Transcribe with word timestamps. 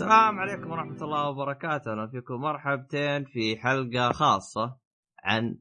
السلام 0.00 0.38
عليكم 0.38 0.70
ورحمة 0.70 1.02
الله 1.02 1.28
وبركاته، 1.28 1.92
أهلا 1.92 2.06
فيكم 2.06 2.34
مرحبتين 2.34 3.24
في 3.24 3.56
حلقة 3.56 4.12
خاصة 4.12 4.76
عن 5.24 5.58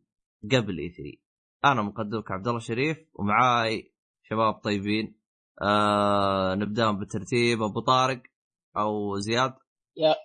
قبل 0.51 0.77
E3. 0.79 1.18
أنا 1.65 1.81
مقدمك 1.81 2.31
عبد 2.31 2.47
الله 2.47 2.59
شريف 2.59 2.97
ومعاي 3.13 3.91
شباب 4.23 4.53
طيبين. 4.53 5.15
آه 5.61 6.55
نبدأ 6.55 6.91
بالترتيب 6.91 7.61
أبو 7.61 7.80
طارق 7.80 8.21
أو 8.77 9.20
زياد. 9.20 9.53
يا 9.97 10.16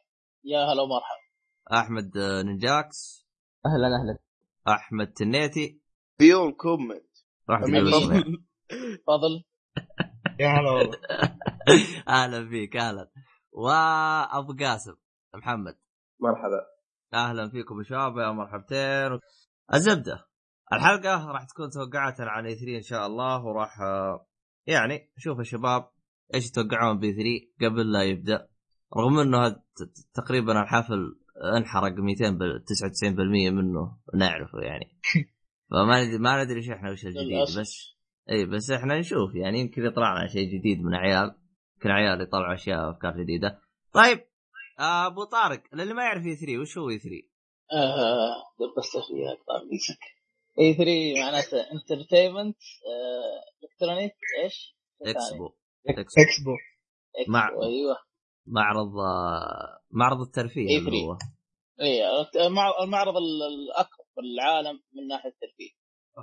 يا 0.44 0.58
هلا 0.58 0.82
ومرحبا. 0.82 1.24
أحمد 1.72 2.18
نجاكس. 2.44 3.26
أهلا 3.66 3.86
أهلا. 3.86 4.18
أحمد 4.68 5.12
تنيتي. 5.12 5.80
يوم 6.20 6.52
كومنت. 6.52 7.10
راح 7.50 7.60
تفضل. 9.06 9.44
يا 10.40 10.48
هلا 10.48 10.70
والله. 10.70 10.98
أهلا 12.08 12.48
فيك 12.48 12.76
أهلا. 12.76 13.10
وأبو 13.54 14.52
قاسم. 14.60 14.94
محمد. 15.34 15.74
مرحبا. 16.20 16.60
أهلا 17.14 17.50
فيكم 17.50 17.78
يا 17.78 17.84
شباب 17.84 18.18
يا 18.18 18.32
مرحبتين. 18.32 19.20
الزبدة. 19.74 20.26
الحلقة 20.72 21.26
راح 21.26 21.44
تكون 21.44 21.70
توقعات 21.70 22.20
عن 22.20 22.46
اي 22.46 22.54
3 22.54 22.76
إن 22.76 22.82
شاء 22.82 23.06
الله 23.06 23.44
وراح 23.44 23.78
يعني 24.66 25.10
نشوف 25.18 25.40
الشباب 25.40 25.88
إيش 26.34 26.46
يتوقعون 26.46 26.98
بي 26.98 27.12
3 27.12 27.70
قبل 27.70 27.92
لا 27.92 28.02
يبدأ. 28.02 28.48
رغم 28.96 29.18
إنه 29.18 29.56
تقريبا 30.14 30.62
الحفل 30.62 31.16
انحرق 31.56 31.92
200 31.92 32.30
بال 32.30 32.64
99% 32.64 33.50
منه 33.50 33.98
نعرفه 34.14 34.58
يعني. 34.58 35.00
فما 35.70 36.04
ندري 36.04 36.18
ما 36.18 36.44
ندري 36.44 36.56
إيش 36.56 36.70
إحنا 36.70 36.90
وش 36.90 37.06
الجديد 37.06 37.60
بس 37.60 37.94
اي 38.30 38.46
بس 38.46 38.70
إحنا 38.70 38.98
نشوف 38.98 39.34
يعني 39.34 39.60
يمكن 39.60 39.84
يطلع 39.84 40.18
لنا 40.18 40.26
شيء 40.26 40.58
جديد 40.58 40.82
من 40.82 40.94
عيال. 40.94 41.34
يمكن 41.84 41.96
عيال 41.96 42.20
يطلعوا 42.20 42.54
أشياء 42.54 42.90
افكار 42.90 43.22
جديده 43.22 43.60
طيب 43.94 44.20
آه، 44.78 45.06
أبو 45.06 45.24
طارق 45.24 45.62
للي 45.72 45.94
ما 45.94 46.02
يعرف 46.02 46.26
E3 46.26 46.58
وش 46.58 46.78
هو 46.78 46.90
E3؟ 46.90 47.04
آه 47.72 48.34
بس 48.78 48.90
فيها 48.90 49.32
أكثر 49.32 49.96
E3 50.58 51.20
معناته 51.20 51.72
entertainment 51.72 52.56
electronic 53.64 54.14
إيش؟ 54.44 54.76
expo 55.02 55.50
expo 55.88 56.56
مع 57.28 57.48
أيوه. 57.48 57.96
معرض 58.46 58.98
آه، 58.98 59.80
معرض 59.90 60.20
الترفيه 60.20 60.68
E3 60.68 61.18
اي 61.80 62.46
المعرض 62.84 63.16
الاكبر 63.16 64.04
في 64.14 64.20
العالم 64.20 64.80
من 64.94 65.08
ناحية 65.08 65.28
الترفيه. 65.28 65.70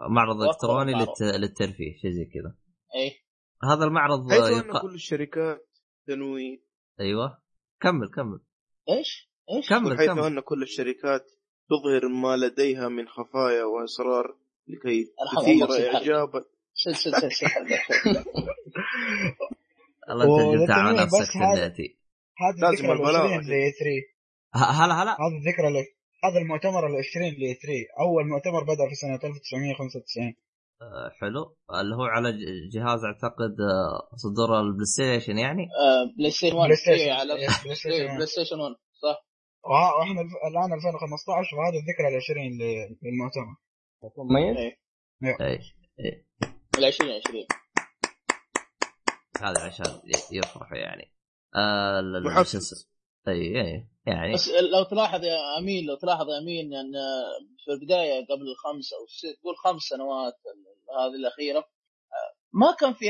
معرض 0.09 0.41
إلكتروني 0.41 0.93
للترفيه 1.21 1.97
شيء 2.01 2.11
زي 2.11 2.25
كذا. 2.25 2.55
اي 2.95 3.11
هذا 3.63 3.85
المعرض 3.85 4.31
حيث 4.31 4.39
يق... 4.39 4.75
ان 4.75 4.81
كل 4.81 4.93
الشركات 4.93 5.69
تنوي 6.07 6.63
أيوه. 6.99 7.37
كمل 7.81 8.09
كمل. 8.15 8.39
إيش؟ 8.89 9.31
إيش؟ 9.55 9.69
كمل 9.69 9.97
حيث 9.97 10.09
كمل. 10.09 10.23
أن 10.23 10.39
كل 10.39 10.63
الشركات 10.63 11.31
تظهر 11.69 12.07
ما 12.07 12.37
لديها 12.37 12.87
من 12.87 13.07
خفايا 13.07 13.63
وأسرار 13.63 14.37
لكي 14.67 15.13
تثير 15.35 15.93
اعجابا 15.95 16.45
سل 16.73 16.95
سل 16.95 17.11
سل 17.11 17.31
سل 17.31 18.23
الله 20.09 20.63
انت 20.63 20.71
على 20.71 21.03
نفسك 21.03 21.33
تنيتي 21.33 21.97
هذه 22.37 22.69
الذكرى 22.69 22.91
العشرين 22.93 23.39
ل 23.39 23.71
3 23.73 24.83
هلا 24.83 25.03
هلا. 25.03 25.11
هذا 25.11 25.37
الذكرى 25.41 25.85
هذا 26.23 26.39
المؤتمر 26.41 26.87
العشرين 26.87 27.33
ل 27.33 27.55
E3 27.55 27.59
أول 27.99 28.27
مؤتمر 28.27 28.63
بدأ 28.63 28.89
في 28.89 28.95
سنة 28.95 29.19
1995 29.29 30.27
آه، 30.27 30.50
حلو. 31.21 31.57
اللي 31.81 31.95
هو 31.95 32.03
على 32.03 32.31
جهاز 32.73 33.03
أعتقد 33.05 33.55
آه، 33.61 34.15
صدور 34.15 34.59
ال 34.59 34.85
PlayStation 34.85 35.37
يعني؟ 35.37 35.61
آه 35.61 36.17
PlayStation 36.17 36.55
1 36.55 36.65
PlayStation 36.65 36.91
إيه، 36.91 37.13
على 37.13 37.33
Play 38.15 38.25
Station 38.25 38.59
1 38.59 38.75
صح. 39.01 39.25
وإحنا 39.63 40.21
الآن 40.21 40.73
2015 40.73 41.55
وهذه 41.57 41.77
الذكرى 41.81 42.07
العشرين 42.07 42.51
للمؤتمر. 43.03 43.55
مميز؟ 44.17 44.57
إيه. 45.99 46.25
ال 46.77 46.85
20 46.85 47.11
20 47.11 47.45
هذا 49.41 49.61
عشان 49.61 50.01
يفرحوا 50.31 50.77
يعني. 50.77 51.13
آه 51.55 52.01
اي 53.27 53.61
اي 53.61 53.87
يعني. 54.05 54.33
بس 54.33 54.49
لو 54.49 54.83
تلاحظ 54.83 55.23
يا 55.23 55.57
أمين 55.57 55.85
لو 55.85 55.95
تلاحظ 55.95 56.29
يا 56.29 56.37
أمين 56.37 56.73
ان 56.73 56.91
في 57.65 57.71
البداية 57.71 58.25
قبل 58.25 58.51
الخمس 58.51 58.93
أو 58.93 59.05
تقول 59.41 59.57
خمس 59.57 59.81
سنوات 59.81 60.33
هذه 60.99 61.15
الأخيرة 61.15 61.63
ما 62.53 62.75
كان 62.79 62.93
في 62.93 63.05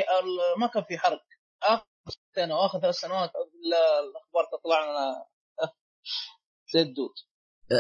ما 0.57 0.67
كان 0.67 0.83
في 0.83 0.97
حرق. 0.97 1.21
آخر 1.63 1.85
سنة 2.35 2.55
واخر 2.55 2.79
ثلاث 2.79 2.95
سنوات 2.95 3.31
الأخبار 4.09 4.45
تطلع 4.59 4.91
لنا 4.91 5.25
زي 6.73 6.81
الدود. 6.81 7.13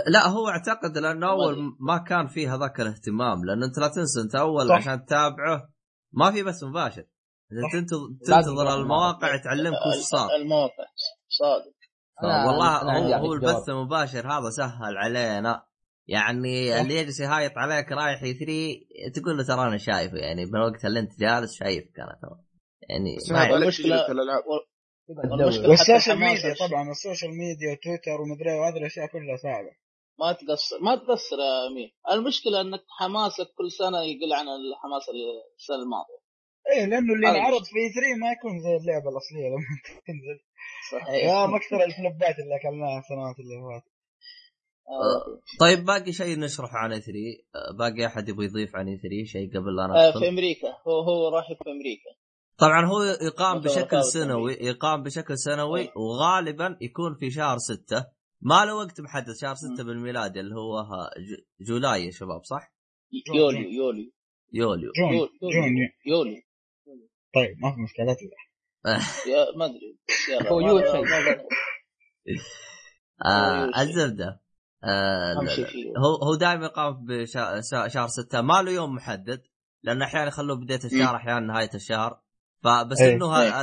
لا 0.07 0.27
هو 0.27 0.47
أعتقد 0.47 0.97
لأنه 0.97 1.29
أول 1.29 1.55
ما 1.79 1.97
كان 1.97 2.27
في 2.27 2.47
هذاك 2.47 2.79
الاهتمام 2.79 3.45
لأنه 3.45 3.65
أنت 3.65 3.77
لا 3.77 3.87
تنسى 3.87 4.21
أنت 4.21 4.35
أول 4.35 4.67
صح. 4.67 4.75
عشان 4.75 5.05
تتابعه 5.05 5.69
ما 6.11 6.31
في 6.31 6.43
بث 6.43 6.63
مباشر. 6.63 7.05
انت 7.75 7.89
تنتظر 7.89 8.75
المواقع 8.75 9.37
تعلمك 9.37 9.77
وش 9.77 10.03
صار. 10.11 10.35
المواقع 10.35 10.85
صادق. 11.27 11.80
والله 12.23 12.97
هو, 12.97 13.25
هو 13.25 13.33
البث 13.33 13.69
المباشر 13.69 14.27
هذا 14.27 14.49
سهل 14.49 14.97
علينا. 14.97 15.63
يعني 16.07 16.81
اللي 16.81 16.95
يجلس 16.95 17.19
يهايط 17.19 17.51
عليك 17.57 17.91
رايح 17.91 18.23
E3 18.23 19.21
تقول 19.21 19.37
له 19.37 19.43
ترى 19.43 19.67
أنا 19.67 19.77
شايفه 19.77 20.17
يعني 20.17 20.45
من 20.45 20.59
وقت 20.59 20.85
اللي 20.85 20.99
أنت 20.99 21.19
جالس 21.19 21.55
شايفك 21.55 21.99
أنا 21.99 22.19
ترى. 22.21 22.39
يعني 22.89 23.17
المشكلة 23.55 24.11
الالعاب 24.11 24.43
وال 25.69 25.82
social 25.82 26.19
media 26.19 26.55
طبعا 26.67 26.91
ال 26.91 26.97
social 26.97 27.31
media 27.31 27.71
و 27.71 27.77
Twitter 27.78 28.21
ومدري 28.21 28.51
وهذه 28.59 28.77
الأشياء 28.77 29.07
كلها 29.07 29.37
صعبة. 29.37 29.71
ما 30.19 30.31
تقصر 30.33 30.79
ما 30.81 30.95
تقصر 30.95 31.39
يا 31.39 31.67
أمين. 31.67 31.89
المشكلة 32.11 32.61
إنك 32.61 32.83
حماسك 32.99 33.47
كل 33.57 33.71
سنة 33.71 33.99
يقل 34.01 34.33
عن 34.33 34.45
الحماس 34.47 35.03
السنة 35.59 35.75
الماضية. 35.83 36.21
إيه 36.71 36.85
لأنه 36.85 37.13
اللي 37.13 37.27
انعرض 37.29 37.63
في 37.63 37.81
3 37.95 38.15
ما 38.21 38.31
يكون 38.31 38.53
زي 38.65 38.75
اللعبة 38.81 39.09
الأصلية 39.13 39.47
لما 39.53 39.73
تنزل. 40.07 40.37
صحيح 40.91 41.09
يا 41.09 41.45
مكثر 41.47 41.83
الفلوبات 41.83 42.39
اللي 42.39 42.55
أكلناها 42.55 42.99
السنوات 42.99 43.39
اللي 43.39 43.55
فاتت. 43.69 43.91
آه، 44.89 45.39
طيب 45.59 45.85
باقي 45.85 46.11
شيء 46.11 46.39
نشرح 46.39 46.75
عن 46.75 46.91
اي 46.91 47.01
3 47.01 47.13
باقي 47.77 48.05
أحد 48.05 48.29
يبغى 48.29 48.45
يضيف 48.45 48.75
عن 48.75 48.87
اي 48.87 48.97
3 48.97 49.23
شيء 49.25 49.49
قبل 49.49 49.75
لا 49.75 49.87
ندخل؟ 49.87 50.19
في 50.19 50.29
أمريكا. 50.29 50.67
هو 50.87 51.01
هو 51.01 51.29
راح 51.35 51.47
في 51.47 51.69
أمريكا. 51.69 52.09
طبعا 52.57 52.85
هو 52.85 53.03
يقام 53.03 53.61
بشكل 53.61 54.03
سنوي 54.03 54.53
يقام 54.53 55.03
بشكل 55.03 55.37
سنوي 55.37 55.89
وغالبا 55.95 56.77
يكون 56.81 57.15
في 57.19 57.31
شهر 57.31 57.57
ستة. 57.57 58.05
ما 58.41 58.65
له 58.65 58.75
وقت 58.75 59.01
محدد 59.01 59.33
شهر 59.41 59.55
ستة 59.55 59.83
بالميلادي 59.83 60.39
اللي 60.39 60.55
هو 60.55 60.85
July 61.61 62.05
يا 62.05 62.11
شباب 62.11 62.43
صح؟ 62.43 62.73
يوليو 63.35 63.69
يوليو. 63.69 64.11
يوليو. 64.53 64.91
June 65.41 65.77
يوليو 66.05 66.41
طيب 67.35 67.57
ما 67.59 67.75
في 67.75 67.81
مشكلة 67.81 68.17
ما 69.57 69.65
أدري. 69.65 69.97
هو 70.49 70.59
يو 70.59 70.79
شيء 70.79 71.05
الزبدة. 73.81 74.41
آه 74.83 75.33
هو 75.97 76.15
هو 76.23 76.35
دائما 76.35 76.65
يقام 76.65 77.05
بشهر 77.05 78.07
ستة. 78.07 78.41
ما 78.41 78.61
له 78.61 78.71
يوم 78.71 78.95
محدد 78.95 79.41
لأنه 79.83 80.05
أحيانا 80.05 80.27
يخلوه 80.27 80.57
بداية 80.57 80.79
الشهر 80.85 81.15
أحيانا 81.15 81.39
نهاية 81.39 81.69
الشهر. 81.75 82.21
فبس 82.63 83.01
إيه. 83.01 83.13
إنه 83.15 83.41
إيه. 83.41 83.61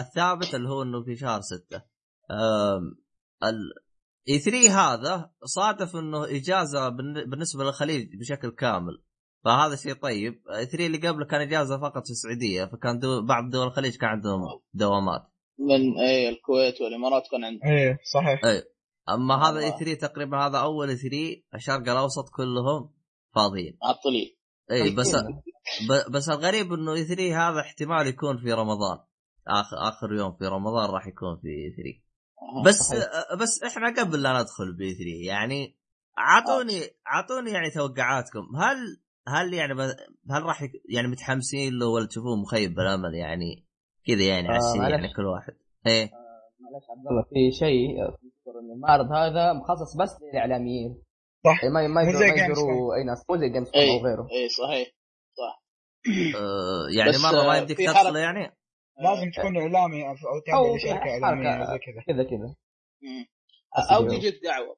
الثابت 0.00 0.54
اللي 0.54 0.68
هو 0.68 0.82
إنه 0.82 1.04
في 1.04 1.16
شهر 1.16 1.40
ستة. 1.40 1.82
E3 4.28 4.70
هذا 4.70 5.30
صادف 5.44 5.96
إنه 5.96 6.24
إجازة 6.24 6.88
بالنسبة 7.26 7.64
للخليج 7.64 8.16
بشكل 8.16 8.50
كامل. 8.50 9.02
فهذا 9.48 9.76
شيء 9.76 9.94
طيب. 9.94 10.42
E3 10.70 10.86
اللي 10.86 11.08
قبله 11.08 11.26
كان 11.26 11.40
اجازه 11.40 11.78
فقط 11.80 12.04
في 12.04 12.10
السعودية 12.10 12.64
فكان 12.64 12.98
دول 12.98 13.26
بعض 13.26 13.50
دول 13.50 13.66
الخليج 13.66 13.96
كان 13.96 14.10
عندهم 14.10 14.40
دوامات. 14.74 15.22
من 15.58 15.98
اي 16.00 16.28
الكويت 16.28 16.80
والإمارات 16.80 17.22
كان 17.30 17.44
عندهم. 17.44 17.68
إيه 17.70 17.98
صحيح. 18.14 18.44
اي 18.44 18.62
أما 19.08 19.34
هذا 19.34 19.58
E3 19.58 19.94
تقريبا 19.94 20.36
هذا 20.46 20.58
أول 20.58 20.88
E3 20.88 21.42
الشرق 21.54 21.88
الأوسط 21.90 22.28
كلهم 22.36 22.90
فاضيين. 23.34 23.78
معطلين 23.82 24.36
اي 24.70 24.90
بس 24.94 25.14
ب- 25.88 26.12
بس 26.12 26.28
الغريب 26.28 26.72
إنه 26.72 26.92
E3 26.92 27.48
هذا 27.48 27.60
احتمال 27.60 28.06
يكون 28.06 28.38
في 28.38 28.52
رمضان. 28.52 28.98
اخر 29.48 29.76
آخر 29.88 30.12
يوم 30.12 30.36
في 30.38 30.44
رمضان 30.46 30.90
راح 30.90 31.06
يكون 31.06 31.36
في 31.42 31.48
E3 31.48 32.08
بس 32.64 32.94
بس 33.40 33.62
إحنا 33.62 34.02
قبل 34.02 34.22
لا 34.22 34.32
ندخل 34.32 34.76
ب 34.76 34.94
E3 34.94 35.04
يعني 35.26 35.78
أعطوني 36.18 36.80
أعطوني 37.12 37.50
يعني 37.50 37.70
توقعاتكم. 37.70 38.56
هل 38.56 38.76
هل 39.28 39.54
يعني 39.54 39.74
ب... 39.74 39.80
هل 40.30 40.42
راح. 40.42 40.62
يعني 40.88 41.08
متحمسين 41.08 41.78
له 41.78 41.86
ولا 41.86 42.06
تشوفوه 42.06 42.36
مخيب 42.36 42.74
بالامل 42.74 43.14
يعني 43.14 43.66
كذا 44.06 44.22
يعني 44.22 44.48
آه، 44.48 44.52
عشان. 44.52 44.90
يعني 44.90 45.14
كل 45.14 45.26
واحد؟ 45.26 45.52
إيه. 45.86 46.10
معلش 46.60 46.84
عبد 46.90 47.06
الله 47.10 47.22
في 47.22 47.52
شيء 47.52 48.02
أذكر 48.02 48.58
ان 48.60 48.70
المعرض 48.76 49.12
هذا 49.12 49.52
مخصص 49.52 49.96
بس 49.96 50.22
للإعلاميين. 50.22 51.02
صح. 51.44 51.64
ما 51.64 51.88
ما. 51.88 52.02
يقدروا 52.02 52.94
أي 52.94 53.04
ناس. 53.04 53.24
مو 53.30 53.36
زي 53.36 53.48
Games 53.48 53.70
اي 53.74 53.90
أو 53.90 54.04
غيره 54.04 54.28
اي 54.32 54.48
صحيح 54.48 54.88
صح. 55.38 55.62
آه 56.36 56.86
يعني 56.98 57.18
مره 57.18 57.46
ما 57.46 57.54
آه، 57.54 57.56
يمديك 57.56 57.76
في 57.76 57.86
تدخل 57.86 57.96
حركة. 57.96 58.18
يعني؟ 58.18 58.56
لازم 59.00 59.30
تكون 59.30 59.56
إعلامي 59.56 60.08
أو 60.08 60.14
تابع 60.46 60.58
أو 60.58 60.76
لشركه 60.76 60.94
حركة 60.94 61.24
إعلامية 61.24 61.64
زي 61.64 61.78
كذا. 61.78 62.02
كذا 62.06 62.24
كذا. 62.24 62.54
أو 63.96 64.08
تجيك 64.08 64.42
دعوه 64.44 64.76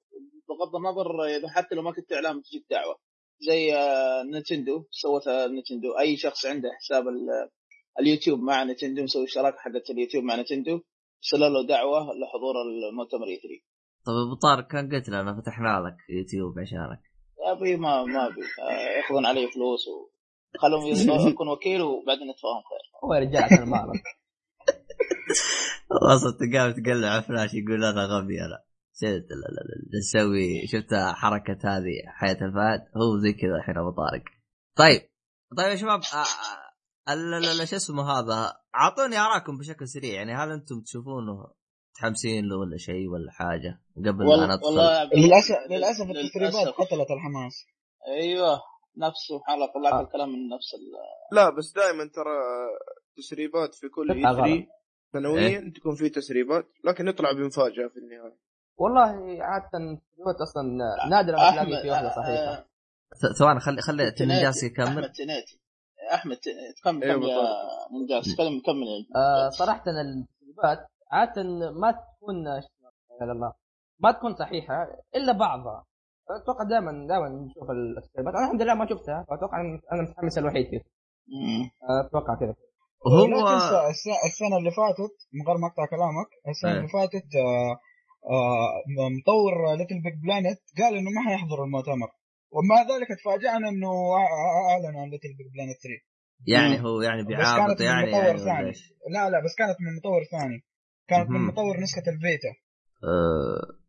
بغض 0.48 0.76
النظر 0.76 1.24
إذا 1.24 1.48
حتى 1.48 1.74
لو 1.74 1.82
ما 1.82 1.92
كنت 1.92 2.12
اعلام 2.12 2.40
تجيك 2.40 2.66
دعوه 2.70 2.98
زي 3.40 3.74
آه، 3.74 4.22
Nintendo 4.22 4.84
سوتها 4.90 5.46
Nintendo. 5.46 5.98
أي 5.98 6.16
شخص 6.16 6.46
عنده 6.46 6.68
حساب 6.78 7.04
اليوتيوب 8.00 8.40
مع 8.40 8.64
Nintendo 8.64 9.02
مسوي 9.02 9.26
شراكه 9.26 9.56
حقت 9.58 9.90
اليوتيوب 9.90 10.24
مع 10.24 10.36
Nintendo 10.36 10.80
ارسلوا 11.24 11.48
له 11.48 11.66
دعوة 11.66 12.00
لحضور 12.00 12.54
المؤتمر 12.90 13.26
E3 13.26 13.70
طيب 14.06 14.16
أبو 14.26 14.34
طارق 14.34 14.66
كان 14.66 14.92
قلت 14.92 15.08
لنا 15.08 15.40
فتحنا 15.40 15.80
لك 15.86 15.96
يوتيوب 16.10 16.58
عشانك. 16.58 17.00
يا 17.46 17.52
أبي 17.52 17.76
ما 17.76 18.04
ما 18.04 18.26
أبي. 18.26 18.42
آه، 18.62 18.96
ياخذون 18.96 19.26
علي 19.26 19.48
فلوس 19.54 19.84
وخلهم 19.88 20.86
يكون 21.32 21.48
وكيل 21.48 21.82
وبعدين 21.82 22.30
نتفاهم 22.30 22.62
خير. 22.70 22.84
هو 23.04 23.12
رجال 23.12 23.42
عشان 23.42 23.68
ما 23.68 23.92
أصلا 26.14 26.32
تقام 26.40 26.70
تقلع 26.72 27.20
فلاش 27.20 27.54
يقول 27.54 27.84
أنا 27.84 28.04
غبي 28.04 28.40
أنا. 28.40 28.69
نسوي 29.98 30.66
شفت 30.66 30.94
حركة 30.94 31.58
هذه 31.64 31.92
حياة 32.06 32.38
الفهد؟ 32.42 32.80
هو 32.96 33.18
زي 33.22 33.32
كذا 33.32 33.56
الحين 33.56 33.78
أبو 33.78 33.90
طارق. 33.90 34.22
طيب 34.76 35.00
طيب 35.56 35.70
يا 35.70 35.76
شباب 35.76 36.02
شو 37.64 37.76
اسمه 37.76 38.02
هذا؟ 38.02 38.52
أعطوني 38.76 39.18
اراكم 39.18 39.58
بشكل 39.58 39.88
سريع 39.88 40.14
يعني 40.14 40.34
هل 40.34 40.50
أنتم 40.50 40.80
تشوفونه 40.80 41.52
متحمسين 41.90 42.44
له 42.48 42.56
ولا 42.56 42.76
شيء 42.76 43.08
ولا 43.08 43.32
حاجة؟ 43.32 43.80
قبل 43.96 44.24
ما 44.26 44.54
ندخل 44.54 44.66
والله 44.66 45.04
للاسف 45.04 45.56
للأسف 45.70 46.10
التسريبات 46.10 46.74
قتلت 46.74 47.10
الحماس. 47.10 47.66
أيوه 48.06 48.60
نفس 48.96 49.18
سبحان 49.28 49.54
الله 49.54 49.72
طلعت 49.74 49.92
آه. 49.92 50.00
الكلام 50.00 50.28
من 50.28 50.48
نفس 50.48 50.68
لا 51.32 51.50
بس 51.50 51.72
دائما 51.72 52.04
ترى 52.04 52.36
تسريبات 53.16 53.74
في 53.74 53.88
كل 53.88 54.10
اي 54.10 54.22
3 54.22 54.66
سنويا 55.12 55.48
إيه؟ 55.48 55.72
تكون 55.72 55.94
في 55.94 56.08
تسريبات 56.08 56.66
لكن 56.84 57.08
يطلع 57.08 57.32
بمفاجأة 57.32 57.88
في 57.88 57.98
النهاية. 57.98 58.49
والله 58.80 59.44
عادة 59.44 59.78
التسريبات 59.78 60.40
أصلا 60.42 60.62
نادر 61.10 61.32
ما 61.32 61.50
تلاقي 61.50 61.82
في 61.82 61.90
واحدة 61.90 62.08
صحيحة. 62.08 62.52
آه 62.52 62.64
ثواني 63.38 63.60
خلي 63.60 63.82
خلي 63.82 64.12
نجاس 64.20 64.62
يكمل. 64.62 64.86
أحمد 64.86 65.12
تناتي 65.12 65.60
أحمد 66.14 66.36
كمل 66.84 67.00
كمل 67.00 67.28
يا 67.28 67.38
نجاس 68.04 68.36
كمل 68.36 68.62
كمل 68.66 69.06
آه 69.16 69.48
صراحة 69.48 69.84
التسريبات 69.86 70.86
عادة 71.12 71.42
ما 71.70 71.90
تكون 71.90 72.46
الله 73.22 73.52
ما 74.00 74.12
تكون 74.12 74.34
صحيحة 74.34 74.74
إلا 75.16 75.32
بعضها. 75.32 75.86
أتوقع 76.42 76.64
دائما 76.64 77.06
دائما 77.08 77.28
نشوف 77.28 77.70
التسريبات 77.70 78.34
أنا 78.34 78.44
الحمد 78.44 78.62
لله 78.62 78.74
ما 78.74 78.86
شفتها 78.90 79.26
فاتوقع 79.28 79.60
أنا 79.92 80.02
متحمس 80.02 80.38
الوحيد 80.38 80.66
فيه 80.70 80.80
أتوقع 82.06 82.34
كذا. 82.34 82.54
هو 83.06 83.24
السنة 84.26 84.56
اللي 84.58 84.70
فاتت 84.70 85.16
من 85.32 85.46
غير 85.48 85.56
ما 85.56 85.68
أقطع 85.68 85.86
كلامك 85.86 86.28
السنة 86.48 86.72
اللي 86.72 86.88
فاتت 86.88 87.28
آه 87.36 87.72
آه 87.72 87.80
مطور 89.18 89.74
LittleBigPlanet 89.76 90.58
قال 90.78 90.96
إنه 90.96 91.10
ما 91.10 91.30
حيحضر 91.30 91.64
المؤتمر. 91.64 92.08
ومع 92.52 92.82
ذلك 92.82 93.08
تفاجئنا 93.20 93.68
إنه 93.68 93.92
أعلن 94.70 94.96
عن 94.96 95.10
LittleBigPlanet 95.10 95.76
3 95.82 96.10
يعني 96.46 96.84
هو 96.84 97.02
يعني 97.02 97.24
بيعابط 97.24 97.80
يعني, 97.80 98.06
مطور 98.06 98.24
يعني 98.24 98.38
ثاني. 98.38 98.72
لا 99.14 99.30
لا 99.30 99.44
بس 99.44 99.54
كانت 99.58 99.76
من 99.80 99.96
مطور 99.96 100.24
ثاني. 100.24 100.64
كانت 101.08 101.30
من 101.30 101.40
مطور 101.40 101.80
نسخة 101.80 102.02
ال 102.08 102.15
Vita. 102.15 102.48
أه 103.04 103.80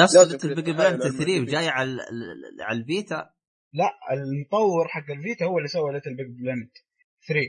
نفس 0.00 0.16
LittleBigPlanet 0.16 1.02
3 1.02 1.44
جاي 1.44 1.68
على 1.68 2.02
على 2.60 2.78
ال 2.78 2.87
Vita. 2.87 3.30
لا 3.72 3.90
المطور 4.12 4.88
حق 4.88 5.10
ال 5.10 5.17
Vita 5.17 5.44
هو 5.44 5.58
اللي 5.58 5.68
سوى 5.68 5.92
LittleBigPlanet 5.92 6.72
3 7.28 7.40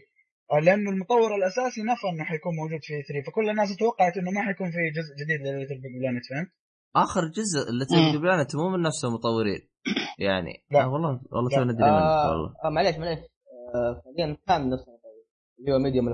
لأنه 0.53 0.89
المطور 0.91 1.35
الأساسي 1.35 1.81
نفى 1.81 2.07
إنه 2.13 2.23
حيكون 2.23 2.55
موجود 2.55 2.79
في 2.81 2.93
E3 3.01 3.31
فكل 3.31 3.49
الناس 3.49 3.77
توقعت 3.77 4.17
إنه 4.17 4.31
ما 4.31 4.41
حيكون 4.41 4.71
في 4.71 4.77
جزء 4.97 5.13
جديد 5.21 5.47
ل 5.47 5.81
LittleBigPlanet 5.81 6.25
فهمت؟ 6.29 6.51
آخر 6.95 7.21
جزء 7.27 7.71
LittleBigPlanet 7.71 8.55
مو 8.55 8.69
من 8.69 8.81
نفس 8.81 9.05
المطورين 9.05 9.69
يعني 10.27 10.63
لا. 10.71 10.83
آه 10.83 10.89
والله 10.93 11.21
والله 11.31 11.49
تو 11.49 11.63
ندري 11.63 11.89
آه 11.89 12.31
والله. 12.31 12.53
آه 12.65 12.69
معليش 12.69 12.97
معليش. 12.97 13.19
فعليا 14.03 14.31
آه 14.33 14.37
كان 14.47 14.69
نفس 14.69 14.83
المطور 14.87 15.11
اللي 15.59 15.73
هو 15.73 15.79
ميديوم 15.79 16.07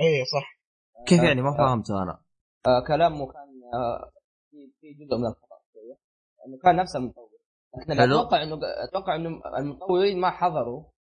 اي 0.00 0.24
صح. 0.34 0.58
كيف 1.06 1.22
يعني؟ 1.22 1.42
ما 1.42 1.48
آه، 1.48 1.56
فهمته 1.58 2.02
أنا. 2.02 2.18
آه 2.66 2.84
كلامه 2.88 3.26
كان 3.26 3.48
آه 3.74 4.10
في 4.50 4.56
في 4.80 4.92
جزء 5.04 5.16
من 5.18 5.26
الخطا 5.26 5.56
شوية. 5.72 5.96
إنه 6.46 6.58
كان 6.62 6.76
نفس 6.76 6.96
المطور 6.96 7.26
إحنا 7.82 8.04
أتوقع 8.04 8.42
إنه 8.42 8.58
أتوقع 8.88 9.16
إنه 9.16 9.28
المطورين 9.58 10.20
ما 10.20 10.30
حضروا 10.30 10.82
لكن 10.82 10.95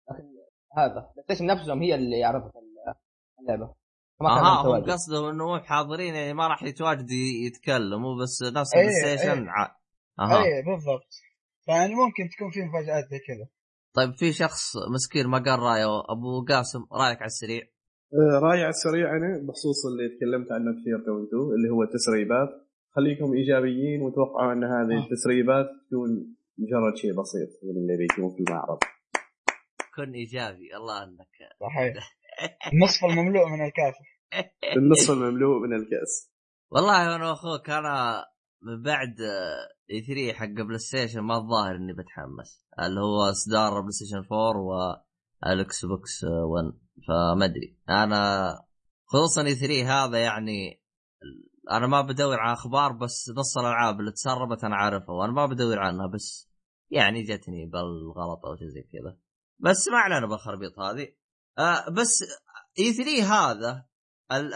هذا. 0.78 1.10
Play 1.30 1.48
نفسهم 1.48 1.82
هي 1.82 1.96
اللي 1.96 2.24
عرفت 2.24 2.52
اللعبة. 3.40 3.74
أها 4.22 4.62
هم 4.62 4.84
قصدهم 4.84 5.26
إنه 5.30 5.46
مو 5.46 5.60
حاضرين 5.60 6.16
يعني 6.16 6.34
ما 6.34 6.48
راح 6.48 6.64
يتواجدوا 6.64 7.26
يتكلموا 7.46 8.22
بس 8.22 8.44
نفس 8.44 8.76
ال 8.76 9.18
PlayStation 9.18 9.48
أها. 10.20 10.44
اي 10.44 10.64
بالضبط. 10.66 11.12
فيعني 11.66 11.94
ممكن 11.96 12.30
تكون 12.36 12.52
في 12.52 12.60
مفاجآت 12.62 13.04
زي 13.12 13.20
كذا. 13.28 13.48
طيب 13.94 14.14
في 14.14 14.32
شخص 14.32 14.74
مسكين 14.94 15.28
ما 15.28 15.44
قال 15.44 15.60
رأيه 15.60 15.86
أبو 16.10 16.46
قاسم 16.50 16.80
رأيك 16.92 17.18
على 17.18 17.26
السريع؟ 17.26 17.62
آه، 18.14 18.40
رأيي 18.40 18.62
على 18.62 18.70
السريع 18.70 19.10
أنا 19.18 19.48
بخصوص 19.48 19.86
اللي 19.86 20.10
تكلمت 20.16 20.52
عنه 20.52 20.72
كثير 20.82 20.98
تو 21.06 21.54
اللي 21.56 21.70
هو 21.70 21.84
التسريبات. 21.84 22.50
خليكم 22.96 23.34
إيجابيين 23.34 24.02
وتوقعوا 24.02 24.54
إن 24.54 24.64
هذه 24.64 24.98
آه. 24.98 25.04
التسريبات 25.04 25.66
تكون 25.88 26.10
مجرد 26.58 26.96
شيء 26.96 27.12
بسيط 27.22 27.50
من 27.64 27.76
اللي 27.82 27.98
بيكون 27.98 28.36
في 28.36 28.44
المعرض. 28.44 28.80
كن 29.96 30.14
إيجابي 30.14 30.76
الله 30.76 31.04
أنك 31.04 31.36
صحيح. 31.62 31.94
النصف 32.74 33.06
المملوء 33.06 33.46
من 33.50 33.66
الكاس. 33.66 33.96
النصف 34.78 35.12
المملوء 35.12 35.60
من 35.60 35.74
الكاس. 35.74 36.32
والله 36.72 37.16
أنا 37.16 37.30
واخوك 37.30 37.70
أنا 37.70 38.26
من 38.62 38.82
بعد 38.82 39.16
E3 39.92 40.34
حق 40.34 40.66
PlayStation 40.68 41.20
ما 41.20 41.38
الظاهر 41.38 41.76
إني 41.76 41.94
بتحمس. 41.94 42.66
اللي 42.80 43.00
هو 43.00 43.30
اصدار 43.30 43.82
PlayStation 43.82 44.24
4 44.32 45.06
وال 45.44 45.86
Xbox 45.86 46.24
1 46.24 46.74
فما 47.08 47.46
أدري. 47.46 47.78
أنا 47.90 48.50
خصوصا 49.06 49.46
E3 49.46 50.06
هذا 50.06 50.18
يعني 50.20 50.82
أنا 51.72 51.88
ما 51.88 52.02
بدور 52.02 52.40
على 52.40 52.54
أخبار 52.54 52.92
بس 52.92 53.32
نص 53.38 53.58
الألعاب 53.58 54.00
اللي 54.00 54.12
تسربت 54.12 54.64
أنا 54.64 54.76
عارفها 54.76 55.16
وأنا 55.16 55.32
ما 55.32 55.46
بدور 55.46 55.80
عنها 55.80 56.08
بس 56.08 56.50
يعني 56.90 57.24
جتني 57.24 57.66
بالغلط 57.66 58.46
أو 58.46 58.56
شيء 58.56 58.68
زي 58.68 58.82
كذا. 58.82 59.18
بس 59.60 59.88
ما 59.88 59.98
علينا 59.98 60.28
بالخربيط 60.28 60.80
هذه. 60.80 61.08
آه 61.58 61.90
بس 61.90 62.24
E3 62.80 63.24
هذا 63.24 63.86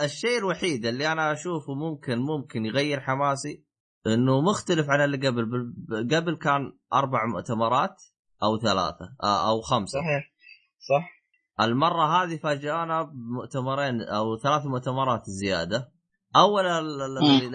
الشيء 0.04 0.38
الوحيد 0.38 0.86
اللي 0.86 1.12
أنا 1.12 1.34
أشوفه 1.34 1.74
ممكن 1.74 2.20
ممكن 2.20 2.66
يغير 2.66 3.00
حماسي 3.00 3.66
إنه 4.08 4.42
مختلف 4.42 4.90
عن 4.90 5.02
اللي 5.02 5.28
قبل. 5.28 5.74
قبل 6.12 6.36
كان 6.36 6.78
أربع 6.94 7.26
مؤتمرات 7.26 8.04
أو 8.44 8.60
ثلاثة 8.60 9.16
آه 9.24 9.50
أو 9.50 9.62
خمسة. 9.62 10.00
صحيح. 10.00 10.34
صح. 10.80 11.20
المرة 11.62 12.24
هذه 12.24 12.38
فاجأنا 12.38 13.04
بمؤتمرين 13.04 14.02
أو 14.02 14.38
ثلاث 14.38 14.66
مؤتمرات 14.66 15.24
زيادة. 15.26 15.92
أول 16.36 16.66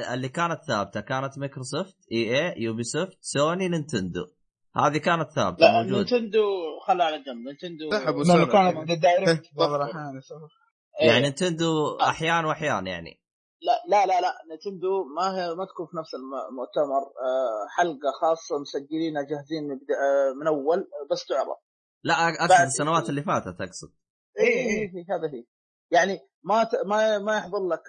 اللي 0.00 0.28
كانت 0.28 0.60
ثابتة 0.68 1.00
كانت 1.00 1.38
مايكروسوفت 1.38 1.96
EA 2.12 2.62
يوبي 2.62 2.82
سوفت 2.82 3.18
سوني 3.20 3.68
نينتندو. 3.68 4.26
هذه 4.76 4.98
كانت 4.98 5.30
ثابتة 5.30 5.66
لا 5.66 5.82
موجود. 5.82 5.96
نينتندو 5.96 6.46
خلها 6.86 7.06
على 7.06 7.18
جنب. 7.18 7.46
نينتندو 7.46 7.90
سحبوا 7.90 8.24
لأنه 8.24 8.46
كانت 8.46 9.02
Direct 9.02 9.54
بعض 9.56 9.70
الاحيان 9.70 10.20
يعني 11.00 11.20
نينتندو 11.20 11.96
أحيان 11.96 12.44
وأحيان 12.44 12.86
يعني. 12.86 13.20
لا 13.62 13.82
لا 13.88 14.06
لا 14.06 14.20
لا. 14.20 14.32
نينتندو 14.50 15.04
ما 15.04 15.36
هي 15.36 15.54
ما 15.54 15.64
تكون 15.64 15.86
في 15.86 15.96
نفس 15.96 16.14
المؤتمر 16.14 17.02
آه، 17.02 17.66
حلقة 17.76 18.10
خاصة 18.20 18.58
مسجلينها 18.58 19.22
جاهزين 19.22 19.64
من, 19.68 19.74
آه، 19.74 20.34
من 20.40 20.46
أول. 20.46 20.88
بس 21.10 21.26
تعرض. 21.26 21.56
لا 22.04 22.14
أقصد 22.28 22.60
السنوات 22.66 23.08
اللي 23.08 23.22
فاتت 23.22 23.60
أقصد. 23.60 23.92
اي 24.40 24.46
اي 24.46 24.82
اي 24.82 25.06
هذا 25.10 25.34
هي. 25.34 25.44
يعني 25.90 26.20
ما 26.42 26.64
ت... 26.64 26.70
ما 26.86 27.18
ما 27.18 27.36
يحضر 27.36 27.68
لك 27.68 27.82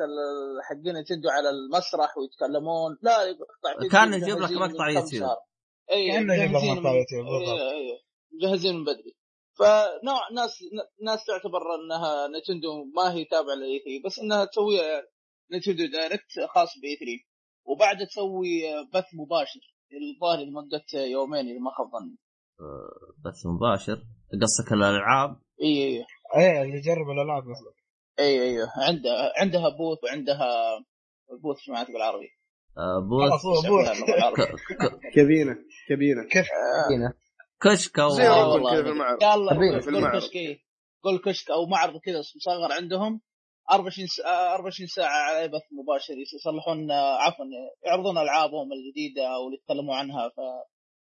حقين 0.69 0.93
نينتندو 0.93 1.29
على 1.29 1.49
المسرح 1.49 2.17
ويتكلمون. 2.17 2.97
لا 3.01 3.23
يقطع 3.23 3.87
كان 3.91 4.13
يجيب 4.13 4.37
لك 4.37 4.51
مقطع 4.51 4.89
يوتيوب 4.89 5.29
أي 5.91 6.11
كأنه 6.11 6.51
بالضبط 6.51 7.07
مجهزين 8.33 8.75
من 8.75 8.83
بدري. 8.83 9.15
فنوع 9.57 10.29
ناس 10.33 10.63
ناس 11.03 11.25
تعتبر 11.25 11.61
إنها 11.75 12.27
نتندو 12.27 12.83
ما 12.95 13.13
هي 13.13 13.25
تابعة 13.25 13.55
ل 13.55 13.79
E3 13.79 14.05
بس 14.05 14.19
إنها 14.19 14.45
تسوي 14.45 14.77
نتندو 15.53 15.85
Direct 15.85 16.39
خاص 16.49 16.69
ب 16.81 16.95
E3 16.95 17.23
وبعد 17.65 17.97
تسوي 18.07 18.61
بث 18.93 19.05
مباشر. 19.13 19.75
الظاهر 19.93 20.45
لمده 20.45 20.83
يومين 20.93 21.45
إذا 21.45 21.59
ما 21.59 21.71
خاب 21.77 21.87
ظني. 21.91 22.17
أه، 22.59 23.29
بث 23.29 23.45
مباشر. 23.45 24.03
قصدك 24.41 24.73
الألعاب؟ 24.73 25.41
إي 25.61 25.77
إي 25.77 26.05
إي. 26.35 26.61
اللي 26.61 26.77
يجرب 26.77 27.09
الألعاب 27.09 27.43
قصدك. 27.43 27.75
إي 28.19 28.43
إي 28.43 28.67
عندها 28.77 29.33
عندها 29.41 29.69
booth 29.69 30.03
وعندها 30.03 30.49
بوث 31.43 31.57
سمعت 31.57 31.87
بالعربي 31.91 32.29
بوث 33.09 33.41
كابينة 35.15 35.55
كابينة. 35.89 36.23
كيف؟ 36.23 36.47
كابينة. 36.83 37.13
كشك 37.61 37.99
أو 37.99 38.09
زي 38.09 38.27
قول 38.27 38.63
كشك 40.19 40.33
قول 41.03 41.21
كشك 41.25 41.51
أو 41.51 41.65
معرض 41.65 41.97
كذا 41.97 42.19
مصغر 42.19 42.73
عندهم. 42.73 43.21
24 43.71 44.07
ساعه 44.07 44.55
24 44.55 44.87
ساعة 44.87 45.09
على 45.09 45.47
بث 45.47 45.65
مباشر 45.71 46.13
يصلحون 46.35 46.91
عفوا 46.91 47.45
يعرضون 47.85 48.17
ألعابهم 48.17 48.69
الجديدة 48.73 49.39
واللي 49.39 49.57
يتكلموا 49.57 49.95
عنها. 49.95 50.29
في 50.29 50.41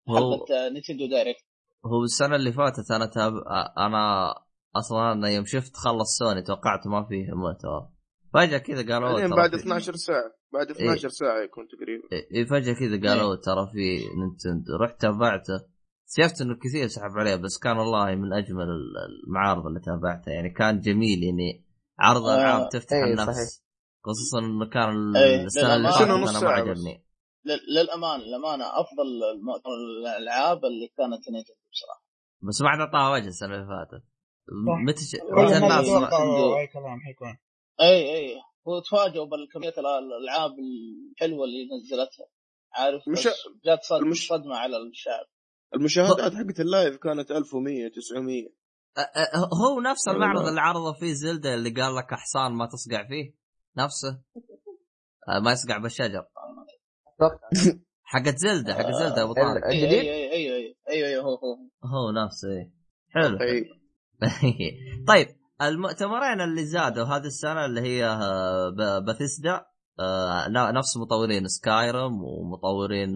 حلقه 0.07 0.69
نينتندو 0.69 1.05
Direct. 1.05 1.46
هو 1.85 2.03
السنة 2.03 2.35
اللي 2.35 2.51
فاتت 2.51 2.91
أنا 2.91 3.05
تاب... 3.05 3.33
أنا 3.77 4.33
أصلا 4.75 5.11
أنا 5.11 5.29
يوم 5.29 5.45
شفت 5.45 5.75
خلص 5.75 6.17
سوني 6.19 6.41
توقعت 6.41 6.88
ما 6.88 7.05
فيه 7.09 7.25
محتوى 7.33 7.89
فجأة 8.33 8.57
كذا 8.57 8.93
قالوا 8.93 9.19
يعني 9.19 9.35
بعد 9.35 9.53
12 9.53 9.95
ساعة. 9.95 10.38
بعد 10.53 10.72
12 10.72 11.03
إيه؟ 11.03 11.10
ساعة 11.10 11.44
يكون 11.44 11.68
تقريبا. 11.68 12.03
إيه 12.12 12.46
فجأة 12.46 12.74
كذا 12.74 13.10
قالوا 13.10 13.36
إيه؟ 13.36 13.41
ترى 13.41 13.70
في 13.72 13.98
نينتندو 14.18 14.75
رحت 14.82 15.01
تابعته. 15.01 15.60
شفت 16.18 16.41
إنه 16.41 16.56
كثير 16.56 16.88
سحب 16.88 17.12
عليه 17.18 17.36
بس 17.36 17.58
كان 17.63 17.77
والله 17.77 18.15
من 18.15 18.34
أجمل 18.34 18.68
المعارض 19.27 19.68
اللي 19.68 19.79
تابعتها 19.79 20.32
يعني 20.34 20.50
كان 20.50 20.79
جميل 20.79 21.24
يعني 21.24 21.65
عرض 22.00 22.25
آه 22.25 22.36
ألعاب 22.36 22.70
تفتح 22.70 22.96
إيه 22.96 23.03
النفس. 23.03 23.25
صحيح. 23.25 23.63
خصوصا 24.06 24.39
إنه 24.39 24.70
كان 24.70 25.15
إيه 25.15 25.44
السنة 25.46 25.75
اللي 25.75 25.91
فاتت 25.91 26.01
أنا 26.01 26.39
ما 26.39 26.50
عجبني. 26.50 27.06
للأمانة 27.75 28.24
للأمانة 28.24 28.65
أفضل 28.82 29.06
الألعاب 30.08 30.65
اللي 30.65 30.88
كانت 30.98 31.29
نينتندو 31.29 31.70
بصراحة. 31.72 32.03
بس 32.41 32.62
ما 32.62 32.70
عاد 32.70 32.79
أعطاها 32.79 33.10
وجه 33.13 33.27
السنة 33.27 33.56
اللي 33.56 33.68
فاتت. 33.68 34.03
متى. 34.86 35.03
متى 35.32 35.58
الناس 35.58 35.88
أي 35.88 36.68
كلام 36.68 37.00
حيكون. 37.00 37.38
اي 37.82 38.36
اي 38.68 38.74
هو 38.74 38.80
تفاجئوا 38.80 39.25
بالكميه 39.25 39.70
الألعاب 39.70 40.51
الحلوة 40.60 41.46
اللي 41.46 41.68
نزلتها. 41.78 42.25
عارف 42.74 43.01
مش... 43.08 43.28
جات 43.66 43.80
صدمة 44.30 44.56
على 44.56 44.78
الشعب. 44.78 45.25
المشاهدات 45.75 46.34
حقت 46.34 46.60
اللايف 46.60 46.98
كانت 46.98 47.32
1100 47.32 47.88
900 47.88 48.60
هو 49.62 49.82
نفس 49.82 50.08
المعرض 50.08 50.48
اللي 50.48 50.62
عرضه 50.62 50.94
فيه 50.94 51.13
زلدة 51.13 51.54
اللي 51.54 51.70
قال 51.70 51.96
لك 51.96 52.13
احصان 52.13 52.51
ما 52.51 52.66
تصقع 52.66 53.08
فيه. 53.08 53.34
نفسه. 53.78 54.22
ما 55.44 55.51
يصقع 55.51 55.78
بالشجر. 55.78 56.25
حقت 58.04 58.38
زلدة 58.38 58.74
حقت 58.74 58.94
زلدة 58.94 59.24
أبو 59.24 59.34
طارق. 59.34 59.66
الجديد 59.66 59.94
أيوه 59.94 60.32
أيوه 60.32 60.56
أيوه 60.89 61.08
أيوه 61.08 61.24
هو 61.24 61.36
هو. 61.36 61.56
هو 61.84 62.12
نفسه 62.25 62.72
حلو. 63.10 63.38
طيب 65.10 65.28
المؤتمرين 65.62 66.42
اللي 66.42 66.66
زادوا 66.66 67.06
هذه 67.06 67.25
السنة 67.25 67.66
اللي 67.66 67.82
هي 67.82 68.18
بيثيسدا 69.05 69.65
نفس 70.50 70.98
مطورين 70.98 71.48
سكايرم 71.48 72.24
ومطورين 72.24 73.13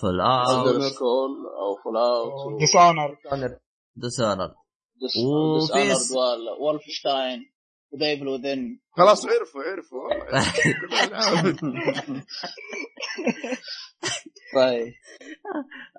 فول 0.00 0.20
آوت. 0.20 0.66
أو 1.60 1.76
فول 1.84 1.96
آوت. 1.96 2.60
ديسونر 2.60 3.16
ديسونر 3.96 4.54
وفي 5.00 5.94
وولفشتاين 6.60 7.52
و 7.92 7.99
Evil 7.99 8.28
Within. 8.28 8.78
خلاص 8.96 9.26
عرفوا 9.26 9.62
عرفوا. 9.62 10.08
طيب. 14.54 14.92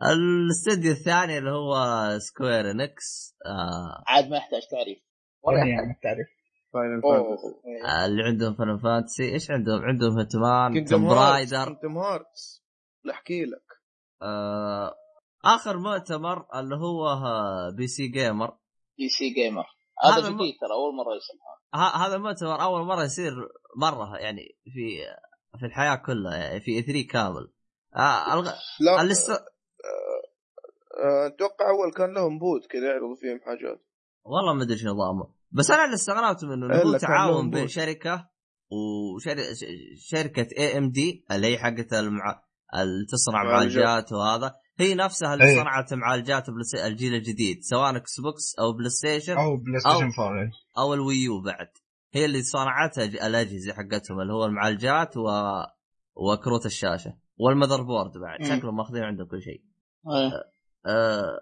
الاستديو 0.12 0.92
الثاني 0.92 1.38
اللي 1.38 1.52
هو 1.52 1.76
سكوير 2.20 2.72
انكس 2.72 3.36
آه 3.46 4.04
عاد 4.08 4.30
ما 4.30 4.38
يحتاج 4.38 4.62
تعريف. 4.72 5.07
يعني 5.46 6.00
تعريف 6.04 6.28
فاينل 6.74 7.02
فانتسي 7.02 8.06
اللي 8.06 8.24
عندهم 8.24 8.54
فاينل 8.54 8.80
فانتسي 8.80 9.34
إيش 9.34 9.52
عندهم؟ 9.52 9.82
عندهم 9.82 10.20
Hitman 10.20 10.86
Tomb 10.86 11.08
Raider 11.08 11.66
Kingdom 11.66 11.98
Hearts 11.98 12.64
احكي 13.12 13.46
لك. 13.46 13.64
آه 14.22 14.96
آخر 15.46 15.78
مؤتمر 15.78 16.46
اللي 16.56 16.76
هو 16.76 17.22
PC 17.78 17.88
Gamer 17.88 18.58
PC 18.98 19.10
Gamer 19.10 19.66
هذا 20.04 20.30
جديد 20.30 20.56
ترى 20.62 20.72
أول 20.72 20.96
مرة 20.96 21.16
يصير. 21.16 21.40
هذا 21.76 22.16
المؤتمر 22.16 22.62
أول 22.62 22.86
مرة 22.86 23.04
يصير 23.04 23.34
مرة 23.76 24.18
يعني 24.18 24.58
في 24.64 25.06
في 25.60 25.66
الحياة 25.66 25.96
كلها 25.96 26.38
يعني 26.38 26.60
في 26.60 26.82
E3 26.82 27.08
كامل. 27.12 27.52
آه 27.96 28.34
الغ... 28.34 28.52
لا 28.80 29.02
الست... 29.02 29.30
آه، 29.30 29.38
آه، 31.04 31.28
أتوقع 31.28 31.70
أول 31.70 31.94
كان 31.94 32.14
لهم 32.14 32.40
booth 32.40 32.66
كذا 32.66 32.86
يعرضوا 32.86 33.16
فيهم 33.16 33.40
حاجات. 33.40 33.87
والله 34.28 34.54
ما 34.54 34.64
أدري 34.64 34.78
شو 34.78 34.88
نظامه. 34.88 35.28
بس 35.52 35.72
أنا 35.72 35.86
اللي 35.86 35.96
استغربت 35.96 36.44
منه 36.44 36.66
إنه 36.66 36.76
هو 36.76 36.98
تعاون 36.98 37.50
بين 37.50 37.68
شركة 37.68 38.30
وشركه 38.72 40.48
AMD 40.58 41.26
اللي 41.32 41.48
هي 41.48 41.58
حقت 41.58 41.94
المع... 41.94 42.42
اللي 42.74 43.06
تصنع 43.06 43.44
معالجات 43.44 44.14
وهذا. 44.14 44.56
هي 44.80 44.96
نفسها 44.96 45.34
اللي 45.34 45.46
أيه. 45.46 45.60
صنعت 45.60 45.94
معالجات 45.94 46.46
الجيل 46.86 47.14
الجديد 47.14 47.58
سواء 47.62 47.96
إكس 47.96 48.20
بوكس 48.20 48.56
أو 48.60 48.74
بلاي 48.74 48.90
ستيشن 48.90 49.38
أو 49.38 49.58
بلاي 49.58 49.80
ستيشن 49.80 50.22
4 50.22 50.52
أو, 50.78 50.84
أو 50.84 50.94
ال 50.94 51.03
Wii 51.03 51.32
U 51.32 51.42
بعد. 51.42 51.70
هي 52.14 52.26
اللي 52.26 52.42
صنعتها 52.42 53.04
الأجهزة 53.04 53.74
حقتهم 53.74 54.22
اللي 54.22 54.34
هو 54.34 54.46
المعالجات 54.46 55.18
و... 55.18 55.30
وكروت 56.16 56.66
الشاشة 56.66 57.14
وال 57.38 57.82
motherboard 57.82 58.12
بعد. 58.18 58.44
شكلهم 58.44 58.76
ماخذين 58.78 59.04
عندهم 59.04 59.28
كل 59.28 59.42
شيء. 59.42 59.62
أه. 60.08 60.32
أه... 60.86 61.40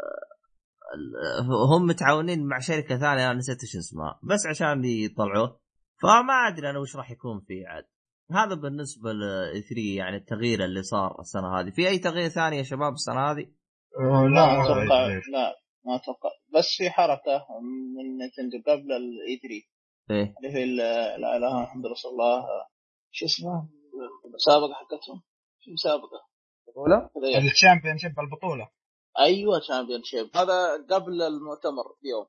هم 1.71 1.85
متعاونين 1.85 2.45
مع 2.45 2.59
شركة 2.59 2.97
ثانية 2.97 3.31
أنا 3.31 3.33
نسيت 3.33 3.63
إيش 3.63 3.75
اسمها 3.75 4.19
بس 4.23 4.45
عشان 4.49 4.85
يطلعوه. 4.85 5.59
فما 6.01 6.33
أدري 6.47 6.69
أنا 6.69 6.79
وش 6.79 6.95
راح 6.95 7.11
يكون 7.11 7.39
فيه 7.47 7.67
عاد. 7.67 7.85
هذا 8.31 8.55
بالنسبة 8.55 9.11
ل 9.11 9.21
E3 9.69 9.81
يعني 9.97 10.17
التغيير 10.17 10.65
اللي 10.65 10.83
صار 10.83 11.19
السنة 11.19 11.59
هذه. 11.59 11.69
في 11.69 11.87
أي 11.87 11.97
تغيير 11.97 12.29
ثاني 12.29 12.57
يا 12.57 12.63
شباب 12.63 12.93
السنة 12.93 13.31
هذه؟ 13.31 13.45
أه، 13.99 14.27
لا 14.35 14.45
ما 14.45 14.63
أتوقع 14.63 15.07
لا 15.07 15.55
ما 15.85 15.95
أتوقع. 15.95 16.29
بس 16.55 16.67
في 16.77 16.89
حركة 16.89 17.45
من 17.95 18.25
نتندو 18.25 18.57
قبل 18.67 18.91
ال 18.91 19.39
E3 19.43 19.75
إيه. 20.11 20.33
اللي 20.37 20.59
هي 20.59 20.65
لا 21.17 21.37
إله 21.37 21.63
الحمد 21.63 21.85
لله 21.85 21.95
الله. 22.11 22.45
شو 23.11 23.25
اسمه؟ 23.25 23.69
المسابقة 24.25 24.73
حقتهم؟ 24.73 25.21
شو 25.59 25.71
مسابقه؟ 25.71 26.19
بطوله؟ 26.67 27.09
الشامبيون 27.51 27.97
شيب 27.97 28.19
البطوله 28.19 28.69
أيوه 29.19 29.59
championship 29.59 30.29
هذا 30.35 30.85
قبل 30.89 31.21
المؤتمر 31.21 31.95
بيوم. 32.03 32.25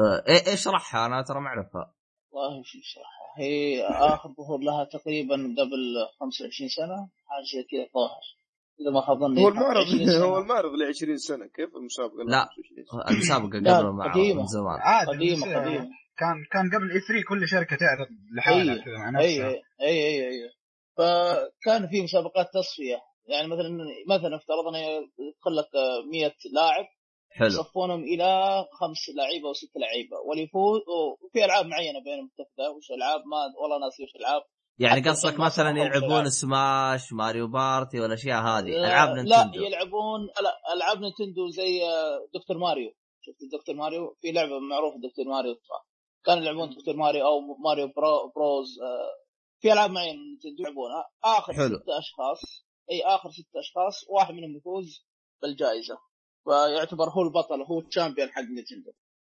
أه، 0.00 0.24
إيه 0.28 0.54
اشرحها 0.54 1.06
أنا 1.06 1.22
ترى 1.22 1.40
ما 1.40 1.46
اعرفها 1.46 1.94
والله 2.32 2.62
شو 2.62 2.78
اشرحها؟ 2.78 3.20
هي 3.38 3.82
آخر 3.84 4.28
ظهور 4.28 4.60
لها 4.60 4.84
تقريبا 4.84 5.34
قبل 5.34 6.06
25 6.20 6.68
سنة 6.68 7.08
حاجة 7.26 7.44
زي 7.54 7.62
كذا 7.70 7.86
الظاهر. 7.86 8.22
إذا 8.80 8.90
ما 8.90 9.00
خاب 9.00 9.18
ظني 9.18 9.44
هو 9.44 9.48
المعرض 9.48 9.86
هو 10.28 10.38
المعرض 10.38 10.72
ل 10.72 10.82
20 10.82 11.16
سنة. 11.16 11.46
كيف 11.46 11.76
المسابقة 11.76 12.24
لا 12.24 12.48
المسابقة 13.10 13.58
قبل 13.58 13.88
ما 13.88 14.12
قديمة. 14.12 14.46
زمان. 14.46 14.80
عادي 14.80 15.10
قديمة 15.10 15.56
قديمة. 15.56 15.88
كان 16.18 16.44
كان 16.52 16.70
قبل 16.74 16.90
اي 16.90 17.00
3 17.00 17.24
كل 17.28 17.48
شركة 17.48 17.76
تعرض 17.76 18.08
لحالها 18.36 18.84
كذا 18.84 18.98
مع 18.98 19.10
نفسها. 19.10 19.48
اي 19.48 19.62
اي 19.80 20.06
اي 20.06 20.28
اي 20.28 20.50
فكان 20.96 21.88
في 21.88 22.02
مسابقات 22.02 22.46
تصفية. 22.54 23.09
يعني 23.30 23.48
مثلا 23.48 23.68
مثلا 24.08 24.36
افترضنا 24.36 24.78
يدخل 25.18 25.56
لك 25.56 25.70
100 26.12 26.32
لاعب 26.52 26.86
حلو. 27.32 27.46
يصفونهم 27.46 28.02
إلى 28.02 28.28
خمس 28.80 29.16
لعيبة 29.16 29.48
أو 29.48 29.52
ست 29.52 29.76
لعيبة 29.76 30.16
واللي 30.26 30.42
يفوز 30.42 30.80
وفي 31.24 31.44
ألعاب 31.44 31.66
معينة 31.66 32.00
بينهم 32.04 32.24
متفقة 32.24 32.70
وش 32.76 32.90
العاب 32.90 33.20
ما 33.26 33.36
والله 33.62 33.78
ناسي 33.78 34.02
وش 34.04 34.16
ألعاب. 34.16 34.42
يعني 34.78 35.08
قصدك 35.08 35.40
مثلا 35.40 35.70
يلعبون 35.70 36.30
Smash 36.30 37.12
Mario 37.12 37.46
Party 37.46 38.00
والاشياء 38.00 38.42
هذه؟ 38.42 38.68
ألعاب 38.68 39.08
نينتندو. 39.08 39.60
لا 39.60 39.66
يلعبون 39.66 40.20
لا 40.42 40.74
ألعاب 40.74 40.98
نينتندو 41.00 41.48
زي 41.48 41.80
دكتور 42.34 42.58
ماريو. 42.58 42.92
شفت 43.20 43.36
دكتور 43.52 43.74
ماريو؟ 43.74 44.16
في 44.20 44.32
لعبة 44.32 44.58
معروفة 44.58 44.96
دكتور 45.08 45.24
ماريو 45.24 45.56
كانوا 46.24 46.42
يلعبون 46.42 46.70
دكتور 46.70 46.96
ماريو 46.96 47.26
أو 47.26 47.40
ماريو 47.64 47.86
Bro 47.86 48.32
Bros 48.36 48.78
في 49.60 49.72
ألعاب 49.72 49.90
معينة 49.90 50.18
نينتندو 50.18 50.62
يلعبونها. 50.62 51.08
آخر 51.24 51.52
حلو. 51.52 51.78
ست 51.78 51.88
أشخاص 51.88 52.66
اي 52.90 53.02
اخر 53.02 53.30
ست 53.30 53.56
اشخاص 53.56 54.04
واحد 54.08 54.34
منهم 54.34 54.56
يفوز 54.56 55.06
بالجائزة. 55.42 55.98
فيعتبر 56.44 57.10
هو 57.10 57.22
البطل 57.22 57.62
هو 57.62 57.80
ال 57.80 57.85
champion 57.85 58.28
حق 58.28 58.42
نينتندو. 58.42 58.92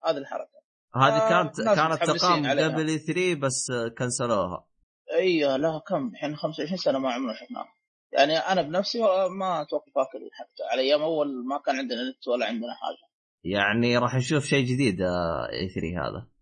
هذه 0.05 0.17
الحركة. 0.17 0.63
هذه 0.95 1.29
كانت 1.29 1.61
كانت 1.61 2.03
تقام 2.03 2.45
قبل 2.45 2.99
3 2.99 3.35
بس 3.35 3.71
كنسلوها. 3.97 4.67
إي 5.13 5.57
لا 5.57 5.81
كم؟ 5.87 6.07
الحين 6.07 6.35
25 6.35 6.77
سنة 6.77 6.99
ما 6.99 7.11
عمرنا 7.13 7.33
شفناها. 7.33 7.73
يعني 8.11 8.37
أنا 8.37 8.61
بنفسي 8.61 8.99
ما 9.39 9.61
أتوقع 9.61 9.91
فاكر 9.95 10.19
حتى 10.33 10.63
على 10.71 10.81
أيام 10.81 11.01
أول 11.01 11.27
ما 11.47 11.57
كان 11.65 11.75
عندنا 11.75 12.09
نت 12.09 12.27
ولا 12.27 12.45
عندنا 12.45 12.73
حاجة. 12.73 13.13
يعني 13.43 13.97
راح 13.97 14.15
نشوف 14.15 14.45
شيء 14.45 14.65
جديد 14.65 15.01
اي 15.01 15.69
3 15.69 15.87
هذا. 16.01 16.17
آه، 16.17 16.32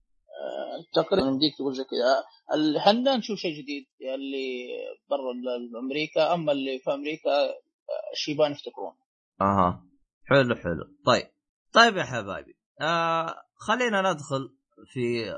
تقريبا 0.93 1.27
يمديك 1.27 1.55
تقول 1.57 1.75
زي 1.75 1.83
كذا. 1.83 2.23
إحنا 2.77 3.17
نشوف 3.17 3.37
شيء 3.37 3.61
جديد؟ 3.61 3.85
اللي 4.15 4.67
برا 5.09 5.79
أمريكا 5.79 6.33
أما 6.33 6.51
اللي 6.51 6.79
في 6.79 6.93
أمريكا 6.93 7.31
الشيبان 8.13 8.51
يفتكرون. 8.51 8.93
أها. 9.41 9.83
حلو 10.25 10.55
حلو. 10.55 10.83
طيب. 11.05 11.27
طيب 11.73 11.97
يا 11.97 12.03
حبايبي. 12.03 12.55
آه 12.81 13.35
خلينا 13.55 14.01
ندخل 14.01 14.55
في 14.93 15.33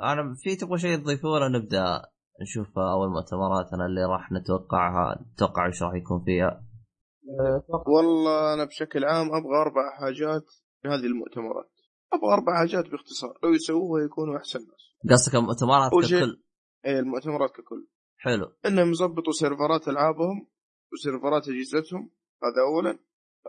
أنا 0.00 0.34
في 0.42 0.56
تبغى 0.56 0.78
شيء 0.78 0.96
تضيفوه 0.96 1.48
نبدأ 1.48 2.02
نشوف 2.42 2.78
أول 2.78 3.08
مؤتمراتنا 3.08 3.86
اللي 3.86 4.04
راح 4.04 4.32
نتوقعها؟ 4.32 5.24
نتوقع 5.32 5.66
إيش 5.66 5.82
راح 5.82 5.94
يكون 5.94 6.24
فيها؟ 6.24 6.62
والله 7.86 8.54
أنا 8.54 8.64
بشكل 8.64 9.04
عام 9.04 9.26
أبغى 9.26 9.56
أربع 9.62 9.96
حاجات 10.00 10.44
في 10.82 10.88
هذه 10.88 11.06
المؤتمرات. 11.06 11.75
أبغى 12.12 12.32
أربع 12.32 12.58
حاجات 12.58 12.88
باختصار 12.90 13.38
لو 13.42 13.52
يسووها 13.54 14.04
يكونوا 14.04 14.36
أحسن 14.36 14.58
ناس. 14.58 15.10
قصدك 15.10 15.34
المؤتمرات 15.34 15.90
ككل؟ 15.90 16.42
اي 16.86 16.98
المؤتمرات 16.98 17.50
ككل. 17.50 17.86
حلو. 18.18 18.52
إنهم 18.66 18.90
يظبطوا 18.90 19.32
سيرفرات 19.32 19.88
ألعابهم 19.88 20.46
وسيرفرات 20.92 21.48
أجهزتهم 21.48 22.10
هذا 22.42 22.62
اولا. 22.68 22.98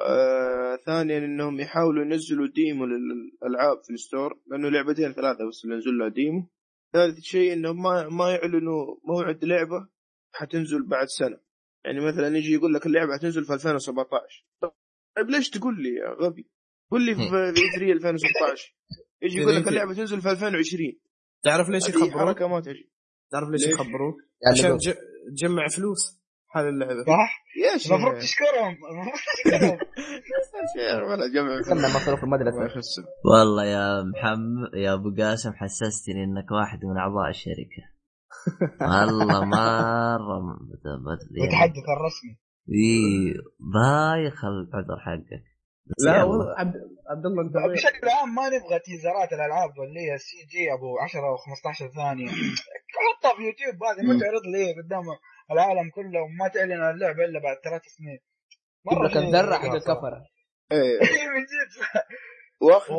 آه 0.02 0.76
ثانيا 0.86 1.18
إنهم 1.18 1.60
يحاولوا 1.60 2.06
ينزلوا 2.06 2.48
demo 2.48 2.86
للألعاب 2.86 3.84
في 3.84 3.94
ال 3.94 4.02
store 4.02 4.40
لأنه 4.48 4.70
لعبتين 4.70 5.14
ثلاثة 5.14 5.48
بس 5.48 5.66
اللي 5.66 5.76
نزل 5.76 5.98
لها 5.98 6.08
demo. 6.08 6.50
ثالث 6.94 7.20
شيء 7.20 7.54
إنهم 7.54 7.82
ما 7.82 8.10
ما 8.10 8.32
يعلنوا 8.32 8.96
موعد 9.04 9.46
لعبة 9.46 9.88
حتنزل 10.32 10.88
بعد 10.88 11.08
سنة. 11.08 11.40
يعني 11.86 12.00
مثلا 12.00 12.38
يجي 12.38 12.54
يقول 12.54 12.74
لك 12.74 12.86
اللعبة 12.86 13.14
حتنزل 13.14 13.44
في 13.46 13.54
2017 13.54 14.46
طيب 15.16 15.30
ليش 15.30 15.50
تقول 15.50 15.84
لي 15.84 15.90
يا 15.90 16.10
غبي؟ 16.10 16.50
قول 16.92 17.06
لي 17.06 17.16
في 17.16 17.30
E3 17.30 17.92
2016 17.92 18.76
يجي 19.22 19.38
يقول 19.38 19.56
لك 19.56 19.68
اللعبة 19.68 19.94
تنزل 19.94 20.22
في 20.22 20.32
2020 20.32 20.94
تعرف 21.44 21.70
ليش 21.70 21.90
يخبروك؟ 21.90 22.12
حركة 22.12 22.48
ما 22.48 22.60
تجي. 22.60 22.92
تعرف 23.32 23.50
ليش؟ 23.50 23.66
يخبروك؟ 23.66 24.16
يعني 24.42 24.76
عشان 24.76 24.94
تجمع 25.36 25.68
فلوس. 25.68 26.18
هذه 26.56 26.70
اللعبة. 26.70 27.04
صح؟ 27.04 27.44
يا 27.64 27.78
شيخ. 27.78 27.92
المفروض 27.92 28.18
تشكرهم. 28.18 28.78
المفروض 28.92 29.16
تشكرهم. 29.36 29.78
يا 30.32 30.40
شيخ 30.74 31.10
ولا 31.10 31.28
جمع 31.34 31.62
كنا 31.62 31.88
مصروف 31.88 32.24
المدرسة. 32.24 33.04
والله 33.26 33.66
يا 33.66 34.04
محمد 34.04 34.74
يا 34.74 34.94
أبو 34.94 35.16
قاسم 35.18 35.54
حسستني 35.54 36.24
إنك 36.24 36.52
واحد 36.52 36.86
من 36.86 36.98
أعضاء 36.98 37.30
الشركة. 37.30 37.84
والله 38.82 39.46
مره 39.46 40.38
المتحدث 40.86 41.86
الرسمي. 41.98 42.38
إيه، 42.70 43.34
بايخ 43.60 44.46
العذر 44.46 45.00
حقك. 45.06 45.57
لا 46.06 46.12
يلا. 46.16 46.24
والله 46.24 46.60
عبد 46.60 46.76
عبد 47.10 47.26
الله 47.26 47.42
انت؟ 47.42 47.56
بشكل 47.58 48.10
عام 48.10 48.36
ما 48.36 48.46
نبغى 48.50 48.80
تيزرات 48.80 49.34
الألعاب 49.34 49.72
اللي 49.88 50.00
هي 50.00 50.14
السي 50.16 50.38
جي 50.52 50.74
أبو 50.74 51.00
10 51.00 51.20
أو 51.20 51.38
15 51.38 51.92
ثانية. 51.96 52.28
حطها 53.06 53.36
في 53.36 53.42
يوتيوب 53.42 53.84
هذه 53.84 54.02
ما 54.08 54.20
تعرض 54.20 54.46
لي 54.54 54.82
قدام 54.82 55.06
العالم 55.52 55.90
كله 55.90 56.22
وما 56.22 56.48
تعلن 56.54 56.84
اللعبة 56.84 57.26
إلا 57.26 57.40
بعد 57.40 57.58
ثلاث 57.64 57.82
سنين. 57.98 58.20
جيب 58.90 59.02
لك 59.04 59.18
الذره 59.18 59.56
حق. 59.56 59.76
الكفرة. 59.76 60.20
إيه. 60.72 61.00
من 61.36 61.44
جد. 61.52 61.72
واخر 62.62 62.94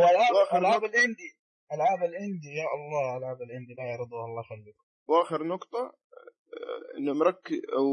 والعاب 0.55 0.85
الإندي. 0.85 1.31
ألعاب 1.73 2.03
الإندي 2.11 2.51
يا 2.61 2.67
الله 2.77 3.17
ألعاب 3.17 3.43
الإندي. 3.43 3.75
لا 3.79 3.85
يرضوها 3.93 4.25
الله 4.27 4.41
يخليك 4.41 4.77
واخر 5.09 5.47
نقطة 5.47 5.79
آه، 5.79 6.99
إنه 6.99 7.13
مركز 7.13 7.61
أو 7.79 7.87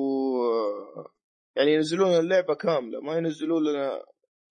آه، 0.43 1.11
يعني 1.55 1.73
ينزلون 1.73 2.19
اللعبة 2.19 2.55
كاملة 2.55 3.01
ما 3.01 3.17
ينزلون 3.17 3.63
لنا 3.63 4.03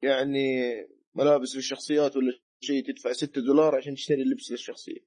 يعني 0.04 0.74
ملابس 1.14 1.56
للشخصيات 1.56 2.16
ولا 2.16 2.32
شيء 2.60 2.86
تدفع 2.86 3.12
6 3.12 3.40
دولار 3.40 3.76
عشان 3.76 3.94
تشتري 3.94 4.24
لبس 4.24 4.50
للشخصية. 4.50 5.00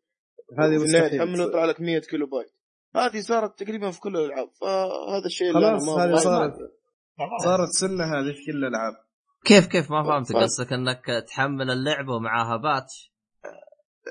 هذه 0.60 0.78
مستحيل 0.78 1.20
تحمله 1.20 1.44
يطلع 1.44 1.66
لك 1.66 1.82
100 1.82 2.00
كيلو 2.00 2.28
بايت. 2.28 2.52
هذه 2.96 3.20
صارت 3.20 3.60
تقريبا 3.60 3.92
في 3.92 4.00
كل 4.00 4.18
الألعاب. 4.18 4.50
فهذا 4.62 5.26
الشيء 5.26 5.50
اللي 5.50 5.70
خلاص 5.70 5.90
هذه 5.90 6.16
صارت. 6.16 6.54
صارت 7.44 7.70
سنة 7.70 8.04
هذه 8.04 8.32
في 8.32 8.52
كل 8.52 8.58
الألعاب. 8.58 8.94
كيف 9.46 9.68
كيف؟ 9.68 9.92
ما 9.92 10.04
فهمت 10.04 10.32
طيب. 10.32 10.44
قصدك 10.44 10.74
إنك 10.74 11.26
تحمل 11.28 11.72
اللعبة 11.72 12.14
ومعاها 12.14 12.58
patch؟ 12.58 13.12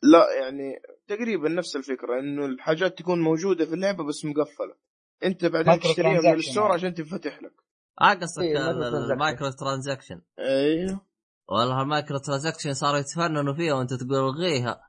لا 0.03 0.27
يعني 0.41 0.75
تقريبا 1.09 1.49
نفس 1.49 1.77
الفكرة 1.77 2.21
إنه 2.21 2.47
الحاجات 2.47 2.99
تكون 2.99 3.21
موجودة 3.21 3.65
في 3.65 3.75
اللعبة 3.75 4.05
بس 4.05 4.25
مقفلة. 4.25 4.75
أنت 5.25 5.45
بعدين 5.45 5.81
تشتريها 5.81 6.21
من 6.21 6.35
ال 6.35 6.40
store. 6.40 6.73
عشان 6.73 6.95
تنفتح 6.95 7.43
لك. 7.43 7.53
آه 8.03 8.15
قصدك 8.15 8.43
إيه، 8.45 8.71
ال- 8.71 9.13
ال 9.13 9.51
microtransaction. 9.51 9.57
transaction 9.59 10.23
أيوه. 10.39 11.01
والله 11.49 11.83
ال 11.83 12.19
microtransaction 12.19 12.75
صاروا 12.75 12.99
يتفننوا 12.99 13.55
فيها 13.55 13.75
وانت 13.75 13.95
تقول 13.95 14.19
الغيها 14.19 14.81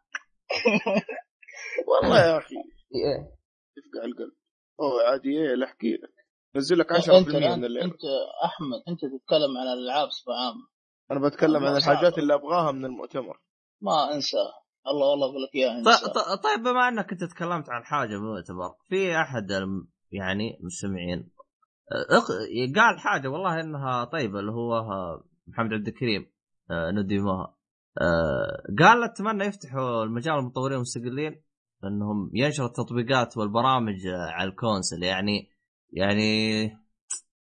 والله 1.88 2.20
يا 2.26 2.38
أخي. 2.38 2.56
إيه. 2.96 3.18
تفقع 3.76 4.06
القلب. 4.06 4.34
هو 4.82 5.00
عادي 5.12 5.30
إيه 5.30 5.56
لا 5.56 5.66
أحكي 5.66 5.94
لك. 5.94 6.14
نزل 6.56 6.78
لك 6.80 6.94
10% 6.94 7.10
أنت 7.10 7.28
من 7.30 7.66
اللعبه 7.66 7.86
أنت 7.86 8.02
أحمد 8.46 8.80
أنت 8.88 9.00
تتكلم 9.02 9.58
عن 9.58 9.68
الألعاب 9.78 10.08
بصفه 10.08 10.32
عامه 10.34 10.68
أنا 11.12 11.30
بتكلم 11.30 11.66
عن 11.66 11.78
الحاجات. 11.78 12.18
اللي 12.18 12.34
أبغاها 12.34 12.72
من 12.72 12.86
المؤتمر. 12.86 13.42
ما 13.82 14.14
أنسى. 14.14 14.38
الله 14.88 15.08
والله 15.10 15.26
أقول 15.30 15.44
لك 15.44 15.56
إياها 15.56 15.84
ط- 15.84 15.88
أنسى. 15.88 16.06
ط- 16.06 16.44
طيب 16.44 16.60
بما 16.64 16.88
إنك 16.88 17.12
أنت 17.12 17.24
تكلمت 17.24 17.70
عن 17.70 17.84
حاجة 17.86 18.18
معتبر 18.20 18.76
في 18.90 19.16
أحد 19.22 19.52
الم- 19.52 19.88
يعني 20.12 20.58
المستمعين 20.60 21.32
قال 22.76 23.00
حاجة 23.00 23.28
والله 23.28 23.60
إنها 23.62 24.04
طيبة 24.04 24.40
اللي 24.40 24.52
هو 24.52 24.82
محمد 25.48 25.74
عبد 25.74 25.88
الكريم 25.88 26.32
آه، 26.72 26.92
نديموها 26.92 27.56
آه، 28.02 28.64
قال 28.80 29.04
أتمنى 29.04 29.46
يفتحوا 29.46 30.04
المجال 30.04 30.34
المطورين 30.34 30.76
المستقلين 30.76 31.42
إنهم 31.84 32.32
ينشروا 32.34 32.68
التطبيقات 32.68 33.38
والبرامج 33.38 34.08
آه، 34.08 34.30
على 34.32 34.50
ال 34.50 34.56
console 34.57 35.04
يعني 35.04 35.50
يعني 35.94 36.62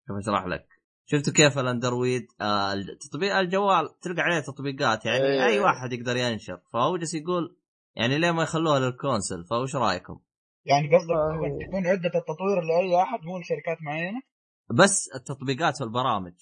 كيف 0.06 0.16
أشرح 0.18 0.46
لك؟ 0.46 0.66
شفتوا 1.06 1.32
كيف 1.32 1.58
الأندرويد 1.58 2.26
آه 2.40 2.74
تطبيق 3.10 3.36
الجوال 3.36 3.98
تلقى 4.00 4.22
عليه 4.22 4.40
تطبيقات 4.40 5.06
يعني 5.06 5.24
إيه. 5.24 5.44
أي 5.44 5.60
واحد 5.60 5.92
يقدر 5.92 6.16
ينشر 6.16 6.60
فهو 6.72 6.96
جالس 6.96 7.14
يقول 7.14 7.56
يعني 7.96 8.18
ليه 8.18 8.30
ما 8.30 8.42
يخلوها 8.42 8.80
لل 8.80 8.94
console 8.94 9.44
فوش 9.44 9.76
رأيكم؟ 9.76 10.20
يعني 10.64 10.96
قصدك. 10.96 11.08
تكون- 11.36 11.68
تكون 11.68 11.86
عدة 11.86 12.10
التطوير 12.18 12.60
لأي 12.62 13.02
أحد 13.02 13.18
مو 13.24 13.38
لشركات 13.38 13.82
معينة 13.82 14.20
بس 14.70 15.08
التطبيقات 15.14 15.80
والبرامج 15.80 16.32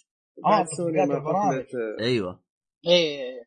آه، 0.46 0.64
سوني 0.64 0.88
تطبيقات 0.92 1.08
ما 1.08 1.16
البرامج. 1.18 1.54
فضلت- 1.64 2.00
أيوه. 2.00 2.42
إيه 2.86 3.40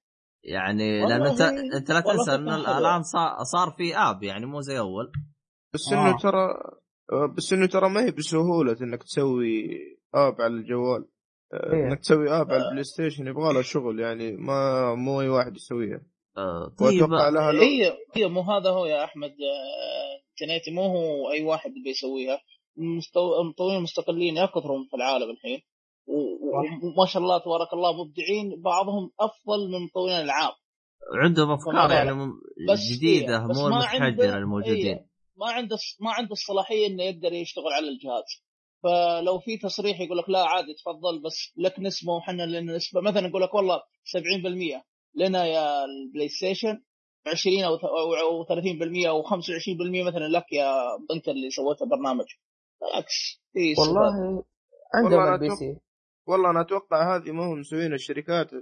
يعني 0.43 0.99
لأن 1.01 1.25
أنت 1.25 1.41
أنت 1.75 1.91
لا 1.91 1.99
تنسى 2.01 2.35
إنه. 2.35 2.77
الآن 2.77 3.01
صار, 3.43 3.71
في 3.77 3.95
app 3.97 4.23
يعني 4.23 4.45
مو 4.45 4.61
زي 4.61 4.79
أول. 4.79 5.11
بس 5.73 5.93
آه. 5.93 5.95
انه 6.07 6.17
ترى 6.17 6.53
بس 7.37 7.53
إنه 7.53 7.65
ترى 7.65 7.89
ما 7.89 8.05
هي 8.05 8.11
بسهولة 8.11 8.77
إنك 8.81 9.03
تسوي 9.03 9.67
app 10.15 10.41
على 10.41 10.53
الجوال. 10.53 11.05
آه، 11.53 11.73
إيه. 11.73 11.87
إنك 11.87 11.99
تسوي 11.99 12.29
app 12.41 12.51
على 12.51 12.65
البلاي 12.65 12.83
ستيشن 12.83 13.27
يبغى 13.27 13.53
لها 13.53 13.61
شغل 13.61 13.99
يعني 13.99 14.31
ما 14.31 14.95
مو 14.95 15.21
أي 15.21 15.29
واحد 15.29 15.55
يسويها. 15.55 16.01
آه 16.37 16.75
طيب. 16.79 17.01
واتوقع 17.01 17.29
لها 17.29 17.51
هي 17.51 17.97
هي 18.15 18.27
مو 18.27 18.41
هذا 18.41 18.69
هو 18.69 18.85
يا 18.85 19.03
أحمد. 19.03 19.29
آه، 19.29 20.23
تنيتي 20.37 20.71
مو 20.71 20.81
هو 20.81 21.31
أي 21.31 21.43
واحد 21.43 21.71
بيسويها. 21.85 22.39
المستو- 22.77 23.39
المطورين 23.41 23.77
المستقلين 23.77 24.37
يا 24.37 24.45
كثرهم 24.45 24.85
في 24.89 24.95
العالم 24.95 25.29
الحين. 25.29 25.61
وما 26.07 27.05
شاء 27.07 27.21
الله 27.23 27.37
تبارك 27.37 27.73
الله 27.73 28.03
مبدعين 28.03 28.61
بعضهم 28.61 29.11
أفضل 29.19 29.71
من 29.71 29.85
مطورين 29.85 30.15
الالعاب 30.15 30.53
عندهم 31.23 31.51
أفكار 31.51 31.91
يعني 31.91 32.11
بس 32.71 32.79
جديدة 32.97 33.39
مو 33.39 33.75
عنده- 34.03 34.37
الموجودين. 34.37 34.85
إيه، 34.97 35.05
ما 35.37 35.51
عنده 35.51 35.77
ما 36.01 36.11
عنده 36.11 36.31
الصلاحية 36.31 36.87
إنه 36.87 37.03
يقدر 37.03 37.33
يشتغل 37.33 37.73
على 37.73 37.87
الجهاز. 37.87 38.43
فلو 38.83 39.39
في 39.39 39.57
تصريح 39.57 40.01
يقول 40.01 40.17
لك 40.17 40.29
لا 40.29 40.43
عادي 40.47 40.73
تفضل 40.73 41.21
بس 41.21 41.53
لك 41.57 41.79
نسبة 41.79 42.11
وحنا 42.13 42.43
لنا 42.43 42.75
نسبة. 42.75 43.01
مثلا 43.01 43.27
يقول 43.27 43.41
لك 43.41 43.53
والله 43.53 43.81
70% 44.03 44.83
لنا 45.15 45.45
يا 45.45 45.85
البلاي 45.85 46.27
ستيشن 46.29 46.81
20 47.27 47.63
أو 47.63 47.75
أو 47.75 48.43
30% 48.43 49.09
أو 49.09 49.23
25% 49.23 50.03
مثلا 50.03 50.27
لك 50.27 50.51
يا 50.51 50.73
انت 51.11 51.27
اللي 51.27 51.49
سويت 51.49 51.81
البرنامج 51.81 52.25
بالعكس. 52.83 53.41
والله 53.79 54.01
والله 54.01 54.43
عندهم 54.95 55.19
أنا 55.19 55.35
البي 55.35 55.49
أتوقع- 55.49 55.59
سي 55.59 55.79
والله 56.27 56.49
أنا 56.49 56.61
أتوقع 56.61 57.15
هذه 57.15 57.31
ما 57.31 57.43
هم 57.45 57.59
مسوين 57.59 57.93
الشركات 57.93 58.53
آه، 58.53 58.59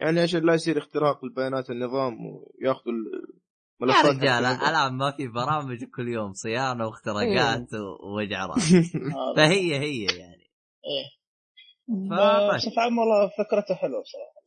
يعني 0.00 0.20
عشان 0.20 0.46
لا 0.46 0.54
يصير 0.54 0.78
اختراق 0.78 1.24
لبيانات 1.24 1.70
النظام 1.70 2.16
وياخذوا 2.26 2.92
يا 2.92 3.86
الملفات 3.86 4.04
رجال 4.16 4.46
حق 4.46 4.50
النظام. 4.52 4.68
الآن 4.68 4.92
ما 4.98 5.10
في 5.16 5.28
برامج 5.28 5.84
كل 5.84 6.08
يوم 6.08 6.32
صيانة 6.32 6.86
واختراقات 6.86 7.74
و- 7.74 8.06
ووجع 8.06 8.46
رأس 8.46 8.72
هذا. 8.74 9.34
فهي 9.36 9.78
هي 9.78 10.04
يعني 10.18 10.50
إيه. 10.84 11.22
بصفة 12.56 12.82
عامة 12.82 13.00
والله 13.02 13.28
فكرته 13.28 13.74
حلوة 13.74 14.02
بصراحة 14.02 14.42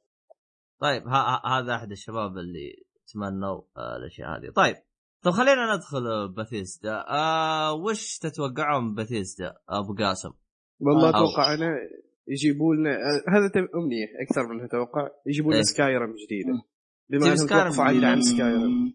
طيب 0.82 1.08
هذا 1.46 1.76
أحد 1.76 1.92
الشباب 1.92 2.38
اللي 2.38 2.84
تمنوا 3.14 3.62
آه، 3.78 3.96
الأشياء 3.98 4.30
هذه 4.38 4.50
طيب 4.56 4.76
طب 5.26 5.32
خلينا 5.32 5.76
ندخل 5.76 6.34
بثيسدا 6.38 7.06
آه 7.10 7.74
وش 7.74 8.18
تتوقعون 8.18 8.96
بثيسدا 8.96 9.54
أبو 9.70 9.96
قاسم. 10.00 10.34
والله 10.80 11.08
آه. 11.08 11.10
أتوقع 11.10 11.54
أنا 11.54 11.68
يجيبوا 12.28 12.76
لنا 12.76 12.90
آه، 12.90 13.32
هذا 13.34 13.52
أمنية 13.76 14.08
أكثر 14.28 14.54
من 14.54 14.64
أتوقع. 14.64 15.10
يجيبوا 15.28 15.50
لنا 15.52 15.58
إيه. 15.58 15.64
سكايرم 15.64 16.14
جديدة. 16.26 16.62
بما 17.10 17.26
إنهم 17.26 17.36
سكايرم؟ 17.36 17.64
توقفوا 17.64 17.84
عن. 17.84 18.04
عن 18.04 18.22
سكايرم. 18.22 18.94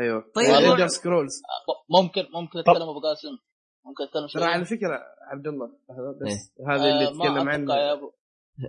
أيوه. 0.00 0.24
طيب، 0.34 0.72
الدر 0.72 0.86
سكرولز 0.86 1.42
ممكن 1.90 2.22
ممكن 2.34 2.58
أتكلم 2.58 2.88
أبو 2.88 3.00
قاسم. 3.00 3.38
ممكن 3.86 4.04
أتكلم 4.04 4.26
ترى 4.34 4.52
على 4.52 4.64
فكرة 4.64 4.98
عبد 5.32 5.46
الله 5.46 5.66
بس 6.22 6.28
إيه. 6.28 6.74
هذا 6.74 6.82
آه، 6.82 6.92
اللي 6.92 7.06
تكلم 7.06 7.48
عنه. 7.48 7.74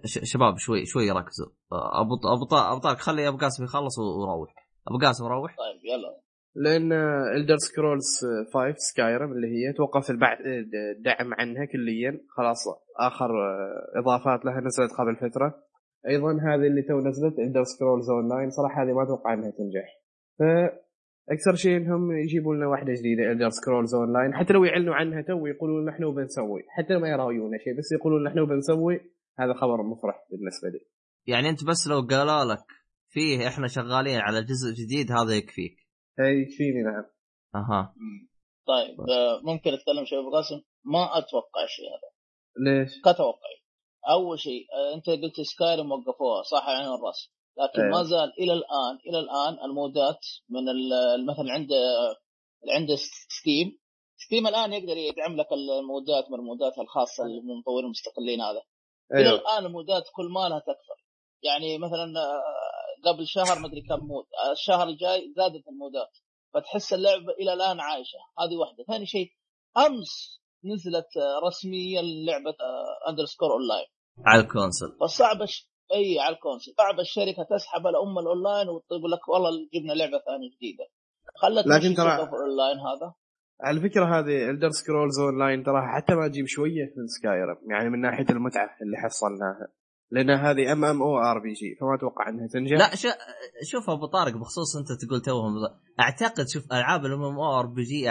شباب 0.05 0.57
شوي 0.57 0.85
شوي 0.85 1.11
ركزوا. 1.11 1.47
آه، 1.71 2.01
ابو 2.01 2.15
أبو 2.33 2.79
طارق 2.79 2.99
خلي 2.99 3.27
أبو 3.27 3.37
قاسم 3.37 3.63
يخلص 3.63 3.99
وروح 3.99 4.55
أبو 4.87 5.05
قاسم 5.05 5.25
روح. 5.25 5.55
طيب 5.57 5.85
يلا. 5.85 6.28
لأن 6.63 6.93
Elder 7.37 7.57
Scrolls 7.57 8.25
5 8.53 8.75
سكايرم 8.77 9.31
اللي 9.31 9.47
هي 9.47 9.73
توقف 9.73 10.11
الدعم 10.11 11.33
عنها 11.33 11.65
كليا. 11.65 12.19
خلاص 12.29 12.57
آخر 12.99 13.29
إضافات 13.95 14.45
لها 14.45 14.59
نزلت 14.59 14.91
قبل 14.99 15.15
فترة. 15.15 15.63
أيضا 16.07 16.31
هذه 16.31 16.67
اللي 16.67 16.81
تو 16.81 16.99
نزلت 16.99 17.39
Elder 17.39 17.63
Scrolls 17.63 18.09
Online 18.09 18.49
صراحة 18.49 18.83
هذه 18.83 18.93
ما 18.93 19.03
أتوقع 19.03 19.33
إنها 19.33 19.51
تنجح. 19.51 19.87
ف 20.39 20.43
أكثر 21.31 21.55
شيء 21.55 21.77
إنهم 21.77 22.11
يجيبوا 22.11 22.55
لنا 22.55 22.67
واحدة 22.67 22.93
جديدة 22.93 23.31
Elder 23.31 23.49
Scrolls 23.49 23.95
Online 23.95 24.33
حتى 24.33 24.53
لو 24.53 24.63
يعلنوا 24.63 24.95
عنها 24.95 25.21
تو 25.21 25.45
يقولون 25.45 25.85
نحن 25.85 26.13
بنسوي. 26.15 26.63
حتى 26.69 26.93
لو 26.93 26.99
ما 26.99 27.09
يراويونا 27.09 27.57
شيء 27.57 27.77
بس 27.77 27.91
يقولون 27.91 28.23
نحن 28.23 28.45
بنسوي. 28.45 28.99
هذا 29.39 29.53
خبر 29.53 29.83
مفرح 29.83 30.27
بالنسبة 30.31 30.69
لي. 30.69 30.79
يعني 31.27 31.49
أنت 31.49 31.63
بس 31.63 31.87
لو 31.87 32.01
قالوا 32.01 32.53
لك 32.53 32.65
فيه 33.09 33.47
إحنا 33.47 33.67
شغالين 33.67 34.19
على 34.19 34.41
جزء 34.41 34.83
جديد 34.83 35.11
هذا 35.11 35.33
يكفيك. 35.35 35.88
اي 36.19 36.41
يكفيني 36.41 36.81
نعم. 36.83 37.05
أها. 37.55 37.95
طيب 38.67 39.01
آه، 39.01 39.39
ممكن 39.43 39.73
أتكلم 39.73 40.05
شوي 40.05 40.19
ابو 40.19 40.31
قاسم 40.31 40.61
ما 40.85 41.17
أتوقع 41.17 41.63
الشيء 41.63 41.85
هذا. 41.89 42.09
ليش؟ 42.65 42.91
كتوقعي 43.01 43.59
أول 44.09 44.39
شيء 44.39 44.65
آه، 44.73 44.93
أنت 44.95 45.09
قلت 45.09 45.41
سكايرم 45.41 45.91
وقفوها 45.91 46.43
صح 46.43 46.67
عين 46.69 46.85
الراس. 46.87 47.31
لكن 47.57 47.81
أيوه. 47.81 47.97
ما 47.97 48.03
زال 48.03 48.33
إلى 48.39 48.53
الآن 48.53 48.95
إلى 49.07 49.19
الآن 49.19 49.65
ال 49.69 49.79
mod 49.79 50.09
ات 50.09 50.19
من 50.49 50.69
ال- 50.69 51.25
مثلا 51.25 51.53
عند 51.53 51.69
عنده 52.75 52.95
ستيم 53.39 53.77
ستيم 54.17 54.47
الآن 54.47 54.73
يقدر 54.73 54.97
يدعم 54.97 55.35
لك 55.35 55.47
المودات 55.53 56.31
من 56.31 56.39
المودات 56.39 56.77
الخاصة 56.79 57.23
اللي 57.25 57.41
من 57.41 57.51
المطورين 57.51 57.85
المستقلين 57.85 58.41
هذا. 58.41 58.61
إلى 59.13 59.29
أيوه 59.29 59.39
الآن 59.39 59.65
ال 59.65 59.73
mod 59.73 59.95
ات 59.95 60.03
كل 60.15 60.25
ما 60.25 60.49
لها 60.49 60.59
تكثر 60.59 60.97
يعني 61.43 61.77
مثلا 61.77 62.19
آه، 62.19 62.43
قبل 63.05 63.27
شهر 63.27 63.59
مدري 63.59 63.81
كم 63.81 64.05
mod. 64.07 64.25
الشهر 64.51 64.87
الجاي 64.87 65.33
زادت 65.37 65.67
ال 65.67 65.77
mod 65.77 66.07
ات 66.07 66.17
فتحس 66.53 66.93
اللعبه 66.93 67.31
إلى 67.41 67.53
الآن 67.53 67.79
عايشة. 67.79 68.17
هذه 68.39 68.55
واحدة. 68.55 68.83
ثاني 68.87 69.05
شيء 69.05 69.29
أمس 69.77 70.41
نزلت 70.65 71.07
رسميا 71.47 72.01
لعبة 72.01 72.55
Elder 73.09 73.51
Scrolls 73.51 73.67
Online 73.67 73.87
على 74.25 74.41
الكونسل. 74.41 74.97
فصعب 75.01 75.41
الش... 75.41 75.69
إي 75.93 76.19
على 76.19 76.35
ال 76.35 76.39
console. 76.39 76.73
صعب 76.77 76.99
الشركة 76.99 77.43
تسحب 77.43 77.87
الأم 77.87 78.19
الأونلاين 78.19 78.69
وتقول 78.69 79.11
لك 79.11 79.29
والله 79.29 79.49
جبنا 79.73 79.93
لعبة 79.93 80.19
ثانية 80.27 80.49
جديدة. 80.55 80.85
خلت 81.35 81.67
لكن 81.67 81.95
ترى- 81.95 81.99
الاونلاين 81.99 82.77
هذا. 82.79 83.13
على 83.61 83.79
فكرة 83.81 84.05
هذه 84.19 84.49
Elder 84.49 84.69
Scrolls 84.69 85.19
Online 85.19 85.63
تراها 85.63 85.95
حتى 85.95 86.13
ما 86.15 86.27
تجيب 86.27 86.45
شوية 86.47 86.93
من 86.97 87.07
سكايرم 87.07 87.57
يعني 87.71 87.89
من 87.89 88.01
ناحية 88.01 88.25
المتعة 88.29 88.69
اللي 88.81 88.97
حصلناها. 88.97 89.67
لأن 90.11 90.29
هذه 90.29 90.71
ام 90.71 90.85
ام 90.85 91.01
أو 91.01 91.17
ار 91.17 91.39
بي 91.39 91.53
جي 91.53 91.75
فما 91.81 91.95
أتوقع 91.95 92.29
إنها 92.29 92.47
تنجح. 92.47 92.77
لا 92.77 92.95
شو 92.95 93.09
شوف 93.71 93.89
أبو 93.89 94.05
طارق 94.05 94.33
بخصوص 94.37 94.75
أنت 94.75 94.87
تقول 95.05 95.21
توهم. 95.21 95.53
أعتقد 95.99 96.45
شوف 96.49 96.63
ألعاب 96.73 97.05
ال 97.05 97.23
MMRPG 97.23 98.05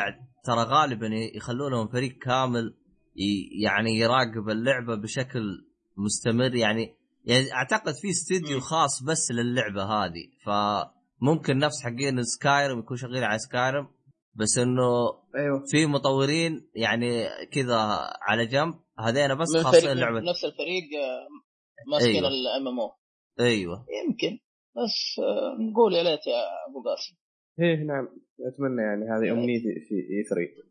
ترى 0.44 0.62
غالبا 0.62 1.06
يخلون 1.34 1.72
لهم 1.72 1.88
فريق 1.88 2.18
كامل 2.18 2.74
ي- 3.16 3.62
يعني 3.62 3.98
يراقب 3.98 4.48
اللعبة 4.48 4.94
بشكل 4.94 5.64
مستمر. 5.96 6.54
يعني 6.54 6.94
يعني 7.24 7.52
أعتقد 7.52 7.94
في 7.94 8.10
استديو 8.10 8.60
خاص 8.60 9.02
بس 9.02 9.30
للعبة 9.30 9.82
هذه. 9.84 10.28
فممكن 10.46 11.58
نفس 11.58 11.82
حقين 11.84 12.22
سكايرم 12.22 12.78
يكون 12.78 12.96
شغال 12.96 13.24
على 13.24 13.38
سكايرم 13.38 13.88
بس 14.34 14.58
إنه 14.58 14.82
أيوه. 15.36 15.64
في 15.70 15.86
مطورين 15.86 16.68
يعني 16.74 17.24
كذا 17.52 17.76
على 18.22 18.46
جنب. 18.46 18.74
هذين 19.00 19.34
بس 19.34 19.56
خاصين 19.56 19.90
لعبه 19.98 20.20
نفس 20.20 20.44
الفريق 20.44 20.84
آه، 21.02 21.47
ماسكين 21.86 22.24
أيوة. 22.24 22.28
ال 22.28 22.68
MMO. 22.68 22.92
أيوه. 23.40 23.86
يمكن 24.04 24.38
بس 24.76 25.18
آه، 25.18 25.62
نقول 25.70 25.94
يا 25.94 26.02
ليت 26.02 26.26
يا 26.26 26.42
أبو 26.68 26.82
قاسم. 26.82 27.16
إيه 27.60 27.76
نعم. 27.76 28.08
أتمنى 28.46 28.82
يعني 28.82 29.04
هذه 29.04 29.32
امنيتي 29.32 29.80
في 29.88 29.94
E3 29.94 30.68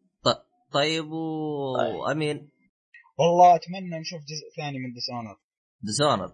طيب 0.73 1.03
طيب. 1.03 1.95
وامين 1.95 2.49
والله 3.19 3.55
أتمنى 3.55 3.99
نشوف 3.99 4.19
جزء 4.21 4.55
ثاني 4.57 4.79
من 4.79 4.93
Dishonored 4.93 5.37
Dishonored 5.81 6.33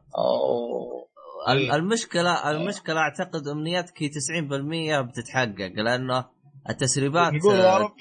إيه. 1.49 1.75
المشكلة 1.75 2.51
المشكلة 2.51 2.99
أعتقد 2.99 3.47
امنيتك 3.47 4.03
هي 4.03 4.09
90% 4.09 5.01
بتتحقق 5.09 5.73
لأنه 5.75 6.29
التسريبات 6.69 7.33
نقول 7.33 7.55
يا 7.55 7.77
رب. 7.77 7.91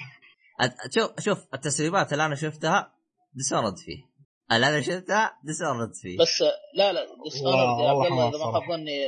شوف 0.91 1.21
شوف 1.21 1.47
التسريبات 1.55 2.13
اللي 2.13 2.27
أنا 2.27 2.35
شفتها 2.35 2.95
Dishonored 3.35 3.77
فيه. 3.77 4.12
اللي 4.53 4.69
أنا 4.69 4.81
شفتها 4.81 5.39
Dishonored 5.45 5.95
فيه. 5.95 6.19
بس 6.19 6.43
لا 6.75 6.93
لا 6.93 7.01
Dis 7.25 7.43
والله- 7.43 7.63
honored 7.71 7.85
يا 7.85 7.93
والله 7.93 8.05
عبد 8.05 8.13
الله 8.13 8.29
اذا 8.29 8.39
ما. 8.39 8.53
خاب 8.53 8.63
ظني 8.71 8.99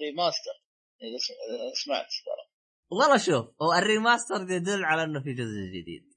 ريماستر 0.00 0.54
اذا 1.02 1.18
س- 1.18 1.84
سمعت 1.84 2.06
ترى. 2.06 2.44
والله 2.90 3.16
شوف 3.16 3.46
هو 3.62 3.72
ال 3.78 3.86
remaster 3.86 4.50
يدل 4.50 4.84
على 4.84 5.04
إنه 5.04 5.22
في 5.22 5.32
جزء 5.32 5.60
جديد. 5.80 6.14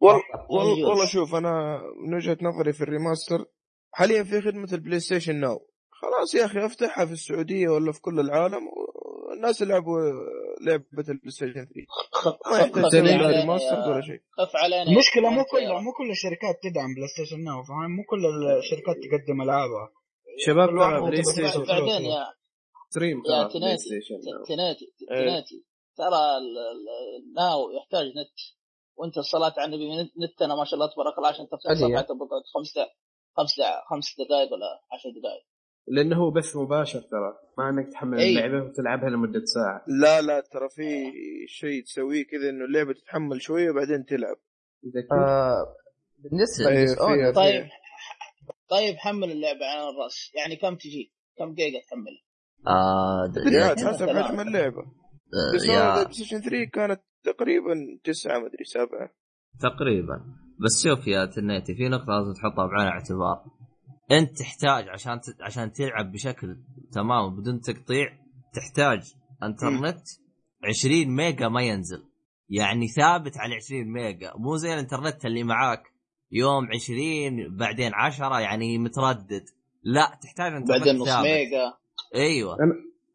والله 0.00 0.22
والله, 0.50 0.72
يجوز. 0.78 0.88
والله 0.88 1.06
شوف 1.06 1.34
أنا 1.34 1.80
من 2.06 2.14
وجهة 2.14 2.38
نظري 2.42 2.72
في 2.72 2.80
ال 2.80 2.87
remaster 2.87 3.44
حاليا 3.92 4.22
في 4.24 4.40
خدمة 4.40 4.68
البلاي 4.72 5.00
ستيشن 5.00 5.36
ناو 5.36 5.68
خلاص 5.90 6.34
يا 6.34 6.44
أخي 6.44 6.66
افتحها 6.66 7.04
في 7.06 7.12
السعودية 7.12 7.68
ولا 7.68 7.92
في 7.92 8.00
كل 8.00 8.20
العالم 8.20 8.62
والناس 9.28 9.60
يلعبوا 9.60 10.00
لعبة 10.64 10.84
البلاي 11.08 11.30
ستيشن 11.30 11.52
3 11.52 11.70
خف 12.12 12.36
ما 12.50 12.58
يحتاج 12.58 12.94
ريماستر 13.40 13.76
ولا 13.90 14.00
شيء. 14.00 14.20
خف 14.38 14.56
علينا 14.56 14.82
المشكلة 14.82 15.30
مو 15.30 15.44
كل 15.44 15.68
مو 15.84 15.92
كل 15.92 16.10
الشركات 16.10 16.54
تدعم 16.62 16.94
بلاي 16.94 17.08
ستيشن 17.08 17.44
ناو 17.44 17.62
فاهم 17.62 17.90
مو 17.96 18.02
كل 18.10 18.22
الشركات 18.58 18.96
تقدم 19.04 19.42
ألعابها. 19.42 19.88
شباب 20.46 20.68
ترى 20.68 21.00
بلاي 21.10 21.22
ستيشن 21.22 21.62
بعدين. 21.64 22.04
يا 22.10 22.26
ستريم 22.90 23.22
يا 23.30 23.48
تناتي 23.48 24.00
تناتي 24.48 24.84
إيه. 25.10 25.20
تناتي 25.30 25.64
ترى 25.96 26.22
ال- 26.38 27.28
الناو 27.28 27.70
يحتاج 27.70 28.06
نت 28.06 28.36
وانت 28.96 29.18
الصلاة 29.18 29.54
على 29.58 29.64
النبي 29.64 30.02
نت- 30.02 30.12
نتنا 30.34 30.54
ما 30.54 30.64
شاء 30.64 30.74
الله 30.74 30.92
تبارك 30.94 31.18
الله 31.18 31.28
عشان 31.28 31.46
تفتح 31.48 31.70
تبقى 32.02 32.28
خمس 32.54 32.72
خمس 33.36 33.54
دقائق 33.58 33.84
خمس 33.90 34.14
دقائق 34.18 34.52
ولا 34.52 34.66
عشر 34.92 35.08
دقائق 35.20 35.44
لأنه 35.88 36.16
هو 36.16 36.30
بث 36.30 36.56
مباشر 36.56 37.00
ترى 37.00 37.38
ما 37.58 37.68
إنك 37.70 37.92
تحمل 37.92 38.18
أي. 38.18 38.30
اللعبة 38.30 38.64
وتلعبها 38.68 39.10
لمدة 39.10 39.42
ساعة. 39.44 39.84
لا 40.00 40.20
لا 40.22 40.40
ترى 40.40 40.68
في 40.68 41.12
شيء 41.48 41.82
تسويه 41.84 42.24
كذا 42.26 42.50
إنه 42.50 42.64
اللعبة 42.64 42.92
تتحمل 42.92 43.42
شوية 43.42 43.70
بعدين 43.72 44.04
تلعب؟ 44.04 44.36
آه 45.12 45.76
بالنسبة 46.18 46.64
فيها- 46.94 47.32
طيب 47.32 47.64
طيب 48.70 48.96
حمل 48.96 49.30
اللعبة 49.32 49.66
على 49.66 49.80
الرأس. 49.90 50.32
يعني 50.36 50.56
كم 50.56 50.74
تجي؟ 50.76 51.12
كم 51.38 51.54
جيجا 51.54 51.78
تحمل 51.90 52.22
آه 52.66 53.32
حسب. 53.86 54.08
حجم 54.08 54.40
اللعبة. 54.40 54.82
آه، 54.82 55.54
بس 55.54 56.12
Station 56.14 56.40
3 56.40 56.64
كانت 56.72 57.00
تقريبا 57.24 57.74
تسعة 58.04 58.38
مدري 58.38 58.64
سبعة. 58.64 59.10
تقريبا. 59.60 60.24
بس 60.64 60.84
شوف 60.88 61.06
يا 61.06 61.26
تنيتي 61.26 61.74
في 61.74 61.88
نقطة 61.88 62.12
لازم 62.12 62.32
تحطها 62.32 62.66
بعين 62.66 62.86
الاعتبار 62.88 63.44
أنت 64.10 64.38
تحتاج 64.38 64.88
عشان 64.88 65.20
ت... 65.20 65.42
عشان 65.42 65.72
تلعب 65.72 66.12
بشكل 66.12 66.56
تمام 66.92 67.36
بدون 67.36 67.60
تقطيع 67.60 68.12
تحتاج 68.54 69.14
إنترنت 69.42 70.00
20 70.64 71.16
ميجا 71.16 71.48
ما 71.48 71.62
ينزل. 71.62 72.02
يعني 72.48 72.88
ثابت 72.88 73.38
على 73.38 73.54
20 73.54 73.92
ميجا. 73.92 74.32
مو 74.36 74.56
زي 74.56 74.74
الإنترنت 74.74 75.24
اللي 75.24 75.44
معاك 75.44 75.82
يوم 76.32 76.68
20 76.74 77.56
بعدين 77.56 77.94
10 77.94 78.40
يعني 78.40 78.78
متردد. 78.78 79.44
لا 79.82 80.18
تحتاج 80.22 80.52
إنترنت 80.52 80.78
بعدين 80.78 80.96
نص 80.96 81.08
ثابت. 81.08 81.26
ميجا. 81.26 81.72
أيوه. 82.14 82.56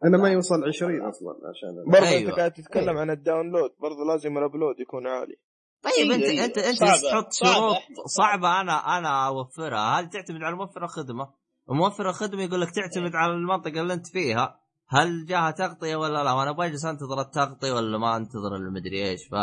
أنا 0.05 0.17
ما 0.17 0.29
يوصل 0.29 0.63
20 0.67 1.01
أصلا 1.01 1.35
عشان 1.49 1.91
برضه 1.91 2.07
أيوة. 2.07 2.29
انت 2.29 2.39
قاعد 2.39 2.51
تتكلم 2.51 2.97
عن 2.97 3.09
ال 3.09 3.16
download 3.16 3.71
برضه 3.79 4.05
لازم 4.05 4.37
ال 4.37 4.43
upload 4.43 4.79
يكون 4.79 5.07
عالي. 5.07 5.35
طيب 5.83 6.11
انت 6.11 6.23
أيوة، 6.23 6.45
انت 6.45 6.57
أنت 6.57 6.77
صعبة- 6.79 7.11
تحط 7.11 7.33
شروط 7.33 7.33
صعبة. 7.33 7.75
صعبه 8.17 8.61
أنا 8.61 8.97
أنا 8.97 9.27
أوفرها 9.27 9.99
هل 9.99 10.09
تعتمد 10.09 10.43
على 10.43 10.55
موفر 10.55 10.83
الخدمه؟ 10.83 11.33
موفر 11.69 12.09
الخدمه 12.09 12.43
يقول 12.43 12.61
لك 12.61 12.67
تعتمد 12.75 13.15
على 13.15 13.33
المنطقة 13.33 13.81
اللي 13.81 13.93
أنت 13.93 14.07
فيها 14.07 14.59
هل 14.89 15.25
جاها 15.25 15.51
تغطية 15.51 15.95
ولا 15.95 16.23
لا؟ 16.23 16.31
وأنا 16.31 16.51
بجلس 16.51 16.85
أنتظر 16.85 17.21
التغطية 17.21 17.71
ولا 17.71 17.97
ما 17.97 18.17
أنتظر 18.17 18.55
المدري 18.55 19.09
إيش 19.09 19.21
ف 19.31 19.35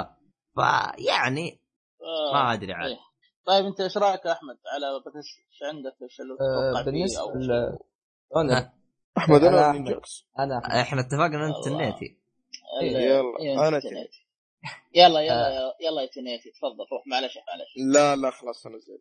ف 0.56 0.58
يعني 0.98 1.60
آه. 2.02 2.32
ما 2.34 2.52
أدري 2.52 2.72
عاد 2.72 2.90
إيه. 2.90 2.98
طيب 3.46 3.64
أنت 3.66 3.80
إيش 3.80 3.96
رأيك 3.98 4.24
يا 4.26 4.32
أحمد 4.32 4.56
على 4.74 4.86
بس 5.06 5.16
إيش 5.16 5.62
عندك 5.62 5.96
إيش 6.02 6.16
فيه 6.84 6.84
بالنسبة؟ 6.84 7.22
ل 7.34 7.78
أحمد 9.18 9.40
أنا 9.44 9.48
أنا 9.48 9.70
أحمد. 9.70 9.80
نينجاكس 9.80 10.26
أنا 10.38 10.80
إحنا 10.82 11.00
اتفقنا 11.00 11.46
إنت. 11.46 11.64
تنيتي 11.64 12.18
يلا، 12.82 13.38
إيه، 13.40 13.68
أنا 13.68 13.80
تنيتي. 13.80 14.25
يلا 14.94 15.20
يلا 15.20 15.74
يلا 15.80 16.02
يا 16.02 16.06
تنيتي 16.06 16.50
تفضل 16.50 16.86
روح 16.92 17.06
معلش 17.06 17.38
معلش. 17.48 17.92
لا 17.94 18.16
لا 18.16 18.30
خلاص 18.30 18.66
أنا 18.66 18.78
زي 18.78 18.98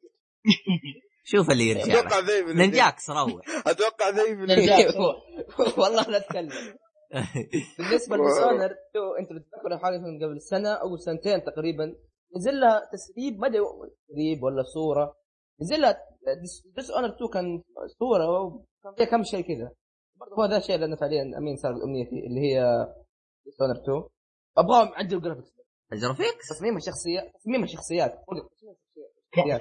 شوف 1.32 1.51
اللي 1.51 1.63
يرجع 1.69 1.99
أتوقع 1.99 2.19
اللي 2.19 2.54
ننجاكس 2.65 3.10
روح 3.10 3.45
أتوقع 3.71 4.10
ذيب 4.10 4.39
اللي 4.43 4.56
نرجع. 4.56 4.99
والله 5.82 6.01
لا 6.10 6.17
أتكلم. 6.17 6.49
بالنسبة 7.78 8.17
لديسونر 8.17 8.75
تو 8.93 9.13
أنت 9.19 9.30
بتتذكر 9.34 9.78
حاجة 9.78 9.97
من 9.97 10.23
قبل 10.23 10.41
سنة 10.41 10.69
أو 10.73 10.97
سنتين 10.97 11.43
تقريبا 11.43 11.95
نزل 12.38 12.60
لها 12.60 12.89
تسريب 12.93 13.39
ما 13.39 13.47
أدري 13.47 13.60
تسريب 14.10 14.43
ولا 14.43 14.63
صورة. 14.63 15.17
نزل 15.62 15.82
لها 15.82 15.97
Dishonored 16.75 17.10
2 17.15 17.30
كان 17.34 17.63
صورة 17.99 18.41
وكان 18.41 18.95
فيها 18.97 19.06
كم 19.06 19.23
شيء 19.23 19.41
كذا. 19.41 19.71
برضه 20.15 20.36
هو 20.36 20.45
ذا 20.45 20.58
الشيء 20.58 20.75
اللي 20.75 20.86
أنا 20.86 20.95
فعليا 20.95 21.21
أمين 21.38 21.56
صار 21.56 21.71
امنيتي 21.71 22.28
اللي 22.28 22.41
هي 22.41 22.86
Dishonored 23.45 23.82
2 23.84 24.04
أبغاهم 24.58 24.93
يعدلوا 24.93 25.19
ال 25.19 25.23
graphics 25.23 25.55
ال 25.95 26.01
graphics 26.01 26.47
تصميم 26.49 26.77
الشخصيات 26.77 27.31
تصميم 27.41 27.63
الشخصيات. 27.63 28.12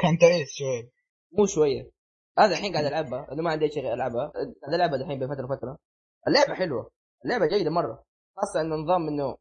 كان- 0.00 0.18
تعيس 0.18 0.48
شوي. 0.58 0.90
مو 1.38 1.46
شوية. 1.46 1.90
هذا 2.38 2.52
الحين 2.52 2.72
قاعد 2.72 2.84
ألعبها. 2.84 3.26
أنا 3.32 3.42
ما 3.42 3.50
عندي 3.50 3.68
شيء 3.68 3.92
ألعبها. 3.94 4.32
قاعد 4.62 4.74
العبها 4.74 4.96
الحين 4.96 5.18
بين 5.18 5.28
فترة 5.28 5.44
وفترة. 5.44 5.78
اللعبة 6.28 6.54
حلوة. 6.54 6.90
اللعبة 7.24 7.46
جيدة 7.46 7.70
مرة. 7.70 8.04
خاصة 8.36 8.60
انه 8.60 8.76
نظام 8.76 9.08
إنه 9.08 9.36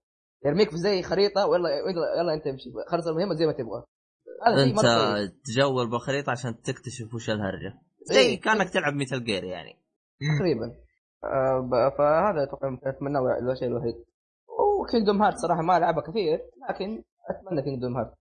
يرميك 0.46 0.70
في 0.70 0.78
زي 0.78 1.02
خريطة 1.02 1.48
ويلا 1.48 1.70
يلا, 1.70 2.22
يلا 2.22 2.34
أنت 2.34 2.48
امشي. 2.48 2.70
خلص 2.88 3.08
المهمة 3.08 3.36
زي 3.36 3.46
ما 3.46 3.52
تبغى. 3.52 3.84
أنت. 4.64 5.34
تجول 5.46 5.90
بالخريطة 5.90 6.32
عشان 6.32 6.62
تكتشف 6.62 7.14
وش 7.14 7.30
الهرجة. 7.30 7.80
زي 8.04 8.20
إيه. 8.20 8.42
كأنك 8.42 8.70
تلعب 8.70 8.94
Metal 8.94 9.24
Gear 9.24 9.44
يعني. 9.44 9.80
تقريبا. 10.40 10.66
آه 11.24 11.90
فهذا 11.98 12.44
أتوقع 12.44 12.78
اتمنى 12.84 13.20
الشيء 13.52 13.68
الوحيد. 13.68 13.96
و 14.84 14.89
Kingdom 14.89 15.24
Heart 15.24 15.38
صراحة 15.38 15.62
ما 15.62 15.78
العبها 15.78 16.02
كثير 16.02 16.40
لكن 16.70 17.04
أتمنى 17.30 17.62
Kingdom 17.62 17.98
Heart. 17.98 18.14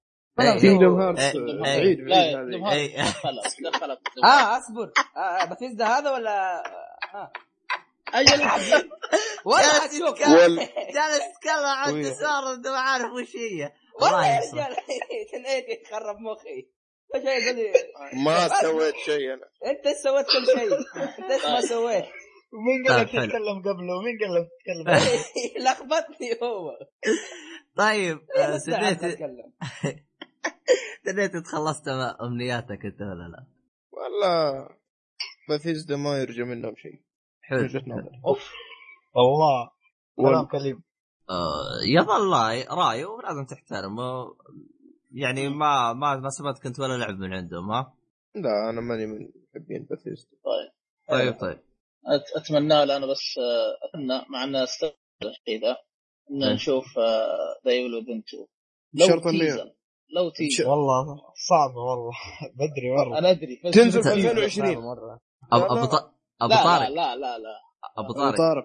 Kingdom 0.61 1.00
Hearts 1.00 1.20
إيه. 1.22 1.61
بعيد 1.62 2.01
لا 2.01 2.35
بعيد 2.62 2.90
إيه. 2.90 3.03
دخلت 3.03 3.57
دخلت. 3.72 3.98
آه 4.25 4.59
أصبر. 4.59 4.92
آه 5.16 5.44
بثيزدا 5.44 5.85
هذا 5.87 6.11
ولا؟ 6.12 6.62
آه. 7.14 7.33
أجل 8.14 8.40
ولا 9.44 9.62
جالس 9.62 9.94
يتكلم- 9.94 10.33
وال- 10.33 10.57
جالس 10.94 11.20
يتكلم 11.37 11.64
عن. 11.66 12.03
تسار 12.03 12.72
ما 12.72 12.79
عارف 12.79 13.12
وش 13.12 13.37
هي. 13.37 13.72
والله 14.01 14.18
الله 14.18 14.27
يا. 14.27 14.40
رجال. 14.66 14.77
تنيت 15.33 15.87
خرب 15.90 16.16
مخي. 16.20 16.68
ما 18.25 18.48
سويت 18.62 18.94
شيء 18.96 19.33
أنا. 19.35 19.46
أنت 19.66 19.96
سويت 20.03 20.27
كل 20.27 20.46
شيء. 20.61 20.79
أنت 21.33 21.46
ما 21.46 21.61
سويت. 21.61 22.05
مين 22.52 22.86
قال 22.88 23.06
طيب، 23.06 23.20
لك. 23.20 23.26
تتكلم 23.26 23.62
قبله؟ 23.62 24.02
مين 24.02 24.18
قال 24.20 24.34
لك 24.34 24.48
تتكلم 24.58 24.86
لخبطني 25.64 26.28
هو. 26.42 26.78
طيب 27.76 28.18
سديت. 28.56 29.00
سديت 31.06 31.36
تخلصت 31.36 31.88
أمنياتك 32.22 32.84
أنت 32.84 33.00
ولا 33.00 33.28
لا؟ 33.28 33.46
والله 33.90 34.68
بثيزدا 35.50 35.96
ما 35.96 36.18
يرجى 36.18 36.42
منهم 36.42 36.74
شيء. 36.76 37.00
حلو. 37.42 37.68
أوف. 38.26 38.50
والله 39.14 39.70
كلام 40.16 40.44
كليم 40.46 40.82
آه، 41.30 41.80
يظل 41.86 42.32
رأي 42.32 42.64
رايه 42.70 43.04
ولازم 43.06 43.44
تحترمه. 43.44 44.36
يعني 45.10 45.48
ما 45.48 45.92
ما 45.92 46.16
ما 46.16 46.28
سمعت 46.28 46.58
كنت 46.62 46.80
ولا 46.80 46.96
لعب 46.98 47.18
من 47.18 47.32
عندهم 47.34 47.70
ها؟ 47.70 47.94
لا 48.34 48.70
أنا 48.70 48.80
ماني 48.80 49.06
من 49.06 49.28
محبين 49.54 49.86
بثيزدا 49.90 50.36
طيب 50.44 50.72
طيب 51.08 51.40
طيب. 51.40 51.58
أتمنى 52.36 52.86
له 52.86 52.96
أنا 52.96 53.06
بس 53.06 53.38
آه، 53.38 53.88
أتمنى 53.88 54.22
مع 54.30 54.44
ان 54.44 54.56
استغل 54.56 54.92
الشيء 55.22 55.60
ذا 55.62 55.76
ان. 56.30 56.54
نشوف 56.54 56.98
ذا 57.66 57.70
ايفل 57.72 57.94
وذن 57.94 58.22
2 58.28 58.46
لو 58.94 59.30
تيزر 59.30 59.72
لو 60.16 60.30
تيزر 60.30 60.68
والله 60.68 61.16
صعبة 61.48 61.80
والله. 61.80 62.12
بدري 62.58 62.90
والله. 62.90 63.18
أنا 63.18 63.30
أدري 63.30 63.60
بس 63.64 63.74
تنزل 63.74 64.02
في 64.02 64.14
تيزر. 64.14 64.30
2020. 64.30 64.76
مرة. 64.76 65.20
أبو 65.52 65.74
لا، 65.74 66.12
ابو 66.40 66.54
طارق. 66.54 66.88
لا 66.88 67.16
لا 67.16 67.38
لا. 67.38 67.60
أبو 67.98 68.12
أبو 68.12 68.12
طارق. 68.12 68.36
طارق. 68.36 68.64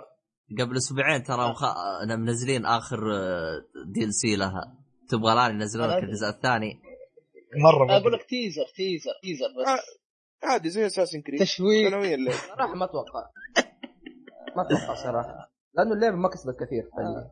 قبل 0.60 0.78
أسبوعين 0.78 1.24
ترى 1.24 1.50
مخ... 1.50 1.64
أنا 2.04 2.16
منزلين 2.16 2.66
آخر 2.66 3.00
DLC 3.86 4.36
لها 4.36 4.78
تبغى 5.10 5.34
الآن 5.34 5.52
ينزلون 5.52 5.90
لك 5.90 6.04
الجزء 6.04 6.28
الثاني. 6.28 6.80
مرة 7.64 7.98
أقول 7.98 8.14
لك 8.14 8.26
teaser 8.30 8.66
teaser 8.76 9.12
teaser 9.24 9.46
آه. 9.46 9.76
بس 9.76 9.80
عادي 10.44 10.70
زي 10.70 10.86
Assassin's 10.86 11.22
Creed 11.22 11.40
تشويق. 11.40 11.90
سنويا 11.90 12.16
اللعب 12.16 12.34
صراحة 12.34 12.76
ما 12.76 12.86
أتوقع. 12.86 13.30
ما 14.56 14.62
أتوقع 14.62 14.94
صراحة. 14.94 15.52
لأنه 15.74 15.94
اللعبة 15.94 16.16
ما 16.16 16.30
كسبت 16.30 16.56
كثير 16.56 16.90
فعليا. 16.98 17.32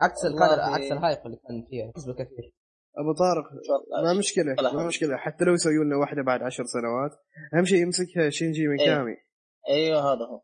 عكس 0.00 0.24
الكادر 0.24 0.60
عكس 0.60 0.92
ال 0.92 0.97
hype 0.97 1.18
اللي 1.26 1.36
كان 1.36 1.66
فيها 1.70 1.92
كسبت 1.92 2.14
كثير. 2.14 2.54
أبو 2.98 3.12
طارق 3.12 3.44
ما 4.04 4.18
مشكلة 4.18 4.54
ما. 4.74 4.86
مشكلة. 4.86 5.16
حتى 5.16 5.44
لو 5.44 5.52
يسوي 5.52 5.84
لنا 5.84 5.96
واحدة 5.96 6.22
بعد 6.22 6.42
عشر 6.42 6.64
سنوات 6.64 7.10
أهم 7.54 7.64
شيء 7.64 7.82
يمسكها 7.82 8.30
شينجي 8.30 8.68
ميكامي. 8.68 9.16
أيوه 9.68 10.12
هذا 10.12 10.24
هو. 10.24 10.42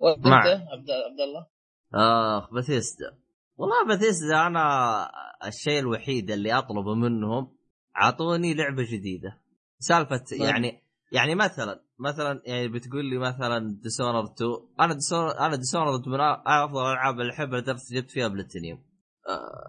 وأنت؟ 0.00 0.46
عبد 0.46 0.90
عبد 0.90 1.20
الله 1.20 1.46
آخ 1.94 2.54
بثيسدا 2.54 3.18
والله 3.56 3.86
بثيسدا 3.88 4.46
أنا 4.46 5.10
الشيء 5.46 5.78
الوحيد 5.78 6.30
اللي 6.30 6.58
أطلبه 6.58 6.94
منهم 6.94 7.56
أعطوني 7.96 8.54
لعبة 8.54 8.82
جديدة. 8.82 9.39
سالفة 9.80 10.24
نعم. 10.38 10.48
يعني 10.48 10.82
يعني 11.12 11.34
مثلا 11.34 11.80
مثلا 11.98 12.42
يعني 12.46 12.68
بتقول 12.68 13.04
لي 13.04 13.18
مثلا 13.18 13.78
Dishonored 13.82 14.24
2 14.24 14.50
أنا 14.80 14.94
Dishonored 14.94 15.38
أنا 15.38 15.56
Dishonored 15.56 15.92
من 16.06 16.20
أفضل 16.46 16.80
الالعاب 16.80 17.20
اللي 17.20 17.32
احبها 17.32 17.60
لدرجه 17.60 17.80
جبت 17.92 18.10
فيها 18.10 18.28
بلاتينيوم 18.28 18.78
آه 19.28 19.60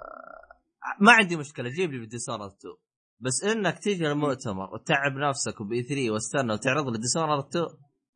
ما 0.99 1.11
عندي 1.11 1.35
مشكلة 1.35 1.69
جيب 1.69 1.91
لي 1.91 2.05
Dishonored 2.05 2.47
2 2.47 2.73
بس 3.19 3.43
إنك 3.43 3.79
تيجي 3.79 4.07
المؤتمر 4.07 4.73
وتتعب 4.73 5.11
نفسك 5.11 5.61
وب 5.61 5.83
E3 5.83 6.11
واستنى 6.11 6.53
وتعرض 6.53 6.87
لي 6.87 6.97
Dishonored 6.97 7.39
2 7.39 7.65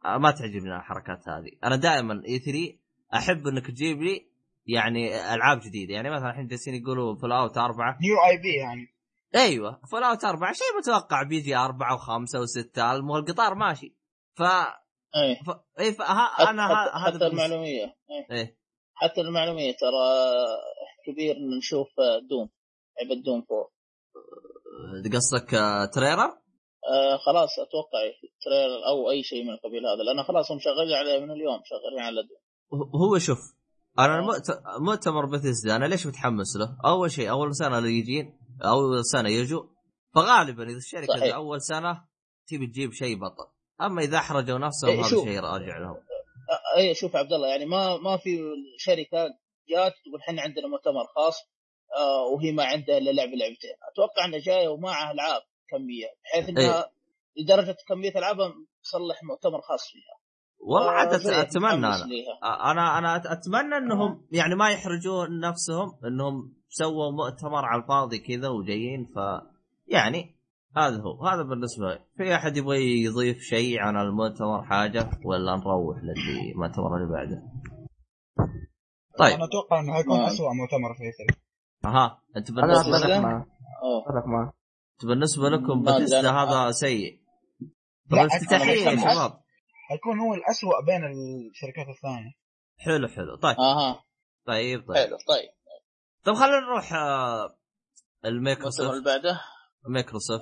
آه 0.06 0.18
ما 0.18 0.32
تعجبني 0.32 0.76
الحركات 0.76 1.30
هذه. 1.30 1.52
أنا 1.64 1.76
دائما 1.76 2.24
E3 2.28 2.78
أحب 3.14 3.48
إنك 3.48 3.68
تجيب 3.68 4.02
لي 4.02 4.30
يعني 4.66 5.34
ألعاب 5.34 5.60
جديدة. 5.60 5.94
يعني 5.94 6.10
مثلا 6.10 6.30
الحين 6.30 6.48
جالسين 6.48 6.76
يقولوا 6.76 7.16
Fallout 7.16 7.58
أربعة. 7.58 7.98
new 8.02 8.16
IP 8.30 8.54
يعني. 8.60 8.95
أيوه 9.36 9.82
Fallout 9.92 10.24
أربعة 10.24 10.54
شيء 10.54 10.68
متوقع 10.78 11.24
بيجي 11.24 11.56
أربعة 11.56 11.94
وخمسة 11.96 12.40
وستة 12.40 12.96
المهم 12.96 13.18
القطار 13.18 13.56
ماشي 13.56 13.96
ف, 14.38 14.42
إيه 14.42 15.44
ف... 15.46 15.50
اي 15.80 15.94
فها... 15.94 16.50
أنا 16.50 16.68
ه- 16.68 16.76
حتى, 16.76 16.98
هذا 16.98 17.16
حتى 17.16 17.28
المعلومية 17.28 17.98
إيه. 18.12 18.38
إيه 18.38 18.58
حتى 18.94 19.22
المعلومية 19.22 19.72
ترى 19.72 20.06
كبير 21.06 21.36
ان 21.36 21.58
نشوف 21.58 21.88
Doom 22.30 22.50
لعبه 23.02 23.22
Doom 23.22 23.46
4 23.52 25.14
قصدك 25.16 25.54
آه، 25.54 25.86
trailer؟ 25.86 26.30
آه 26.94 27.18
خلاص 27.18 27.60
أتوقع 27.60 28.00
trailer 28.46 28.88
أو 28.88 29.12
أي 29.12 29.24
شيء 29.24 29.44
من 29.44 29.50
القبيل 29.50 29.86
هذا 29.86 30.04
لأن 30.04 30.24
خلاص 30.24 30.52
هم 30.52 30.60
شغالين 30.60 30.96
عليه 30.96 31.20
من 31.20 31.32
اليوم 31.32 31.62
شغالين 31.64 32.00
على 32.00 32.22
Doom 32.24 32.40
هو 33.02 33.18
شوف 33.18 33.40
أنا 34.00 34.16
آه. 34.16 34.20
المؤت... 34.20 34.46
مؤتمر 34.80 35.26
بثيسدا 35.26 35.76
أنا 35.76 35.86
ليش 35.86 36.08
متحمس 36.08 36.58
له؟ 36.58 36.78
أول 36.86 37.12
شيء 37.12 37.30
أول 37.30 37.56
سنه 37.56 37.78
اللي 37.78 38.00
يجين 38.00 38.40
أول 38.64 39.06
سنة 39.06 39.30
يجوا 39.30 39.64
فغالبا 40.16 40.64
إذا 40.64 40.78
الشركة 40.78 41.14
صحيح. 41.20 41.36
اول 41.36 41.62
سنة 41.62 42.06
تبي 42.48 42.68
تجيب 42.68 42.92
شيء 42.92 43.16
بطل 43.16 43.52
أما 43.82 44.02
إذا 44.02 44.18
أحرجوا 44.18 44.58
نفسهم 44.58 44.90
إيه، 44.90 45.00
هذا 45.00 45.10
شوف. 45.10 45.26
شيء 45.26 45.40
راجع 45.40 45.78
لهم 45.78 45.96
آه 45.96 46.78
اي 46.78 46.94
شوف 46.94 47.16
عبد 47.16 47.34
الله 47.34 47.48
يعني 47.48 47.66
ما 47.66 47.98
ما 47.98 48.18
في 48.18 48.40
شركة 48.78 49.28
جات 49.70 49.94
تقول 50.06 50.22
إحنا 50.28 50.42
عندنا 50.42 50.68
مؤتمر 50.68 51.06
خاص 51.16 51.36
آه 51.98 52.24
وهي 52.34 52.52
ما 52.52 52.64
عندها 52.64 52.98
إلا 52.98 53.12
لعبة 53.12 53.32
لعبتين 53.32 53.76
أتوقع 53.92 54.26
إنها 54.26 54.40
جاية 54.40 54.68
ومعها 54.68 55.12
ألعاب 55.12 55.42
كمية 55.70 56.08
بحيث 56.24 56.50
إنها 56.50 56.92
لدرجة 57.38 57.78
كمية 57.88 58.12
ألعابها 58.16 58.54
تصلح 58.84 59.24
مؤتمر 59.24 59.62
خاص 59.62 59.82
فيها 59.92 60.26
والله 60.60 60.90
آه، 60.90 60.92
عاد 60.92 61.16
زي 61.16 61.42
أتمنى 61.42 61.88
أنا. 61.88 62.06
أنا 62.72 62.98
أنا 62.98 63.22
أتمنى 63.34 63.78
إنهم 63.78 64.28
يعني 64.32 64.56
ما 64.56 64.70
يحرجون 64.70 65.40
نفسهم 65.40 66.00
إنهم 66.06 66.54
سووا 66.78 67.12
مؤتمر 67.12 67.66
على 67.66 67.82
الفاضي 67.82 68.20
كذا 68.20 68.48
وجايين 68.50 69.06
ف 69.06 69.18
يعني 69.88 70.36
هذا 70.78 71.02
هو. 71.02 71.26
هذا 71.28 71.44
بالنسبة 71.44 71.86
لي. 71.94 72.00
في 72.18 72.36
أحد 72.36 72.58
يبغى 72.58 73.04
يضيف 73.04 73.38
شيء 73.42 73.80
عن 73.80 73.98
المؤتمر 73.98 74.64
حاجة؟ 74.64 75.10
ولا 75.26 75.56
نروح 75.56 75.98
للمؤتمر 76.04 76.98
اللي 76.98 77.14
بعده؟ 77.14 77.44
طيب. 79.20 79.34
أنا 79.34 79.46
أتوقع 79.46 79.80
إنه 79.80 79.94
حيكون 79.94 80.18
نعم. 80.18 80.26
اسوء 80.26 80.48
مؤتمر 80.54 80.94
في 80.98 81.04
اثري 81.10 81.42
أها. 81.86 82.22
أنت 82.38 82.52
بالنسبة 82.52 82.98
لك- 82.98 83.24
معه 83.24 83.46
أنت 84.94 85.06
بالنسبة 85.06 85.50
لكم 85.50 85.84
ما 85.84 85.90
أدري 85.92 86.06
باتيستا. 86.06 86.32
هذا 86.32 86.72
سيء؟ 86.72 87.20
يا 88.12 88.28
حيكون 88.60 88.98
شباب. 89.00 89.40
حيكون 89.90 90.20
هو 90.20 90.34
الاسوء 90.34 90.86
بين 90.86 91.02
الشركات 91.06 91.88
الثانية. 91.96 92.32
حلو 92.78 93.08
حلو. 93.08 93.36
طيب. 93.36 93.56
أها. 93.60 94.04
طيب 94.48 94.80
طيب. 94.88 94.98
حلو 94.98 95.18
طيب. 95.28 95.50
طب 96.26 96.34
خلينا 96.34 96.60
نروح 96.60 96.94
آه، 96.94 97.58
الميكروسوفت 98.26 98.90
اللي 98.92 99.04
بعده 99.04 99.42
مايكروسوفت 99.90 100.42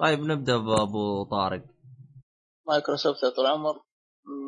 طيب 0.00 0.20
نبدأ 0.20 0.56
بأبو 0.56 1.24
طارق 1.30 1.62
مايكروسوفت 2.68 3.22
يا 3.22 3.30
طول 3.30 3.46
العمر 3.46 3.74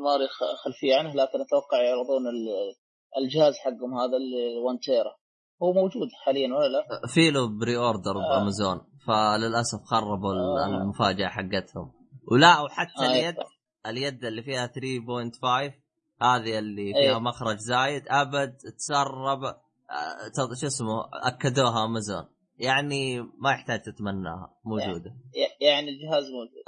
ما 0.04 0.16
لي 0.18 0.28
خلفية 0.64 0.96
عنه 0.96 1.08
لكن 1.08 1.40
أتوقع 1.40 1.82
يعرضون 1.82 2.26
ال- 2.26 2.74
الجهاز 3.18 3.54
حقهم 3.58 3.94
هذا 3.98 4.16
اللي 4.16 4.58
1 4.66 4.78
tera 4.82 5.16
هو 5.62 5.72
موجود 5.72 6.08
حاليا 6.24 6.48
ولا 6.54 6.68
لا؟ 6.68 7.06
في 7.14 7.30
له 7.30 7.58
pre-order 7.58 8.10
آه. 8.10 8.38
بأمازون 8.38 8.80
فللأسف 9.06 9.80
خربوا 9.84 10.32
آه. 10.32 10.66
المفاجأة 10.66 11.28
حقتهم 11.28 11.92
ولا 12.32 12.60
وحتى 12.60 13.04
آه، 13.04 13.06
اليد 13.06 13.34
اليد 13.86 14.24
اللي 14.24 14.42
فيها 14.42 14.66
3.5 14.66 15.74
هذه 16.22 16.58
اللي 16.58 16.92
فيها 16.92 17.12
إيه. 17.14 17.18
مخرج 17.20 17.56
زايد 17.56 18.02
أبد 18.08 18.56
تسرب 18.78 19.44
آه، 19.44 19.60
شو 20.60 20.66
اسمه 20.66 21.08
أكدوها 21.12 21.84
أمازون. 21.84 22.28
يعني 22.56 23.20
ما 23.20 23.50
يحتاج 23.52 23.82
تتمناها 23.82 24.54
موجودة. 24.64 25.10
ي- 25.34 25.64
يعني 25.66 25.90
الجهاز 25.90 26.24
موجود. 26.30 26.62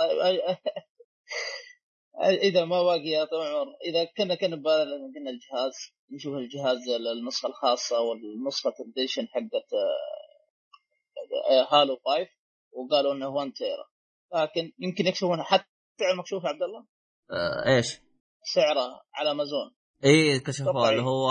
إذا 2.42 2.64
ما 2.64 2.82
باقي 2.82 3.08
يا 3.08 3.24
طول 3.24 3.46
العمر 3.46 3.72
إذا 3.86 4.04
كنا 4.16 4.34
كنا 4.34 4.56
قلنا 4.56 5.30
الجهاز 5.30 5.72
نشوف 6.10 6.34
الجهاز 6.34 6.78
النسخة 6.88 7.46
الخاصة 7.48 8.00
والنسخة 8.00 8.74
الديشن 8.86 9.26
حقت 9.28 9.68
آه، 11.50 11.74
هالو 11.74 11.96
5 11.96 12.28
وقالوا 12.72 13.12
إنه 13.14 13.28
1 13.28 13.52
تيرا 13.52 13.84
لكن 14.42 14.72
يمكن 14.78 15.06
يكشفون 15.06 15.42
حتى 15.42 15.64
سعر 16.00 16.16
مكشوف 16.16 16.46
عبد 16.46 16.62
الله؟ 16.62 16.86
آه 17.30 17.76
إيش؟ 17.76 18.00
سعره 18.54 19.00
على 19.14 19.30
أمازون. 19.30 19.74
اي 20.04 20.40
كشفوه. 20.40 20.88
اللي 20.90 21.02
هو 21.02 21.28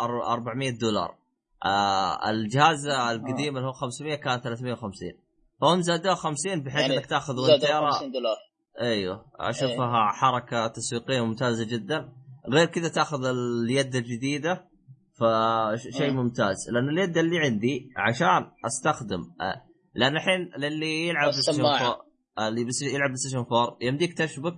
أر- 0.00 0.26
400 0.30 0.70
دولار. 0.80 1.18
آه 1.64 2.30
الجهاز 2.30 2.86
القديم 2.86 3.56
اللي 3.56 3.68
هو 3.68 3.72
500 3.72 4.14
كان 4.14 4.40
350 4.40 5.12
فهم 5.60 5.80
زادوه 5.80 6.14
50 6.14 6.62
بحيث 6.62 6.80
يعني 6.80 6.96
إنك 6.96 7.06
تأخذ 7.06 7.34
زادوا 7.36 7.54
ونتيرا 7.54 7.90
50 7.90 8.12
دولار. 8.12 8.36
أيوه 8.80 9.24
أشوفها 9.40 10.08
حركة 10.12 10.66
تسويقية 10.66 11.20
ممتازة 11.20 11.64
جدا. 11.64 12.12
غير 12.48 12.66
كذا 12.66 12.88
تأخذ 12.88 13.24
اليد 13.24 13.94
الجديدة 13.96 14.68
فشيء 15.12 16.10
مم. 16.10 16.16
ممتاز. 16.16 16.70
لأن 16.70 16.88
اليد 16.88 17.18
اللي 17.18 17.38
عندي 17.38 17.90
عشان 17.96 18.50
أستخدم 18.66 19.20
آه، 19.40 19.62
لأن 19.94 20.16
الحين 20.16 20.50
للي 20.58 21.08
يلعب 21.08 21.22
PlayStation 21.28 21.50
السماعة. 21.50 21.76
4 21.76 22.04
آه، 22.38 22.48
اللي 22.48 22.64
بس 22.64 22.82
يلعب 22.82 23.08
PlayStation 23.08 23.38
4 23.38 23.76
يمديك 23.80 24.18
تشبك 24.18 24.54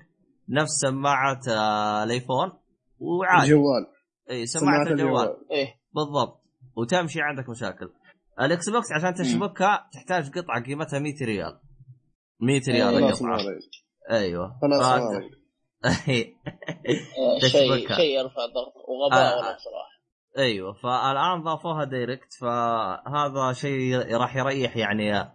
نفس 0.48 0.70
سماعة 0.72 1.40
آه، 1.48 2.04
ال 2.04 2.11
iPhone 2.11 2.52
وعادي. 2.98 3.44
الجوال. 3.44 3.86
اي 4.30 4.46
سماعة 4.46 4.84
سماعة 4.84 4.92
الجوال. 4.92 5.36
إيه. 5.50 5.74
بالضبط. 5.94 6.42
وتمشي 6.76 7.20
عندك 7.20 7.48
مشاكل 7.48 7.90
ال 8.40 8.70
Xbox 8.70 8.92
عشان 8.92 9.14
تشبكها 9.14 9.88
تحتاج 9.92 10.38
قطعة 10.38 10.62
قيمتها 10.62 10.98
100 10.98 11.14
ريال 11.22 11.60
100 12.40 12.60
ريال 12.68 12.94
إيه. 12.94 13.12
خلاص 13.12 13.22
القطعه. 13.22 13.62
أيوه 14.10 14.58
مالي. 14.62 15.30
آه، 15.84 17.38
شيء 17.48 17.76
تشبكها. 17.76 17.96
شيء 17.96 18.18
يرفع 18.18 18.44
الضغط 18.44 18.72
وغباء 18.88 19.32
آه. 19.32 19.38
ولا 19.38 19.56
بصراحة 19.56 19.96
أيوه 20.38 20.72
فالآن 20.72 21.42
ضافوها 21.42 21.84
دايركت 21.84 22.32
فهذا 22.40 23.52
شيء 23.52 24.16
راح 24.16 24.36
يريح 24.36 24.76
يعني 24.76 25.32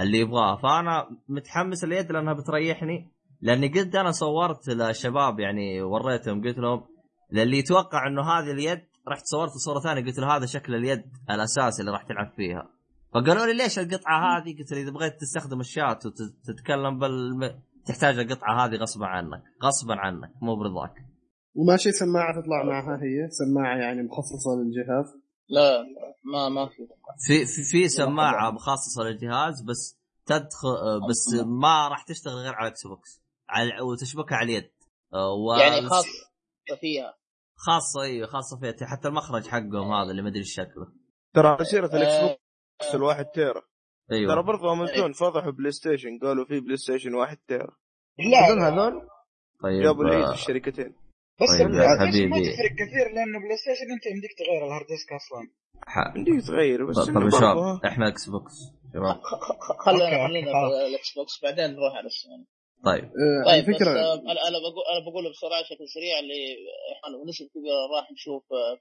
اللي 0.00 0.18
يبغاه 0.18 0.56
فأنا 0.56 1.08
متحمس 1.28 1.84
اليد 1.84 2.12
لأنها 2.12 2.32
بتريحني 2.32 3.12
لأني 3.40 3.68
قد 3.68 3.96
أنا 3.96 4.10
صورت 4.10 4.68
للشباب 4.68 5.40
يعني 5.40 5.82
وريتهم 5.82 6.44
قلت 6.44 6.58
لهم 6.58 6.86
للي 7.32 7.58
يتوقع 7.58 8.06
إنه 8.06 8.22
هذه 8.22 8.50
اليد 8.50 8.84
رحت 9.08 9.26
صورت 9.26 9.50
صورة 9.50 9.80
ثانية 9.80 10.04
قلت 10.04 10.18
له 10.18 10.36
هذا 10.36 10.46
شكل 10.46 10.74
اليد 10.74 11.04
الاساسي 11.30 11.80
اللي 11.80 11.92
راح 11.92 12.02
تلعب 12.02 12.32
فيها. 12.36 12.70
فقالوا 13.14 13.46
لي 13.46 13.52
ليش 13.52 13.78
القطعة 13.78 14.38
هذه؟ 14.38 14.58
قلت 14.58 14.72
له 14.72 14.80
إذا 14.80 14.90
بغيت 14.90 15.20
تستخدم 15.20 15.60
الشات 15.60 16.06
وتتكلم 16.06 16.98
بال 16.98 17.60
تحتاج 17.86 18.18
القطعة 18.18 18.64
هذه 18.64 18.76
غصبا 18.76 19.06
عنك 19.06 19.42
غصبا 19.62 19.94
عنك 19.94 20.32
مو 20.42 20.56
برضاك. 20.56 20.94
وماشي 21.54 21.92
سماعة 21.92 22.40
تطلع 22.40 22.62
معها 22.62 22.96
هي؟ 23.02 23.30
سماعة 23.30 23.76
يعني 23.76 24.02
مخصصة 24.02 24.50
للجهاز؟ 24.56 25.14
لا 25.48 25.84
ما 26.24 26.48
ما 26.48 26.66
في. 26.66 26.88
في 27.26 27.46
في, 27.46 27.62
في 27.62 27.88
سماعة 27.88 28.50
مخصصة 28.50 29.02
للجهاز 29.02 29.62
بس 29.62 30.00
تدخل 30.26 31.00
بس 31.08 31.44
ما 31.46 31.88
راح 31.88 32.02
تشتغل 32.02 32.34
غير 32.34 32.54
على 32.54 32.68
Xbox 32.68 33.22
على 33.48 33.80
وتشبكها 33.80 34.36
على 34.36 34.52
اليد. 34.52 34.70
و... 35.12 35.54
يعني 35.54 35.88
خاص 35.88 36.04
فيها. 36.80 37.14
خاصة 37.66 38.02
أيوه 38.02 38.26
خاصة 38.26 38.60
فيها 38.60 38.86
حتى 38.86 39.08
المخرج 39.08 39.46
حقهم 39.46 39.92
هذا 39.92 40.10
اللي 40.10 40.22
ما 40.22 40.28
أدري 40.28 40.40
إيش 40.40 40.54
شكله. 40.54 40.92
ترى 41.34 41.64
سيرة 41.64 41.86
الإكس 41.96 42.12
آه، 42.12 42.36
بوكس 42.80 42.94
الواحد 42.94 43.24
تيرا 43.24 43.52
ترى 44.08 44.18
أيوه 44.18 44.40
برضو 44.42 44.72
امازون 44.72 45.12
فضحوا 45.12 45.50
PlayStation 45.50 46.18
قالوا 46.22 46.44
في 46.44 46.60
PlayStation 46.60 47.14
واحد 47.14 47.36
tera 47.48 47.76
هذول 48.20 48.58
لا. 48.58 48.68
هذول؟ 48.68 49.08
طيب 49.62 49.82
جابوا 49.82 50.04
العيد 50.04 50.24
آه، 50.24 50.32
الشركتين. 50.32 50.94
بس 51.40 51.48
طيب 51.48 51.68
Station 51.68 51.70
ما 51.70 51.98
حبيبي. 52.00 52.52
تفرق 52.52 52.72
كثير 52.72 53.06
لأنه 53.14 53.38
PlayStation 53.38 53.92
أنت 53.92 54.06
يمديك 54.06 54.30
تغير 54.38 54.66
ال 54.66 54.70
hard 54.70 54.86
disk 54.86 55.12
أصلا. 55.12 55.48
يمديك 56.16 56.46
تغير 56.46 56.86
بس 56.86 56.96
طيب 56.96 57.28
شباب. 57.30 57.84
إحنا 57.84 58.08
Xbox 58.08 58.54
خلينا 59.84 60.28
خلينا 60.28 60.50
ال 60.88 61.14
Xbox 61.16 61.40
بعدين 61.42 61.64
نروح 61.64 61.94
على 61.96 62.06
السوني. 62.06 62.46
طيب. 62.84 63.04
آه، 63.04 63.44
طيب 63.46 63.62
بس 63.62 63.68
الفكرة 63.68 63.90
آه، 63.90 64.14
أنا 64.14 64.48
أنا 64.48 64.58
بقول 64.58 64.84
أنا 64.92 65.04
بقول 65.10 65.30
بسرعة 65.30 65.62
بشكل 65.62 65.88
سريع 65.88 66.18
اللي 66.18 66.56
إحنا 66.92 67.48
كبيره 67.54 67.86
راح 67.96 68.12
نشوف 68.12 68.52
آه، 68.52 68.78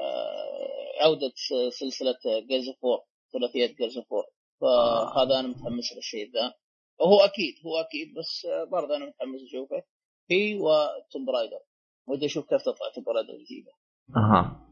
آه، 0.00 1.04
عودة 1.04 1.32
سلسلة 1.70 2.18
Gears 2.48 2.68
of 2.68 2.84
4 2.84 3.04
ثلاثية 3.32 3.76
Gears 3.76 3.96
of 3.96 4.06
4 4.12 4.24
فهذا 4.60 5.40
أنا 5.40 5.48
متحمس 5.48 5.92
للشيء 5.96 6.30
ذا 6.34 6.54
وهو 7.00 7.20
أكيد 7.20 7.54
هو 7.66 7.76
أكيد 7.80 8.14
بس 8.18 8.46
آه، 8.46 8.64
برضه 8.64 8.96
أنا 8.96 9.06
متحمس 9.06 9.40
أشوفه. 9.48 9.82
هي 10.30 10.54
و 10.54 10.68
Tomb 10.68 11.24
Raider 11.26 11.60
ودي 12.08 12.26
أشوف 12.26 12.48
كيف 12.48 12.62
تطلع 12.62 12.90
Tomb 12.94 13.04
Raider 13.04 13.32
الجديده 13.34 13.72
أها. 14.16 14.66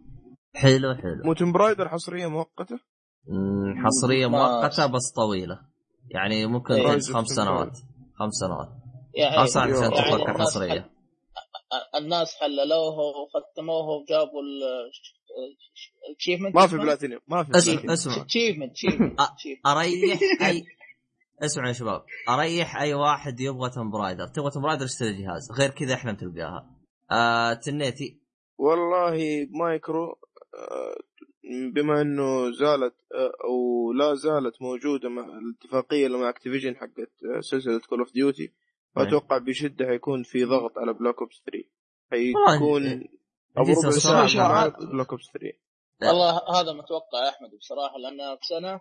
حلو 0.54 0.94
حلو. 0.94 1.22
مو 1.24 1.32
Tomb 1.34 1.52
Raider 1.52 1.88
حصرية 1.88 2.26
مؤقتة؟ 2.26 2.78
حصرية 3.84 4.26
مؤقتة 4.26 4.86
بس 4.86 5.12
طويلة. 5.16 5.60
يعني 6.10 6.46
ممكن 6.46 6.74
إيه. 6.74 6.98
خمس 6.98 7.28
سنوات. 7.28 7.78
خمس 8.18 8.34
سنوات. 8.34 8.68
يعني 9.14 9.36
خمس 9.36 9.48
سنوات 9.50 9.68
عشان 9.68 9.82
يعني 9.82 9.96
تتوقع 9.96 10.32
الناس 10.32 10.50
حصريه 10.50 10.90
الناس 11.94 12.34
حللوه 12.40 12.98
وختموه 12.98 13.88
وجابوا 13.88 14.42
ال 16.08 16.12
achievement 16.12 16.54
ما 16.56 16.66
في 16.66 16.76
بلاتينيوم 16.76 17.20
ما 17.28 17.44
في 17.44 17.50
أسمع 17.50 17.74
بلاتينيوم. 17.74 17.90
أسمع. 17.92 18.22
achievement 18.22 18.72
أريح 19.66 20.18
اي 20.48 20.64
اسمعوا 21.42 21.68
يا 21.68 21.72
شباب. 21.72 22.04
أريح 22.28 22.76
أي 22.80 22.94
واحد 22.94 23.40
يبغى 23.40 23.70
Tomb 23.70 23.90
Raider 23.90 24.26
تبغى 24.26 24.50
Tomb 24.50 24.62
Raider 24.62 24.84
اشتري 24.84 25.12
جهاز. 25.22 25.52
غير 25.58 25.70
كذا 25.70 25.94
إحنا 25.94 26.12
بتلقاها 26.12 26.70
آه 27.10 27.52
تنيتي. 27.52 28.20
والله 28.58 29.46
مايكرو 29.50 30.04
آه، 30.54 30.96
بما 31.74 32.00
إنه 32.00 32.50
زالت 32.50 32.94
آه، 33.14 33.32
أو 33.44 33.92
لا 33.92 34.14
زالت 34.14 34.62
موجودة 34.62 35.08
مع 35.08 35.24
الاتفاقية 35.38 36.06
اللي 36.06 36.18
مع 36.18 36.28
Activision 36.28 36.76
حقت 36.76 37.10
آه، 37.36 37.40
سلسلة 37.40 37.80
Call 37.88 37.98
of 37.98 38.12
Duty 38.12 38.52
فاتوقع 38.96 39.38
بشدة 39.38 39.86
حيكون 39.86 40.22
في 40.22 40.44
ضغط 40.44 40.78
على 40.78 40.92
Black 40.92 41.18
Ops 41.20 41.42
3 41.46 41.64
حيكون 42.10 42.62
والله، 42.62 43.08
أبو 43.56 43.80
ربع 43.80 43.90
ساعة 44.26 44.68
Black 44.92 45.10
Ops 45.10 45.24
3 45.32 45.58
لا. 46.00 46.08
والله 46.08 46.60
هذا 46.60 46.72
متوقع 46.72 47.24
يا 47.24 47.28
أحمد 47.28 47.50
بصراحة 47.58 47.98
لانها 47.98 48.34
بسنه 48.34 48.72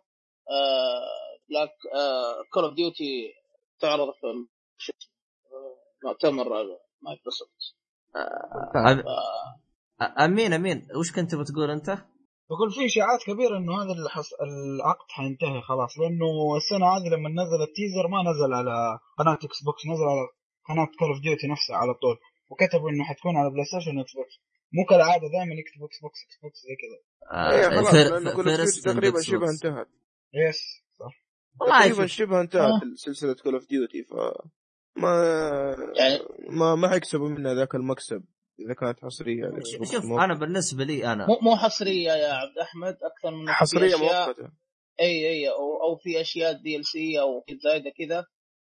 آه 0.50 1.08
Black 1.50 1.70
آه 1.96 2.44
Call 2.54 2.64
of 2.64 2.74
Duty 2.74 3.34
تعرض 3.80 4.14
في 4.22 4.28
آه، 4.28 6.08
مؤتمر 6.08 6.48
مايكروسوفت. 7.02 7.52
أب- 8.76 10.20
أمين 10.20 10.54
أمين. 10.54 10.88
وش 11.00 11.12
كنت 11.12 11.36
بتقول 11.36 11.72
أنت؟ 11.72 11.98
بقول 12.50 12.72
في 12.72 12.86
إشاعات 12.86 13.20
كبيرة 13.28 13.58
إنه 13.58 13.74
هذا 13.84 13.92
الحص... 14.06 14.30
العقد 14.48 15.06
حينتهي 15.10 15.62
خلاص 15.62 16.00
لأنه 16.00 16.28
السنة 16.58 16.86
هذه 16.96 17.08
لما 17.14 17.30
نزل 17.30 17.62
ال 17.70 17.75
teaser 17.75 18.08
ما 18.08 18.20
نزل 18.32 18.54
على 18.54 19.00
قناة 19.18 19.34
Xbox 19.34 19.82
نزل 19.94 20.04
على 20.14 20.28
قناة 20.70 20.86
Call 21.00 21.08
of 21.10 21.22
Duty 21.22 21.48
نفسها 21.48 21.76
على 21.76 21.94
طول 21.94 22.18
وكتبوا 22.50 22.90
إنه 22.90 23.04
حتكون 23.04 23.38
على 23.38 23.50
PlayStation 23.50 23.98
و 23.98 24.14
Xbox 24.16 24.36
مو 24.74 24.86
كالعادة 24.90 25.28
دائما 25.36 25.54
يكتبوا 25.62 25.88
Xbox 25.88 26.20
Xbox 26.26 26.60
زي 26.68 26.76
كذا. 26.82 26.98
آه 27.32 27.70
خلاص 27.70 27.92
فير- 27.92 28.12
لأنه 28.14 28.32
Call 28.36 28.50
of 28.50 28.56
first 28.58 28.84
Duty 28.84 29.00
تقريبا 29.00 29.22
شبه. 29.22 29.50
انتهت. 29.50 29.88
yes 30.34 30.62
صح. 31.00 31.14
تقريبا 31.60 32.06
شبه 32.08 32.42
انتهت 32.42 32.62
آه. 32.72 32.82
سلسلة 32.96 33.34
كول 33.44 33.54
اوف 33.54 33.68
ديوتي 33.70 34.04
ف 34.04 34.14
ما 34.96 35.12
يعني 35.96 36.20
ما 36.50 36.76
ما 36.76 36.90
حيكسبوا 36.90 37.30
منها 37.30 37.54
ذاك 37.54 37.76
المكسب. 37.76 38.24
اذا 38.60 38.74
كانت 38.74 39.00
حصرية 39.06 39.46
على 39.46 39.62
شوف 39.92 40.06
مو- 40.06 40.20
أنا 40.20 40.34
بالنسبة 40.40 40.84
لي 40.84 41.14
أنا. 41.14 41.28
مو 41.28 41.38
مو 41.42 41.56
حصرية 41.56 42.12
يا 42.12 42.34
عبد 42.34 42.58
أحمد 42.62 42.98
أكثر 43.04 43.32
من 43.38 43.50
حصرية 43.50 43.96
أشياء- 43.96 44.00
مؤقتة. 44.28 44.52
أي 45.02 45.30
أي 45.30 45.50
أو, 45.50 45.84
أو 45.84 45.96
في 46.04 46.22
أشياء 46.22 46.54
DLC 46.54 47.20
أو 47.22 47.44
زايده 47.64 47.92
كذا 47.98 48.18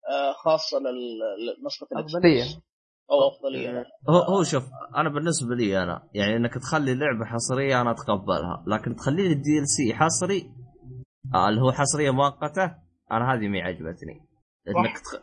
آه 0.09 0.33
خاصة 0.33 0.77
لل- 0.79 1.61
لنسخه 1.63 1.87
ال 1.91 2.03
X 2.03 2.15
أفضلية. 2.15 2.43
box. 2.43 2.59
أو 3.11 3.27
أفضلية. 3.27 3.85
هو 4.09 4.17
هو 4.37 4.43
شوف 4.43 4.63
أنا 4.97 5.09
بالنسبة 5.09 5.55
لي 5.55 5.83
أنا 5.83 6.09
يعني 6.13 6.35
إنك 6.35 6.53
تخلي 6.53 6.95
لعبة 6.95 7.25
حصرية 7.25 7.81
أنا 7.81 7.91
أتقبلها 7.91 8.63
لكن 8.67 8.95
تخلي 8.95 9.27
لي 9.27 9.33
ال 9.33 9.67
DLC 9.67 9.93
حصري 9.95 10.51
آه 11.35 11.49
اللي 11.49 11.61
هو 11.61 11.71
حصرية 11.71 12.11
مؤقتة 12.11 12.75
أنا 13.11 13.33
هذه 13.33 13.47
ما 13.47 13.59
عجبتني. 13.61 14.25
إنك 14.67 14.97
تخ... 14.99 15.15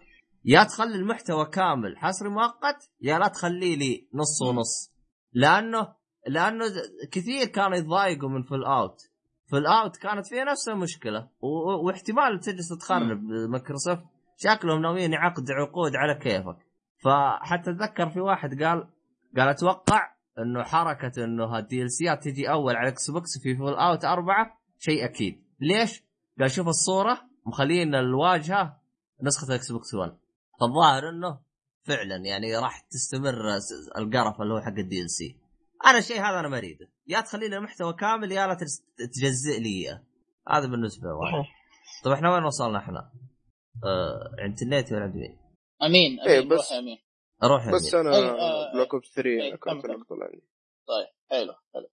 يا 0.49 0.65
تخلي 0.65 0.95
المحتوى 0.95 1.47
كامل 1.47 1.99
حصري 1.99 2.29
مؤقت 2.29 2.91
يا 3.01 3.19
لا 3.19 3.29
تخلي 3.29 3.77
لي 3.77 4.09
نص 4.15 4.43
ونص. 4.43 4.93
لأنه 5.33 5.95
لأنه 6.27 6.65
كثير 7.13 7.47
كانوا 7.47 7.77
يتضايقوا 7.77 8.29
من 8.29 8.43
Fallout 8.43 9.01
Fallout 9.51 9.97
كانت 9.97 10.27
فيها 10.27 10.45
نفس 10.45 10.69
المشكلة. 10.69 11.29
و... 11.41 11.49
واحتمال 11.87 12.41
تجلس 12.41 12.69
تخرب 12.69 13.23
مايكروسوفت. 13.23 14.03
شكلهم 14.37 14.83
ناويين 14.83 15.13
يعقد 15.13 15.51
عقود 15.51 15.97
على 15.97 16.15
كيفك. 16.15 16.57
فحتى 16.99 17.71
أتذكر 17.71 18.11
في 18.11 18.21
واحد 18.21 18.63
قال 18.63 18.89
قال 19.37 19.49
أتوقع 19.49 20.13
إنه 20.39 20.63
حركة 20.63 21.25
إنه 21.25 21.59
ال 21.59 21.91
DLC 21.91 22.16
ات 22.16 22.25
تجي 22.25 22.51
أول 22.51 22.77
على 22.77 22.89
Xbox 22.89 23.39
في 23.43 23.57
Fallout 23.57 24.05
أربعة 24.05 24.59
شيء 24.79 25.05
أكيد. 25.05 25.45
ليش؟ 25.61 26.03
قال 26.41 26.51
شوف 26.51 26.69
الصورة 26.69 27.21
مخلين 27.47 27.95
الواجهة 27.95 28.81
نسخة 29.23 29.55
Xbox 29.55 29.95
1 29.95 30.17
فالظاهر 30.61 31.09
انه 31.09 31.41
فعلا 31.87 32.17
يعني 32.17 32.57
راح 32.57 32.81
تستمر 32.81 33.35
القرف 33.99 34.41
اللي 34.41 34.55
هو 34.55 34.61
حق 34.61 34.79
ال 34.79 35.11
DLC 35.11 35.37
أنا 35.87 35.99
الشيء 35.99 36.21
هذا 36.21 36.41
أنا 36.41 36.49
ما 36.49 36.59
أريده. 36.59 36.89
يا 37.07 37.21
تخلي 37.21 37.49
لي 37.49 37.61
محتوى 37.61 37.93
كامل 37.93 38.33
يا 38.33 38.47
لا 38.47 38.55
تجزئ 38.99 39.61
لي 39.61 39.69
إياه. 39.69 40.03
هذا 40.49 40.67
بالنسبة 40.67 41.09
لي 41.09 41.45
طيب 42.05 42.13
إحنا 42.15 42.35
وين 42.35 42.45
وصلنا 42.45 42.79
إحنا؟ 42.79 43.11
آه 43.85 44.35
عند 44.39 44.63
النت 44.63 44.93
ولا 44.93 45.03
عند 45.03 45.15
مين؟ 45.17 45.39
أمين 45.83 46.21
إيه، 46.21 46.39
امين 46.39 46.49
بس- 46.49 46.73
روح 47.45 47.63
يا 47.63 47.69
أمين. 47.69 47.75
بس. 47.75 47.95
أنا 47.95 48.11
Black 48.75 48.95
Ops 48.95 49.13
3 49.15 49.27
أي، 49.29 49.49
أنا 49.49 49.57
كانت 49.57 49.83
كمل. 49.83 49.95
النقطه 49.95 50.13
اللي 50.15 50.25
عندي 50.25 50.47
طيب 50.89 51.07
حلو 51.31 51.53
حلو. 51.75 51.89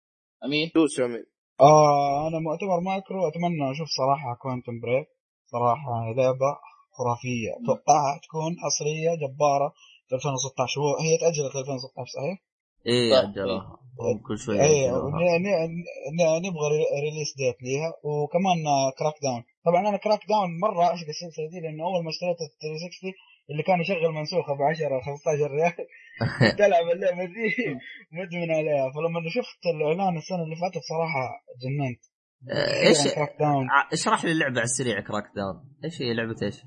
أمين؟ 0.45 0.71
دوس 0.75 0.99
يا 0.99 1.05
أمين. 1.05 1.25
آه 1.61 2.27
أنا 2.27 2.39
مؤتمر 2.39 2.79
مايكرو 2.79 3.27
أتمنى 3.27 3.71
أشوف 3.71 3.87
صراحة 3.97 4.35
Quantum 4.41 4.79
Break. 4.79 5.07
صراحة 5.45 6.13
لعبة 6.17 6.57
خرافية. 6.97 7.51
اتوقعها 7.63 8.19
تكون 8.23 8.51
حصريه 8.63 9.09
جبارة 9.23 9.67
في 10.07 10.15
2016 10.15 10.81
هو 10.81 10.97
هي 11.05 11.17
تاجلت 11.17 11.55
ل 11.55 11.59
2016 11.59 12.11
صحيح؟ 12.17 12.37
إيه 12.87 13.11
صح. 13.13 13.29
اجلوها 13.29 13.79
هم 13.99 14.17
كل 14.27 14.37
شوي 14.39 14.61
اي 14.61 14.77
يأجلوها. 14.77 15.11
ن- 15.11 15.41
ن- 15.43 15.83
ن- 16.17 16.37
نبغى 16.45 16.67
re- 16.73 16.91
release 17.05 17.31
date 17.37 17.57
ليها. 17.63 17.89
وكمان 18.03 18.57
Crackdown 18.99 19.43
طبعا 19.65 19.89
أنا 19.89 19.97
Crackdown 19.97 20.49
مرة 20.59 20.83
اعشق 20.83 21.07
السلسله 21.07 21.47
دي 21.51 21.59
لأنه 21.59 21.83
أول 21.83 22.03
ما 22.03 22.09
اشتريت 22.09 22.37
ال 22.45 22.49
360 22.61 23.13
اللي 23.51 23.63
كان 23.63 23.81
يشغل 23.81 24.11
منسوخة 24.19 24.53
ب 24.53 24.61
10 24.61 25.01
15 25.01 25.51
ريال. 25.51 25.73
كنت 26.51 26.61
العب 26.61 26.87
اللعبة 26.95 27.25
دي. 27.25 27.47
مدمن 28.11 28.51
عليها. 28.51 28.91
فلما 28.93 29.19
شفت 29.37 29.65
الإعلان 29.75 30.17
السنة 30.17 30.43
اللي 30.43 30.55
فاتت 30.55 30.83
صراحة 30.91 31.23
جننت. 31.63 32.01
آه، 32.51 32.87
إيش 32.87 33.13
Crackdown 33.15 33.69
ع- 33.69 33.89
اشرح 33.93 34.25
لي 34.25 34.31
اللعبه 34.31 34.55
على 34.55 34.63
السريع 34.63 34.99
Crackdown 35.01 35.55
إيش 35.83 36.01
هي 36.01 36.13
لعبة 36.13 36.35
إيش؟ 36.43 36.57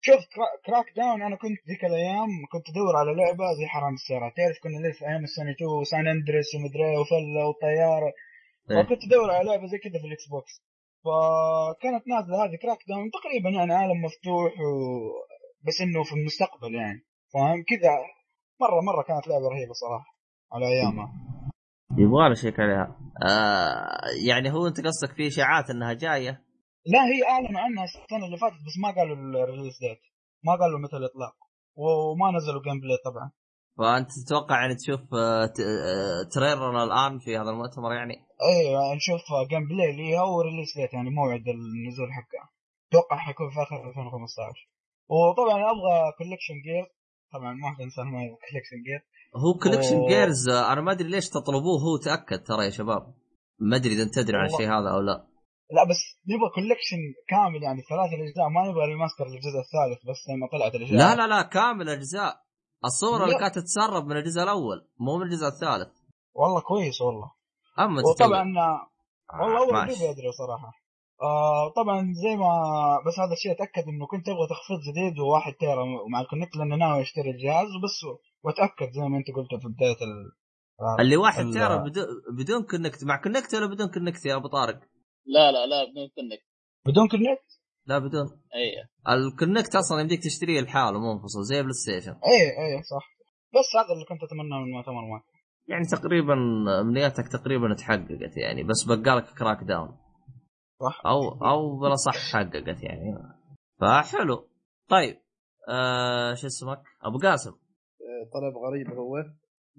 شوف 0.00 0.20
Crack- 0.34 0.56
Crackdown 0.66 1.22
أنا 1.22 1.36
كنت 1.36 1.58
ذيك 1.68 1.84
الأيام 1.84 2.30
كنت 2.52 2.66
أدور 2.70 2.94
على 3.00 3.10
لعبة 3.20 3.44
زي 3.58 3.66
حرام 3.66 3.94
السيارات. 3.94 4.32
تعرف 4.36 4.56
كنا 4.62 4.78
لسه 4.88 5.08
أيام 5.10 5.22
السوني 5.24 5.50
2 5.52 5.70
و 5.80 5.87
San 5.87 6.08
Andreas 6.08 6.48
ومدري 6.54 6.84
إيه 6.90 6.98
وفله 7.00 7.42
وطياره 7.48 8.10
إيه. 8.70 8.82
فكنت 8.82 9.02
أدور 9.08 9.30
على 9.30 9.44
لعبة 9.48 9.66
زي 9.66 9.78
كذا 9.78 9.98
في 10.00 10.06
ال 10.08 10.26
Xbox. 10.32 10.54
فكانت 11.04 12.02
نازلة 12.12 12.36
هذه 12.44 12.56
Crackdown 12.62 13.10
تقريبا 13.18 13.50
يعني 13.58 13.72
عالم 13.74 13.98
مفتوح 14.06 14.52
و... 14.66 14.70
بس 15.66 15.76
إنه 15.84 16.02
في 16.08 16.12
المستقبل 16.18 16.74
يعني. 16.74 17.00
فاهم؟ 17.34 17.58
كذا. 17.70 17.92
مرة 18.60 18.80
مرة 18.88 19.02
كانت 19.08 19.28
لعبة 19.28 19.48
رهيبة 19.54 19.72
صراحة 19.72 20.10
على 20.52 20.66
أيامها. 20.66 21.08
يبغى 21.98 22.32
اشيك 22.32 22.60
عليها. 22.60 22.96
آه 23.28 24.00
يعني 24.28 24.52
هو 24.52 24.66
أنت 24.66 24.80
قصدك 24.86 25.12
في 25.16 25.26
إشاعات 25.26 25.70
إنها 25.70 25.92
جاية؟ 25.92 26.42
لا 26.86 26.98
هي 27.04 27.28
أعلنوا 27.30 27.60
عنها 27.60 27.84
السنة 27.84 28.26
اللي 28.26 28.36
فاتت 28.38 28.54
بس 28.66 28.78
ما 28.82 28.90
قالوا 28.90 29.16
ال 29.44 29.48
release 29.48 29.78
date 29.80 30.00
ما 30.44 30.52
قالوا 30.60 30.78
متى 30.78 30.96
الإطلاق. 30.96 31.34
وما 31.76 32.30
نزلوا 32.36 32.62
gameplay 32.62 32.96
طبعا. 33.04 33.30
فأنت 33.78 34.08
تتوقع 34.26 34.60
يعني 34.60 34.74
تشوف 34.74 35.00
آه، 35.14 35.46
ت- 35.46 35.60
آه، 35.60 36.22
trailer 36.34 36.84
الآن 36.84 37.18
في 37.18 37.36
هذا 37.36 37.50
المؤتمر 37.50 37.92
يعني؟ 37.92 38.14
إيه 38.14 38.94
نشوف 38.96 39.20
gameplay 39.50 39.92
ليها 39.96 40.22
و 40.22 40.29
release 40.29 40.76
date 40.76 40.92
يعني 40.94 41.10
موعد 41.10 41.44
النزول 41.48 42.08
حقها 42.12 42.46
أتوقع 42.90 43.16
حيكون 43.16 43.50
في 43.50 43.62
آخر 43.62 43.88
2015 43.88 44.68
وطبعا 45.08 45.56
أبغى 45.72 45.96
collection 46.18 46.54
Gears 46.66 46.84
طبعا 47.32 47.52
ما 47.54 47.74
في 47.76 47.82
إنسان 47.82 48.04
ما 48.06 48.22
يبغى 48.24 48.36
collection 48.50 48.76
Gears 48.86 49.00
هو 49.42 49.58
collection 49.62 49.96
أوه. 49.96 50.08
Gears 50.08 50.48
أنا 50.48 50.80
ما 50.80 50.92
أدري 50.92 51.08
ليش 51.08 51.28
تطلبوه 51.28 51.80
هو 51.84 51.96
تأكد 52.04 52.42
ترى 52.44 52.64
يا 52.64 52.70
شباب. 52.70 53.14
ما 53.58 53.76
أدري 53.76 53.92
إذا 53.94 54.02
أنت 54.02 54.14
تدري 54.14 54.36
عن. 54.36 54.44
الشيء 54.46 54.66
هذا 54.66 54.90
أو 54.94 55.00
لا. 55.00 55.26
لا 55.70 55.84
بس 55.84 56.00
نبغى 56.28 56.50
collection 56.54 56.96
كامل 57.28 57.62
يعني 57.62 57.82
ثلاث 57.90 58.10
الأجزاء 58.12 58.48
ما 58.48 58.68
نبغى 58.70 58.84
remaster 58.86 59.24
للجزء 59.26 59.58
الثالث 59.64 60.00
بس 60.10 60.20
لما 60.30 60.46
طلعت 60.52 60.74
الأجزاء 60.74 60.98
لا 60.98 61.14
لا 61.16 61.26
لا 61.26 61.42
كامل 61.42 61.88
اجزاء 61.88 62.36
الصورة 62.84 63.24
اللي. 63.24 63.38
كانت 63.38 63.54
تتسرب 63.58 64.04
من 64.06 64.16
الجزء 64.16 64.42
الأول 64.42 64.88
مو 65.00 65.16
من 65.16 65.22
الجزء 65.22 65.46
الثالث 65.46 65.92
والله 66.34 66.60
كويس 66.60 67.00
والله 67.00 67.30
أما 67.78 68.02
وطبعا 68.02 68.28
تتكلم. 68.28 68.56
والله 69.40 69.58
أول 69.58 69.72
ماشي. 69.74 69.94
دوبي 69.94 70.10
أدري 70.10 70.32
صراحة 70.32 70.72
آه 71.22 71.72
طبعا 71.76 71.98
زي 72.22 72.36
ما 72.36 72.50
بس 73.06 73.18
هذا 73.18 73.32
الشيء 73.32 73.52
أتأكد 73.52 73.88
إنه 73.88 74.06
كنت 74.06 74.28
أبغى 74.28 74.46
تخفيض 74.50 74.80
جديد 74.88 75.18
وواحد 75.18 75.52
تيرا 75.52 75.84
مع 76.12 76.20
الكونكت 76.20 76.56
لأنه 76.56 76.76
ناوي 76.76 77.02
أشتري 77.02 77.30
الجهاز 77.30 77.66
وبس 77.66 78.18
وأتأكد 78.44 78.90
زي 78.92 79.00
ما 79.00 79.16
أنت 79.18 79.26
قلت 79.36 79.62
في 79.62 79.68
بداية 79.68 79.96
ال 80.06 80.32
آه، 80.80 81.02
اللي 81.02 81.16
واحد 81.16 81.44
ال- 81.44 81.82
بدون 81.90 82.04
بدون 82.38 82.62
كونكت 82.62 83.04
مع 83.04 83.16
كونكت 83.22 83.54
ولا 83.54 83.66
بدون 83.66 83.88
كونكت 83.90 84.26
يا 84.26 84.36
أبو 84.36 84.48
طارق؟ 84.48 84.80
لا 85.34 85.52
لا 85.52 85.66
لا 85.66 85.84
بدون 85.90 86.08
كونكت 86.14 86.42
بدون 86.86 87.08
Kinect 87.08 87.48
لا 87.86 87.98
بدون. 87.98 88.26
أي. 88.54 88.88
ال 89.14 89.23
Kinect 89.23 89.74
أصلا 89.76 90.00
يمديك 90.00 90.22
تشتريه 90.24 90.60
لحاله 90.60 90.98
منفصل 90.98 91.42
زي 91.42 91.62
PlayStation 91.62 92.12
أي 92.12 92.42
أي 92.60 92.82
صح. 92.82 93.06
بس 93.54 93.68
هذا 93.76 93.92
اللي 93.94 94.04
كنت 94.08 94.22
اتمناه 94.22 94.58
من 94.58 94.70
مؤتمر 94.72 95.04
ما 95.12 95.22
يعني 95.68 95.84
تقريبا 95.84 96.34
أمنياتك 96.80 97.28
تقريبا 97.32 97.74
تحققت 97.74 98.36
يعني 98.36 98.62
بس 98.62 98.84
بقالك 98.88 99.24
Crackdown 99.38 99.98
صح. 100.80 101.02
أو 101.06 101.20
أو 101.50 101.78
بلا 101.80 101.94
صح 101.94 102.32
حققت 102.32 102.82
يعني. 102.82 103.14
فحلو. 103.80 104.48
طيب 104.88 105.16
آه 105.68 106.34
شو 106.34 106.46
اسمك؟ 106.46 106.82
أبو 107.02 107.18
قاسم. 107.18 107.50
طلب 108.34 108.54
غريب 108.66 108.98
هو. 108.98 109.24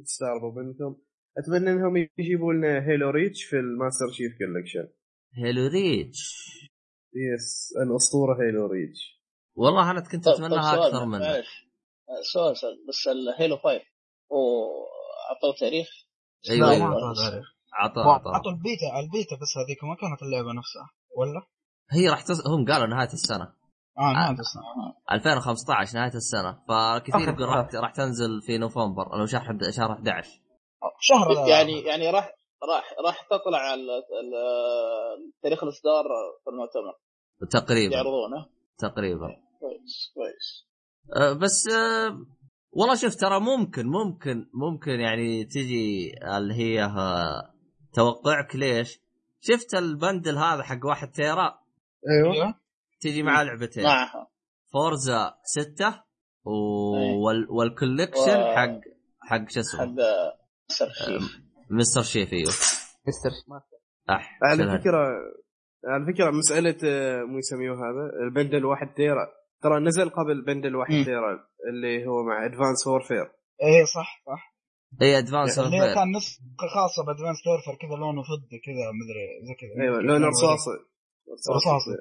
تستغربوا 0.05 0.63
منكم. 0.63 1.01
أتمنى 1.37 1.71
إنهم 1.71 1.97
يجيبوا 1.97 2.53
لنا 2.53 2.87
Halo 2.87 3.09
Reach 3.09 3.43
في 3.43 3.55
ال 3.55 3.62
Master 3.62 4.05
Chief 4.11 4.37
Collection 4.37 4.98
Halo 5.33 5.67
Reach 5.67 6.19
yes 7.15 7.73
الأسطورة 7.83 8.37
Halo 8.41 8.65
Reach 8.65 9.19
والله 9.55 9.91
أنا 9.91 10.01
كنت 10.01 10.27
اتمناها 10.27 10.73
أكثر. 10.73 11.03
آه، 12.09 12.21
سؤال 12.33 12.57
سؤال. 12.57 12.85
بس 12.87 13.07
ال 13.07 13.17
Halo 13.17 13.57
5 13.57 13.81
وعطوا 14.29 15.59
تاريخ؟ 15.59 15.87
أيوه 16.49 16.67
ما 16.67 16.85
أعطوا 16.85 17.29
تاريخ. 17.29 17.45
عطى 17.73 17.99
عطوا 17.99 18.31
عطى 18.31 18.49
ال 18.49 18.59
beta 18.59 18.99
ال 18.99 19.06
beta 19.06 19.35
بس 19.35 19.57
هذيك 19.57 19.83
ما 19.83 19.95
كانت 19.95 20.21
اللعبة 20.21 20.53
نفسها 20.53 20.89
ولا؟ 21.17 21.41
هي 21.91 22.09
راح 22.09 22.21
تس... 22.21 22.47
هم 22.47 22.65
قالوا 22.71 22.87
نهاية 22.87 23.13
السنة. 23.13 23.53
آه 23.97 24.13
نهاية 24.13 24.39
السنة. 24.39 24.63
2015 25.11 25.97
نهاية 25.97 26.13
السنة. 26.13 26.51
فكثير 26.67 27.29
يقول 27.29 27.49
راح 27.49 27.75
راح 27.75 27.91
تنزل 27.91 28.41
في 28.41 28.57
نوفمبر 28.57 29.13
أو 29.13 29.25
شهر 29.25 29.57
شهر 29.77 29.91
11 29.91 30.29
شهر 30.99 31.47
يعني 31.49 31.81
يعني 31.81 32.09
راح 32.09 32.33
راح 32.63 32.93
راح 33.05 33.27
تطلع 33.31 33.73
ال- 33.73 33.89
ال- 33.89 35.31
تاريخ 35.43 35.63
الإصدار 35.63 36.03
في 36.43 36.49
المؤتمر. 36.49 36.93
تقريبا. 37.51 37.95
يعرضونه. 37.95 38.45
تقريبا. 38.77 39.27
كويس 39.59 40.11
كويس. 40.15 40.67
أه، 41.15 41.33
بس 41.33 41.67
أه، 41.67 42.25
والله 42.71 42.95
شوف 42.95 43.15
ترى 43.15 43.39
ممكن 43.39 43.85
ممكن 43.87 44.49
ممكن 44.53 44.91
يعني 44.91 45.45
تجي 45.45 46.13
اللي 46.37 46.53
هي 46.53 46.83
أه، 46.83 47.53
توقعك 47.93 48.55
ليش؟ 48.55 48.99
شفت 49.41 49.73
البندل 49.75 50.37
هذا 50.37 50.63
حق 50.63 50.85
واحد 50.85 51.11
تيرا؟ 51.11 51.59
أيوه. 52.09 52.33
أيوه. 52.33 52.53
تجي 53.01 53.23
معاه 53.23 53.43
لعبتين. 53.43 53.83
معها 53.83 54.27
فورزا 54.73 55.33
6 55.43 56.03
و... 56.43 56.51
أي. 56.97 57.15
وال... 57.15 57.47
والكوليكشن 57.51 58.39
و- 58.41 58.55
حق 58.55 58.79
حق 59.21 59.49
شو 59.49 59.59
اسمه؟ 59.59 59.79
حق 59.81 59.95
مستر 61.69 62.01
شيف 62.01 62.33
أيوه 62.33 62.51
مستر 63.07 63.29
ماستر 63.47 63.77
اح 64.09 64.39
على. 64.43 64.79
فكرة 64.79 65.07
على 65.85 66.13
فكرة 66.13 66.31
مسألة 66.31 66.77
آه، 66.83 67.23
مو 67.23 67.37
يسميوه 67.37 67.75
هذا 67.75 68.23
البندل 68.23 68.65
واحد 68.65 68.93
تيرا 68.93 69.27
ترى 69.61 69.79
نزل 69.79 70.09
قبل 70.09 70.45
بندل 70.45 70.75
واحد 70.75 70.93
مم. 70.93 71.03
تيرا 71.03 71.39
اللي 71.69 72.07
هو 72.07 72.23
مع 72.23 72.45
ادفانس 72.45 72.87
وورفير 72.87 73.31
إيه 73.63 73.85
صح 73.95 74.23
صح. 74.25 74.55
اي 75.01 75.17
ادفانس 75.17 75.59
اللي 75.59 75.77
هي 75.77 75.95
كان 75.95 76.11
نسخه 76.15 76.43
خاصة 76.57 77.05
بادفانس 77.07 77.37
تورفر 77.43 77.79
كذا 77.81 77.97
لونه 77.97 78.21
فضي 78.21 78.59
كذا 78.65 78.91
مدري 78.99 79.47
زي 79.47 79.53
كذا. 79.59 79.83
أيوه 79.83 80.01
لونه 80.01 80.27
رصاصي. 80.27 80.71
رصاصي. 81.55 81.97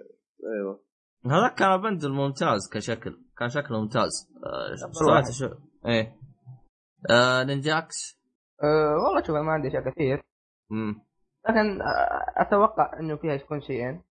أيوه. 0.57 0.85
هذا 1.27 1.49
كان 1.49 1.83
بندل 1.83 2.13
ممتاز 2.13 2.71
كشكل 2.73 3.19
كان 3.39 3.49
شكله 3.49 3.81
ممتاز. 3.81 4.29
آه،. 4.47 5.31
شو 5.31 5.49
إيه. 5.87 6.17
آه 7.11 7.45
نينجاكس 7.45 8.18
أه 8.63 8.95
والله 9.05 9.23
شوف 9.23 9.37
أنا 9.37 9.45
ما 9.45 9.53
عندي 9.53 9.69
أشياء 9.69 9.91
كثير. 9.91 10.23
مم. 10.71 11.03
لكن 11.49 11.83
آه، 11.83 12.43
أتوقع 12.43 13.01
إنه 13.01 13.17
فيها 13.17 13.33
يكون 13.35 13.61
شيئين. 13.61 14.03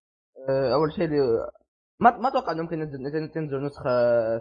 أه 0.49 0.73
أول 0.73 0.93
شيء 0.95 1.05
اللي 1.05 1.17
ما 1.99 2.17
ما 2.17 2.27
أتوقع 2.29 2.51
إنه 2.51 2.63
ممكن 2.63 2.77
تنزل 3.33 3.63
نسخة 3.65 3.89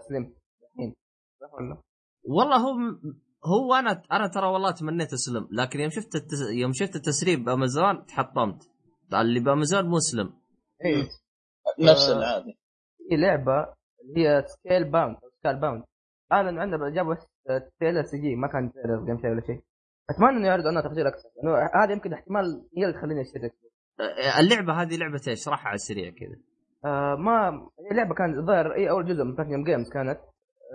سليم. 0.08 0.34
الحين 0.62 0.94
صح 1.40 1.54
ولا؟ 1.54 1.82
والله 2.24 2.56
هو 2.56 2.74
هو 3.44 3.74
أنا 3.74 4.02
أنا 4.12 4.28
ترى 4.28 4.46
والله 4.46 4.70
تمنيت 4.70 5.12
أسلم. 5.12 5.48
لكن 5.52 5.80
يوم 5.80 5.90
شفت 5.90 6.14
التس... 6.14 6.50
يوم 6.50 6.72
شفت 6.72 6.96
التسريب 6.96 7.44
بأمازون 7.44 8.06
تحطمت. 8.06 8.70
اللي 9.14 9.40
بأمازون 9.40 9.86
مسلم 9.90 10.32
اي 10.84 11.08
نفس 11.80 12.08
آه. 12.10 12.18
العادي 12.18 12.58
في 13.08 13.16
لعبة 13.16 13.74
اللي 14.04 14.28
هي 14.28 14.44
سكيل 14.46 14.90
باوند 14.90 15.16
سكال 15.38 15.60
باوند 15.60 15.84
اعلن 16.32 16.58
عندنا 16.58 16.90
جابوا 16.90 17.14
تريلر 17.80 18.02
سي 18.02 18.18
جي 18.18 18.36
ما 18.36 18.48
كان 18.48 18.72
تريلر 18.72 19.04
جيم 19.04 19.18
شيء 19.20 19.30
ولا 19.30 19.40
شيء. 19.46 19.62
أتمنى 20.10 20.36
إنه 20.36 20.46
يعرضوا 20.46 20.68
عنها 20.68 20.82
تفاصيل 20.82 21.06
أكثر 21.06 21.28
لأنه 21.42 21.68
هذا 21.84 21.92
يمكن 21.92 22.12
احتمال 22.12 22.66
هي 22.76 22.84
اللي 22.84 22.98
تخليني 22.98 23.20
اشتري 23.20 23.50
آه، 24.00 24.40
اللعبة 24.40 24.72
هذه 24.82 24.96
لعبة 24.96 25.20
إيش؟ 25.28 25.28
اشرحها 25.40 25.66
على 25.68 25.74
السريع 25.74 26.10
كذا 26.10 26.36
آه 26.84 27.14
ما 27.16 27.50
هي 27.90 27.96
لعبه 27.96 28.14
كانت 28.14 28.38
الظاهر 28.38 28.74
إي 28.74 28.90
أول 28.90 29.06
جزء 29.06 29.24
من 29.24 29.34
بلاتينيوم 29.34 29.64
جيمز 29.64 29.90
كانت 29.90 30.18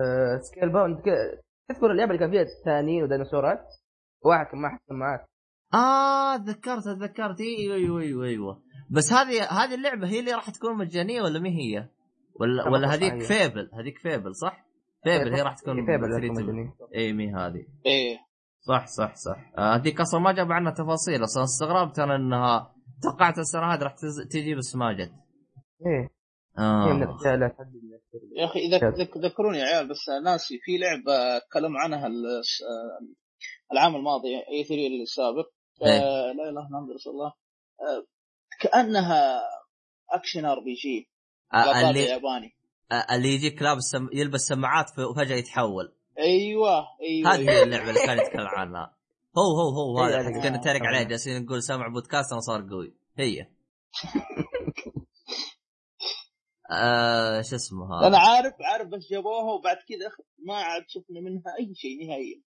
آه 0.02 0.38
سكيل 0.42 0.70
باوند 0.70 0.98
ك- 1.00 1.42
تذكر 1.70 1.92
اللعبة 1.92 2.12
اللي 2.12 2.20
كان 2.20 2.32
فيها 2.32 2.46
تنانين 2.66 3.04
وديناصورات 3.04 3.66
واحد 4.26 4.46
كان 4.46 4.62
معه 4.62 4.80
سماعات 4.90 5.26
آه 5.74 6.38
تذكرت 6.38 6.84
تذكرت 6.84 7.42
أيوه 7.42 7.76
أيوه 7.76 8.02
أيوه 8.02 8.26
أيوه 8.26 8.62
بس 8.90 9.14
هذه 9.14 9.44
هذه 9.44 9.76
اللعبة 9.76 10.08
هي 10.08 10.20
اللي 10.20 10.32
راح 10.34 10.50
تكون 10.50 10.78
مجانية 10.78 11.22
ولا 11.22 11.40
ما 11.40 11.50
هي؟ 11.50 11.88
ولا 12.40 12.70
ولا 12.70 12.94
هذيك. 12.94 13.22
Fable 13.24 13.70
هذيك 13.74 13.98
Fable 13.97 14.36
صح؟ 14.36 14.66
Fable 15.04 15.34
هي 15.34 15.42
راح 15.42 15.56
تكون 15.56 15.86
Fable 15.86 16.32
مجانية. 16.32 16.74
إي 16.96 17.14
مي 17.14 17.34
هذه 17.34 17.66
إيه 17.86 18.18
صح 18.68 18.86
صح 18.88 19.16
صح. 19.16 19.51
آه، 19.57 19.76
هذيك 19.76 20.01
أصلا 20.01 20.20
ما 20.20 20.32
جاب 20.32 20.51
عنها 20.51 20.72
تفاصيل 20.72 21.24
أصلا 21.24 21.43
استغربت 21.43 21.99
أنا 21.99 22.16
إنها 22.16 22.76
توقعت 23.03 23.38
السنة 23.39 23.74
هذه 23.74 23.80
راح 23.84 23.95
تز- 23.95 24.28
تجي 24.32 24.55
بس 24.55 24.76
ما 24.76 24.93
جت. 24.93 25.12
إيه. 25.86 26.09
آه. 26.59 26.88
يا 28.38 28.45
أخي 28.45 28.59
إذا 28.59 28.78
ذك- 28.89 29.18
ذكروني 29.18 29.57
يا 29.57 29.64
عيال 29.66 29.89
بس 29.89 30.09
ناسي 30.24 30.59
في 30.64 30.78
لعبة 30.78 31.39
تكلم 31.39 31.78
عنها 31.78 32.07
ال- 32.07 32.41
العام 33.74 33.95
الماضي 33.95 34.28
E3 34.38 35.02
السابق. 35.03 35.49
إيه. 35.86 35.99
آه 35.99 36.26
لا 36.32 36.32
إله 36.32 36.49
إلا 36.49 36.49
الله 36.80 36.95
رسول 36.95 37.14
الله. 37.14 37.34
آه 37.82 38.05
كأنها 38.62 39.41
action 40.14 40.45
RPG 40.45 41.10
آه، 41.53 41.89
اللي 41.89 41.99
ياباني. 42.05 42.55
آه، 42.91 43.16
اللي 43.16 43.28
يجيك 43.30 43.62
لابس 43.62 43.84
سم... 43.84 44.07
يلبس 44.14 44.39
سماعات 44.41 44.89
ف- 44.89 44.99
وفجأة 44.99 45.36
يتحول. 45.36 45.95
أيوه 46.22 46.88
أيوه. 47.01 47.34
هذه 47.34 47.49
هي 47.49 47.63
اللعبة 47.63 47.89
اللي 47.89 47.99
كان 48.05 48.17
يتكلم 48.17 48.47
عنها. 48.47 48.97
هو 49.38 49.43
هو 49.61 49.69
هو 49.69 50.03
هذا. 50.03 50.19
هذه. 50.19 50.24
حتى 50.24 50.49
كنا 50.49 50.57
نتريق 50.57 50.84
آه. 50.84 50.88
عليه 50.88 51.03
جالسين 51.03 51.43
نقول 51.43 51.63
سامع 51.63 51.88
بودكاست 51.88 52.32
أنا 52.32 52.41
صار 52.41 52.69
قوي. 52.69 52.95
هي. 53.17 53.41
آه 56.72 57.41
شو 57.41 57.55
اسمه 57.55 57.99
أنا 57.99 58.07
هذا 58.07 58.17
عارف 58.17 58.53
عارف 58.61 58.88
بس 58.88 59.07
جابوها 59.11 59.53
وبعد 59.53 59.76
كذا 59.76 60.26
ما 60.47 60.55
عاد 60.55 60.84
شفنا 60.88 61.19
منها 61.22 61.55
أي 61.59 61.76
شيء 61.76 62.07
نهائيا. 62.07 62.41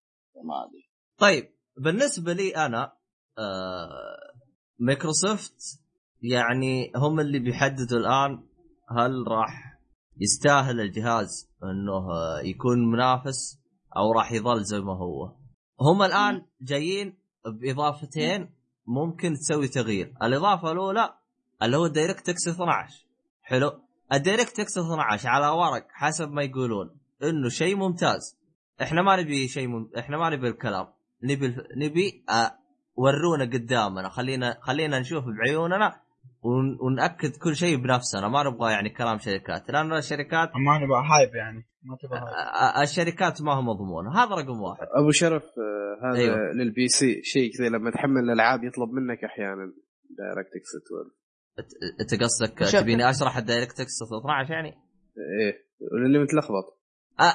ما 0.44 0.64
أدري. 0.64 0.90
طيب 1.18 1.54
بالنسبة 1.76 2.32
لي 2.32 2.56
أنا 2.56 2.92
آه 3.38 4.34
مايكروسوفت 4.78 5.80
يعني 6.22 6.92
هم 6.96 7.20
اللي 7.20 7.38
بيحددوا 7.38 7.98
الآن 7.98 8.46
هل 8.90 9.24
راح 9.28 9.78
يستاهل 10.20 10.80
الجهاز 10.80 11.50
إنه 11.62 12.06
يكون 12.44 12.90
منافس 12.90 13.63
أو 13.96 14.12
راح 14.12 14.32
يظل 14.32 14.64
زي 14.64 14.80
ما 14.80 14.92
هو. 14.92 15.32
هم 15.80 16.02
الآن 16.02 16.42
جايين 16.60 17.18
بإضافتين 17.46 18.50
ممكن 18.86 19.34
تسوي 19.34 19.68
تغيير. 19.68 20.14
الإضافة 20.22 20.72
الأولى 20.72 21.14
اللي 21.62 21.76
هو 21.76 21.86
DirectX 21.86 22.48
12 22.48 23.06
حلو. 23.42 23.80
ال 24.12 24.60
DirectX 24.60 24.78
12 24.78 25.28
على 25.28 25.48
ورق 25.48 25.86
حسب 25.90 26.30
ما 26.30 26.42
يقولون 26.42 26.96
إنه 27.22 27.48
شيء 27.48 27.76
ممتاز. 27.76 28.38
إحنا 28.82 29.02
ما 29.02 29.16
نبي 29.16 29.48
شيء 29.48 29.68
مم... 29.68 29.90
إحنا 29.98 30.16
ما 30.16 30.30
نبي 30.30 30.48
الكلام. 30.48 30.86
نبي. 31.22 31.56
نبي 31.76 32.24
أ... 32.30 32.50
ورونا 32.96 33.44
قدامنا. 33.44 34.08
خلينا 34.08 34.58
خلينا 34.60 34.98
نشوف 34.98 35.24
بعيوننا 35.24 36.03
ون... 36.44 36.78
ونأكد 36.80 37.36
كل 37.36 37.56
شيء 37.56 37.76
بنفسنا 37.76 38.28
ما 38.28 38.42
نبغى 38.42 38.72
يعني 38.72 38.90
كلام 38.90 39.18
شركات. 39.18 39.70
لأن 39.70 39.92
الشركات 39.92 40.48
ما 40.66 40.78
نبغى 40.78 41.02
hype 41.12 41.34
يعني. 41.34 41.66
ما 41.82 41.96
تبغى 42.02 42.18
hype. 42.18 42.82
الشركات 42.82 43.42
ما 43.42 43.54
هو 43.54 43.62
مضمون. 43.62 44.16
هذا 44.16 44.34
رقم 44.34 44.60
واحد. 44.60 44.86
أبو 44.96 45.10
شرف 45.10 45.42
آه، 45.42 46.06
هذا 46.06 46.18
أيوه. 46.18 46.36
لل 46.54 46.88
PC 46.88 47.22
شيء 47.22 47.50
كذا 47.58 47.68
لما 47.68 47.90
تحمل 47.90 48.20
الألعاب 48.20 48.64
يطلب 48.64 48.88
منك 48.90 49.24
أحيانا 49.24 49.72
DirectX 50.18 50.70
12 50.86 51.24
أت- 51.60 52.00
أنت 52.00 52.22
قصدك. 52.22 52.80
تبيني 52.80 53.10
أشرح 53.10 53.36
ال 53.36 53.80
DirectX 53.80 54.02
12 54.20 54.52
يعني؟ 54.52 54.68
إيه. 54.68 55.64
اللي 56.06 56.18
متلخبط. 56.18 56.78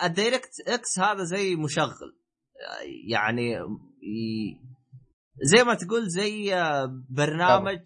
ال 0.05 0.51
DirectX 0.67 0.99
هذا 0.99 1.24
زي 1.24 1.55
مشغل. 1.55 2.16
يعني 3.07 3.51
ي... 4.03 4.57
زي 5.43 5.63
ما 5.63 5.73
تقول 5.73 6.07
زي 6.09 6.55
آه، 6.55 7.03
برنامج 7.09 7.79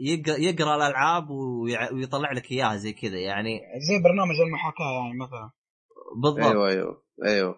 يق- 0.00 0.38
يقرا 0.38 0.76
الألعاب 0.76 1.30
ويع- 1.30 1.92
ويطلع 1.92 2.32
لك 2.32 2.52
إياها 2.52 2.76
زي 2.76 2.92
كذا 2.92 3.18
يعني. 3.18 3.60
زي 3.88 4.02
برنامج 4.04 4.34
المحاكاة 4.46 4.92
يعني 4.92 5.18
مثلا. 5.18 5.50
بالضبط. 6.22 6.44
أيوه 6.44 6.68
أيوه 6.68 7.02
أيوه. 7.24 7.54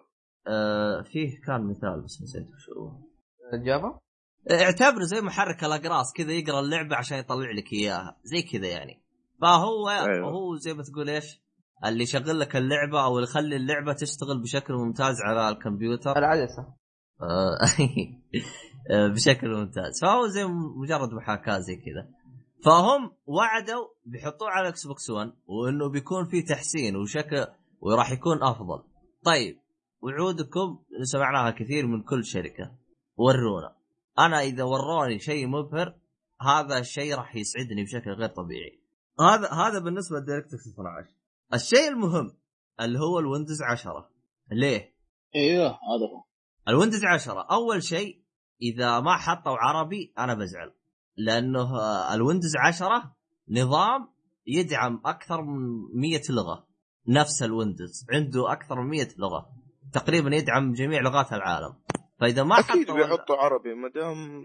آه 0.47 1.01
فيه 1.01 1.41
كان 1.47 1.69
مثال 1.69 2.01
بس 2.01 2.21
نسيت 2.21 2.47
وش 2.53 2.69
هو. 2.77 2.91
جافا 3.65 3.99
اعتبره 4.51 5.03
زي 5.03 5.21
محرك 5.21 5.63
الأقراص 5.63 6.13
كذا 6.13 6.31
يقرأ 6.31 6.59
اللعبة 6.59 6.95
عشان 6.95 7.17
يطلع 7.17 7.51
لك 7.51 7.73
إياها. 7.73 8.17
زي 8.23 8.41
كذا 8.41 8.67
يعني. 8.67 9.03
فهو 9.41 9.89
أيوه. 9.89 10.29
هو 10.29 10.55
زي 10.55 10.73
ما 10.73 10.83
تقول 10.83 11.09
إيش 11.09 11.41
اللي 11.85 12.03
يشغل 12.03 12.39
لك 12.39 12.55
اللعبة 12.55 13.03
أو 13.05 13.15
اللي 13.17 13.29
يخلي 13.29 13.55
اللعبة 13.55 13.93
تشتغل 13.93 14.41
بشكل 14.41 14.73
ممتاز 14.73 15.15
على 15.21 15.49
الكمبيوتر. 15.49 16.17
العدسة. 16.17 16.75
آه، 17.21 17.25
آه، 17.63 18.74
بشكل 18.89 19.47
ممتاز. 19.47 20.01
فهو 20.01 20.27
زي 20.27 20.45
مجرد 20.75 21.13
محاكاة 21.13 21.59
زي 21.59 21.75
كذا. 21.75 22.09
فهم 22.65 23.11
وعدوا 23.25 23.87
بيحطوه 24.05 24.49
على 24.49 24.69
Xbox 24.69 25.09
1 25.09 25.33
وإنه 25.47 25.89
بيكون 25.89 26.25
في 26.25 26.41
تحسين 26.41 26.95
وشكل 26.95 27.47
وراح 27.81 28.11
يكون 28.11 28.43
أفضل. 28.43 28.83
طيب 29.25 29.59
وعودكم 30.01 30.79
سمعناها 31.03 31.51
كثير 31.51 31.87
من 31.87 32.01
كل 32.03 32.25
شركة 32.25 32.71
ورونا. 33.17 33.75
أنا 34.19 34.39
إذا 34.39 34.63
وروني 34.63 35.19
شيء 35.19 35.47
مبهر 35.47 35.95
هذا 36.41 36.79
الشيء 36.79 37.15
راح 37.15 37.35
يسعدني 37.35 37.83
بشكل 37.83 38.11
غير 38.11 38.29
طبيعي. 38.29 38.81
هذا 39.19 39.51
هذا 39.51 39.79
بالنسبة 39.79 40.17
ل 40.17 40.23
DirectX 40.23 40.67
12 40.67 41.15
الشيء 41.53 41.89
المهم 41.89 42.37
اللي 42.81 42.99
هو 42.99 43.19
ال 43.19 43.24
Windows 43.24 43.61
10 43.61 44.09
ليه؟ 44.51 44.95
أيوه 45.35 45.67
هذا 45.67 46.05
هو. 46.13 46.23
ال 46.67 46.72
Windows 46.72 47.05
10 47.05 47.47
أول 47.51 47.83
شيء 47.83 48.24
إذا 48.61 48.99
ما 48.99 49.17
حطوا 49.17 49.57
عربي 49.57 50.13
أنا 50.19 50.33
بزعل. 50.33 50.73
لأنه 51.17 51.77
ال 52.13 52.18
Windows 52.18 52.55
10 52.57 53.15
نظام 53.49 54.09
يدعم 54.47 55.01
أكثر 55.05 55.41
من 55.41 55.59
100 55.93 56.21
لغة 56.29 56.67
نفس 57.07 57.43
ال 57.43 57.50
Windows. 57.50 58.05
عنده 58.13 58.51
أكثر 58.51 58.81
من 58.81 58.89
100 58.89 59.07
لغة. 59.17 59.49
تقريبا 59.93 60.35
يدعم 60.35 60.73
جميع 60.73 61.01
لغات 61.01 61.33
العالم. 61.33 61.75
فإذا 62.19 62.43
ما 62.43 62.59
أكيد 62.59 62.83
حطوا 62.89 62.95
بيحطوا 62.95 63.35
عربي. 63.35 63.73
ما 63.73 63.89
دام 63.89 64.43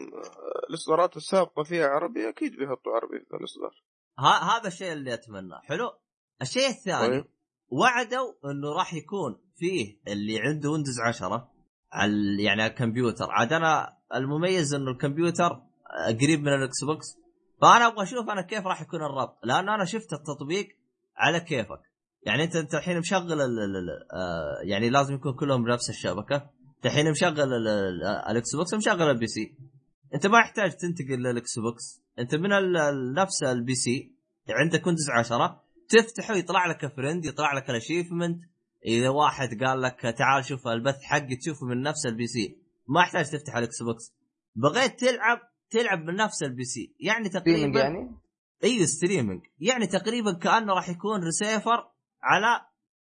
الإصدارات 0.71 1.17
السابقة 1.17 1.63
فيها 1.63 1.87
عربي 1.87 2.29
أكيد 2.29 2.57
بيحطوا 2.57 2.93
عربي 2.93 3.25
في 3.31 3.37
الإصدار. 3.37 3.83
ه- 4.19 4.57
هذا 4.57 4.69
الشيء 4.69 4.93
اللي 4.93 5.15
اتمناه 5.15 5.61
حلو؟ 5.61 5.93
الشيء 6.43 6.69
الثاني 6.69 7.09
طيب. 7.09 7.25
وعدوا 7.69 8.33
إنه 8.45 8.73
راح 8.79 8.95
يكون 8.95 9.39
فيه 9.57 10.01
اللي 10.09 10.41
عنده 10.41 10.71
Windows 10.71 11.01
10 11.01 11.49
على 11.93 12.43
يعني 12.43 12.63
على 12.63 12.71
الكمبيوتر. 12.71 13.27
عاد 13.31 13.53
أنا 13.53 13.97
المميز 14.15 14.75
إنه 14.75 14.91
الكمبيوتر 14.91 15.51
آه، 15.53 16.13
قريب 16.23 16.41
من 16.41 16.49
ال 16.55 16.85
Xbox. 16.85 17.07
فأنا 17.63 17.87
أبغى 17.87 18.03
أشوف 18.03 18.31
أنا 18.31 18.43
كيف 18.43 18.67
راح 18.67 18.83
يكون 18.83 19.03
الربط 19.03 19.39
لأن 19.45 19.69
أنا 19.69 19.85
شفت 19.85 20.13
التطبيق 20.13 20.69
على 21.17 21.41
كيفك. 21.41 21.81
يعني 22.23 22.45
أنت 22.45 22.57
أنت 22.57 22.75
الحين 22.75 22.99
مشغل 22.99 23.33
ال 23.33 23.41
ال 23.41 23.77
ال 23.77 23.89
آه، 24.13 24.61
يعني 24.65 24.91
لازم 24.91 25.15
يكون 25.15 25.33
كلهم 25.35 25.65
بنفس 25.65 25.91
الشبكة. 25.91 26.51
الحين 26.85 27.11
مشغل 27.11 27.41
ال- 27.55 28.03
ال 28.31 28.57
Xbox 28.57 28.75
ومشغل 28.75 29.03
ال 29.11 29.27
PC. 29.27 29.55
أنت 30.15 30.27
ما 30.27 30.39
يحتاج 30.39 30.71
تنتقل 30.77 31.19
لل 31.23 31.59
Xbox. 31.59 32.03
أنت 32.19 32.35
من 32.35 32.49
نفس 33.15 33.43
ال 33.43 33.75
PC 33.75 34.13
عندك 34.49 34.87
Windows 34.87 35.11
10 35.11 35.61
تفتحه 35.89 36.35
يطلع 36.35 36.67
لك 36.67 36.95
friend 36.97 37.25
يطلع 37.25 37.53
لك 37.53 37.71
ال 37.71 37.76
achievement. 37.76 38.41
إذا 38.85 39.09
واحد 39.09 39.65
قال 39.65 39.83
لك 39.83 40.01
تعال 40.01 40.45
شوف 40.45 40.69
البث 40.69 41.03
حقي 41.03 41.37
تشوفه 41.37 41.67
من 41.67 41.83
نفس 41.83 42.07
ال 42.07 42.27
PC 42.27 42.57
ما 42.89 43.01
يحتاج 43.01 43.31
تفتح 43.31 43.57
ال 43.57 43.83
Xbox 43.83 44.13
بغيت 44.55 45.01
تلعب 45.01 45.39
تلعب 45.71 45.99
من 45.99 46.15
نفس 46.15 46.43
ال 46.43 46.65
PC 46.65 46.95
يعني 47.01 47.29
تقريبا 47.29 47.81
يعني؟ 47.81 48.17
أيوه 48.65 48.87
streaming 48.87 49.47
يعني 49.59 49.87
تقريبا 49.87 50.33
كأنه 50.33 50.75
راح 50.75 50.89
يكون 50.89 51.25
ريسيفر 51.25 51.91
على 52.23 52.61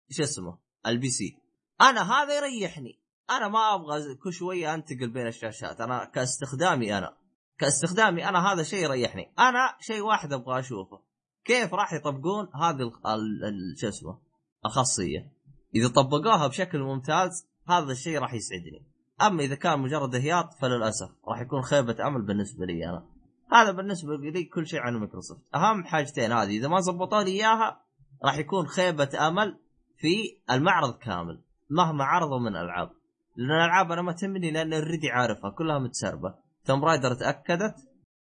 شو 0.09 0.23
اسمه؟ 0.23 0.57
ال 0.88 1.09
PC 1.09 1.38
أنا 1.82 2.01
هذا 2.13 2.38
يريحني. 2.38 2.99
أنا 3.30 3.47
ما 3.47 3.75
أبغى 3.75 4.15
كل 4.15 4.34
شوية 4.34 4.73
أنتقل 4.73 5.09
بين 5.09 5.27
الشاشات. 5.27 5.82
أنا 5.82 6.05
كاستخدامي 6.05 6.97
أنا. 6.97 7.17
كاستخدامي 7.57 8.30
أنا 8.30 8.53
هذا 8.53 8.63
شيء 8.63 8.84
يريحني. 8.84 9.32
أنا 9.39 9.77
شيء 9.80 10.01
واحد 10.01 10.34
أبغى 10.34 10.59
أشوفه. 10.59 11.01
كيف 11.45 11.73
راح 11.73 11.93
يطبقون 11.93 12.49
هذه 12.55 12.82
ال- 12.82 13.07
ال- 13.07 13.45
ال- 13.45 13.80
شو 13.80 13.88
اسمه؟ 13.88 14.19
الخاصية. 14.65 15.32
إذا 15.76 15.88
طبقوها 15.88 16.47
بشكل 16.47 16.80
ممتاز 16.80 17.47
هذا 17.70 17.91
الشيء 17.91 18.20
راح 18.20 18.34
يسعدني. 18.34 18.86
أما 19.22 19.43
إذا 19.43 19.55
كان 19.55 19.80
مجرد 19.80 20.15
هياط 20.15 20.53
فللأسف 20.53 21.09
راح 21.28 21.41
يكون 21.41 21.61
خيبة 21.61 22.07
أمل 22.07 22.22
بالنسبة 22.22 22.65
لي 22.65 22.89
أنا. 22.89 23.05
هذا 23.51 23.72
بالنسبة 23.72 24.17
لي 24.17 24.43
كل 24.43 24.67
شيء 24.67 24.80
عن 24.80 24.95
مايكروسوفت. 24.95 25.41
أهم 25.55 25.84
حاجتين 25.84 26.32
هذه 26.32 26.57
إذا 26.57 26.67
ما 26.67 26.80
زبطوا 26.80 27.24
لي 27.24 27.32
إياها 27.32 27.82
راح 28.26 28.38
يكون 28.38 28.67
خيبة 28.67 29.28
أمل 29.28 29.59
في 29.97 30.41
المعرض 30.51 30.97
كامل 30.97 31.41
مهما 31.70 32.03
عرضوا 32.03 32.39
من 32.39 32.55
ألعاب. 32.55 32.89
لأن 33.36 33.51
الألعاب 33.51 33.91
أنا 33.91 34.01
ما 34.01 34.11
تهمني 34.11 34.51
لأن 34.51 34.74
already 34.74 35.09
عارفها 35.09 35.49
كلها 35.49 35.80
متسربة. 35.80 36.36
Tomb 36.65 36.86
Raider 36.86 37.13
تأكدت 37.13 37.76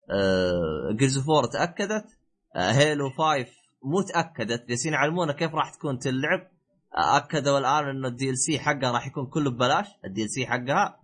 آه 0.09 0.91
Gears 0.91 1.19
Four 1.19 1.45
تأكدت 1.45 2.05
آه 2.55 2.71
Halo 2.71 3.09
5 3.09 3.45
مو 3.83 4.01
تأكدت. 4.01 4.67
جالسين 4.67 4.93
يعلمونا 4.93 5.33
كيف 5.33 5.55
راح 5.55 5.69
تكون 5.69 5.99
تلعب. 5.99 6.47
اكدوا 6.93 7.57
الان 7.59 7.89
إنه 7.89 8.29
ال 8.29 8.37
DLC 8.37 8.59
حقها 8.59 8.91
راح 8.91 9.07
يكون 9.07 9.25
كله 9.25 9.51
ببلاش. 9.51 10.23
ال 10.23 10.29
DLC 10.29 10.47
حقها 10.47 10.99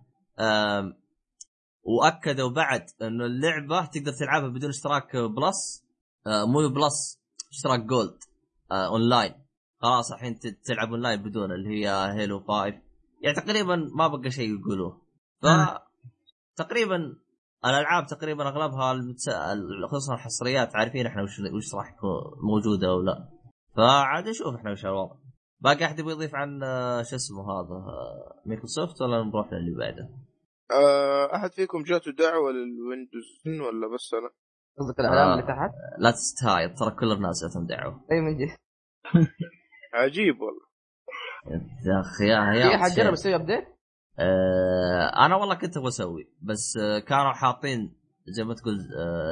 وأكدوا 1.82 2.50
بعد 2.50 2.86
إنه 3.02 3.24
اللعبة 3.26 3.84
تقدر 3.86 4.12
تلعبها 4.12 4.48
بدون 4.48 4.70
اشتراك 4.70 5.16
Plus 5.16 5.84
آه 6.26 6.44
مو 6.46 6.68
Plus 6.68 7.20
اشتراك 7.50 7.80
Gold 7.80 8.16
آه 8.72 8.86
أونلاين. 8.86 9.34
خلاص 9.82 10.12
الحين 10.12 10.38
تلعب 10.64 10.88
أونلاين 10.90 11.22
بدون 11.22 11.52
اللي 11.52 11.68
هي 11.68 12.12
Halo 12.12 12.40
5 12.40 12.54
يعني 13.20 13.36
تقريبا 13.36 13.90
ما 13.94 14.08
بقى 14.08 14.30
شيء 14.30 14.60
يقولوه. 14.60 15.00
ف 15.42 15.46
مم. 15.46 15.66
تقريبا 16.56 17.16
الألعاب 17.64 18.06
تقريبا 18.06 18.48
أغلبها 18.48 18.92
المتس... 18.92 19.30
خصوصا 19.90 20.14
الحصريات 20.14 20.76
عارفين 20.76 21.06
إحنا 21.06 21.22
وش 21.22 21.40
وش 21.40 21.74
راح 21.74 21.92
يكون 21.94 22.10
موجودة 22.42 22.88
أو 22.88 23.00
لا. 23.00 23.28
فعاد 23.76 24.28
نشوف 24.28 24.54
إحنا 24.54 24.70
وش 24.70 24.84
الوضع. 24.86 25.14
باقي 25.60 25.84
أحد 25.84 25.98
يبغى 25.98 26.12
يضيف 26.12 26.34
عن 26.34 26.62
آه، 26.62 27.02
شو 27.02 27.16
اسمه 27.16 27.42
هذا 27.42 27.74
آه، 27.74 28.42
مايكروسوفت 28.46 29.02
ولا 29.02 29.24
نروح 29.24 29.52
للي 29.52 29.78
بعده؟ 29.78 30.08
آه، 30.70 31.34
أحد 31.34 31.52
فيكم 31.52 31.82
جاته 31.82 32.12
دعوة 32.12 32.52
لل 32.52 32.68
Windows 32.68 33.26
ولا 33.46 33.94
بس 33.94 34.14
أنا؟ 34.14 34.30
قصدك 34.78 35.00
الاعلام. 35.00 35.32
اللي 35.32 35.42
تحت؟ 35.42 35.70
لا 35.98 36.10
تستهايط 36.10 36.78
ترى 36.78 36.90
كل 36.90 37.12
الناس 37.12 37.44
جاتهم 37.44 37.66
دعوة 37.66 38.04
اي 38.12 38.20
من 38.20 38.36
جد 38.36 38.56
عجيب 39.94 40.40
والله 40.40 40.66
يا 41.86 42.00
أخي 42.00 42.26
يا 42.26 42.52
في 42.52 42.58
يا 42.58 42.76
احد 42.76 42.90
جرب 42.90 43.12
يسوي 43.12 43.34
update؟ 43.34 43.64
أنا 45.18 45.36
والله 45.36 45.54
كنت 45.54 45.76
أبغى 45.76 45.88
أسوي 45.88 46.28
بس 46.42 46.78
كانوا 47.08 47.32
حاطين 47.32 47.96
زي 48.28 48.44
ما 48.44 48.54
تقول 48.54 48.76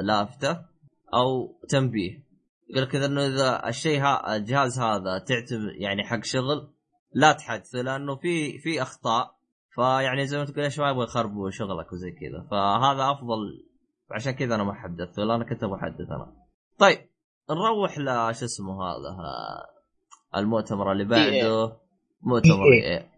لافتة 0.03 0.65
أو 1.13 1.59
تنبيه 1.69 2.24
يقول 2.69 2.83
لك 2.83 2.95
إذا 2.95 3.05
إنه 3.05 3.27
إذا 3.27 3.67
الشيء 3.67 4.01
ها 4.01 4.35
الجهاز 4.35 4.79
هذا 4.79 5.17
تعتمد 5.17 5.73
يعني 5.77 6.03
حق 6.03 6.23
شغل 6.23 6.69
لا 7.13 7.31
تحدثه 7.31 7.81
لأنه 7.81 8.15
في 8.15 8.59
في 8.59 8.81
أخطاء. 8.81 9.35
فيعني 9.75 10.27
زي 10.27 10.37
ما 10.37 10.45
تقول 10.45 10.63
إيش 10.63 10.79
ما 10.79 10.89
يبغى 10.89 11.03
يخربوا 11.03 11.49
شغلك 11.49 11.93
وزي 11.93 12.11
كذا. 12.11 12.47
فهذا 12.51 13.11
أفضل. 13.11 13.65
عشان 14.11 14.31
كذا 14.31 14.55
أنا 14.55 14.63
ما 14.63 14.73
حدثته 14.73 15.23
لا 15.23 15.35
أنا 15.35 15.43
كنت 15.43 15.63
أبغى 15.63 15.75
احدث 15.75 16.11
أنا. 16.11 16.33
طيب 16.79 16.99
نروح 17.49 17.99
لش 17.99 18.43
اسمه 18.43 18.83
هذا؟ 18.83 19.17
المؤتمر 20.35 20.91
اللي 20.91 21.05
بعده. 21.05 21.77
مؤتمر 22.21 22.73
إيه. 22.73 22.83
إيه. 22.83 23.11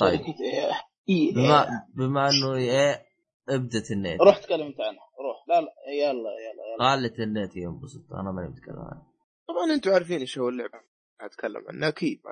طيب. 0.00 0.20
إيه. 0.20 0.70
إيه. 1.08 1.34
بما 1.34 1.66
بما 1.94 2.28
إنه 2.30 2.54
إيه 2.54 3.02
ابدت 3.48 3.90
النت. 3.90 4.20
روح 4.20 4.38
تكلم 4.38 4.66
انت 4.66 4.80
عنها. 4.80 5.06
روح. 5.20 5.48
لا 5.48 5.60
لا 5.60 5.72
يلا 5.88 6.10
يلا 6.10 6.64
يلا. 6.74 6.88
قالت 6.88 7.20
النت 7.20 7.56
ينبسط 7.56 8.12
أنا 8.12 8.32
ماني 8.32 8.48
متكلم 8.48 8.78
عنه 8.78 9.02
طبعا 9.48 9.74
أنتم 9.74 9.90
عارفين 9.90 10.20
إيش 10.20 10.38
هو 10.38 10.48
اللعبة. 10.48 10.80
أتكلم 11.20 11.64
عنها. 11.68 11.88
أكيد. 11.88 12.22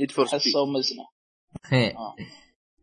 نيد 0.00 0.10
فور 0.10 0.26
سبيد 0.26 0.40
حصه 0.40 0.60
ومزنه 0.60 1.08
آه. 1.72 2.16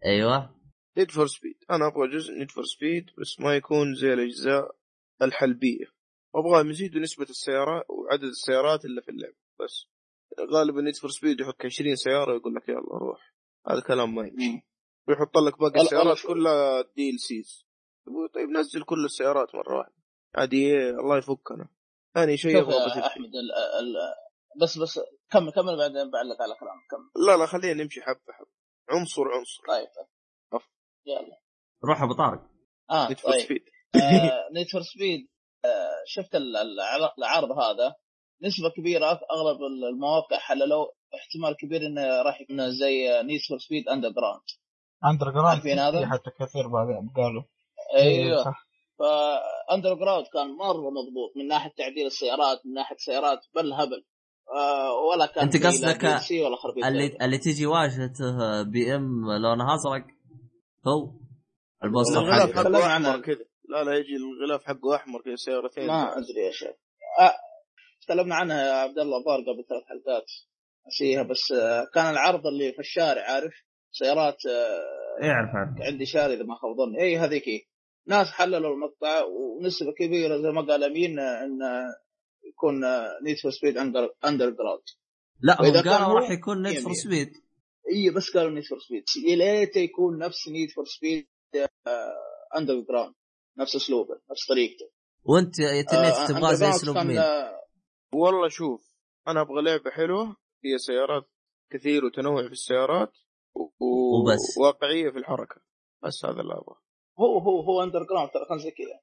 أيوه. 0.06 0.56
نيد 0.98 1.12
فور 1.12 1.28
سبيد 1.28 1.58
أنا 1.72 1.88
أبغى 1.88 2.08
جزء 2.08 2.34
نيد 2.34 2.52
فور 2.52 2.64
سبيد 2.64 3.06
بس 3.18 3.40
ما 3.40 3.56
يكون 3.56 3.96
زي 3.96 4.14
الأجزاء 4.14 4.76
الحلبية. 5.22 5.86
أبغى 6.36 6.70
يزيدوا 6.70 7.02
نسبة 7.02 7.24
السيارات 7.24 7.86
وعدد 7.90 8.24
السيارات 8.24 8.86
اللي 8.86 9.02
في 9.02 9.12
اللعبة. 9.12 9.36
بس 9.60 9.86
غالبا 10.54 10.82
Need 10.82 10.96
for 10.96 11.10
Speed 11.10 11.40
يحط 11.40 11.66
20 11.66 11.96
سيارة 11.96 12.34
ويقول 12.34 12.56
لك 12.56 12.70
يلا 12.70 12.98
روح. 13.02 13.34
هذا 13.68 13.82
كلام 13.82 14.16
ما 14.16 14.28
يمشي. 14.28 14.68
ويحط 15.08 15.38
لك 15.38 15.60
باقي 15.60 15.82
السيارات. 15.82 16.18
كلها 16.28 16.82
DLCs 16.96 17.69
طيب 18.36 18.50
نزل 18.50 18.84
كل 18.84 19.06
السيارات 19.06 19.56
مرة 19.56 19.78
واحدة. 19.78 19.94
عادي 20.36 20.58
إيه، 20.66 20.90
الله 20.90 21.18
يفكنا 21.18 21.68
ثاني 22.16 22.38
شيء 22.38 22.64
Battle 22.64 23.00
أحمد 23.00 23.26
ال 23.26 23.52
ال 23.80 23.96
بس 24.62 24.78
بس 24.78 25.00
كمل 25.32 25.52
كمل 25.52 25.78
بعدين 25.78 26.12
بعلق 26.12 26.42
على 26.42 26.56
كلامك 26.60 26.84
كمل. 26.92 27.26
لا 27.28 27.38
لا 27.38 27.46
خلينا 27.46 27.84
نمشي 27.84 28.02
حبة 28.02 28.34
حبة. 28.34 28.50
عنصر 28.90 29.22
عنصر. 29.22 29.62
طيب. 29.68 29.88
طيب 29.88 30.08
أف. 30.54 30.68
يلا. 31.06 31.40
روح 31.86 32.02
أبو 32.02 32.14
طارق. 32.14 32.42
آه 32.92 33.08
Need 33.08 33.20
for 33.20 33.32
طيب. 33.32 33.42
Speed 33.42 33.64
Need 34.54 34.68
for 34.72 34.82
Speed 34.82 35.28
شفت 36.06 36.36
ال- 36.36 36.58
الع- 36.58 37.14
العرض 37.18 37.52
هذا؟ 37.52 37.96
نسبة 38.42 38.70
كبيرة 38.70 39.06
أغلب 39.32 39.58
المواقع 39.62 40.38
حللوا 40.38 40.86
احتمال 41.16 41.56
كبير 41.60 41.82
إنه 41.86 42.22
راح 42.22 42.42
يكون 42.42 42.72
زي 42.72 43.22
Need 43.24 43.40
for 43.50 43.58
Speed 43.58 43.90
Underground 43.90 44.42
Underground 45.06 45.48
عارفين 45.48 45.80
هذا؟ 45.80 46.08
حتى 46.08 46.32
كثير 46.40 46.68
بعدين 46.68 47.10
قالوا. 47.16 47.44
أيوه. 47.98 48.44
صح. 48.44 48.70
ف 49.00 49.94
Underground 49.94 50.26
كان 50.34 50.48
مرة 50.48 50.90
مضبوط 50.90 51.32
من 51.36 51.48
ناحية 51.48 51.72
تعديل 51.78 52.06
السيارات 52.06 52.66
من 52.66 52.74
ناحية 52.74 52.96
سيارات 52.98 53.40
بل 53.56 53.74
هبل. 53.74 54.06
آه 54.56 54.94
ولا 54.94 55.26
كان 55.26 55.50
لا 55.62 55.68
قصدك 55.68 56.04
ولا 56.46 56.56
خربيط 56.56 56.86
اللي 56.86 57.18
اللي 57.22 57.38
تجي 57.38 57.66
واجهته 57.66 58.64
BM 58.64 59.32
لونها 59.42 59.76
أزرق؟ 59.76 60.06
هو. 60.88 61.12
ال 61.84 61.89
poster 61.89 62.20
الغلاف 62.20 62.56
حقه. 62.56 62.96
أحمر 62.96 63.22
كذا 63.22 63.46
لا 63.70 63.84
لا 63.84 63.98
يجي 63.98 64.16
الغلاف 64.16 64.64
حقه 64.64 64.96
أحمر 64.96 65.22
كذا 65.22 65.36
سيارتين. 65.36 65.88
ما 65.88 66.18
أدري 66.18 66.46
يا 66.46 66.52
شيخ. 66.52 66.76
آه 67.20 67.34
تكلمنا 68.02 68.36
عنها 68.36 68.68
يا 68.68 68.74
عبد 68.74 69.00
الله 69.00 69.18
الظاهر 69.18 69.40
قبل 69.40 69.66
ثلاث 69.70 69.84
حلقات. 69.84 70.26
نسيها 70.88 71.24
بس 71.24 71.52
آه 71.52 71.88
كان 71.94 72.10
العرض 72.10 72.48
اللي 72.48 72.74
في 72.74 72.80
الشارع 72.80 73.22
عارف؟ 73.22 73.54
سيارات 73.92 74.46
آه 74.46 75.26
يعرف 75.26 75.50
عندي 75.82 76.06
شاري 76.06 76.34
إذا 76.34 76.44
ما 76.44 76.56
خاب 76.56 76.78
ظني. 76.78 77.02
اي 77.02 77.18
هذيك 77.18 77.48
هي 77.48 77.62
ناس 78.08 78.28
حللوا 78.28 78.74
المقطع 78.74 79.24
ونسبة 79.24 79.92
كبيرة 80.00 80.38
زي 80.42 80.50
ما 80.50 80.62
قال 80.62 80.84
أمين 80.84 81.20
آه، 81.20 81.44
إن 81.44 81.62
آه، 81.64 81.86
يكون 82.48 82.76
Need 83.24 83.38
for 83.44 83.52
Speed 83.52 83.78
Underground 83.78 84.84
لا 85.42 85.62
هم 85.62 85.66
وإذا 85.66 85.82
كان 85.82 86.02
راح 86.02 86.32
يكون 86.32 86.62
Need 86.62 86.80
for. 86.80 86.94
Speed 86.94 87.30
إي 87.94 88.10
بس 88.10 88.38
قالوا 88.38 88.52
Need 88.52 88.64
for 88.64 88.80
Speed 88.80 89.04
يا 89.28 89.36
ليته 89.36 89.80
يكون 89.80 90.18
نفس 90.18 90.48
Need 90.48 90.70
for 90.76 90.86
Speed 90.86 91.28
Underground 92.58 93.16
نفس 93.58 93.76
أسلوبه 93.76 94.14
نفس 94.32 94.48
طريقته 94.50 94.90
وأنت 95.24 95.60
يا 95.60 95.82
تنيت 95.82 96.14
آه، 96.14 96.28
تبغاه 96.28 96.54
زي 96.54 96.70
أسلوب 96.70 96.98
مين؟ 96.98 97.18
آه، 97.18 97.60
والله 98.14 98.48
شوف 98.50 98.82
أنا 99.28 99.42
أبغى 99.42 99.62
لعبة 99.62 99.92
حلوة 99.92 100.36
فيها 100.62 100.78
سيارات 100.78 101.30
كثير 101.72 102.06
وتنوع 102.06 102.46
في 102.48 102.52
السيارات. 102.52 103.12
و- 103.56 103.62
وبس. 103.62 104.58
واقعيه 104.58 105.10
في 105.12 105.18
الحركة 105.18 105.62
بس 106.04 106.26
هذا 106.26 106.42
اللي 106.42 106.54
أبغاه 106.54 106.82
هو 107.20 107.38
هو 107.40 107.62
هو 107.62 107.84
Underground 107.84 108.30
ترى 108.30 108.46
كان 108.46 108.58
زي 108.60 108.72
كذا. 108.72 109.00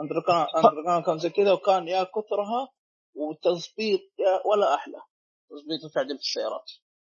Underground 0.00 0.48
Underground 0.56 1.04
كان 1.04 1.18
زي 1.18 1.30
كذا 1.30 1.52
وكان 1.52 1.88
يا 1.88 2.02
كثرها 2.04 2.68
وتظبيط 3.14 4.00
يا 4.18 4.32
ولا 4.50 4.74
أحلى. 4.74 5.00
تظبيط 5.50 5.80
وتعديل 5.84 6.16
في 6.16 6.22
السيارات. 6.22 6.70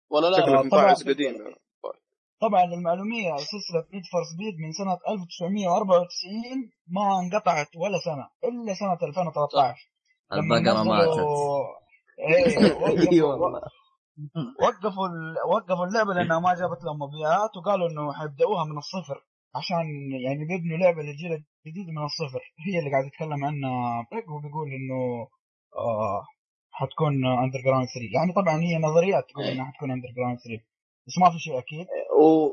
ولا 0.10 0.28
لا 0.28 0.38
طبعاً. 0.70 0.94
قديم 0.94 1.56
طبعا 2.42 2.64
المعلومية 2.64 3.32
سلسلة 3.38 3.82
Need 3.94 4.04
for 4.12 4.24
Speed 4.34 4.56
من 4.64 4.72
سنة 4.72 4.98
1994 5.14 6.72
ما 6.88 7.20
انقطعت 7.20 7.68
ولا 7.76 8.00
سنة 8.06 8.30
إلا 8.44 8.74
سنة 8.74 9.08
2013 9.10 9.92
لما 10.32 10.58
البقرة 10.58 10.84
نزلوا- 10.84 10.88
ماتت. 10.88 11.20
إيه 12.20 13.12
اي 13.12 13.22
وقفوا, 13.22 13.44
والله 13.46 13.62
وقفوا 14.62 15.08
ال- 15.08 15.38
وقفوا 15.54 15.86
اللعبة 15.86 16.14
لأنها 16.14 16.40
ما 16.40 16.54
جابت 16.56 16.84
لهم 16.84 17.00
مبيعات 17.00 17.58
وقالوا 17.58 17.88
إنه 17.90 18.14
حيبدأوها 18.14 18.64
من 18.66 18.78
الصفر. 18.78 19.24
عشان 19.56 19.86
يعني 20.26 20.46
بيبنوا 20.50 20.78
لعبة 20.78 21.02
للجيل 21.02 21.32
الجديد 21.66 21.88
من 21.96 22.04
الصفر. 22.04 22.42
هي 22.68 22.80
اللي 22.80 22.92
قاعد 22.92 23.06
يتكلم 23.06 23.46
عنها 23.46 24.08
بريك 24.12 24.30
وبيقول 24.30 24.68
إنه 24.78 25.28
آه 25.78 26.26
حتكون 26.72 27.14
Underground 27.26 27.88
3 27.88 28.10
يعني 28.18 28.34
طبعا 28.34 28.56
هي 28.62 28.78
نظريات 28.78 29.24
تقول 29.30 29.44
إنها 29.46 29.66
حتكون 29.72 29.92
Underground 29.92 30.38
3 30.40 30.64
بس 31.08 31.14
ما 31.22 31.30
في 31.32 31.40
شيء 31.40 31.60
أكيد. 31.60 31.88
و- 32.22 32.46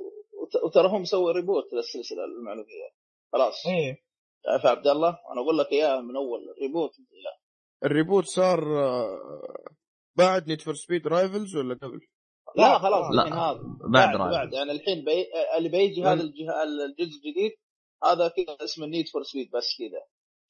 وت- 0.42 0.62
وترى 0.64 0.88
هم 0.88 1.04
سووا 1.04 1.32
reboot 1.32 1.64
للسلسلة 1.72 2.24
المعلومية. 2.24 2.88
خلاص. 3.32 3.66
إيه. 3.66 3.96
تعرف 4.44 4.64
يا 4.64 4.70
عبد 4.70 4.86
الله؟ 4.86 5.08
أنا 5.08 5.40
أقول 5.42 5.58
لك 5.58 5.72
إياها 5.72 6.00
من 6.00 6.16
أول 6.16 6.40
reboot 6.62 6.90
لا 7.24 7.38
ال 7.84 7.90
reboot 7.90 8.24
صار 8.24 8.78
آه، 8.78 9.18
بعد 10.16 10.48
Need 10.48 10.60
for 10.60 10.74
Speed 10.74 11.06
Rivals 11.06 11.56
ولا 11.56 11.74
قبل؟ 11.74 12.00
لا 12.58 12.72
لا، 12.72 12.78
خلاص 12.78 13.14
لا، 13.14 13.22
الحين 13.22 13.38
هذا. 13.38 13.60
بعد 13.92 14.16
بعد, 14.16 14.30
بعد. 14.30 14.52
يعني 14.52 14.72
الحين 14.72 15.04
بي... 15.04 15.26
اللي 15.58 15.68
بيجي 15.68 16.02
هذا 16.02 16.12
الجه... 16.12 16.62
الجزء 16.62 17.16
الجديد 17.18 17.52
هذا 18.04 18.28
كذا 18.28 18.64
اسمه 18.64 18.86
Need 18.86 19.08
for 19.12 19.22
Speed 19.22 19.46
بس 19.54 19.66
كذا. 19.78 20.00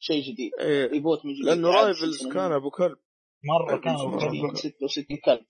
شيء 0.01 0.23
جديد. 0.33 0.51
إيه 0.61 0.87
reboot 0.87 1.25
من 1.27 1.33
جديد. 1.33 1.45
لأنه 1.45 1.69
Rivals 1.71 2.27
كان 2.27 2.53
أبو 2.53 2.71
كلب. 2.71 2.97
مرة 3.45 3.77
كانوا 3.81 4.01
اسمه 4.01 4.31
بيحبوا- 4.31 4.55
66 4.55 5.17
كلب. 5.25 5.45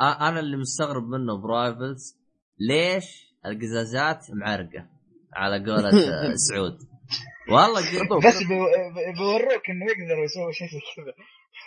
أنا 0.00 0.40
اللي 0.40 0.56
مستغرب 0.56 1.02
منه 1.08 1.42
ب 1.42 1.53
Rivals 1.53 2.18
ليش 2.58 3.34
القزازات 3.46 4.26
معرقة؟ 4.30 4.88
على 5.32 5.58
قولة 5.58 5.90
سعود. 6.48 6.78
والله 7.52 7.80
بس 7.80 8.38
بي- 8.38 9.12
بيوروك 9.18 9.62
إنه 9.70 9.86
يقدروا 9.86 10.24
يسووا 10.24 10.52
شيء. 10.52 10.68
زي 10.68 10.80
كذا 10.96 11.14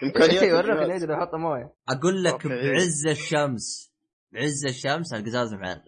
امكانيات 0.04 0.44
يوروك. 0.68 0.82
اللي 0.82 0.94
يقدر 0.94 1.12
يحط 1.14 1.36
موية. 1.36 1.74
أقول 1.90 2.24
لك. 2.24 2.48
بعز 2.48 3.08
الشمس. 3.08 3.91
بعز 4.32 4.66
الشمس 4.66 5.14
القزاز 5.14 5.54
معرق 5.54 5.84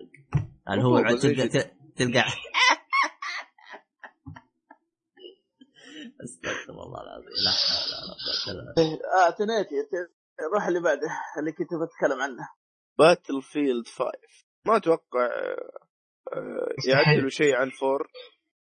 اللي 0.69 0.83
هو 0.83 1.17
تلقى 1.17 1.47
تلقى. 1.95 2.23
أستغفر 6.23 6.71
الله 6.71 7.01
العظيم. 7.01 7.29
لا 7.45 7.51
حول 7.51 7.89
ولا 7.93 8.13
قوة 8.23 8.53
إلا 8.53 8.73
بالله. 8.75 8.99
آه 9.27 9.29
تنيتي 9.29 9.83
ت- 9.83 10.13
روح 10.53 10.67
اللي 10.67 10.79
بعده 10.81 11.07
اللي 11.39 11.51
كنت 11.51 11.67
بتكلم 11.73 12.21
عنه. 12.21 12.49
Battlefield 12.99 13.87
5 13.87 14.11
ما 14.65 14.77
أتوقع 14.77 15.25
آه، 15.25 15.79
آه،. 16.33 16.75
يعدلوا 16.87 17.29
شيء 17.29 17.55
عن 17.55 17.69
four 17.69 18.11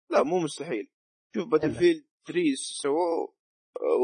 لا 0.10 0.24
مو 0.24 0.40
مستحيل. 0.40 0.92
شوف 1.36 1.48
Battlefield 1.48 2.06
3 2.28 2.42
سووه 2.56 3.34
آه، 3.78 3.98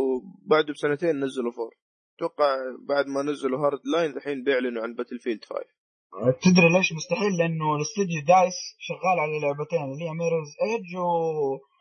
وبعده 0.46 0.74
بسنتين 0.74 1.24
نزلوا 1.24 1.52
four 1.52 1.76
أتوقع 2.18 2.56
بعد 2.90 3.06
ما 3.08 3.22
نزلوا 3.22 3.60
Hardline 3.66 4.18
الحين 4.18 4.44
بيعلنوا 4.44 4.84
عن 4.84 4.94
Battlefield 4.94 5.44
5 5.46 5.60
تدري 6.42 6.70
ليش 6.78 6.94
مستحيل؟ 6.94 7.38
لأنه 7.40 7.76
الاستديو 7.76 8.22
DICE 8.28 8.54
شغال 8.80 9.20
على 9.20 9.40
لعبتين 9.42 9.84
اللي 9.94 10.06
هي 10.06 10.12
Mirror's 10.14 10.52
Edge 10.64 10.96
و 10.96 11.08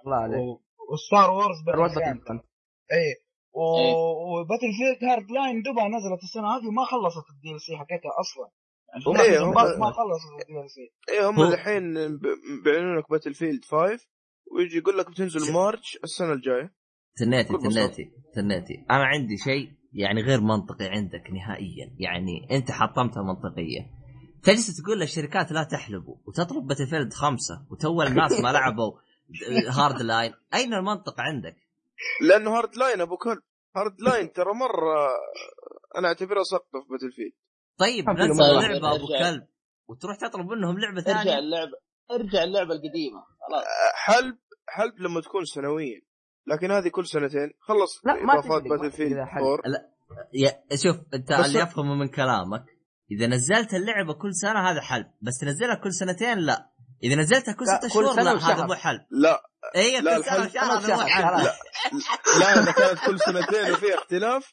الله 0.06 0.16
عليك. 0.16 0.38
و 0.92 1.00
Star 1.00 1.30
Wars. 1.30 1.58
اي 2.92 3.06
و... 3.54 3.62
و 4.40 4.70
Battlefield 4.78 5.10
Hardline 5.10 5.62
دوبها 5.62 5.88
نزلت 5.88 6.22
السنة 6.22 6.48
هذه 6.56 6.66
وما 6.68 6.84
خلصت 6.84 7.26
ال 7.34 7.60
DLC 7.60 7.76
حقتها 7.76 8.12
أصلا. 8.20 8.48
يعني 8.92 9.04
هم- 9.06 9.20
إيه، 9.20 9.44
هم- 9.44 9.54
ما- 9.80 9.90
خلصت 9.92 10.30
الدي 10.40 10.60
ال 10.60 10.70
سي 10.70 10.92
إيه 11.12 11.28
هم 11.30 11.42
الحين 11.42 11.94
ب- 12.16 12.62
بيعلنون 12.64 12.98
لك 12.98 13.10
Battlefield 13.10 13.64
5 13.64 14.06
ويجي 14.56 14.76
يقول 14.78 14.98
لك 14.98 15.10
بتنزل 15.10 15.52
March 15.52 15.98
السنة 16.04 16.32
الجاية. 16.32 16.74
تنيتي. 17.16 17.48
تنيتي 17.58 18.10
تنيتي. 18.34 18.74
أنا 18.90 19.04
عندي 19.04 19.36
شيء 19.36 19.68
يعني 19.92 20.22
غير 20.22 20.40
منطقي 20.40 20.84
عندك 20.84 21.30
نهائيا. 21.30 21.96
يعني 21.98 22.48
أنت 22.50 22.70
حطمتها 22.70 23.22
منطقيه 23.22 24.02
تجلس 24.42 24.82
تقول 24.82 25.00
للشركات 25.00 25.52
لا 25.52 25.62
تحلبوا 25.62 26.16
وتطلب 26.26 26.66
Battlefield 26.66 27.12
خمسة 27.12 27.66
وتو 27.70 28.02
الناس 28.02 28.40
ما 28.40 28.52
لعبوا 28.52 28.92
Hardline 29.78 30.34
أين 30.54 30.74
المنطق 30.74 31.20
عندك؟ 31.20 31.56
لأنه 32.20 32.58
Hardline 32.58 33.00
أبو 33.00 33.16
كلب 33.16 33.42
Hardline 33.76 34.32
ترى 34.32 34.54
مرة 34.54 35.08
أنا 35.98 36.08
اعتبرها 36.08 36.42
سقطة 36.42 36.80
في 36.82 36.88
باتل 36.90 37.12
فيلد 37.12 37.32
طيب 37.78 38.10
نزل 38.10 38.42
لعبه 38.42 38.96
أبو 38.96 39.06
ارجع. 39.06 39.30
كلب. 39.30 39.46
وتروح 39.88 40.16
تطلب 40.16 40.46
منهم 40.46 40.78
لعبة 40.78 40.98
ارجع 40.98 41.12
ثانية؟ 41.22 41.38
اللعبة. 41.38 41.78
ارجع 42.10 42.44
اللعبة 42.44 42.74
القديمة. 42.74 43.20
خلاص. 43.48 43.64
حلب 43.94 44.38
حلب 44.68 44.98
لما 44.98 45.20
تكون 45.20 45.44
سنويا. 45.44 46.00
لكن 46.46 46.70
هذه 46.70 46.88
كل 46.88 47.06
سنتين. 47.06 47.52
خلص. 47.60 48.06
لا، 48.06 48.14
ما 48.14 48.38
إضافات 48.38 48.62
Battlefield 48.62 49.12
إذا 49.12 49.24
حلب. 49.24 49.44
4 49.44 49.62
يا 50.34 50.76
شوف 50.76 50.96
أنت 51.14 51.32
اللي 51.32 51.62
افهمه 51.62 51.94
من 51.94 52.08
كلامك 52.08 52.64
إذا 53.10 53.26
نزلت 53.26 53.74
اللعبة 53.74 54.12
كل 54.14 54.34
سنة 54.34 54.70
هذا 54.70 54.80
حلب 54.80 55.06
بس 55.22 55.38
تنزلها 55.40 55.74
كل 55.74 55.92
سنتين 55.92 56.38
لا. 56.38 56.70
إذا 57.04 57.14
نزلتها 57.14 57.54
كل 57.54 57.64
لا، 57.64 57.76
ست 57.78 57.82
كل 57.82 57.90
شهور 58.04 58.12
سنة 58.14 58.32
لا. 58.32 58.54
هذا 58.54 58.66
مو 58.66 58.74
حلب. 58.74 59.00
لا. 59.10 59.42
اي 59.76 60.00
لا، 60.00 60.16
كل 60.18 60.24
سنة 60.24 60.34
الحلب- 60.44 60.46
وشهر 60.48 60.78
هذا 60.78 60.94
مو 60.94 61.00
شهر، 61.00 61.08
حلب. 61.08 61.26
خلاص. 61.28 61.46
لا. 62.40 62.62
إذا 62.62 62.72
كانت 62.72 62.98
كل 63.06 63.18
سنتين 63.20 63.72
وفيها 63.72 63.94
اختلاف 63.94 64.52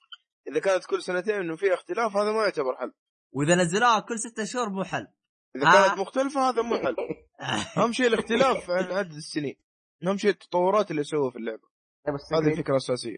إذا 0.51 0.59
كانت 0.59 0.85
كل 0.85 1.01
سنتين 1.03 1.35
انه 1.35 1.55
فيها 1.55 1.73
اختلاف 1.73 2.17
هذا 2.17 2.31
ما 2.31 2.43
يعتبر 2.43 2.75
حلب 2.75 2.91
وإذا 3.33 3.55
نزلوها 3.55 3.99
كل 3.99 4.19
ستة 4.19 4.43
شهور 4.45 4.69
مو 4.69 4.83
حل 4.83 5.07
إذا 5.55 5.67
آه. 5.67 5.87
كانت 5.87 5.99
مختلفة 5.99 6.49
هذا 6.49 6.61
مو 6.61 6.75
حل 6.77 6.95
أهم 7.77 7.91
شيء 7.91 8.07
الاختلاف 8.07 8.69
عن 8.69 8.83
عدد 8.83 9.13
السنين. 9.13 9.55
أهم 10.07 10.17
شيء 10.17 10.29
التطورات 10.31 10.91
اللي 10.91 11.03
سووها 11.03 11.31
في 11.31 11.37
اللعبة. 11.37 11.68
هذه 12.07 12.41
كريد. 12.41 12.47
الفكرة 12.51 12.71
الأساسية. 12.71 13.17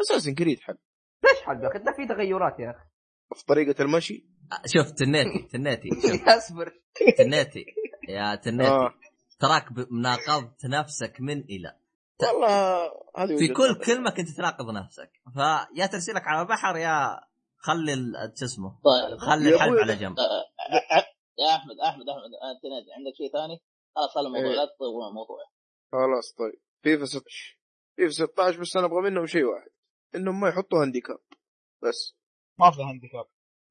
أساسا 0.00 0.34
كريد 0.34 0.60
حل. 0.60 0.78
ليش 1.24 1.42
حلب 1.42 1.62
يا 1.62 1.68
أخي 1.68 1.78
في 1.96 2.06
تغيرات 2.14 2.60
يا 2.60 2.70
أخي. 2.70 2.84
في 3.34 3.44
طريقة 3.46 3.82
المشي؟ 3.82 4.26
شوف 4.66 4.90
تنيتي 4.90 5.42
تنيتي 5.52 5.88
اصبر. 6.26 6.72
تنيتي. 7.18 7.64
يا 8.08 8.34
تنيتي. 8.34 8.70
آه. 8.70 8.94
تراك 9.40 9.72
ب- 9.72 9.92
ناقضت 9.92 10.66
نفسك 10.66 11.16
من 11.20 11.40
إلى. 11.40 11.76
والله 12.22 12.78
هذه 13.16 13.36
في 13.38 13.48
كل. 13.48 13.80
كلمة 13.86 14.10
كنت 14.10 14.28
تناقض 14.28 14.70
نفسك. 14.70 15.10
فيا 15.34 15.86
ترسلك 15.86 16.22
على 16.26 16.42
البحر 16.42 16.76
يا 16.76 17.20
خلي 17.56 17.92
ال- 17.92 18.32
شو 18.38 18.44
اسمه 18.44 18.70
طيب. 18.84 19.18
خلي 19.18 19.54
الحلب 19.54 19.78
على 19.78 19.96
جنب. 19.96 20.16
آه، 20.18 20.44
يا 21.38 21.56
أحمد 21.56 21.76
أحمد 21.80 22.08
أحمد 22.08 22.22
انت 22.24 22.64
نادي 22.72 22.92
عندك 22.96 23.14
شيء 23.16 23.32
ثاني؟ 23.32 23.60
خلاص 23.96 24.10
خلي 24.14 24.26
الموضوع 24.26 24.50
إيه. 24.50 24.56
لا 24.56 24.64
تطول 24.64 25.08
الموضوع 25.08 25.38
خلاص 25.92 26.34
طيب. 26.38 26.60
فيفا 26.82 27.04
16 27.04 27.57
فيفا 27.98 28.10
16 28.10 28.60
بس 28.60 28.76
أنا 28.76 28.86
أبغى 28.86 29.10
منهم 29.10 29.26
شيء 29.26 29.44
واحد 29.44 29.70
إنهم 30.14 30.40
ما 30.40 30.48
يحطوا 30.48 30.82
handicap 30.82 31.18
بس. 31.82 32.16
ما 32.58 32.70
في 32.70 32.82
handicap 32.82 33.24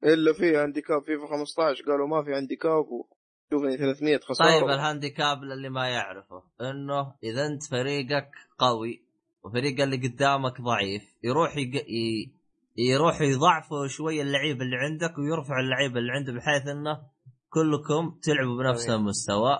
إلا 0.04 0.32
في 0.32 0.56
handicap 0.56 1.02
FIFA 1.02 1.26
15 1.26 1.84
قالوا 1.84 2.06
ما 2.06 2.24
في 2.24 2.30
handicap 2.34 2.84
وشوفني 2.84 3.76
300 3.76 4.18
خساره 4.18 4.60
طيب 4.60 4.68
ال 4.68 4.76
handicap 4.76 5.42
للي 5.42 5.68
ما 5.68 5.88
يعرفه 5.88 6.42
إنه 6.60 7.14
إذا 7.22 7.46
أنت 7.46 7.62
فريقك 7.70 8.30
قوي 8.58 9.04
وفريق 9.44 9.80
اللي 9.80 9.96
قدامك 10.08 10.60
ضعيف 10.60 11.02
يروح 11.24 11.56
يق... 11.56 11.74
ي... 11.74 12.32
يروح 12.76 13.20
يضعفوا 13.20 13.86
شوية 13.86 14.22
اللعيبه 14.22 14.60
اللي 14.62 14.76
عندك 14.76 15.18
ويرفع 15.18 15.60
اللعيبه 15.60 15.98
اللي 15.98 16.12
عنده 16.12 16.32
بحيث 16.32 16.66
إنه 16.66 17.00
كلكم 17.48 18.18
تلعبوا 18.22 18.62
بنفس. 18.62 18.88
المستوى. 18.90 19.58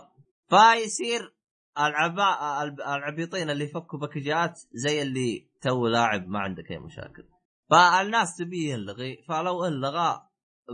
فيصير 0.48 1.34
العباء 1.78 2.64
العبيطين 2.96 3.50
اللي 3.50 3.64
يفكوا 3.64 3.98
باكجات 3.98 4.60
زي 4.72 5.02
اللي 5.02 5.48
تو 5.60 5.86
لاعب 5.86 6.28
ما 6.28 6.38
عندك 6.38 6.70
أي 6.70 6.78
مشاكل. 6.78 7.24
فالناس 7.70 8.36
تبيه 8.36 8.72
ينلغي 8.72 9.22
فلو 9.28 9.64
انلغى 9.64 10.22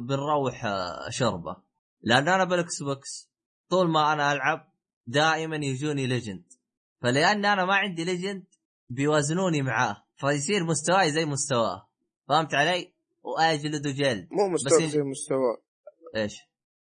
بنروح 0.09 0.65
آه، 0.65 1.11
شربة. 1.11 1.57
لأن 2.03 2.29
أنا 2.29 2.45
بالاكس 2.45 2.83
بوكس 2.83 3.31
طول 3.71 3.91
ما 3.91 4.13
أنا 4.13 4.33
ألعب 4.33 4.73
دائما 5.07 5.57
يجوني 5.57 6.07
legend 6.07 6.45
فلأن 7.03 7.45
أنا 7.45 7.65
ما 7.65 7.75
عندي 7.75 8.05
legend 8.05 8.45
بيوازنوني 8.91 9.63
معاه 9.63 10.05
فيصير 10.17 10.65
مستواي 10.65 11.11
زي 11.11 11.25
مستواه. 11.25 11.89
فهمت 12.29 12.55
علي؟ 12.55 12.93
واجلد 13.23 13.87
جلد. 13.87 14.29
مو 14.31 14.49
مستوى 14.49 14.89
زي 14.89 15.03
مستواه. 15.03 15.63
إيش؟ 16.17 16.37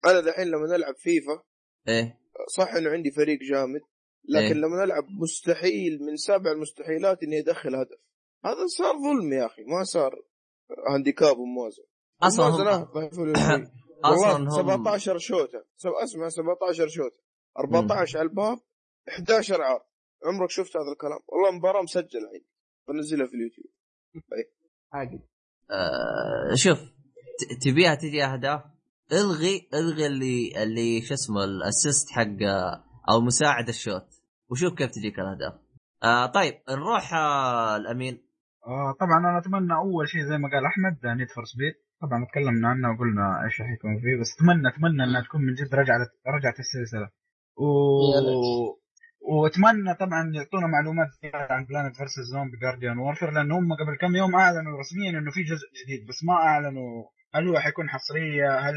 أنا 0.04 0.20
دحين 0.20 0.46
لما 0.46 0.76
نلعب 0.76 0.94
فيفا 0.96 1.42
إيه. 1.88 2.18
صح 2.56 2.74
إنه 2.74 2.90
عندي 2.90 3.10
فريق 3.10 3.38
جامد. 3.50 3.80
لكن 4.28 4.44
إيه. 4.44 4.52
لما 4.52 4.84
نلعب 4.84 5.04
مستحيل 5.10 5.98
من 6.02 6.16
سبع 6.16 6.52
المستحيلات 6.52 7.22
إني 7.22 7.38
أدخل 7.38 7.74
هدف. 7.74 7.98
هذا 8.44 8.66
صار 8.78 8.94
ظلم 8.96 9.32
يا 9.32 9.46
أخي 9.46 9.62
ما 9.64 9.84
صار 9.84 10.22
handicap 10.90 11.38
وموازن 11.38 11.82
أصلا 12.22 12.46
هم. 12.46 12.88
أصلا 14.04 14.36
هم 14.36 14.50
17 14.50 15.18
شوطه 15.18 15.64
سب... 15.76 15.90
اسمع 15.90 16.28
17 16.28 16.88
شوطه 16.88 17.16
14 17.58 18.18
على 18.18 18.28
الباب 18.28 18.58
11 19.08 19.62
عار. 19.62 19.84
عمرك 20.24 20.50
شفت 20.50 20.76
هذا 20.76 20.92
الكلام؟ 20.92 21.18
والله 21.28 21.50
مباراة 21.58 21.82
مسجلة 21.82 22.26
عندي 22.34 22.46
بنزلها 22.88 23.26
في 23.26 23.34
اليوتيوب. 23.34 23.66
عادي. 24.92 25.20
آه 25.70 26.54
شوف 26.54 26.78
ت- 27.38 27.64
تبيها 27.64 27.94
تجي 27.94 28.24
أهداف. 28.24 28.60
إلغي 29.12 29.68
إلغي 29.74 30.06
اللي 30.06 30.62
اللي 30.62 31.02
شو 31.02 31.14
اسمه 31.14 31.44
ال 31.44 31.53
assist 31.53 32.10
حق 32.10 32.42
أو 33.10 33.20
مساعد 33.20 33.68
ال 33.68 33.74
shoot. 33.74 34.08
وشوف 34.50 34.74
كيف 34.74 34.90
تجيك 34.90 35.18
الأهداف. 35.18 35.54
آه 36.04 36.26
طيب 36.26 36.54
نروح 36.70 37.14
آه 37.14 37.76
الأمين. 37.76 38.22
آه 38.66 38.94
طبعا 39.00 39.18
أنا 39.18 39.38
أتمنى 39.38 39.74
أول 39.74 40.08
شيء 40.08 40.22
زي 40.22 40.38
ما 40.38 40.48
قال 40.52 40.66
أحمد 40.66 41.06
Need 41.06 41.30
for 41.30 41.44
Speed. 41.44 41.74
طبعا 42.02 42.24
تكلمنا 42.24 42.68
عنها 42.68 42.90
وقلنا 42.90 43.44
إيش 43.44 43.60
راح 43.60 43.70
يكون 43.70 44.00
فيه 44.00 44.20
بس 44.20 44.34
أتمنى 44.34 44.68
أتمنى 44.68 45.04
إنها 45.04 45.22
تكون 45.22 45.40
من 45.42 45.54
جد 45.54 45.74
رجعت 45.74 46.08
رجعت 46.26 46.58
السلسلة. 46.58 47.08
و... 47.56 47.68
وأتمنى 49.28 49.94
طبعا 49.94 50.32
يعطونا 50.34 50.66
معلومات 50.66 51.08
عن 51.34 51.64
Plants 51.64 51.96
vs 51.96 52.24
Zombies 52.32 52.56
Garden 52.56 52.98
Warfare 52.98 53.30
لأن 53.30 53.52
هم 53.52 53.72
قبل 53.74 53.96
كم 54.00 54.16
يوم 54.16 54.34
أعلنوا 54.34 54.78
رسميا 54.78 55.10
إنه 55.10 55.30
في 55.30 55.42
جزء 55.42 55.66
جديد 55.84 56.08
بس 56.08 56.24
ما 56.24 56.34
أعلنوا 56.34 57.04
هل 57.34 57.48
هو 57.48 57.58
حيكون 57.58 57.88
حصرية 57.88 58.58
هل 58.58 58.74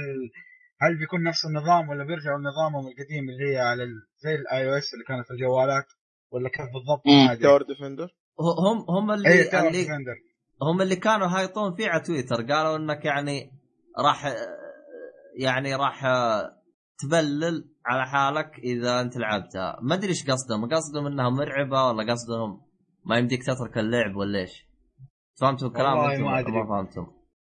هل 0.82 0.98
بيكون 1.00 1.24
نفس 1.24 1.46
النظام 1.46 1.90
ولا 1.90 2.04
بيرجعوا 2.04 2.38
لنظامهم 2.40 2.88
القديم 2.88 3.30
اللي 3.30 3.54
هي 3.54 3.58
على. 3.60 3.84
زي 4.18 4.36
ال 4.36 4.70
iOS 4.70 4.94
اللي 4.94 5.06
كانت 5.08 5.28
في 5.28 5.34
الجوالات؟ 5.34 5.86
ولا 6.32 6.50
كيف 6.50 6.66
بالضبط؟ 6.74 7.42
tower 7.42 7.62
defender 7.64 8.08
هم 8.40 8.78
هم 8.98 9.12
اللي 9.12 9.44
tower 9.44 9.68
اللي 9.68 9.82
defender 9.82 10.16
هم 10.62 10.82
اللي 10.82 10.96
كانوا 10.96 11.28
هايطون 11.28 11.76
فيه 11.76 11.90
على 11.90 12.02
تويتر. 12.02 12.36
قالوا 12.36 12.78
إنك 12.78 13.06
يعني 13.06 13.52
راح 14.00 14.34
يعني 15.40 15.76
راح 15.76 16.06
تبلل 16.98 17.70
على 17.86 18.08
حالك 18.08 18.60
إذا 18.60 19.02
أنت 19.02 19.18
لعبتها. 19.18 19.80
ما 19.82 19.96
أدري 19.96 20.08
إيش 20.10 20.30
قصدهم. 20.32 20.70
قصدهم 20.70 21.06
انها 21.08 21.30
مرعبة 21.30 21.84
ولا 21.88 22.12
قصدهم 22.12 22.62
ما 23.06 23.18
يمديك 23.18 23.44
تترك 23.44 23.78
اللعب 23.78 24.16
ولا 24.16 24.40
إيش؟ 24.40 24.68
فهمتوا 25.42 25.68
الكلام 25.68 25.98
ما. 25.98 26.18
ما 26.18 26.66
فهمتم؟ 26.68 27.08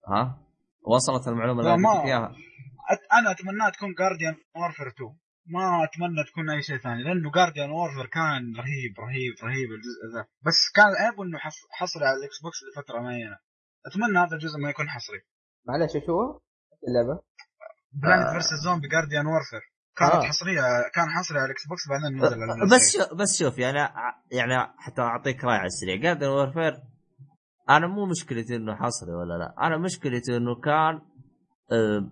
ها؟ 0.07 0.39
وصلت 0.87 1.27
المعلومة 1.27 1.59
اللي 1.61 1.77
ما- 1.77 1.91
قلت 1.93 2.05
إياها. 2.05 2.31
أت- 2.33 2.46
أنا 3.13 3.31
أتمنى 3.31 3.71
تكون 3.73 3.93
Garden 3.93 4.35
Warfare 4.55 4.87
2 4.87 5.17
ما 5.53 5.83
أتمنى 5.83 6.23
تكون 6.31 6.49
أي 6.49 6.61
شيء 6.61 6.77
ثاني 6.77 7.03
لأنه 7.03 7.31
Garden 7.31 7.69
Warfare 7.71 8.05
كان 8.05 8.43
رهيب 8.61 8.93
رهيب 8.99 9.33
رهيب 9.43 9.69
الجزء 9.77 10.01
ذا. 10.15 10.25
بس 10.45 10.59
كان 10.75 10.85
عيبه 11.05 11.23
إنه 11.23 11.37
حص- 11.37 11.67
حصري 11.71 12.05
على 12.05 12.17
ال 12.19 12.37
Xbox 12.43 12.57
لفترة 12.63 12.99
معينة. 13.01 13.37
أتمنى 13.87 14.17
هذا 14.19 14.35
الجزء 14.35 14.57
ما 14.63 14.69
يكون 14.69 14.89
حصري. 14.89 15.19
معلش 15.67 15.95
إيش 15.95 16.09
هو؟ 16.09 16.39
اللعبة؟ 16.87 17.21
Plants 17.93 18.29
vs 18.31 18.59
Zombies 18.65 18.87
Garden 18.87 19.25
Warfare 19.27 19.61
كانت 19.97 20.11
آه. 20.13 20.21
حصرية 20.23 20.61
كان 20.95 21.09
حصري 21.09 21.37
على 21.39 21.45
ال 21.45 21.67
Xbox 21.67 21.83
بعدين 21.89 22.17
نزل 22.17 22.43
على 22.43 22.65
بس 22.71 22.95
ال 22.95 22.98
Play 22.98 23.09
شو 23.09 23.15
بس 23.15 23.39
شوف 23.39 23.57
يعني 23.57 23.77
يعني 24.31 24.73
حتى 24.77 25.01
أعطيك 25.01 25.43
رأي 25.43 25.57
على 25.57 25.65
السريع. 25.65 25.95
Garden 25.95 26.27
Warfare 26.27 26.73
أنا 27.69 27.87
مو 27.87 28.05
مشكلتي 28.05 28.55
إنه 28.55 28.75
حصري 28.75 29.11
ولا 29.11 29.33
لا. 29.33 29.67
أنا 29.67 29.77
مشكلتي 29.77 30.37
إنه 30.37 30.55
كان 30.55 31.01
آه، 31.71 32.11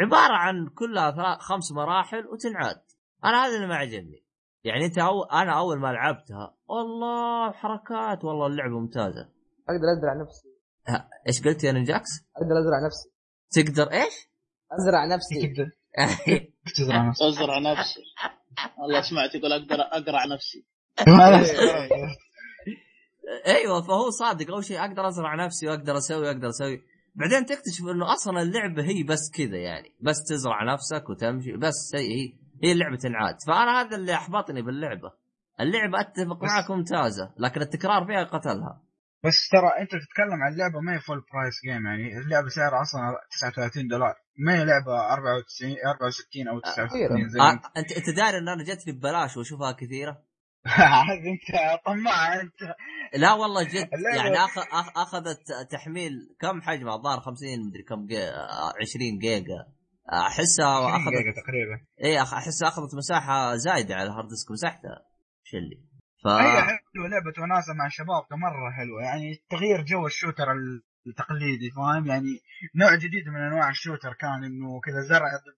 عبارة 0.00 0.32
عن 0.32 0.68
كلها 0.68 1.10
ثلاث 1.10 1.38
خمس 1.38 1.72
مراحل 1.72 2.26
وتنعاد. 2.26 2.82
أنا 3.24 3.44
هذا 3.44 3.56
اللي 3.56 3.66
ما 3.66 3.76
عجبني. 3.76 4.24
يعني 4.64 4.84
أنت 4.84 4.98
أو 4.98 5.24
أنا 5.24 5.58
أول 5.58 5.78
ما 5.78 5.92
لعبتها 5.92 6.54
والله 6.68 7.52
حركات 7.52 8.24
والله 8.24 8.46
اللعبة 8.46 8.78
ممتازة. 8.80 9.28
أقدر 9.68 9.98
أزرع 9.98 10.22
نفسي. 10.22 10.48
ها، 10.88 11.08
إيش 11.28 11.42
قلت 11.42 11.64
يا 11.64 11.72
نجاكس؟ 11.72 12.08
أقدر 12.36 12.58
أزرع 12.60 12.86
نفسي. 12.86 13.08
تقدر 13.50 13.92
إيش؟ 13.92 14.28
أزرع 14.72 15.04
نفسي. 15.06 15.34
تقدر. 15.34 15.70
تزرع 16.76 17.08
نفسك؟ 17.08 17.22
أزرع 17.22 17.58
نفسي. 17.58 18.00
والله 18.78 19.00
سمعت 19.00 19.34
يقول 19.34 19.52
أقدر 19.52 19.80
أقرع 19.80 20.24
نفسي. 20.24 20.66
أيوه 23.46 23.82
فهو 23.82 24.10
صادق. 24.10 24.50
أول 24.50 24.64
شيء 24.64 24.80
أقدر 24.80 25.08
أزرع 25.08 25.44
نفسي 25.44 25.68
وأقدر 25.68 25.96
أسوي 25.96 26.26
وأقدر 26.26 26.48
أسوي. 26.48 26.82
بعدين 27.18 27.46
تكتشف 27.46 27.84
إنه 27.94 28.12
أصلا 28.12 28.42
اللعبة 28.42 28.82
هي 28.82 29.02
بس 29.02 29.30
كذا 29.34 29.56
يعني 29.56 29.94
بس 30.00 30.16
تزرع 30.28 30.72
نفسك 30.72 31.10
وتمشي 31.10 31.52
بس 31.52 31.92
هي 31.94 32.00
هي, 32.00 32.32
هي 32.64 32.72
اللعبه 32.72 32.96
تنعاد 32.96 33.36
فأنا 33.46 33.80
هذا 33.80 33.96
اللي 33.96 34.14
أحبطني 34.14 34.62
باللعبة. 34.62 35.12
اللعبة 35.60 36.00
أتفق 36.00 36.42
معك 36.42 36.70
ممتازة 36.70 37.34
لكن 37.38 37.60
التكرار 37.60 38.06
فيها 38.06 38.24
قتلها. 38.24 38.82
بس 39.24 39.48
ترى 39.52 39.68
أنت 39.82 39.90
تتكلم 39.90 40.42
عن 40.42 40.56
لعبة 40.56 40.80
ما 40.80 40.94
هي 40.94 41.00
full 41.00 41.24
price 41.32 41.54
game 41.64 41.86
يعني 41.86 42.18
اللعبة 42.18 42.48
سعرها 42.48 42.82
أصلا 42.82 43.00
39 43.40 43.88
دولار. 43.88 44.14
ما 44.38 44.52
هي 44.54 44.64
لعبة 44.64 45.12
94 45.12 45.76
64 45.86 46.48
أو 46.48 46.60
69 46.60 47.28
زي 47.28 47.38
ما 47.38 47.50
انت 47.52 47.64
آه 47.64 47.70
أنت 47.76 47.92
أنت 47.92 48.10
داري 48.16 48.38
إن 48.38 48.48
أنا 48.48 48.64
جتني 48.64 48.92
ببلاش 48.92 49.36
وأشوفها 49.36 49.72
كثيرة؟ 49.72 50.22
عاد 50.66 51.18
انت 51.26 51.80
طماع 51.86 52.40
انت 52.40 52.74
لا 53.14 53.32
والله 53.32 53.62
جد 53.62 53.88
يعني 54.16 54.36
أخ... 54.36 54.58
أخ... 54.58 54.98
أخذت 54.98 55.38
تحميل 55.70 56.12
كم 56.40 56.62
حجمها 56.62 56.94
الظاهر 56.96 57.20
50 57.20 57.48
مدري 57.68 57.82
كم 57.82 58.06
جي... 58.06 58.16
20 58.80 59.18
جيجا. 59.18 59.66
أحسها 60.12 60.66
20 60.66 60.94
أخذت 60.94 61.08
جيجا 61.16 61.32
تقريبا. 61.42 61.80
اي 62.04 62.24
أخ- 62.24 62.34
أحسها 62.34 62.68
أخذت 62.68 62.94
مساحة 62.94 63.56
زايدة 63.56 63.94
على 63.94 64.08
ال 64.10 64.14
hard 64.14 64.28
disk 64.28 64.50
مسحتها 64.50 64.98
إيش 65.46 65.54
اللي 65.54 65.76
ف 66.24 66.26
هي 66.26 66.60
حلوة 66.62 67.08
لعبة 67.08 67.42
وناسة 67.42 67.74
مع 67.74 67.86
الشباب 67.86 68.22
مرة 68.30 68.70
حلوة. 68.76 69.02
يعني 69.02 69.42
تغيير 69.50 69.82
جو 69.84 70.06
ال 70.06 70.11
shooter 70.11 70.46
التقليدي 71.08 71.70
فاهم؟ 71.70 72.06
يعني 72.06 72.40
نوع 72.74 72.94
جديد 72.94 73.28
من 73.28 73.40
أنواع 73.40 73.70
ال 73.70 73.75
shooter 73.75 74.12
كان 74.12 74.44
إنه 74.44 74.80
كذا 74.80 75.00
زرع 75.00 75.28
ضد 75.36 75.54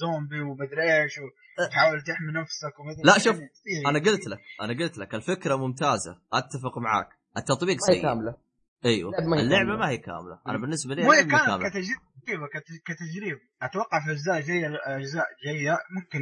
زومبي 0.00 0.40
ومدري 0.40 1.02
إيش 1.02 1.12
وتحاول 1.58 2.02
تحمي 2.02 2.32
نفسك 2.32 2.80
ومدري 2.80 3.02
لا، 3.04 3.18
شوف، 3.18 3.36
يعني 3.36 3.50
فيه- 3.64 3.88
أنا 3.90 3.98
قلت 3.98 4.26
لك 4.26 4.38
أنا 4.62 4.72
قلت 4.84 4.98
لك 4.98 5.14
الفكرة 5.14 5.56
ممتازة 5.56 6.20
أتفق 6.32 6.78
معاك. 6.78 7.08
التطبيق 7.36 7.76
ما 7.76 7.88
هي 7.90 7.94
سيء. 7.94 8.02
كاملة. 8.02 8.36
أيوه 8.84 9.10
اللعبة 9.18 9.28
ما 9.30 9.36
هي 9.36 9.42
اللعبة 9.42 9.64
كاملة. 9.66 9.78
ما 9.78 9.88
هي 9.88 9.96
كاملة. 9.98 10.40
أنا 10.48 10.58
بالنسبة 10.58 10.94
لي 10.94 11.02
ما 11.02 11.14
هي 11.16 11.24
كاملة. 11.24 11.68
كتجربه 11.68 12.46
كت- 12.52 12.82
كتجريب. 12.86 13.38
أتوقع 13.62 14.04
في 14.06 14.12
أجزاء 14.12 14.40
جاية 14.40 14.78
أجزاء 14.84 15.26
جاية 15.46 15.78
ممكن 15.96 16.20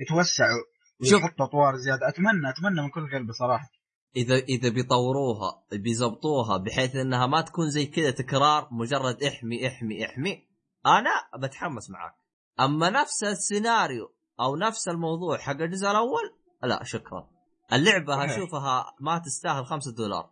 يتوسعوا 0.00 0.62
شوف. 1.10 1.22
ويحطوا 1.22 1.46
أطوار 1.46 1.76
زيادة. 1.76 2.08
أتمنى 2.08 2.50
أتمنى 2.50 2.82
من 2.82 2.90
كل 2.90 3.10
قلبي 3.12 3.32
صراحة. 3.32 3.68
إذا 4.16 4.34
إذا 4.34 4.68
بيطوروها 4.68 5.62
بيزبطوها 5.72 6.56
بحيث 6.56 6.96
إنها 6.96 7.26
ما 7.26 7.40
تكون 7.40 7.70
زي 7.70 7.86
كذا 7.86 8.10
تكرار 8.10 8.68
مجرد 8.70 9.22
إحمي 9.22 9.68
إحمي 9.68 10.06
إحمي. 10.06 10.48
أنا 10.86 11.42
بتحمس 11.42 11.90
معاك 11.90 12.14
أما 12.60 12.90
نفس 12.90 13.24
السيناريو 13.24 14.14
أو 14.40 14.56
نفس 14.56 14.88
الموضوع 14.88 15.38
حق 15.38 15.60
الجزء 15.60 15.90
الأول 15.90 16.34
لا 16.62 16.84
شكرا. 16.84 17.30
اللعبة. 17.72 18.24
أشوفها 18.24 18.94
ما 19.00 19.18
تستاهل 19.18 19.66
خمسة 19.66 19.94
دولار. 19.94 20.30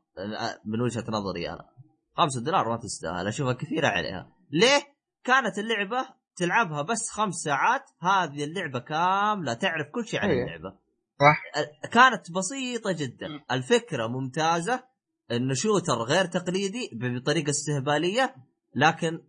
من 0.65 0.81
وجهة 0.81 1.05
نظري 1.09 1.51
أنا. 1.51 1.69
خمسة 2.17 2.41
دولار 2.41 2.69
ما 2.69 2.77
تستاهل 2.77 3.27
أشوفها 3.27 3.53
كثيرة 3.53 3.89
عليها. 3.89 4.33
ليه؟ 4.51 4.83
كانت 5.25 5.59
اللعبة 5.59 6.09
تلعبها 6.37 6.83
بس 6.83 7.11
خمس 7.11 7.35
ساعات 7.35 7.91
هذه 8.01 8.45
اللعبة 8.45 8.79
كاملة 8.79 9.55
تعرف 9.55 9.87
كل 9.95 10.07
شيء 10.07 10.21
عن. 10.21 10.31
اللعبة. 10.31 10.79
صح؟ 11.21 11.43
كانت 11.93 12.31
بسيطة 12.33 12.93
جدا. 12.93 13.27
الفكرة 13.53 14.07
ممتازة 14.07 14.85
انه 15.33 15.55
شوتر 15.55 15.95
غير 16.09 16.25
تقليدي 16.25 16.91
بطريقة 16.93 17.51
استهبالية 17.51 18.35
لكن 18.75 19.21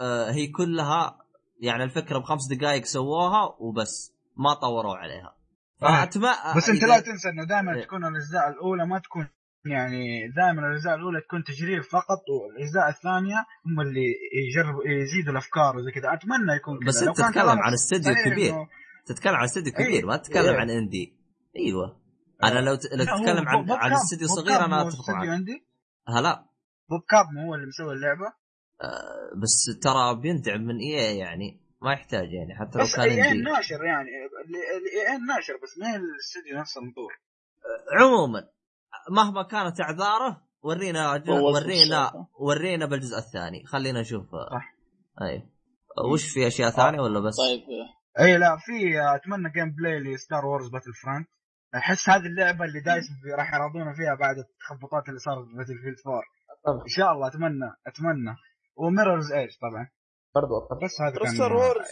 آه 0.00 0.30
هي 0.30 0.46
كلها 0.46 1.18
يعني 1.60 1.84
الفكرة 1.84 2.18
بخمس 2.18 2.48
دقائق 2.50 2.84
سووها 2.84 3.56
وبس 3.60 4.12
ما 4.36 4.54
طوروا 4.54 4.96
عليها. 4.96 5.34
فأتما 5.80 6.32
بس 6.56 6.68
أنت 6.68 6.82
لا 6.84 7.00
تنسى 7.00 7.28
إنه 7.28 7.44
دائما 7.48 7.74
إيه. 7.76 7.84
تكون 7.84 8.04
الأجزاء 8.06 8.48
الأولى 8.48 8.86
ما 8.86 8.98
تكون 8.98 9.28
يعني 9.66 10.28
دائما 10.36 10.68
الأجزاء 10.68 10.94
الأولى 10.94 11.20
تكون 11.20 11.44
تجريب 11.44 11.82
فقط 11.82 12.22
والأجزاء 12.30 12.88
الثانية 12.88 13.36
هم 13.66 13.80
اللي 13.80 14.06
يجربوا 14.48 14.82
يزيدوا 14.84 15.32
الأفكار 15.32 15.76
وزي 15.76 15.90
كذا. 15.90 16.12
أتمنى 16.14 16.56
يكون 16.56 16.78
كذا. 16.78 16.88
بس 16.88 17.02
انت 17.02 17.16
تتكلم 17.16 17.58
عن 17.58 17.72
استديو 17.72 18.14
كبير. 18.26 18.52
إنه- 18.52 18.68
تتكلم 19.06 19.34
عن 19.34 19.44
استديو 19.44 19.72
إيه. 19.78 19.84
كبير 19.86 20.06
ما 20.06 20.16
تتكلم 20.16 20.54
إيه. 20.54 20.60
عن 20.60 20.70
إندي. 20.70 21.17
أيوه. 21.56 22.00
أنا 22.44 22.58
لو 22.58 22.74
ت... 22.74 22.80
لو 22.92 23.04
تتكلم 23.04 23.48
عن 23.48 23.66
بوب 23.66 23.76
عن 23.76 23.92
استديو 23.92 24.28
صغير 24.28 24.64
أنا 24.64 24.88
أتفق 24.88 25.10
معك. 25.10 25.28
عندي؟ 25.28 25.66
هلا 26.08 26.44
PopCap 26.90 27.26
هو 27.46 27.54
اللي 27.54 27.66
مسوي 27.66 27.92
اللعبة؟ 27.92 28.32
بس 29.42 29.78
ترى 29.82 30.20
بيندعم 30.20 30.60
من 30.60 30.78
EA 30.78 31.18
يعني 31.18 31.60
ما 31.82 31.92
يحتاج 31.92 32.32
يعني 32.32 32.54
حتى 32.58 32.78
لو 32.78 32.84
بس 32.84 32.96
كان 32.96 33.04
EA 33.04 33.20
indie 33.20 33.42
ناشر 33.42 33.84
يعني 33.84 34.08
ال 34.48 35.16
EA 35.16 35.26
ناشر 35.26 35.54
بس 35.62 35.78
ما 35.78 35.92
هي 35.92 35.96
الاستوديو 35.96 36.58
نفسه 36.60 36.80
المطور 36.80 37.12
عموما 38.00 38.48
مهما 39.10 39.42
كانت 39.42 39.80
إعذاره 39.80 40.48
ورينا 40.62 41.10
ورينا. 41.28 42.26
ورينا 42.40 42.86
بالجزء 42.86 43.18
الثاني. 43.18 43.66
خلينا 43.66 44.00
نشوف 44.00 44.30
صح. 44.30 44.74
أي. 45.22 45.48
وش 46.12 46.28
في 46.32 46.46
أشياء 46.46 46.70
ثانية 46.70 47.00
ولا 47.00 47.20
بس؟ 47.20 47.36
طيب. 47.36 47.62
إي 48.20 48.38
لا 48.38 48.56
في 48.56 49.00
أتمنى 49.14 49.50
gameplay 49.50 49.98
ل 49.98 50.08
Star 50.08 50.46
Wars 50.46 50.68
Battlefront 50.68 51.28
أحس 51.74 52.08
هذه 52.08 52.26
اللعبة 52.26 52.64
اللي 52.64 52.80
DICE 52.80 53.04
راح 53.38 53.54
يراضونا 53.54 53.92
فيها 53.98 54.14
بعد 54.14 54.36
التخبطات 54.38 55.08
اللي 55.08 55.18
صارت 55.18 55.46
في 55.48 55.54
Battlefield 55.56 55.96
4 56.06 56.22
طبعا. 56.64 56.82
إن 56.82 56.94
شاء 56.96 57.12
الله 57.12 57.28
أتمنى 57.28 57.70
أتمنى. 57.86 58.36
و 58.76 58.82
Mirror's 58.82 59.32
Edge 59.32 59.50
طبعا. 59.60 59.88
برضو 60.34 60.58
أتفق. 60.58 60.84
بس 60.84 60.94
هذا 61.00 61.18
كان 61.24 61.34
Star 61.34 61.52
Wars 61.52 61.88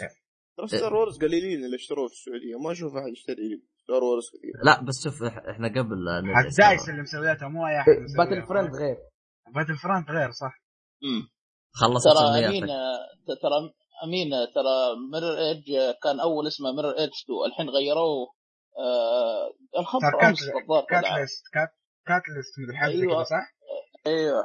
ترى 0.57 0.67
Star 0.67 0.95
Wars 0.95 1.19
قليلين 1.19 1.65
اللي 1.65 1.77
اشتروه 1.77 2.09
في 2.09 2.13
السعودية. 2.13 2.57
ما 2.65 2.73
أشوف 2.73 2.97
أحد 2.97 3.09
يشتري 3.13 3.63
Star 3.83 4.05
Wars 4.05 4.27
كثير 4.35 4.53
لا 4.65 4.85
بس 4.85 5.05
شوف 5.05 5.23
إحنا 5.23 5.69
قبل 5.69 5.99
حق 6.35 6.49
DICE 6.59 6.89
اللي 6.89 7.03
مسويتها 7.03 7.49
مو 7.49 7.67
أي 7.67 7.81
أحد. 7.81 7.93
Battlefront 8.19 8.75
غير. 8.77 8.97
Battlefront 9.55 10.11
غير 10.11 10.31
صح. 10.31 10.55
مم. 11.03 11.23
خلصت 11.73 12.09
ترى 12.09 12.47
امين 12.47 12.67
ترى 13.43 13.59
امين 14.05 14.31
ترى 14.55 14.77
Mirror's 15.13 15.39
Edge 15.39 15.69
كان 16.03 16.21
أول 16.21 16.47
اسمه 16.47 16.73
Mirror's 16.77 16.93
Edge 16.99 17.13
2 17.25 17.51
الحين 17.51 17.69
غيروه. 17.69 18.36
آه 18.79 19.81
الخبر 19.81 20.01
صار 20.01 20.29
امس 20.29 20.39
بالضبط 20.45 20.87
الآن. 20.93 21.03
Catalyst 21.03 21.43
Cat 21.53 21.69
Catalyst 22.07 22.59
مدري 22.65 22.77
حاجة 22.77 22.91
زي 22.93 23.01
أيوة. 23.03 23.15
كذا 23.15 23.25
صح؟ 23.25 23.55
أيوه 24.07 24.43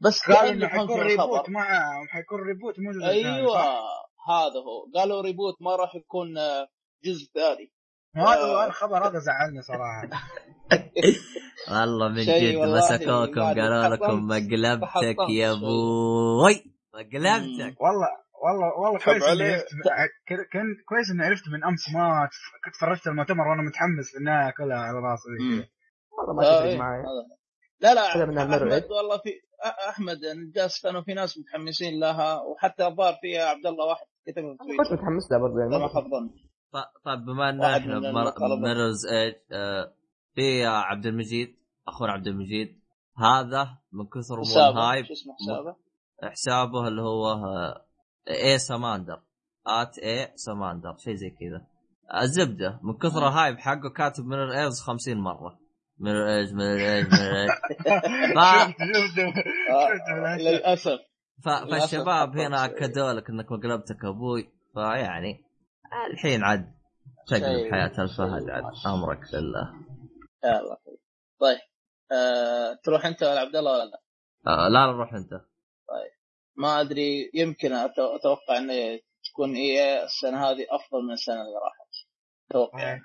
بس 0.00 0.20
قالوا 0.30 0.50
إنه 0.50 0.68
حيكون 0.68 1.00
reboot. 1.00 1.50
مع 1.50 1.64
حيكون 2.10 2.40
reboot 2.40 2.74
مو 2.78 2.90
جزء 2.92 3.04
أيوه؟ 3.06 3.60
هذا 4.28 4.58
هو 4.66 4.98
قالوا 5.00 5.22
reboot 5.22 5.54
ما 5.60 5.76
راح 5.76 5.94
يكون 5.94 6.38
آه، 6.38 6.68
جزء 7.04 7.26
ثاني 7.34 7.72
هذا 8.16 8.66
الخبر 8.66 9.06
هذا 9.08 9.18
زعلني 9.18 9.62
صراحة 9.62 10.08
والله 11.72 12.08
من 12.08 12.22
جد 12.22 12.56
مسكوكم 12.56 13.40
ما. 13.40 13.46
قالوا 13.46 13.88
لكم 13.96 14.26
مقلبتك 14.26 15.16
يا. 15.30 15.52
أبوي 15.52 16.64
مقلبتك 16.94 17.80
والله 17.80 18.08
والله 18.44 18.68
والله 18.80 18.98
كويس 18.98 19.22
إني. 19.22 19.52
عرفت 19.52 19.66
كنت 20.52 20.78
كويس 20.88 21.10
إني 21.10 21.24
عرفت 21.24 21.48
من 21.48 21.64
أمس 21.64 21.94
ما 21.94 22.28
كنت 22.64 22.76
فرجت 22.80 23.06
المؤتمر 23.06 23.48
وأنا 23.48 23.62
متحمس 23.62 24.10
في 24.12 24.18
النهايه 24.18 24.52
كلها 24.58 24.76
على 24.78 24.98
راسي. 24.98 25.68
والله 26.18 26.34
ما 26.36 26.42
آه، 26.42 26.58
تفرق 26.58 26.70
إيه، 26.70 26.78
معي. 26.78 27.02
لا 27.80 27.94
لا 27.94 28.06
أحمد. 28.06 28.84
والله 28.90 29.18
في 29.18 29.30
أحمد 29.88 30.18
جالس 30.54 30.82
كانوا 30.82 31.02
في 31.02 31.14
ناس 31.14 31.38
متحمسين 31.38 32.00
لها 32.00 32.40
وحتى 32.40 32.86
الظاهر 32.86 33.14
فيها 33.20 33.44
عبد 33.44 33.66
الله 33.66 33.84
واحد 33.86 34.06
كتب 34.26 34.42
كنت 34.42 34.58
تويتر 34.60 34.92
متحمس 34.94 35.30
لها 35.30 35.40
برضو 35.40 35.58
يعني 35.58 35.70
ما 35.70 35.78
ما 35.78 35.88
خاب 35.88 36.04
طيب 37.04 37.24
بما 37.24 37.50
إن 37.50 37.62
إحنا. 37.62 37.98
بميررز 38.56 39.06
ايج 39.06 39.34
آه، 39.52 39.92
في 40.34 40.66
عبد 40.66 41.06
المجيد 41.06 41.56
أخونا 41.88 42.12
عبد 42.12 42.26
المجيد 42.26 42.80
هذا 43.18 43.78
من 43.92 44.06
كثر 44.06 44.40
حسابه 44.40 44.80
هايب 44.92 45.04
شو 45.04 45.12
اسمه 45.12 45.34
حسابه؟ 45.34 45.76
حسابه 46.30 46.88
اللي 46.88 47.02
هو 47.02 47.34
اي 48.30 48.58
سماندر 48.58 49.22
ات 49.66 49.98
اي 49.98 50.32
سماندر 50.34 50.96
شيء 50.96 51.14
زي 51.14 51.30
كذا. 51.30 51.66
الزبدة. 52.22 52.80
من 52.82 52.98
كثر 52.98 53.28
الهايب 53.28 53.58
حقه 53.58 53.90
كاتب 53.96 54.24
من 54.24 54.42
الايرز 54.42 54.80
50 54.80 55.16
مرة. 55.16 55.58
من 55.98 56.10
الايج 56.10 56.54
من 56.54 56.60
الايج 56.62 57.04
من 57.04 57.48
بالعكس. 58.28 58.80
للأسف. 60.40 60.98
فالشباب 61.44 62.38
هنا. 62.38 62.64
اكدوا 62.64 63.12
لك 63.12 63.30
إنك 63.30 63.52
مقلبتك 63.52 64.04
أبوي 64.04 64.52
فيعني 64.74 65.44
الحين 66.12 66.44
عاد 66.44 66.72
تقلب 67.26 67.70
حياة 67.72 67.92
الفهد 68.02 68.50
عاد. 68.50 68.64
أمرك 68.86 69.34
لله. 69.34 69.72
يلا. 70.44 70.76
طيب. 71.40 71.58
آه، 72.12 72.78
تروح 72.84 73.06
أنت 73.06 73.22
ولا 73.22 73.40
عبد 73.40 73.56
الله 73.56 73.72
ولا 73.72 73.84
لا؟ 73.84 74.00
آه 74.46 74.68
لا 74.68 74.86
لا 74.86 74.92
روح 74.92 75.14
أنت. 75.14 75.32
ما 76.56 76.80
أدري 76.80 77.30
يمكن 77.34 77.72
أتوقع 77.72 78.58
ان 78.58 78.98
تكون 79.30 79.54
E3 79.56 80.04
السنة 80.04 80.50
هذه 80.50 80.66
أفضل 80.70 81.02
من 81.06 81.12
السنة 81.12 81.42
اللي 81.42 81.58
راحت. 81.64 81.92
أتوقع 82.50 82.82
يعني. 82.82 83.00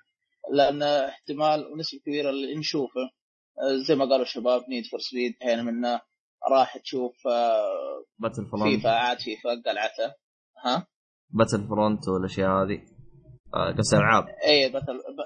لأن 0.51 0.83
احتمال 0.83 1.67
ونسبه 1.71 1.99
كبيرة 2.05 2.29
اللي 2.29 2.55
نشوفه 2.55 3.01
آه، 3.59 3.75
زي 3.87 3.95
ما 3.95 4.05
قالوا 4.05 4.21
الشباب 4.21 4.61
Need 4.69 4.85
for 4.91 4.99
Speed 4.99 5.33
هنا 5.41 5.63
منه 5.63 6.01
راح 6.51 6.77
تشوف 6.77 7.27
آه، 7.27 8.03
Battlefront 8.19 8.75
FIFA 8.75 8.89
عاد 8.89 9.17
فيفا 9.19 9.49
قلعته. 9.65 10.13
ها؟ 10.65 10.87
Battlefront 11.29 12.07
والأشياء 12.07 12.49
هذه. 12.49 12.81
آه 13.55 13.71
قصة 13.77 13.97
ألعاب. 13.97 14.25
اي 14.47 14.69
بطل 14.69 14.97
ب... 14.97 15.19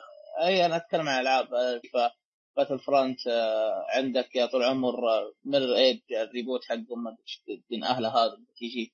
اي 0.45 0.65
أنا 0.65 0.75
أتكلم 0.75 1.09
عن 1.09 1.21
ألعاب 1.21 1.45
آه، 1.53 1.79
FIFA. 1.81 2.11
Battlefront 2.57 3.27
آه، 3.27 3.85
عندك 3.89 4.35
يا 4.35 4.45
طول 4.45 4.63
عمر 4.63 5.09
آه، 5.09 5.33
Mirror's 5.45 5.75
Edge 5.75 6.01
ال 6.11 6.19
reboot 6.19 6.65
حقهم 6.65 7.03
ما 7.03 7.17
أدري 7.49 7.83
أهله 7.83 8.09
هذا 8.09 8.37
تيجي 8.57 8.93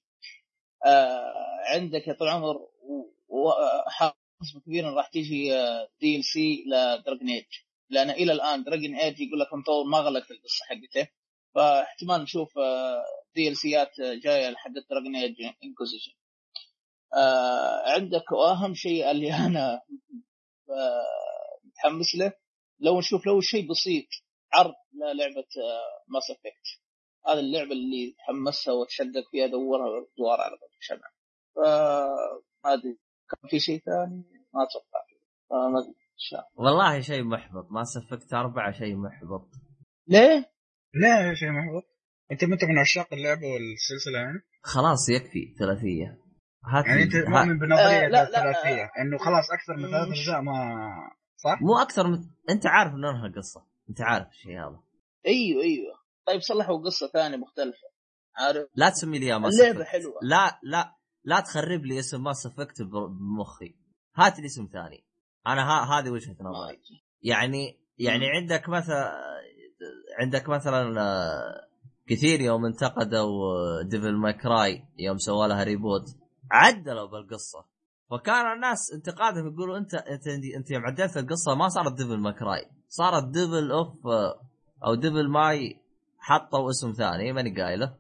آه، 0.86 1.34
عندك 1.68 2.08
يا 2.08 2.14
طول 2.14 2.28
عمر 2.28 2.68
قسم 4.41 4.60
كبير 4.60 4.93
راح 4.93 5.08
تيجي 5.08 5.49
DLC 6.01 6.63
ل 6.68 6.76
Dragon 6.76 7.30
Age 7.30 7.45
لأن 7.89 8.10
إلى 8.10 8.34
الآن 8.34 8.64
Dragon 8.63 8.95
Age 8.95 9.20
يقول 9.20 9.39
لك 9.39 9.53
مطور 9.53 9.84
ما 9.86 9.97
غلقت 9.97 10.32
القصة 10.32 10.66
حقته. 10.66 11.08
فاحتمال 11.55 12.22
نشوف 12.22 12.60
DLC 13.36 13.57
ات 13.57 13.91
جاية 14.01 14.49
لحد 14.49 14.74
Dragon 14.89 15.15
Age 15.15 15.36
Inquisition 15.63 16.11
عندك 17.86 18.32
واهم 18.32 18.74
شيء 18.74 19.12
اللي 19.12 19.34
أنا 19.34 19.82
متحمس 21.64 22.16
له 22.16 22.34
لو 22.80 22.99
نشوف 22.99 23.25
لو 23.25 23.41
شيء 23.41 23.69
بسيط 23.69 24.07
عرض 24.53 24.73
للعبه 24.93 25.47
Mass 26.07 26.32
Effect 26.32 26.68
هذه 27.28 27.39
اللعبة 27.39 27.71
اللي 27.71 28.15
تحمسها 28.17 28.73
وتشدك 28.73 29.23
فيها 29.32 29.47
دورها 29.47 30.05
دوار 30.17 30.41
على 30.41 30.57
الشمع 30.80 31.09
ف 31.55 31.59
هذه 32.65 32.97
كان 33.30 33.49
في 33.49 33.59
شيء 33.59 33.80
ثاني؟ 33.80 34.23
ما 34.53 34.63
أتوقع. 34.63 35.01
ما 35.51 35.80
أدري. 35.80 35.95
والله 36.55 37.01
شيء 37.01 37.23
محبط. 37.23 37.71
ما 37.71 37.84
سفكت 37.84 38.34
أربعة 38.34 38.71
شيء 38.71 38.95
محبط. 38.95 39.49
ليه؟ 40.07 40.51
ليه 40.93 41.34
شيء 41.34 41.51
محبط؟ 41.51 41.84
أنت 42.32 42.43
ما 42.43 42.53
انت 42.53 42.63
من 42.63 42.80
عشاق 42.80 43.13
اللعبة 43.13 43.47
والسلسلة 43.47 44.19
يعني؟ 44.19 44.39
خلاص 44.63 45.09
يكفي 45.09 45.55
ثلاثية. 45.59 46.28
هات 46.65 46.86
يعني 46.86 47.03
أنت 47.03 47.15
مؤمن 47.15 47.59
بنظرية 47.59 48.19
آه 48.19 48.23
الثلاثيه 48.23 48.91
إنه 48.99 49.17
خلاص 49.17 49.51
أكثر 49.51 49.75
من 49.78 49.91
ثلاث 49.91 50.07
اجزاء 50.07 50.41
ما 50.41 50.53
صح؟ 51.38 51.61
مو 51.61 51.77
أكثر 51.77 52.07
من 52.07 52.25
أنت 52.49 52.67
عارف 52.67 52.93
إنه 52.93 53.09
انها 53.09 53.31
قصة. 53.38 53.65
أنت 53.89 54.01
عارف 54.01 54.27
الشيء 54.29 54.59
هذا. 54.59 54.79
أيوه 55.27 55.63
أيوه. 55.63 55.99
طيب 56.27 56.41
صلحوا 56.41 56.83
قصة 56.85 57.07
ثانية 57.07 57.38
مختلفة. 57.38 57.88
عارف؟ 58.38 58.67
لا 58.75 58.89
تسمي 58.89 59.19
لي 59.19 59.25
إياها 59.25 59.38
Mass 59.38 59.53
اللعبة 59.53 59.83
حلوة. 59.83 60.19
لا 60.21 60.59
لا 60.63 60.95
لا 61.23 61.39
تخرب 61.39 61.85
لي 61.85 61.99
اسم 61.99 62.23
Mass 62.24 62.45
Effect 62.45 62.82
بمخي. 62.81 63.75
هات 64.15 64.39
لي 64.39 64.45
اسم 64.45 64.69
ثاني. 64.73 65.03
أنا 65.47 65.61
ها 65.61 65.99
هذه 65.99 66.09
وجهة 66.09 66.35
نظري. 66.39 66.81
يعني 67.21 67.79
يعني 67.97 68.25
عندك 68.29 68.69
مثلا 68.69 69.13
عندك 70.19 70.49
مثلا 70.49 71.01
آه، 71.01 71.67
كثير 72.07 72.41
يوم 72.41 72.65
انتقدوا 72.65 73.81
Devil 73.82 74.15
May 74.15 74.49
Cry 74.49 74.84
يوم 74.97 75.17
سووا 75.17 75.47
لها 75.47 75.63
reboot 75.63 76.03
عدلوا 76.51 77.05
بالقصة. 77.05 77.76
فكان 78.12 78.53
الناس 78.55 78.91
انتقادهم 78.93 79.53
يقولوا 79.53 79.78
انت 79.78 79.93
انت 79.93 80.28
أنت 80.58 80.72
يوم 80.72 80.86
عدلت 80.86 81.18
القصة 81.18 81.55
ما 81.55 81.68
صارت 81.68 81.93
Devil 81.93 82.18
May 82.18 82.41
Cry 82.41 82.65
صارت 82.88 83.28
Devil 83.28 83.72
of 83.72 84.07
آه، 84.08 84.41
أو 84.86 84.95
Devil 84.95 85.28
May 85.28 85.82
حطوا 86.18 86.70
اسم 86.70 86.91
ثاني 86.91 87.34
ماني 87.34 87.62
قايله. 87.62 87.95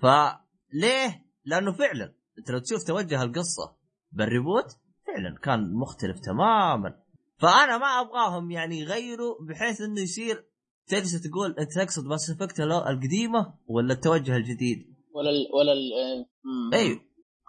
فليه؟ 0.00 1.24
لأنه 1.44 1.72
فعلا 1.72 2.14
أنت 2.38 2.50
لو 2.50 2.58
تشوف 2.58 2.82
توجه 2.82 3.22
القصة 3.22 3.76
بال 4.12 4.28
reboot 4.28 4.76
فعلا 5.06 5.38
كان 5.42 5.74
مختلف 5.74 6.20
تماما. 6.20 6.94
فأنا 7.38 7.78
ما 7.78 7.86
أبغاهم 7.86 8.50
يعني 8.50 8.80
يغيروا 8.80 9.34
بحيث 9.48 9.80
إنه 9.80 10.00
يصير 10.00 10.44
تجلس 10.86 11.22
تقول 11.22 11.54
انت 11.58 11.78
تقصد 11.78 12.06
Mass 12.06 12.30
Effect 12.30 12.60
القديمة 12.60 13.54
ولا 13.66 13.92
التوجه 13.92 14.36
الجديد؟ 14.36 14.94
ولا 15.14 15.30
ال 15.30 15.46
ولا 15.54 15.72
ال 15.72 16.74
أيوه. 16.74 17.00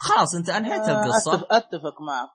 خلاص 0.01 0.35
انت 0.35 0.49
انهيت 0.49 0.81
آه 0.81 1.03
القصة 1.03 1.33
أتفق, 1.33 1.53
أتفق 1.53 2.01
معك. 2.01 2.29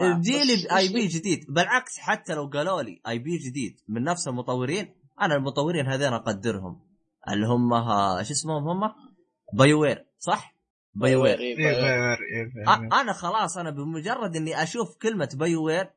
اديلي 0.00 0.68
ب 0.70 0.88
IP 0.88 1.06
جديد. 1.06 1.44
بالعكس 1.48 1.98
حتى 1.98 2.34
لو 2.34 2.46
قالوا 2.46 2.82
لي 2.82 3.00
IP 3.08 3.38
جديد 3.38 3.80
من 3.88 4.04
نفس 4.04 4.28
المطورين 4.28 4.94
أنا 5.20 5.34
المطورين 5.34 5.86
هذين 5.86 6.12
أقدرهم. 6.12 6.80
اللي 7.28 7.46
هم 7.46 7.70
شو 8.22 8.32
اسمهم 8.32 8.68
هم؟ 8.68 8.92
BioWare 9.52 10.06
صح؟ 10.18 10.54
BioWare 10.94 11.38
أنا 12.92 13.12
خلاص 13.12 13.58
أنا 13.58 13.70
بمجرد 13.70 14.36
إني 14.36 14.62
أشوف 14.62 14.96
كلمة 14.96 15.28
BioWare 15.34 15.90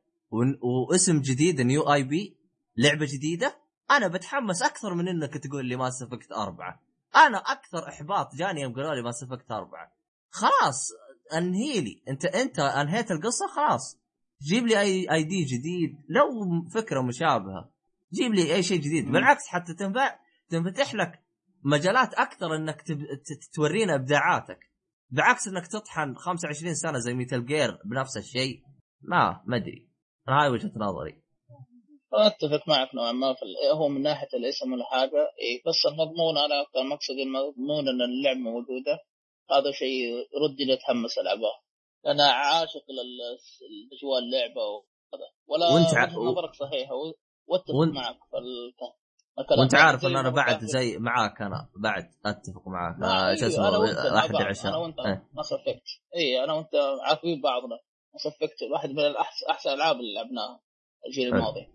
واسم 0.90 1.20
جديد 1.20 1.60
new 1.60 1.92
IP 1.92 2.36
لعبة 2.76 3.06
جديدة 3.06 3.56
أنا 3.90 4.08
بتحمس 4.08 4.62
أكثر 4.62 4.94
من 4.94 5.08
إنك 5.08 5.38
تقول 5.38 5.66
لي 5.66 5.76
Mass 5.76 6.02
Effect 6.02 6.32
أربعة. 6.32 6.80
أنا 7.16 7.38
أكثر 7.38 7.88
إحباط 7.88 8.34
جاني 8.34 8.60
يوم 8.60 8.74
قالوا 8.74 8.94
لي 8.94 9.02
Mass 9.02 9.22
Effect 9.22 9.50
أربعة. 9.50 9.92
خلاص 10.30 10.92
انهي 11.38 11.80
لي 11.80 12.02
انت 12.08 12.24
أنت 12.24 12.58
أنهيت 12.58 13.10
القصة؟ 13.10 13.46
خلاص. 13.56 14.00
جيب 14.42 14.66
لي 14.66 14.80
أي 14.80 15.12
IP 15.12 15.44
جديد. 15.44 15.96
لو 16.08 16.28
فكرة 16.74 17.02
مشابهة. 17.02 17.70
جيب 18.12 18.34
لي 18.34 18.54
أي 18.54 18.62
شيء 18.62 18.80
جديد. 18.80 19.12
بالعكس 19.12 19.48
حتى 19.48 19.74
تنفع 19.74 20.18
تنفتح 20.48 20.94
لك 20.94 21.22
مجالات 21.64 22.14
أكثر 22.14 22.56
إنك 22.56 22.82
تب... 22.82 22.98
تورينا 23.54 23.94
إبداعاتك. 23.94 24.58
بعكس 25.10 25.48
إنك 25.48 25.66
تطحن 25.66 26.14
25 26.14 26.74
سنة 26.74 26.98
زي 26.98 27.14
Metal 27.14 27.46
Gear 27.46 27.78
بنفس 27.84 28.16
الشيء. 28.16 28.62
ما 29.02 29.42
ما 29.46 29.56
أدري. 29.56 29.88
هاي 30.28 30.48
وجهة 30.48 30.72
نظري. 30.76 31.22
أتفق 32.12 32.68
معك 32.68 32.94
نوعا 32.94 33.12
ما 33.12 33.34
في 33.34 33.40
هو 33.74 33.88
من 33.88 34.02
ناحية 34.02 34.28
الاسم 34.34 34.72
ولا 34.72 34.84
حاجة 34.84 35.18
إيه 35.42 35.62
بس 35.66 35.86
المضمون 35.86 36.38
أنا 36.38 36.64
كان 36.74 36.88
مقصدي 36.88 37.22
المضمون 37.22 37.88
إن 37.88 38.02
اللعبه 38.02 38.38
موجودة. 38.38 38.98
هذا 39.52 39.70
شيء 39.72 40.02
يردني 40.34 40.72
اتحمس 40.72 41.18
العبها 41.18 41.60
أنا 42.06 42.24
عاشق 42.24 42.84
لأجواء 42.90 44.18
اللعبة 44.18 44.62
وهذا 44.62 45.26
ولا 45.46 45.68
وأنت 45.74 45.94
ع... 45.94 46.06
نظرك 46.06 46.54
صحيحه 46.54 46.94
واتفق 47.46 47.74
وانت... 47.74 47.94
معك 47.94 48.18
وأنت 49.58 49.74
عارف 49.74 50.06
إن 50.06 50.16
أنا 50.16 50.30
بعد 50.30 50.64
زي 50.64 50.98
معاك 50.98 51.42
أنا. 51.42 51.68
بعد 51.76 52.10
أتفق 52.26 52.68
معاك 52.68 53.02
آه 53.02 53.34
شو 53.34 53.46
اسمه 53.46 53.78
واحد 54.14 54.30
العشاء 54.30 54.68
أنا 54.68 54.76
وأنت 54.76 54.98
ما 55.32 55.42
صفقت 55.42 55.82
اي 56.16 56.44
أنا 56.44 56.52
وأنت 56.52 56.74
عارفين 57.02 57.40
بعضنا. 57.40 57.78
ما 58.12 58.18
صفقت 58.18 58.62
واحد 58.72 58.90
من 58.90 59.16
أحسن 59.50 59.70
الالعاب 59.70 59.96
اللي 59.96 60.14
لعبناها 60.14 60.60
الجيل 61.06 61.34
الماضي. 61.34 61.68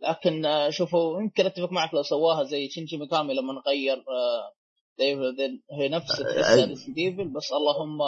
لكن 0.00 0.46
آه، 0.46 0.70
شوفوا 0.70 1.20
يمكن 1.20 1.46
أتفق 1.46 1.72
معك 1.72 1.94
لو 1.94 2.02
سواها 2.02 2.42
زي 2.42 2.68
شينجي 2.68 2.96
ميكامي 2.96 3.34
لما 3.34 3.52
نغير 3.52 4.04
آه، 5.00 5.76
هي 5.78 5.88
نفس 5.88 6.90
ديفل 6.90 7.28
بس 7.28 7.52
اللهم 7.52 7.98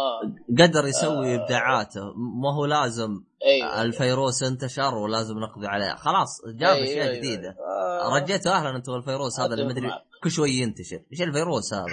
قدر 0.58 0.86
يسوي 0.86 1.34
آه 1.34 1.42
ابداعاته. 1.42 2.00
ما 2.16 2.54
هو 2.54 2.66
لازم 2.66 3.22
أيوة 3.44 3.82
الفيروس 3.82 4.42
انتشر 4.42 4.94
ولازم 4.94 5.38
نقضي 5.38 5.66
عليه. 5.66 5.94
خلاص 5.94 6.40
جاب 6.46 6.76
أيوة 6.76 6.84
أشياء 6.84 7.06
أيوة 7.08 7.16
جديدة. 7.16 7.56
آه. 7.58 8.20
رجيته 8.22 8.50
أهلا 8.56 8.76
انت 8.76 8.88
والفيروس 8.88 9.40
هذا 9.40 9.54
اللي 9.54 9.64
مدري 9.64 9.90
كل 10.22 10.30
شوي 10.30 10.50
ينتشر. 10.50 11.00
إيش 11.12 11.22
الفيروس 11.22 11.74
هذا؟ 11.74 11.86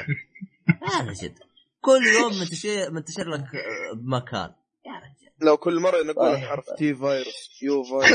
يا 0.70 1.10
رجل 1.10 1.34
كل 1.82 2.02
يوم 2.22 2.40
منتشر 2.40 2.92
منتشر 2.92 3.30
لك 3.30 3.44
بمكان 3.96 4.52
يا 4.86 4.92
رجل. 4.92 5.48
لو 5.48 5.58
كل 5.58 5.80
مرة 5.80 6.04
نقول 6.04 6.34
لك 6.34 6.40
حرف 6.40 6.66
تي 6.78 6.96
فيروس 6.96 7.62
يو 7.62 7.84
فيروس 7.84 8.12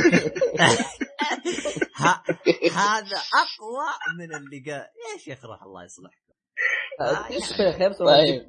هذا 2.72 3.16
أقوى 3.35 3.89
من 4.18 4.35
اللي 4.35 4.61
قال 4.70 4.87
يا 5.12 5.18
شيخ 5.24 5.45
راح 5.45 5.62
الله 5.62 5.85
يصلحك 5.85 6.22
إيش 7.30 7.49
شيخ 7.49 7.80
يبصر 7.80 8.07
طيب 8.07 8.47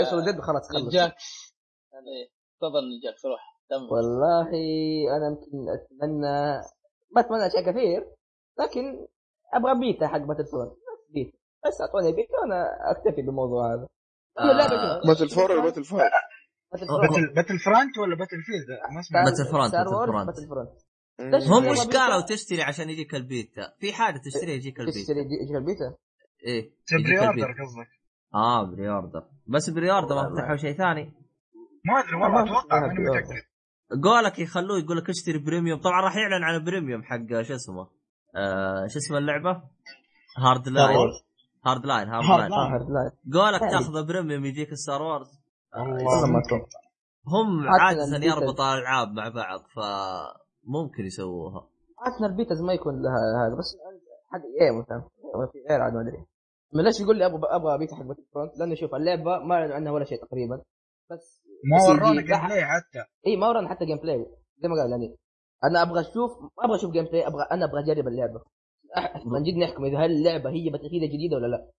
يبصر 0.00 0.20
جد 0.20 0.40
خلاص 0.40 0.68
خلص. 0.68 0.92
جاكس 0.92 1.54
تفضل 2.60 3.00
جاكس 3.04 3.26
روح. 3.26 3.54
والله 3.90 4.48
أنا 5.16 5.26
يمكن 5.26 5.68
أتمنى 5.68 6.62
ما 7.10 7.20
اتمنى 7.20 7.46
أشياء 7.46 7.70
كثير 7.70 8.10
لكن 8.58 9.06
أبغى 9.54 9.80
بيتا 9.80 10.06
حق 10.06 10.18
Battlefront 10.18 10.72
beta. 11.10 11.38
بس 11.66 11.80
أعطوني 11.80 12.12
بيتا 12.12 12.38
وأنا 12.42 12.90
أكتفي 12.90 13.22
بالموضوع 13.22 13.74
هذا. 13.74 13.88
Battle 15.06 15.28
four 15.28 15.52
ولا 15.52 15.62
Battle 15.62 15.84
five؟ 15.84 16.12
Battlefront 17.34 17.98
ولا 17.98 18.16
Battlefield؟ 18.16 18.68
Battlefront 19.24 19.74
Battlefront 20.26 20.70
هم 21.48 21.66
وش 21.66 21.86
قالوا 21.86 22.20
تشتري 22.20 22.62
عشان 22.62 22.90
يجيك 22.90 23.14
البيتا؟ 23.14 23.72
في 23.78 23.92
حاجة 23.92 24.20
تشتري 24.24 24.52
يجيك 24.52 24.80
البيتا. 24.80 25.00
تشتري 25.00 25.20
يجيك 25.20 25.56
البيتا؟ 25.56 25.96
إيه 26.46 26.70
pre-order 27.04 27.52
قصدك. 27.52 27.88
آه 28.34 28.64
pre-order 28.64 29.22
بس 29.46 29.70
pre-order 29.70 30.14
ما 30.14 30.34
فتحوا 30.34 30.56
شيء 30.56 30.76
ثاني؟ 30.76 31.12
ما 31.84 32.00
أدري 32.00 32.14
والله 32.14 32.42
أتوقع 32.42 32.80
ماني 32.80 33.10
متأكد. 33.10 33.42
قولك 34.04 34.38
يخلوه 34.38 34.78
يقول 34.78 34.96
لك 34.96 35.08
اشتري 35.08 35.38
premium. 35.38 35.80
طبعا 35.80 36.00
راح 36.00 36.16
يعلن 36.16 36.44
عن 36.44 36.64
premium 36.64 37.02
حق 37.02 37.42
شو 37.42 37.54
اسمه؟ 37.54 37.88
آه 38.36 38.86
شو 38.86 38.98
اسمه 38.98 39.18
اللعبة؟ 39.18 39.62
Hardline 40.38 40.96
Hardline 41.66 42.08
Hardline 42.08 43.10
قولك 43.34 43.60
تاخذ 43.60 44.06
premium 44.06 44.44
يجيك 44.44 44.74
Star 44.74 45.02
Wars 45.02 45.40
والله 45.76 46.32
ما 46.32 46.38
أتوقع. 46.46 46.84
هم 47.26 47.68
عادة 47.80 48.26
يربطوا 48.26 48.74
الألعاب 48.74 49.08
مع 49.12 49.28
بعض 49.28 49.60
فممكن 49.60 51.04
يسووها. 51.04 51.68
عادة 51.98 52.26
ال 52.26 52.32
betas 52.32 52.62
ما 52.62 52.72
يكون 52.72 53.02
لها 53.02 53.46
هذا 53.46 53.54
بس 53.58 53.76
حق 54.32 54.40
إيه 54.60 54.78
مثلا؟ 54.78 55.08
في 55.52 55.58
غير 55.70 55.80
عاد 55.80 55.92
ما 55.94 56.00
أدري. 56.00 56.26
من 56.74 56.84
ليش 56.84 57.00
يقول 57.00 57.18
لي 57.18 57.26
أبغى 57.26 57.40
أبغى 57.50 57.78
بيتا 57.78 57.96
حق 57.96 58.02
Battlefront 58.02 58.58
لأنه 58.58 58.74
شوف 58.74 58.94
اللعبة 58.94 59.38
ما 59.38 59.54
اعلنوا 59.54 59.74
عنها 59.74 59.92
ولا 59.92 60.04
شيء 60.04 60.18
تقريبا. 60.24 60.62
بس 61.10 61.42
ما 61.70 61.88
ورونا 61.88 62.22
gameplay 62.22 62.64
حتى. 62.64 63.04
إي 63.26 63.36
ما 63.36 63.48
ورونا 63.48 63.68
حتى 63.68 63.84
gameplay 63.86 64.26
زي 64.58 64.68
ما 64.68 64.74
قال 64.82 64.90
يعني. 64.90 65.16
أنا 65.64 65.82
أبغى 65.82 66.00
أشوف 66.00 66.30
ما 66.42 66.64
أبغى 66.64 66.76
أشوف 66.76 66.90
gameplay 66.90 67.26
أبغى 67.26 67.42
أنا 67.52 67.64
أبغى 67.64 67.80
أجرب 67.80 68.08
اللعبة. 68.08 68.40
من 69.26 69.42
جد 69.42 69.56
نحكم 69.56 69.84
إذا 69.84 69.98
هل 69.98 70.10
اللعبة 70.10 70.50
هي 70.50 70.70
Battle 70.70 70.88
جديدة 70.88 71.36
ولا 71.36 71.46
لا. 71.46 71.70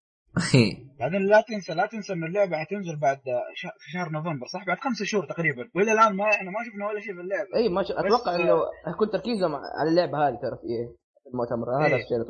بعدين 0.99 1.21
لا 1.27 1.41
تنسى 1.47 1.73
لا 1.73 1.85
تنسى 1.85 2.13
إن 2.13 2.23
اللعبة 2.23 2.57
حتنزل 2.57 2.99
بعد 2.99 3.17
ش... 3.53 3.61
في 3.61 3.91
شهر 3.91 4.09
نوفمبر 4.09 4.47
صح؟ 4.47 4.65
بعد 4.67 4.77
خمسة 4.77 5.05
شهور 5.05 5.25
تقريبا. 5.25 5.69
وإلى 5.75 5.91
الآن 5.91 6.15
ما 6.15 6.23
إحنا 6.23 6.51
ما 6.51 6.57
شفنا 6.65 6.87
ولا 6.87 6.99
شيء 6.99 7.13
في 7.13 7.21
اللعبة. 7.21 7.55
إي 7.55 7.69
ما 7.69 7.83
ش... 7.83 7.91
أتوقع 7.91 8.35
إنه 8.35 8.55
حيكون 8.85 9.09
تركيزهم 9.09 9.55
على 9.55 9.89
اللعبة 9.89 10.27
هذه 10.27 10.35
ترى 10.35 10.57
في 10.61 10.67
إيه؟ 10.67 10.87
في 11.23 11.29
المؤتمر 11.29 11.67
هذا 11.79 11.95
إيه. 11.95 12.03
الشيء 12.03 12.17
اللي 12.17 12.27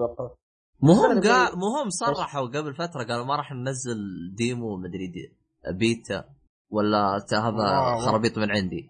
اتوقعه 0.84 0.88
مو 0.88 0.94
هم 0.94 1.12
أنا 1.12 1.22
قال 1.22 1.52
زي- 1.52 1.56
مو 1.58 1.68
هم 1.82 1.90
صرحوا 1.90 2.48
قبل 2.48 2.74
فترة 2.76 3.04
قالوا 3.04 3.26
ما 3.26 3.36
راح 3.36 3.52
ننزل 3.52 3.98
demo 4.38 4.78
مدري 4.78 5.08
دي 5.08 5.34
بيتا 5.72 6.26
ولا 6.70 7.26
ت- 7.30 7.34
هذا 7.34 7.96
خرابيط 8.06 8.38
من 8.38 8.52
عندي. 8.52 8.90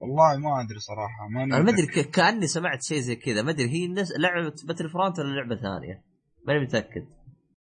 والله 0.00 0.36
ما 0.38 0.60
أدري 0.64 0.78
صراحة 0.78 1.28
ما 1.30 1.44
أنا 1.44 1.58
ما 1.58 1.70
أدري 1.70 1.86
ك- 1.86 2.10
كأني 2.10 2.46
سمعت 2.46 2.82
شيء 2.82 3.00
زي 3.00 3.16
كذا 3.16 3.42
ما 3.42 3.50
أدري 3.50 3.68
هي 3.70 3.88
نس... 3.88 4.12
لعبة 4.18 4.54
Battlefront 4.64 5.18
ولا 5.18 5.28
لعبة 5.34 5.56
ثانية؟ 5.56 6.02
ماني 6.46 6.60
متأكد. 6.64 7.06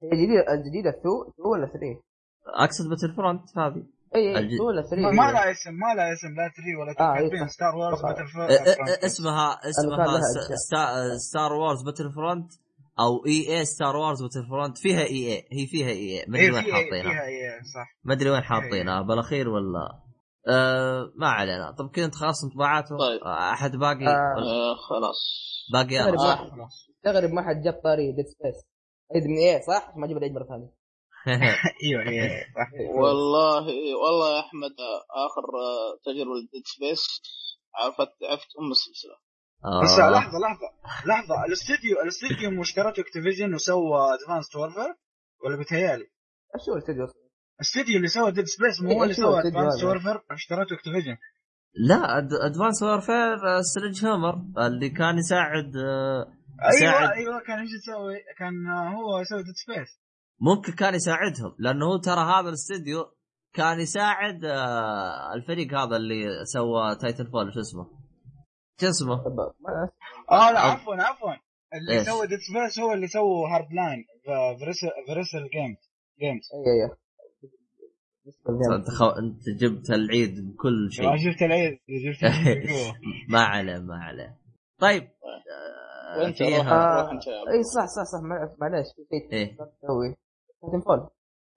هي 0.03 0.09
الجديده 0.11 0.53
الجديده 0.53 0.89
2 0.89 0.99
2 0.99 1.47
ولا 1.51 1.65
3 1.67 2.01
أقصد 2.47 2.89
Battlefront 2.89 3.57
هذه. 3.57 3.84
اي 4.16 4.22
اي 4.36 4.39
الج- 4.39 4.53
2 4.53 4.62
ولا 4.62 4.82
3 4.82 4.95
ما, 5.12 5.32
لها 5.32 5.51
اسم 5.51 5.72
ما 5.74 5.93
لها 5.97 6.14
اسم 6.14 6.28
لا 6.28 6.47
3 6.47 6.80
ولا 6.82 6.91
2 6.91 7.09
آه، 7.09 7.41
إيه،. 7.41 7.47
Star 7.47 7.75
Wars. 7.75 8.01
Battlefront 8.01 8.51
اسمها 9.03 9.59
اسمها. 9.70 10.07
Sta- 10.67 11.17
Star 11.29 11.53
Wars 11.53 11.84
Battlefront 11.86 12.51
أو 12.99 13.26
EA 13.27 13.57
Star 13.57 13.95
Wars 13.95 14.21
Battlefront 14.23 14.77
فيها 14.78 14.99
EA 15.01 15.43
هي 15.51 15.68
فيها 15.68 15.88
EA 15.89 16.25
ما 16.28 16.38
أدري 16.38 16.45
إيه 16.47 16.53
وين 16.53 16.64
فيها 16.64 16.74
حاطينها. 16.76 17.01
فيها 17.12 17.26
إيه 17.26 17.49
صح. 17.76 17.88
ما 18.03 18.14
أدري 18.14 18.30
وين 18.30 18.39
إيه. 18.39 18.45
حاطينها. 18.47 19.01
بالأخير 19.01 19.49
ولا؟ 19.49 19.89
آه 20.49 21.12
ما 21.16 21.28
علينا. 21.28 21.72
طب 21.72 21.89
كذا 21.89 22.05
انت 22.05 22.16
خلاص 22.16 22.43
انطباعاته 22.43 22.97
طيب. 22.97 23.22
آه، 23.24 23.51
أحد 23.53 23.72
باقي؟ 23.76 24.07
آه. 24.07 24.34
ولا- 24.38 24.45
آه 24.45 24.76
خلاص. 24.89 25.20
باقي 25.74 25.99
أنا؟ 25.99 26.18
خلاص. 26.18 26.88
استغرب 26.97 27.30
ما 27.30 27.41
حد 27.41 27.62
جاب 27.64 27.74
طاري 27.84 28.12
Dead 28.11 28.25
Space 28.25 28.55
عيد 29.16 29.24
من 29.24 29.38
إيه 29.38 29.62
صح؟ 29.68 29.93
ما 29.97 30.07
جيب 30.07 30.18
العيد 30.18 30.32
مرة 30.34 30.43
ثانية. 30.43 30.80
أيوه 31.84 32.01
إيه 32.09 32.45
صح 32.55 32.69
والله 32.95 33.65
والله 34.03 34.36
يا 34.36 34.39
أحمد 34.39 34.76
آخر 35.26 35.43
تجربه 36.05 36.36
ل 36.36 36.41
Dead 36.41 36.63
Space 36.65 37.03
عرفت 37.76 38.11
عرفت 38.30 38.51
أم 38.59 38.72
السلسلة 38.72 39.17
بس 39.84 39.99
آه. 39.99 40.09
لحظة 40.09 40.39
لحظة 40.39 40.69
لحظة 41.05 41.45
الاستديو 41.45 42.01
الاستديو 42.01 42.51
مو 42.51 42.61
اشترته 42.61 43.01
Activision 43.01 43.53
وسوى 43.53 44.13
Advanced 44.13 44.55
Warfare 44.55 44.95
ولا 45.45 45.57
بتهيالي 45.59 46.07
إيش 46.55 46.69
هو 46.69 46.74
الاستديو 46.76 47.03
أصلا؟ 47.05 47.22
الاستديو 47.55 47.97
اللي 47.97 48.07
سوى 48.07 48.32
Dead 48.32 48.45
Space 48.45 48.82
مو 48.82 48.89
إيه، 48.89 48.97
هو 48.97 49.03
اللي 49.03 49.13
سوى 49.13 49.39
Advanced 49.39 49.77
هذا؟ 49.78 49.88
Warfare 49.88 50.23
اشترته 50.32 50.74
Activision 50.73 51.17
لا 51.74 52.17
Advanced 52.47 52.84
Warfare 52.84 53.61
Sledgehammer 53.61 54.36
اللي 54.67 54.89
كان 54.89 55.17
يساعد 55.17 55.76
آه، 55.78 56.34
أيوه 56.61 56.76
يساعد 56.76 57.09
أيوه 57.09 57.39
كان 57.47 57.59
إيش 57.59 57.69
يسوي؟ 57.74 58.15
كان 58.38 58.67
آه، 58.67 58.89
هو 58.89 59.19
يسوي 59.19 59.43
Dead 59.43 59.55
Space 59.55 60.00
ممكن 60.41 60.73
كان 60.73 60.93
يساعدهم 60.95 61.55
لأنه 61.59 61.85
هو 61.85 61.97
ترى 61.97 62.19
هذا 62.19 62.49
الاستديو 62.49 63.05
كان 63.53 63.79
يساعد 63.79 64.45
آه، 64.45 65.33
الفريق 65.33 65.73
هذا 65.73 65.95
اللي 65.95 66.45
سوى 66.53 66.95
Titanfall 67.01 67.53
شو 67.53 67.59
اسمه؟ 67.59 67.83
شو 68.81 68.87
اسمه؟ 68.87 69.13
آه 70.31 70.51
لا 70.51 70.59
عفوا 70.59 70.95
عفوا 70.95 71.33
اللي 71.73 71.99
إيش؟ 71.99 72.07
سوى 72.07 72.27
Dead 72.27 72.39
Space 72.39 72.79
هو 72.79 72.93
اللي 72.93 73.07
سوى 73.07 73.51
Hardline 73.53 74.05
Visceral 75.07 75.49
Games 75.53 75.91
Games 76.19 76.49
EA 76.53 77.01
أنت 79.19 79.49
جبت 79.59 79.89
العيد 79.91 80.51
بكل 80.53 80.91
شيء 80.91 81.05
آه، 81.05 81.09
العيد 81.09 81.79
جبت 81.89 82.23
العيد 82.23 82.59
جوا. 82.67 82.93
ما 83.29 83.39
عليه 83.43 83.77
ما 83.77 83.95
عليه 83.95 84.37
طيب 84.79 85.03
آه، 85.03 86.19
وأنت 86.19 86.41
روح 86.41 86.67
اي 87.53 87.63
صح 87.63 87.85
صح 87.85 88.03
صح 88.03 88.21
مع- 88.23 88.55
معليش 88.61 88.87
في 88.95 89.01
شيء 89.11 89.33
إيه. 89.33 89.47
تسوي 89.55 90.15
Titanfall 90.61 91.09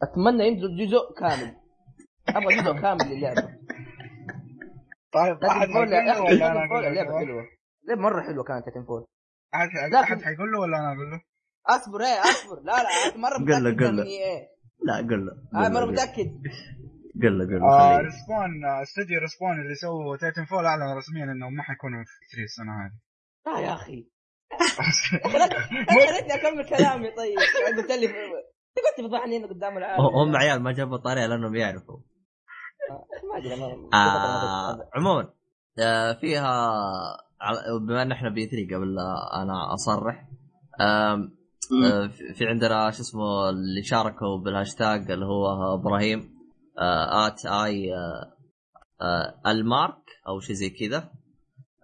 أتمنى 0.02 0.46
ينزل 0.48 0.76
جزء 0.86 1.14
كامل. 1.20 1.56
أبغى 2.28 2.56
جزء 2.56 2.72
كامل 2.82 3.04
للعبة. 3.04 3.58
طيب 5.12 5.44
احد 5.44 5.66
Titanfall 5.66 5.88
Titanfall 5.90 6.82
له؟ 6.84 7.18
حلوة. 7.18 7.44
لعبة 7.88 8.00
مرة 8.00 8.22
حلوة 8.22 8.44
كانت 8.44 8.64
Titanfall. 8.64 9.06
احد 9.94 10.22
حيقول 10.22 10.52
له 10.52 10.60
ولا 10.60 10.76
أنا 10.78 10.92
أقول 10.92 11.10
له؟ 11.10 11.20
أصبر 11.66 12.00
إيه 12.00 12.20
أصبر. 12.20 12.60
لا 12.62 12.72
لا 12.72 13.16
مرة 13.16 13.36
قل 13.36 13.42
متأكد 13.42 13.82
قل 13.84 13.96
له. 13.96 14.02
من 14.02 14.08
إيه. 14.08 14.48
لا 14.82 14.96
قل 14.96 15.26
له. 15.26 15.32
قل 15.64 15.72
مرة 15.72 15.84
قل. 15.84 15.92
متأكد. 15.92 16.30
قل 17.22 17.38
له 17.38 17.44
قل 17.44 17.60
له 17.60 17.66
آه. 17.72 17.98
Respawn 17.98 18.64
آه، 18.64 18.82
استوديو 18.82 19.20
Respawn 19.20 19.60
اللي 19.60 19.74
سووا 19.74 20.16
Titanfall 20.16 20.66
أعلن 20.66 20.96
رسميا 20.96 21.24
إنهم 21.24 21.54
ما 21.54 21.62
حيكونوا 21.62 22.04
في 22.04 22.36
3 22.36 22.44
السنة 22.44 22.72
هذه. 22.84 22.92
لا 23.46 23.60
يا 23.68 23.72
أخي. 23.74 24.08
خلتني 25.24 26.34
اكمل 26.34 26.68
كلامي 26.68 27.10
طيب. 27.10 27.38
قلت 27.76 27.92
لي 27.92 28.08
أنت 28.78 28.86
قلت 28.86 29.06
تفضحني 29.06 29.38
هنا 29.38 29.46
قدام 29.46 29.78
العالم 29.78 30.04
هم 30.04 30.36
عيال 30.36 30.62
ما 30.62 30.72
جابوا 30.72 30.96
طارية 30.96 31.26
لأنهم 31.26 31.54
يعرفوا 31.54 31.98
ما 33.32 33.38
أدري 33.38 33.54
آه 33.94 34.90
عموما 34.94 35.28
آه 35.78 36.12
فيها 36.12 36.72
بما 37.80 38.02
إن 38.02 38.12
إحنا 38.12 38.30
بي 38.30 38.46
3 38.46 38.76
قبل 38.76 38.94
لا 38.94 39.42
أنا 39.42 39.74
أصرح 39.74 40.28
آه 40.80 41.28
في- 42.34 42.46
عندنا 42.46 42.90
شو 42.90 43.00
اسمه 43.02 43.50
اللي 43.50 43.82
شاركوا 43.82 44.38
بالهاشتاج 44.38 45.10
اللي 45.10 45.24
هو 45.26 45.74
إبراهيم 45.74 46.34
آه 46.78 47.26
ات 47.26 47.46
اي 47.46 47.94
آه 47.94 48.32
آه 49.02 49.50
المارك 49.50 50.02
أو 50.28 50.40
شيء 50.40 50.56
زي 50.56 50.70
كذا. 50.70 51.10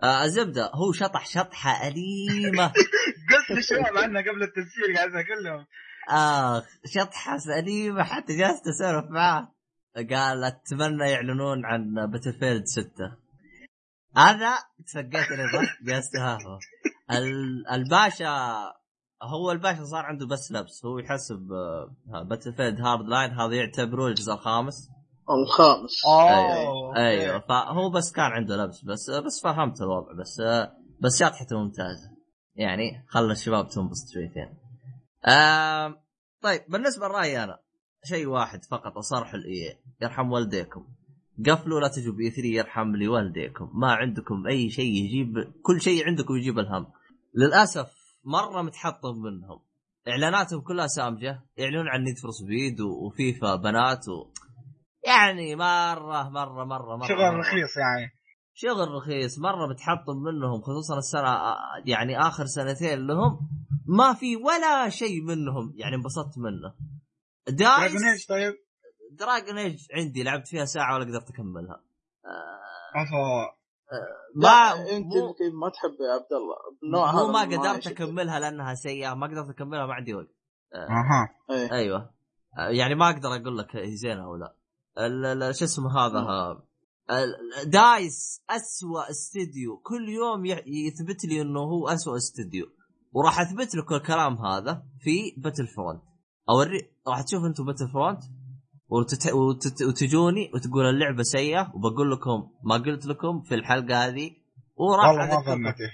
آه 0.03 0.25
الزبدة 0.25 0.71
هو 0.75 0.93
شطح 0.93 1.27
شطحة 1.27 1.89
أليمة. 1.89 2.67
قلت 3.31 3.51
للشباب 3.57 3.97
عنها 3.97 4.23
قبل 4.23 4.43
التسجيل 4.43 4.97
قاعد 4.97 5.09
اكلمهم 5.15 5.67
أخ 6.11 6.65
شطحة 6.87 7.39
سليمه 7.39 8.03
حتى 8.03 8.37
جالس 8.37 8.61
اسولف 8.69 9.11
معاه 9.11 9.49
قال 9.97 10.45
أتمنى 10.45 11.11
يعلنون 11.11 11.67
عن 11.67 12.07
Battlefield 12.07 12.65
6 12.65 12.87
أنا 14.17 14.59
تفقيت 14.87 15.33
رضا 15.33 15.63
جالس 15.83 16.11
تهافه 16.11 16.59
الباشا 17.73 18.73
هو 19.23 19.53
الباشا 19.53 19.85
صار 19.85 20.05
عنده 20.05 20.27
بس 20.27 20.53
لبس 20.53 20.85
هو 20.85 20.99
يحسب 20.99 21.49
Battlefield 22.25 22.81
Hardline 22.81 23.31
هذا 23.31 23.55
يعتبروه 23.55 24.09
الجزء 24.09 24.33
الخامس. 24.33 24.89
الخامس. 25.31 25.91
أيوه 26.07 26.97
أيوه 26.97 27.39
فهو 27.39 27.91
بس 27.91 28.13
كان 28.13 28.25
عنده 28.25 28.57
لبس 28.57 28.85
بس 28.85 29.11
بس 29.11 29.41
فهمت 29.45 29.83
الوضع 29.83 30.13
بس 30.13 30.43
بس 31.01 31.19
شطحته 31.19 31.59
ممتازة. 31.59 32.11
يعني 32.55 33.05
خلى 33.09 33.33
الشباب 33.33 33.69
تنبسط 33.69 34.15
شويتين. 34.15 34.60
طيب 36.43 36.61
بالنسبة 36.69 37.09
لرأيي 37.09 37.45
أنا 37.45 37.59
شيء 38.05 38.27
واحد 38.27 38.65
فقط 38.65 38.97
اصرح 38.97 39.35
ال 39.35 39.50
EA 39.50 39.79
يرحم 40.03 40.33
والديكم. 40.33 40.87
قفلوا 41.47 41.81
لا 41.81 41.89
تجوا 41.89 42.15
ب 42.15 42.31
E3 42.31 42.47
يرحم 42.47 42.97
لي 42.97 43.09
والديكم 43.09 43.71
ما 43.75 43.93
عندكم 43.93 44.47
أي 44.47 44.71
شيء 44.71 45.05
يجيب 45.05 45.53
كل 45.63 45.81
شيء 45.81 46.07
عندكم 46.07 46.37
يجيب 46.37 46.59
الهم. 46.59 46.87
للأسف 47.35 47.91
مرة 48.25 48.63
متحطم 48.63 49.17
منهم. 49.23 49.61
إعلاناتهم 50.09 50.61
كلها 50.61 50.87
سامجة 50.87 51.43
يعلنون 51.57 51.89
عن 51.89 52.03
Need 52.03 52.19
for 52.19 52.31
Speed 52.31 52.81
و 52.81 52.96
FIFA 52.96 53.57
بنات 53.57 54.09
و... 54.09 54.33
يعني 55.07 55.57
مرة 55.57 56.29
مرة 56.29 56.65
مرة 56.65 56.97
مرة. 56.97 57.09
شغل 57.09 57.19
مرة. 57.19 57.41
رخيص 57.41 57.77
يعني. 57.77 58.21
شغل 58.55 58.89
رخيص 58.89 59.39
مرة 59.39 59.67
متحطم 59.67 60.17
منهم 60.17 60.61
خصوصا 60.61 60.99
السنة 60.99 61.39
يعني 61.87 62.19
آخر 62.19 62.45
سنتين 62.47 63.07
لهم. 63.07 63.60
ما 63.87 64.15
في 64.15 64.37
ولا 64.37 64.89
شيء 64.89 65.23
منهم. 65.23 65.73
يعني 65.77 65.97
انبسطت 65.97 66.39
منه. 66.39 66.75
DICE 67.49 67.93
Dragon 67.93 68.05
Age 68.09 68.27
طيب. 68.29 68.55
Dragon 69.13 69.59
Age 69.59 69.87
عندي 69.95 70.23
لعبت 70.23 70.49
فيها 70.49 70.65
ساعة 70.65 70.95
ولا 70.95 71.05
قدرت 71.05 71.31
أكملها. 71.31 71.83
افا 72.95 73.61
ما 74.37 74.43
لا 74.43 74.81
أنت 74.97 75.15
يمكن 75.15 75.57
ما 75.61 75.69
تحب 75.69 75.91
يا 76.01 76.13
عبد 76.15 76.33
الله. 76.33 76.57
النوع 76.83 77.11
هذا 77.11 77.27
ما 77.33 77.41
قدرت. 77.73 77.87
أكملها 77.87 78.41
لأنها 78.41 78.75
سيئة. 78.75 79.15
ما 79.15 79.27
قدرت 79.27 79.51
أكملها 79.51 79.87
ما 79.87 79.95
عندي 79.95 80.15
وقت. 80.15 80.35
أها. 80.75 81.29
إيه. 81.51 81.73
أيوه. 81.73 82.11
يعني 82.59 82.95
ما 82.95 83.11
أقدر 83.11 83.29
أقول 83.29 83.59
لك 83.59 83.77
هي 83.77 83.97
زينة 83.97 84.25
أو 84.25 84.37
لا. 84.37 84.55
ال- 84.99 85.43
ال- 85.43 85.57
شو 85.57 85.65
اسمه 85.65 85.99
هذا؟ 85.99 86.19
ها 86.19 86.63
ال- 87.11 87.71
DICE 87.71 88.45
اسوء 88.51 89.11
استديو. 89.11 89.77
كل 89.77 90.09
يوم 90.09 90.45
ي- 90.47 90.65
يثبت 90.67 91.25
لي 91.25 91.41
إنه 91.41 91.61
هو 91.61 91.89
اسوء 91.89 92.17
استديو. 92.17 92.67
وراح 93.13 93.41
اثبت 93.41 93.75
لكم 93.75 93.95
الكلام 93.95 94.47
هذا 94.47 94.83
في 95.01 95.35
Battlefront 95.37 96.03
اوري 96.49 96.91
راح 97.09 97.23
تشوف 97.23 97.45
أنتم 97.45 97.65
Battlefront 97.65 98.23
وتت... 98.89 99.33
وتت... 99.33 99.83
وتجوني 99.83 100.51
وتقول 100.55 100.85
اللعبة 100.87 101.23
سيئة 101.23 101.73
وبقول 101.75 102.13
لكم 102.13 102.51
ما 102.63 102.75
قلت 102.75 103.07
لكم 103.07 103.43
في 103.43 103.55
الحلقة 103.55 104.07
هذه. 104.07 104.31
وراح 104.77 105.09
والله 105.09 105.27
ما. 105.27 105.43
ظنتي 105.43 105.91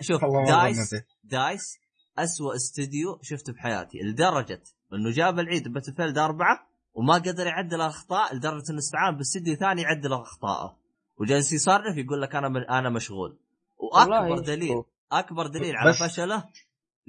شوف 0.00 0.20
DICE 0.48 0.94
DICE 1.24 1.78
أسوأ 2.18 2.54
استديو 2.54 3.18
شفته 3.22 3.52
بحياتي 3.52 3.98
لدرجة 3.98 4.62
إنه 4.92 5.10
جاب 5.10 5.38
العيد 5.38 5.68
Battlefield 5.68 6.18
أربعة 6.18 6.68
وما 6.94 7.14
قدر 7.14 7.46
يعدل 7.46 7.76
الأخطاء 7.76 8.34
لدرجة 8.34 8.70
إنه 8.70 8.78
استعان 8.78 9.16
باستديو 9.16 9.54
ثاني 9.54 9.82
يعدل 9.82 10.12
اخطائه 10.12 10.76
وجالس 11.20 11.52
يصرف 11.52 11.96
يقول 11.96 12.22
لك 12.22 12.34
أنا 12.36 12.48
من 12.48 12.64
أنا 12.70 12.90
مشغول. 12.90 13.38
وأكبر 13.78 14.12
والله 14.12 14.42
دليل. 14.42 14.82
أكبر 15.12 15.46
دليل 15.46 15.76
على 15.76 15.92
فشله؟ 15.94 16.44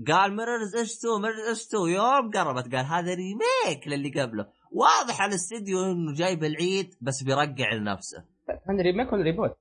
قال 0.08 0.36
Mirror's 0.36 0.76
Edge 0.76 1.00
2؟ 1.00 1.18
Mirror's 1.18 1.48
Edge 1.50 1.68
2؟ 1.68 1.86
يوم 1.86 2.32
قربت. 2.32 2.76
قال 2.76 2.86
هذا 2.86 3.14
remake 3.14 3.88
للي 3.88 4.22
قبله. 4.22 4.48
واضح 4.72 5.22
على 5.22 5.30
الاستديو 5.30 5.84
إنه 5.84 6.14
جايب 6.14 6.44
العيد 6.44 6.96
بس 7.02 7.24
بيرجع 7.24 7.74
لنفسه. 7.74 8.18
هذا 8.50 8.82
remake 8.82 9.14
ولا 9.14 9.24
reboot؟ 9.24 9.52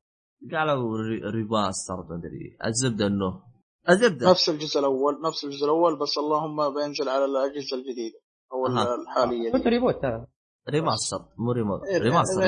قالوا 0.53 0.99
re- 0.99 1.31
remaster 1.31 1.97
مدري 2.11 2.57
الزبدة 2.67 3.07
إنه 3.07 3.43
الزبدة. 3.91 4.31
نفس 4.31 4.49
الجزء 4.49 4.81
الأول 4.81 5.23
نفس 5.27 5.45
الجزء 5.45 5.65
الأول 5.65 5.99
بس 5.99 6.19
اللهم 6.19 6.75
بينزل 6.75 7.09
على 7.09 7.25
الأجهزة 7.25 7.77
الجديدة 7.77 8.21
أو 8.53 8.67
أها. 8.67 8.95
الحالية. 8.95 9.53
قلت 9.53 9.67
reboot 9.67 9.95
ترى. 10.03 10.27
remaster 10.71 11.19
مو 11.39 11.53
rema- 11.53 11.85
إيه، 11.85 11.99
remaster. 11.99 12.41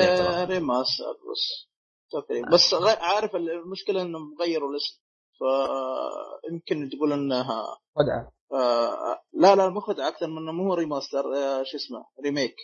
remaster 0.47 1.03
بس 1.31 1.69
تقريبا. 2.11 2.49
بس 2.49 2.73
عارف 3.01 3.35
المشكلة 3.35 4.01
إنهم 4.01 4.35
غيروا 4.41 4.69
الاسم. 4.71 5.01
فيمكن 5.41 6.89
تقول 6.89 7.13
إنها 7.13 7.63
خدعة. 7.95 8.31
آه 8.53 9.21
لا 9.33 9.55
لا 9.55 9.69
مو 9.69 9.79
خدعة 9.79 10.07
أكثر 10.07 10.27
من 10.27 10.37
إنه 10.37 10.51
مو 10.51 10.73
remaster 10.73 11.19
آه 11.19 11.63
شو 11.63 11.77
اسمه 11.77 12.05
remake 12.25 12.55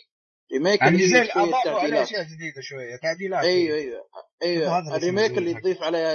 remake 0.52 0.80
يعني 0.80 0.96
اللي 0.96 1.08
زي 1.08 1.22
اضافوا 1.22 1.80
عليه 1.80 2.02
اشياء 2.02 2.22
جديده 2.22 2.60
شوية 2.60 2.96
تعديلات 3.02 3.44
أيوه 3.44 3.76
أيوه 3.76 4.02
أيوه. 4.42 4.96
ال 4.96 5.02
remake 5.02 5.38
اللي. 5.38 5.54
تضيف 5.60 5.82
عليها 5.82 6.14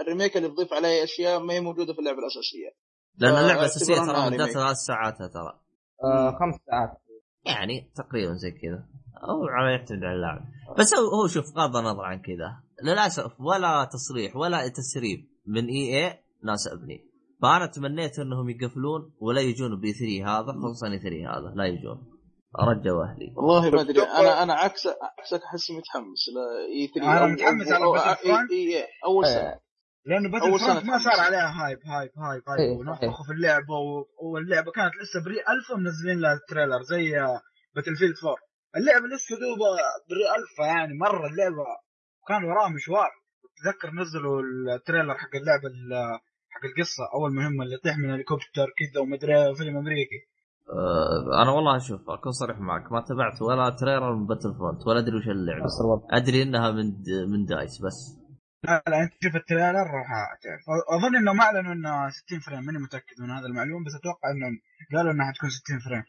ال 0.00 0.05
remake 0.05 0.36
اللي 0.36 0.48
تضيف 0.48 0.72
عليها 0.72 1.04
أشياء 1.04 1.40
ما 1.40 1.54
هي 1.54 1.60
موجودة 1.60 1.92
في 1.92 1.98
اللعبة 1.98 2.18
الأساسية. 2.18 2.70
لأن 3.18 3.42
اللعبة 3.42 3.60
الأساسية 3.60 3.94
ترى 3.94 4.30
مدتها. 4.30 4.46
ثلاث 4.46 4.76
ساعات 4.76 5.16
ترى. 5.18 5.60
آه 6.04 6.30
خمس 6.30 6.54
ساعات. 6.66 6.90
يعني 7.46 7.92
تقريبا 7.96 8.34
زي 8.34 8.50
كذا. 8.50 8.88
أو 9.28 9.46
على 9.48 9.72
يعتمد 9.72 10.04
على 10.04 10.14
اللاعب 10.14 10.42
بس 10.78 10.94
هو 10.94 11.20
هو 11.20 11.26
شوف 11.26 11.44
بغض 11.54 11.76
النظر 11.76 12.02
عن 12.04 12.22
كذا. 12.22 12.62
للاسف 12.82 13.40
ولا 13.40 13.88
تصريح 13.92 14.36
ولا 14.36 14.68
تسريب. 14.68 15.33
من 15.46 15.66
EA 15.66 16.18
ناسبني 16.44 17.14
فأنا 17.42 17.66
تمنيت 17.66 18.18
إنهم 18.18 18.50
يقفلون 18.50 19.12
ولا 19.20 19.40
يجون 19.40 19.80
ب 19.80 19.92
E3 19.92 20.24
هذا 20.26 20.52
خصوصا 20.62 20.86
E3 20.86 21.16
هذا 21.30 21.54
لا 21.56 21.64
يجون. 21.64 22.14
رجوا 22.60 23.04
أهلي. 23.04 23.32
والله 23.36 23.70
ما 23.70 23.80
أدري 23.80 24.02
أنا 24.02 24.42
أنا 24.42 24.54
عكس 24.54 24.86
عكسك 24.86 25.42
أحس 25.44 25.70
متحمس 25.70 26.22
ل 26.34 26.44
E3 26.74 27.16
أنا 27.16 27.26
متحمس 27.32 27.72
على. 27.72 27.84
EA 28.52 28.86
أول 29.04 29.26
سنة. 29.26 29.40
آه، 29.40 29.60
لأنه 30.06 30.30
Battle 30.30 30.44
أول 30.50 30.60
سنة 30.60 30.74
front 30.74 30.86
ما 30.86 30.98
صار. 30.98 31.20
عليها 31.26 31.48
hype 31.58 31.78
hype 31.86 32.10
hype 32.18 32.42
hype 32.48 32.78
ونفخوا 32.78 33.24
في 33.26 33.32
اللعبة 33.32 33.74
و... 33.74 34.04
واللعبة 34.22 34.70
كانت 34.72 34.92
لسه 35.02 35.24
pre-alpha 35.24 35.74
منزلين 35.76 36.20
لها 36.20 36.32
ال 36.32 36.38
trailer 36.38 36.82
زي 36.82 37.10
Battlefield 37.74 38.14
4 38.24 38.36
اللعبة 38.76 39.06
لسه 39.06 39.34
دوبا 39.42 39.70
pre-alpha 40.10 40.64
يعني 40.74 40.94
مرة 40.98 41.26
اللعبة 41.26 41.64
كان 42.28 42.44
وراها 42.44 42.68
مشوار. 42.68 43.10
تذكر 43.64 43.90
نزلوا 44.00 44.42
ال 44.76 44.81
trailer 44.81 45.14
حق 45.14 45.34
اللعبة 45.40 45.68
ال- 45.68 46.18
حق 46.50 46.64
القصة 46.64 47.02
أول 47.14 47.34
مهمه 47.34 47.64
اللي 47.64 47.74
يطيح 47.74 47.98
من 47.98 48.10
هليكوبتر 48.10 48.66
كذا 48.78 49.00
ومدري 49.02 49.54
فيلم 49.54 49.76
أمريكي. 49.76 50.20
أه 50.70 51.42
أنا 51.42 51.50
والله 51.50 51.78
شوف 51.78 52.10
أكون 52.10 52.32
صريح 52.32 52.58
معك 52.58 52.92
ما 52.92 53.00
تابعت 53.00 53.42
ولا 53.42 53.70
trailer 53.80 54.14
من 54.14 54.26
Battlefront 54.26 54.86
ولا 54.86 54.98
أدري 54.98 55.16
وش 55.16 55.28
اللعبة. 55.28 55.66
أدري 56.10 56.42
إنها 56.42 56.70
من 56.70 56.86
من 57.32 57.44
DICE 57.44 57.82
بس. 57.82 58.18
لا 58.64 58.82
لا 58.88 59.02
أنت 59.02 59.12
شوف 59.22 59.36
ال 59.36 59.42
trailer 59.42 59.86
راح 59.96 60.08
تعرف 60.42 60.62
أظن 60.96 61.16
إنهم 61.16 61.40
أعلنوا 61.40 61.72
إنه 61.72 62.10
60 62.10 62.40
frame 62.40 62.64
ماني 62.64 62.78
متأكد 62.78 63.20
من 63.20 63.30
هذا 63.30 63.46
المعلوم 63.46 63.84
بس 63.84 63.94
أتوقع 63.94 64.30
إنهم 64.30 64.58
قالوا 64.94 65.12
إنها 65.12 65.26
حتكون 65.32 65.50
60 65.50 65.78
frame. 65.78 66.02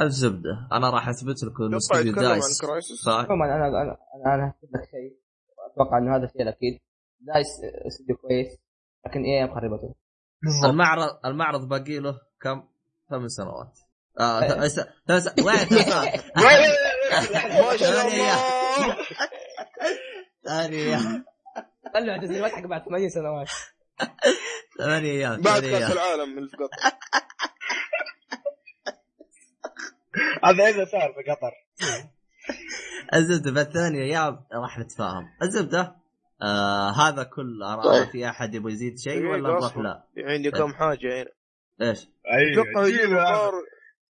الزبدة. 0.00 0.68
أنا 0.72 0.90
راح 0.90 1.08
أثبت 1.08 1.44
لكم 1.44 1.64
انه 1.64 1.76
استوديو 1.76 2.14
DICE. 2.14 2.64
عموما 3.08 3.44
أنا 3.44 3.68
أنا 3.68 3.82
أنا, 3.82 4.34
أنا 4.34 4.50
هكتب 4.50 4.68
لك 4.76 4.84
شيء 4.90 5.10
أتوقع 5.72 5.98
إنه 5.98 6.16
هذا 6.16 6.24
الشيء 6.24 6.42
الأكيد. 6.42 6.80
DICE 7.26 7.46
استوديو 7.86 8.16
كويس. 8.16 8.58
لكن 9.06 9.24
إيه 9.24 9.44
مخربته 9.44 9.94
بالضبط. 10.42 10.70
المعرض 10.70 11.08
المعرض 11.26 11.68
باقي 11.68 11.98
له 11.98 12.20
كم؟ 12.40 12.68
ثمان 13.10 13.28
سنوات. 13.28 13.78
ث- 14.18 14.22
ث- 14.22 14.88
ثمان 15.06 15.20
سنوات؟ 15.20 15.36
ما 17.64 17.76
شاء 17.76 18.06
الله. 18.06 18.96
ثمانية 20.44 20.98
طلع 21.94 22.48
حق 22.48 22.66
بعد 22.66 22.84
8 22.84 23.08
سنوات. 23.08 23.48
ثمانية 24.78 25.10
أيام 25.10 25.40
بعد 25.40 25.60
ثمانية 25.60 25.78
كأس 25.78 25.92
العالم 25.92 26.38
اللي 26.38 26.48
في 26.50 26.56
قطر. 26.56 26.70
هذا 30.44 30.68
إذا 30.68 30.84
صار 30.84 31.12
في 31.14 31.30
قطر. 31.30 31.52
الزبدة 33.14 33.50
بعد 33.52 33.72
ثمانية 33.72 34.02
أيام 34.02 34.44
راح 34.52 34.78
نتفاهم. 34.78 35.24
الزبدة؟ 35.42 35.96
آه 36.44 36.90
هذا 36.90 37.22
كل 37.22 37.62
آراء 37.62 37.84
طيب. 37.84 38.08
في 38.12 38.28
أحد 38.28 38.54
يبغى 38.54 38.72
يزيد 38.72 38.98
شيء 38.98 39.18
دقيقة 39.18 39.30
ولا 39.30 39.48
نروح. 39.48 39.78
لا؟ 39.78 40.08
عندي 40.18 40.50
كم 40.50 40.72
حاجة 40.72 41.22
هنا 41.22 41.30
إيش؟ 41.88 42.00
تتوقعوا 42.52 42.86
أيوه 42.86 42.88
يجيبوا 42.88 43.24
طار 43.24 43.52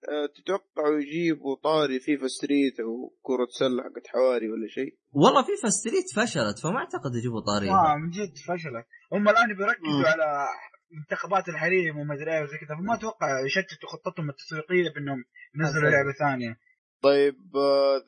آه، 0.08 0.26
تتوقعوا 0.36 0.98
يجيبوا 1.00 1.56
طاري 1.62 2.00
FIFA 2.00 2.26
Street 2.26 2.80
أو 2.80 3.16
كرة 3.22 3.46
سلة 3.58 3.82
حقت 3.82 4.06
حواري 4.06 4.50
ولا 4.50 4.68
شيء 4.68 4.98
والله 5.12 5.42
FIFA 5.42 5.68
Street 5.68 6.04
فشلت 6.16 6.58
فما 6.58 6.78
أعتقد 6.78 7.14
يجيبوا 7.18 7.40
آه 7.40 7.44
طاريها 7.44 7.96
من 7.96 8.10
جد 8.10 8.34
فشلت 8.48 8.86
هم 9.12 9.28
الآن 9.28 9.48
بيركزوا. 9.56 10.08
على 10.08 10.46
منتخبات 10.98 11.48
الحريم 11.48 11.98
وما 11.98 12.14
أدري 12.14 12.32
إيه 12.36 12.42
وزي 12.42 12.58
كذا 12.58 12.76
فما 12.78 12.94
أتوقع 12.94 13.26
يشتتوا 13.46 13.88
خطتهم 13.88 14.30
التسويقية 14.30 14.92
بأنهم 14.94 15.24
ينزلوا. 15.54 15.90
لعبة 15.90 16.12
ثانية 16.18 16.56
طيب 17.02 17.36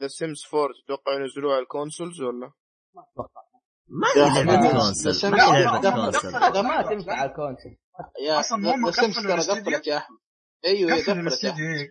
The 0.01 0.07
Sims 0.07 0.43
4 0.55 0.69
تتوقعوا 0.85 1.21
ينزلوها 1.21 1.55
على 1.55 1.63
ال 1.63 1.69
consoles 1.69 2.21
ولا؟ 2.23 2.51
ما 2.95 3.03
أتوقع 3.13 3.43
ما 3.89 4.09
هي 4.17 4.45
لا، 4.45 4.73
console 4.73 5.31
ما 5.31 5.57
هي 5.57 5.65
لا، 5.65 5.71
console. 5.91 6.31
ما 6.63 6.83
تنفع 6.83 7.13
على 7.13 7.31
ال 7.31 7.37
console 7.37 7.77
يا 8.27 8.43
Sims 8.43 8.69
قفلوا 8.69 9.43
ترى. 9.43 9.61
قفلت 9.61 9.87
يا 9.87 9.97
أحمد 9.97 10.19
أيوه 10.67 10.93
قفلت 10.93 11.45
يا 11.45 11.51
أحمد 11.51 11.61
إيه. 11.61 11.89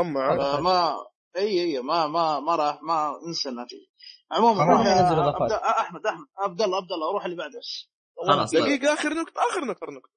أما. 0.00 0.56
آه، 0.56 0.60
ما 0.60 0.92
اي 1.36 1.60
اي 1.76 1.80
ما 1.82 2.06
ما 2.06 2.40
ما 2.40 2.56
راح 2.56 2.82
ما 2.82 3.12
انسى 3.28 3.50
تجي 3.50 3.90
عموما. 4.32 4.64
روح 4.64 4.86
آه، 4.86 5.80
أحمد 5.80 6.06
أحمد 6.06 6.26
عبد 6.38 6.62
الله 6.62 6.76
عبد 6.76 6.92
الله 6.92 7.12
روح 7.12 7.24
اللي 7.24 7.36
بعده 7.36 7.58
بس 7.58 7.90
خلاص 8.26 8.50
طيب. 8.52 8.62
دقيقة 8.62 8.92
آخر 8.94 9.14
نقطة 9.14 9.40
آخر 9.50 9.64
نقطة 9.64 9.84
آخر 9.84 9.92
نقطة 9.92 10.10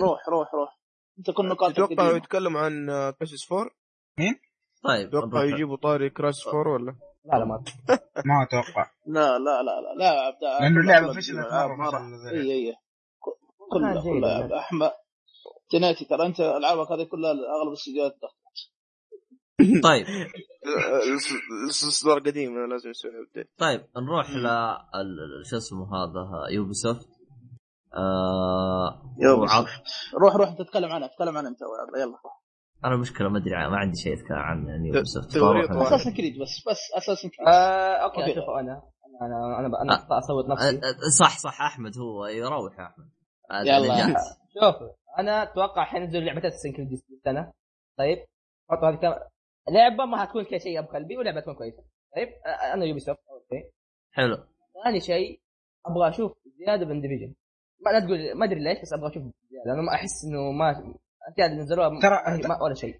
روح 0.00 0.28
روح 0.28 0.54
روح 0.54 0.78
أنت 1.18 1.30
كل 1.30 1.48
نقاط 1.48 1.78
القديمة. 1.78 2.08
يتكلم 2.16 2.56
عن 2.56 2.86
Crysis 3.20 3.52
4 3.52 3.70
طيب 4.84 5.08
تتوقعوا 5.08 5.28
نروح. 5.44 5.54
يجيبوا 5.54 5.76
طاري 5.76 6.10
Crysis 6.10 6.46
4 6.46 6.72
ولا؟ 6.72 6.96
لا 7.24 7.38
لا 7.38 7.44
ما 7.44 7.64
ما 8.28 8.42
أتوقع. 8.42 8.90
لا 9.06 9.38
لا 9.38 9.62
لا 9.62 9.80
لا 9.80 9.94
لا 9.98 10.08
عبد 10.20 10.42
لأنه 10.60 10.80
اللعبة 10.80 11.12
فشلت 11.12 11.38
مرة 11.78 12.30
إي 12.32 12.52
إي 12.52 12.74
كلها 13.72 14.02
كلها. 14.02 14.58
أحمد 14.58 14.90
تناتي 15.70 16.04
ترى 16.04 16.26
أنت 16.26 16.40
ألعابك 16.40 16.92
هذه 16.92 17.04
كلها 17.04 17.30
أغلب 17.30 17.68
الاستديوهات 17.68 18.16
طيب. 19.84 20.06
الاصدار 21.64 22.18
قديم 22.18 22.70
لازم 22.70 22.90
يسوي 22.90 23.10
update 23.28 23.50
طيب 23.58 23.84
نروح 23.96 24.30
ل 24.30 24.46
ال- 24.46 25.46
شو 25.50 25.56
اسمه 25.56 25.86
هذا 25.96 26.52
Ubisoft 26.54 27.08
آه 27.94 29.14
روح 30.14 30.36
روح 30.36 30.54
تتكلم 30.58 30.92
عنها 30.92 31.08
تتكلم 31.08 31.36
عنها 31.36 31.50
أنت 31.50 31.60
يلا. 31.96 32.04
روح 32.04 32.43
أنا 32.84 32.96
مشكلة 32.96 33.28
ما 33.28 33.38
أدري 33.38 33.54
عن- 33.54 33.70
ما 33.70 33.76
عندي 33.76 33.96
شيء 33.96 34.14
اتكلم 34.14 34.36
عنه 34.38 34.70
يعني 34.70 34.88
Ubisoft. 34.88 35.36
Assassin's 35.86 36.10
Creed 36.10 36.40
بس 36.42 36.68
بس 36.68 36.78
Assassin's 36.96 37.28
Creed 37.28 37.48
آه 37.48 37.96
okay 38.04 38.20
okay. 38.20 38.32
أشوف 38.32 38.44
أنا 38.60 38.82
أنا 39.22 39.58
أنا 39.58 39.66
أنا, 39.66 39.82
أنا 39.82 40.18
أصوت 40.18 40.44
نفسي. 40.48 40.80
صح 41.18 41.38
صح 41.38 41.62
أحمد 41.62 41.98
هو. 41.98 42.26
يروح 42.26 42.78
يا 42.78 42.84
أحمد. 42.86 43.08
يلا. 43.66 44.14
شوف 44.54 44.76
أنا 45.18 45.42
أتوقع 45.42 45.84
حينزلوا 45.84 46.22
لعبتين 46.22 46.50
Assassin's 46.50 46.88
Creed 46.88 46.94
السنة. 46.94 47.52
طيب 47.98 48.18
حطوا 48.70 48.88
هذه 48.88 48.94
كم 48.96 49.14
لعبة 49.74 50.04
ما 50.04 50.16
حتكون 50.22 50.44
كذا 50.44 50.58
شيء 50.58 50.78
أبو 50.78 50.88
قلبي 50.88 51.16
ولعبة 51.16 51.40
تكون 51.40 51.54
كويسة. 51.54 51.82
طيب 52.16 52.28
أنا 52.74 52.84
Ubisoft 52.84 53.20
اول 53.30 53.40
شيء 53.50 53.70
حلو. 54.12 54.36
ثاني 54.84 55.00
شيء 55.00 55.40
أبغى 55.86 56.08
أشوف 56.08 56.32
زيادة 56.58 56.86
من 56.86 57.00
Division 57.00 57.34
ما 57.86 57.90
لا 57.90 58.00
تقول 58.00 58.38
ما 58.38 58.44
أدري 58.44 58.60
ليش 58.64 58.78
بس 58.82 58.92
أبغى 58.92 59.10
أشوف 59.10 59.22
زيادة. 59.50 59.72
أنا 59.74 59.82
ما 59.82 59.94
أحس 59.94 60.24
إنه 60.24 60.52
ما 60.52 60.94
اللي 61.38 61.62
نزلوها 61.62 61.88
ترى- 61.88 62.48
ما 62.48 62.62
ولا 62.62 62.74
شيء. 62.74 62.98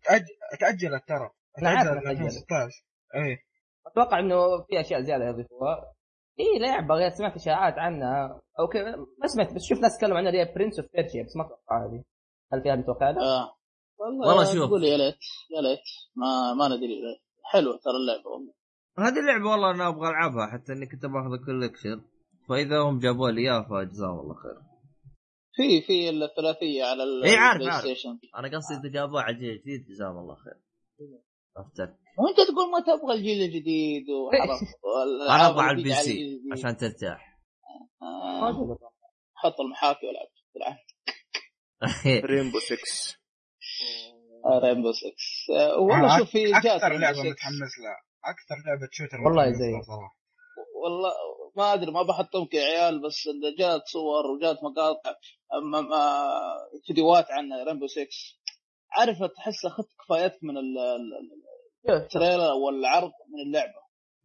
تأجلت 0.60 1.08
ترى. 1.08 1.30
أنا 1.58 1.68
عارف 1.68 1.82
تأجلت 1.88 2.02
إنها 2.02 2.12
2016 2.12 2.84
إيه. 3.14 3.38
أتوقع 3.86 4.18
إنه 4.18 4.62
في 4.62 4.80
أشياء 4.80 5.00
زيادة 5.00 5.24
يضيفوها. 5.24 5.92
اي 6.40 6.58
لعبه 6.58 6.94
غير 6.94 7.10
سمعت 7.10 7.34
إشاعات 7.36 7.74
عنها. 7.78 8.40
أو 8.60 8.66
كذا 8.68 8.96
ما 8.96 9.26
سمعت 9.26 9.54
بس 9.54 9.62
شفت 9.62 9.80
ناس 9.80 9.98
تكلموا 9.98 10.18
عنها 10.18 10.30
اللي 10.30 10.40
هي 10.42 10.54
Prince 10.54 10.80
of 10.80 10.88
Persia 10.92 11.22
بس 11.24 11.36
ما 11.36 11.44
أتوقع 11.46 11.86
هذه. 11.86 12.04
هل 12.52 12.62
في 12.62 12.70
احد 12.70 12.78
يتوقع 12.78 13.10
هذا؟ 13.10 13.20
آه. 13.20 13.54
والله 13.98 14.44
شوف. 14.44 14.66
تقول 14.68 14.84
يا 14.84 14.96
ليت 14.96 15.18
يا 15.56 15.60
ليت. 15.62 15.80
ما 16.16 16.54
ما 16.58 16.68
ندري. 16.76 17.20
حلوة 17.52 17.72
ترى 17.84 17.92
اللعبة 18.02 18.30
والله. 18.30 18.52
هذه 18.98 19.20
اللعبة 19.20 19.50
والله 19.50 19.70
أنا 19.70 19.88
أبغى 19.88 20.08
ألعبها 20.08 20.46
حتى 20.52 20.72
إني 20.72 20.86
كنت 20.86 21.06
باخذ 21.06 21.32
ال 21.32 21.39
collection 21.39 22.00
فإذا 22.48 22.78
هم 22.80 22.98
جابوا 22.98 23.30
لي 23.30 23.40
اياه 23.40 23.62
فجزاهم 23.62 24.20
الله 24.20 24.34
خير. 24.34 24.73
في 25.56 25.82
في 25.82 26.10
الثلاثية 26.10 26.84
على 26.84 27.02
إيه، 27.24 27.38
عارف، 27.38 27.62
عارف. 27.62 27.86
أنا 28.38 28.56
قصدي 28.56 28.74
إذا 28.74 28.88
جابوه 28.94 29.22
على 29.22 29.38
جيل 29.38 29.60
جديد 29.60 29.86
جزاهم 29.86 30.18
الله 30.18 30.34
خير. 30.34 30.60
افتك 31.56 31.98
وانت 32.18 32.40
تقول 32.50 32.70
ما 32.70 32.80
تبغى 32.80 33.14
الجيل 33.14 33.42
الجديد 33.42 34.04
وحرام 34.10 34.58
أنا 35.30 35.48
أبغى 35.48 35.62
على 35.62 35.78
ال 35.78 35.94
PC 35.94 36.40
عشان 36.52 36.76
ترتاح. 36.76 37.40
آه. 38.02 38.78
حط 39.34 39.60
المحاكي 39.60 40.06
والعب 40.06 40.28
Rainbow 42.30 42.58
6 42.58 42.76
Rainbow 44.64 44.92
6 44.92 45.08
آه، 45.56 45.78
والله 45.78 46.18
شوف 46.18 46.30
في 46.30 46.44
جات 46.44 46.66
أكثر 46.66 46.98
لعبه. 46.98 47.18
متحمس 47.18 47.78
لها. 47.82 47.96
أكثر 48.24 48.56
لعبة 48.66 48.88
shooter 48.92 49.20
والله 49.20 49.42
متحمس 49.42 49.58
زي. 49.58 49.72
والله 50.84 51.12
ما 51.56 51.74
أدري 51.74 51.90
ما 51.90 52.02
بحطهم 52.02 52.46
كعيال 52.46 53.02
بس 53.02 53.28
جات 53.58 53.82
صور 53.86 54.26
وجات 54.26 54.56
مقاطع 54.64 55.14
أما 55.54 55.88
فيديوهات 56.86 57.26
عن 57.30 57.52
Rainbow 57.66 57.86
6 57.86 58.06
عارف 58.90 59.16
تحس 59.36 59.64
أخذت 59.66 59.88
كفايتك 60.04 60.38
من 60.42 60.54
ال 61.88 61.96
trailer 61.96 62.50
أو 62.50 62.68
العرض 62.68 63.12
من 63.28 63.40
اللعبة. 63.46 63.84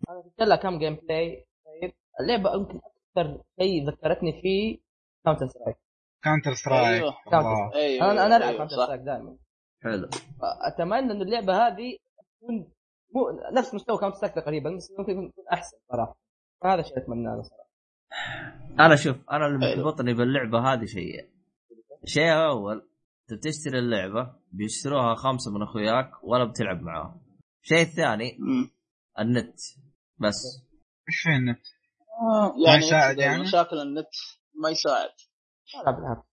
أنا 0.10 0.20
قلت 0.20 0.42
لها 0.42 0.58
كم 0.58 0.80
gameplay 0.80 1.46
طيب 1.66 1.94
اللعبة 2.20 2.54
يمكن 2.54 2.78
أكثر 2.78 3.44
شيء 3.60 3.90
ذكرتني 3.90 4.42
فيه 4.42 4.78
Counter-Strike 5.26 5.78
Counter-Strike 6.24 7.04
أيوه. 7.04 7.76
أيوه 7.76 8.12
أنا 8.12 8.26
أنا 8.26 8.38
ألعب 8.38 8.48
أيوه 8.50 8.58
Counter-Strike 8.58 9.02
دائما. 9.02 9.38
حلو. 9.84 10.10
اتمنى 10.74 11.12
انه 11.12 11.22
اللعبة 11.24 11.68
هذه 11.68 11.98
تكون 12.42 12.72
مو 13.16 13.22
نفس 13.54 13.74
مستوى 13.74 13.98
Counter-Strike 13.98 14.36
تقريبا 14.36 14.76
بس 14.76 14.92
ممكن 15.00 15.12
يكون 15.12 15.34
أحسن 15.54 15.78
صراحة. 15.92 16.18
فهذا 16.62 16.82
الشيء 16.82 16.98
اتمناه 16.98 17.34
أنا 17.34 17.42
صراحة. 17.42 17.70
أنا 18.86 18.96
شوف 18.96 19.16
أنا 19.32 19.48
اللي 19.48 19.66
حلو. 19.68 19.84
مرتبطني 19.84 20.14
باللعبة 20.14 20.60
هذه 20.74 20.86
شيئين 20.86 21.30
الشيء 22.04 22.24
الأول 22.24 22.90
أنت 23.32 23.40
بتشتري 23.40 23.80
اللعبة 23.80 24.36
بيشتروها 24.52 25.16
خمسة 25.16 25.52
من 25.52 25.62
أخوياك 25.64 26.12
ولا 26.24 26.44
بتلعب 26.44 26.82
معاهم. 26.82 27.22
الشيء 27.64 27.82
الثاني. 27.82 28.38
النت. 29.20 29.60
بس. 30.18 30.66
إيش 31.10 31.22
في 31.24 31.30
النت؟ 31.30 31.62
آه، 32.22 32.54
يعني 32.68 32.86
يساعد 32.86 33.18
يعني؟ 33.18 33.42
مشاكل 33.42 33.78
النت؟ 33.78 34.10
ما 34.64 34.70
يساعد. 34.70 35.10
بالعكس. 35.86 36.28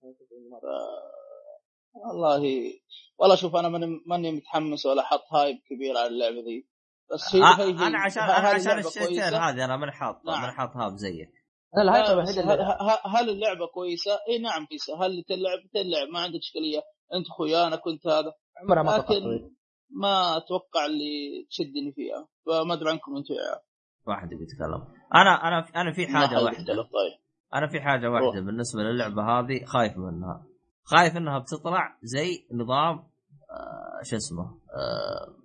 والله 1.94 2.72
والله 3.18 3.36
شوف 3.36 3.56
أنا 3.56 3.68
ماني 3.68 4.00
ماني 4.06 4.32
متحمس 4.32 4.86
ولا 4.86 5.02
حط 5.02 5.32
هايب 5.32 5.56
كبير 5.70 5.96
على 5.98 6.06
اللعبة 6.06 6.36
ذي. 6.36 6.68
بس 7.12 7.34
هي 7.34 7.42
آه، 7.42 7.56
هي 7.56 7.86
أنا 7.86 7.98
عشان 7.98 8.22
أنا 8.22 8.48
عشان 8.48 8.82
كويسة. 8.82 9.48
هذه 9.48 9.64
أنا 9.64 9.76
من 9.76 9.90
حاط 9.90 10.24
نعم. 10.26 10.42
من 10.42 10.50
حاط 10.50 10.76
هاب 10.76 10.96
زيك 10.96 11.28
هل, 11.74 13.30
اللعبة. 13.30 13.66
كويسة؟ 13.74 14.12
إي 14.28 14.38
نعم 14.38 14.66
كويسة، 14.66 15.06
هل 15.06 15.24
تلعب 15.28 15.58
تلعب 15.74 16.08
ما 16.12 16.20
عندك 16.20 16.38
إشكالية، 16.38 16.78
أنت 17.14 17.26
خويا 17.36 17.66
أنا 17.66 17.76
كنت 17.76 18.06
هذا، 18.06 18.32
عمرها 18.62 18.82
ما 18.82 18.98
لكن 18.98 19.50
ما 19.90 20.36
أتوقع 20.36 20.86
اللي 20.86 21.46
تشدني 21.50 21.92
فيها، 21.94 22.28
فما 22.46 22.74
أدري 22.74 22.90
عنكم 22.90 23.16
أنتم 23.16 23.34
يا. 23.34 23.60
واحد 24.06 24.28
بيتكلم 24.28 24.82
أنا 25.14 25.48
أنا 25.48 25.68
أنا 25.76 25.92
في 25.92 26.06
حاجة 26.06 26.36
حد 26.36 26.42
واحدة. 26.42 26.74
طيب. 26.74 27.18
أنا 27.54 27.68
في 27.68 27.80
حاجة 27.80 28.10
واحدة. 28.10 28.40
بالنسبة 28.40 28.82
للعبة 28.82 29.22
هذه 29.22 29.64
خايف 29.64 29.92
منها. 29.96 30.46
خايف 30.84 31.16
إنها 31.16 31.38
بتطلع 31.38 31.98
زي 32.02 32.46
نظام 32.52 32.98
آه 33.50 34.02
شو 34.02 34.16
اسمه 34.16 34.44
آه 34.44 35.36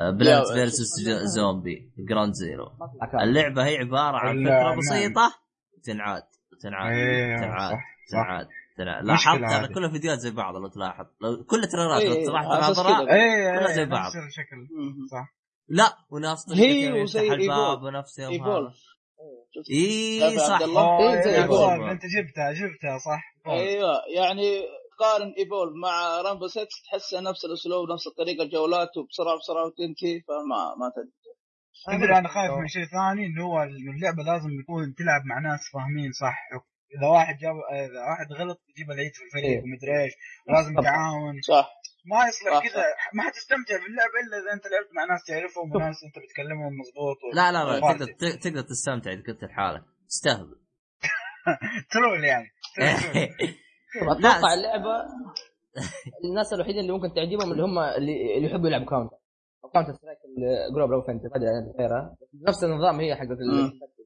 Plant 0.00 0.46
versus 0.46 1.00
Zombie 1.22 1.90
Ground 1.98 2.32
Zero. 2.32 2.72
اللعبة 3.22 3.64
هي 3.64 3.76
عبارة 3.76 4.16
عن 4.16 4.44
فكرة. 4.44 4.76
بسيطة 4.76 5.34
تنعاد 5.84 6.22
تنعاد 6.62 6.92
إيه 6.92 7.36
تنعاد 7.36 7.78
تنعاد 8.76 9.04
لاحظت 9.04 9.38
أنا 9.38 9.60
هذه. 9.64 9.72
كل 9.74 9.84
الفيديوهات 9.84 10.18
زي 10.18 10.30
بعض 10.30 10.56
لو 10.56 10.68
تلاحظ 10.68 11.06
لو 11.20 11.44
كل 11.44 11.62
التريلرات 11.62 12.02
لو 12.02 12.12
إيه، 12.12 12.26
تلاحظ 12.26 12.80
كذا. 12.80 13.14
إيه 13.14 13.58
كلها 13.58 13.72
زي 13.72 13.84
بعض. 13.84 14.06
نفس 14.06 14.16
الشكل 14.16 14.56
مم. 14.56 15.06
صح 15.10 15.34
لا 15.68 15.96
وناس 16.10 16.52
هي 16.52 16.72
كيف 16.72 16.94
وزي 16.94 17.20
يفتح 17.20 17.32
الباب. 17.32 17.82
ونفس 17.82 18.18
يوم 18.18 18.32
هذا. 18.32 18.72
اي 19.70 20.38
صح 20.38 20.60
إيه، 20.60 21.24
إيه،. 21.24 21.42
Evolve. 21.42 21.82
أنت 21.90 22.02
جبتها 22.06 22.52
جبتها 22.52 22.98
صح. 22.98 23.34
إيوه 23.46 23.92
يعني 24.16 24.62
قارن 24.98 25.34
Evolve 25.38 25.72
مع 25.82 26.20
Rainbow 26.20 26.46
6 26.46 26.66
تحسها 26.90 27.20
نفس 27.20 27.44
الأسلوب 27.44 27.92
نفس 27.92 28.06
الطريقة 28.06 28.42
الجولات 28.44 28.96
وبسرعه 28.96 29.36
بسرعة 29.38 29.64
وتنتهي 29.66 30.20
فما 30.28 30.60
ما 30.80 30.86
تدري 30.96 31.12
تدري. 31.98 32.18
أنا 32.18 32.28
خايف 32.28 32.50
من 32.60 32.68
شيء 32.68 32.84
ثاني 32.84 33.26
إنه 33.26 33.44
هو 33.46 33.62
اللعبة 33.62 34.22
لازم 34.22 34.50
يكون 34.60 34.94
تلعب 34.98 35.22
مع 35.30 35.38
ناس 35.50 35.60
فاهمين 35.72 36.12
صح. 36.12 36.36
إذا 36.98 37.06
واحد 37.08 37.34
جاب 37.42 37.54
إذا 37.72 38.00
واحد 38.10 38.32
غلط 38.40 38.58
يجيب 38.70 38.90
العيد 38.90 39.12
في 39.14 39.22
الفريق 39.26 39.50
إيه. 39.50 39.62
ومدري 39.62 40.02
إيش. 40.02 40.12
طبعاً. 40.48 40.84
تعاون 40.84 41.34
صح. 41.52 41.66
ما 42.10 42.28
يصلح 42.28 42.52
كذا. 42.68 42.84
ما 43.14 43.22
حتستمتع 43.22 43.74
باللعبة 43.82 44.16
إلا 44.24 44.36
إذا 44.42 44.52
أنت 44.56 44.64
لعبت 44.72 44.90
مع 44.96 45.04
ناس 45.12 45.24
تعرفهم 45.28 45.72
وناس 45.76 45.96
أنت 46.06 46.16
بتكلمهم 46.24 46.72
مضبوط 46.80 47.18
و... 47.24 47.36
لا 47.36 47.52
لا 47.52 47.58
لا. 47.64 47.80
تقدر 47.80 48.06
تقدر 48.44 48.60
تستمتع 48.62 49.10
إذا 49.12 49.22
كنت 49.22 49.44
لحالك. 49.44 49.84
تستهبل 50.08 50.56
troll 51.92 52.24
يعني. 52.24 52.48
أتوقع 54.02 54.54
اللعبة 54.54 54.90
الناس 56.24 56.52
الوحيدين 56.52 56.80
اللي 56.80 56.92
ممكن 56.92 57.14
تعجبهم 57.14 57.52
اللي 57.52 57.62
هم 57.62 57.78
اللي, 57.78 58.36
اللي 58.36 58.48
يحبوا 58.50 58.68
يلعبوا 58.68 58.86
كاونتر 58.86 59.16
أو 59.64 59.68
كاونتر 59.70 59.92
سترايك 59.92 60.18
جلوبال 60.74 60.94
أوفنسيف 60.94 61.32
هذه 61.36 61.42
غيرها 61.78 62.16
نفس 62.48 62.64
النظام 62.64 63.00
هي 63.00 63.14
حقت. 63.16 63.28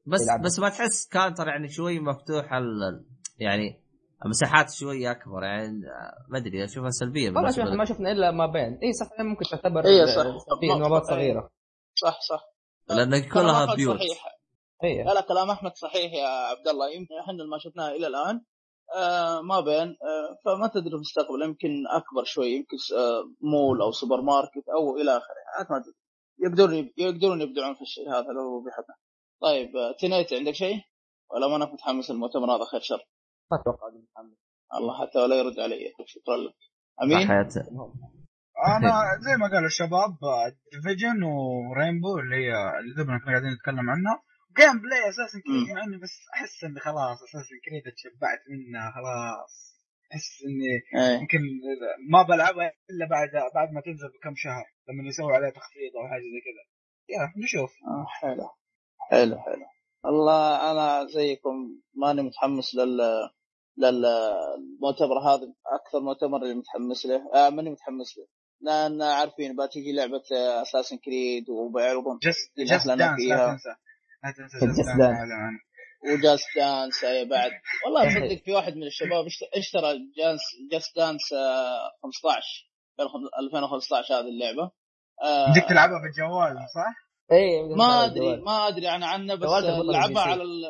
بس 0.06 0.23
يلعبها. 0.23 0.44
بس 0.44 0.59
ما 0.59 0.69
تحس 0.69 1.09
كاونتر 1.09 1.49
يعني 1.48 1.69
شوي 1.69 2.01
مفتوح 2.01 2.52
ال- 2.52 3.05
يعني 3.39 3.81
مساحات 4.27 4.70
شوي 4.70 5.10
أكبر 5.10 5.43
يعني 5.43 5.81
ما 6.28 6.39
أدري 6.39 6.65
أشوفها 6.65 6.90
سلبية 6.90 7.31
والله 7.31 7.51
شوف 7.51 7.65
ما 7.65 7.85
شفنا 7.85 8.12
إلا 8.12 8.31
ما 8.31 8.47
بين. 8.47 8.78
إي 8.82 8.93
صح 8.93 9.09
ممكن 9.20 9.44
تعتبر 9.51 9.85
إيه، 9.85 10.05
صح. 10.06 10.24
إيه. 10.62 11.02
صغيرة. 11.02 11.51
صح 11.94 12.19
صح. 12.28 12.44
لأن 12.89 13.23
كلها 13.28 13.74
بيوت 13.74 13.97
صحيح 13.97 14.24
إي. 14.85 15.05
لا 15.05 15.15
لا 15.15 15.20
كلام 15.20 15.51
أحمد 15.51 15.73
صحيح 15.77 16.12
يا 16.12 16.28
عبد 16.28 16.69
الله. 16.69 16.90
يمكن 16.90 17.15
إحنا 17.20 17.32
اللي 17.32 17.51
ما 17.51 17.59
شفناها 17.59 17.90
إلى 17.90 18.06
الآن. 18.06 18.40
آه 18.97 19.40
ما 19.40 19.60
بين 19.60 19.89
آه 19.89 20.39
فما 20.44 20.66
تدري 20.69 20.90
في 20.90 20.94
المستقبل 20.97 21.43
يمكن 21.44 21.86
أكبر 21.90 22.24
شوي 22.24 22.48
يمكن 22.52 22.77
س- 22.77 22.93
آه 22.93 23.23
مول 23.40 23.82
أو 23.82 23.93
سوبر 23.93 24.20
ماركت 24.20 24.69
أو 24.78 24.97
إلى 24.97 25.16
آخره 25.16 25.70
ما 25.70 25.78
تدري 25.78 25.94
يقدرون 26.39 26.90
يقدرون 26.98 27.40
يبدعون 27.40 27.74
في 27.74 27.82
الشيء 27.82 28.09
هذا 28.10 28.27
لو 28.36 28.65
بيحبنا 28.65 28.97
طيب 29.43 29.70
تنيتي 30.01 30.32
عندك 30.32 30.52
شيء؟ 30.52 30.77
ولا 31.31 31.48
ما 31.48 31.56
أنا 31.56 31.65
متحمس 31.73 32.10
المؤتمر 32.10 32.56
هذا؟ 32.56 32.65
خير 32.65 32.81
شر. 32.81 33.01
ما 33.52 33.60
أتوقع 33.60 33.86
محمد. 33.89 34.36
الله 34.74 35.01
حتى 35.06 35.19
ولا 35.19 35.36
يرد 35.36 35.59
علي. 35.60 35.93
شكرا 36.06 36.36
لك. 36.36 36.55
أمين؟ 37.02 37.27
أنا 38.77 38.93
زي 39.24 39.36
ما 39.40 39.47
قالوا 39.52 39.66
الشباب 39.66 40.10
ديفيجن 40.73 41.23
ورينبو 41.23 42.19
اللي 42.19 42.36
هي 42.36 42.78
اللي 42.81 42.94
دوبنا 42.97 43.19
قاعدين 43.27 43.51
نتكلم 43.52 43.90
عنها. 43.90 44.23
gameplay 44.59 45.09
أساسنز 45.09 45.39
كريد. 45.47 45.74
مع 45.74 45.85
اني 45.85 45.97
بس 45.97 46.14
أحس 46.35 46.64
اني 46.64 46.80
خلاص 46.80 47.22
أساسنز 47.23 47.55
كريد 47.64 47.86
اتشبعت 47.86 48.40
منها 48.51 48.90
خلاص. 48.97 49.52
أحس 50.12 50.43
إني 50.47 50.66
إيه. 51.05 51.20
يمكن 51.20 51.40
ما 52.10 52.22
بلعبها 52.22 52.72
إلا 52.90 53.06
بعد 53.10 53.28
بعد 53.55 53.72
ما 53.72 53.80
تنزل 53.80 54.09
بكم 54.09 54.35
شهر 54.36 54.64
لما 54.89 55.09
يسوي 55.09 55.32
عليها 55.36 55.51
تخفيض 55.51 55.93
أو 55.97 56.09
حاجة 56.09 56.20
زي 56.20 56.40
كذا. 56.47 56.64
يا 57.09 57.32
نشوف. 57.44 57.70
آه 57.70 58.06
حلو. 58.09 58.48
حلو 59.10 59.39
حلو. 59.39 59.66
والله 60.05 60.70
أنا 60.70 61.06
زيكم 61.06 61.80
ماني 61.94 62.22
متحمس 62.22 62.74
لل 62.74 63.01
للمؤتمر 63.76 65.18
هذا 65.18 65.52
أكثر 65.66 66.01
مؤتمر 66.01 66.43
اللي 66.43 66.55
متحمس 66.55 67.06
له. 67.06 67.30
آه 67.35 67.51
ماني 67.51 67.70
متحمس 67.70 68.18
له. 68.18 68.26
لأن 68.60 69.02
عارفين 69.02 69.56
بتيجي 69.56 69.93
لعبة 69.93 70.22
أساسنز 70.62 70.97
كريد 70.97 71.51
وبيعرضون 71.51 72.18
جست 72.23 72.97
دانس 72.97 73.20
لا. 73.20 73.52
تنسى. 73.52 73.74
لا 74.24 74.31
تنسى 74.31 74.59
دانس. 74.59 74.99
دانس 74.99 75.61
وجاست 76.12 76.45
دانس 76.57 77.05
آه، 77.05 77.23
بعد 77.24 77.51
والله. 77.85 78.15
صدق 78.15 78.45
في 78.45 78.53
واحد 78.53 78.77
من 78.77 78.82
الشباب 78.86 79.27
اشت- 79.27 79.51
اشترى 79.57 79.99
جاست 80.16 80.97
دانس 80.97 81.32
آه، 81.32 81.90
15 82.03 82.69
2015 83.43 84.15
هذه 84.15 84.20
اللعبة 84.28 84.70
آه، 85.23 85.51
بدك 85.53 85.69
تلعبها 85.69 85.99
بالجوال 86.03 86.57
صح؟ 86.74 86.95
اي 87.32 87.62
ما 87.77 88.05
أدري 88.05 88.36
ما 88.36 88.69
أدري 88.69 88.89
أنا 88.90 89.07
عنه 89.07 89.35
بس 89.35 89.49
لعبها. 89.93 90.23
على 90.23 90.43
ال... 90.43 90.62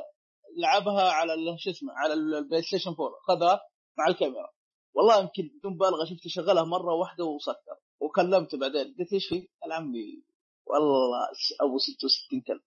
لعبها 0.62 1.10
على 1.10 1.34
ال- 1.34 1.60
شو 1.60 1.70
اسمه 1.70 1.92
على 1.96 2.12
البلاي 2.14 2.62
ستيشن 2.62 2.90
4 2.90 3.08
خذها 3.28 3.60
مع 3.98 4.06
الكاميرا 4.08 4.48
والله 4.94 5.20
يمكن 5.20 5.42
بدون 5.58 5.72
مبالغه 5.74 6.04
شفت 6.04 6.28
شغلها 6.28 6.64
مرة 6.64 6.94
واحدة 6.94 7.24
وسكر 7.24 7.76
وكلمته 8.00 8.58
بعدين 8.58 8.94
قلت 8.98 9.12
إيش 9.12 9.28
في؟ 9.28 9.48
قال 9.62 9.72
عمي 9.72 10.22
والله 10.66 11.18
س- 11.32 11.54
أبو 11.62 11.78
66 11.78 12.40
كلب 12.46 12.60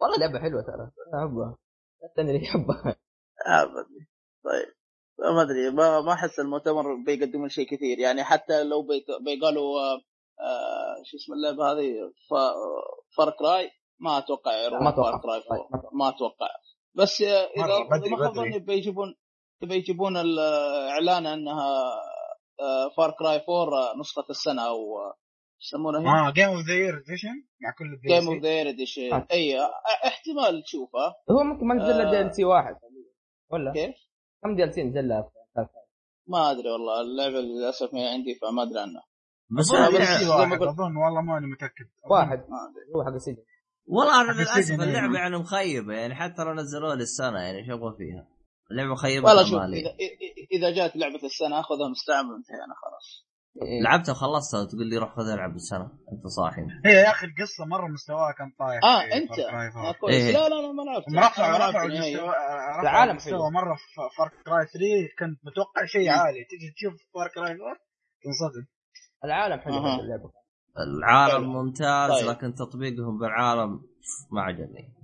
والله 0.00 0.18
لعبة 0.18 0.38
حلوة 0.38 0.62
ترى. 0.62 0.90
أحبها. 1.14 1.56
الثاني 2.10 2.30
اللي 2.30 2.42
يحبها 2.44 2.96
طيب. 4.44 4.66
ما 5.34 5.42
أدري. 5.42 5.70
ما 5.70 6.00
ما 6.00 6.12
أحس 6.12 6.40
المؤتمر 6.40 6.94
بيقدمون 7.06 7.48
شيء 7.48 7.66
كثير. 7.66 7.98
يعني 7.98 8.24
حتى 8.24 8.64
لو 8.64 8.82
بيق- 8.82 9.22
بيقالوا 9.24 9.80
آه، 10.40 10.96
شو 11.04 11.16
اسم 11.16 11.32
اللعبة 11.32 11.72
هذه؟ 11.72 12.12
فار 13.16 13.30
كراي 13.38 13.70
ما 14.00 14.18
أتوقع 14.18 14.68
ما 14.80 14.88
أتوقع. 14.88 15.10
فار 15.10 15.20
كراي 15.22 15.38
ما 15.40 15.78
أتوقع. 15.78 15.90
ما 15.92 16.08
أتوقع. 16.08 16.48
بس 16.94 17.20
اذا 17.20 17.78
ما 18.10 18.16
خاب. 18.26 18.34
ظني 18.34 18.58
بيجيبون 18.58 19.14
بيجيبون 19.62 20.16
الإعلان 20.16 21.26
أنها 21.26 21.82
فار 22.96 23.10
كراي 23.18 23.36
4 23.48 23.96
نسخة 24.00 24.24
السنة 24.30 24.62
أو 24.66 24.98
آه، 24.98 25.14
يسمونها 25.60 26.00
هي؟ 26.00 26.28
آه 26.28 26.30
جيم 26.32 26.48
اوف 26.48 26.66
ذا 26.66 26.74
يير 26.74 26.94
اديشن 26.98 27.34
مع 27.62 27.70
كل 27.78 27.84
الدي 27.94 28.08
جيم 28.08 28.28
اوف 28.34 28.42
ذا 28.42 28.48
اير 28.48 28.68
اديشن 28.68 29.12
آه. 29.12 29.26
أي 29.32 29.60
آه، 29.60 29.70
احتمال 30.06 30.62
تشوفها 30.62 31.14
هو 31.30 31.42
ممكن 31.44 31.66
ما 31.66 31.74
نزل 31.74 31.98
له 31.98 32.08
آه. 32.08 32.10
DLC 32.10 32.44
واحد. 32.44 32.74
ولا؟ 33.50 33.72
كيف؟ 33.72 33.94
كم 34.42 34.56
DLC 34.56 34.82
نزل 34.82 35.08
له؟ 35.08 35.30
ما 36.26 36.50
أدري 36.50 36.70
والله 36.70 37.00
اللعبه 37.00 37.40
للأسف 37.40 37.94
ما 37.94 38.10
عندي 38.10 38.34
فما 38.34 38.62
أدري 38.62 38.80
عنها 38.80 39.02
بس 39.58 39.70
قلت- 39.72 40.68
أظن 40.68 40.96
والله 40.96 41.20
ماني 41.20 41.46
متأكد. 41.46 41.86
واحد. 42.10 42.38
ما 42.38 42.56
أدري. 42.70 42.94
هو 42.96 43.04
حق 43.04 43.12
السجن. 43.14 43.36
والله 43.86 44.20
أنا 44.20 44.32
للأسف 44.32 44.74
اللعبة 44.74 45.06
أيوة. 45.06 45.18
يعني 45.18 45.36
مخيبة 45.38 45.94
يعني 45.94 46.14
حتى 46.14 46.42
لو 46.44 46.54
نزلوها 46.54 46.94
للسنة 46.94 47.40
يعني 47.40 47.66
شو 47.66 47.74
أبغى 47.74 47.96
فيها؟ 47.98 48.28
اللعبة 48.70 48.92
مخيبة 48.92 49.26
والله 49.28 49.44
شوف. 49.44 49.54
اذا 49.62 49.94
إذا 50.52 50.70
جات 50.76 50.96
لعبة 50.96 51.24
السنة 51.24 51.60
أخذها 51.60 51.88
مستعمل 51.88 52.30
وانتهينا 52.30 52.74
خلاص. 52.82 53.29
إيه. 53.62 53.82
لعبتها 53.82 54.12
وخلصتها 54.12 54.60
وتقول 54.62 54.86
لي 54.90 54.96
روح 54.98 55.16
خذ 55.16 55.28
العب 55.28 55.54
السنة 55.56 55.90
أنت 56.12 56.26
صاحي 56.26 56.62
هي 56.86 56.92
يا 56.92 57.10
أخي 57.10 57.26
القصة 57.26 57.64
مرة 57.66 57.88
مستواها 57.88 58.32
كان 58.38 58.50
طايح 58.58 58.84
آه 58.84 59.00
في 59.08 59.14
أنت 59.14 59.30
فار 59.32 59.50
كراي 59.50 59.76
آه 59.76 59.80
4. 59.80 59.92
كويس 60.00 60.14
إيه. 60.14 60.32
لا 60.32 60.48
لا 60.48 60.54
لا 60.54 60.72
ما 60.72 60.82
لعبت 60.82 61.08
النهائي. 61.08 61.28
المستوى 61.28 61.68
رفعوا 61.68 62.80
العالم 62.82 63.10
المستوى 63.10 63.32
حلو. 63.32 63.50
مرة 63.50 63.74
في 63.74 63.82
فار 64.18 64.28
كراي 64.28 64.66
3 64.66 64.80
كنت 65.18 65.38
متوقع 65.46 65.84
شيء 65.86 66.10
عالي 66.10 66.44
تجي 66.50 66.70
تشوف 66.76 66.94
فار 67.14 67.28
كراي 67.34 67.50
4 67.52 67.76
تنصدم 68.24 68.66
العالم 69.24 69.60
حلو. 69.60 69.74
هذه 69.74 70.00
اللعبة 70.00 70.30
العالم 70.98 71.44
حلو. 71.44 71.62
ممتاز 71.62 72.10
طيب. 72.20 72.28
لكن 72.28 72.54
تطبيقهم 72.54 73.18
بالعالم 73.18 73.70
ما 74.32 74.42
عجبني 74.42 74.94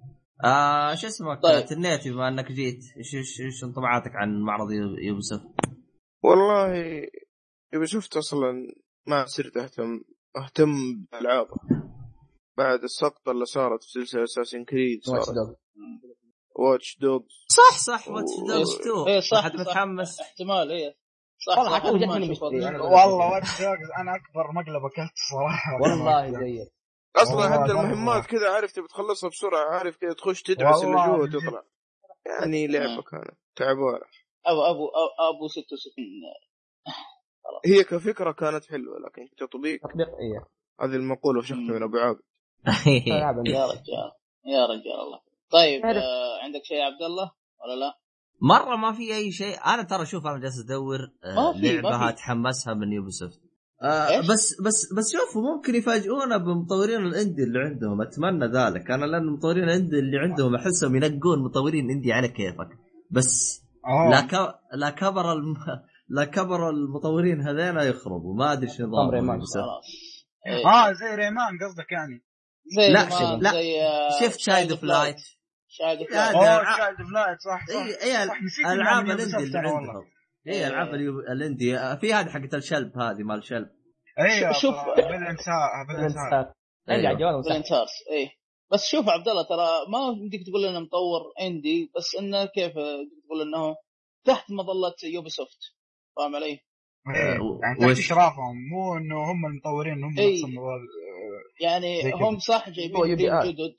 آه 0.45 0.95
شو 0.95 1.07
اسمك 1.07 1.43
طيب. 1.43 1.65
تنيتي 1.67 2.11
بما 2.11 2.29
إنك 2.29 2.53
جيت 2.53 2.79
إيش 2.97 3.41
إيش 3.41 3.65
انطباعاتك 3.65 4.11
عن 4.15 4.41
معرض 4.41 4.71
يو- 4.73 4.97
يوبيسوفت؟ 4.99 5.41
والله 6.23 6.73
يبي 7.75 7.87
شفت 7.87 8.17
أصلا 8.17 8.75
ما 9.07 9.27
صرت 9.27 9.57
أهتم 9.57 10.01
أهتم 10.37 10.71
بالألعاب. 11.13 11.47
بعد 12.59 12.83
السقطة 12.83 13.31
اللي 13.33 13.45
صارت 13.47 13.83
في 13.85 13.91
سلسلة 13.91 14.25
أساسنز 14.25 14.65
كريد 14.65 15.01
واتش 15.09 15.25
صارت. 15.27 15.59
واتش 16.57 16.99
دوجز 17.01 17.47
صح 17.49 17.79
صح 17.79 18.09
واتش. 18.09 18.31
دوجز 18.49 18.75
2 18.81 19.09
إيه 19.09 19.21
صح 19.21 19.49
صح. 19.49 19.55
متحمس. 19.55 20.21
احتمال 20.21 20.73
إيه. 20.73 20.97
صح 21.47 21.59
والله 21.59 21.79
حتى 21.81 21.99
جتني 21.99 22.39
والله 22.81 23.33
واتش 23.33 23.61
دوجز 23.63 23.91
أنا 24.01 24.13
أكبر 24.17 24.53
مقلب 24.53 24.85
أكلت 24.85 25.13
الصراحه 25.13 25.75
والله 25.83 26.31
زيك 26.41 26.69
أصلا 27.17 27.53
حتى. 27.53 27.73
المهمات 27.73 28.27
كذا 28.27 28.51
عارف 28.51 28.73
تبي 28.73 28.87
تخلصها 28.89 29.31
بسرعة 29.31 29.71
عارف 29.71 29.97
كذا 29.97 30.13
تخش 30.13 30.43
تدعس 30.43 30.85
اللي 30.85 30.95
جوا. 31.07 31.17
وتطلع. 31.17 31.63
يعني 32.27 32.67
لعبه 32.67 33.03
كانت 33.03 33.39
تعبانه 33.57 34.07
أبو 34.47 34.63
أبو 34.63 34.89
أبو 35.21 35.49
66 35.49 35.95
هي 37.67 37.85
كفكرة 37.85 38.33
كانت 38.33 38.65
حلوة 38.65 38.99
لكن 38.99 39.27
كتطبيق 39.37 39.81
تطبيق 39.81 40.09
إيه. 40.09 40.47
هذه 40.81 40.97
المقولة 40.97 41.39
وشفتها 41.39 41.57
من 41.57 41.83
أبو 41.83 41.97
عابد. 41.97 42.21
يا 43.07 43.31
رجال 43.31 43.83
يا 44.47 44.67
رجال 44.67 45.01
الله. 45.05 45.21
طيب 45.51 45.85
آه 45.85 46.43
عندك 46.45 46.65
شيء 46.65 46.77
يا 46.77 46.85
عبد 46.85 47.03
الله 47.03 47.31
ولا 47.65 47.81
لا؟ 47.81 47.99
مرة 48.41 48.77
ما 48.77 48.93
في 48.93 49.15
أي 49.17 49.33
شيء. 49.33 49.57
أنا 49.67 49.83
ترى 49.83 50.07
شوف 50.07 50.27
أنا 50.27 50.39
جالس 50.39 50.65
أدور 50.65 50.99
آه، 51.25 51.61
لعبة. 51.61 52.09
اتحمسها 52.09 52.75
من 52.75 52.93
يوبيسوفت. 52.93 53.41
آه؟ 53.83 54.21
بس 54.21 54.61
بس 54.61 54.93
بس 54.97 55.13
شوفوا 55.13 55.43
ممكن 55.43 55.75
يفاجئونا 55.75 56.37
بمطورين 56.37 57.07
الإندي 57.07 57.43
اللي 57.43 57.59
عندهم. 57.59 58.03
أتمنى 58.03 58.47
ذلك. 58.47 58.91
أنا 58.91 59.05
لأن 59.05 59.23
المطورين 59.23 59.65
الإندي 59.65 59.99
اللي 59.99 60.19
عندهم 60.19 60.55
أحسهم 60.55 60.97
ينقون 60.97 61.45
مطورين 61.45 61.91
إندي 61.91 62.13
على 62.13 62.29
كيفك. 62.29 62.69
بس 63.11 63.63
أوه. 63.87 64.11
لا 64.11 64.21
ك... 64.21 64.59
لا 64.75 64.91
كبر 64.91 65.33
الم... 65.33 65.55
لا 66.09 66.25
كبر 66.25 66.71
المطورين 66.71 67.41
هذين 67.41 67.77
يخربوا 67.91 68.35
ما 68.39 68.53
أدري 68.53 68.67
إيش. 68.71 68.81
نظامهم. 68.81 69.41
خلاص. 69.41 69.87
إيه. 70.47 70.67
آه 70.67 70.93
زي 70.93 71.15
ريمان 71.15 71.59
قصدك 71.63 71.93
يعني. 71.93 72.23
زي 72.77 72.93
لا، 72.93 73.05
ما- 73.05 73.37
لا. 73.43 73.51
زي 73.53 73.83
آه، 73.83 74.09
شفت 74.21 74.41
شايد 74.41 74.71
اوف 74.71 74.83
لايت 74.85 75.17
شايد 75.69 75.99
اوف 75.99 76.11
لا، 76.11 76.17
لايت 76.17 76.37
هذا 76.37 76.57
أوه 76.57 76.77
شايلد 76.77 77.01
اوف 77.01 77.11
لايت 77.13 77.39
صح 77.41 77.67
صح. 77.67 77.77
اي 77.77 78.03
اي 78.03 78.23
إنها 78.23 78.73
ألعاب 78.73 79.05
من 79.05 79.11
الاندي 79.11 79.37
اللي. 79.37 79.59
عندهم 79.59 80.05
اي 80.49 80.67
ألعاب 80.67 80.95
الاندي 81.33 81.79
آه، 81.79 81.95
في 81.95 82.15
هذه 82.15 82.29
حقت 82.29 82.55
الشلب 82.55 82.99
هذه 82.99 83.23
مال 83.23 83.39
الشلب 83.39 83.69
أيوه 84.19 84.53
شوف- 84.53 84.75
ومسحت. 87.37 87.55
فلنتارس 87.55 87.91
إيه 88.11 88.29
بس 88.73 88.85
شوف 88.85 89.09
عبد 89.09 89.29
الله 89.29 89.43
ترى 89.43 89.69
ما 89.93 89.99
يمديك 90.23 90.41
تقول 90.47 90.65
إنه 90.65 90.81
مطور 90.81 91.21
indie 91.41 91.93
بس 91.97 92.15
إنه 92.21 92.45
كيف 92.45 92.73
تقول 92.73 93.43
إنه 93.43 93.75
تحت 94.25 94.51
مظلة 94.51 94.95
يوبي 95.15 95.29
سوفت 95.29 95.59
فاهم 96.17 96.37
علي؟ 96.37 96.47
إيه، 96.47 97.41
و- 97.41 97.61
يعني 97.63 97.79
تحت 97.81 97.91
وش- 97.91 97.99
اشرافهم 97.99 98.57
مو 98.73 98.97
إنه 98.97 99.31
هم 99.33 99.47
المطورين 99.47 100.05
هم 100.05 100.19
إيه. 100.19 100.33
نفس 100.35 100.45
الموضوع 100.45 100.73
يعني. 101.61 102.13
هم 102.13 102.39
صح 102.39 102.69
جايبين 102.71 103.31
آر. 103.31 103.47
جدد. 103.47 103.75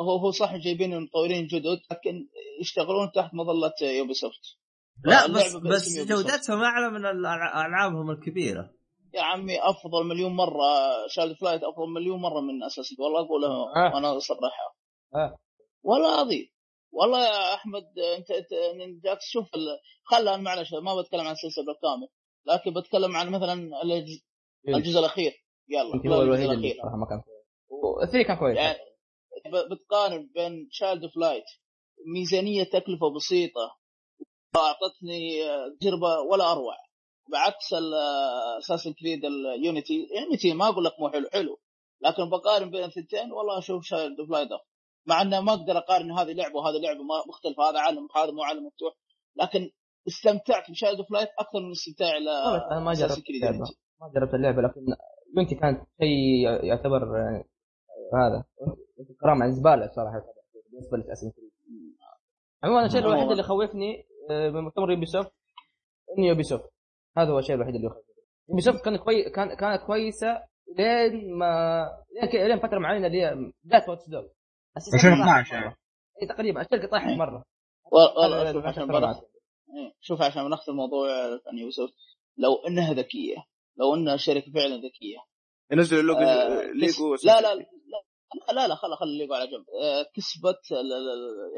هو 0.00 0.16
هو 0.16 0.30
صح 0.30 0.56
جايبين 0.56 0.92
المطورين 0.92 1.46
جدد 1.46 1.78
لكن 1.90 2.28
يشتغلون 2.60 3.10
تحت 3.14 3.34
مظلة 3.34 3.72
يوبي 3.82 4.14
سوفت 4.14 4.58
لا 5.04 5.26
بس 5.26 5.56
بس. 5.56 5.98
جودتهم 6.08 6.62
أعلى 6.62 6.90
من 6.90 7.06
ألعابهم 7.66 8.10
الكبيرة 8.10 8.70
يا 9.14 9.22
عمي 9.22 9.58
أفضل 9.60 10.06
مليون 10.08 10.32
مرة 10.32 10.62
شايلد 11.08 11.36
اوف 11.36 11.46
لايت 11.46 11.62
أفضل 11.62 11.88
مليون 11.94 12.20
مرة 12.20 12.40
من 12.40 12.62
أساسنز 12.62 12.96
والله 12.98 13.20
اقولها 13.20 13.50
آه. 13.76 13.94
وأنا 13.94 14.16
أصرحها 14.16 14.72
آه. 15.14 15.36
والله 15.82 16.20
عظيم 16.20 16.46
والله 16.92 17.26
يا 17.26 17.54
أحمد 17.54 17.82
أنت 18.16 18.30
انت 18.30 18.52
أنت 18.52 19.04
جالس 19.04 19.28
تشوف. 19.28 19.46
خلى 20.04 20.38
معلش 20.38 20.74
ما 20.74 21.00
بتكلم 21.00 21.20
عن 21.20 21.32
السلسله 21.32 21.64
بالكامل 21.64 22.08
لكن 22.46 22.80
بتكلم 22.80 23.16
عن 23.16 23.30
مثلا 23.30 23.82
الجزء, 23.82 24.22
الجزء 24.68 24.98
الأخير. 24.98 25.32
يلا 25.68 26.16
هو 26.16 26.22
الوحيد 26.22 26.50
اللي 26.50 26.74
صراحة 26.82 26.96
ما 26.96 27.06
كان 27.06 27.20
كويس. 27.20 28.26
كان 28.26 28.36
كويس. 28.36 28.56
يعني 28.56 28.78
بتقارن 29.70 30.30
بين 30.34 30.68
شايلد 30.70 31.02
اوف 31.04 31.16
لايت 31.16 31.44
ميزانية 32.14 32.64
تكلفة 32.64 33.14
بسيطة 33.16 33.78
أعطتني 34.56 35.44
تجربة 35.80 36.20
ولا 36.30 36.52
أروع 36.52 36.74
بعكس 37.32 37.74
Assassin's 38.58 38.92
Creed 38.92 39.24
ال 39.24 39.38
Unity 39.38 40.06
Unity 40.22 40.52
ما 40.52 40.68
أقول 40.68 40.84
لك 40.84 40.92
مو 41.00 41.10
حلو 41.10 41.28
حلو 41.32 41.60
لكن 42.02 42.30
بقارن 42.30 42.70
بين 42.70 42.84
الثنتين 42.84 43.32
والله 43.32 43.58
أشوف 43.58 43.84
Child 43.84 44.20
of 44.20 44.30
Light 44.30 44.48
أفضل. 44.52 44.64
مع 45.08 45.22
إنه 45.22 45.40
ما 45.40 45.52
أقدر 45.52 45.78
أقارن 45.78 46.10
هذه 46.12 46.32
لعبة 46.32 46.54
وهذه 46.56 46.76
لعبة 46.82 47.02
ما- 47.02 47.24
مختلفة 47.28 47.62
هذا 47.70 47.78
عالم 47.80 48.08
هذا 48.16 48.30
مو 48.32 48.42
عالم 48.42 48.66
مفتوح. 48.66 48.92
لكن 49.36 49.70
استمتعت 50.08 50.70
ب 50.70 50.75
Child 50.75 50.98
of 50.98 51.10
Light 51.10 51.28
أكثر 51.38 51.60
من 51.60 51.70
استمتاعي 51.70 52.20
ل 52.20 52.28
أنا 52.72 52.80
ما 52.80 52.92
جربت 52.92 53.30
اللعبة. 53.30 53.58
ما 54.00 54.08
جربت 54.14 54.34
اللعبة 54.34 54.62
لكن 54.62 54.80
Unity 55.36 55.54
كانت 55.54 55.80
شيء 56.00 56.64
يعتبر 56.64 57.02
هذا 58.14 58.44
كرام 59.20 59.42
عن 59.42 59.52
زبالة 59.52 59.86
صراحة 59.86 60.22
بالنسبة 60.72 60.96
ل 60.98 61.01
Assassin's 61.01 61.30
Creed 61.30 61.50
عموما 62.62 62.86
الشيء 62.86 63.00
الوحيد. 63.00 63.30
اللي 63.30 63.42
خوفني 63.42 64.06
آه، 64.30 64.50
من 64.50 64.60
مؤتمر 64.60 64.90
Ubisoft 64.90 65.32
انه 66.18 66.26
Ubisoft 66.26 66.70
هذا 67.18 67.30
هو 67.30 67.38
الشيء 67.38 67.54
الوحيد 67.56 67.74
اللي 67.74 67.86
يخوفني. 67.86 68.14
Ubisoft 68.48 68.84
كانت 68.84 69.00
كوي... 69.02 69.30
كان... 69.30 69.54
كانت 69.56 69.82
كويسة 69.82 70.42
لين 70.78 71.34
ما 71.34 71.84
لين, 72.32 72.58
فترة 72.58 72.78
معينة 72.78 73.06
اللي 73.06 73.22
هي 73.22 73.34
بدايه 73.64 73.90
Watch 73.90 74.08
Dogs 74.08 74.24
2012 74.94 75.54
يعني. 75.54 75.76
اي 76.22 76.26
تقريبا 76.28 76.60
الشركة 76.60 76.88
طاحت 76.88 77.06
مرة. 77.06 77.44
والله 77.92 78.42
هذا 78.42 78.52
شوف 78.52 78.66
عشان. 78.66 78.90
إيه، 78.90 79.94
شوف 80.00 80.22
عشان 80.22 80.50
نختم 80.50 80.72
الموضوع 80.72 81.10
عن 81.46 81.58
Ubisoft. 81.58 81.90
لو 82.38 82.54
إنها 82.66 82.92
ذكية 82.92 83.36
لو 83.76 83.94
إنها 83.94 84.16
شركة 84.16 84.52
فعلا 84.52 84.76
ذكية 84.76 85.18
ينزلوا 85.72 86.02
لوجو 86.02 86.20
آه، 86.20 86.72
ليجو 86.72 87.14
لا 87.24 87.40
لا 87.40 87.54
لا 87.54 87.64
لا 88.52 88.68
لا 88.68 88.74
خلا 88.74 88.96
خلي 88.96 89.10
الليجو 89.10 89.34
على 89.34 89.46
جنب. 89.50 89.64
آه، 89.82 90.06
كسبت 90.14 90.60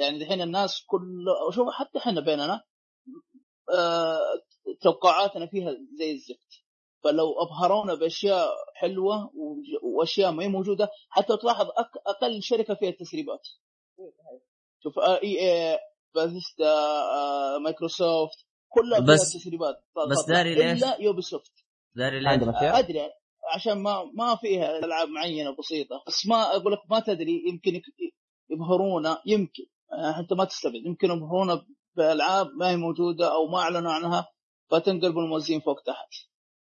يعني 0.01 0.17
الحين 0.17 0.43
الناس 0.43 0.85
كل 0.87 1.25
شوف 1.55 1.69
حتى 1.73 1.99
إحنا 1.99 2.21
بيننا 2.21 2.63
آه، 3.75 4.19
توقعاتنا 4.81 5.47
فيها 5.47 5.71
زي 5.99 6.13
الزفت. 6.13 6.65
فلو 7.05 7.32
ابهرونا 7.43 7.94
بأشياء 7.94 8.48
حلوة 8.74 9.31
وأشياء 9.82 10.31
ما 10.32 10.43
هي 10.44 10.48
موجودة 10.48 10.89
حتى 11.09 11.36
تلاحظ 11.36 11.66
أك 11.77 11.90
أقل 12.06 12.43
شركة 12.43 12.74
فيها 12.74 12.89
التسريبات. 12.89 13.40
شوف 14.82 14.98
آه، 14.98 15.22
EA 15.23 15.41
Bethesda 15.73 16.65
آه، 17.14 17.59
مايكروسوفت 17.59 18.39
كلها 18.68 19.01
فيها 19.01 19.14
بس- 19.14 19.32
تسريبات 19.32 19.74
بس 20.10 20.24
داري 20.28 20.55
ليش؟ 20.55 20.82
إلا 20.85 21.01
Ubisoft 21.01 21.53
داري 21.97 22.20
ليش؟ 22.20 22.27
أدري 22.78 23.01
عشان 23.55 23.78
ما 23.82 24.05
ما 24.14 24.36
فيها 24.36 24.78
ألعاب 24.78 25.09
معينة 25.09 25.56
بسيطة. 25.59 26.02
بس 26.06 26.27
ما 26.27 26.56
أقول 26.56 26.72
لك 26.72 26.78
ما 26.90 27.01
تدري 27.01 27.43
يمكن 27.48 27.81
يبهرونا 28.51 29.22
يمكن. 29.27 29.64
آه، 29.93 30.18
أنت 30.20 30.32
ما 30.32 30.44
تستبعد. 30.44 30.74
يمكن 30.86 31.10
يبهرونا 31.10 31.66
بألعاب 31.97 32.47
ما 32.56 32.70
هي 32.70 32.77
موجودة 32.77 33.35
أو 33.35 33.47
ما 33.47 33.59
أعلنوا 33.59 33.93
عنها 33.93 34.28
فتنقلب 34.70 35.18
الموزين 35.18 35.60
فوق 35.60 35.81
تحت. 35.81 36.09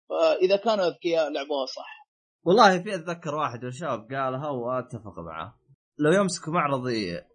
فإذا 0.09 0.55
كانوا 0.55 0.87
أذكياء 0.87 1.31
لعبوها 1.31 1.65
صح. 1.65 1.99
والله 2.43 2.83
في 2.83 2.95
أتذكر 2.95 3.35
واحد 3.35 3.61
من 3.61 3.67
الشباب 3.67 3.99
قالها 3.99 4.49
وأتفق 4.49 5.19
معه. 5.19 5.55
لو 5.99 6.11
يمسكوا 6.11 6.53
معرض 6.53 6.83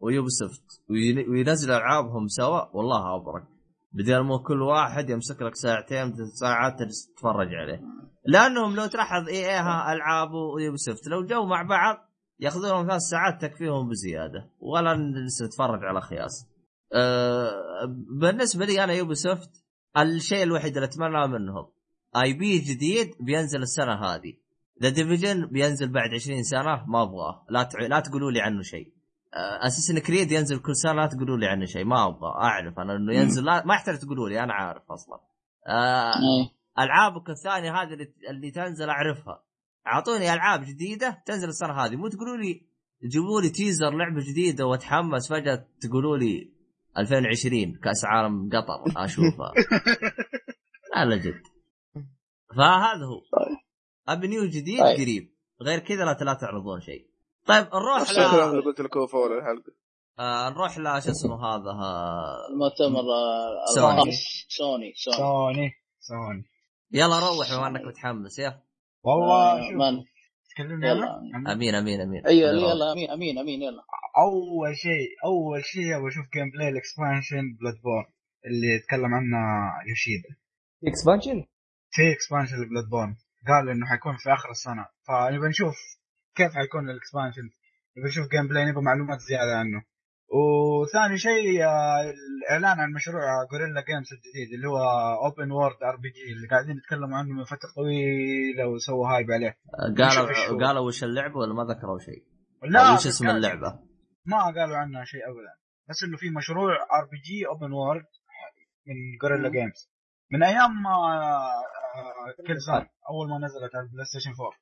ويوبي 0.00 0.28
سوفت 0.28 0.82
وين- 0.90 1.28
وينزلوا 1.30 1.76
ألعابهم 1.76 2.28
سوا 2.28 2.76
والله 2.76 3.16
أبرك. 3.16 3.44
بدل 3.92 4.20
ما 4.20 4.38
كل 4.38 4.62
واحد 4.62 5.10
يمسك 5.10 5.42
لك 5.42 5.54
ساعتين 5.54 6.12
ثلاث 6.16 6.28
ساعات 6.28 6.74
تتفرج 6.82 7.54
عليه. 7.54 7.80
لأنهم 8.26 8.76
لو 8.76 8.86
تلاحظ 8.86 9.28
EA 9.28 9.92
ألعاب 9.92 10.30
و 10.32 10.76
Ubisoft 10.76 11.06
لو 11.06 11.26
جو 11.26 11.46
مع 11.46 11.62
بعض 11.62 11.96
ياخذون 12.40 12.86
ثلاث 12.88 13.00
ساعات 13.00 13.42
تكفيهم 13.42 13.88
بزيادة. 13.88 14.50
ولا 14.60 14.94
نجلس 14.94 15.42
نتفرج 15.42 15.84
على 15.84 16.00
خياس. 16.00 16.46
أه 16.92 17.50
بالنسبة 18.20 18.64
لي 18.64 18.84
أنا 18.84 18.92
Ubisoft 18.92 19.50
الشيء 19.98 20.42
الوحيد 20.42 20.74
اللي 20.76 20.88
أتمناه 20.88 21.26
منهم. 21.26 21.66
IP 22.16 22.58
جديد 22.58 23.14
بينزل 23.20 23.62
السنة 23.62 23.94
هذه. 23.94 24.34
The 24.82 24.88
Division 24.88 25.46
بينزل 25.46 25.92
بعد 25.92 26.14
20 26.14 26.42
سنة 26.42 26.84
ما 26.86 27.02
أبغاه. 27.02 27.46
لا 27.50 27.62
تع... 27.62 27.78
لا 27.78 28.00
تقولوا 28.00 28.30
لي 28.30 28.40
عنه 28.40 28.62
شيء. 28.62 28.92
اساسن 29.34 29.98
كريد 29.98 30.32
ينزل 30.32 30.58
كل 30.58 30.76
سنة 30.76 30.92
لا 30.92 31.06
تقولوا 31.06 31.36
لي 31.36 31.46
عنه 31.46 31.64
شيء. 31.64 31.84
ما 31.84 32.06
أبغى 32.06 32.28
أعرف 32.28 32.78
أنا 32.78 32.96
إنه 32.96 33.14
ينزل. 33.14 33.44
لا 33.44 33.66
ما 33.66 33.74
يحتاج 33.74 33.98
تقولوا 33.98 34.28
لي 34.28 34.42
أنا 34.42 34.52
عارف 34.52 34.82
أصلا. 34.90 35.20
آه 35.68 36.12
إيه. 36.12 36.50
العابك 36.78 37.30
الثانية 37.30 37.72
هذه 37.72 37.92
اللي, 37.92 38.12
اللي 38.30 38.50
تنزل 38.50 38.90
أعرفها. 38.90 39.42
أعطوني 39.86 40.34
ألعاب 40.34 40.64
جديدة 40.64 41.22
تنزل 41.26 41.48
السنة 41.48 41.72
هذه. 41.72 41.96
مو 41.96 42.08
تقولوا 42.08 42.36
لي 42.36 42.62
جيبوا 43.04 43.40
لي 43.40 43.48
تيزر 43.48 43.90
لعبة 43.90 44.20
جديدة 44.20 44.66
وأتحمس 44.66 45.28
فجأة 45.32 45.66
تقولوا 45.80 46.16
لي 46.16 46.50
2020 46.98 47.74
كأس 47.74 48.04
عالم 48.04 48.48
قطر 48.48 49.04
أشوفها. 49.04 49.52
لا 50.96 51.04
لا 51.04 51.16
جد. 51.16 51.53
فهذا 52.56 53.04
هو. 53.06 53.20
أبي 54.08 54.28
نيو 54.28 54.44
جديد 54.44 54.80
طيب. 54.80 54.96
قريب. 54.96 55.34
غير 55.62 55.78
كذا 55.78 56.04
لا 56.04 56.16
لا 56.20 56.34
تعرضون 56.34 56.80
شيء. 56.80 57.06
طيب 57.46 57.66
نروح 57.66 58.10
ل 58.10 58.18
اللي 58.18 58.62
قلت 58.62 58.80
لكم 58.80 59.06
في 59.06 59.14
اول 59.14 59.38
الحلقة. 59.38 59.72
آه 60.18 60.50
نروح 60.50 60.78
ل 60.78 61.02
شو 61.02 61.10
اسمه 61.10 61.46
هذا 61.46 61.70
المؤتمر 62.50 63.00
آه، 63.00 63.74
سوني. 63.74 64.12
سوني 64.48 64.92
سوني. 64.96 65.16
سوني 65.16 65.72
سوني. 66.00 66.44
يلا 66.92 67.18
روح 67.18 67.54
بما 67.54 67.66
إنك 67.66 67.80
متحمس 67.86 68.38
يا 68.38 68.62
والله 69.02 69.52
آه، 69.52 69.60
شوف 69.60 70.04
تكلمني 70.54 70.86
يلا. 70.88 71.20
أنا 71.36 71.52
أمين. 71.52 71.74
أمين 71.74 72.00
أمين 72.00 72.26
أيوه 72.26 72.50
يلا. 72.50 72.92
أمين 72.92 73.10
أمين 73.10 73.38
أمين 73.38 73.62
يلا. 73.62 73.82
أول 74.18 74.76
شيء 74.76 75.08
أول 75.24 75.64
شيء 75.64 75.96
أبغى 75.96 76.08
أشوف 76.08 76.24
gameplay 76.34 76.68
ال 76.68 76.77
expansion 76.77 77.56
Bloodborne 77.60 78.06
اللي 78.46 78.74
يتكلم 78.76 79.14
عنه 79.14 79.36
يوشيدا 79.88 80.36
expansion 80.86 81.46
في 81.94 82.12
expansion 82.12 82.56
ل 82.62 82.88
Bloodborne 82.90 83.16
قال 83.48 83.68
إنه 83.68 83.86
حيكون 83.86 84.16
في 84.16 84.32
آخر 84.32 84.50
السنة. 84.50 84.86
فنبغى 85.06 85.48
نشوف 85.48 85.76
كيف 86.34 86.52
حيكون 86.52 86.90
ال 86.90 86.96
expansion 86.96 87.46
نبغى 87.96 88.08
نشوف 88.08 88.26
gameplay 88.32 88.64
نبغى 88.64 88.82
معلومات 88.82 89.18
زيادة 89.18 89.58
عنه. 89.58 89.82
وثاني 90.36 91.18
شيء 91.18 91.64
الإعلان 92.38 92.80
عن 92.80 92.92
مشروع 92.92 93.22
Guerrilla 93.52 93.80
Games 93.88 94.08
الجديد 94.12 94.54
اللي 94.54 94.68
هو 94.68 94.78
open 95.24 95.50
world 95.50 95.82
RPG 95.82 96.32
اللي 96.32 96.48
قاعدين 96.48 96.76
يتكلموا 96.76 97.18
عنه 97.18 97.28
من 97.28 97.44
فترة 97.44 97.70
طويلة 97.76 98.66
وسووا 98.66 99.08
hype 99.08 99.30
عليه. 99.30 99.58
قالوا 99.98 100.66
قالوا 100.66 100.86
وش 100.86 101.04
اللعبة 101.04 101.36
ولا 101.36 101.54
ما 101.54 101.64
ذكروا 101.74 101.98
شيء؟ 101.98 102.24
لا 102.62 102.92
وش 102.92 103.06
اسم 103.06 103.28
اللعبة؟ 103.30 103.80
ما 104.26 104.44
قالوا 104.44 104.76
عنها 104.76 105.04
شيء 105.04 105.20
ابدا. 105.30 105.54
بس 105.88 106.02
إنه 106.02 106.16
في 106.16 106.30
مشروع 106.30 106.74
RPG 106.98 107.46
open 107.46 107.72
world 107.72 108.06
من 108.86 108.94
Guerrilla 109.22 109.48
Games 109.48 109.93
من 110.32 110.42
أيام 110.42 110.82
ما 110.82 110.90
آه، 110.90 112.44
Killzone 112.46 112.88
أول 113.10 113.28
ما 113.30 113.38
نزلت 113.46 113.74
على 113.74 113.84
ال 113.86 114.04
PlayStation 114.04 114.30
4 114.40 114.52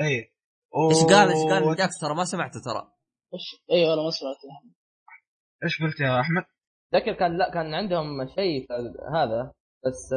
اي 0.00 0.32
إيش 0.90 1.04
قال 1.12 1.28
إيش 1.28 1.52
قال 1.52 1.76
جاكس 1.76 1.98
ترى 2.00 2.14
ما 2.14 2.24
سمعته 2.24 2.60
ترى. 2.64 2.92
إيش؟ 3.34 3.62
أيوه 3.70 3.90
والله 3.90 4.04
ما 4.04 4.10
سمعت 4.10 4.36
إيش 5.64 5.82
قلت 5.82 6.00
يا 6.00 6.20
أحمد؟ 6.20 6.44
ذكر 6.94 7.12
كان 7.12 7.38
لا 7.38 7.50
كان 7.54 7.74
عندهم 7.74 8.28
شيء 8.34 8.66
هذا 9.14 9.52
بس 9.86 10.14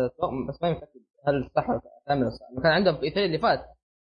بس 0.50 0.62
ما 0.62 0.70
متاكد 0.72 1.04
هل 1.28 1.52
صح 1.56 1.66
كامل 2.08 2.30
كان 2.64 2.72
عندهم 2.72 2.96
في 3.00 3.26
اللي 3.26 3.40
فات 3.40 3.60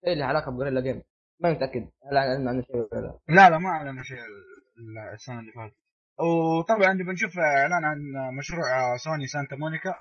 شيء 0.06 0.18
له 0.18 0.26
علاقة 0.26 0.52
ب 0.51 0.54
Guerrilla 0.54 0.81
Games. 0.81 1.03
ما 1.39 1.52
متاكد 1.53 1.89
هل 2.11 2.18
اعلن 2.18 2.48
عنه 2.48 2.61
شيء 2.61 2.76
ولا 2.76 3.02
لا؟ 3.02 3.19
لا 3.30 3.49
لا 3.49 3.57
ما 3.57 3.69
أعلنوا 3.69 4.03
شيء 4.03 4.18
ال- 4.18 5.14
السنة 5.14 5.39
اللي 5.39 5.52
فاتت. 5.52 5.76
وطبعا 6.22 6.93
نبي 6.93 7.11
نشوف 7.11 7.39
إعلان 7.39 7.85
عن 7.85 7.98
مشروع 8.38 8.98
سوني 8.98 9.27
Santa 9.27 9.55
Monica 9.55 9.95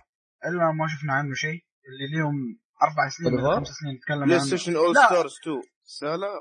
إلا 0.46 0.72
ما 0.72 0.86
شفنا 0.88 1.12
عنه 1.12 1.34
شيء 1.34 1.64
اللي 1.88 2.18
لهم 2.18 2.58
أربع 2.82 3.08
سنين 3.08 3.40
of 3.40 3.42
ولا؟ 3.44 3.56
خمس 3.56 3.68
سنين 3.68 3.94
نتكلم 3.94 4.24
Play 4.24 4.34
عنه. 4.38 4.44
Station 4.46 4.76
All 4.76 4.94
لا. 4.94 5.06
Stars 5.06 5.38
2 5.42 5.62
سلام. 5.84 6.40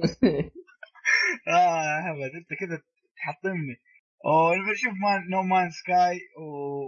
آه 1.48 1.82
يا 1.90 2.02
حمد 2.02 2.32
أنت 2.40 2.50
كذا 2.60 2.82
تحطمني. 3.16 3.76
ونبي 4.24 4.70
نشوف 4.72 4.92
Man 5.04 5.30
No 5.30 5.42
Man's 5.42 5.70
Sky 5.70 6.20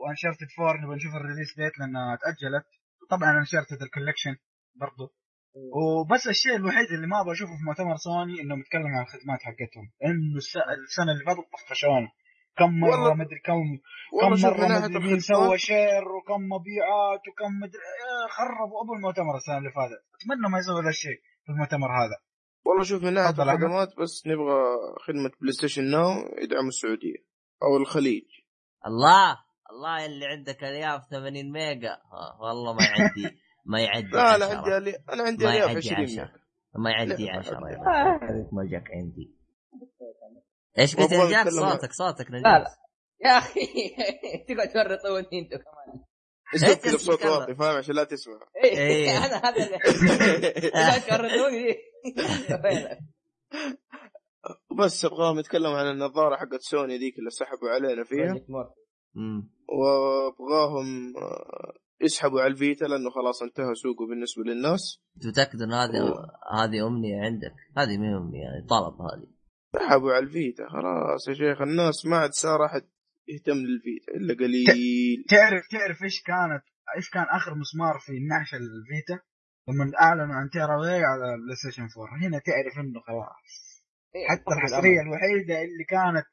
و 0.07 0.11
Uncharted 0.11 0.47
4 0.61 0.85
نبي 0.85 0.95
نشوف 0.95 1.15
ال 1.15 1.20
release 1.20 1.57
date 1.57 1.79
لأنها 1.79 2.17
تأجلت. 2.17 2.67
طبعا 3.11 3.39
Uncharted 3.39 3.83
ال 3.83 3.88
Collection 3.88 4.37
برضو. 4.75 5.15
وبس 5.55 6.29
الشيء 6.29 6.57
الوحيد 6.57 6.87
اللي 6.95 7.07
ما 7.07 7.21
أبغى 7.21 7.33
أشوفه 7.33 7.53
في 7.57 7.65
مؤتمر 7.69 7.97
سوني 7.97 8.41
إنهم 8.41 8.61
يتكلموا 8.61 8.91
عن 8.99 9.03
الخدمات 9.03 9.39
حقتهم. 9.43 9.87
إنه 10.05 10.37
الس- 10.37 10.57
السنة 10.89 11.13
اللي 11.13 11.25
فاتت 11.25 11.41
طفشونا 11.69 12.09
كم 12.59 12.81
مرة 12.81 12.91
والله- 12.91 13.15
مدري 13.15 13.39
كم 13.45 13.61
كم 14.21 14.31
مرة 14.49 14.79
مدري 14.89 14.99
مين 15.05 15.21
سوى 15.21 15.59
share 15.59 16.03
وكم 16.09 16.41
مبيعات 16.55 17.21
وكم 17.29 17.53
مدري 17.63 17.83
إيه، 18.03 18.29
خربوا 18.37 18.83
أبو 18.85 18.95
المؤتمر 18.95 19.37
السنة 19.37 19.59
اللي 19.59 19.71
فاتت. 19.73 20.03
أتمنى 20.17 20.49
ما 20.53 20.59
يسوي 20.59 20.83
ذا 20.83 20.89
الشيء 20.89 21.19
في 21.45 21.53
المؤتمر 21.53 21.89
هذا. 21.89 22.17
والله 22.67 22.83
شوف 22.85 23.03
من 23.03 23.13
ناحية. 23.15 23.31
الخدمات 23.43 23.89
بس 23.99 24.23
نبغى 24.27 24.63
خدمة 25.07 25.31
PlayStation 25.41 25.85
Now 25.91 26.11
يدعموا 26.43 26.69
السعودية 26.69 27.17
أو 27.63 27.77
الخليج. 27.77 28.25
الله! 28.87 29.37
الله 29.73 30.07
اللي 30.07 30.27
عندك 30.27 30.65
الياف 30.65 31.03
80 31.11 31.53
ميجا. 31.53 31.97
والله 32.41 32.73
ما 32.75 32.85
يعدي. 32.85 33.37
ما 33.65 33.81
يعدي 33.81 34.09
لا 34.13 34.35
أنا 34.37 34.45
10. 34.45 34.57
عندي 34.57 34.77
ألي... 34.77 34.97
أنا 35.13 35.23
عندي 35.23 35.45
ما 35.45 35.55
يعدي 35.55 35.77
20 35.77 35.95
10 35.95 36.01
ميجا. 36.01 36.33
ما 36.79 36.91
يعدي 36.91 37.25
لا، 37.25 37.39
10 37.39 37.61
ما 37.61 37.71
يا 37.71 37.77
آه. 37.77 38.49
ما 38.53 38.65
جاك 38.71 38.91
عندي 38.91 39.35
إيش 40.79 40.97
قلت 40.97 41.13
يا 41.13 41.51
صوتك 41.51 41.93
صوتك 41.93 42.31
لا 42.31 42.39
نجاح 42.39 42.53
لا 42.59 42.67
يا 43.25 43.39
أخي 43.39 43.61
تقعد 44.49 44.69
تفرطوني 44.69 45.39
أنتم 45.41 45.57
كمان 45.57 46.05
إيش 46.55 46.65
كذا 46.65 46.95
بصوت؟ 46.97 47.25
واطي 47.25 47.55
فاهم 47.55 47.77
عشان 47.77 47.95
لا 47.95 48.05
تسمع 48.05 48.35
إيه، 48.65 48.79
إيه. 48.79 49.11
أنا 49.27 49.37
هذا 49.37 49.57
اللي 51.17 51.41
وينك؟ 51.45 52.99
بس 54.79 55.05
أبغاهم 55.05 55.39
يتكلموا 55.39 55.79
عن 55.79 55.91
النظارة 55.91 56.37
حقت 56.37 56.61
سوني 56.61 56.99
ذيك 56.99 57.19
اللي 57.19 57.31
سحبوا 57.31 57.71
علينا 57.71 58.05
فيها. 58.05 58.35
وأبغاهم 59.69 61.13
يسحبوا 62.03 62.41
على 62.41 62.53
ال 62.53 62.59
Vita 62.59 62.85
لأنه 62.85 63.11
خلاص 63.11 63.43
انتهى 63.43 63.75
سوقه 63.75 64.07
بالنسبة 64.07 64.43
للناس 64.43 65.01
متاكد 65.17 65.63
إن 65.63 65.73
هذه 65.73 66.01
أوه. 66.01 66.65
هذه 66.65 66.87
أمنية 66.87 67.21
عندك؟ 67.21 67.55
هذه 67.77 67.99
ما 67.99 68.07
هي 68.09 68.17
أمنية 68.17 68.43
يعني 68.43 68.67
طلب 68.71 68.95
هذه 69.01 69.29
سحبوا 69.77 70.13
على 70.13 70.25
ال 70.25 70.34
Vita 70.34 70.69
خلاص 70.69 71.29
يا 71.29 71.35
شيخ 71.35 71.63
الناس 71.63 72.07
ما 72.07 72.17
عاد 72.17 72.31
صار 72.33 72.65
احد 72.65 72.83
يهتم 73.29 73.57
لل 73.57 73.76
Vita 73.76 74.13
إلا 74.13 74.35
قليل 74.35 75.25
تعرف 75.29 75.63
تعرف 75.71 76.03
إيش 76.03 76.23
كانت 76.23 76.63
إيش 76.97 77.11
كان 77.11 77.27
آخر 77.31 77.55
مسمار 77.55 77.99
في 77.99 78.13
نعش 78.31 78.55
ال 78.55 78.68
Vita 78.68 79.21
لما 79.69 79.91
أعلنوا 80.01 80.35
عن 80.35 80.51
Tearaway 80.51 81.05
على 81.05 81.37
PlayStation 81.45 81.83
4 81.83 82.27
هنا 82.27 82.39
تعرف 82.39 82.79
إنه 82.79 83.01
خلاص 83.01 83.73
إيه، 84.15 84.29
حتى 84.29 84.51
الحصرية. 84.57 85.01
الوحيدة 85.01 85.55
اللي 85.63 85.85
كانت 85.89 86.27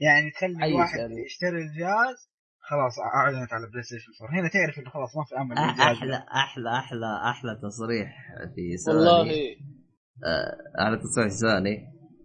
يعني 0.00 0.30
تخلي 0.30 0.66
الواحد. 0.66 0.98
يشتري 1.26 1.58
الجهاز 1.62 2.30
خلاص 2.70 2.98
أعلنت 2.98 3.52
على 3.52 3.66
PlayStation 3.70 4.12
4 4.22 4.40
هنا 4.40 4.48
تعرف 4.48 4.78
إنه 4.78 4.90
خلاص 4.90 5.16
ما 5.16 5.24
في 5.24 5.36
أمل 5.36 5.58
أحلى 5.58 6.16
أحلى 6.16 6.70
أحلى 6.78 7.06
أحلى 7.30 7.60
تصريح 7.62 8.08
في 8.54 8.76
سوني. 8.76 8.98
والله. 8.98 9.32
آه 10.24 10.84
على 10.84 10.98
تصريح 10.98 11.28
سوني. 11.28 11.76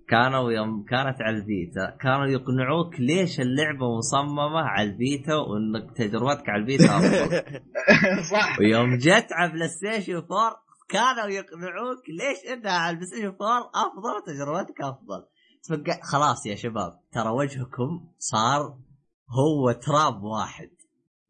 كانوا 0.09 0.51
يوم 0.51 0.83
كانت 0.83 1.21
على 1.21 1.37
ال 1.37 1.47
Vita. 1.47 1.97
كانوا 2.01 2.25
يقنعوك 2.25 2.99
ليش 2.99 3.39
اللعبة 3.39 3.97
مصممة 3.97 4.59
على 4.61 4.89
ال 4.89 4.98
Vita 4.98 5.35
وإنك 5.35 5.97
تجربتك 5.97 6.49
على 6.49 6.61
ال 6.61 6.66
Vita 6.66 6.85
أفضل. 6.97 7.43
صح. 8.31 8.59
ويوم 8.59 8.97
جت 8.97 9.27
على 9.31 9.51
PlayStation 9.51 10.13
4 10.15 10.29
كانوا 10.89 11.27
يقنعوك 11.29 12.03
ليش 12.09 12.53
إنها 12.53 12.71
على 12.71 12.89
ال 12.89 13.07
PlayStation 13.07 13.25
4 13.27 13.71
أفضل 13.75 14.13
وتجربتك 14.17 14.81
أفضل. 14.81 15.25
خلاص 16.01 16.45
يا 16.45 16.55
شباب 16.55 16.99
ترى 17.11 17.29
وجهكم 17.29 18.07
صار 18.17 18.77
هو 19.31 19.71
تراب 19.71 20.23
واحد. 20.23 20.69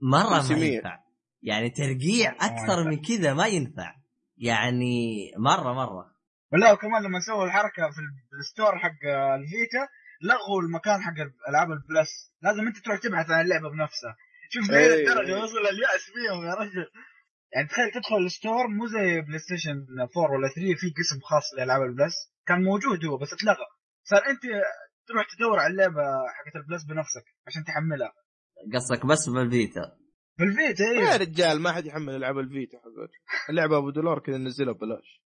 مرة 0.02 0.54
ما. 0.54 0.66
ينفع. 0.66 1.00
يعني 1.42 1.70
ترقيع 1.70 2.32
أكثر 2.32 2.84
من 2.84 3.02
كذا 3.02 3.34
ما 3.34 3.48
ينفع. 3.48 3.96
يعني 4.38 5.32
مرة 5.38 5.74
مرة. 5.74 6.06
ولا 6.54 6.72
وكمان 6.72 7.04
لما 7.04 7.20
سووا 7.20 7.46
الحركة 7.46 7.90
في 7.90 8.02
ال 8.40 8.46
store 8.46 8.78
حق 8.78 9.06
ال 9.36 9.46
Vita 9.46 9.88
لغوا 10.22 10.62
المكان 10.62 11.02
حق 11.02 11.14
ألعاب 11.50 11.72
ال 11.72 11.82
Plus. 11.82 12.34
لازم 12.42 12.68
أنت 12.68 12.78
تروح 12.78 13.00
تبحث 13.00 13.30
عن 13.30 13.42
اللعبة 13.42 13.70
بنفسها. 13.70 14.16
شوف 14.50 14.72
إيه. 14.72 14.94
الدرجه 14.94 15.44
وصل 15.44 15.58
اليأس 15.58 16.04
فيهم 16.14 16.46
يا 16.46 16.54
رجل. 16.54 16.86
يعني 17.54 17.68
تخيل 17.68 17.92
تدخل 17.92 18.18
ال 18.26 18.33
store 18.33 18.68
مو 18.68 18.88
زي 18.88 19.22
PlayStation 19.22 19.86
4 20.18 20.32
ولا 20.32 20.48
3 20.48 20.76
في 20.80 20.88
قسم 21.00 21.20
خاص 21.24 21.54
لألعاب 21.58 21.82
ال 21.82 21.87
Plus. 21.87 22.16
كان 22.48 22.64
موجود 22.64 23.06
هو 23.06 23.18
بس 23.18 23.34
اتلغى. 23.34 23.66
صار 24.04 24.20
أنت 24.30 24.42
تروح 25.10 25.26
تدور 25.38 25.60
على 25.60 25.72
اللعبة 25.72 26.04
حقت 26.28 26.56
ال 26.56 26.61
Plus 26.61 26.84
بنفسك 26.86 27.26
عشان 27.48 27.64
تحملها. 27.64 28.14
قصدك 28.74 29.06
بس 29.06 29.30
بال 29.30 29.49
Vita. 29.49 29.98
بال 30.40 30.54
Vita 30.54 30.84
يا 30.84 31.12
إيه 31.12 31.18
رجال 31.18 31.62
ما 31.62 31.72
حد 31.72 31.86
يحمل 31.86 32.16
ألعاب 32.16 32.40
ال 32.40 32.47
Vita 32.47 32.78
حقته 32.78 33.18
اللعبة 33.50 33.78
أبو 33.78 33.90
دولار 33.90 34.20
كذا 34.20 34.38
ننزلها 34.38 34.74
ببلاش. 34.74 35.24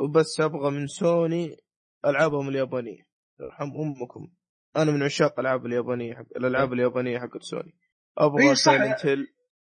وبس 0.00 0.40
أبغى 0.40 0.70
من 0.70 0.86
سوني 0.86 1.56
ألعابهم 2.04 2.48
اليابانية. 2.48 3.02
يرحم 3.40 3.64
أمكم. 3.64 4.32
أنا 4.76 4.90
من 4.92 5.02
عشاق 5.02 5.32
الالعاب 5.40 5.66
اليابانية 5.66 6.14
حق 6.14 6.26
الألعاب 6.36 6.72
اليابانية 6.72 7.18
حقت 7.18 7.42
سوني. 7.42 7.74
أبغى 8.18 8.48
إيه،. 8.48 8.54
Silent 8.54 9.06
Hill 9.06 9.26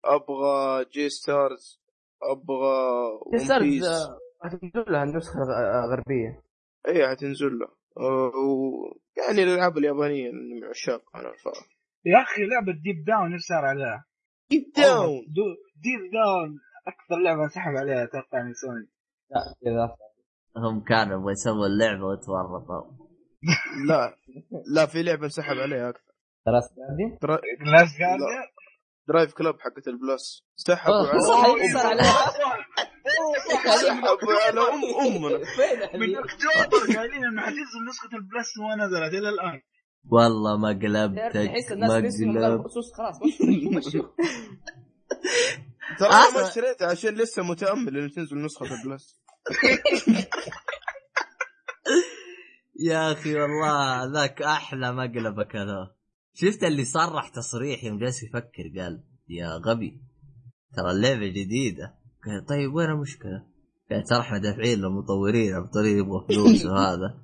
أبغى 0.05 0.85
J-Stars 0.93 1.81
أبغى 2.23 3.09
ون 3.33 3.39
ستارز 3.39 3.83
آه، 3.83 4.19
هتنزل 4.43 4.91
لها 4.91 5.05
نسخه 5.05 5.39
غ- 5.39 5.91
غربية. 5.91 6.43
اي 6.87 7.09
حتنزل 7.09 7.59
له. 7.59 7.67
و- 7.97 8.97
يعني 9.17 9.43
الألعاب 9.43 9.77
اليابانية 9.77 10.31
من 10.31 10.63
عشاق 10.69 11.01
أنا 11.15 11.31
ف 11.31 11.45
يا 12.05 12.21
أخي 12.21 12.41
لعبة 12.45 12.71
Deep 12.83 13.05
Down 13.05 13.33
نفسي 13.33 13.47
صار 13.47 13.65
عليها؟ 13.65 14.05
Deep 14.49 14.63
Down 14.77 15.09
دو- 15.27 15.57
Deep 15.83 16.11
Down 16.13 16.59
أكثر 16.87 17.15
لعبة 17.23 17.43
انسحب 17.43 17.71
عليها 17.77 18.03
أتوقع 18.03 18.43
من 18.43 18.53
سوني. 18.53 18.87
لا 19.31 19.41
كذا 19.63 19.95
هم 20.57 20.83
كانوا 20.83 21.17
يبغوا 21.17 21.31
يسووا 21.31 21.65
اللعبه 21.67 22.05
وتورطوا. 22.05 22.91
لا 23.89 24.15
لا 24.75 24.85
في 24.85 25.03
لعبة 25.03 25.23
انسحب 25.23 25.57
عليها 25.57 25.89
أكثر. 25.89 26.11
دراسه 26.47 26.75
قاعدين 26.75 27.17
درا... 27.21 27.35
لاست 27.71 27.99
جارديان 27.99 28.47
درايف 29.07 29.33
كلاب 29.33 29.53
حقت 29.59 29.87
البلس 29.87 30.45
سحبوا 30.55 31.03
صح، 31.03 31.11
صار 31.73 31.85
عليها. 31.91 32.13
على 33.65 34.61
ام 34.61 34.83
أمنا. 35.07 35.37
من 35.93 36.15
أكتوبر. 36.17 36.81
قايلين 36.97 37.25
انه 37.25 37.41
حتنزل 37.41 37.81
نسخه 37.89 38.09
البلس 38.17 38.57
وما 38.57 38.75
نزلت 38.85 39.13
إلى 39.13 39.29
الآن. 39.29 39.61
والله 40.09 40.57
ما 40.57 40.69
قلبتك 40.69 41.31
تحس 41.33 41.71
الناس 41.71 41.91
ما 42.21 42.47
قلبت. 42.47 42.65
خصوص 42.65 42.93
خلاص 42.93 43.19
ترى 45.99 46.09
أنا. 46.09 46.31
ما 46.33 46.47
اشتريتها 46.47 46.87
عشان 46.87 47.15
لسه 47.15 47.43
متأمل 47.43 47.97
إنه 47.97 48.09
تنزل 48.09 48.37
نسخة 48.45 48.65
البلس 48.65 49.21
يا 52.89 53.11
أخي 53.11 53.35
والله 53.35 54.05
ذاك 54.13 54.41
أحلى 54.41 54.91
مقلبك 54.91 55.55
هذا. 55.55 55.95
شفت 56.33 56.63
اللي 56.63 56.85
صرح 56.85 57.29
تصريح 57.29 57.83
يوم 57.83 57.99
جالس 57.99 58.23
يفكر 58.23 58.71
قال 58.81 59.03
يا 59.29 59.49
غبي 59.49 60.01
ترى 60.75 60.91
اللعبة 60.91 61.27
جديدة. 61.27 61.95
قال 62.25 62.45
طيب 62.45 62.73
وين 62.73 62.89
المشكلة؟ 62.89 63.45
قال 63.91 64.03
ترى 64.03 64.19
إحنا 64.19 64.37
دافعين 64.37 64.79
للمطورين 64.79 65.55
المطورين 65.55 65.97
يبغوا 65.97 66.27
فلوس 66.27 66.65
وهذا. 66.65 67.19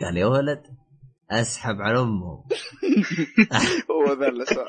قال 0.00 0.16
يا 0.16 0.26
ولد 0.26 0.62
أسحب 1.30 1.74
على 1.80 2.00
امهم 2.00 2.44
هو 3.90 4.12
ذا 4.20 4.28
اللي 4.28 4.44
صار. 4.44 4.68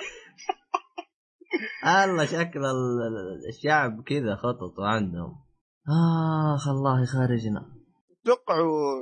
الله 2.03 2.25
شكل 2.25 2.59
ال- 2.59 3.01
ال- 3.07 3.47
الشعب 3.49 4.03
كذا 4.03 4.35
خطط 4.35 4.79
عندهم 4.79 5.35
آخ 6.55 6.67
الله 6.67 7.03
يخرجنا. 7.03 7.75
توقعوا 8.25 8.99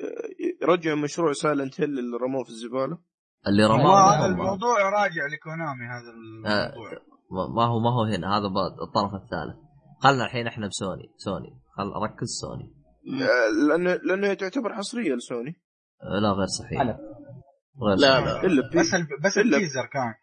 آه، 0.00 0.66
رجعوا 0.66 0.96
مشروع 0.96 1.32
Silent 1.32 1.80
Hill 1.80 1.98
اللي 1.98 2.16
رموه 2.16 2.44
في 2.44 2.50
الزبالة؟ 2.50 2.98
اللي 3.46 3.64
هو 3.64 3.72
رماه 3.72 4.10
هذا 4.10 4.26
هم. 4.26 4.32
الموضوع 4.32 4.88
راجع 4.88 5.22
لكونامي 5.32 5.84
هذا 5.86 6.10
آه، 6.54 6.66
الموضوع 6.66 6.92
ما 7.30 7.46
ما 7.56 7.64
هو 7.64 7.78
ما 7.80 7.90
هو 7.90 8.02
هنا 8.04 8.36
هذا 8.38 8.46
الطرف 8.88 9.14
الثالث 9.22 9.56
خلنا 10.02 10.24
الحين 10.24 10.46
إحنا 10.46 10.66
بسوني 10.68 11.14
سوني 11.16 11.60
خل 11.76 11.92
ركز 12.02 12.28
سوني 12.40 12.74
آه، 13.22 13.48
لأنه 13.68 13.94
لأنه 13.94 14.34
تعتبر 14.34 14.74
حصريه 14.74 15.14
لسوني 15.14 15.60
آه، 16.02 16.18
لا 16.20 16.32
غير 16.32 16.46
صحيح. 16.46 16.80
غير 16.82 17.96
لا، 17.96 17.96
صحيح. 17.96 18.24
لا. 18.26 18.46
إلا 18.46 18.62
بي 18.70 18.78
بس 18.78 18.94
ال... 18.94 19.06
بس 19.24 19.38
ال 19.38 19.45
teaser 19.45 19.86
كان 19.86 20.14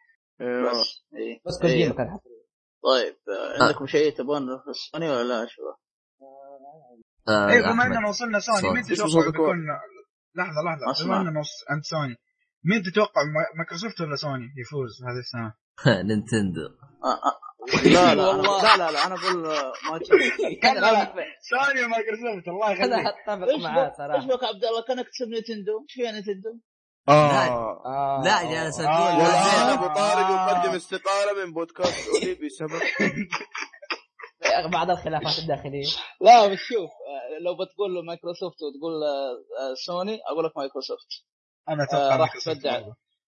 آه، 0.41 0.61
بس 0.71 1.03
إيه. 1.15 1.39
بس 1.45 1.61
إيه. 1.63 1.71
كوجيما 1.71 1.95
كان 1.95 2.07
حصري 2.09 2.31
طيب 2.83 3.15
آه، 3.59 3.63
عندكم 3.63 3.85
شيء 3.85 4.17
تبون 4.17 4.47
في 4.47 4.69
السوني 4.69 5.09
ولا 5.09 5.23
لا 5.23 5.47
شباب؟ 5.49 5.75
آه، 7.27 7.49
اي 7.51 7.61
بما. 7.61 7.85
إننا 7.85 8.09
وصلنا 8.09 8.39
سوني. 8.39 8.73
مين 8.73 8.83
تتوقع 8.83 9.25
بيكون 9.31 9.57
لحظة 10.35 10.61
لحظة. 10.65 11.05
بما 11.05 11.21
إننا 11.21 11.39
وص- 11.39 11.65
عند 11.69 11.81
سوني 11.83 12.15
مين 12.63 12.83
تتوقع 12.83 13.23
ما- 13.23 13.57
مايكروسوفت 13.57 14.01
ولا 14.01 14.15
سوني 14.15 14.47
يفوز 14.57 15.03
هذه 15.03 15.19
السنة؟ 15.19 15.53
نينتندو. 16.07 16.67
لا 17.05 18.15
لا 18.15 18.31
لا 18.31 18.77
لا 18.77 18.91
لا 18.91 19.05
أنا 19.07 19.15
أقول 19.15 19.45
آه، 19.45 19.73
ما 19.91 19.99
أنا 20.71 20.79
لا 20.79 21.13
سوني 21.41 21.85
ومايكروسوفت 21.85 22.47
الله 22.47 22.67
أنا 22.67 22.73
يخليك 22.73 23.07
اتفق 23.07 23.47
إيش 23.53 23.63
معاه 23.63 23.93
صراحة 23.97 24.15
إيش 24.15 24.25
بك 24.25 24.43
عبد 24.43 24.65
الله؟ 24.65 24.81
كانك 24.87 25.05
تسب 25.09 25.27
نتندو؟ 25.29 25.81
إيش 25.83 25.93
فيها 25.93 26.11
نتندو؟ 26.11 26.59
آه. 27.09 27.85
آه. 27.85 28.21
لا 28.25 28.51
جالس 28.51 28.79
آه. 28.79 28.83
أقول 28.85 29.21
والان 29.21 29.69
آه. 29.69 29.73
أبو 29.73 29.87
طارق 29.95 30.29
يقدم 30.29 30.75
استقالة 30.75 31.45
من 31.45 31.53
بودكاست 31.53 32.07
Oly 32.09 32.35
بسبب 32.35 32.81
بعض 34.73 34.89
الخلافات 34.89 35.39
الداخلية. 35.39 35.87
لا 36.21 36.47
بس 36.47 36.57
شوف 36.59 36.89
آه، 36.89 37.39
لو 37.45 37.53
بتقول 37.53 37.95
له 37.95 38.01
مايكروسوفت 38.01 38.57
وتقول 38.61 39.03
آه، 39.03 39.31
آه، 39.59 39.73
سوني 39.85 40.19
أقول 40.31 40.45
لك 40.45 40.57
مايكروسوفت. 40.57 41.07
أنا 41.69 41.83
آه، 41.83 41.85
أتوقع 41.85 42.09
راح 42.09 42.19
مايكروسوفت 42.19 42.57
تبدع. 42.57 42.75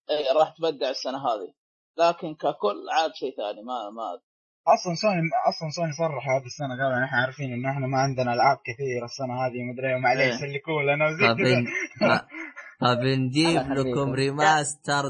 إيه، 0.10 0.34
راح 0.34 0.54
تبدع 0.58 0.90
السنة 0.90 1.18
هذه. 1.18 1.54
لكن 2.00 2.36
ككل 2.36 2.78
عاد 2.96 3.12
شيء 3.14 3.36
ثاني 3.38 3.62
ما 3.62 3.90
ما 3.98 4.20
أصلا 4.76 4.96
سوني 5.02 5.22
أصلا 5.50 5.70
سوني 5.76 5.92
صرح 5.94 6.30
هذه 6.30 6.46
السنة 6.46 6.84
قالوا 6.84 7.06
إحنا 7.06 7.18
عارفين 7.22 7.54
إنه 7.54 7.72
إحنا 7.72 7.88
ما 7.88 7.98
عندنا 7.98 8.34
ألعاب 8.34 8.58
كثير 8.58 9.06
السنة 9.06 9.34
هذه 9.46 9.64
مدري 9.72 9.96
ومعليش 9.96 10.34
إيه. 10.34 10.38
سلكوا 10.54 10.82
لنا 10.82 11.08
وزي 11.08 11.28
فبن... 11.28 11.66
كذا. 12.00 12.28
فبنجيب. 12.82 13.62
لكم 13.78 14.14
remaster 14.14 15.04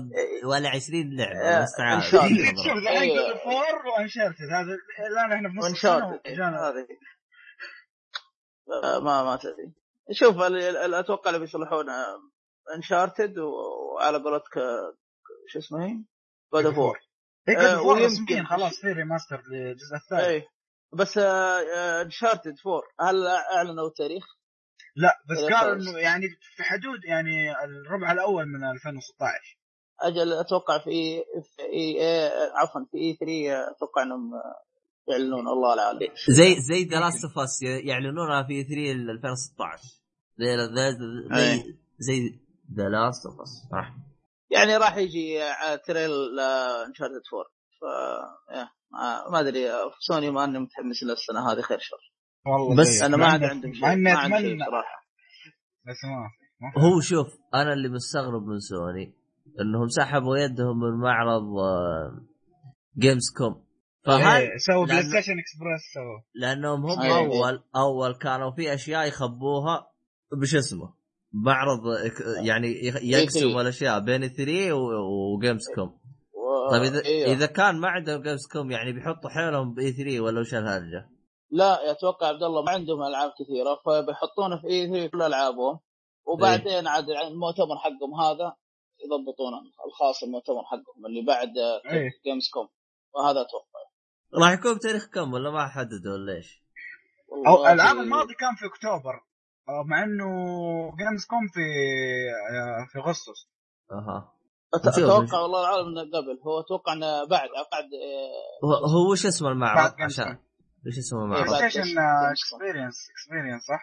ولا 0.46 0.70
20 0.70 1.16
لعبة 1.18 1.50
إيه، 1.50 1.62
بس 1.62 1.76
تعال 1.78 1.96
إن 1.96 2.12
شاء 2.12 2.26
الله. 2.26 2.46
شوف 2.68 2.78
الحين 2.78 3.18
four 3.44 3.88
و 3.98 4.03
Uncharted. 4.03 4.50
هذا 4.52 4.74
الآن 5.12 5.32
إحنا 5.32 5.50
في 5.50 5.58
نص 5.58 5.86
هذه 5.86 6.88
آه، 8.84 9.00
ما 9.00 9.24
ما 9.24 9.36
تدري. 9.36 9.74
شوف 10.12 10.42
ال- 10.42 10.78
ال- 10.78 10.94
أتوقع 10.94 11.30
اللي 11.30 11.40
بيصلحون 11.40 11.86
Uncharted 12.76 13.38
وعلى 13.38 14.18
قولتك 14.18 14.58
آه، 14.58 14.94
شو 15.48 15.60
اسمه 15.60 15.86
هي؟ 15.86 15.96
God 16.54 16.66
of 16.66 16.78
War 16.78 16.98
اي 17.50 17.58
آه، 17.58 17.82
ويمكن- 17.82 18.46
خلاص 18.46 18.80
في 18.82 18.88
remaster 18.92 19.42
للجزء 19.52 19.96
الثالث 19.96 20.24
اي 20.28 20.44
بس 20.94 21.18
Uncharted 21.18 22.56
4 22.68 23.10
هل 23.10 23.28
أعلنوا 23.28 23.88
التاريخ؟ 23.88 24.24
لا 24.96 25.14
بس 25.30 25.38
قالوا. 25.54 25.76
إنه 25.76 25.98
يعني 25.98 26.26
في 26.56 26.64
حدود 26.64 27.00
يعني 27.06 27.64
الربع 27.64 28.12
الأول 28.12 28.46
من 28.48 28.64
2016 28.70 29.58
أجل 30.02 30.34
أتوقع 30.34 30.78
في 30.78 30.90
اي 30.90 31.24
في 31.56 31.62
اي 31.62 32.02
إيه، 32.02 32.30
عفوا 32.56 32.82
في 32.92 32.98
E3 32.98 33.72
أتوقع 33.72 34.04
إنهم 34.04 34.32
يعلنون 35.08 35.48
الله 35.48 35.74
العالم 35.74 36.00
زي 36.30 36.56
زي 36.60 36.84
The 36.84 37.00
Last 37.00 37.24
of 37.24 37.40
Us 37.40 37.62
يعلنونها 37.62 38.44
في 38.44 38.64
E3 38.64 38.92
2016 38.92 39.84
زي 40.38 40.58
زي 40.58 40.98
زي, 41.36 41.76
زي 42.00 42.40
The 42.78 42.90
Last 42.90 43.26
of 43.26 43.42
Us 43.42 43.50
صح 43.72 43.94
يعني 44.50 44.78
راح 44.78 44.98
يجي 44.98 45.40
trailer 45.88 46.40
Uncharted 46.88 47.22
4 47.34 47.46
ف 47.82 47.84
ما- 49.32 49.40
أدري 49.40 49.68
سوني 50.00 50.32
ما 50.32 50.44
أني 50.44 50.60
متحمس 50.60 51.04
للسنه 51.04 51.52
هذه 51.52 51.62
خير 51.62 51.78
شر. 51.82 51.98
والله 52.46 52.82
بس. 52.82 53.02
أنا 53.02 53.18
ما 53.18 53.26
عاد 53.28 53.44
عندي 53.44 53.74
شيء 53.74 53.96
ما 53.96 54.14
عندي 54.18 54.60
صراحة. 54.60 55.08
بس 55.88 56.06
ما 56.06 56.72
في. 56.74 56.80
هو 56.80 57.00
شوف 57.02 57.28
أنا 57.54 57.74
اللي 57.74 57.90
مستغرب 57.90 58.44
من 58.48 58.60
سوني 58.60 59.14
إنهم 59.62 59.88
سحبوا 59.88 60.38
يدهم 60.38 60.80
من 60.80 61.00
معرض 61.02 61.44
Gamescom 62.98 63.68
فهل 64.06 64.42
إيه، 64.42 64.50
سووا 64.68 64.86
PlayStation 64.86 65.40
Experience 65.40 65.82
سووا. 65.94 66.20
لأنهم 66.36 66.86
هم 66.86 67.02
أيوة. 67.02 67.18
أول 67.18 67.64
أول 67.76 68.16
كانوا 68.16 68.52
في 68.52 68.74
أشياء 68.74 69.08
يخبوها 69.08 69.88
بش 70.42 70.56
اسمه. 70.56 70.94
معرض 71.34 71.80
يعني 72.46 72.86
يخ- 72.86 73.04
يقسموا 73.04 73.62
الأشياء 73.62 74.00
بين 74.00 74.28
E3 74.28 74.74
و 74.74 75.64
Gamescom. 75.76 76.00
طيب 76.72 76.82
اذا 76.82 77.06
إيه. 77.06 77.34
إذا 77.34 77.46
كان 77.46 77.80
ما 77.80 77.88
عندهم 77.90 78.22
Gamescom 78.22 78.72
يعني 78.72 78.92
بيحطوا 78.94 79.30
حيلهم 79.30 79.74
ب 79.74 79.92
E3 79.92 80.20
ولا 80.22 80.40
وش 80.40 80.54
الهرجة؟ 80.54 81.10
لا 81.52 81.92
أتوقع 81.92 82.28
عبد 82.28 82.44
الله 82.44 82.64
ما 82.64 82.72
عندهم 82.72 83.04
ألعاب 83.04 83.32
كثيرة 83.40 83.82
فبيحطونه 83.86 84.62
في 84.62 84.68
E3 84.68 85.08
كل 85.12 85.22
ألعابهم 85.22 85.80
وبعدين 86.26 86.88
عاد 86.88 87.06
المؤتمر 87.10 87.78
حقهم 87.78 88.22
هذا 88.22 88.54
يضبطونه 89.06 89.58
الخاص 89.88 90.24
المؤتمر 90.24 90.64
حقهم 90.66 91.06
اللي 91.06 91.26
بعد 91.28 91.54
إيه. 91.92 92.10
Gamescom 92.26 92.68
وهذا 93.16 93.42
أتوقع 93.42 93.80
راح 94.42 94.52
يكون 94.60 94.76
بتاريخ 94.76 95.06
كم 95.14 95.34
ولا 95.34 95.52
ما 95.52 95.68
حددوا 95.68 96.14
ولا 96.14 96.36
إيش؟ 96.36 96.64
أو 97.48 97.66
العام 97.68 98.00
الماضي 98.00 98.34
كان 98.34 98.56
في 98.60 98.66
أكتوبر 98.66 99.22
مع 99.70 100.04
إنه 100.04 100.26
جيمز 100.98 101.26
كوم 101.26 101.48
في 101.54 101.62
آه، 102.52 102.86
في 102.92 103.00
أغسطس 103.00 103.50
أها 103.92 104.34
أتوقع. 104.74 105.40
والله 105.42 105.62
العالم 105.62 105.88
إنه 105.88 106.02
قبل 106.02 106.40
هو 106.48 106.60
أتوقع 106.60 106.94
إنه 106.94 107.28
بعد 107.28 107.50
بعد 107.72 107.84
آه، 107.84 108.66
هو, 108.66 108.74
هو 108.74 109.12
وش 109.12 109.26
اسم 109.26 109.46
المعرض 109.48 109.94
عشان 110.02 110.38
وش 110.88 110.98
اسم 110.98 111.18
إيه، 111.18 111.24
المعرض؟ 111.24 111.50
بعد 111.52 111.70
ستيشن. 111.70 111.98
اكسبيرينس 112.00 112.96
اكسبيرينس 113.12 113.62
صح؟ 113.64 113.82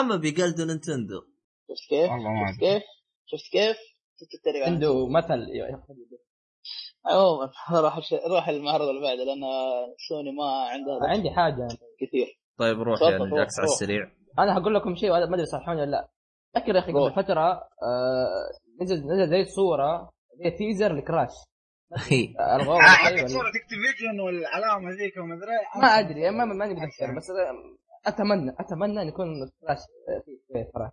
أما 0.00 0.16
بيقلدوا 0.16 0.64
نينتندو 0.66 1.20
شفت 1.68 1.88
كيف؟ 1.90 2.10
شفت 2.50 2.60
كيف؟ 2.60 2.82
شفت 3.26 3.52
كيف؟ 3.52 3.76
شفت 4.20 4.34
التريقة 4.34 4.66
عنده 4.66 5.08
مثل 5.08 5.46
عموما 7.06 7.50
راح 7.70 7.98
روح 8.30 8.48
المعرض 8.48 8.88
اللي 8.88 9.00
بعده 9.00 9.24
لأن 9.24 9.40
سوني 10.08 10.32
ما 10.32 10.44
عندها 10.70 10.98
عندي 11.02 11.30
حاجة 11.30 11.68
كثير 12.00 12.38
طيب 12.58 12.80
روح 12.80 13.02
يعني 13.02 13.30
جاكس 13.36 13.58
على. 13.58 13.64
السريع 13.64 14.10
أنا 14.38 14.58
هقول 14.58 14.74
لكم 14.74 14.94
شيء 14.94 15.10
ما 15.10 15.34
أدري 15.34 15.46
صحوني 15.46 15.80
ولا 15.80 15.90
لا. 15.90 16.08
فاكر 16.54 16.74
يا 16.74 16.78
أخي. 16.80 16.92
قبل 16.92 17.12
فترة 17.12 17.50
آه 17.82 18.28
نزل 18.82 18.96
نزل 19.06 19.30
زي 19.30 19.44
صوره 19.44 20.10
زي 20.44 20.50
teaser 20.50 20.92
ل 20.92 20.97
Crash. 20.97 21.30
ألغوه 22.60 22.76
آه، 22.76 22.80
حقت 22.80 23.12
أيوة. 23.12 23.26
صورة 23.26 23.48
Activision 23.48 24.20
والعلامة 24.20 24.90
ذيك 24.90 25.16
وما 25.16 25.34
أدري. 25.34 25.82
ما 25.82 25.88
أدري 25.88 26.30
ما 26.30 26.44
ماني 26.44 26.74
متذكر 26.74 27.16
بس 27.16 27.26
اتمنى 28.06 28.54
أتمنى 28.60 29.02
أن 29.02 29.08
يكون 29.08 29.26
Crash 29.60 29.78
فيه 30.24 30.38
شوية 30.52 30.70
Crash 30.74 30.90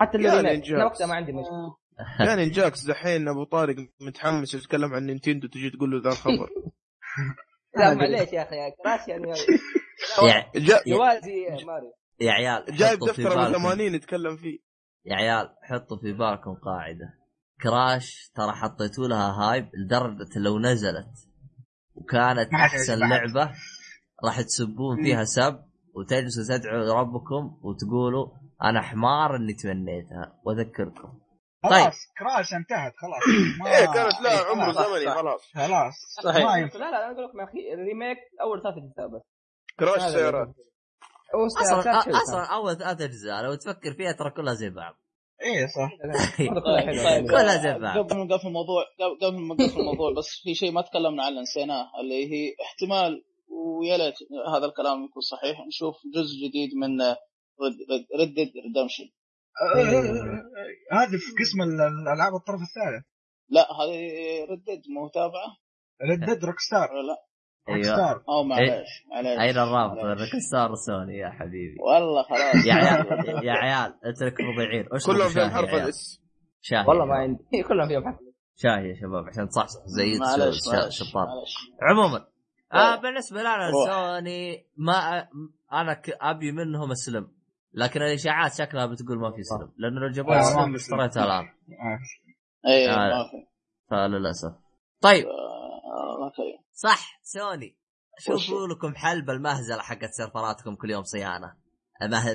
حتى 0.00 0.16
اللي. 0.16 0.40
أنا 0.76 0.84
وقتها 0.84 1.06
ما 1.06 1.14
عندي 1.14 1.32
مشكلة. 1.32 1.76
يعني 2.26 2.50
جاكس 2.50 2.86
دحين 2.86 3.28
أبو 3.28 3.44
طارق 3.44 3.76
متحمس 4.00 4.54
يتكلم 4.54 4.94
عن 4.94 5.06
نينتندو 5.06 5.48
تجي 5.48 5.70
تقول 5.70 5.90
له 5.90 6.02
ذا 6.02 6.08
الخبر. 6.08 6.50
لا 7.76 7.94
معليش 7.98 8.32
يا 8.32 8.42
أخي 8.42 8.70
Crash 8.84 9.08
يعني. 9.08 9.32
يوازي 10.86 11.64
ماريو. 11.66 11.92
يا 12.20 12.32
عيال 12.32 12.64
جايب 12.76 12.98
دفتر 12.98 13.32
أبو 13.32 13.40
بالكم. 13.40 13.62
80 13.62 13.94
يتكلم 13.94 14.36
فيه. 14.36 14.58
يا 15.04 15.14
عيال 15.16 15.54
حطوا 15.62 15.96
في 15.96 16.12
بالكم 16.12 16.54
قاعدة. 16.54 17.14
Crash 17.62 18.30
ترى 18.34 18.52
حطيتوا 18.52 19.08
لها 19.08 19.32
hype 19.32 19.70
لدرجة 19.74 20.38
لو 20.38 20.58
نزلت 20.58 21.10
وكانت 21.94 22.54
أحسن. 22.54 22.98
لعبة 22.98 23.52
راح 24.24 24.40
تسبون 24.40 25.02
فيها 25.02 25.24
سب 25.24 25.64
وتجلسوا 25.94 26.56
تدعوا 26.58 26.92
ربكم 27.00 27.58
وتقولوا 27.62 28.26
أنا 28.62 28.80
حمار 28.82 29.36
إني 29.36 29.54
تمنيتها. 29.54 30.40
وأذكركم. 30.44 31.20
طيب. 31.62 31.72
خلاص 31.72 31.96
كراش 32.18 32.54
انتهت 32.54 32.92
خلاص. 32.96 33.22
ما- 33.60 33.78
إيه 33.78 33.84
كانت 33.86 34.20
لها 34.22 34.40
إيه، 34.40 34.46
عمر 34.50 34.72
خلاص، 34.72 34.86
زمني. 34.86 35.14
خلاص. 35.14 35.40
خلاص. 35.54 35.94
صحيح. 36.24 36.44
ما 36.44 36.66
لا 36.78 36.78
لا 36.78 36.88
أنا 36.88 37.12
أقول 37.12 37.24
لكم 37.24 37.38
يا 37.40 37.44
أخي 37.44 37.74
الريميك 37.74 38.18
أول 38.42 38.62
ثلاث 38.62 38.74
اجزاء 38.76 39.08
بس. 39.08 39.22
كراش 39.78 40.12
سيارات. 40.12 40.54
أصلا 41.34 41.98
أصلا 42.22 42.44
أول 42.54 42.76
ثلاث 42.78 43.00
أجزاء 43.00 43.42
لو 43.42 43.54
تفكر 43.54 43.94
فيها 43.94 44.12
ترى 44.12 44.30
كلها 44.30 44.54
زي 44.54 44.70
بعض. 44.70 44.94
إيه 45.42 45.66
صح. 45.66 45.90
طيب 46.66 47.04
طيب. 47.04 47.26
كلها 47.34 47.56
زي 47.62 47.78
بعض. 47.78 47.98
قبل 47.98 48.16
ما 48.16 48.24
نقفل 48.24 48.46
الموضوع 48.46 48.84
قبل- 49.22 49.38
ما 49.40 49.54
نقفل 49.54 49.80
الموضوع 49.80 50.12
بس 50.18 50.26
في 50.42 50.54
شيء 50.54 50.72
ما 50.72 50.82
تكلمنا 50.82 51.24
عنه 51.24 51.40
نسيناه 51.40 51.90
اللي 52.00 52.32
هي 52.32 52.54
احتمال 52.64 53.24
ويا 53.48 53.96
ليت 53.96 54.14
هذا 54.56 54.66
الكلام 54.66 55.04
يكون 55.04 55.22
صحيح 55.22 55.66
نشوف 55.66 55.94
جزء 56.14 56.48
جديد 56.48 56.70
من 56.76 57.00
ريد 58.18 58.34
ديد 58.34 58.52
ريدمشن 58.66 59.04
هذه 60.92 61.16
في 61.18 61.30
قسم 61.40 61.62
ال- 61.62 62.02
الألعاب 62.02 62.34
الطرف 62.34 62.60
الثالث. 62.60 63.04
لا 63.48 63.62
هذه 63.72 63.98
ريد 64.50 64.64
ديد 64.64 64.82
مو 64.94 65.08
تابعة. 65.08 65.56
ريد 66.10 66.20
ديد 66.20 66.44
روك 66.44 66.58
ستار 66.60 66.88
لا. 67.02 67.16
أيوه. 67.68 67.82
ستار 67.82 68.22
أو 68.28 68.42
معليش 68.44 68.88
معليش. 69.10 69.40
أين 69.40 69.58
الرابط. 69.62 69.94
بين 70.18 70.40
ستار 70.48 70.72
وسوني 70.72 71.18
يا 71.18 71.30
حبيبي. 71.30 71.76
والله 71.80 72.22
خلاص. 72.22 72.66
يا 72.66 72.74
عيال 72.74 73.44
يا 73.46 73.52
عيال 73.52 73.94
اترك 74.04 74.34
ربيعين 74.40 74.86
اشربوا 74.92 75.14
كلهم 75.18 75.28
فيهم 75.28 75.50
حرف. 75.50 75.74
الإس. 75.74 76.20
شاي 76.60 76.78
والله 76.86 77.04
ما 77.04 77.14
شباب. 77.14 77.20
عندي. 77.22 77.62
كلهم 77.68 77.88
فيهم 77.88 78.04
حق 78.08 78.18
شاي 78.56 78.88
يا 78.88 78.94
شباب 78.94 79.24
عشان 79.28 79.48
تصحصح 79.48 79.80
زي 79.86 80.12
الشطار 80.86 81.26
عموما 81.82 82.26
آه. 82.72 82.96
بالنسبة 83.00 83.40
لنا. 83.40 83.70
سوني 83.86 84.66
ما 84.76 85.28
أنا 85.72 85.94
ك- 85.94 86.16
أبي 86.20 86.52
منهم 86.52 86.90
اسلم 86.90 87.28
لكن 87.74 88.02
الإشاعات 88.02 88.52
شكلها 88.54 88.86
بتقول 88.86 89.18
ما 89.18 89.30
في 89.30 89.42
سلم. 89.42 89.72
لأنه 89.78 90.00
لو 90.00 90.08
جابوا 90.08 90.34
ما 90.34 90.42
سلم 90.42 90.74
اشتريتها 90.74 91.24
الآن. 91.24 91.44
آه. 91.44 91.98
اي 92.70 92.90
آه. 92.90 92.96
ما 92.96 93.24
في. 93.30 93.46
فللأسف. 93.90 94.52
طيب. 95.00 95.26
آه، 95.26 96.14
الله 96.16 96.30
صح 96.82 97.20
سوني. 97.22 97.76
شوفوا؟ 98.18 98.66
لكم 98.68 98.94
حل 98.94 99.22
بالمهزله 99.22 99.82
حقت 99.82 100.10
سيرفراتكم 100.10 100.74
كل 100.76 100.90
يوم 100.90 101.02
صيانة. 101.04 101.56
مه- 102.02 102.32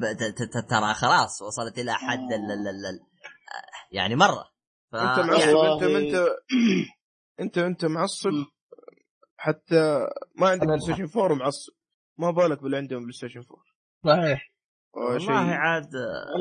ب- 0.00 0.16
ت- 0.18 0.22
ت- 0.22 0.42
ت- 0.42 0.70
ترى 0.70 0.94
خلاص 0.94 1.42
وصلت 1.42 1.78
إلى 1.78 1.94
حد 1.94 2.18
ال- 2.32 2.52
ال- 2.52 2.68
ال- 2.68 2.86
ال- 2.86 3.00
يعني 3.92 4.16
مرة. 4.16 4.44
ف... 4.92 4.94
أنت 4.96 5.18
يعني 5.18 5.30
معصب 5.30 5.54
والله. 5.56 5.98
انت 5.98 6.14
انت 6.14 6.26
أنت 7.40 7.58
انت 7.58 7.84
معصب 7.84 8.30
حتى 9.36 10.06
ما 10.36 10.48
عندك 10.48 10.66
بلاي 10.66 10.80
ستيشن 10.80 11.20
4 11.20 11.34
معصب 11.34 11.72
ما 12.18 12.30
بالك 12.30 12.62
باللي 12.62 12.76
عندهم 12.76 13.00
بلاي 13.00 13.12
ستيشن 13.12 13.40
4 14.04 14.16
صحيح. 14.16 14.53
والله 14.96 15.54
عاد 15.54 15.90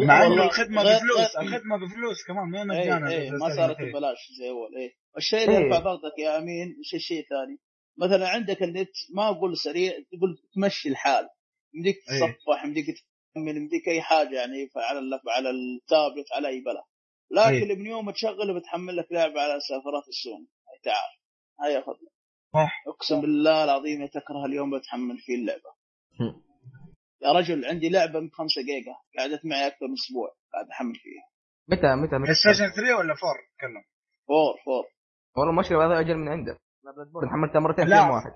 مع 0.08 0.26
إنه 0.26 0.44
الخدمة 0.44 0.84
بفلوس 0.84 1.36
الخدمة 1.42 1.78
بفلوس 1.78 2.24
كمان 2.28 2.50
ما 2.50 2.60
اي 2.60 2.82
مجانا 2.82 3.10
اي 3.10 3.28
البلاي 3.28 3.40
ما 3.40 3.56
صارت. 3.56 3.78
ببلاش 3.82 4.18
زي 4.40 4.50
اول 4.50 4.76
اي 4.76 4.92
الشيء 5.18 5.44
اللي 5.44 5.58
إيه. 5.58 5.64
يرفع 5.64 5.80
ضغطك 5.80 6.20
يا 6.20 6.38
أمين 6.38 6.76
شيء 6.84 7.00
شيء 7.00 7.24
ثاني. 7.30 7.58
مثلا 7.98 8.30
عندك 8.30 8.64
النت 8.64 8.92
ما 9.16 9.30
أقول 9.30 9.58
سريع 9.58 9.92
تقول 9.92 10.38
تمشي 10.56 10.90
الحال. 10.90 11.30
يمديك 11.74 11.96
إيه. 11.96 12.20
تصفح 12.20 12.66
يمديك 12.66 12.86
تكمل 13.36 13.58
يمديك 13.58 13.88
أي 13.88 14.02
حاجة 14.02 14.36
يعني 14.36 14.70
على 14.76 15.20
على 15.30 15.50
التابلت 15.50 16.34
على 16.34 16.48
أي 16.48 16.62
بلا 16.62 16.84
لكن 17.32 17.70
إيه. 17.70 17.76
من 17.76 17.86
يوم 17.86 18.12
تشغله 18.12 18.60
بتحمل 18.60 18.98
لك 18.98 19.08
لعبة 19.12 19.42
على 19.42 19.60
سيرفرات 19.60 20.08
السوني 20.08 20.48
هاي 20.70 20.80
تعال. 20.84 21.14
هاي 21.62 21.82
خذ 21.84 21.94
صح. 22.54 22.84
أقسم 22.88 23.22
بالله 23.22 23.64
العظيم 23.64 24.06
تكره 24.06 24.46
اليوم 24.46 24.78
بتحمل 24.80 25.18
فيه 25.18 25.36
اللعبة. 25.36 25.74
يا 27.24 27.32
رجل 27.32 27.66
عندي 27.66 27.90
لعبة 27.90 28.20
ب 28.20 28.30
5 28.34 28.62
جيجا 28.62 28.94
قعدت 29.20 29.46
معي 29.46 29.68
أكثر 29.68 29.88
من 29.88 29.94
أسبوع 29.94 30.28
قاعد 30.54 30.66
أحمل 30.72 30.96
فيها. 30.96 31.24
متى 31.68 31.96
متى 31.96 32.16
متى؟ 32.18 32.34
ستيشن 32.34 32.70
3 32.70 32.82
ولا 32.82 33.14
4 33.14 33.16
تكلم 33.58 33.84
four 34.28 34.54
four 34.66 34.84
والله 35.38 35.52
المشكلة 35.54 35.86
هذا 35.86 36.00
أجل 36.00 36.16
من 36.18 36.44
Bloodborne 36.44 37.30
حملتها 37.30 37.60
مرتين 37.60 37.86
في. 37.86 37.92
يوم 37.92 38.10
واحد؟ 38.10 38.32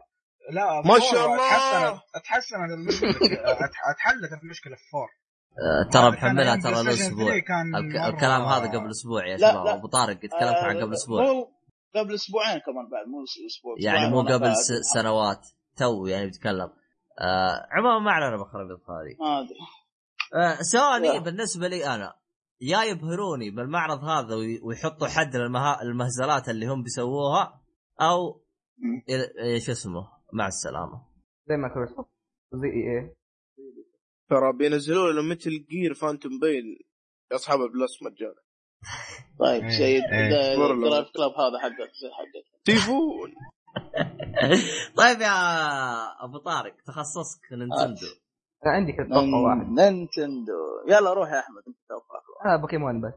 لا 0.51 0.65
ما 0.65 0.93
4 0.95 0.99
شاء 1.11 1.25
الله. 1.25 1.37
تحسنت 1.37 2.01
تحسنت 2.25 2.71
المشكلة. 2.71 3.11
أتح- 3.37 3.89
أتحلت 3.93 4.43
المشكلة 4.43 4.75
في 4.75 4.81
4 4.97 5.09
آه، 5.59 5.89
ترى 5.89 6.11
محملها 6.11 6.55
ترى 6.55 6.71
بلاي 6.71 6.83
له 6.83 6.91
ستيشن 6.91 7.05
أسبوع 7.11 7.25
3 7.25 7.39
كان 7.47 7.75
الك... 7.75 7.95
مرة- 8.01 8.13
الكلام 8.13 8.41
هذا 8.41 8.67
قبل 8.79 8.89
أسبوع 8.89 9.27
يا 9.27 9.37
شباب. 9.37 9.67
أبو 9.67 9.87
طارق 9.87 10.17
تكلمت 10.19 10.33
عن 10.63 10.77
قبل 10.81 10.93
أسبوع. 10.93 11.23
قبل 11.95 12.13
أسبوعين 12.13 12.59
كمان 12.59 12.89
بعد 12.91 13.07
مو 13.07 13.23
أسبوع 13.47 13.75
يعني 13.79 14.09
مو 14.09 14.21
قبل. 14.21 14.53
سنوات. 14.93 15.47
تو 15.77 16.05
يعني 16.07 16.27
بتكلم. 16.27 16.69
آه 17.21 17.67
عموما 17.71 17.99
ما 17.99 18.11
علينا 18.11 18.37
بخربط 18.37 18.89
هذه 18.89 19.15
ما 19.19 19.39
أدري. 19.39 19.59
آه 20.35 20.61
سوني. 20.61 21.19
بالنسبة 21.19 21.67
لي 21.67 21.85
أنا 21.95 22.13
يا 22.61 22.83
يبهروني 22.83 23.49
بالمعرض 23.51 24.03
هذا 24.03 24.35
وي- 24.35 24.59
ويحطوا 24.63 25.07
حد 25.07 25.35
للمها... 25.35 25.81
المهزلات 25.81 26.49
اللي 26.49 26.65
هم 26.67 26.83
بيسووها 26.83 27.61
أو 28.01 28.41
شو 29.65 29.71
اسمه 29.71 30.07
مع 30.33 30.47
السلامة. 30.47 31.07
زي 31.49 31.55
ما 31.57 31.67
كروسوفت 31.73 32.09
زي 32.53 32.67
إي 32.67 32.99
إي. 32.99 33.15
ترى 34.29 34.53
بينزلوا 34.57 35.11
لهم 35.11 35.29
مثل 35.29 35.65
جير 35.69 35.93
فانتوم 35.93 36.39
بين 36.39 36.63
لاصحاب 37.31 37.59
البلس 37.61 38.03
مجانا. 38.03 38.41
طيب 39.39 39.69
سيد 39.69 40.03
إيه. 40.03 40.53
أخبار 40.53 40.71
الله. 40.71 40.89
درايف 40.89 41.07
كلاب 41.15 41.31
هذا 41.31 41.59
حقك 41.61 41.91
زي 42.01 42.09
حقك. 42.17 42.63
تيفون. 42.65 43.33
طيب 44.97 45.21
يا 45.21 45.35
أبو 46.25 46.37
طارق 46.37 46.75
تخصصك 46.87 47.41
نينتندو. 47.51 48.07
أنا 48.65 48.73
عندي 48.73 48.91
كذا 48.93 49.05
توقع 49.07 49.37
واحد 49.37 49.69
نينتندو. 49.69 50.53
يلا 50.87 51.13
روح 51.13 51.31
يا 51.31 51.39
أحمد 51.39 51.63
أنت 51.67 51.77
توقعك 51.89 52.23
أنا 52.45 52.57
بوكيمون 52.57 53.01
بس. 53.01 53.13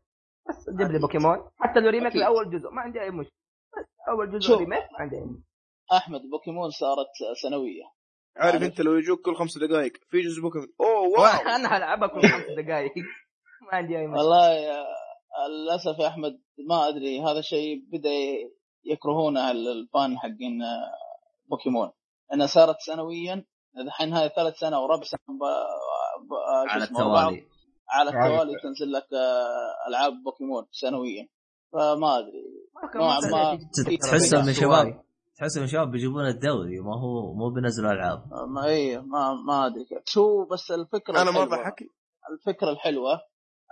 بس 0.49 0.71
جيب 0.79 0.91
لي 0.93 0.99
بوكيمون. 0.99 1.51
حتى 1.59 1.81
لو 1.81 1.91
remake. 1.91 2.17
لأول 2.17 2.51
جزء 2.51 2.71
ما 2.71 2.81
عندي 2.81 3.01
أي 3.01 3.11
مشكلة. 3.11 3.33
بس 3.79 3.87
أول 4.09 4.39
جزء. 4.39 4.55
remake 4.57 4.83
ما 4.93 4.99
عندي 4.99 5.17
أي 5.17 5.23
مشكلة. 5.23 5.45
أحمد 5.93 6.21
بوكيمون 6.31 6.71
صارت 6.71 7.37
سنوية. 7.43 7.85
عارف. 8.37 8.63
أنت 8.63 8.81
لو 8.81 8.95
يجوك 8.97 9.21
كل 9.21 9.35
خمس 9.35 9.59
دقائق 9.59 9.93
في 10.11 10.21
جزء 10.21 10.43
بوكيمون. 10.43 10.69
أوه 10.81 11.09
wow! 11.21 11.55
أنا 11.57 11.77
هلعبها 11.77 12.09
كل 12.09 12.21
خمس 12.29 12.47
دقائق 12.59 12.93
ما 13.67 13.79
عندي 13.79 13.99
أي 13.99 14.07
مشكلة. 14.07 14.23
والله 14.23 14.49
يا 14.53 14.85
للأسف 15.49 15.99
يا 15.99 16.09
أحمد 16.09 16.41
ما 16.69 16.89
أدري 16.89 17.21
هذا 17.21 17.39
الشيء 17.39 17.85
بدأ 17.93 18.11
يكرهونه 18.85 19.51
ال 19.51 19.68
fan 19.68 20.19
حقين 20.19 20.61
بوكيمون. 21.51 21.90
انها 22.35 22.47
صارت 22.47 22.77
سنويا 22.81 23.44
الحين 23.78 24.12
هاي 24.12 24.28
ثالث 24.28 24.57
سنة 24.59 24.81
وربع 24.81 25.02
سنة 25.02 25.20
ب... 25.28 25.43
ب... 26.28 26.31
شو 26.69 26.74
على 26.74 26.85
التوالي. 26.85 27.44
على 27.89 28.11
التوالي 28.11 28.52
تنزل 28.62 28.93
لك 28.93 29.07
آه، 29.12 29.89
ألعاب 29.89 30.12
بوكيمون 30.24 30.66
سنويا. 30.70 31.28
فما 31.73 32.19
أدري. 32.19 32.44
نوعا 32.94 33.20
ما 33.20 33.59
تحسهم 34.02 34.47
من. 34.47 34.52
شباب 34.52 35.05
تحسهم 35.39 35.62
من 35.62 35.69
شباب 35.69 35.90
بيجيبون 35.90 36.27
الدوري 36.27 36.81
ما 36.81 37.01
هو 37.01 37.35
مو 37.35 37.51
بينزلوا 37.51 37.93
ألعاب. 37.93 38.23
ما 38.48 38.65
إيه 38.65 38.98
ما 38.98 39.35
ما 39.35 39.66
أدري 39.66 39.85
كيف. 39.85 39.98
شو 40.07 40.44
بس 40.44 40.70
الفكرة 40.70 41.23
أنا 41.23 41.31
ما 41.31 41.44
ضحك 41.44 41.82
الفكرة 42.31 42.70
الحلوة 42.70 43.20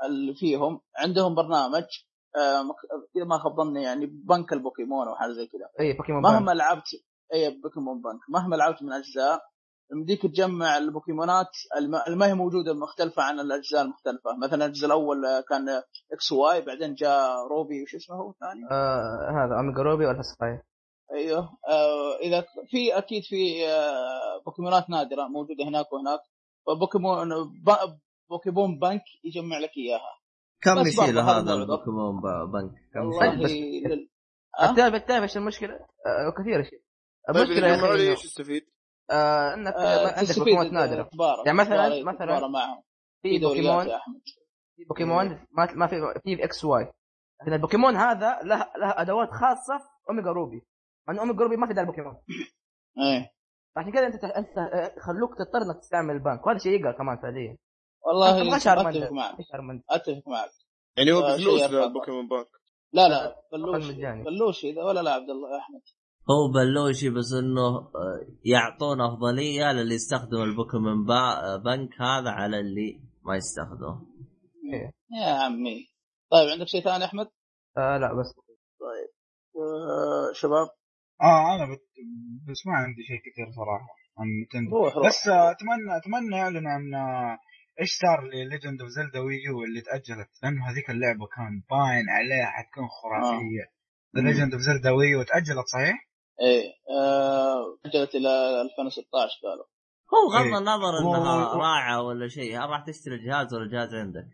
اللي 0.05 0.35
فيهم 0.35 0.81
عندهم 0.97 1.35
برنامج 1.35 1.83
آه، 1.83 2.08
إذا 3.17 3.25
ما 3.25 3.39
خاب 3.39 3.57
ظني 3.57 3.83
يعني 3.83 4.07
بنك 4.07 4.53
البوكيمون 4.53 5.09
أو 5.09 5.15
حاجة 5.15 5.33
زي 5.33 5.47
كذا. 5.47 5.69
اي 5.81 5.93
Pokémon 5.93 6.23
Bank. 6.23 6.35
مهما 6.35 6.53
لعبت 6.53 6.87
اي 7.35 7.61
بوكيمون 7.63 7.97
بنك. 8.03 8.21
مهما 8.29 8.57
لعبت 8.57 8.83
من 8.83 8.93
أجزاء 8.93 9.41
يمديك 9.93 10.23
تجمع 10.23 10.79
البوكيمونات 10.79 11.51
اللي 12.07 12.17
ما 12.17 12.27
هي 12.27 12.35
موجودة 12.35 12.75
مختلفة 12.75 13.23
عن 13.23 13.41
الأجزاء 13.41 13.83
المختلفة. 13.83 14.37
مثلا 14.43 14.67
الجزء 14.67 14.87
الأول 14.87 15.27
آه، 15.27 15.41
كان 15.41 15.69
X 16.13 16.33
Y 16.33 16.61
بعدين 16.61 16.95
جاء 16.95 17.47
Ruby 17.51 17.83
وش 17.83 17.95
اسمه 17.95 18.17
هو 18.17 18.31
الثاني؟ 18.31 18.65
آه 18.71 19.31
هذا 19.45 19.57
Omega 19.57 19.83
Ruby 19.83 20.07
ولا 20.07 20.23
صحيح 20.23 20.63
أيوه. 21.13 21.39
آه 21.69 22.17
إذا 22.23 22.45
في 22.71 22.99
أكيد 22.99 23.23
في 23.23 23.67
آه 23.69 24.43
بوكيمونات 24.47 24.91
نادرة 24.91 25.29
موجودة 25.29 25.65
هناك 25.65 25.93
وهناك. 25.93 26.21
فبوكيمون 26.67 27.29
ب- 27.65 27.99
بوكيمون 28.31 28.79
بنك 28.79 29.03
يجمع 29.25 29.59
لك 29.59 29.71
إياها. 29.77 30.19
كم 30.63 30.75
برضه 30.75 31.21
هذا. 31.23 31.55
البوكيمون 31.55 32.21
بنك؟ 32.53 32.73
كم 32.95 33.13
يشيل؟ 33.43 33.89
لل... 33.89 34.09
أه؟ 34.61 34.75
تعرف 34.77 35.03
تعرف 35.03 35.23
إيش 35.23 35.37
المشكلة؟ 35.37 35.75
آه 35.75 36.31
كثير 36.39 36.63
شيء 36.63 36.83
طيب 37.29 37.37
المشكلة 37.37 37.69
يا 37.69 37.75
أخي 37.77 38.11
إيش 38.11 38.19
إنه- 38.21 38.25
استفيد؟ 38.25 38.63
آه 39.11 39.55
إنك 39.55 39.75
آه، 39.75 40.07
عندك 40.07 40.21
تستفيد 40.21 40.39
بوكيمونات 40.39 40.73
نادرة. 40.73 41.11
يعني 41.47 41.59
مثلاً- 41.59 42.05
مثلاً 42.07 42.51
في 43.23 43.39
بوكيمون 43.39 43.85
في 44.77 44.85
بوكيمون 44.89 45.47
ما 45.53 45.73
ما 45.75 45.87
في 45.87 45.97
في 46.25 46.45
X 46.45 46.65
Y 46.65 46.93
لكن 47.43 47.53
البوكيمون 47.53 47.97
هذا 47.97 48.39
له 48.43 48.57
له 48.59 49.01
أدوات 49.03 49.29
خاصة 49.31 49.79
في 49.79 50.11
Omega 50.11 50.31
Ruby 50.31 50.63
مع 51.09 51.15
إنه 51.15 51.21
Omega 51.23 51.43
Ruby 51.43 51.57
ما 51.57 51.67
في 51.67 51.73
ذا 51.73 51.81
البوكيمون 51.81 52.17
إيه 52.99 53.31
عشان 53.77 53.93
كذا 53.93 54.07
أنت 54.07 54.25
أنت 54.25 54.55
خلوك 55.01 55.35
تضطر 55.39 55.63
إنك 55.63 55.79
تستعمل 55.81 56.15
البنك 56.15 56.47
وهذا 56.47 56.59
شيء 56.59 56.81
يقهر 56.81 56.93
كمان 56.93 57.17
فعليا 57.17 57.57
والله 58.07 58.43
ما 58.51 58.57
أتفق 58.57 59.13
معك. 59.13 59.35
أتفق 59.91 60.29
معك. 60.29 60.51
يعني 60.97 61.13
هو 61.13 61.21
آه، 61.21 61.37
بفلوس 61.37 61.63
ال 61.63 61.71
Pokémon 61.71 62.29
Bank. 62.29 62.47
لا 62.93 63.09
لا 63.09 63.37
بلوش. 63.53 63.87
مجاني. 63.91 64.25
بلوش 64.25 64.65
إذا 64.65 64.83
ولا 64.85 65.01
لا 65.01 65.11
عبد 65.13 65.31
الله 65.31 65.51
يا 65.55 65.59
أحمد؟ 65.59 65.81
هو 66.31 66.53
بلوشي 66.55 67.11
بس 67.11 67.33
إنه 67.33 67.67
آه، 67.67 68.27
يعطون 68.45 69.01
أفضلية 69.01 69.73
للي 69.73 69.95
يستخدم 69.95 70.43
البوكيمون 70.43 71.05
با- 71.05 71.57
بنك 71.57 72.01
هذا 72.01 72.31
على 72.31 72.61
اللي 72.61 73.01
ما 73.23 73.37
يستخدمه 73.37 74.07
إيه. 74.73 74.93
يا 75.21 75.33
عمي. 75.45 75.89
طيب 76.31 76.49
عندك 76.49 76.67
شيء 76.69 76.85
ثاني 76.85 77.05
أحمد؟ 77.05 77.27
آه 77.79 77.99
لا 77.99 78.15
بس. 78.21 78.35
آه 79.57 80.33
شباب؟ 80.35 80.69
آه 81.23 81.55
أنا 81.55 81.65
بت... 81.75 81.81
بس 82.51 82.67
ما 82.67 82.73
عندي 82.73 83.03
شيء 83.09 83.19
كثير 83.19 83.47
صراحة 83.57 83.87
عن 84.19 84.27
نينتندو 84.45 84.77
روح 84.77 84.97
روح. 84.97 85.07
بس 85.07 85.29
آه، 85.29 85.51
أتمنى 85.51 85.97
أتمنى 85.97 86.37
يعلنوا 86.37 86.71
عن 86.71 86.95
آه، 86.95 87.39
إيش 87.81 87.91
صار 88.01 88.23
ل 88.25 88.33
Legend 88.33 88.81
of 88.83 88.91
Zelda 88.91 89.19
Wii 89.21 89.54
U 89.54 89.65
اللي 89.65 89.81
تأجلت 89.81 90.29
لأنه 90.43 90.71
هذيك 90.71 90.91
اللعبة 90.91 91.27
كان 91.27 91.63
باين 91.71 92.09
عليها 92.11 92.47
حتكون 92.47 92.89
خرافية 92.89 93.65
The 94.17 94.23
Legend 94.23 94.53
of 94.53 94.63
Zelda 94.63 94.91
Wii 94.91 95.15
U 95.15 95.23
تأجلت 95.23 95.67
صحيح؟ 95.73 96.09
إيه 96.41 96.65
آه، 97.01 97.79
اجلت 97.87 98.15
إلى 98.15 98.61
2016 98.63 99.33
قالوا 99.45 99.65
هو 100.15 100.35
غض 100.35 100.47
إيه. 100.47 100.59
النظر 100.59 100.99
إنها 101.01 101.55
و- 101.55 101.59
راعه 101.61 102.03
ولا 102.03 102.29
شيء 102.29 102.59
هل 102.65 102.71
راح 102.71 102.85
تشتري 102.87 103.15
الجهاز 103.15 103.55
ولا 103.55 103.65
الجهاز 103.65 103.95
عندك؟ 103.95 104.27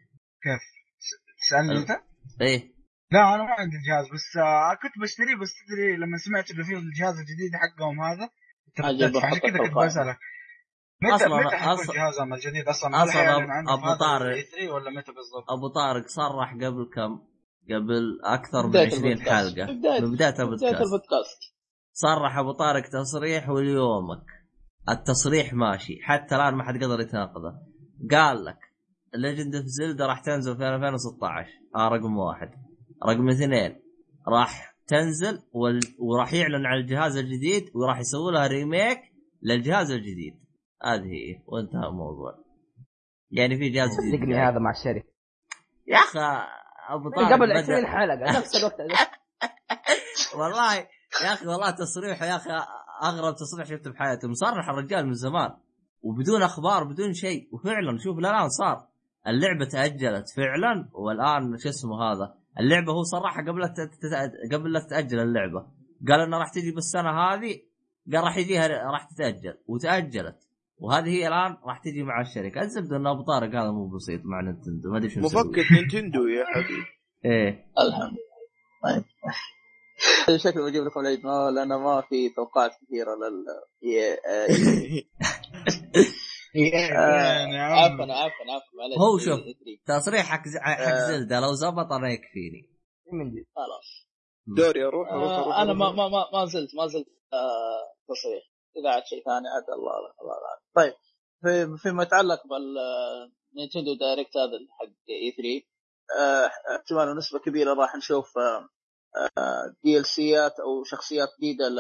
كيف؟ 0.43 0.61
تسألني 1.41 1.79
أنت؟ 1.79 1.91
إيه 2.41 2.75
لا 3.13 3.35
أنا 3.35 3.43
ما 3.43 3.51
عندي 3.59 3.77
الجهاز 3.77 4.05
بس 4.15 4.37
آه 4.37 4.75
كنت 4.83 5.03
بشتريه 5.03 5.37
بس 5.43 5.51
تدري 5.69 5.97
لما 5.97 6.17
سمعت 6.19 6.51
إنه 6.51 6.65
في 6.65 6.73
الجهاز 6.75 7.15
الجديد 7.19 7.51
حقهم 7.63 8.01
هذا 8.01 8.29
عشان 8.79 9.39
كذا 9.39 9.59
كنت. 9.59 9.75
بسألك 9.87 10.19
متى 11.13 11.25
أصلاً- 11.25 11.47
متى 11.47 11.57
حيكون 11.57 11.85
أصلاً- 11.87 11.95
جهازهم 11.97 12.35
الجديد 12.35 12.69
أصلا 12.69 12.91
في 12.91 13.19
هذا 13.19 13.97
طارق- 13.99 14.37
E3 14.37 14.71
ولا 14.71 14.91
متى 14.91 15.13
بالضبط؟ 15.13 15.51
أبو 15.51 15.69
طارق 15.69 16.07
صرح 16.09 16.55
قبل 16.55 16.91
كم؟ 16.95 17.19
قبل 17.71 18.21
أكثر 18.25 18.63
من 18.63 18.71
بداية 18.71 18.87
20 18.87 19.05
البودكاست. 19.13 19.57
حلقة. 19.59 19.73
بدايه 19.73 19.99
البودكاست. 19.99 20.41
البودكاست. 20.41 21.41
صرح 21.93 22.39
أبو 22.39 22.53
طارق 22.53 22.83
تصريح 22.89 23.49
وليومك. 23.49 24.25
التصريح 24.89 25.53
ماشي. 25.55 25.99
حتى 26.03 26.37
الآن 26.37 26.55
ما 26.55 26.65
حد 26.65 26.85
قدر 26.85 27.01
يتناقضه. 27.01 27.53
قال 28.11 28.45
لك 28.45 28.59
Legend 29.15 29.55
of 29.55 29.65
Zelda 29.67 30.07
راح 30.07 30.21
تنزل 30.21 30.57
في 30.57 30.63
2016 30.69 31.49
ها 31.77 31.89
رقم 31.89 32.17
واحد. 32.17 32.51
رقم 33.09 33.29
اثنين 33.29 33.81
راح 34.29 34.75
تنزل 34.87 35.43
وال... 35.53 35.81
وراح 35.99 36.33
يعلن 36.33 36.67
عن 36.67 36.79
الجهاز 36.79 37.17
الجديد 37.17 37.71
وراح 37.75 37.99
يسوي 38.01 38.33
لها 38.33 38.47
ريميك 38.47 38.99
للجهاز 39.43 39.91
الجديد. 39.91 40.44
هذه 40.83 41.03
هي 41.05 41.43
وانتهى 41.47 41.89
الموضوع. 41.89 42.35
يعني 43.31 43.57
في 43.59 43.69
جهاز 43.69 43.89
صدقني. 43.89 44.35
هذا 44.49 44.59
مع 44.59 44.71
الشركة. 44.71 45.09
يا 45.87 45.97
أخي 45.97 46.19
أبو 46.89 47.11
طارق 47.11 47.33
قبل 47.33 47.55
بدأ- 47.55 47.57
20 47.59 47.87
حلقة 47.87 48.39
نفس 48.39 48.57
الوقت. 48.57 48.77
والله 50.39 50.75
يا 51.25 51.33
أخي 51.33 51.47
والله 51.47 51.71
تصريحه 51.71 52.27
يا 52.27 52.37
أخي 52.37 52.51
أغرب 53.03 53.35
تصريح 53.35 53.67
شفته 53.67 53.91
بحياتي 53.91 54.27
مصرح 54.27 54.69
الرجال 54.69 55.07
من 55.07 55.13
زمان 55.15 55.51
وبدون 56.03 56.43
أخبار 56.43 56.85
بدون 56.85 57.13
شيء. 57.13 57.49
وفعلا 57.53 57.99
شوف 58.05 58.19
الان 58.19 58.49
صار. 58.49 58.87
اللعبة 59.27 59.65
تأجلت. 59.65 60.25
فعلا 60.37 60.89
والآن 60.93 61.59
شو 61.59 61.69
اسمه 61.69 62.03
هذا؟ 62.03 62.35
اللعبة 62.61 62.93
هو 62.93 63.03
صرحها 63.03 63.43
قبل 63.43 63.63
قبل 64.53 64.73
لا 64.73 64.81
تتأجل 64.81 65.21
اللعبة. 65.21 65.67
قال 66.09 66.21
انها 66.21 66.39
راح 66.39 66.49
تجي 66.55 66.71
بالسنة 66.75 67.11
هذه 67.11 67.61
قال 68.13 68.25
راح 68.25 68.37
يجيها 68.37 68.67
راح 68.69 69.05
تتأجل. 69.05 69.59
وتأجلت. 69.67 70.44
وهذه 70.79 71.09
هي 71.09 71.29
الآن 71.29 71.57
راح 71.67 71.79
تجي 71.79 72.03
مع 72.03 72.21
الشركة. 72.21 72.61
الزبدة 72.63 72.97
ان 72.97 73.07
ابو 73.07 73.23
طارق 73.23 73.49
هذا 73.49 73.71
مو 73.71 73.89
بسيط 73.89 74.21
مع 74.25 74.41
نينتندو 74.41 74.91
ما 74.91 74.99
أدري 74.99 75.11
شو. 75.11 75.21
مفكك 75.21 75.65
نينتندو 75.73 76.27
يا 76.27 76.45
حبيبي. 76.45 76.85
إيه. 77.25 77.67
الحمد 77.79 78.17
طيب 78.85 79.05
شكله 80.37 80.65
بجيب 80.67 80.85
لكم 80.85 81.01
العيد 81.01 81.25
ما 81.27 81.51
لأن 81.51 81.69
ما 81.69 82.01
في 82.09 82.29
توقعات 82.29 82.71
كثيرة 82.87 83.11
لل 83.15 83.45
آه، 86.93 87.47
عفوا 87.57 88.05
عفوا 88.05 88.45
عفوا 88.55 88.79
معلش 88.79 88.99
هو 88.99 89.19
شوف. 89.19 89.41
تصريح 89.87 90.27
حق 90.27 90.49
ز- 90.49 90.57
حق 90.59 90.81
آه. 90.81 91.09
Zelda 91.09 91.41
لو 91.41 91.53
زبط 91.55 91.93
أنا 91.93 92.09
يكفيني. 92.13 92.71
من 93.13 93.31
جد. 93.31 93.45
خلاص. 93.57 94.09
دوري 94.47 94.85
أروح 94.85 95.09
أروح 95.13 95.31
آه، 95.33 95.63
أنا 95.63 95.73
ما. 95.73 95.93
ما 95.93 96.09
ما, 96.09 96.45
زلت 96.45 96.71
ما 96.77 96.87
زلت 96.87 97.07
آه 97.33 97.95
تصريح. 98.09 98.54
إذا 98.77 98.91
عاد 98.91 99.05
شيء 99.05 99.25
ثاني 99.25 99.49
عاد 99.49 99.71
الله 99.71 99.97
الله 100.23 100.35
اعلم 100.35 100.63
طيب 100.77 100.95
في 101.43 101.83
فيما 101.83 102.03
يتعلق 102.03 102.47
بال 102.47 102.75
Nintendo 103.57 103.95
Direct 103.95 104.37
هذا 104.37 104.59
حق 104.71 104.95
E3 105.11 105.75
آه، 106.19 106.51
احتمال 106.77 107.09
ونسبه 107.09 107.39
كبيرة 107.39 107.75
راح 107.75 107.97
نشوف 107.97 108.39
DLC 109.85 110.07
يات 110.07 110.61
أو 110.61 110.85
شخصيات 110.85 111.29
جديدة 111.39 111.69
ل 111.69 111.79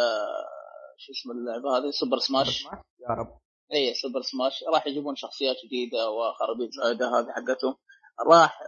شو 0.98 1.12
اسم 1.12 1.30
اللعبة 1.30 1.78
هذه؟ 1.78 1.90
Super 1.90 2.18
Smash 2.18 2.64
يا 2.64 3.14
رب. 3.18 3.38
اي 3.72 3.94
Super 3.94 4.22
Smash 4.22 4.64
راح 4.74 4.86
يجيبون 4.86 5.16
شخصيات 5.16 5.56
جديدة 5.66 6.10
وخرابيط 6.10 6.70
زايدة 6.72 7.06
هذه 7.08 7.26
حقتهم. 7.32 7.76
راح 8.26 8.60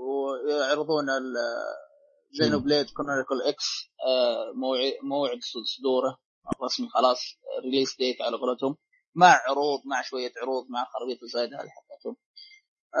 ويعرضون 0.00 1.06
Xenoblade 2.30 2.86
Chronicles 2.96 3.42
X 3.42 3.90
موعد 5.02 5.38
صدوره. 5.76 6.18
رسمي 6.64 6.88
خلاص 6.88 7.20
release 7.64 7.96
date 7.96 8.22
على 8.22 8.36
قولتهم 8.36 8.76
مع 9.14 9.40
عروض 9.48 9.80
مع 9.86 10.02
شوية 10.02 10.32
عروض 10.42 10.66
مع 10.70 10.84
خرابيط 10.84 11.18
زايدة 11.24 11.56
هذه 11.60 11.68
حقتهم 11.68 12.16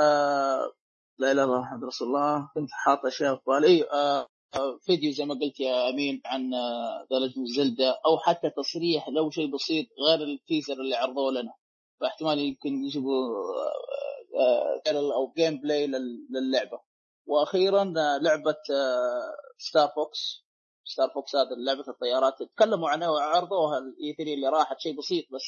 آه، 0.00 0.72
لا 1.18 1.32
إله 1.32 1.32
إلا 1.32 1.44
الله 1.44 1.60
محمد 1.60 1.84
رسول 1.84 2.08
الله. 2.08 2.48
كنت 2.54 2.68
حاط 2.72 3.06
أشياء 3.06 3.36
في 3.36 3.42
بالي. 3.46 3.90
آه، 3.90 4.26
آه، 4.54 4.78
فيديو 4.86 5.12
زي 5.12 5.24
ما 5.24 5.34
قلت 5.34 5.60
يا 5.60 5.88
أمين 5.90 6.22
عن 6.24 6.50
The 7.12 7.32
Zelda 7.56 7.90
أو 8.06 8.18
حتى 8.18 8.50
تصريح 8.50 9.08
لو 9.08 9.30
شيء 9.30 9.54
بسيط 9.54 9.86
غير 10.08 10.28
ال 10.28 10.34
teaser 10.34 10.72
اللي 10.74 10.96
عرضوه 10.96 11.32
لنا. 11.32 11.52
فاحتمال 12.00 12.38
يمكن 12.38 12.84
يجيبوا 12.84 13.26
أو 15.16 15.32
gameplay 15.36 15.86
لل- 15.86 16.26
للعبة. 16.30 16.80
وأخيرا 17.26 17.84
لعبة 18.22 18.56
Star 19.58 19.88
Fox 19.96 20.44
Star 20.92 21.08
Fox 21.14 21.32
هذا 21.36 21.54
لعبة 21.66 21.84
الطيارات 21.94 22.34
تكلموا 22.54 22.90
عنها 22.90 23.08
وعرضوها 23.08 23.78
ال 23.78 24.14
E3 24.18 24.34
اللي 24.34 24.48
راحت 24.48 24.76
شيء 24.78 24.98
بسيط 24.98 25.24
بس 25.34 25.46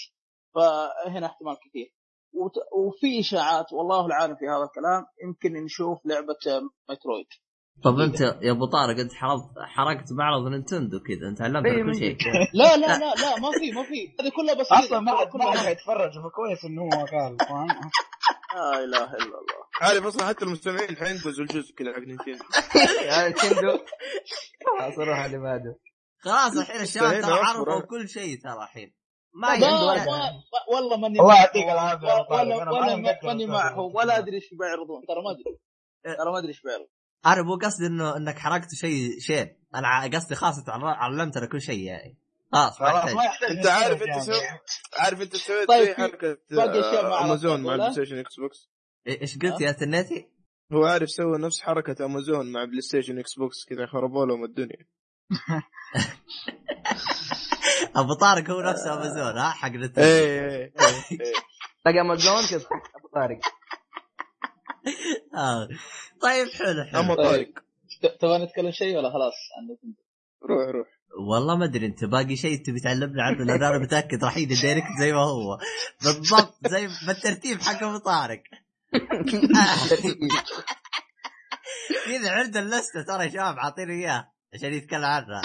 فهنا 0.54 1.26
احتمال 1.26 1.56
كثير. 1.68 1.88
وت- 2.34 2.66
وفي 2.78 3.20
إشاعات 3.20 3.72
والله 3.72 4.06
العالم 4.06 4.34
في 4.34 4.44
هذا 4.44 4.64
الكلام 4.68 5.02
يمكن 5.24 5.64
نشوف 5.64 5.98
لعبة 6.06 6.42
Metroid. 6.90 7.26
طب 7.84 7.98
انت 7.98 8.20
يا 8.20 8.52
أبو 8.52 8.66
طارق 8.66 8.98
انت 8.98 9.12
حرقت 9.12 9.42
حرقت 9.58 10.12
معرض 10.12 10.46
نينتندو 10.48 10.98
كذا 11.00 11.28
انت 11.28 11.42
علمت 11.42 11.66
إيه، 11.66 11.82
كل 11.82 11.94
شيء. 11.98 12.16
لا 12.54 12.76
لا 12.76 12.86
لا 12.86 13.14
لا 13.22 13.38
ما 13.40 13.50
في 13.50 13.72
ما 13.72 13.82
في. 13.82 14.08
هذه 14.20 14.30
كلها 14.36 14.54
بس 14.54 14.66
أصلا 14.72 15.00
ما 15.00 15.16
حد 15.16 15.26
كلها 15.26 15.46
ما 15.46 15.52
حد 15.52 15.66
حيتفرج 15.66 16.12
فكويس 16.24 16.64
إنه 16.64 16.82
هو 16.82 16.90
قال 17.06 17.36
فاهم؟ 17.48 17.90
لا 18.54 18.84
إله 18.84 19.14
إلا 19.14 19.38
الله. 19.42 19.61
عارف 19.80 20.06
أصلا 20.06 20.26
حتى 20.28 20.44
المستمعين 20.44 20.96
حينقزوا 20.96 21.44
الجزء 21.44 21.74
كذا 21.74 21.92
حق 21.92 21.98
نينتندو. 21.98 22.44
يا 23.04 23.28
نتندو 23.28 23.78
خلاص 24.78 24.98
على 24.98 25.26
اللي 25.26 25.38
بعده. 25.38 25.78
خلاص 26.18 26.56
الحين 26.56 26.80
الشباب 26.80 27.22
ترى. 27.22 27.32
عرفوا 27.32 27.80
كل 27.80 28.08
شيء 28.08 28.40
ترى 28.42 28.62
الحين. 28.62 28.94
ما 29.34 29.48
والله 30.68 30.96
ماني 30.96 31.20
الله 31.20 31.26
معهم. 31.26 31.38
يعطيك 31.40 31.66
ما- 31.66 33.12
جدا 33.12 33.26
ماني. 33.26 33.46
معهم 33.46 33.94
ولا 33.96 34.18
أدري 34.18 34.36
إيش 34.36 34.54
بيعرضون. 34.54 35.02
ترى 35.08 35.22
ما 35.24 35.30
أدري. 35.30 35.58
ترى 36.18 36.32
ما 36.32 36.38
أدري 36.38 36.48
إيش 36.48 36.62
بيعرضون. 36.62 36.88
أنا 37.26 37.42
مو 37.42 37.56
قصدي 37.56 37.86
إنه 37.86 38.16
إنك 38.16 38.38
حرقت 38.38 38.74
شيء 38.74 39.18
شيء. 39.20 39.56
أنا 39.74 40.10
قصدي 40.16 40.34
خلاص 40.34 40.54
علمتنا 40.68 41.46
كل 41.46 41.60
شيء 41.60 41.80
يعني. 41.84 42.18
خلاص 42.52 42.80
أنت 43.50 43.66
عارف 43.66 44.02
أنت 44.02 44.08
يعني. 44.08 44.22
سو... 44.22 44.32
عارف 44.98 45.20
أنت 45.22 45.36
سويت 45.36 45.68
طيب 45.68 45.86
في- 45.86 45.94
حركة 45.94 46.38
آه، 46.52 47.24
امازون 47.24 47.52
عرفت 47.52 47.64
مع؟ 47.66 47.72
البلاي 47.74 47.92
ستيشن 47.92 48.18
إكس 48.18 48.40
بوكس 48.40 48.70
إيش 49.08 49.38
قلت 49.38 49.60
يا 49.60 49.72
تنتي؟ 49.72 50.28
هو 50.72 50.84
عارف 50.84 51.10
سوى 51.10 51.38
نفس 51.38 51.60
حركة 51.62 52.04
أمازون 52.04 52.52
مع 52.52 52.64
بلاي 52.64 52.80
ستيشن 52.80 53.18
إكس 53.18 53.34
بوكس 53.38 53.64
كذا 53.68 53.86
خربوا 53.86 54.26
لهم 54.26 54.44
الدنيا. 54.44 54.86
أبو 57.96 58.14
طارق 58.14 58.50
هو 58.50 58.60
نفسه 58.60 58.94
أمازون 58.94 59.38
ها 59.38 59.50
حق 59.50 59.72
إيه. 59.98 60.72
تلاقي 61.84 62.00
أمازون 62.04 62.42
كذا 62.50 62.66
أبو 62.98 63.08
طارق. 63.14 63.38
آه. 65.34 65.68
طيب 66.22 66.48
حلو 66.48 66.84
حلو. 66.84 67.14
طيب. 67.14 67.16
طارق. 67.16 67.48
ت- 68.02 68.20
تبغى 68.20 68.44
نتكلم 68.44 68.70
شيء 68.70 68.96
ولا 68.96 69.10
خلاص؟ 69.10 69.34
عندك 69.58 69.78
روح 70.50 70.68
روح. 70.74 70.86
والله 71.28 71.56
ما 71.56 71.64
أدري 71.64 71.86
أنت 71.86 72.04
باقي 72.04 72.36
شيء 72.36 72.62
تبي 72.64 72.80
تعلمنا 72.80 73.22
عنه؟ 73.22 73.44
لأن 73.44 73.62
أنا 73.62 73.78
متأكد 73.78 74.24
راح 74.24 74.36
يجي 74.36 74.54
دايركت 74.62 74.86
زي 75.00 75.12
ما 75.12 75.20
هو. 75.22 75.58
بالضبط 76.04 76.54
زي 76.66 76.88
بالترتيب 77.06 77.60
حق 77.60 77.82
أبو 77.82 77.98
طارق. 77.98 78.42
كذا 82.06 82.30
عند 82.30 82.56
اللستة 82.56 83.02
ترى 83.06 83.24
يا 83.24 83.30
شباب 83.30 83.58
عاطيني 83.58 83.92
اياه 83.92 84.32
عشان 84.54 84.72
يتكلم 84.72 85.04
عنها. 85.04 85.42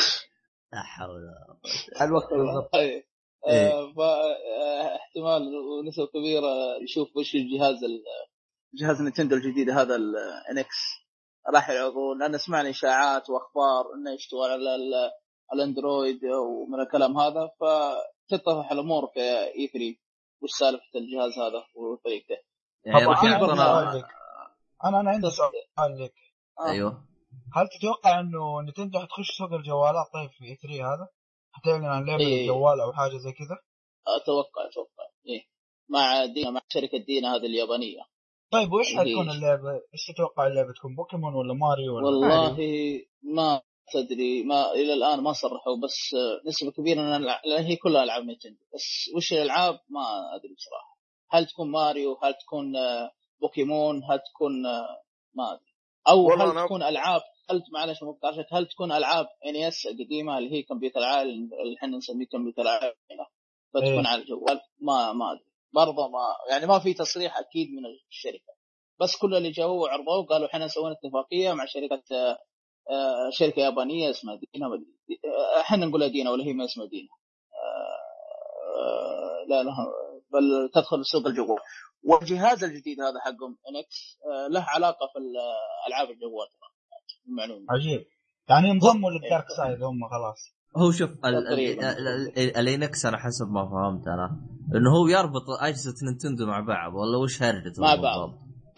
لا 0.74 0.82
حول 0.84 1.10
ولا 1.10 2.06
الوقت 2.06 2.34
بالضبط 2.34 2.74
طيب 2.74 3.03
إيه. 3.48 3.68
آه، 3.72 3.94
فاحتمال 3.98 5.41
ونسبة 5.56 6.07
كبيرة 6.07 6.78
يشوف 6.84 7.07
وش 7.18 7.36
الجهاز 7.36 7.84
ال- 7.84 8.03
جهاز 8.74 9.02
نينتندو 9.02 9.36
الجديد 9.36 9.69
هذا 9.69 9.95
ال 9.95 10.22
NX 10.22 10.76
راح 11.53 11.69
يعرضون 11.69 12.19
لأن 12.19 12.38
سمعنا 12.38 12.69
إشاعات 12.69 13.30
وأخبار 13.30 13.86
إنه 13.95 14.11
يشتغل 14.14 14.41
على 14.52 14.76
ال- 14.76 15.11
الأندرويد 15.53 16.19
ومن 16.26 16.80
الكلام 16.82 17.18
هذا 17.19 17.49
فتتضح 17.60 18.72
الأمور 18.72 19.07
في 19.14 19.19
E3 19.19 19.95
وش 20.41 20.49
سالفة 20.60 20.84
الجهاز 20.95 21.32
هذا 21.40 21.64
وطريقته؟ 21.76 22.38
يعني 22.88 23.05
راح 23.05 23.23
يعطونا. 23.23 23.91
أنا 24.84 24.99
أنا 24.99 25.09
عندي 25.11 25.30
سؤال 25.30 26.03
لك 26.03 26.14
آه. 26.59 26.69
أيوه 26.72 27.03
هل 27.55 27.68
تتوقع 27.80 28.19
إنه 28.19 28.61
نتندو 28.61 28.99
حتخش 28.99 29.38
سوق 29.38 29.53
الجوالات 29.53 30.05
طيب 30.14 30.30
في 30.30 30.55
E3 30.55 30.93
هذا؟ 30.93 31.07
حتعلن 31.51 31.85
عن 31.85 32.05
لعبة 32.05 32.22
إيه. 32.23 32.41
الجوال 32.41 32.81
أو 32.81 32.93
حاجة 32.93 33.18
زي 33.18 33.31
كذا؟ 33.31 33.57
أتوقع 34.22 34.61
أتوقع 34.72 35.03
إيه 35.27 35.43
مع 35.89 36.26
دينا 36.26 36.49
مع 36.51 36.61
شركة 36.69 36.97
دينا 36.97 37.35
هذه 37.35 37.45
اليابانية 37.45 38.01
طيب 38.51 38.72
وش 38.73 38.88
إيه. 38.88 38.97
حتكون 38.97 39.30
اللعبة؟ 39.30 39.72
إيش 39.93 40.05
تتوقع 40.15 40.47
اللعبة 40.47 40.73
تكون 40.73 40.95
بوكيمون 40.95 41.34
ولا 41.35 41.53
ماريو 41.53 41.95
ولا 41.95 42.05
والله 42.05 42.57
ما 43.23 43.61
تدري 43.93 44.43
ما 44.43 44.72
إلى 44.72 44.93
الآن 44.93 45.23
ما 45.23 45.34
صرحوا 45.34 45.77
بس 45.84 46.15
نسبة 46.47 46.72
كبيرة 46.72 47.01
إن 47.01 47.14
الع- 47.23 47.41
لأن 47.45 47.64
هي 47.65 47.76
كلها 47.76 48.03
ألعاب 48.03 48.23
نينتندو 48.23 48.64
بس 48.76 49.09
وش 49.15 49.34
الألعاب 49.34 49.73
ما 49.89 50.01
أدري 50.35 50.53
بصراحة 50.55 50.86
هل 51.29 51.45
تكون 51.45 51.71
ماريو 51.71 52.17
هل 52.23 52.33
تكون 52.33 52.75
آه، 52.75 53.11
بوكيمون 53.41 54.03
هل 54.03 54.19
تكون 54.33 54.65
آه، 54.65 55.01
ما 55.33 55.51
أدري. 55.53 55.65
أو 56.09 56.31
هل 56.31 56.51
أنا- 56.53 56.65
تكون 56.65 56.83
ألعاب 56.83 57.21
هل 57.49 57.63
معلش 57.73 58.03
مقطع 58.03 58.31
هل 58.51 58.65
تكون 58.67 58.91
ألعاب 58.91 59.27
NES 59.45 59.85
القديمه 59.87 60.37
اللي 60.37 60.51
هي 60.53 60.63
كمبيوتر 60.63 61.03
عائلي 61.03 61.31
اللي 61.33 61.75
إحنا 61.77 61.97
نسميه 61.97 62.25
كمبيوتر 62.27 62.67
عائلي 62.67 62.93
فتكون 63.73 63.87
إيه. 64.05 64.07
على 64.07 64.21
الجوال 64.21 64.59
ما 64.81 65.13
ما 65.13 65.31
أدري. 65.31 65.45
برضه 65.73 66.07
ما 66.07 66.19
يعني 66.49 66.65
ما 66.65 66.79
في 66.79 66.93
تصريح 66.93 67.37
أكيد 67.37 67.67
من 67.69 67.83
الشركة. 68.09 68.53
بس 68.99 69.17
كل 69.21 69.35
اللي 69.35 69.51
جاوا 69.51 69.81
وعرضوه 69.83 70.25
قالوا 70.25 70.47
إحنا 70.47 70.67
سوينا 70.67 70.95
اتفاقية 71.03 71.53
مع 71.53 71.65
شركة 71.65 72.03
آه، 72.89 73.29
شركة 73.31 73.59
يابانية 73.59 74.09
اسمها 74.09 74.35
دينا 74.35 74.67
إحنا 75.61 75.85
نقولها 75.85 76.07
دينا 76.07 76.31
ولا 76.31 76.43
هي 76.45 76.53
ما 76.53 76.65
اسمها 76.65 76.85
دينا. 76.85 77.09
آه، 78.77 79.45
لا 79.47 79.63
لا 79.63 79.71
بل 80.33 80.69
تدخل 80.73 81.05
سوق 81.05 81.27
الجوال. 81.27 81.59
والجهاز 82.03 82.63
الجديد 82.63 83.01
هذا 83.01 83.19
حقهم 83.25 83.57
NX 83.69 84.18
لا 84.49 84.61
علاقة 84.67 85.07
في 85.13 85.19
ال- 85.19 85.87
ألعاب 85.87 86.07
الجوال. 86.09 86.47
ترى 86.59 86.69
المعلومه 87.27 87.65
عجيب. 87.69 88.05
يعني 88.49 88.71
انضموا 88.71 89.11
لل 89.11 89.23
dark 89.23 89.45
side 89.57 89.84
هم 89.83 89.99
خلاص. 90.09 90.53
هو 90.77 90.91
شوف 90.91 91.09
ال- 91.25 91.35
ال- 91.35 91.45
تقريباً. 91.45 91.91
ال- 91.97 92.37
ال- 92.39 92.57
ال 92.57 92.73
NX 92.73 93.05
أنا 93.05 93.17
حسب 93.17 93.47
ما 93.51 93.69
فهمت 93.69 94.07
أنا. 94.07 94.41
إنه 94.75 94.89
هو 94.97 95.07
يربط 95.07 95.43
أجهزة 95.61 95.93
نينتندو 96.05 96.45
مع 96.45 96.59
بعض 96.59 96.93
ولا 96.93 97.17
وش 97.17 97.41
هرجته 97.43 97.81
مع؟ 97.81 97.95
بعض. 97.95 98.29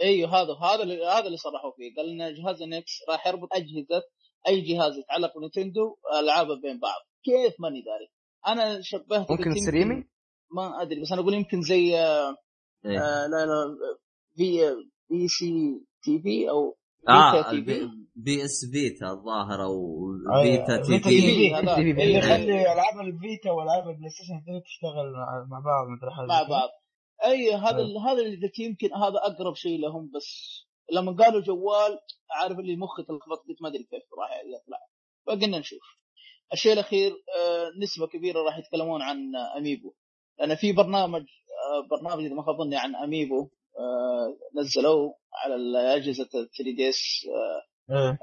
إيوه 0.02 0.30
هذا 0.42 0.54
هذا 0.54 0.84
اللي 0.84 1.06
هذا 1.06 1.26
اللي 1.26 1.38
صرحوا 1.38 1.72
فيه. 1.78 1.96
قال 1.96 2.22
إن 2.22 2.34
جهاز 2.34 2.62
NX 2.62 2.92
راح 3.10 3.28
يربط 3.28 3.50
أجهزة 3.54 4.04
أي 4.48 4.62
جهاز 4.62 4.98
يتعلق 4.98 5.32
بنينتندو 5.38 5.96
ألعابه 6.20 6.56
بين 6.62 6.80
بعض. 6.80 7.02
كيف؟ 7.24 7.54
ماني 7.60 7.82
داري. 7.82 8.08
أنا 8.48 8.82
شبهت 8.82 9.32
ممكن 9.32 9.56
streaming؟ 9.56 10.06
ما 10.56 10.82
أدري 10.82 11.02
بس 11.02 11.12
أنا 11.12 11.22
أقول 11.22 11.34
يمكن 11.34 11.62
زي 11.62 12.00
آه 12.00 12.36
إيه. 12.86 13.00
آه 13.00 13.28
لا 13.28 13.46
لا 13.46 13.76
في 14.36 14.60
PS 15.10 15.82
TV 16.04 16.50
أو 16.50 16.76
آه 17.10 17.52
PS 18.16 18.66
Vita 18.72 19.12
الظاهر 19.12 19.64
أو 19.64 19.98
Vita 20.44 20.78
TV 20.78 20.84
Vita 20.84 21.10
في 21.10 21.20
اللي 21.20 21.60
اللي 21.92 22.14
يخلي 22.18 22.74
ألعاب 22.74 23.00
ال 23.00 23.10
Vita 23.10 23.52
وألعاب 23.52 23.90
البلاي 23.90 24.10
ستيشن 24.10 24.42
3 24.46 24.64
تشتغل 24.66 25.12
مع- 25.50 25.60
بعض 25.60 26.12
حاجة 26.18 26.28
مع. 26.28 26.50
بعض. 26.50 26.70
أي 27.26 27.54
هذا. 27.54 27.82
ال- 27.82 27.98
هذا 27.98 28.22
اللي 28.22 28.48
قلت 28.48 28.60
يمكن 28.60 28.88
هذا 28.94 29.18
أقرب 29.18 29.56
شيء 29.56 29.80
لهم 29.80 30.12
بس 30.16 30.60
لما 30.94 31.12
قالوا 31.12 31.42
جوال 31.42 32.00
عارف 32.32 32.60
اللي 32.60 32.76
مخي 32.76 33.04
تلخبط 33.04 33.38
قلت 33.48 33.62
ما 33.62 33.70
أدري 33.70 33.84
كيف 33.84 34.04
راح 34.20 34.30
يطلع. 34.46 34.78
فقلنا 35.28 35.60
نشوف. 35.60 35.80
الشيء 36.54 36.74
الأخير 36.74 37.12
آه، 37.12 37.66
نسبة 37.84 38.08
كبيرة 38.08 38.40
راح 38.42 38.58
يتكلمون 38.58 39.02
عن 39.02 39.18
آه، 39.36 39.58
amiibo 39.58 39.94
لأن 40.40 40.56
في 40.56 40.72
برنامج 40.72 41.22
آه، 41.22 41.88
برنامج 41.98 42.24
إذا 42.26 42.34
ما 42.36 42.44
خاب 42.44 42.58
ظني 42.58 42.78
عن 42.78 42.96
amiibo 42.96 43.50
آه، 43.80 44.60
نزلوه 44.62 45.16
على 45.34 45.96
اجهزه 45.96 46.24
3 46.24 46.48
DS 46.78 47.26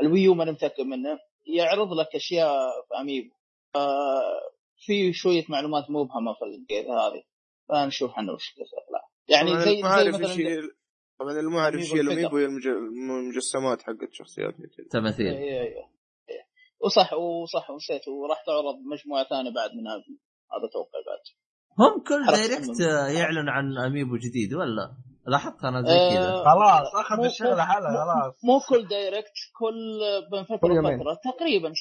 ال 0.01 0.07
Wii 0.07 0.28
U 0.28 0.35
ماني 0.35 0.53
متأكد 0.53 0.81
منه 0.85 1.19
يعرض 1.47 1.93
لك 1.93 2.15
أشياء 2.15 2.53
في 2.89 3.01
amiibo 3.01 3.35
آه، 3.77 4.41
في 4.79 5.13
شوية 5.13 5.45
معلومات 5.49 5.85
مبهمه 5.91 6.35
في 6.35 6.45
ال 6.45 6.54
game 6.54 6.93
هذه. 6.93 7.23
فنشوف 7.69 8.11
إحنا 8.11 8.33
وش 8.33 8.55
يعني 9.29 9.51
زي 9.61 9.65
زي 9.65 9.83
مثلا 10.09 10.69
طبعا 11.19 11.33
اللي 11.41 11.54
ما 11.54 11.59
يعرف 11.59 11.77
إيش 11.77 11.95
هي 11.95 12.01
amiibo 12.01 12.11
ال 12.13 12.16
amiibo 12.16 12.37
هي 12.37 12.45
المج- 12.45 12.67
المجسمات 12.67 13.83
حقت 13.83 14.13
شخصيات 14.13 14.55
تماثيل. 14.91 15.27
اي 15.27 15.61
اي 15.61 15.79
اي 15.79 15.85
وصح 16.81 17.13
وصح 17.13 17.71
ونسيت 17.71 18.09
وراح 18.09 18.43
تعرض 18.47 18.75
مجموعة 18.93 19.25
ثانية 19.29 19.51
بعد 19.51 19.71
من 19.71 19.87
هذه 19.87 20.19
هذا 20.53 20.69
توقع 20.73 20.99
بعد. 21.07 21.19
هم 21.79 22.03
كل 22.09 22.27
Direct. 22.27 22.81
يعلن 23.19 23.49
عن 23.49 23.79
amiibo 23.79 24.17
جديد 24.17 24.55
ولا؟ 24.55 24.97
لاحظت 25.27 25.65
أنا 25.65 25.83
زي 25.83 25.93
آه، 25.93 26.15
كذا 26.15 26.45
خلاص 26.45 26.95
أخذ 26.95 27.25
الشغله 27.25 27.65
حالها 27.65 27.91
خلاص 27.91 28.45
مو 28.45 28.61
كل 28.69 28.89
Direct 28.89 29.33
كل 29.59 29.99
بين 30.31 30.45
فترة. 30.45 30.57
وفتره 30.57 31.33
تقريبا 31.33 31.73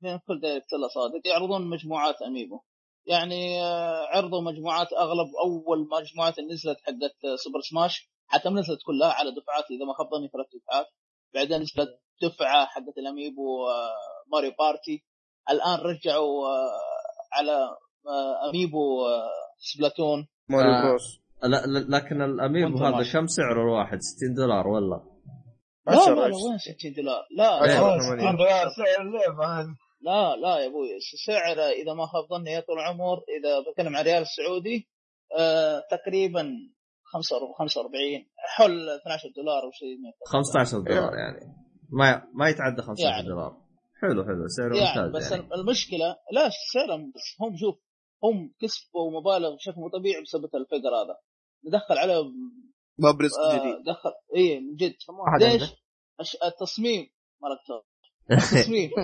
بين 0.00 0.18
كل 0.26 0.40
Direct 0.40 0.72
الله 0.72 0.88
صادق 0.88 1.26
يعرضون 1.26 1.70
مجموعات 1.70 2.22
amiibo 2.22 2.60
يعني 3.06 3.62
آه، 3.62 4.06
عرضوا 4.06 4.42
مجموعات 4.42 4.92
أغلب 4.92 5.28
أول 5.44 5.88
مجموعات 5.92 6.38
اللي 6.38 6.52
نزلت 6.52 6.78
حقت 6.80 7.24
آه، 7.24 7.36
Super 7.36 7.60
Smash 7.60 8.10
حتى 8.26 8.50
ما 8.50 8.60
نزلت 8.60 8.80
كلها 8.86 9.12
على 9.12 9.30
دفعات 9.30 9.64
إذا 9.70 9.84
ما 9.84 9.94
خاب 9.94 10.06
ظني 10.10 10.28
ثلاث 10.28 10.46
دفعات 10.62 10.86
بعدين 11.34 11.60
نزلت 11.60 12.00
دفعة 12.22 12.66
حقت 12.66 12.98
ال 12.98 13.08
amiibo 13.08 13.66
Mario 14.32 14.52
Party 14.58 15.04
الآن 15.50 15.78
رجعوا 15.78 16.48
على 17.32 17.76
amiibo 18.50 19.06
آه، 19.06 19.30
Splatoon 19.58 20.26
Mario 20.48 20.72
آه. 20.72 20.88
Bros 20.88 21.20
لا 21.42 21.66
لا 21.66 21.96
لكن 21.96 22.22
ال 22.22 22.30
amiibo 22.30 22.78
هذا. 22.78 23.12
كم 23.12 23.26
سعره 23.26 23.62
الواحد 23.62 23.98
60 24.00 24.34
دولار 24.34 24.68
ولا؟ 24.68 25.00
لا 25.86 25.94
لا. 25.94 26.22
وين 26.22 26.58
60 26.58 26.92
دولار 26.96 27.26
لا. 27.36 27.66
لا 27.66 27.80
والله 27.80 27.98
ثمانية. 27.98 28.22
60 28.22 28.36
ريال 28.36 28.68
سعر 28.76 29.06
اللعبه 29.06 29.60
هذه 29.60 29.76
لا 30.00 30.36
لا 30.36 30.58
يا 30.58 30.66
أبوي 30.66 30.88
سعر 31.26 31.58
إذا 31.68 31.94
ما 31.94 32.06
خاب 32.06 32.24
ظني 32.30 32.50
يا 32.50 32.60
طول 32.60 32.78
العمر 32.78 33.16
إذا 33.38 33.70
بتكلم 33.70 33.96
عن 33.96 34.04
ريال 34.04 34.22
السعودي 34.22 34.88
آه 35.38 35.82
تقريبا 35.90 36.52
45 37.12 38.00
حول 38.56 38.88
12 38.90 39.28
دولار 39.36 39.62
أو 39.62 39.70
شيء 39.72 39.96
من 39.98 40.06
هذا. 40.06 40.42
15 40.42 40.78
دولار 40.80 41.14
يعني 41.14 41.40
ما 41.92 42.22
ما 42.34 42.48
يتعدى 42.48 42.82
15 42.82 43.04
يعني. 43.04 43.28
دولار 43.28 43.56
حلو 44.02 44.24
حلو 44.24 44.48
سعره 44.48 44.76
يعني 44.76 45.06
ممتاز 45.06 45.22
بس 45.22 45.32
يعني 45.32 45.54
المشكلة 45.54 46.16
لا 46.32 46.50
سعرهم 46.72 47.12
بس 47.14 47.36
هم 47.40 47.56
شوف 47.56 47.83
هم 48.24 48.54
كسبوا 48.60 49.20
مبالغ 49.20 49.54
بشكل 49.54 49.80
مو 49.80 49.88
طبيعي 49.88 50.22
بسبب 50.22 50.44
الفقر 50.44 50.94
هذا. 51.02 51.16
ندخل 51.64 51.98
عليه 51.98 52.14
باب 52.98 53.20
رزق 53.20 53.40
آه 53.40 53.58
جديد. 53.58 53.84
دخل 53.86 54.10
اي 54.36 54.60
من 54.60 54.76
جد. 54.76 54.94
ليش؟ 55.40 55.62
الش- 56.20 56.36
التصميم. 56.44 57.10
مالك 57.42 57.84
التصميم. 58.42 58.90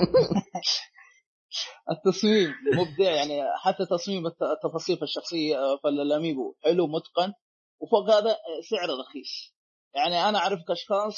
التصميم. 1.90 2.54
مبدع 2.74 3.10
يعني 3.10 3.42
حتى 3.64 3.86
تصميم 3.90 4.26
الت- 4.26 4.42
التفاصيل 4.42 4.96
في 4.96 5.02
الشخصية 5.02 5.56
في 5.82 5.88
الاميبو 5.88 6.54
حلو 6.64 6.86
متقن. 6.86 7.32
وفوق 7.80 8.10
هذا 8.10 8.36
سعره 8.70 9.00
رخيص. 9.00 9.54
يعني 9.94 10.28
أنا 10.28 10.38
اعرف 10.38 10.60
أشخاص 10.70 11.16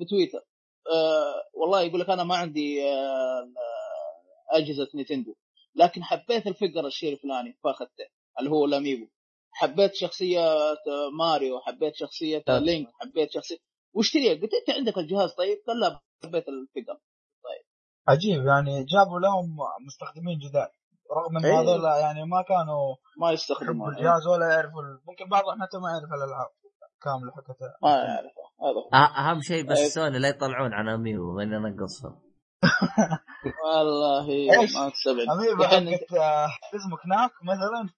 بتويتر. 0.00 0.38
أه 0.94 1.34
والله 1.54 1.80
يقول 1.82 2.00
لك 2.00 2.10
أنا 2.10 2.24
ما 2.24 2.36
عندي 2.36 2.84
أه 2.88 3.52
أجهزة 4.52 4.88
Nintendo. 4.94 5.34
لكن 5.78 6.04
حبيت 6.04 6.46
ال 6.46 6.52
figure 6.52 6.86
الشيء 6.86 7.12
الفلاني 7.12 7.58
فأخذته. 7.64 8.06
اللي 8.38 8.50
هو 8.50 8.64
ال 8.64 8.69
amiibo. 8.69 9.06
حبيت 9.52 9.94
شخصية 9.94 10.40
ماريو 11.18 11.60
حبيت 11.60 11.94
شخصية 11.94 12.38
طيب. 12.38 12.62
Link 12.62 12.88
حبيت 13.00 13.30
شخصية 13.30 13.56
واشتريها. 13.94 14.34
قلت 14.40 14.54
أنت 14.54 14.76
عندك 14.76 14.98
الجهاز 14.98 15.34
طيب؟ 15.34 15.58
قال 15.66 15.80
لا 15.80 16.00
حبيت 16.24 16.44
ال 16.48 16.54
figure. 16.54 16.98
عجيب 18.08 18.46
يعني 18.46 18.84
جابوا 18.84 19.20
لهم 19.20 19.56
مستخدمين 19.86 20.38
جداد. 20.38 20.68
رغم 21.16 21.36
إن 21.36 21.44
إيه. 21.44 21.60
هذول 21.60 21.84
يعني 21.84 22.24
ما 22.24 22.42
كانوا 22.42 22.96
ما 23.18 23.26
يحبوا 23.26 23.32
يستخدمون 23.32 23.96
الجهاز 23.96 24.26
ولا 24.26 24.54
يعرفوا 24.54 24.82
ممكن 25.08 25.28
بعضهم 25.28 25.62
حتى 25.62 25.78
ما 25.78 25.90
يعرف 25.90 26.12
الألعاب 26.12 26.50
كاملة 27.02 27.32
حقتها. 27.32 27.78
ما 27.82 27.90
يعرفه 27.90 28.44
هذا 28.62 29.30
أهم 29.30 29.40
شيء 29.40 29.70
بس 29.70 29.78
أي. 29.78 29.88
سوني 29.88 30.18
لا 30.18 30.28
يطلعون 30.28 30.72
عن 30.72 30.88
amiibo 30.88 31.32
ماني 31.32 31.56
ناقصهم. 31.56 32.27
والله؟ 33.64 34.26
ما 34.74 34.88
تستبعد 34.88 35.26
amiibo 35.28 35.64
الحين 35.64 35.98
حقت 36.48 36.74
اسمك 36.74 37.06
Knack 37.06 37.30
مثلا؟ 37.42 37.88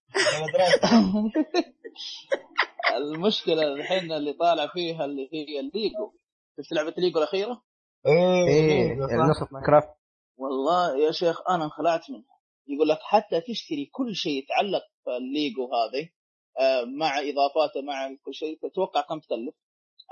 المشكلة 2.97 3.63
الحين 3.63 4.13
اللي 4.13 4.33
طالع 4.33 4.67
فيها 4.67 5.05
اللي 5.05 5.29
هي 5.33 5.61
الليجو 5.61 6.13
شفت 6.57 6.73
لعبة 6.73 6.95
ليجو 6.99 7.19
الأخيرة؟ 7.19 7.63
إيه 8.07 8.47
إيه 8.49 8.91
إيه،. 8.91 9.31
نسخة 9.31 9.49
Minecraft 9.53 9.89
والله 10.37 10.97
يا 10.97 11.11
شيخ 11.11 11.51
أنا 11.51 11.65
انخلعت 11.65 12.11
منها 12.11 12.37
يقول 12.69 12.89
لك 12.89 12.99
حتى 13.03 13.41
تشتري 13.41 13.87
كل 13.93 14.15
شيء 14.15 14.43
يتعلق 14.43 14.83
في 15.05 15.17
الليجو 15.17 15.71
هذه 15.75 16.09
آه، 16.59 16.85
مع 16.85 17.19
إضافاته 17.19 17.83
مع 17.83 18.17
كل 18.25 18.35
شيء 18.35 18.59
تتوقع 18.63 19.01
كم 19.01 19.19
تكلف؟ 19.19 19.55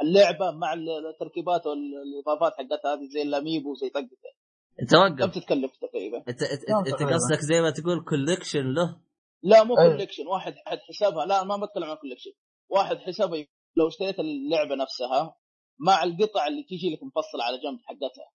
اللعبة 0.03 0.51
مع 0.51 0.73
التركيبات 0.73 1.67
والاضافات 1.67 2.53
حقتها 2.53 2.95
هذه 2.95 3.09
زي 3.09 3.23
ال 3.23 3.30
amiibo 3.30 3.75
زي 3.75 3.89
طقته 3.89 4.38
انت 4.83 4.91
كم 4.91 4.99
وقف 5.23 5.35
تتكلف 5.35 5.73
تقريبا؟ 5.77 6.19
انت 6.29 6.43
انت, 6.43 7.03
كم؟ 7.03 7.15
قصدك 7.15 7.41
زي 7.41 7.61
ما 7.61 7.71
تقول 7.71 8.05
collection 8.05 8.75
له؟ 8.75 9.01
لا 9.43 9.65
مو 9.65 9.79
أي. 9.79 9.91
collection 9.91 10.27
واحد 10.27 10.55
حد 10.67 10.79
حسابها. 10.89 11.27
لا 11.27 11.45
ما 11.45 11.57
بتكلم 11.57 11.85
عن 11.91 11.97
collection 11.97 12.31
واحد 12.69 12.97
حسابه 12.97 13.47
لو 13.77 13.89
اشتريت 13.89 14.19
اللعبة 14.19 14.75
نفسها 14.75 15.37
مع 15.81 16.03
القطع 16.03 16.47
اللي 16.47 16.63
تيجي 16.63 16.91
لك 16.95 17.03
مفصله 17.03 17.45
على 17.45 17.57
جنب 17.59 17.79
حقتها. 17.85 18.31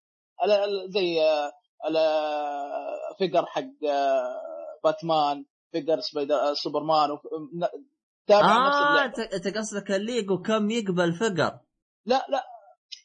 زي 0.89 1.21
آه، 1.21 1.51
على 1.85 2.03
فيجر 3.17 3.45
حق 3.45 3.85
آه، 3.89 4.79
باتمان 4.83 5.45
فيجر 5.71 5.99
سبايدر 5.99 6.35
آه، 6.35 6.53
سوبرمان 6.53 7.11
وف- 7.11 7.25
ن- 7.55 7.67
تابع 8.27 8.67
نفس 8.67 8.75
آه 8.75 8.89
اللعبة. 8.91 9.05
انت 9.05 9.19
انت 9.33 9.57
قصدك 9.57 9.91
الليجو 9.91 10.41
كم 10.41 10.69
يقبل 10.71 11.13
فقر 11.13 11.59
لا 12.05 12.25
لا 12.29 12.43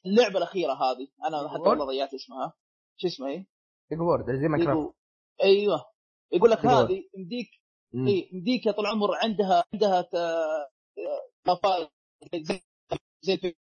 اللعبة 0.07 0.39
الأخيرة 0.39 0.73
هذه. 0.73 1.09
أنا 1.29 1.49
حتى 1.49 1.59
والله 1.61 1.87
ضيعت 1.87 2.15
اسمها. 2.15 2.53
شو 3.01 3.07
اسمها 3.09 3.31
هي؟ 3.31 3.47
بيج 3.91 4.01
وورد 4.01 4.25
زي 4.41 4.49
ماينكرافت. 4.49 4.79
يقول 4.79 4.95
أيوه. 5.43 5.85
يقول 6.33 6.51
لك. 6.51 6.67
هذه 6.67 7.03
مديك 7.19 7.49
اي 7.95 8.31
مديك 8.33 8.67
يا 8.67 8.73
طول 8.73 8.87
العمر 8.87 9.15
عندها 9.15 9.65
عندها 9.75 10.03
ت- 10.03 10.69
اضافات 11.47 11.91
زي 12.35 12.61
زي. 13.23 13.55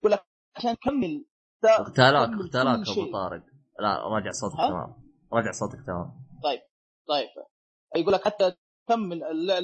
يقول 0.00 0.12
لك 0.12 0.24
عشان 0.56 0.76
تكمل 0.76 1.24
اغتالاك 1.64 2.28
كل 2.28 3.00
أبو. 3.00 3.12
طارق. 3.12 3.42
لا 3.80 4.08
راجع 4.08 4.30
صوتك؟ 4.30 4.56
تمام. 4.56 4.94
راجع 5.32 5.52
صوتك 5.52 5.78
تمام. 5.86 6.12
طيب 7.08 7.28
يقول 7.96 8.12
لك 8.12 8.24
حتى 8.24 8.52
تكمل 8.86 9.18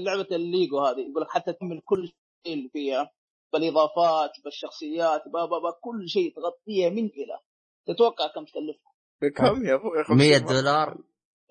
لعبة 0.05 0.29
الليجو 0.37 0.81
هذه. 0.81 1.01
يقول 1.11 1.23
لك 1.23 1.29
حتى 1.31 1.53
تكمل 1.53 1.81
كل 1.85 2.07
شيء 2.47 2.55
اللي 2.55 2.69
فيها. 2.69 3.11
بالإضافات 3.53 4.31
بالشخصيات 4.45 5.23
با 5.29 5.45
با 5.47 5.59
با 5.59 5.71
كل 5.81 6.09
شيء 6.09 6.35
تغطيه 6.37 6.89
من 6.91 7.05
إلى. 7.07 7.39
تتوقع 7.89 8.27
كم 8.35 8.45
تكلف؟ 8.45 8.77
بكم 9.23 9.67
يا 9.67 9.77
أخوي؟ 9.77 10.05
50 10.05 10.17
100 10.17 10.39
مرة. 10.39 10.53
دولار. 10.53 10.99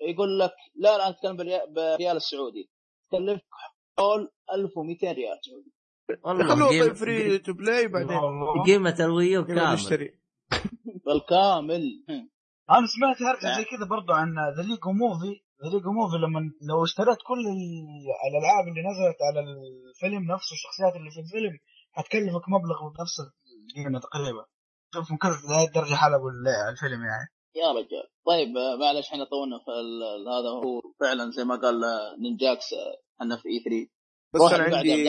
يقول 0.00 0.38
لك 0.38 0.52
لا 0.76 0.96
لا 0.98 1.06
أنا 1.06 1.08
أتكلم 1.16 1.36
بالريا- 1.36 1.68
بالريال 1.74 2.16
السعودي. 2.16 2.70
تكلف 3.10 3.40
حول 3.98 4.30
1200 4.52 5.12
ريال 5.12 5.38
سعودي. 5.46 5.72
والله 6.24 6.54
خلوه 6.54 6.94
free 6.94 7.38
to 7.38 7.52
play 7.52 7.88
بعدين. 7.88 8.18
قيمة 8.66 8.96
ال 9.00 9.09
Wii 9.09 9.35
U 9.35 9.44
كامل. 9.44 9.72
نشتري. 9.72 10.18
بالكامل. 11.06 11.82
أنا 12.70 12.86
سمعت 12.96 13.22
هرجه 13.22 13.56
زي 13.58 13.64
كذا 13.64 13.86
برضو 13.90 14.12
عن 14.12 14.28
The 14.56 14.62
Lego 14.62 14.92
Movie 14.92 15.32
The 15.64 15.68
Lego 15.72 15.90
Movie 15.92 16.16
لما 16.16 16.40
لو 16.68 16.84
اشتريت 16.84 17.18
كل 17.28 17.40
ال- 17.54 18.08
الألعاب 18.28 18.64
اللي 18.68 18.80
نزلت 18.90 19.18
على 19.28 19.40
الفيلم 19.40 20.22
نفسه 20.32 20.52
الشخصيات 20.56 20.96
اللي 20.96 21.10
في 21.10 21.20
الفيلم 21.20 21.58
حتكلفك 21.92 22.44
مبلغ 22.54 22.78
بنفس 22.88 23.16
القيمة 23.20 23.98
تقريبا. 24.00 24.44
شوف 24.94 25.10
من 25.10 25.18
كذا 25.18 25.30
لهذه 25.48 25.66
الدرجه 25.68 25.94
حلبوا 25.94 26.30
ال- 26.30 26.48
الفيلم 26.72 27.04
يعني. 27.04 27.28
يا 27.56 27.72
رجال. 27.72 28.08
طيب 28.26 28.48
معلش 28.80 29.08
إحنا 29.08 29.24
طولنا 29.24 29.58
في 29.58 29.70
ال- 29.70 30.28
هذا 30.28 30.48
هو 30.48 30.80
فعلا 31.00 31.30
زي 31.30 31.44
ما 31.44 31.56
قال 31.56 31.80
Ninjax 32.22 32.64
إحنا 33.20 33.36
في 33.36 33.48
E3 33.48 33.90
بس 34.34 34.52
أنا 34.52 34.76
عندي 34.76 35.04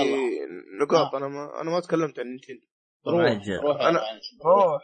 نقاط. 0.81 1.15
أنا 1.15 1.27
ما 1.27 1.61
أنا 1.61 1.71
ما 1.71 1.79
تكلمت 1.79 2.19
عن 2.19 2.25
Nintendo. 2.25 2.67
روح. 3.07 3.47
روح 3.63 3.77
معلش. 3.81 4.25
روح. 4.45 4.81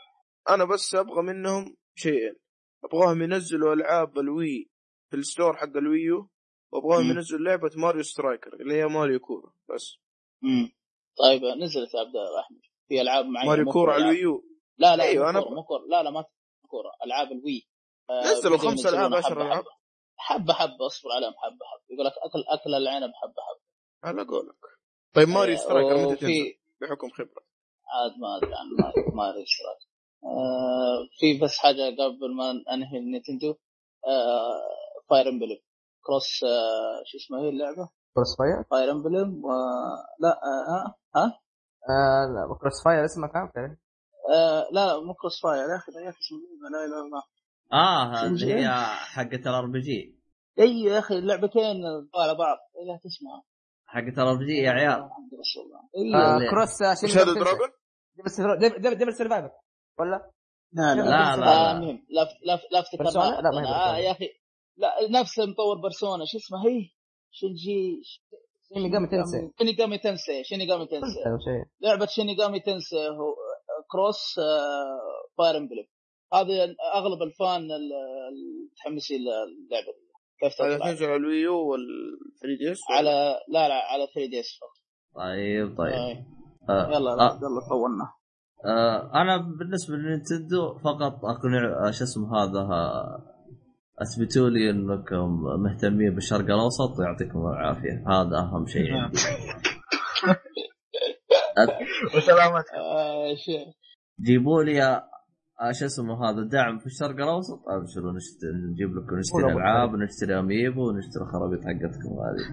أنا 0.49 0.65
بس 0.65 0.95
أبغى 0.95 1.22
منهم 1.22 1.76
شيئين. 1.95 2.35
أبغاهم 2.85 3.22
ينزلوا 3.22 3.73
ألعاب 3.73 4.19
الوي 4.19 4.69
في 5.09 5.17
الستور 5.17 5.55
حق 5.57 5.77
الويو 5.77 6.30
وأبغاهم. 6.72 7.09
ينزلوا 7.09 7.39
لعبة 7.45 7.72
Mario 7.77 8.03
Striker 8.03 8.53
اللي 8.53 8.73
هي 8.73 8.85
ماريو 8.85 9.19
كورا 9.19 9.53
بس. 9.76 9.97
مم. 10.41 10.72
طيب 11.17 11.41
نزلت 11.43 11.95
الله 11.95 12.39
أحمد. 12.39 12.59
في 12.88 13.01
ألعاب 13.01 13.26
معينة 13.26 13.49
ماريو 13.49 13.65
مو 13.65 13.72
كورا 13.72 13.93
على. 13.93 14.03
ال 14.03 14.11
Wii 14.11 14.35
U 14.35 14.43
لا 14.77 14.95
لا 14.95 15.03
أيوة، 15.03 15.23
مو 15.23 15.30
أنا 15.30 15.41
كورة، 15.41 15.53
مو 15.56 15.64
كورة. 15.64 15.85
لا 15.89 16.03
لا 16.03 16.10
ما 16.11 16.26
كورة. 16.69 16.91
ألعاب 17.06 17.31
ال 17.31 17.39
Wii. 17.39 17.67
آه، 18.10 18.22
نزلوا 18.31 18.57
بدأوا 18.57 18.72
خمس 18.72 18.88
حبة 18.88 18.97
ألعاب. 18.97 19.53
حبة. 19.53 19.69
حبة 20.18 20.53
حبة 20.53 20.85
أصبر 20.88 21.11
عليهم 21.11 21.34
حبة 21.34 21.65
حبة. 21.72 21.84
يقول 21.89 22.06
لك 22.06 22.14
أكل 22.18 22.43
أكل 22.47 22.73
العنب 22.76 23.11
حبة 23.22 23.41
حبة. 23.47 23.61
على 24.03 24.23
قولك. 24.27 24.56
طيب 25.15 25.27
ماريو 25.27 25.56
آه، 25.56 25.60
Striker 25.59 25.95
متى 25.97 26.06
وفي- 26.06 26.15
تنزل 26.15 26.53
بحكم 26.81 27.10
خبرة؟ 27.10 27.43
عاد 27.93 28.11
ما 28.22 28.38
أدري 28.38 28.56
عن 28.56 28.65
ما- 28.80 29.15
ما 29.15 29.30
ادري 29.30 29.41
إيش 29.41 29.57
رأيك. 29.68 29.89
آه 30.23 31.07
في 31.19 31.39
بس 31.39 31.57
حاجة 31.57 31.81
قبل 31.99 32.35
ما 32.38 32.52
أنهي 32.73 32.97
ال 32.97 33.04
Nintendo 33.04 33.55
آه 34.07 34.61
Fire 35.09 35.30
Emblem 35.30 35.57
Cross 36.05 36.43
آه 36.43 37.03
شو 37.06 37.18
اسمها 37.18 37.41
هي 37.41 37.49
اللعبة؟ 37.49 37.89
Cross 38.15 38.38
Fire 38.38 38.63
Fire 38.72 38.91
Emblem 38.91 39.45
و 39.45 39.49
لا 40.19 40.30
آه 40.30 40.69
ها 40.69 40.95
ها؟ 41.15 41.39
آه 41.89 42.26
لا 42.26 42.57
Cross 42.59 42.84
Fire 42.85 43.05
اسمها 43.06 43.30
كان 43.30 43.77
آه 44.34 44.68
لا 44.72 44.85
لا 44.88 44.99
مو 45.02 45.14
Cross 45.13 45.41
Fire 45.41 45.55
يا 45.69 45.76
أخي 45.76 45.91
أخي 45.91 46.19
اسمه 46.19 46.39
لا 46.72 46.85
اله 46.85 46.85
الا 46.85 47.06
الله 47.06 47.23
آه 47.73 48.26
اللي؟ 48.26 48.53
هي 48.53 48.69
حقة 49.15 49.49
الار 49.49 49.65
بي 49.65 49.80
جي 49.81 50.15
إي 50.60 50.81
يا 50.81 50.99
أخي 50.99 51.18
اللعبتين 51.18 51.81
على 52.15 52.35
بعض. 52.35 52.57
لا 52.88 52.99
تسمع. 53.03 53.41
حقة 53.88 54.23
ال 54.23 54.35
RPG 54.38 54.57
يا 54.57 54.72
عيال 54.72 54.89
آه 54.91 55.10
اللي- 55.97 56.49
Cross 56.49 56.81
آه، 56.81 56.93
شنو 57.02 57.10
Shadow 57.09 57.34
Dragon 57.34 57.69
Devil 58.97 59.13
Survivor 59.13 59.49
ولا؟ 59.99 60.31
لا 60.73 60.95
لا 60.95 61.02
لا، 61.02 61.35
لا، 61.35 61.35
لا. 61.35 61.80
لا 61.80 62.23
لا 62.45 62.60
لا 62.72 62.80
افتكر 62.80 63.03
لا، 63.03 63.52
ما 63.52 63.68
آه. 63.68 63.97
يا 63.97 64.11
أخي. 64.11 64.30
لا 64.77 65.19
نفس 65.19 65.39
مطور 65.39 65.81
Persona 65.81 66.26
شو 66.26 66.38
اسمه؟ 66.38 66.57
هي. 66.68 66.89
Shin 67.31 68.01
شيني 68.73 68.91
Shin 68.93 68.98
Megami 68.98 69.05
Tensei 69.05 69.51
Shin 69.59 69.75
Megami 69.75 69.97
Tensei. 69.97 70.43
Shin 70.43 70.60
Megami 70.60 70.85
Tensei. 70.85 71.19
أو 71.26 71.38
شيء. 71.45 71.64
لعبة 71.81 72.06
Shin 72.05 72.27
Megami 72.27 72.59
Tensei 72.59 73.09
هو. 73.10 73.35
cross 73.91 74.35
Fire 75.38 75.57
Emblem 75.57 75.85
هذه 76.33 76.75
أغلب 76.95 77.21
ال 77.22 77.31
fan 77.31 77.61
ال- 77.71 77.93
المتحمسين 78.31 79.19
للعبة 79.21 79.85
دي. 79.85 80.05
كيف 80.39 80.55
تنزل 80.83 81.05
على 81.05 81.15
ال 81.15 81.23
Wii 81.23 81.47
U 81.47 81.55
وال 81.67 81.79
3DS 82.41 82.80
على 82.89 83.39
لا 83.49 83.67
لا 83.69 83.75
على 83.75 84.07
3DS 84.15 84.59
فقط 84.61 84.77
طيب 85.23 85.77
طيب 85.77 85.93
آه. 85.93 86.25
آه. 86.69 86.87
يلا 86.89 87.11
آه. 87.11 87.39
يلا 87.43 87.69
طولنا 87.69 88.13
آه 88.65 89.11
أنا 89.21 89.37
بالنسبة 89.59 89.95
لل 89.95 90.12
Nintendo 90.12 90.77
فقط 90.77 91.25
أقنع 91.25 91.87
آه، 91.87 91.91
شو 91.91 92.03
اسمه 92.03 92.37
هذا 92.43 92.59
آه، 92.59 93.31
اثبتوا 94.01 94.49
لي 94.49 94.69
إنكم 94.69 95.43
مهتمين 95.63 96.15
بالشرق 96.15 96.45
الأوسط 96.45 96.99
ويعطيكم 96.99 97.39
العافية 97.47 98.03
هذا 98.07 98.37
أهم 98.39 98.65
شيء 98.67 98.93
عندي 98.93 99.17
وسلامتك. 102.15 102.73
آه 102.98 103.36
شيء. 103.36 103.65
جيبوا 104.22 104.64
لي 104.64 104.84
آه، 105.61 105.72
شو 105.72 105.86
اسمه 105.86 106.30
هذا 106.30 106.41
دعم 106.44 106.80
في 106.80 106.86
الشرق 106.86 107.15
الأوسط. 107.15 107.60
أبشروا 107.68 108.11
نشتري 108.11 108.52
نجيب 108.72 108.90
لكم 108.95 109.19
نشتري 109.19 109.53
ألعاب 109.53 109.94
ونشتري 109.94 110.40
أميبو 110.40 110.90
ونشتري 110.90 111.26
خرابيط 111.32 111.60
حقتكم 111.60 112.11
هذه. 112.26 112.44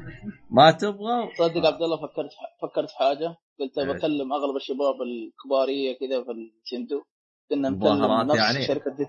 ما 0.51 0.71
تبغى 0.71 1.17
تصدق 1.39 1.67
عبد 1.67 1.83
الله 1.83 1.97
فكرت 1.97 2.31
فكرت 2.63 2.91
في 2.91 2.97
حاجة. 2.97 3.37
قلت؟ 3.61 3.79
بكلم 3.79 4.33
أغلب 4.33 4.57
الشباب 4.57 4.97
الكبارية 5.03 5.99
كذا 6.01 6.25
في 6.25 6.31
النينتندو 6.31 7.03
كنا 7.51 7.71
نكلم 7.71 8.31
نفس 8.31 8.39
يعني؟ 8.39 8.67
شركة 8.67 8.91
دي... 8.97 9.07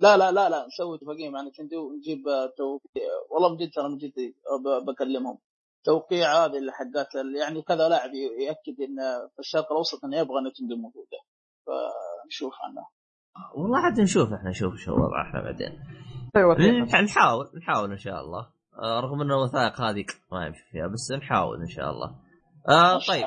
لا 0.00 0.16
لا 0.16 0.32
لا 0.32 0.48
لا 0.48 0.66
نسوي 0.66 0.96
اتفاقية 0.96 1.28
مع 1.30 1.42
نينتندو 1.42 1.88
ونجيب 1.88 2.22
توقيع. 2.58 3.10
والله 3.30 3.48
من 3.50 3.56
جد 3.56 3.70
ترى 3.74 3.88
من 3.88 3.96
جد 3.96 4.12
بكلمهم. 4.86 5.38
توقيع 5.84 6.44
هذه 6.44 6.58
اللي 6.58 6.72
حقات 6.72 7.06
يعني 7.40 7.62
كذا 7.62 7.88
لاعب 7.88 8.10
يأكد 8.14 8.80
إن 8.80 8.96
في 9.34 9.38
الشرق 9.38 9.72
الأوسط 9.72 10.04
إنه 10.04 10.16
يبغى 10.16 10.40
نينتندو 10.44 10.76
موجودة. 10.76 11.18
فنشوف 11.66 12.52
عنها 12.64 12.88
والله 13.56 13.78
عاد 13.78 14.00
نشوف 14.00 14.32
إحنا 14.32 14.50
نشوف 14.50 14.74
شو 14.76 14.92
وضع 14.92 15.22
إحنا 15.28 15.42
بعدين. 15.42 15.78
أيوه 16.36 16.54
نح- 16.56 16.94
نحاول 17.02 17.46
نحاول 17.56 17.90
إن 17.90 17.98
شاء 17.98 18.20
الله. 18.20 18.50
آه، 18.82 19.00
رغم 19.00 19.20
ان 19.20 19.30
الوثائق 19.30 19.80
هذه 19.80 20.04
ما 20.32 20.46
يمشي 20.46 20.64
فيها 20.72 20.86
بس 20.86 21.12
نحاول 21.12 21.60
إن 21.60 21.68
شاء 21.68 21.90
الله. 21.90 22.08
آه 22.68 22.98
طيب. 23.08 23.24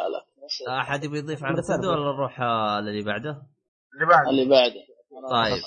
أحد 0.69 1.03
يبي 1.03 1.17
يضيف 1.17 1.43
على 1.43 1.53
Nintendo. 1.59 1.89
ولا 1.91 2.13
نروح 2.15 2.41
آه، 2.41 2.79
للي 2.81 3.03
بعده؟ 3.03 3.29
اللي 3.93 4.05
بعد 4.09 4.27
اللي 4.27 4.49
بعده. 4.49 4.81
طيب. 5.31 5.61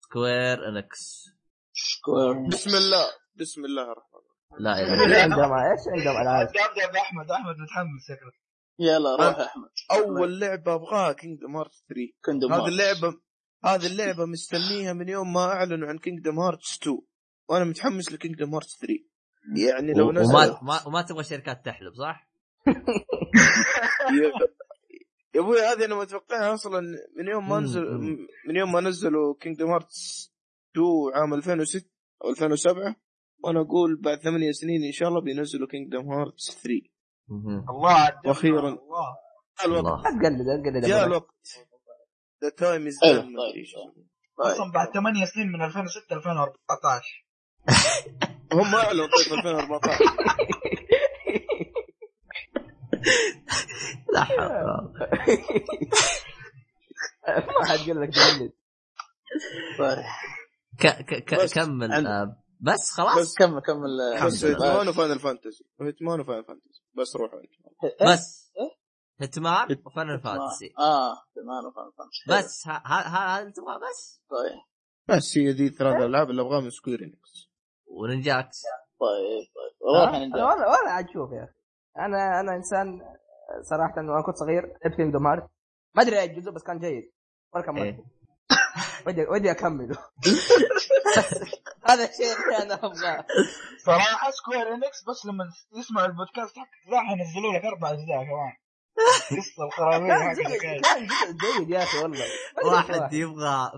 Square 0.00 0.68
Enix 0.68 1.24
Square 1.72 2.46
بسم 2.48 2.70
الله 2.70 3.04
بسم 3.40 3.64
الله 3.64 3.82
الرحمن 3.82 4.11
لا 4.58 4.76
إيش 4.78 4.88
عندهم 5.22 5.52
إيش 5.52 5.80
عندهم 5.88 6.22
العاب 6.22 6.46
ابدا 6.48 6.92
باحمد 6.92 7.30
أحمد 7.30 7.56
متحمس 7.56 8.02
شكلك 8.08 8.42
يلا 8.78 9.16
روح 9.16 9.38
يا 9.38 9.46
أحمد. 9.46 9.68
أول 9.92 10.40
لعبة 10.40 10.74
أبغاها 10.74 11.12
Kingdom 11.12 11.56
Hearts 11.56 11.72
3 11.88 12.00
Kingdom 12.24 12.52
هذه 12.52 12.68
اللعبة 12.68 13.18
هذه 13.64 13.86
اللعبة 13.86 14.26
مستنيها 14.26 14.92
من 14.92 15.08
يوم 15.08 15.32
ما 15.32 15.44
أعلنوا 15.44 15.88
عن 15.88 15.98
Kingdom 15.98 16.38
Hearts 16.38 16.78
2 16.82 16.98
وأنا 17.48 17.64
متحمس 17.64 18.12
ل 18.12 18.17
Kingdom 18.17 18.54
Hearts 18.54 18.78
3 18.80 18.94
يعني 19.56 19.92
لو 19.92 20.12
نزل 20.12 20.34
وما 20.34 20.58
ما, 20.62 20.86
وما 20.86 21.02
تبغى 21.02 21.24
شركات 21.24 21.64
تحلب 21.64 21.94
صح؟ 21.94 22.28
يا 25.34 25.40
أبوي 25.40 25.60
هذه 25.60 25.84
أنا 25.84 25.94
متوقعها 25.94 26.54
أصلا 26.54 26.80
من 27.16 27.28
يوم 27.28 27.48
ما 27.48 27.60
نزل. 27.60 27.82
من 28.48 28.56
يوم 28.56 28.72
ما 28.72 28.80
نزلوا 28.80 29.34
Kingdom 29.40 29.66
Hearts 29.66 30.32
2 30.72 30.86
عام 31.14 31.34
2006 31.34 31.90
أو 32.24 32.30
2007 32.30 32.96
وأنا 33.44 33.60
أقول 33.60 34.00
بعد 34.00 34.18
ثمانية 34.20 34.52
سنين 34.52 34.84
إن 34.84 34.92
شاء 34.92 35.08
الله 35.08 35.20
بينزلوا 35.20 35.68
Kingdom 35.68 36.08
Hearts 36.12 36.50
3 36.62 36.80
مهم. 37.28 37.64
الله 37.70 38.08
جاء 38.24 39.78
الوقت. 39.80 40.02
تقلد 40.04 40.40
لا 40.40 40.62
تقلد 40.62 40.86
جاء. 40.86 41.06
الوقت. 41.06 41.34
the 42.44 42.48
time 42.48 42.86
is. 42.86 42.98
أصلا 44.40 44.72
بعد 44.72 44.88
ثمانية 44.94 45.24
سنين 45.24 45.46
من 45.52 45.62
2006 45.62 46.16
2014 46.16 47.26
هم 48.52 48.74
أعلنوا 48.74 49.06
طيب 49.06 49.38
2014 49.38 50.04
لا 54.12 54.24
حول 54.24 54.38
ولا 54.40 54.76
قوة. 54.76 54.92
ما 57.28 57.64
حد 57.66 57.78
قال 57.78 58.00
لك 58.00 58.10
تقلد. 58.14 58.52
طيب. 59.78 60.04
ك- 60.80 61.02
ك- 61.06 61.24
ك- 61.24 61.34
بس 61.42 61.54
كمل 61.54 61.92
آه، 62.06 62.41
بس 62.62 62.90
خلاص. 62.90 63.18
بس 63.18 63.34
كمل 63.38 63.60
كمل. 63.60 64.26
بس. 64.26 64.44
Hitman 64.44 64.88
و 64.88 64.93
Final 64.93 65.18
Fantasy. 65.18 65.64
Hitman 65.80 66.20
و 66.20 66.24
Final 66.24 66.44
Fantasy. 66.44 66.82
بس 66.94 67.16
روحوا 67.16 67.40
أنتم 67.40 68.12
بس. 68.12 68.52
Hitman 69.20 69.76
و 69.86 69.92
Final 69.92 70.20
Fantasy. 70.20 70.74
آه 70.78 71.14
تمام 71.34 71.72
فهمت 71.76 71.94
فهمت. 71.98 72.38
بس 72.44 72.66
هذا 72.86 73.50
تبغى 73.50 73.78
بس. 73.90 74.22
طيب. 74.30 74.60
بس 75.16 75.38
هي 75.38 75.52
دي 75.52 75.68
ثلاث 75.68 75.96
الألعاب 75.96 76.30
اللي 76.30 76.42
أبغاها 76.42 76.60
من 76.60 76.70
Square 76.70 77.02
Enix 77.02 77.48
ونجاكس 77.86 78.62
طيب 79.00 79.46
طيب. 79.54 79.80
والله 79.80 80.44
والله 80.44 80.90
عاد 80.90 81.06
شوف 81.12 81.32
يا 81.32 81.44
أخي. 81.44 81.52
أنا 81.98 82.40
أنا 82.40 82.56
إنسان 82.56 83.00
صراحة 83.70 83.94
وأنا 83.96 84.22
كنت 84.22 84.36
صغير 84.36 84.62
لعبت 84.66 84.96
Kingdom 84.96 85.26
Hearts 85.26 85.48
ما 85.94 86.02
أدري 86.02 86.20
اي 86.20 86.28
جزء 86.28 86.50
بس 86.50 86.62
كان 86.62 86.78
جيد. 86.78 87.12
ولا 87.54 87.64
كملت 87.64 87.82
إيه. 87.82 88.04
ودي 89.06 89.26
ودي 89.26 89.50
أكمله. 89.50 89.96
هذا 91.88 92.04
الشيء 92.04 92.26
اللي 92.26 92.62
أنا 92.62 92.74
ابغاه 92.74 93.26
صراحة 93.86 94.30
Square 94.30 94.74
Enix 94.74 95.04
بس 95.08 95.26
لما 95.26 95.44
تسمع 95.82 96.04
البودكاست 96.04 96.58
حقك 96.58 96.92
راح 96.92 97.02
ينزلوا 97.10 97.52
لك 97.52 97.64
أربع 97.64 97.90
أجزاء 97.90 98.24
كمان. 98.24 98.52
قصة 99.40 99.64
الخرابيط 99.66 100.08
كان 100.62 101.06
جيد. 101.58 101.70
يا 101.70 101.82
أخي 101.82 101.98
والله. 101.98 102.24
واحد. 102.72 103.12
يبغى 103.12 103.70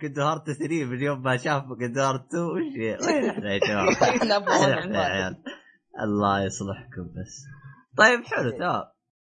Kingdom 0.00 0.18
Hearts 0.18 0.50
3 0.50 0.84
من 0.84 1.02
يوم 1.02 1.22
ما 1.22 1.36
شاف 1.36 1.62
Kingdom 1.80 1.98
Hearts 1.98 2.26
2 2.26 2.42
وش 2.44 2.76
وين 3.06 3.30
إحنا 3.30 3.54
يا 3.54 3.58
جماعة؟ 3.58 4.78
إحنا. 4.80 5.04
عيال؟ 5.04 5.42
الله 6.02 6.44
يصلحكم 6.44 7.02
بس. 7.16 7.42
طيب 7.98 8.24
حلو 8.24 8.50
تمام. 8.50 8.84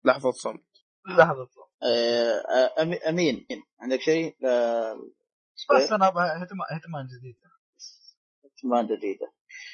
لحظة 0.05 0.31
صمت. 0.31 0.61
لحظة 1.09 1.49
آه، 1.83 2.69
أمي- 2.79 3.09
أمين 3.09 3.47
عندك 3.81 4.01
شيء؟ 4.01 4.37
بس 5.71 5.93
أنا 5.93 6.09
أبغى؟ 6.09 6.25
Hitman 6.25 6.67
Hitman 6.71 7.07
جديدة. 8.87 9.33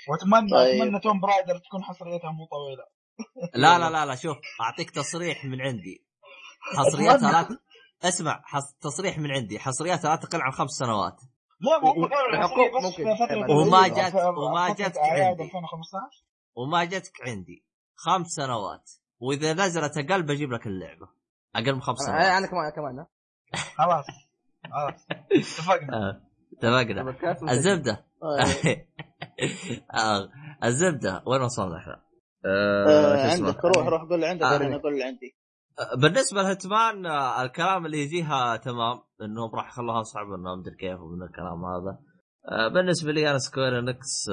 واتمنى 0.09 0.51
طيب. 0.51 0.83
أتمنى 0.83 1.01
Tomb 1.01 1.20
Raider 1.20 1.59
تكون 1.59 1.83
حصريتها 1.85 2.31
مو 2.31 2.47
طويلة. 2.47 2.85
لا 3.63 3.79
لا 3.79 3.91
لا 3.91 4.07
لا 4.07 4.15
شوف 4.15 4.37
أعطيك 4.61 4.91
تصريح 4.91 5.45
من 5.45 5.61
عندي. 5.61 6.07
حصرياتها 6.79 7.33
لا 7.33 7.43
ت- 7.43 7.61
اسمع 8.05 8.43
حص... 8.45 8.73
تصريح 8.81 9.19
من 9.19 9.31
عندي. 9.31 9.59
حصرياتها 9.59 10.09
لا 10.11 10.17
تقل 10.17 10.41
عن 10.43 10.53
خمس 10.53 10.71
سنوات. 10.71 11.21
لا 11.61 11.79
ما 11.79 11.89
و- 11.89 11.93
هو 11.93 12.07
قالوا 12.07 12.33
الحقوق 12.33 12.59
الحصرية 12.67 12.79
بس 12.79 12.85
ممكن. 12.85 13.17
في 13.17 13.27
فترة 13.27 13.57
وما. 13.57 13.89
جت- 13.89 14.15
وما 14.15 14.75
فترة 14.75 14.89
جت 14.89 14.97
اعياد 14.97 15.27
عندي. 15.27 15.43
2015 15.43 16.25
وما 16.57 16.85
جتك 16.85 17.21
عندي. 17.29 17.65
خمس 17.95 18.27
سنوات. 18.27 18.91
وإذا 19.21 19.53
نزلت 19.53 19.97
أقل 19.99 20.23
بجيب 20.23 20.53
لك 20.53 20.67
اللعبة. 20.67 21.09
أقل 21.57 21.75
من 21.75 21.83
خمس 21.83 21.99
سنوات. 21.99 22.21
أنا 22.23 22.47
كمان 22.47 22.71
كمان؟ 22.77 23.07
خلاص. 23.77 24.05
خلاص 24.72 25.06
اتفقنا 25.36 25.97
آه، 25.97 26.20
اتفقنا. 26.52 27.52
الزبدة 27.52 28.06
طيب. 28.20 28.86
آه، 29.94 30.28
الزبدة 30.64 31.22
وين 31.26 31.43
وصلنا 31.43 31.76
إحنا؟ 31.78 32.02
آه،؟ 32.47 33.32
عندك 33.32 33.64
روح 33.64 33.86
روح 33.86 34.02
قول 34.02 34.24
عندك. 34.24 34.43
أنا 34.43 34.76
أقول 34.76 34.93
اللي 34.93 35.05
عندي 35.05 35.36
بالنسبة 36.02 36.43
لهتمان 36.43 37.06
الكلام 37.44 37.86
اللي 37.86 37.98
يجيها 37.98 38.56
تمام 38.56 39.01
إنهم 39.22 39.51
راح 39.55 39.68
يخلوها 39.68 40.02
صعبه 40.02 40.34
انه 40.34 40.55
مدري 40.55 40.76
كيف 40.76 41.01
ومن 41.01 41.22
الكلام 41.22 41.64
هذا 41.64 41.98
بالنسبة 42.74 43.12
لي 43.12 43.30
أنا 43.30 43.38
سكوير 43.38 43.78
انكس 43.78 44.28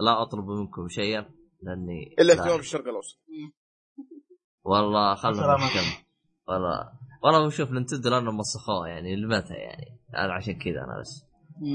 لا 0.00 0.22
أطلب 0.22 0.44
منكم 0.44 0.88
شيئا 0.88 1.26
لأني 1.62 2.14
إلا 2.18 2.32
لا. 2.32 2.42
اهتمام 2.42 2.58
الشرق 2.58 2.88
الأوسط 2.88 3.18
والله 4.64 5.14
خلنا. 5.14 5.54
نكمل 5.54 6.04
والله 6.48 6.92
والله 7.22 7.46
بشوف 7.46 7.70
ننتدو 7.70 8.10
لأنهم 8.10 8.36
مسخوها 8.36 8.88
يعني 8.88 9.16
لمتى 9.16 9.54
يعني 9.54 9.98
أنا 10.16 10.32
عشان 10.32 10.58
كذا 10.58 10.84
أنا 10.84 11.00
بس. 11.00 11.24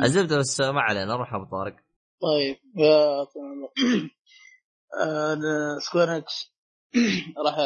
الزبدة 0.04 0.38
بس 0.38 0.62
ما 0.62 0.82
علينا 0.82 1.16
روح 1.16 1.34
أبو 1.34 1.46
طارق 1.46 1.76
طيب 2.22 2.58
يا 2.76 3.22
آه، 5.02 5.78
Square 5.80 6.18
Enix 6.18 6.54
راح 7.46 7.58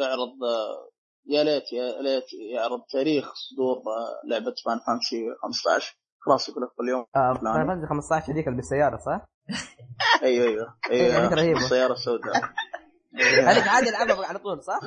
يعرض 0.00 0.44
آه، 0.44 0.90
يا 1.26 1.44
ليت 1.44 1.72
يا 1.72 2.02
ليت 2.02 2.24
يعرض 2.54 2.80
تاريخ 2.92 3.32
صدور 3.34 3.76
آه، 3.76 4.28
لعبة 4.28 4.54
Final 4.64 4.78
Fantasy 4.86 5.24
15 5.42 5.96
خلاص 6.20 6.48
يقول 6.48 6.62
لك 6.62 6.68
كل 6.76 6.88
يوم 6.88 7.04
آه، 7.16 7.34
فلان. 7.40 7.54
Final 7.54 7.68
Fantasy 7.68 7.88
15 7.88 8.32
هذيك 8.32 8.46
اللي 8.46 8.56
بالسيارة 8.56 8.96
صح؟ 8.96 9.26
أيوه 10.22 10.46
أيوه 10.90 11.18
هذيك 11.20 11.32
رهيبة. 11.32 11.58
السياره 11.58 11.92
السوداء 11.92 12.34
هذيك 13.48 13.68
عادي 13.68 13.88
ألعبها 13.88 14.26
على 14.26 14.38
طول 14.38 14.62
صح؟ 14.62 14.80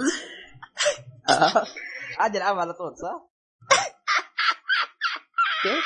عادي 2.18 2.38
ألعبها 2.38 2.62
على 2.62 2.74
طول 2.74 2.96
صح؟ 2.98 3.22
كيف؟ 5.64 5.86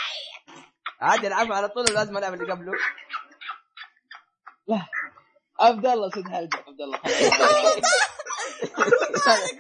عادي 1.01 1.27
ألعبها 1.27 1.57
على 1.57 1.69
طول 1.69 1.85
لازم 1.85 2.17
ألعب 2.17 2.33
اللي 2.33 2.51
قبله. 2.51 2.73
عبد 5.59 5.85
الله 5.85 6.09
سد 6.09 6.27
حلقه 6.27 6.63
عبد 6.67 6.81
الله. 6.81 6.99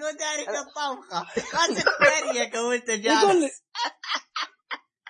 ودارك 0.01 0.49
الطبخه 0.49 1.23
خلت 1.41 1.85
تريق 1.99 2.59
وانت 2.59 2.89
يقول 2.89 3.41
لي 3.41 3.51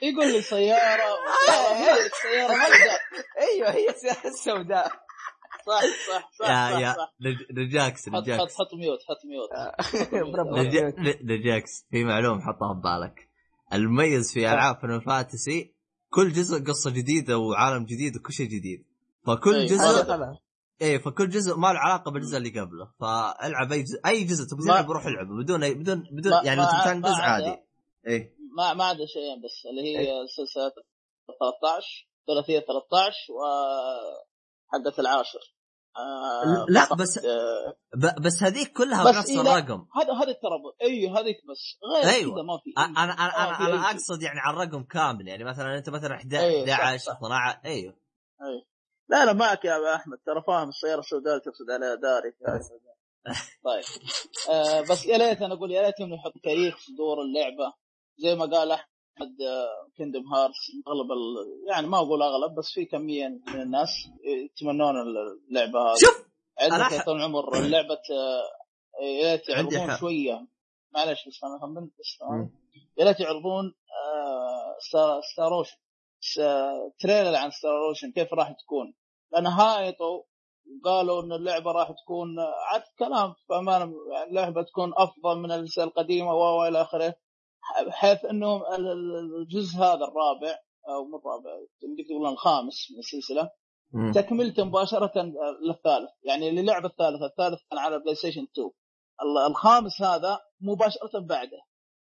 يقول 0.02 0.32
لي 0.34 0.42
سيارة. 0.42 1.18
سيارة 2.22 2.56
سوداء 2.58 3.02
أيوه 3.38 3.72
هي 3.72 3.90
السياره 3.90 4.28
السوداء. 4.28 5.01
صح 5.68 5.82
صح 6.10 6.32
صح 6.40 6.50
يا 6.50 6.72
صح, 6.72 6.80
يا 6.80 6.94
صح. 6.94 7.14
نج- 7.22 7.60
نجاكس 7.60 8.10
حط 8.10 8.16
حط 8.16 8.22
نجاكس 8.24 8.56
حط 8.58 8.74
mute. 8.74 9.00
حط 9.10 9.26
mute. 9.26 9.50
ن- 11.00 11.32
نجاكس 11.32 11.72
في 11.92 12.04
معلومة 12.04 12.42
حطها 12.42 12.74
ببالك 12.74 13.30
المميز 13.74 14.34
في 14.34 14.40
ألعاب 14.54 14.76
Final 14.82 15.00
Fantasy 15.00 15.74
كل 16.10 16.32
جزء 16.32 16.64
قصة 16.64 16.92
جديدة 16.92 17.38
وعالم 17.38 17.86
جديد 17.86 18.16
وكل 18.18 18.34
شيء 18.34 18.48
جديد. 18.48 18.86
فكل 19.28 19.56
أي، 19.56 19.66
جزء 19.66 20.38
إيه 20.82 20.98
فكل 20.98 21.30
جزء 21.30 21.56
ما 21.58 21.68
له 21.74 21.80
علاقة 21.80 22.12
بالجزء 22.12 22.38
اللي 22.38 22.50
قبله. 22.60 22.92
فألعب 23.00 23.72
أي 23.72 23.84
جزء 23.84 24.00
أي 24.06 24.24
جزء 24.24 24.44
تبغى 24.52 24.64
تلعب 24.66 24.92
روح 24.92 25.06
العبه. 25.06 25.44
بدون 25.44 25.64
أي 25.64 25.74
بدون 25.74 26.04
بدون 26.12 26.34
ما- 26.34 26.42
يعني 26.44 26.62
ما 26.62 26.94
جزء 26.94 27.22
عاد- 27.22 27.44
عادي. 27.44 27.62
إيه. 28.08 28.36
ما 28.58 28.74
ما 28.74 28.84
عدا 28.86 29.06
شيئين 29.06 29.42
بس 29.42 29.66
اللي 29.70 29.98
هي 29.98 30.08
سلسلة 30.38 30.72
13 31.40 32.08
ثلاثية 32.28 32.60
13 32.60 33.16
و 33.34 33.42
حقت 34.72 35.00
العاشر 35.00 35.56
آه 35.98 36.66
لا. 36.70 36.96
بس 36.96 37.18
آه 37.18 37.78
بس 38.22 38.44
هذيك 38.44 38.74
كلها 38.78 39.04
بس 39.04 39.16
بنفس 39.16 39.30
إيه. 39.30 39.42
الرقم 39.42 39.86
هذا 39.96 40.14
هذا 40.14 40.32
ترى 40.32 40.60
أيوه 40.82 41.20
هذيك 41.20 41.38
بس 41.50 41.78
غير 41.96 42.16
أيوة. 42.16 42.36
كذا 42.36 42.44
ما 42.44 42.58
في 42.64 42.74
أنا 42.78 43.04
أنا 43.04 43.14
أنا, 43.14 43.58
في 43.58 43.64
أنا. 43.64 43.92
أقصد 43.92 44.22
يعني 44.22 44.40
على 44.40 44.56
الرقم 44.56 44.84
كامل 44.84 45.28
يعني 45.28 45.44
مثلا 45.44 45.78
أنت 45.78 45.90
مثلا 45.90 46.16
11 46.16 46.44
أيوة، 46.44 46.66
صح، 46.66 46.80
11 46.80 47.04
صح. 47.04 47.16
12 47.18 47.60
أيوه 47.66 47.94
أي. 48.42 48.68
لا 49.10 49.26
لا 49.26 49.34
معك 49.34 49.66
يا 49.66 49.96
أحمد 49.96 50.18
ترى 50.26 50.44
فاهم 50.48 50.70
السيارة 50.70 51.00
السوداء 51.00 51.34
اللي 51.34 51.44
تقصد 51.46 51.72
عليها 51.72 51.96
داري 51.96 52.32
طيب 53.66 53.84
آه 54.50 54.82
بس 54.82 55.06
يا 55.06 55.18
ليت 55.18 55.42
أنا 55.42 55.54
أقول 55.54 55.72
يا 55.72 55.82
ليت 55.82 56.00
انه 56.00 56.16
يحط 56.16 56.34
تاريخ 56.44 56.78
صدور 56.78 57.22
اللعبة 57.22 57.74
زي 58.18 58.36
ما 58.36 58.46
قال 58.46 58.72
أحمد 58.72 58.91
Kingdom 59.98 60.24
Hearts 60.34 60.72
اغلب 60.88 61.12
ال... 61.12 61.68
يعني 61.70 61.88
ما 61.88 61.98
أقول 61.98 62.22
أغلب 62.22 62.56
بس 62.56 62.72
في 62.74 62.86
كمية 62.86 63.28
من 63.28 63.62
الناس 63.62 63.90
يتمنون 64.24 64.96
اللعبة 65.50 65.80
هذه. 65.80 65.96
شوف 66.02 66.32
عندك 66.60 67.06
طول 67.06 67.16
العمر 67.18 67.56
لعبه 67.62 68.02
آه، 68.12 69.04
يا 69.04 69.32
ليت 69.32 69.50
عندي 69.50 69.76
يعرضون. 69.76 69.98
شوية. 69.98 70.48
معلش 70.94 71.28
بس 71.28 71.44
أنا 71.44 71.60
خمنت 71.62 71.94
بس. 72.00 72.18
يا 72.98 73.06
ليت 73.06 73.20
يعرضون 73.20 73.66
آه، 73.66 74.76
Star 74.90 75.22
Star 75.34 75.54
Ocean 75.58 75.78
trailer 77.00 77.36
عن 77.36 77.52
Star 77.52 77.88
Ocean 77.88 78.12
كيف 78.12 78.34
راح 78.34 78.52
تكون؟ 78.52 78.94
لأن 79.34 79.48
هايطوا 79.48 80.24
وقالوا 80.84 81.24
إن 81.24 81.32
اللعبة 81.34 81.72
راح 81.72 81.92
تكون 81.92 82.40
عاد 82.40 82.84
كلام 83.00 83.34
فامانه 83.50 83.94
يعني 84.14 84.30
اللعبة 84.30 84.64
تكون 84.64 84.94
أفضل 84.98 85.40
من 85.40 85.52
الاجزاء 85.52 85.86
القديمه 85.86 86.34
و 86.34 86.66
إلى 86.66 86.82
آخره. 86.82 87.16
بحيث 87.88 88.26
إنهم 88.26 88.62
الجزء 89.42 89.78
هذا 89.78 90.06
الرابع 90.06 90.58
أو 90.90 91.06
مو 91.06 91.18
الرابع 91.18 91.50
يمكن 91.84 92.04
تقولون 92.10 92.32
الخامس 92.34 92.88
من 92.92 93.00
السلسلة 93.00 93.50
مم. 93.94 94.12
تكملته 94.12 94.64
مباشرة 94.64 95.12
للثالث. 95.68 96.10
يعني 96.24 96.50
اللي 96.50 96.62
لعب 96.62 96.86
الثالث 96.86 97.22
الثالث 97.24 97.60
كان 97.70 97.80
على 97.80 98.00
PlayStation 98.00 98.42
2 98.54 98.70
ال- 99.22 99.52
الخامس 99.52 100.02
هذا 100.02 100.40
مباشرة 100.62 101.20
بعده. 101.20 101.58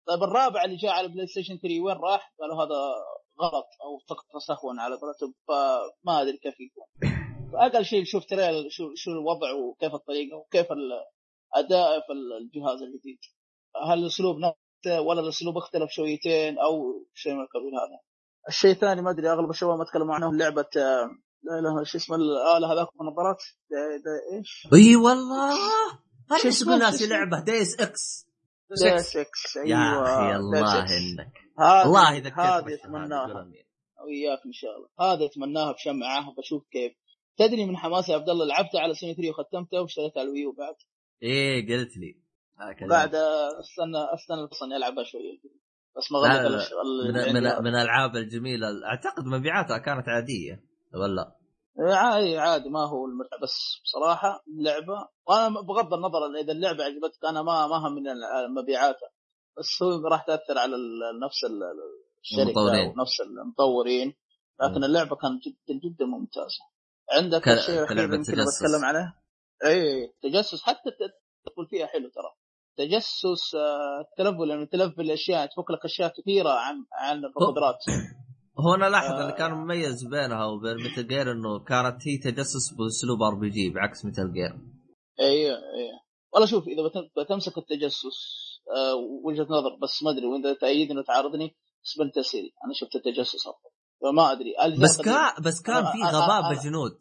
طيب 0.06 0.22
الرابع 0.22 0.64
اللي 0.64 0.76
جاء 0.76 0.92
على 0.92 1.08
PlayStation 1.08 1.56
3 1.58 1.80
وين 1.80 1.96
راح؟ 1.96 2.34
قالوا 2.40 2.56
هذا 2.64 2.94
غلط 3.42 3.66
أو 3.84 4.00
تقطع 4.08 4.38
سهوا 4.46 4.72
على 4.78 4.94
قولتهم 4.96 5.34
فما 5.48 6.22
أدري 6.22 6.36
كيف 6.38 6.54
يكون. 6.60 7.10
فاقل 7.52 7.84
شيء 7.84 8.04
شوف 8.04 8.24
ترى 8.26 8.70
شو 8.70 8.90
شو 8.94 9.10
الوضع 9.10 9.52
وكيف 9.52 9.94
الطريقة 9.94 10.36
وكيف 10.36 10.66
الاداء 10.72 12.00
في 12.00 12.12
الجهاز 12.12 12.82
الجديد. 12.82 13.18
هل 13.86 13.98
الأسلوب 13.98 14.36
نفسه 14.38 14.69
ولا 14.86 15.20
الأسلوب 15.20 15.56
اختلف 15.56 15.90
شويتين 15.90 16.58
أو 16.58 17.04
شيء 17.14 17.32
من 17.34 17.40
القبيل 17.40 17.74
هذا 17.74 18.00
الشيء 18.48 18.70
الثاني 18.70 19.02
ما 19.02 19.10
أدري 19.10 19.30
أغلب 19.30 19.50
الشباب 19.50 19.78
ما 19.78 19.84
تكلموا 19.84 20.14
عنه 20.14 20.32
لعبة 20.34 20.66
آه، 20.76 21.10
لا 21.42 21.60
لا 21.78 21.84
شو 21.84 21.98
اسمه 21.98 22.16
الاله 22.16 22.72
هذاك 22.72 22.88
النظارات 23.00 23.42
دا- 23.70 23.96
دا- 24.04 24.36
إيش؟ 24.38 24.68
أي 24.74 24.96
والله 24.96 25.54
شو 25.56 26.34
هذه 26.34 26.38
اسمه؟ 26.48 26.48
اسمه 26.48 26.76
ناس 26.78 26.98
شو 26.98 27.04
اسمه؟ 27.04 27.16
لعبة 27.16 27.40
ديس 27.44 27.80
إكس 27.80 28.26
دا 28.70 28.98
سكس. 28.98 29.40
6 29.52 29.60
يا 29.66 29.76
أخي 30.02 30.26
أيوه 30.26 30.36
الله 30.36 30.60
دا 30.60 30.86
6. 30.86 30.96
انك 30.98 31.32
هذه- 31.58 31.86
والله 31.86 32.18
ذكرت 32.18 32.38
هذه 32.38 32.74
أتمناها. 32.74 33.48
وياك 34.06 34.40
إن 34.46 34.52
شاء 34.52 34.70
الله 34.76 34.88
هذا 35.12 35.24
أتمناها 35.26 35.72
بشمعة 35.72 36.28
وبشوف 36.28 36.62
كيف 36.70 36.92
تدري 37.36 37.64
من 37.66 37.76
حماسي 37.76 38.12
يا 38.12 38.16
عبد 38.16 38.28
الله 38.28 38.46
لعبته 38.46 38.80
على 38.80 38.94
سوني 38.94 39.14
3 39.14 39.30
وختمته 39.30 39.80
واشتريت 39.82 40.18
على 40.18 40.28
الويو 40.28 40.52
بعد 40.52 40.74
إيه 41.22 41.68
قلت 41.68 41.96
لي. 41.96 42.16
بعد 42.88 43.14
استنى 43.14 43.98
أستنى 44.14 44.44
أصلا 44.52 44.76
العبها 44.76 45.04
شوية 45.04 45.38
بس 45.96 46.12
ما 46.12 46.20
من 47.06 47.34
من. 47.34 47.62
من 47.62 47.74
الألعاب 47.76 48.16
الجميلة 48.16 48.66
أعتقد 48.84 49.24
مبيعاتها 49.24 49.78
كانت 49.78 50.08
عادية 50.08 50.64
ولا 50.94 51.36
إيه، 51.80 51.94
عادي 51.94 52.38
عادي 52.38 52.68
ما 52.68 52.80
هو 52.88 53.06
المتعة. 53.06 53.40
بس 53.42 53.80
بصراحة 53.84 54.42
اللعبة 54.48 55.08
وأنا 55.28 55.60
بغض 55.60 55.94
النظر 55.94 56.40
إذا 56.40 56.52
اللعبة 56.52 56.84
عجبتك 56.84 57.24
أنا 57.24 57.42
ما 57.42 57.66
ما 57.66 57.76
هم 57.76 57.94
من 57.94 58.02
مبيعاتها. 58.62 59.10
بس 59.58 59.82
هو 59.82 60.06
راح 60.08 60.22
تأثر 60.26 60.58
على 60.58 60.76
نفس 61.26 61.44
ال- 61.44 61.62
الشركة 62.22 62.42
المطورين. 62.42 62.88
ونفس 62.98 63.20
المطورين. 63.20 64.14
لكن 64.62 64.84
اللعبة 64.84 65.16
كانت 65.16 65.42
جدا 65.44 65.80
جدا 65.84 66.04
ممتازة. 66.04 66.64
عندك 67.12 67.48
الشيء 67.48 67.80
يمكن 67.80 67.94
تجسس. 68.22 68.62
بتكلم 68.62 68.84
عليه؟ 68.84 69.14
اي 69.64 70.12
تجسس. 70.22 70.62
حتى 70.62 70.90
تدخل 70.90 71.66
فيها 71.70 71.86
حلو 71.86 72.08
ترى. 72.08 72.32
تجسس 72.76 73.54
آه، 73.54 74.04
تلفل 74.18 74.48
لأنه 74.48 74.64
تلفل 74.64 75.00
الاشياء 75.00 75.46
تفك 75.46 75.70
لك 75.70 75.84
أشياء 75.84 76.12
كثيرة 76.20 76.50
عن 76.50 76.74
عن 76.92 77.24
القدرات 77.24 77.76
هو 78.58 78.74
أنا 78.74 78.90
لاحظ 78.90 79.12
آه. 79.14 79.20
اللي 79.22 79.32
كان 79.32 79.52
مميز 79.52 80.04
بينها 80.06 80.44
وبين 80.46 80.76
Metal 80.76 81.06
Gear 81.06 81.32
إنه 81.32 81.58
كانت 81.64 82.08
هي 82.08 82.18
تجسس 82.18 82.74
بأسلوب 82.78 83.22
RPG 83.22 83.70
بعكس 83.70 84.04
Metal 84.04 84.32
Gear 84.32 84.52
أيوه 85.20 85.56
أيوه. 85.56 86.00
والله 86.32 86.46
شوف 86.46 86.64
إذا 86.68 86.82
بت- 86.82 87.10
بتمسك 87.18 87.58
التجسس 87.58 88.18
آه، 88.76 88.94
وجهة 89.24 89.42
نظر 89.50 89.76
بس 89.82 90.02
ما 90.02 90.10
أدري 90.10 90.26
واذا 90.26 90.54
تأيدني 90.60 90.98
وتعارضني 90.98 91.56
Splinter 91.82 92.22
Cell. 92.22 92.52
أنا 92.64 92.72
شفت 92.74 92.96
التجسس 92.96 93.46
أفضل. 93.46 93.70
فما 94.02 94.32
أدري 94.32 94.52
بس 94.82 95.02
كان 95.02 95.30
بس 95.44 95.62
كان 95.62 95.84
أنا- 95.84 95.92
في 95.92 95.98
أنا- 95.98 96.14
غباء 96.14 96.42
أنا- 96.42 96.58
بجنود. 96.60 96.92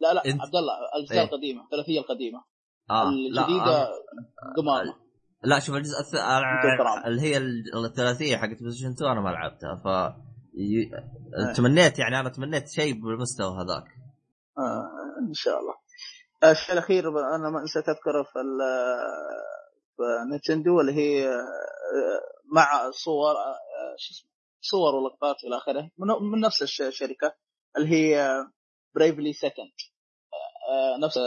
لا 0.00 0.14
لا 0.14 0.22
عبد 0.26 0.56
الله 0.56 0.72
الاجزاء 0.96 1.18
إيه. 1.18 1.24
القديمة 1.24 1.64
الثلاثية 1.64 2.00
القديمة. 2.00 2.44
آه 2.90 3.04
لا 3.04 3.10
الجديدة 3.42 3.82
آه. 3.82 3.92
قمامة. 4.56 4.94
لا 5.42 5.58
شوف 5.58 5.74
الجزء 5.76 6.00
الث... 6.00 6.14
اللي 7.06 7.22
هي 7.22 7.36
ال- 7.36 7.84
الثلاثية 7.86 8.36
حقت 8.36 8.58
PlayStation 8.60 8.90
2 8.92 9.10
أنا 9.10 9.20
ما 9.20 9.28
لعبتها 9.28 9.74
ف 9.84 9.86
ي... 10.54 10.78
إيه. 10.80 11.52
تمنيت 11.56 11.98
يعني 11.98 12.20
أنا 12.20 12.28
تمنيت 12.28 12.68
شيء 12.68 12.94
بالمستوى 12.94 13.46
هذاك. 13.54 13.84
آه 14.58 14.88
إن 15.28 15.34
شاء 15.34 15.58
الله. 15.60 15.74
الشيء 16.52 16.72
الأخير 16.72 17.08
أنا 17.34 17.50
ما 17.50 17.62
نسيت 17.62 17.88
أذكره 17.88 18.22
في 18.22 18.38
ال- 18.38 19.48
في 19.96 20.02
Nintendo 20.30 20.80
اللي 20.80 20.92
هي 20.92 21.28
آه، 21.28 22.20
مع 22.52 22.90
صور 22.90 23.30
آه، 23.32 23.94
شو 23.98 24.14
اسمه 24.14 24.30
صور 24.60 24.94
ولقطات 24.94 25.36
إلى 25.44 25.56
آخره 25.56 25.90
من, 25.98 26.30
من 26.32 26.40
نفس 26.40 26.62
الش- 26.62 26.82
الشركة 26.82 27.34
اللي 27.76 27.88
هي 27.88 28.30
Bravely 28.94 29.32
Second 29.32 29.72
نفس 31.02 31.18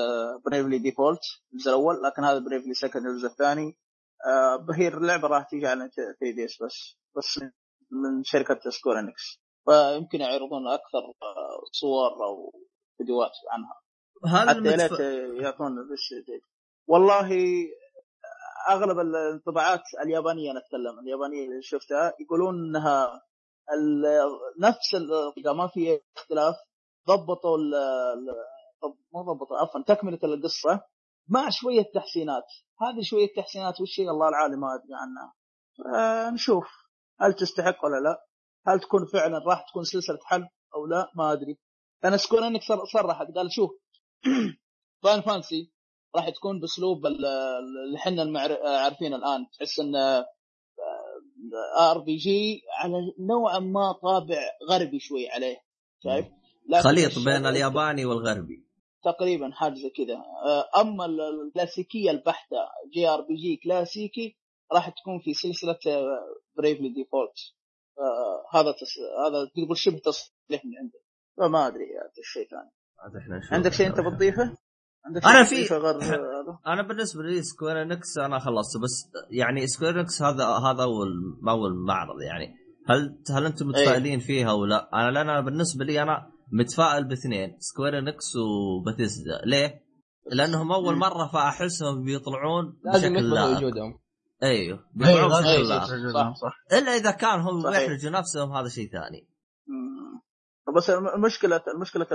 Bravely 0.45 0.79
Default 0.79 1.19
الجزء 1.53 1.69
الأول 1.69 1.95
لكن 2.03 2.23
هذا 2.23 2.39
Bravely 2.39 2.73
Second 2.73 3.05
الجزء 3.05 3.27
الثاني. 3.27 3.67
آه، 3.67 3.80
هي 4.75 4.87
اللعبه 4.87 5.27
راح 5.27 5.49
تيجي 5.49 5.67
على 5.67 5.89
3DS 5.95 6.63
بس 6.63 6.97
بس 7.17 7.43
من 7.91 8.23
شركة 8.23 8.59
Square 8.69 8.99
Enix. 8.99 9.41
فيمكن 9.65 10.21
يعرضون 10.21 10.67
أكثر 10.67 11.03
آه، 11.23 11.61
صور 11.71 12.25
أو 12.25 12.53
فيديوهات 12.97 13.31
عنها. 13.51 13.81
هل 14.25 14.49
حتى. 14.49 14.59
ليت 14.59 14.99
يعطون 15.43 15.71
بس 15.75 16.35
والله 16.87 17.29
أغلب 18.69 18.99
الانطباعات 18.99 19.81
اليابانية 20.05 20.51
نتكلم 20.51 20.99
اليابانية 20.99 21.45
اللي 21.45 21.61
شفتها 21.61 22.13
يقولون 22.19 22.55
إنها 22.55 23.21
نفس 24.59 24.95
الطريقة 24.95 25.53
ما 25.53 25.67
في 25.67 25.99
اختلاف 26.17 26.55
ضبطوا 27.07 27.57
مو 29.13 29.21
ضبطوا 29.21 29.57
عفوا 29.57 29.81
تكملة 29.87 30.19
القصة. 30.23 30.81
مع 31.29 31.49
شوية 31.49 31.83
تحسينات. 31.95 32.43
هذه 32.81 33.01
شوية 33.03 33.27
تحسينات 33.37 33.73
هي؟ 33.99 34.09
الله 34.09 34.29
العالم 34.29 34.59
ما 34.59 34.67
أدري 34.75 34.93
عنها. 34.93 35.33
آه، 35.95 36.29
نشوف 36.29 36.65
هل 37.21 37.33
تستحق 37.33 37.85
ولا 37.85 37.99
لا؟ 38.03 38.25
هل 38.67 38.79
تكون 38.79 39.05
فعلا 39.13 39.37
راح 39.47 39.65
تكون 39.69 39.83
سلسلة 39.83 40.19
حل 40.25 40.47
أو 40.75 40.85
لا؟ 40.85 41.07
ما 41.15 41.31
أدري. 41.31 41.57
أنا 42.05 42.17
Square 42.17 42.47
Enix 42.47 42.61
صر- 42.61 42.85
صرحت. 42.93 43.27
قال 43.35 43.51
شوف. 43.51 43.69
Final 45.03 45.21
Fantasy 45.21 45.71
راح 46.15 46.29
تكون 46.29 46.59
بأسلوب 46.59 47.05
ال- 47.05 47.25
ال- 47.25 47.85
اللي 47.85 47.97
إحنا 47.97 48.39
عارفينه 48.83 49.15
الآن. 49.15 49.45
تحس 49.59 49.79
انه 49.79 50.25
RPG 51.79 52.61
على 52.79 52.93
نوعا 53.19 53.59
ما 53.59 53.91
طابع 53.91 54.37
غربي 54.69 54.99
شوي 54.99 55.29
عليه. 55.29 55.57
شايف؟ 56.03 56.25
خليط 56.83 57.11
بين 57.25 57.45
الياباني 57.45 58.05
والغربي. 58.05 58.70
تقريبا 59.03 59.51
حاجة 59.51 59.73
زي 59.73 59.89
كذا. 59.89 60.15
آه، 60.45 60.81
أما 60.81 61.05
ال- 61.05 61.21
الكلاسيكية 61.47 62.11
البحتة 62.11 62.57
JRPG 62.93 63.59
كلاسيكي 63.63 64.37
راح 64.73 64.89
تكون 64.89 65.19
في 65.19 65.33
سلسلة 65.33 65.77
Bravely 66.57 66.89
Default 66.89 67.33
هذا 68.53 68.71
تس... 68.71 68.93
هذا 69.27 69.45
تقول 69.65 69.77
شبه 69.77 69.97
تصريح 69.97 70.65
من 70.65 70.77
عنده 70.79 70.99
فما 71.37 71.67
أدري 71.67 71.83
يا 71.83 72.11
الشيء 72.19 72.47
ثاني. 72.49 72.71
عندك 73.51 73.73
شيء 73.73 73.87
أنت 73.87 73.99
بتضيفه؟ 74.07 74.57
عندك 75.05 75.25
أنا 75.25 75.43
شيء 75.43 75.67
في- 75.67 75.73
غير 75.73 75.95
هذا؟ 76.03 76.59
أنا 76.67 76.81
بالنسبة 76.87 77.23
لي 77.23 77.41
Square 77.43 77.81
Enix 77.81 78.17
أنا 78.17 78.39
خلصت 78.39 78.77
بس 78.83 79.11
يعني 79.31 79.67
Square 79.67 79.99
Enix 79.99 80.21
هذا 80.21 80.45
هذا 80.45 80.83
اول 80.83 81.09
أول 81.49 81.73
معرض 81.87 82.21
يعني. 82.21 82.55
هل 82.89 83.17
هل 83.35 83.45
أنتم 83.45 83.67
متفائلين 83.67 84.19
فيها 84.19 84.51
ولا؟ 84.53 84.89
أنا 84.93 85.11
لأن 85.11 85.29
أنا 85.29 85.41
بالنسبة 85.41 85.85
لي 85.85 86.01
أنا 86.01 86.30
متفائل 86.51 87.03
باثنين. 87.07 87.57
Square 87.59 87.99
Enix 87.99 88.35
و 88.35 88.47
Bethesda 88.47 89.41
ليه؟ 89.45 89.81
لأنهم 90.31 90.71
أول 90.71 90.93
مم. 90.93 90.99
مرة 90.99 91.27
فأحسهم 91.27 92.03
بيطلعون 92.03 92.79
لازم 92.83 93.13
بشكل 93.13 93.25
يثبتوا 93.25 93.57
وجودهم. 93.57 93.99
أيوه. 94.43 94.85
بيطلعون 94.93 95.43
لازم 95.43 95.79
بشكل 95.79 96.13
صح 96.13 96.33
صح. 96.35 96.77
إلا 96.77 96.91
إذا 96.95 97.11
كان 97.11 97.39
هم. 97.39 97.67
يحرجوا 97.67 98.11
نفسهم 98.11 98.51
هذا 98.53 98.67
شيء 98.69 98.91
ثاني. 98.91 99.27
مم. 99.67 100.21
بس 100.77 100.89
الم- 100.89 101.07
المشكلة 101.07 101.63
المشكلة 101.75 102.07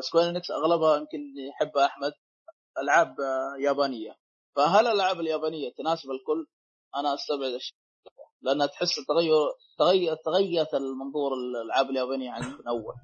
Square 0.00 0.28
Enix 0.30 0.50
أغلبها 0.50 0.96
يمكن 0.96 1.18
يحبها 1.50 1.86
أحمد 1.86 2.12
ألعاب 2.82 3.08
آه، 3.20 3.62
يابانية. 3.64 4.12
فهل 4.56 4.86
الالعاب 4.86 5.20
اليابانية 5.20 5.72
تناسب 5.78 6.10
الكل؟ 6.10 6.46
أنا 6.96 7.14
أستبعد 7.14 7.52
الشيء. 7.52 7.76
لأنها 8.42 8.66
تحس 8.66 8.94
تغير 9.08 9.34
تغير 9.78 10.14
تغيرت 10.24 10.74
المنظور 10.74 11.30
الألعاب 11.34 11.90
اليابانية 11.90 12.30
عن 12.30 12.42
من 12.42 12.68
أول. 12.68 12.94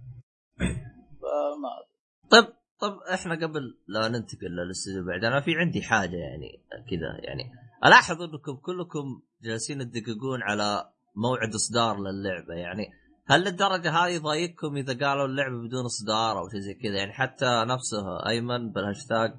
فما 1.25 1.69
أدري. 1.79 1.95
طيب 2.31 2.55
طب 2.81 2.99
إحنا 3.15 3.35
قبل 3.35 3.79
لا 3.89 4.09
ننتقل 4.09 4.47
للاستوديو 4.47 5.05
بعد 5.05 5.25
أنا 5.25 5.41
في 5.41 5.55
عندي 5.55 5.83
حاجة 5.83 6.17
يعني 6.17 6.61
كذا 6.91 7.27
يعني. 7.27 7.53
ألاحظ 7.85 8.23
أنكم 8.23 8.57
كلكم 8.57 9.23
جالسين 9.43 9.91
تدققون 9.91 10.43
على 10.43 10.91
موعد 11.15 11.55
إصدار 11.55 11.97
للعبة 11.99 12.55
يعني. 12.55 12.93
هل 13.27 13.45
للدرجة 13.45 13.91
هذه 13.91 14.11
يضايقكم 14.11 14.77
إذا 14.77 15.07
قالوا 15.07 15.27
اللعبة 15.27 15.57
بدون 15.67 15.85
إصدار 15.85 16.39
أو 16.39 16.49
شيء 16.49 16.61
زي 16.61 16.75
كذا؟ 16.75 16.97
يعني 16.97 17.13
حتى 17.13 17.65
نفسه 17.67 18.29
أيمن 18.29 18.73
بالهاشتاج 18.73 19.33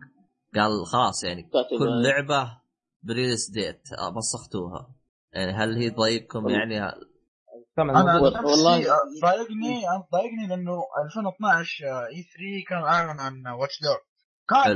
قال 0.56 0.86
خلاص 0.86 1.24
يعني 1.24 1.50
كل 1.80 2.04
لعبة 2.04 2.58
ب 3.04 3.09
release 3.09 3.50
date 3.50 3.82
آه، 4.00 4.12
مسختوها 4.12 4.90
يعني 5.34 5.52
هل 5.52 5.76
هي 5.76 5.90
تضايقكم 5.90 6.50
يعني؟ 6.50 6.92
كم 7.76 7.90
أنا 7.90 8.16
والله- 8.22 8.80
ضايقني 9.22 9.90
أنا 9.90 10.08
ضايقني 10.12 10.48
لأنه 10.48 10.84
2012 11.06 12.06
E3 12.08 12.64
كان 12.70 12.84
أعلن 12.84 13.20
عن 13.20 13.48
Watch 13.48 13.82
Dogs 13.84 14.00
كان. 14.50 14.76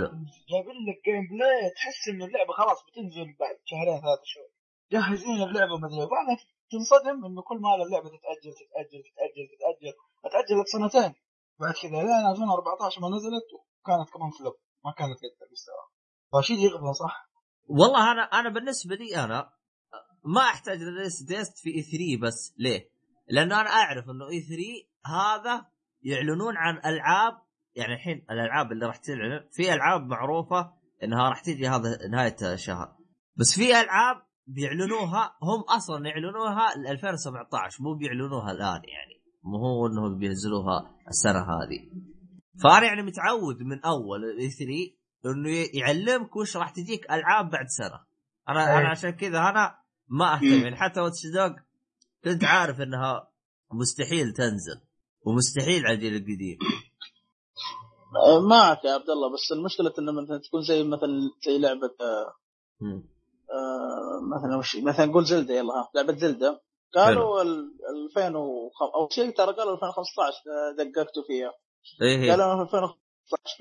جايبين 0.52 0.80
لك 0.88 1.00
gameplay 1.06 1.70
تحس 1.76 2.08
إن 2.10 2.22
اللعبة 2.22 2.54
خلاص 2.54 2.80
بتنزل 2.88 3.28
بعد 3.40 3.56
شهرين 3.66 4.02
ثلاثة 4.02 4.22
شهور. 4.32 4.50
جاهزين 4.92 5.42
اللعبة 5.50 5.76
مدري 5.78 6.06
بعدها 6.14 6.38
تنصدم 6.72 7.26
إنه 7.26 7.42
كل 7.42 7.58
ما 7.64 7.76
اللعبه 7.76 8.08
تتأجل 8.10 8.52
تتأجل 8.62 9.00
تتأجل 9.08 9.46
تتأجل. 9.54 9.94
اتأجلت 10.26 10.68
سنتين. 10.76 11.14
بعد 11.60 11.74
كذا 11.82 11.90
لين 12.08 12.26
2014 12.32 13.02
ما 13.02 13.10
نزلت 13.16 13.48
وكانت 13.56 14.10
كمان 14.14 14.30
flop 14.40 14.56
ما 14.86 14.92
كانت 14.98 15.18
قد 15.24 15.44
المستوى. 15.48 15.84
فشيء 16.34 16.58
يغبن 16.66 16.94
صح؟ 16.94 17.30
والله 17.70 18.12
أنا 18.12 18.22
أنا 18.22 18.50
بالنسبة 18.50 18.96
لي 18.96 19.24
أنا 19.24 19.50
ما 20.26 20.42
أحتاج 20.42 20.82
لل 20.82 21.24
release 21.24 21.45
date 21.45 21.58
في 21.58 21.70
E3 21.70 22.28
بس 22.28 22.56
ليه؟ 22.58 22.90
لأنه 23.30 23.62
أنا 23.62 23.70
أعرف 23.70 24.10
إنه 24.10 24.30
E3 24.30 24.64
هذا 25.06 25.66
يعلنون 26.04 26.58
عن 26.58 26.78
ألعاب 26.78 27.34
يعني 27.76 27.94
الحين 27.94 28.26
الألعاب 28.32 28.72
اللي 28.72 28.86
راح 28.86 28.98
تعلن 28.98 29.48
في 29.52 29.74
ألعاب 29.74 30.02
معروفة 30.02 30.74
إنها 31.04 31.30
راح 31.30 31.42
تيجي 31.42 31.68
هذا 31.68 32.08
نهاية 32.12 32.36
الشهر 32.54 32.96
بس 33.36 33.56
في 33.56 33.82
ألعاب 33.82 34.16
بيعلنوها 34.48 35.36
هم 35.44 35.62
أصلا 35.76 36.08
يعلنوها 36.08 36.78
ل 36.78 36.88
2017 36.88 37.84
مو 37.84 37.94
بيعلنوها 37.94 38.52
الآن 38.52 38.82
يعني 38.88 39.24
مو 39.44 39.58
هو 39.58 39.88
انهم 39.88 40.18
بينزلوها 40.18 40.96
السنة 41.08 41.40
هذه 41.40 41.90
فأنا 42.64 42.86
يعني 42.86 43.02
متعود 43.02 43.62
من 43.62 43.86
أول 43.86 44.24
إي 44.40 44.50
3 44.50 45.00
إنه 45.26 45.50
يعلمك 45.74 46.36
وش 46.36 46.58
راح 46.58 46.70
تجيك 46.70 47.12
ألعاب 47.12 47.50
بعد 47.50 47.66
سنة 47.68 48.00
أنا 48.50 48.74
أي. 48.74 48.78
أنا 48.78 48.90
عشان 48.90 49.10
كذا 49.10 49.40
أنا 49.40 49.80
ما 50.10 50.36
أهتم. 50.36 50.46
يعني 50.46 50.76
حتى 50.76 51.00
واتش 51.02 51.26
دوج 51.34 51.52
كنت 52.24 52.44
عارف 52.44 52.82
إنها 52.82 53.30
مستحيل 53.72 54.34
تنزل 54.34 54.82
ومستحيل 55.26 55.86
على 55.86 55.94
الجيل 55.96 56.16
القديم. 56.16 56.58
آه، 58.26 58.40
معك 58.40 58.86
يا 58.86 58.92
عبد 58.92 59.10
الله 59.10 59.34
بس 59.34 59.52
المشكلة 59.52 59.94
إنه 60.00 60.12
مثلا 60.22 60.38
تكون 60.48 60.62
زي 60.62 60.84
مثلا 60.84 61.32
زي 61.46 61.58
لعبة 61.60 61.92
آه، 62.02 62.34
مثلا 64.36 64.58
وش 64.58 64.76
مثلا 64.76 65.06
نقول 65.06 65.26
زلدة 65.26 65.54
يلا 65.54 65.74
ها 65.74 65.90
لعبة 65.96 66.18
زلدة. 66.18 66.62
قالوا 66.96 67.42
ال 67.42 67.72
2005 68.10 68.96
اول 68.96 69.14
شيء 69.14 69.30
ترى 69.38 69.54
قالوا 69.56 69.74
2015 69.74 70.36
آه، 70.48 70.84
دققتوا 70.84 71.24
فيها. 71.28 71.54
إيه 72.02 72.22
إيه. 72.24 72.32
قالوا 72.32 72.64
2015 72.64 72.98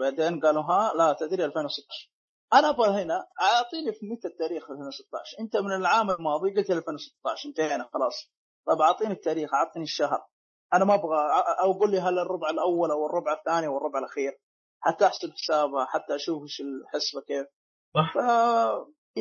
بعدين 0.01 0.41
قالوا 0.41 0.63
ها 0.63 0.93
لا 0.97 1.17
تدري 1.21 1.45
2016 1.45 2.11
أنا 2.53 2.71
أبغى 2.71 3.03
هنا 3.03 3.27
أعطيني 3.41 3.93
في 3.93 4.07
متى 4.07 4.29
التاريخ 4.29 4.71
2016 4.71 5.37
أنت 5.41 5.57
من 5.57 5.73
العام 5.73 6.11
الماضي 6.11 6.55
قلت 6.55 6.71
لي 6.71 6.77
2016 6.77 7.49
انتهينا 7.49 7.89
خلاص. 7.95 8.33
طب 8.67 8.81
أعطيني 8.81 9.13
التاريخ 9.13 9.55
أعطيني 9.55 9.85
الشهر. 9.85 10.27
أنا 10.75 10.85
ما 10.85 10.95
أبغى 10.95 11.19
أو 11.63 11.73
قول 11.73 11.91
لي 11.91 12.01
هل 12.01 12.19
الربع 12.19 12.51
الأول 12.51 12.91
أو 12.91 13.07
الربع 13.07 13.33
الثاني 13.33 13.67
أو 13.67 13.77
الربع 13.77 13.99
الأخير. 13.99 14.33
حتى 14.81 15.07
أحسب 15.07 15.31
حسابها 15.31 15.85
حتى 15.85 16.15
أشوف 16.15 16.43
إيش 16.43 16.61
الحسبة 16.61 17.21
كيف. 17.27 17.47
صح. 17.95 18.15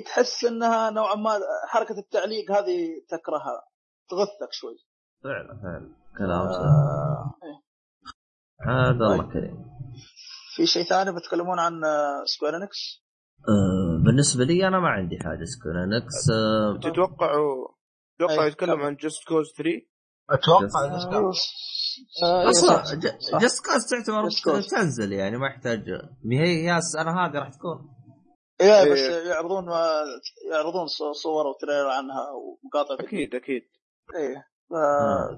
تحس 0.05 0.45
إنها 0.45 0.89
نوعا 0.89 1.15
ما 1.15 1.39
حركة 1.67 1.99
التعليق 1.99 2.51
هذه 2.51 2.87
تكرهها. 3.09 3.67
تغثك 4.09 4.51
شوي. 4.51 4.77
فعلا. 5.23 5.59
فعلا. 5.63 5.95
كلام 6.17 6.51
صح 6.51 6.59
آه، 6.59 7.33
إيه. 7.43 7.61
هذا 8.61 9.05
الله 9.05 9.33
كريم. 9.33 9.65
في 10.55 10.65
شيء 10.65 10.83
ثاني 10.83 11.11
بتكلمون 11.11 11.59
عن 11.59 11.83
آه، 11.83 12.23
Square 12.25 12.57
Enix؟ 12.57 13.06
آه 13.39 14.03
بالنسبة 14.05 14.43
لي 14.43 14.67
أنا 14.67 14.79
ما 14.79 14.87
عندي 14.87 15.17
حاجة 15.19 15.43
Square 15.43 15.95
Enix 15.95 16.29
آه 16.33 16.79
تتوقعوا 16.83 17.67
تتوقع 18.17 18.43
أي. 18.43 18.47
يتكلم 18.47 18.81
عن 18.81 18.95
Just 18.95 19.27
Cause 19.27 19.53
3 19.57 19.71
أتوقع 20.29 20.85
إنه 20.85 21.11
كان. 21.11 21.31
آه، 22.23 22.41
إيه، 22.41 22.49
أصلا. 22.49 22.83
Just 23.39 23.65
Cause 23.65 23.89
تعتبر. 23.89 24.29
تنزل 24.61 25.13
يعني 25.13 25.37
ما 25.37 25.47
يحتاج 25.47 25.89
ما 26.25 26.35
هي 26.35 26.65
هي 26.69 26.77
السنة 26.77 27.11
هذه 27.25 27.33
راح 27.39 27.49
تكون 27.49 27.89
إيه 28.61 28.83
إيه. 28.83 28.91
بس 28.93 28.99
يعرضون 29.27 29.65
ما 29.65 30.03
يعرضون 30.51 30.87
صور 31.23 31.47
و 31.47 31.52
trailer 31.52 31.87
عنها 31.89 32.27
ومقاطع. 32.31 33.03
أكيد 33.03 33.35
أكيد 33.35 33.61
إيه 34.15 34.47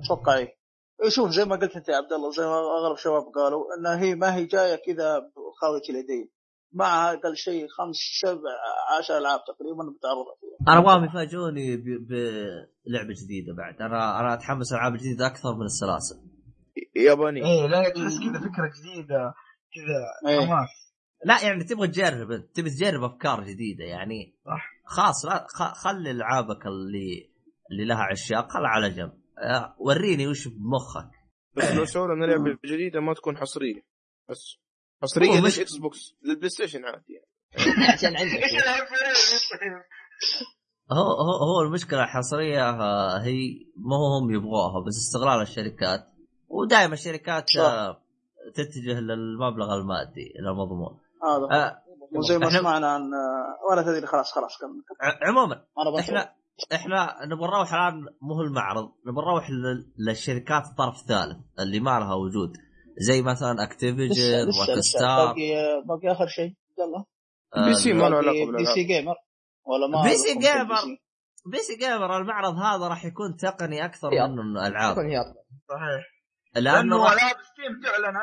أتوقع 0.03 0.37
إيه 0.37 0.59
إيه، 1.03 1.09
شوف 1.09 1.29
زي 1.29 1.45
ما 1.45 1.55
قلت 1.55 1.75
أنت 1.75 1.89
يا 1.89 1.95
عبد 1.95 2.13
الله 2.13 2.31
زي 2.31 2.43
ما 2.43 2.59
أغلب 2.59 2.93
الشباب 2.95 3.23
قالوا 3.35 3.65
انها 3.77 3.99
هي 4.01 4.15
ما 4.15 4.35
هي 4.35 4.45
جاية 4.45 4.75
كذا 4.75 5.31
خاويه 5.61 5.81
اليدين 5.89 6.29
معها 6.73 7.13
أقل 7.13 7.35
شيء 7.37 7.67
خمس 7.67 7.95
سبع 8.21 8.51
عشر 8.99 9.17
العاب 9.17 9.39
تقريبا 9.47 9.83
بتعرضها 9.97 10.35
فيها 10.39 10.71
أنا 10.73 10.79
ابغاهم 10.79 11.03
يفاجئوني 11.05 11.77
بلعبة 11.77 13.13
جديدة 13.23 13.53
بعد. 13.57 13.81
أنا 13.81 14.19
أنا 14.19 14.33
أتحمس 14.33 14.73
ألعاب 14.73 14.93
جديدة 14.97 15.27
أكثر 15.27 15.55
من 15.55 15.65
السلاسل. 15.65 16.15
ياباني. 16.95 17.45
إيه 17.45 17.67
لا 17.67 17.89
تحس 17.89 18.19
كذا 18.19 18.39
فكرة 18.39 18.71
جديدة 18.79 19.33
كذا 19.73 20.31
إيه. 20.31 20.45
حماس. 20.47 20.69
لا 21.25 21.43
يعني 21.47 21.63
تبغى 21.63 21.87
تجرب 21.87 22.51
تبي 22.53 22.69
تجرب 22.69 23.03
أفكار 23.03 23.43
جديدة 23.43 23.83
يعني. 23.85 24.35
صح. 24.45 24.69
خلاص 24.85 25.25
لا 25.25 25.47
خ- 25.49 25.73
خلي 25.83 26.11
ألعابك 26.11 26.65
اللي 26.67 27.29
اللي 27.71 27.85
لها 27.85 28.03
عشاق 28.03 28.51
خلها 28.51 28.67
على 28.67 28.89
جنب. 28.89 29.11
آه، 29.39 29.75
وريني 29.79 30.27
وش 30.27 30.47
بمخك. 30.47 31.09
بس 31.55 31.71
لو 31.71 31.85
سووا 31.93 32.07
لنا 32.15 32.25
لعبة 32.25 32.57
جديدة 32.65 32.99
ما 32.99 33.13
تكون 33.13 33.37
حصرية. 33.37 33.81
بس. 34.29 34.57
حصريه 35.01 35.29
هو 35.39 35.41
مش- 35.45 35.57
لل 35.57 35.77
Xbox 35.77 36.15
لل 36.23 36.49
PlayStation 36.49 36.85
عادي 36.85 37.03
يعني. 37.13 37.93
عشان 37.93 38.17
عندك 38.17 38.31
إيش 38.43 38.53
هو 40.91 41.03
هو 41.03 41.55
هو 41.55 41.61
المشكلة 41.67 42.03
الحصرية 42.03 42.69
آه، 42.69 43.17
هي 43.21 43.49
ما 43.77 43.95
هو 43.95 44.17
هم 44.19 44.31
يبغوها 44.35 44.85
بس 44.87 44.97
استغلال 44.97 45.41
الشركات. 45.41 46.07
ودائما 46.47 46.93
الشركات 46.93 47.49
صح. 47.49 47.61
آه، 47.61 48.01
تتجه 48.55 48.99
للمبلغ 48.99 49.73
المادي 49.75 50.33
للمضمون. 50.39 50.99
هذا 51.23 51.59
آه، 51.65 51.81
وزي 52.15 52.37
ما 52.37 52.49
سمعنا 52.49 52.87
عن 52.91 53.01
آه، 53.01 53.71
ولا 53.71 53.81
تدري 53.81 54.07
خلاص 54.07 54.31
خلاص 54.31 54.57
كمل 54.61 54.83
عموما. 55.27 55.65
إحنا 55.99 56.33
إحنا 56.73 57.15
نبغى 57.25 57.47
نروح 57.47 57.73
الآن 57.73 58.05
مو 58.21 58.33
هو 58.33 58.41
المعرض 58.41 58.91
نبغى 59.07 59.25
نروح 59.25 59.49
لل- 59.49 59.91
للشركات 59.97 60.63
الطرف 60.65 60.95
الثالث 61.01 61.37
اللي 61.59 61.79
ما 61.79 61.99
لها 61.99 62.13
وجود. 62.13 62.57
زي 62.99 63.21
مثلا 63.21 63.63
Activision 63.63 64.45
Rockstar 64.45 65.27
باقي 65.27 65.81
باقي 65.85 66.11
آخر 66.11 66.27
شيء. 66.27 66.53
يلا. 66.79 67.05
PC 67.67 67.93
ما 67.93 68.09
له 68.09 68.17
علاقة 68.17 68.57
PC 68.57 68.83
Gamer 68.83 69.15
ولا 69.65 69.87
ما 69.87 70.03
PC 70.03 70.15
Gamer. 70.15 70.99
PC؟ 71.51 71.57
Gamer 71.57 72.17
المعرض 72.17 72.55
هذا 72.55 72.87
راح 72.87 73.05
يكون 73.05 73.35
تقني 73.37 73.85
أكثر. 73.85 74.09
من 74.11 74.39
انه 74.39 74.67
العاب. 74.67 74.95
صحيح. 75.69 76.05
لأنه 76.55 76.95
ألعاب 77.13 77.35
Steam 77.51 77.81
تعلن 77.83 78.15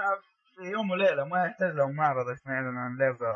في 0.56 0.62
يوم 0.72 0.90
وليلة 0.90 1.24
ما 1.24 1.44
يحتاج 1.46 1.74
لهم 1.74 1.96
معرض 1.96 2.26
عشان 2.28 2.52
يعلن 2.52 2.76
عن 2.78 2.98
لعبه 2.98 3.26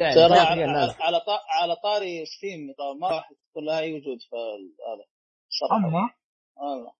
يعني 0.00 0.14
ترى 0.14 0.28
ما 0.28 0.40
على. 0.40 0.94
على, 1.00 1.18
طا- 1.18 1.62
على 1.62 1.76
طاري 1.82 2.24
Steam 2.26 2.60
ما 3.00 3.08
راح 3.08 3.28
تكون 3.50 3.64
لها 3.64 3.78
أي 3.80 3.92
وجود 3.94 4.18
في 4.30 4.36
هذا. 4.88 5.04
أما؟ 5.76 6.10
هذا 6.62 6.92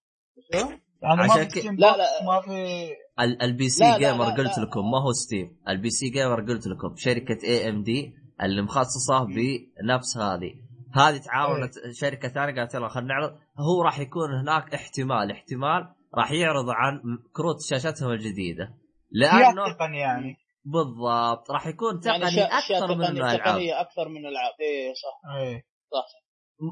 يعني 1.03 1.17
ما 1.17 1.23
عشان 1.33 1.49
في 1.49 1.61
كي- 1.61 1.69
لا، 1.69 1.97
لا. 1.97 2.25
ما 2.27 2.41
في 2.41 2.89
ال- 3.21 3.43
ال 3.43 3.69
PC 3.69 3.85
لا، 3.85 3.99
Gamer 3.99 4.25
لا، 4.25 4.35
قلت 4.35 4.59
لا. 4.59 4.65
لكم 4.65 4.81
ما 4.91 5.03
هو 5.03 5.13
Steam 5.13 5.57
ال 5.69 5.91
PC 5.91 6.09
Gamer 6.11 6.41
قلت 6.41 6.67
لكم 6.67 6.97
شركة 6.97 7.39
AMD 7.45 8.15
اللي 8.43 8.63
مخصصة 8.63 9.25
بنفس 9.25 10.17
هذه. 10.17 10.55
هذه 10.95 11.17
تعاونت 11.17 11.73
شركة 11.93 12.29
ثانية 12.29 12.55
قالت 12.61 12.75
يلا 12.75 12.89
خلينا 12.89 13.09
نعرض. 13.15 13.31
هو 13.59 13.83
راح 13.83 13.99
يكون 13.99 14.35
هناك 14.41 14.75
احتمال 14.75 15.31
احتمال 15.31 15.95
راح 16.15 16.33
يعرضوا 16.33 16.75
عن 16.75 17.01
كروت 17.33 17.57
شاشتهم 17.71 18.11
الجديدة. 18.11 18.75
لأنه 19.11 19.73
تقني 19.73 19.99
يعني. 19.99 20.37
بالضبط 20.65 21.51
راح 21.51 21.67
يكون 21.67 22.01
يعني 22.07 22.19
تقني 22.19 22.29
أشياء 22.29 22.59
أكثر 22.59 22.87
من 22.97 23.05
تقنية- 23.05 23.09
انه 23.11 23.21
العاب 23.35 23.39
تقنيه 23.41 23.81
أكثر 23.81 24.09
من 24.09 24.27
العاب 24.27 24.53
إيه 24.61 24.93
صح. 24.93 25.31
إيه. 25.37 25.65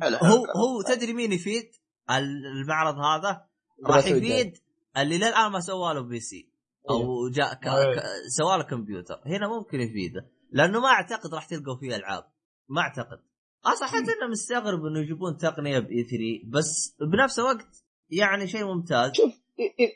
حلو. 0.02 0.16
هو 0.16 0.36
هو 0.44 0.82
تدري 0.94 1.12
مين 1.12 1.32
يفيد؟ 1.32 1.70
المعرض 2.10 2.98
هذا؟ 2.98 3.46
راح 3.84 4.06
يفيد 4.06 4.58
اللي 4.96 5.18
للآن 5.18 5.52
ما 5.52 5.60
سوى 5.60 5.94
له 5.94 6.00
PC. 6.00 6.50
أو 6.90 7.28
جاء 7.28 7.54
ك... 7.54 7.64
ك... 7.64 8.02
سوى 8.36 8.56
له 8.58 8.62
كمبيوتر. 8.62 9.20
هنا 9.26 9.48
ممكن 9.48 9.80
يفيده 9.80 10.30
لأنه 10.50 10.80
ما 10.80 10.88
أعتقد 10.88 11.34
راح 11.34 11.46
تلقوا 11.46 11.76
فيه 11.76 11.96
ألعاب. 11.96 12.24
ما 12.68 12.80
أعتقد. 12.80 13.18
أصلا 13.66 13.88
حتى 13.88 14.12
أنا 14.20 14.30
مستغرب 14.30 14.84
إنه 14.84 15.00
يجيبون 15.00 15.36
تقنية 15.36 15.78
ب 15.78 16.04
E3 16.04 16.50
بس 16.50 16.96
بنفس 17.12 17.38
الوقت 17.38 17.84
يعني 18.10 18.46
شيء 18.46 18.64
ممتاز. 18.64 19.12
شوف 19.14 19.32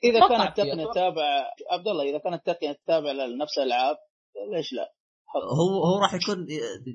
إذا 0.05 0.29
كانت 0.29 0.55
فيها، 0.55 0.65
تقنية 0.65 0.73
أتوقع. 0.73 0.93
تتابع 0.93 1.23
عبد 1.71 1.89
الله 1.89 2.11
إذا 2.11 2.19
كانت 2.19 2.47
تقنية 2.47 2.73
تتابع 2.73 3.13
لنفس 3.13 3.59
الألعاب 3.59 3.97
ليش 4.53 4.73
لا؟ 4.73 4.93
هو 5.37 5.85
هو 5.85 5.99
راح 6.03 6.15
يكون 6.15 6.47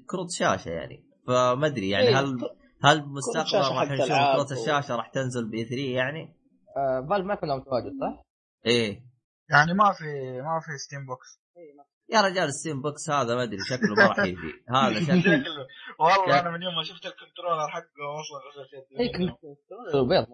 كروت 0.09 0.31
شاشة 0.31 0.69
يعني. 0.69 1.05
فما 1.27 1.67
أدري 1.67 1.89
يعني 1.89 2.07
إيه، 2.07 2.19
هل 2.19 2.37
هل 2.83 3.05
مستقبلا 3.07 3.69
راح 3.69 3.91
نشوف 3.91 4.07
كروت 4.07 4.51
الشاشة 4.51 4.95
راح 4.95 5.09
تنزل 5.09 5.49
ب 5.49 5.65
E3 5.65 5.81
يعني؟ 5.81 6.35
آه، 6.77 7.07
Valve 7.09 7.25
ما 7.25 7.33
يكون 7.33 7.49
لهم 7.49 7.59
تواجد 7.63 7.91
صح؟ 8.01 8.23
إيه. 8.65 9.01
يعني 9.49 9.73
ما 9.73 9.91
في 9.93 10.05
ما 10.41 10.59
في 10.59 10.77
Steam 10.77 11.05
Box 11.05 11.41
يا 12.09 12.21
رجال 12.21 12.43
ال 12.43 12.50
Steam 12.50 12.81
Box 12.81 13.09
هذا 13.09 13.35
ما 13.35 13.43
أدري 13.43 13.57
شكله 13.69 13.95
ما 13.97 14.07
راح 14.07 14.19
يجي. 14.19 14.63
هذا 14.69 14.99
شكله 14.99 15.43
والله 15.99 16.39
أنا 16.39 16.49
من 16.51 16.61
يوم 16.61 16.75
ما 16.75 16.83
شفت 16.83 17.05
ال 17.05 17.11
controller 17.11 17.67
حقه 17.69 18.05
أصلا 18.19 18.99
اي 18.99 19.09
كنت 19.09 19.39
بيض. 20.09 20.25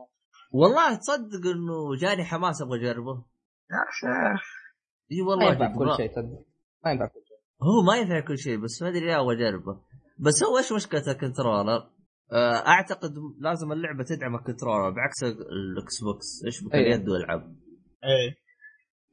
والله 0.51 0.95
تصدق 0.95 1.45
إنه 1.55 1.95
جاني 2.01 2.23
حماس 2.25 2.61
أبغى 2.61 2.79
أجربه. 2.91 3.25
يا 3.71 3.85
شيخ. 3.91 4.43
إي 5.11 5.21
ما 5.21 5.29
والله 5.29 5.45
ينفع 5.51 5.67
جد 5.67 5.77
كل 5.77 5.85
ما- 5.85 5.97
شيء 5.97 6.07
تصدق 6.11 6.45
ما 6.85 6.91
ينفع 6.91 7.05
كل 7.07 7.21
شيء. 7.27 7.37
هو 7.63 7.81
ما 7.87 7.95
ينفع 7.97 8.19
كل 8.27 8.37
شيء 8.37 8.57
بس 8.63 8.81
ما 8.81 8.89
أدري 8.89 8.99
ليه 9.05 9.21
أبغى 9.21 9.35
أجربه. 9.35 9.81
بس 10.19 10.43
هو 10.43 10.57
إيش 10.57 10.71
مشكلة 10.71 11.03
الكنترولر؟ 11.07 11.89
آه، 12.31 12.67
أعتقد 12.67 13.13
لازم 13.39 13.71
اللعبة 13.71 14.03
تدعم 14.03 14.35
الكنترولر 14.35 14.89
بعكس 14.89 15.23
الاكس 15.23 16.03
بوكس 16.03 16.43
إيش 16.45 16.63
بك 16.63 16.73
أيوة. 16.73 16.87
اليد 16.87 17.09
والعب. 17.09 17.55
إيه 18.03 18.35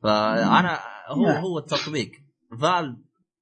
فأنا 0.02 0.78
هو 1.08 1.22
نعم. 1.22 1.44
هو 1.44 1.58
التطبيق. 1.58 2.10
فالف 2.60 2.96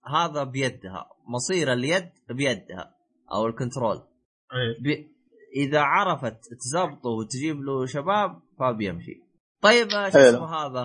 هذا 0.07 0.45
بيدها. 0.45 1.11
مصير 1.29 1.73
اليد 1.73 2.11
بيدها 2.29 2.95
أو 3.33 3.47
الكنترول. 3.47 3.97
إيه 3.97 4.83
بي... 4.83 5.17
إذا 5.57 5.81
عرفت 5.81 6.39
تزبطه 6.61 7.11
وتجيب 7.11 7.61
له 7.61 7.87
شباب 7.87 8.41
فبيمشي. 8.59 9.23
طيب 9.63 9.91
آه، 9.91 10.11
شو. 10.11 10.19
اسمه 10.19 10.55
هذا؟ 10.55 10.83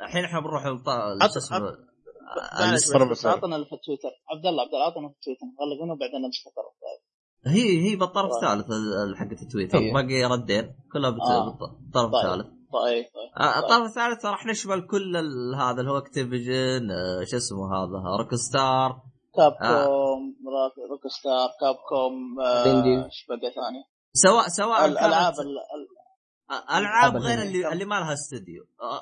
الحين 0.00 0.24
إحنا 0.24 0.40
بنروح 0.40 0.66
آه، 0.66 1.14
عطنا 3.28 3.56
اللي 3.56 3.66
في 3.66 3.76
تويتر 3.86 4.10
عبد 4.30 4.46
الله 4.46 4.62
عبد 4.62 4.74
الله 4.74 4.86
عطنا 4.86 5.08
في 5.08 5.14
تويتر 5.24 5.46
غلقونا 5.60 5.92
وبعدين 5.92 6.22
نمسك 6.22 6.46
الطرف 6.46 6.74
هي 7.46 7.90
هي 7.90 7.96
بالطرف 7.96 8.30
طيب. 8.32 8.42
الثالث 8.42 8.70
ال- 8.70 9.16
حقت 9.16 9.42
التويتر 9.42 9.78
هي. 9.78 9.92
باقي 9.92 10.24
ردين 10.24 10.74
كلها 10.92 11.10
بت- 11.10 11.20
آه. 11.20 11.44
بالط- 11.44 11.76
بالطرف 11.80 12.10
طيب. 12.12 12.14
الثالث 12.24 12.46
طيب 12.72 13.04
طيب 13.04 13.40
آه، 13.40 13.58
الطرف 13.58 13.82
الثالث 13.86 14.26
راح 14.26 14.46
نشمل 14.46 14.86
كل 14.86 15.16
ال- 15.16 15.54
هذا 15.54 15.80
اللي 15.80 15.90
هو 15.90 15.98
اكتيفيجن 15.98 16.90
آه، 16.90 17.24
شو 17.24 17.36
اسمه 17.36 17.74
هذا 17.76 18.16
روك 18.18 18.34
ستار 18.34 19.00
Cap 19.36 19.52
آه. 19.62 19.84
com 19.86 20.36
Rock- 20.46 20.90
Rockstar 20.90 21.48
Capcom 21.60 22.40
آه،. 22.40 22.64
إيش 23.04 23.26
بقى 23.28 23.38
ثاني؟ 23.40 23.84
سواء 24.12 24.48
سواء 24.48 24.84
الالعاب 24.86 25.32
كانت- 25.32 25.40
ال- 25.46 25.58
ال- 26.56 26.76
العاب 26.78 27.16
أبداً. 27.16 27.26
غير 27.26 27.42
اللي 27.42 27.72
اللي 27.72 27.84
ما 27.84 27.94
لها 27.94 28.12
استوديو 28.12 28.64
آه، 28.82 29.00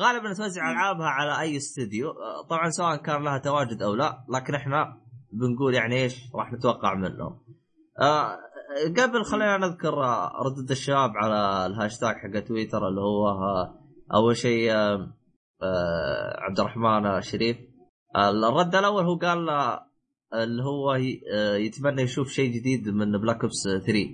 غالبا 0.00 0.34
توزع 0.34 0.70
ألعابها 0.72 1.06
على 1.06 1.40
أي 1.40 1.56
استوديو 1.56 2.10
آه، 2.10 2.42
طبعا 2.50 2.70
سواء 2.70 2.96
كان 2.96 3.24
لها 3.24 3.38
تواجد 3.38 3.82
أو 3.82 3.94
لا 3.94 4.24
لكن 4.28 4.54
إحنا 4.54 5.00
بنقول 5.32 5.74
يعني 5.74 5.96
إيش 6.02 6.16
راح 6.34 6.52
نتوقع 6.52 6.94
منهم 6.94 7.38
آه، 8.00 8.38
قبل 8.96 9.24
خلينا 9.24 9.56
نذكر 9.58 10.04
آه، 10.04 10.32
ردود 10.42 10.70
الشباب 10.70 11.10
على 11.16 11.66
الهاشتاج 11.66 12.14
حق 12.14 12.40
تويتر 12.40 12.88
اللي 12.88 13.00
هو 13.00 13.28
آه، 13.28 13.74
أول 14.14 14.36
شيء 14.36 14.72
آه، 14.72 15.12
عبد 16.40 16.60
الرحمن 16.60 17.20
شريف. 17.20 17.56
آه، 18.16 18.30
الرد 18.30 18.74
الأول 18.74 19.04
هو 19.04 19.16
قال 19.16 19.48
اللي 20.34 20.62
هو 20.62 20.94
يتمنى 21.56 22.02
يشوف 22.02 22.28
شيء 22.28 22.50
جديد 22.52 22.88
من 22.88 23.18
Black 23.20 23.42
Ops 23.42 23.62
3 23.86 24.08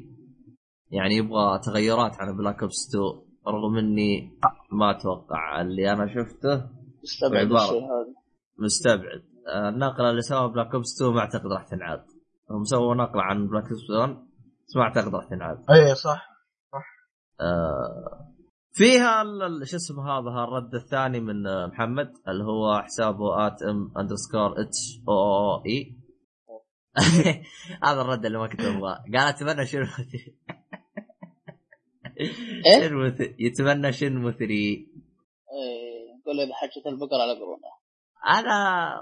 يعني 0.91 1.17
يبغى 1.17 1.59
تغيرات 1.65 2.13
عن 2.21 2.37
Black 2.37 2.63
Ops 2.63 2.89
2 2.89 3.05
رغم 3.49 3.77
إني 3.79 4.39
ما 4.73 4.91
أتوقع 4.91 5.61
اللي 5.61 5.93
أنا 5.93 6.07
شفته 6.07 6.57
بعبارة. 7.31 7.65
الشيء 7.65 7.83
هذا. 7.85 8.15
مستبعد. 8.59 9.23
النقله 9.49 10.11
اللي 10.11 10.23
سواها 10.23 10.47
Black 10.47 10.75
Ops 10.75 10.97
2 11.03 11.15
ما 11.15 11.21
أعتقد 11.21 11.47
راح 11.53 11.65
تنعاد 11.67 12.05
هم 12.53 12.65
سووا 12.65 12.95
نقله 12.95 13.23
عن 13.23 13.49
Black 13.49 13.65
1 13.65 14.17
بس 14.69 14.77
ما 14.77 14.83
أعتقد 14.83 15.15
راح 15.15 15.25
تنعاد. 15.25 15.65
إيه 15.71 15.95
صح 15.95 16.33
آه، 17.41 18.33
فيها 18.73 19.25
شو 19.65 19.77
اسمه 19.77 20.11
هذا 20.11 20.45
الرد 20.45 20.75
الثاني 20.75 21.21
من 21.21 21.47
آه، 21.47 21.67
محمد 21.67 22.13
اللي 22.29 22.45
هو 22.45 22.83
حسابه 22.83 23.47
ات 23.47 23.63
ام 23.63 23.93
اندرسكور 23.99 24.61
اتش 24.61 25.01
أو 25.09 25.15
أو 25.15 25.65
اي 25.67 25.97
هذا 27.85 28.01
الرد 28.01 28.27
اللي 28.27 28.39
ما 28.39 28.47
كنت 28.47 28.61
أبغاه. 28.61 29.05
قال 29.15 29.17
أتمنى 29.17 29.67
شنو 29.67 29.85
إيه؟ 32.67 32.89
شنمو 32.89 33.13
يتمنى 33.39 33.93
شنمو 33.93 34.31
3 34.31 34.45
إيه، 34.45 34.87
قول 36.27 36.41
إذا 36.41 36.55
حجت 36.55 36.87
البقر 36.87 37.21
على 37.21 37.33
قرونه 37.33 37.82
أنا 38.29 38.57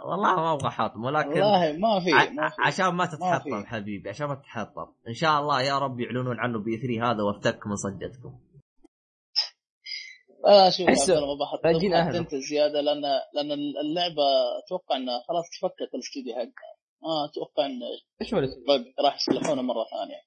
والله 0.05 0.37
ما 0.37 0.53
أبغى 0.53 0.71
حاطم 0.71 1.05
ولكن 1.05 1.29
والله 1.29 1.73
ما 1.73 2.01
في 2.01 2.11
ما 2.35 2.51
عشان 2.67 2.87
ما 2.95 3.07
تتحطم. 3.07 3.65
حبيبي 3.67 4.09
عشان 4.09 4.27
ما 4.27 4.35
تتحطم. 4.35 4.87
إن 5.09 5.15
شاء 5.15 5.41
الله 5.41 5.63
يا 5.63 5.79
رب 5.79 6.01
يعلنون 6.01 6.41
عنه 6.41 6.59
بي 6.59 6.77
3 6.77 7.11
هذا 7.11 7.23
وافتك 7.23 7.67
من 7.67 7.77
صجتكم 7.77 8.39
لا 10.47 10.71
شوف 10.71 10.89
الله 10.89 11.35
ما 11.35 11.45
بحط. 11.45 11.61
أنت 12.17 12.35
زيادة 12.35 12.81
لأن 12.81 13.03
لأن 13.35 13.53
اللعبة 13.53 14.27
أتوقع 14.65 14.97
إنها 14.97 15.21
خلاص 15.29 15.45
تفكك 15.61 15.95
الاستوديو 15.95 16.35
حقها. 16.35 16.73
ما 17.03 17.25
أتوقع 17.31 17.67
إن 17.67 17.81
إيش 18.23 18.35
راح 19.05 19.17
يصلحونه 19.17 19.63
مرة 19.63 19.85
ثانية. 19.95 20.21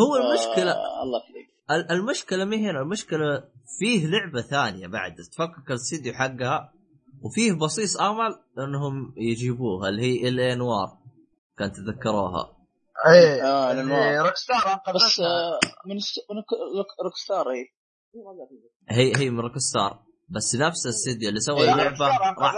هو 0.00 0.16
المشكلة 0.16 0.72
آه 0.72 1.02
الله 1.02 1.18
يخليك. 1.24 1.48
ال- 1.70 1.90
المشكلة 1.96 2.44
مي 2.44 2.56
هنا 2.70 2.80
المشكلة 2.80 3.44
فيه 3.78 4.06
لعبة 4.06 4.40
ثانية 4.42 4.86
بعد 4.86 5.14
تفكك 5.14 5.70
الاستديو 5.70 6.12
حقها 6.14 6.72
وفيه 7.24 7.52
بصيص 7.52 8.00
أمل 8.00 8.34
انهم 8.58 9.14
يجيبوها 9.16 9.88
اللي 9.88 10.02
هي 10.02 10.28
إل 10.28 10.40
انوار 10.40 10.98
كان 11.58 11.72
تذكروها. 11.72 12.56
إيه 13.06 13.42
آه، 13.46 13.72
الأنوار. 13.72 14.26
روك 14.26 14.34
ستار 14.36 14.80
بس 14.94 15.20
آه 15.20 15.58
من 15.86 15.98
ست... 15.98 16.18
من 16.30 16.36
Rock- 16.36 16.94
Rockstar 17.04 17.50
اي 17.50 17.64
هي 18.90 19.16
هي 19.16 19.30
من 19.30 19.40
Rockstar 19.40 20.02
بس 20.28 20.54
نفس 20.54 20.86
الاستديو 20.86 21.28
اللي 21.28 21.40
سوى 21.40 21.56
إيه، 21.62 21.70
روك 21.70 21.74
اللعبه 21.78 21.94
star 21.94 22.08
راح. 22.38 22.54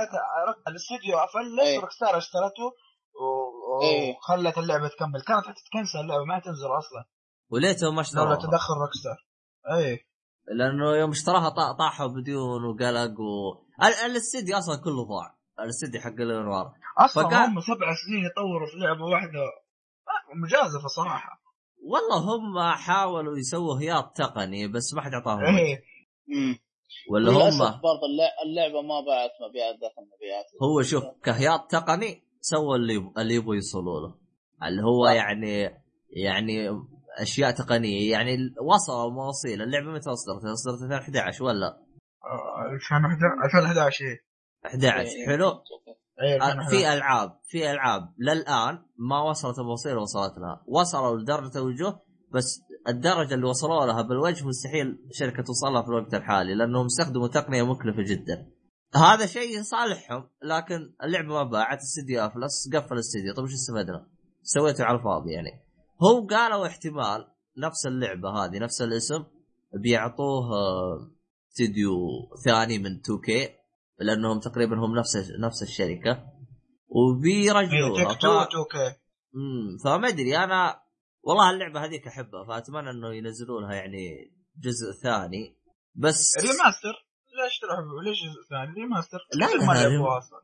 الاستوديو 0.68 1.18
أفلس 1.18 1.60
إيه. 1.66 1.80
Rockstar 1.80 2.16
اشترته 2.18 2.64
و- 2.64 3.82
إيه. 3.82 4.16
وخلت 4.16 4.58
اللعبة 4.58 4.88
تكمل. 4.88 5.20
كانت 5.26 5.46
حتتكنسل 5.46 5.98
اللعبة 6.00 6.24
ما 6.24 6.38
تنزل 6.38 6.66
أصلا. 6.78 7.04
وليتهم 7.50 7.88
ما 7.88 7.90
لولا 7.90 8.00
اشتروها 8.00 8.34
تدخل 8.36 8.74
Rockstar 8.74 9.26
إيه. 9.78 9.98
لأنه 10.58 10.96
يوم 10.96 11.10
اشتراها 11.10 11.50
طا- 11.50 11.78
طاحوا 11.78 12.06
بديون 12.06 12.64
وقلق 12.64 13.20
و 13.20 13.65
الاستديو 14.06 14.56
أصلا 14.58 14.76
كله 14.84 15.04
ضاع. 15.04 15.36
الاستديو 15.60 16.00
حق 16.00 16.08
L.A. 16.20 16.41
Noire. 16.41 16.72
أصلا 16.98 17.22
فقال- 17.24 17.34
هم 17.50 17.60
سبع 17.60 17.94
سنين 18.06 18.24
يطوروا 18.30 18.66
في 18.66 18.76
لعبة 18.76 19.04
واحدة. 19.04 19.40
مجازفة 20.44 20.88
صراحة. 20.88 21.42
والله 21.82 22.18
هم 22.36 22.72
حاولوا 22.76 23.38
يسووا 23.38 23.80
هياط 23.80 24.16
تقني 24.16 24.68
بس 24.68 24.94
ما 24.94 25.02
حد 25.02 25.12
أعطاهم. 25.12 25.40
إيه. 25.56 25.82
ولا 27.10 27.30
هم 27.32 27.58
برضه 27.58 28.06
اللع- 28.06 28.42
اللعبة 28.46 28.82
ما 28.82 29.00
باعت 29.00 29.30
مبيعات 29.48 29.74
داخل 29.74 30.02
مبيعات 30.16 30.44
هو 30.62 30.82
شوف 30.82 31.04
كهياط 31.24 31.70
تقني 31.70 32.22
سوى 32.40 32.76
اللي 32.76 33.12
اللي 33.18 33.34
يبغوا 33.34 33.54
يوصلوا 33.54 34.00
له. 34.00 34.14
اللي 34.68 34.82
هو 34.82 35.06
صح. 35.06 35.12
يعني 35.12 35.82
يعني 36.10 36.68
أشياء 37.18 37.50
تقنية. 37.50 38.10
يعني 38.12 38.36
وصلوا 38.62 39.10
مواصيل 39.10 39.62
اللعبة 39.62 39.86
متى 39.90 40.10
اصدرت؟ 40.10 40.44
اصدرت 40.44 40.82
2011 40.82 41.44
ولا؟ 41.44 41.85
2011 42.72 43.44
2011 43.44 44.04
إيه 44.04 44.20
11 44.66 44.98
إيه. 44.98 45.26
حلو. 45.26 45.48
إيه 46.22 46.42
آه، 46.42 46.52
2011. 46.52 46.70
في 46.70 46.92
ألعاب 46.92 47.40
في 47.48 47.70
ألعاب 47.70 48.14
للآن 48.18 48.82
ما 48.98 49.22
وصلت 49.22 49.58
المواصيل 49.58 49.92
اللي 49.92 50.02
وصلت 50.02 50.38
لها 50.38 50.62
وصلوا 50.66 51.16
لدرجة 51.16 51.58
الوجوه 51.58 52.00
بس 52.32 52.60
الدرجة 52.88 53.34
اللي 53.34 53.46
وصلوا 53.46 53.86
لها 53.86 54.02
بالوجه 54.02 54.46
مستحيل 54.46 54.98
شركة 55.12 55.42
توصلها 55.42 55.82
في 55.82 55.88
الوقت 55.88 56.14
الحالي 56.14 56.54
لأنهم 56.54 56.84
استخدموا 56.84 57.28
تقنية 57.28 57.62
مكلفة 57.62 58.02
جدا. 58.02 58.52
هذا 58.94 59.26
شيء 59.26 59.62
صالحهم 59.62 60.28
لكن 60.42 60.94
اللعبة 61.02 61.28
ما 61.28 61.42
باعت 61.42 61.78
استديو 61.78 62.20
أفلس 62.20 62.70
قفل 62.74 62.94
الاستديو 62.94 63.34
طيب 63.34 63.44
وش 63.44 63.52
استفدنا؟ 63.52 64.06
سويته 64.42 64.84
على 64.84 64.98
الفاضي 64.98 65.32
يعني. 65.32 65.50
هم 66.02 66.26
قالوا 66.26 66.66
احتمال 66.66 67.28
نفس 67.58 67.86
اللعبة 67.86 68.28
هذه 68.30 68.58
نفس 68.58 68.82
الاسم 68.82 69.24
بيعطوه 69.74 70.52
آه، 70.52 71.10
استديو 71.56 71.96
ثاني 72.44 72.78
من 72.78 72.96
2K 72.96 73.50
لأنهم 73.98 74.40
تقريبا 74.40 74.76
هم 74.76 74.98
نفس 74.98 75.16
نفس 75.40 75.62
الشركة. 75.62 76.24
وبيرجعوها 76.88 78.14
ف... 78.14 78.76
فما 79.84 80.08
أدري 80.08 80.36
أنا 80.38 80.80
والله 81.22 81.50
اللعبة 81.50 81.84
هذيك 81.84 82.06
أحبها 82.06 82.44
فأتمنى 82.48 82.90
إنه 82.90 83.14
ينزلوا 83.14 83.60
لها 83.60 83.74
يعني 83.74 84.32
جزء 84.58 84.92
ثاني. 85.02 85.56
بس 85.94 86.32
remaster؟ 86.40 87.06
ليش 87.44 87.58
تروح 87.58 87.78
ليش 88.04 88.18
جزء 88.22 88.48
ثاني؟ 88.50 88.74
remaster؟ 88.74 89.18
لا، 89.34 89.46
لا، 89.46 89.66
ما 89.98 90.18
أصلا. 90.18 90.38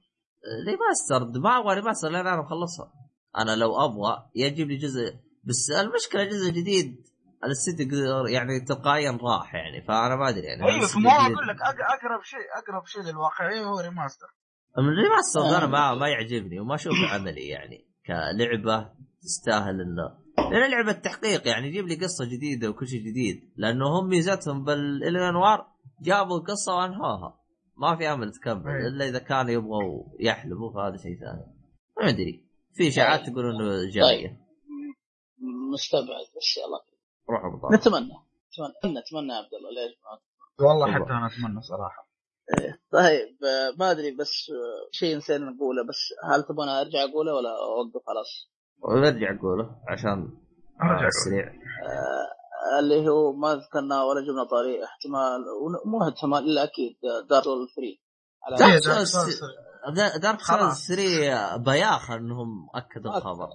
remaster 0.66 1.40
ما 1.40 1.58
أبغى 1.58 1.74
remaster 1.74 2.08
لأن 2.08 2.26
أنا 2.26 2.42
مخلصها. 2.42 2.92
أنا 3.38 3.56
لو 3.56 3.84
أبغى 3.84 4.30
يجيب 4.34 4.68
لي 4.68 4.76
جزء 4.76 5.14
بس 5.44 5.70
المشكلة 5.70 6.24
جزء 6.24 6.50
جديد. 6.50 7.11
الاستديو 7.44 8.26
يعني 8.26 8.60
تلقائيا 8.60 9.10
راح 9.22 9.54
يعني 9.54 9.82
فأنا 9.82 10.16
ما 10.16 10.28
أدري 10.28 10.46
يعني. 10.46 10.62
أيوه 10.64 10.84
الجديد- 10.84 11.06
أقول 11.06 11.48
لك 11.48 11.56
أق- 11.56 11.92
أقرب 11.98 12.22
شيء 12.24 12.38
أقرب 12.62 12.86
شيء 12.86 13.02
للواقعية 13.02 13.64
هو 13.64 13.80
remaster 13.80 14.26
من 14.78 14.88
ال 14.88 14.94
remaster 14.94 15.40
آه. 15.40 15.58
أنا 15.58 15.66
ما 15.66 15.94
ما 15.94 16.08
يعجبني 16.08 16.60
وما 16.60 16.74
اشوفه 16.74 17.14
عملي 17.14 17.48
يعني 17.48 17.88
كلعبة 18.06 18.90
تستاهل 19.22 19.80
انه 19.80 20.22
لأن 20.50 20.70
لعبة 20.70 20.92
تحقيق 20.92 21.48
يعني 21.48 21.68
يجيب 21.68 21.86
لي 21.86 21.94
قصة 21.94 22.24
جديدة 22.24 22.70
وكل 22.70 22.86
شيء 22.88 23.00
جديد 23.00 23.52
لأنه 23.56 23.84
هم 24.00 24.08
ميزتهم 24.08 24.64
ب 24.64 24.74
L.A. 24.74 25.15
Noire 25.15 25.66
جابوا 26.02 26.38
القصة 26.38 26.74
وأنهوها. 26.76 27.38
ما 27.76 27.96
في 27.96 28.12
أمل 28.12 28.32
تكمل 28.32 28.70
أي. 28.70 28.86
إلا 28.88 29.08
إذا 29.08 29.18
كانوا 29.18 29.50
يبغوا 29.50 30.04
يحلبوا 30.20 30.72
فهذا 30.74 30.96
شيء 30.96 31.18
ثاني. 31.20 31.54
ما 32.00 32.08
أدري. 32.08 32.44
في 32.74 32.88
إشاعات 32.88 33.20
تقول 33.30 33.44
إنه 33.54 33.90
جاية. 33.90 34.38
مستبعد 35.72 36.26
بس 36.36 36.56
يلا. 36.56 36.91
روحوا 37.30 37.50
بطاقة. 37.50 37.74
نتمنى. 37.76 38.16
نتمنى. 38.48 39.00
نتمنى 39.00 39.32
يا 39.32 39.38
عبد 39.38 39.54
الله. 39.54 39.70
ليش 39.70 39.94
ما 40.04 40.18
والله 40.66 40.86
والله. 40.86 41.04
حتى 41.04 41.12
أنا 41.12 41.26
أتمنى 41.26 41.62
صراحة. 41.62 42.12
طيب 42.92 43.28
آه، 43.44 43.76
ما 43.78 43.90
أدري 43.90 44.16
بس 44.16 44.50
آه، 44.50 44.88
شيء 44.92 45.16
نسينا 45.16 45.50
نقوله 45.50 45.82
بس 45.88 45.98
هل 46.24 46.42
تبغى 46.42 46.80
أرجع 46.80 46.98
أقوله 47.10 47.34
ولا 47.34 47.50
أوقف 47.50 48.02
خلاص؟ 48.06 48.50
ونرجع 48.82 49.38
أقوله 49.38 49.76
عشان 49.88 50.38
أرجع 50.82 51.06
السريع 51.06 51.46
آه، 51.46 52.78
اللي 52.78 53.08
هو 53.08 53.32
ما 53.32 53.54
ذكرنا 53.54 54.02
ولا 54.04 54.20
جبنا 54.20 54.44
طاري 54.50 54.84
احتمال 54.84 55.40
مو 55.86 56.08
احتمال 56.08 56.38
إلا 56.38 56.64
أكيد 56.64 56.96
3 57.28 57.50
دارك 58.58 58.72
إيه، 58.72 58.78
سولز 58.78 59.40
دارك 60.22 60.40
خلاص. 60.40 60.86
3 60.88 61.56
بياخ 61.56 62.10
إنهم 62.10 62.68
أكدوا 62.74 63.16
الخبر. 63.16 63.48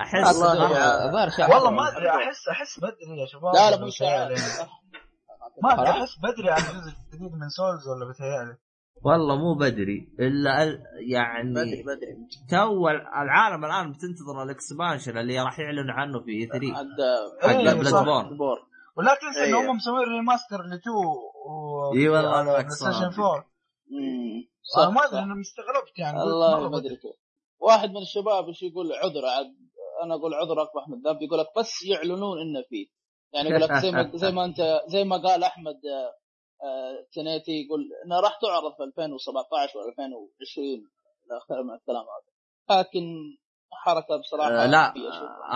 أحس 0.00 0.36
والله 0.42 1.70
ما 1.70 1.88
أدري 1.88 2.10
احس 2.10 2.48
أحس 2.50 2.80
بدري 2.80 3.20
يا 3.20 3.26
شباب 3.26 3.54
لا 3.54 3.70
لا 3.70 3.76
مو 3.76 3.90
ما 5.62 5.72
أدري 5.74 5.90
أحس 5.90 6.18
بدري 6.22 6.50
على 6.50 6.62
الجزء 6.62 6.92
الجديد 7.12 7.32
من 7.32 7.48
سولز 7.48 7.88
ولا 7.88 8.10
بتهيألي 8.12 8.56
والله 9.02 9.36
مو 9.36 9.54
بدري. 9.54 10.08
إلا 10.20 10.62
ال- 10.62 10.78
بدري 10.78 11.12
يعني 11.12 11.52
بدري 11.82 12.16
تو 12.50 12.88
العالم 13.22 13.64
الآن 13.64 13.92
بتنتظر 13.92 14.42
الإكسبانشن 14.42 15.18
اللي 15.18 15.40
راح 15.42 15.58
يعلن 15.58 15.90
عنه 15.90 16.20
في 16.20 16.46
3 16.46 16.74
حق 16.74 16.80
حق 17.42 17.48
إيه، 17.48 17.74
بلاد 17.74 17.86
صح. 17.86 18.02
بورن 18.04 18.36
بور 18.36 18.58
ولا 18.96 19.14
تنسى 19.22 19.38
إن 19.50 19.54
إيه. 19.54 19.70
هم 19.70 19.76
مسوين 19.76 20.08
ريماستر 20.18 20.62
ل 20.62 20.72
2 20.74 20.96
و 20.96 21.94
إي 21.94 22.08
والله 22.08 22.30
على 22.36 22.46
معك 22.46 22.56
بلاي 22.64 22.70
ستيشن 22.70 22.92
صادق. 23.10 23.20
4 23.20 23.44
مم. 23.90 24.48
أنا 24.78 24.90
ما 24.90 25.04
أدري 25.04 25.18
أنا 25.18 25.34
مستغربت 25.34 25.98
يعني 25.98 26.22
الله 26.22 26.68
ما 26.70 26.78
ادري 26.78 26.98
واحد 27.60 27.88
من 27.90 27.96
الشباب 28.02 28.48
إيش 28.48 28.62
يقول؟ 28.62 28.86
عذر 28.92 29.26
عاد 29.36 29.46
أنا 30.04 30.14
أقول 30.14 30.34
عذر 30.34 30.62
اقبح 30.62 30.88
من 30.88 30.94
الذنب 30.94 31.22
يقول 31.22 31.38
لك 31.38 31.46
بس 31.56 31.72
يعلنون 31.86 32.40
إنه 32.40 32.62
فيه. 32.68 32.86
يعني 33.32 33.48
يقول 33.48 33.62
لك 33.62 33.72
زي 33.72 33.90
ما 33.90 34.10
زي 34.14 34.30
ما 34.30 34.44
انت 34.44 34.80
زي 34.86 35.04
ما 35.04 35.16
قال 35.16 35.44
أحمد 35.44 35.74
آه، 35.86 36.12
آه، 36.66 37.06
تنيتي 37.12 37.52
يقول 37.52 37.80
انها 38.04 38.20
راح 38.20 38.38
تعرض 38.42 38.76
في 38.76 38.82
2017 38.82 39.78
و 39.78 39.88
2020 39.88 40.66
إلى 41.26 41.38
اخره 41.38 41.62
من 41.62 41.74
الكلام 41.74 42.04
هذا. 42.14 42.80
لكن 42.80 43.04
حركة 43.72 44.16
بصراحة 44.16 44.64
آه 44.64 44.66
لا. 44.66 44.94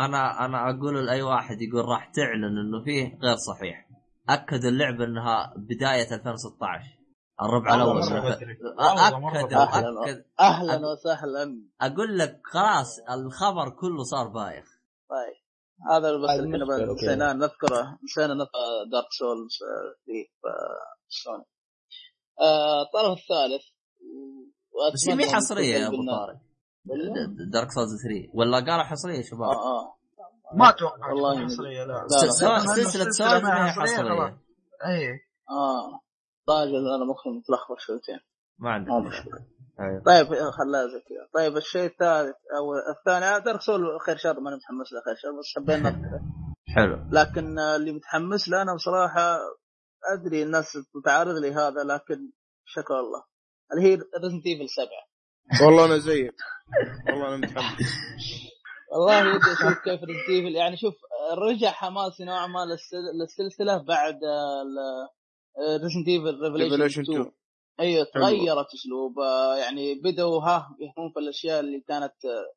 أنا 0.05 0.45
أنا 0.45 0.71
أقول 0.71 1.07
لأي 1.07 1.23
واحد 1.23 1.63
يقول 1.63 1.85
راح 1.85 2.13
تعلن 2.15 2.59
إنه 2.59 2.85
فيه 2.85 3.19
غير 3.23 3.37
صحيح. 3.37 3.89
أكد 4.29 4.65
اللعبة 4.65 5.05
إنها 5.05 5.55
بداية 5.57 6.15
2016 6.15 7.02
الربع 7.45 7.75
الأول. 7.75 8.03
أكد. 8.03 9.53
أكد 9.53 10.25
أهلا 10.41 10.87
وسهلا. 10.93 11.63
أقول 11.81 12.19
لك 12.19 12.41
خلاص 12.45 12.99
الخبر 13.11 13.71
كله 13.71 14.03
صار 14.05 14.29
بايخ. 14.29 14.65
طيب. 15.11 15.43
هذا 15.91 16.17
بس 16.17 16.41
كنا. 16.41 16.93
نسينا 16.93 17.33
نذكره. 17.33 17.99
نسينا 18.05 18.35
نذكر 18.35 18.51
دارك 18.93 19.07
سولز 19.19 19.59
فيه 20.05 20.27
سوني 21.09 21.45
آه، 22.41 22.83
الطرف 22.83 23.19
الثالث 23.19 23.63
بس 24.95 25.09
هي 25.09 25.31
حصرية 25.35 25.77
يا 25.77 25.87
أبو 25.87 25.97
طارق؟ 25.97 26.39
Dark 27.53 27.71
Souls 27.71 28.03
3 28.03 28.31
ولا 28.35 28.57
قالوا 28.57 28.83
حصرية 28.83 29.17
يا 29.17 29.23
شباب؟ 29.23 29.43
آه 29.43 29.81
آه. 29.81 29.97
ما 30.55 30.69
أتوقع 30.69 31.09
والله 31.13 31.45
حصرية 31.45 31.85
لا. 31.85 32.07
سلسلة 32.09 33.11
Souls 33.11 33.43
ما 33.43 33.67
هي. 33.67 33.73
حصرية 33.73 34.39
اي 34.87 35.21
آه. 35.51 36.01
راجل 36.49 36.89
أنا 36.95 37.05
مخي 37.05 37.31
متلخبط 37.31 37.79
شويتين. 37.79 38.21
ما 38.59 38.71
عندك. 38.71 38.91
مشكلة. 38.93 39.47
أيوه. 39.81 40.03
طيب 40.07 40.27
خلاها 40.51 40.87
زي 40.89 41.01
كذا. 41.09 41.29
طيب 41.35 41.57
الشيء 41.57 41.85
الثالث 41.85 42.37
أو 42.57 42.75
الثاني 42.99 43.45
Dark 43.45 43.61
Souls 43.61 44.01
خير 44.07 44.17
شر 44.17 44.41
ماني 44.41 44.57
متحمس 44.57 44.93
له 44.93 45.01
خير 45.05 45.15
شر 45.17 45.31
بس 45.39 45.53
حبينا 45.57 45.91
نذكره 45.91 46.21
حلو. 46.77 46.99
لكن 47.13 47.59
اللي 47.59 47.93
متحمس 47.93 48.49
له 48.49 48.63
أنا 48.63 48.75
بصراحة 48.75 49.39
أدري 50.15 50.43
الناس 50.43 50.79
تتعارض 50.95 51.35
لي 51.37 51.53
هذا 51.53 51.85
لكن 51.85 52.31
شكر 52.65 53.01
الله 53.01 53.25
اللي 53.73 53.83
هي 53.89 53.95
Resident 54.25 54.47
Evil 54.47 54.69
7 54.69 54.89
والله 55.67 55.85
أنا 55.85 55.99
زيك. 55.99 56.35
والله 57.11 57.29
أنا 57.29 57.37
متحمس. 57.37 57.87
والله 58.93 59.35
ودي 59.35 59.53
أشوف 59.53 59.79
كيف 59.85 60.01
Resident 60.05 60.29
Evil 60.31 60.57
يعني 60.57 60.77
شوف 60.77 60.95
رجع 61.49 61.71
حماسي 61.71 62.25
نوعا 62.25 62.47
ما 62.47 62.59
للسل- 62.65 63.21
للسلسلة 63.23 63.77
بعد 63.79 64.21
Resident 65.59 66.09
Evil 66.09 66.41
Revelations 66.41 66.73
Revelations 66.73 67.03
2 67.03 67.21
2 67.21 67.33
أيوه 67.81 68.05
تغيرت 68.15 68.75
اسلوبه 68.75 69.57
يعني 69.57 69.95
بدأوا 69.95 70.43
ها 70.43 70.77
يهتمون 70.81 71.13
في 71.13 71.21
الأشياء 71.21 71.61
اللي 71.61 71.81
كانت 71.81 72.25
آه، 72.25 72.53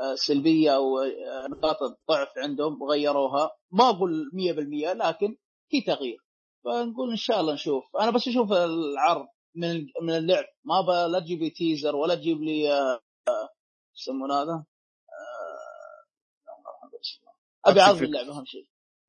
آه، 0.00 0.14
سلبية 0.14 0.76
أو 0.76 0.98
آه، 0.98 1.46
نقاط 1.50 1.82
الضعف 1.82 2.28
عندهم 2.38 2.82
وغيروها 2.82 3.50
ما 3.72 3.88
أقول 3.88 4.30
100% 4.32 4.92
لكن 4.92 5.36
في 5.68 5.80
تغيير. 5.80 6.18
فنقول 6.64 7.10
إن 7.10 7.16
شاء 7.16 7.40
الله 7.40 7.54
نشوف. 7.54 7.96
أنا 8.00 8.10
بس 8.10 8.28
أشوف 8.28 8.52
العرض 8.52 9.26
من 9.54 9.86
من 10.02 10.16
اللعب. 10.16 10.44
ما 10.64 11.06
لا 11.08 11.18
تجيب 11.18 11.42
لي 11.42 11.50
teaser 11.50 11.96
ولا 11.96 12.14
تجيب 12.14 12.42
لي 12.42 12.72
آه، 12.72 13.00
آه، 13.28 13.48
يسمونه 13.96 14.34
هذا؟ 14.34 14.52
آه، 14.52 14.64
أبي 17.64 17.80
عرض 17.80 17.96
من 17.96 18.04
اللعب 18.04 18.28
أهم 18.28 18.44
شيء. 18.44 18.66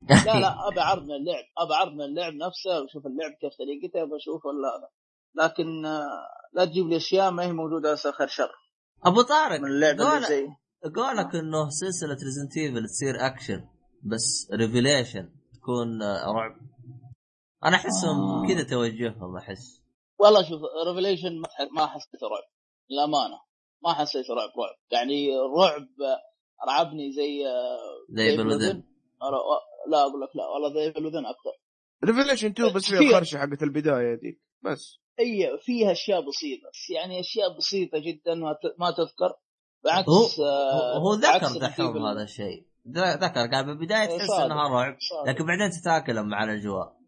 لا 0.08 0.40
لا 0.40 0.68
ابي 0.68 0.80
عرض 0.80 1.02
من 1.02 1.14
اللعب 1.14 1.44
ابي 1.58 1.74
عرض 1.74 1.92
من 1.92 2.02
اللعب 2.04 2.32
نفسه 2.32 2.80
واشوف 2.82 3.06
اللعب 3.06 3.30
كيف 3.40 3.52
طريقته 3.58 4.04
بشوف 4.04 4.46
ولا 4.46 4.68
هذا 4.68 4.88
لكن 5.34 5.86
آه، 5.86 6.08
لا 6.52 6.64
تجيب 6.64 6.86
لي 6.86 6.96
أشياء 6.96 7.30
ما 7.30 7.42
هي 7.42 7.52
موجودة 7.52 7.92
هسه 7.92 8.12
خير 8.12 8.26
شر. 8.26 8.50
أبو 9.04 9.22
طارق 9.22 9.60
من 9.60 9.66
اللعبة 9.66 10.02
اللي 10.02 10.12
قول 10.12 10.24
زي. 10.28 10.46
قولك 10.96 11.34
إنه 11.34 11.68
سلسلة 11.68 12.14
Resident 12.24 12.56
Evil 12.56 12.86
تصير 12.86 13.26
اكشن 13.26 13.68
بس 14.02 14.50
Revelations 14.52 15.30
تكون 15.54 16.02
آه، 16.02 16.32
رعب. 16.32 16.56
أنا 17.64 17.76
أحسهم 17.76 18.20
آه. 18.20 18.48
كذا 18.48 18.62
توجههم 18.62 19.36
أحس. 19.36 19.82
والله 20.18 20.42
شوف 20.42 20.60
Revelations 20.88 21.40
ما 21.76 21.86
حسيته 21.86 22.26
رعب 22.26 22.50
للأمانة. 22.90 23.40
ما 23.84 23.92
حسيته 23.92 24.34
رعب 24.34 24.48
رعب. 24.58 24.76
يعني 24.90 25.30
رعب 25.58 25.88
رعبني 26.68 27.12
زي 27.12 27.44
زي 28.10 28.36
Evil 28.36 28.54
Within 28.54 28.82
لا 29.88 30.00
أقول 30.02 30.20
لك 30.20 30.36
لا 30.36 30.46
والله 30.46 30.74
زي 30.74 30.90
Evil 30.90 31.04
Within 31.04 31.26
أكثر 31.26 31.52
Revelations 32.04 32.46
2 32.48 32.72
بس 32.74 32.84
فيها 32.84 33.00
الخرشه 33.00 33.38
حقت 33.38 33.62
البداية 33.62 34.14
دي 34.14 34.40
بس 34.62 34.98
إي 35.20 35.58
فيها 35.58 35.92
أشياء 35.92 36.20
بسيطة 36.28 36.68
بس 36.72 36.90
يعني 36.90 37.20
أشياء 37.20 37.56
بسيطة 37.56 37.98
جدا 37.98 38.34
ما 38.34 38.52
ت- 38.52 38.78
ما 38.80 38.90
تذكر 38.90 39.34
بعكس 39.84 40.08
هو 40.08 40.44
آه، 40.46 40.98
هو 40.98 41.14
ذكر 41.14 41.58
دحوم. 41.60 42.06
هذا 42.06 42.22
الشيء 42.22 42.66
ذ- 42.88 43.24
ذكر 43.24 43.46
قال 43.52 43.66
بالبدايه 43.66 44.18
تحس. 44.18 44.30
انها 44.30 44.68
رعب. 44.68 44.96
لكن 45.26 45.46
بعدين 45.46 45.70
تتأقلم 45.70 46.28
مع 46.28 46.44
الأجواء. 46.44 47.00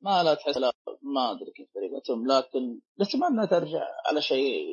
ما 0.00 0.22
لا 0.22 0.34
تحس 0.34 0.56
لا 0.56 0.72
ما 1.02 1.30
أدري 1.30 1.52
كيف 1.56 1.68
طريقتهم 1.74 2.26
لكن 2.26 2.80
نتمنى 3.00 3.46
ترجع 3.46 3.82
على 4.06 4.22
شيء 4.22 4.64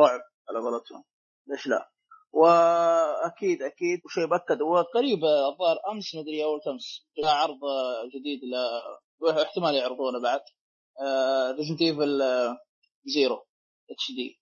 رعب 0.00 0.20
على 0.48 0.58
قولتهم 0.58 1.04
ليش 1.46 1.66
لا 1.66 1.90
وأكيد 2.32 3.62
أكيد 3.62 4.00
وشيء 4.04 4.26
بأكد. 4.26 4.62
وقريب 4.62 5.18
الظاهر 5.24 5.76
أمس 5.92 6.14
مدري 6.14 6.44
أول 6.44 6.60
أمس 6.68 7.06
جاء 7.22 7.34
عرض 7.34 7.58
جديد 8.14 8.40
ل 8.44 8.54
واحتمال 9.20 9.74
يعرضونه 9.74 10.22
بعد. 10.22 10.40
Resident 11.58 11.80
Evil 11.82 12.20
Zero 13.04 13.46
HD 13.90 14.40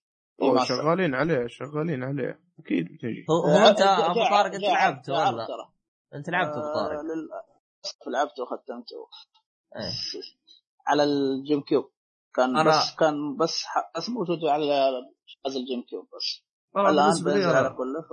شغالين 0.67 1.15
عليه 1.15 1.47
شغالين 1.47 2.03
عليه. 2.03 2.39
أكيد 2.59 2.85
بتجي. 2.85 3.25
هو, 3.29 3.35
هو 3.51 3.67
أنت 3.69 3.81
أبو 3.81 4.13
طارق 4.29 4.53
أنت 4.53 4.63
لعبت 4.63 5.09
ولا؟ 5.09 5.45
ترى. 5.45 5.69
أنت 6.13 6.29
لعبت 6.29 6.55
أبو 6.57 6.73
طارق. 6.73 6.99
آه، 6.99 7.03
للأسف 7.03 8.07
لعبته 8.07 8.43
وختمته. 8.43 9.07
إيه. 9.75 9.91
على 10.87 11.03
ال 11.03 11.61
GameCube. 11.61 11.91
كان 12.35 12.63
أنا- 12.63 12.67
بس 12.67 12.95
كان 12.99 13.37
بس 13.37 13.63
ح- 13.63 13.91
بس 13.97 14.09
موجود 14.09 14.45
على 14.45 14.65
جهاز 14.65 15.55
ال 15.55 15.81
GameCube 15.89 16.05
بس. 16.05 16.13
والله 16.15 16.46
الآن 16.77 16.95
بالنسبة 16.95 17.31
لي 17.31 17.37
بينزل 17.39 17.55
على 17.55 17.67
أنا. 17.67 17.75
كله 17.77 18.01
ف... 18.01 18.11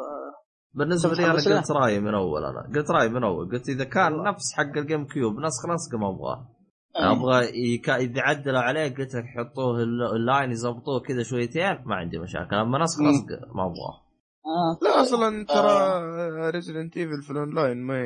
بالنسبة 0.75 1.13
لي 1.13 1.25
أنا؟ 1.25 1.33
قلت 1.59 1.71
رأيي 1.71 2.01
من 2.01 2.15
أول 2.15 2.45
أنا. 2.45 2.73
قلت 2.75 2.91
رأيي 2.91 3.09
من 3.09 3.25
أول. 3.25 3.51
قلت 3.53 3.69
إذا 3.69 3.85
كان 3.85 4.23
نفس 4.23 4.53
حق 4.55 4.77
ال 4.77 5.07
GameCube 5.07 5.33
نسخ 5.41 5.67
نسخ 5.69 5.95
ما 5.95 6.09
أبغاه. 6.09 6.51
أبغى 6.97 7.51
يكا... 7.75 7.97
إذا 7.97 8.21
عدلوا 8.23 8.61
عليه 8.61 8.95
قلت 8.95 9.15
لك 9.15 9.25
حطوه 9.25 9.77
الل- 9.83 10.17
اللاين 10.17 10.51
يظبطوه 10.51 11.01
كذا 11.01 11.23
شويتين 11.23 11.83
ما 11.87 11.95
عندي 11.97 12.19
مشاكل. 12.19 12.55
أما 12.57 12.79
نسخ. 12.79 13.01
نسخ 13.01 13.25
ما 13.55 13.63
أبغاه. 13.67 14.05
آه. 14.47 14.79
لا 14.83 15.01
أصلا 15.03 15.47
ترى 15.47 16.51
Resident 16.51 16.97
Evil 16.97 17.23
في 17.23 17.31
الأونلاين 17.31 17.77
ما 17.87 18.03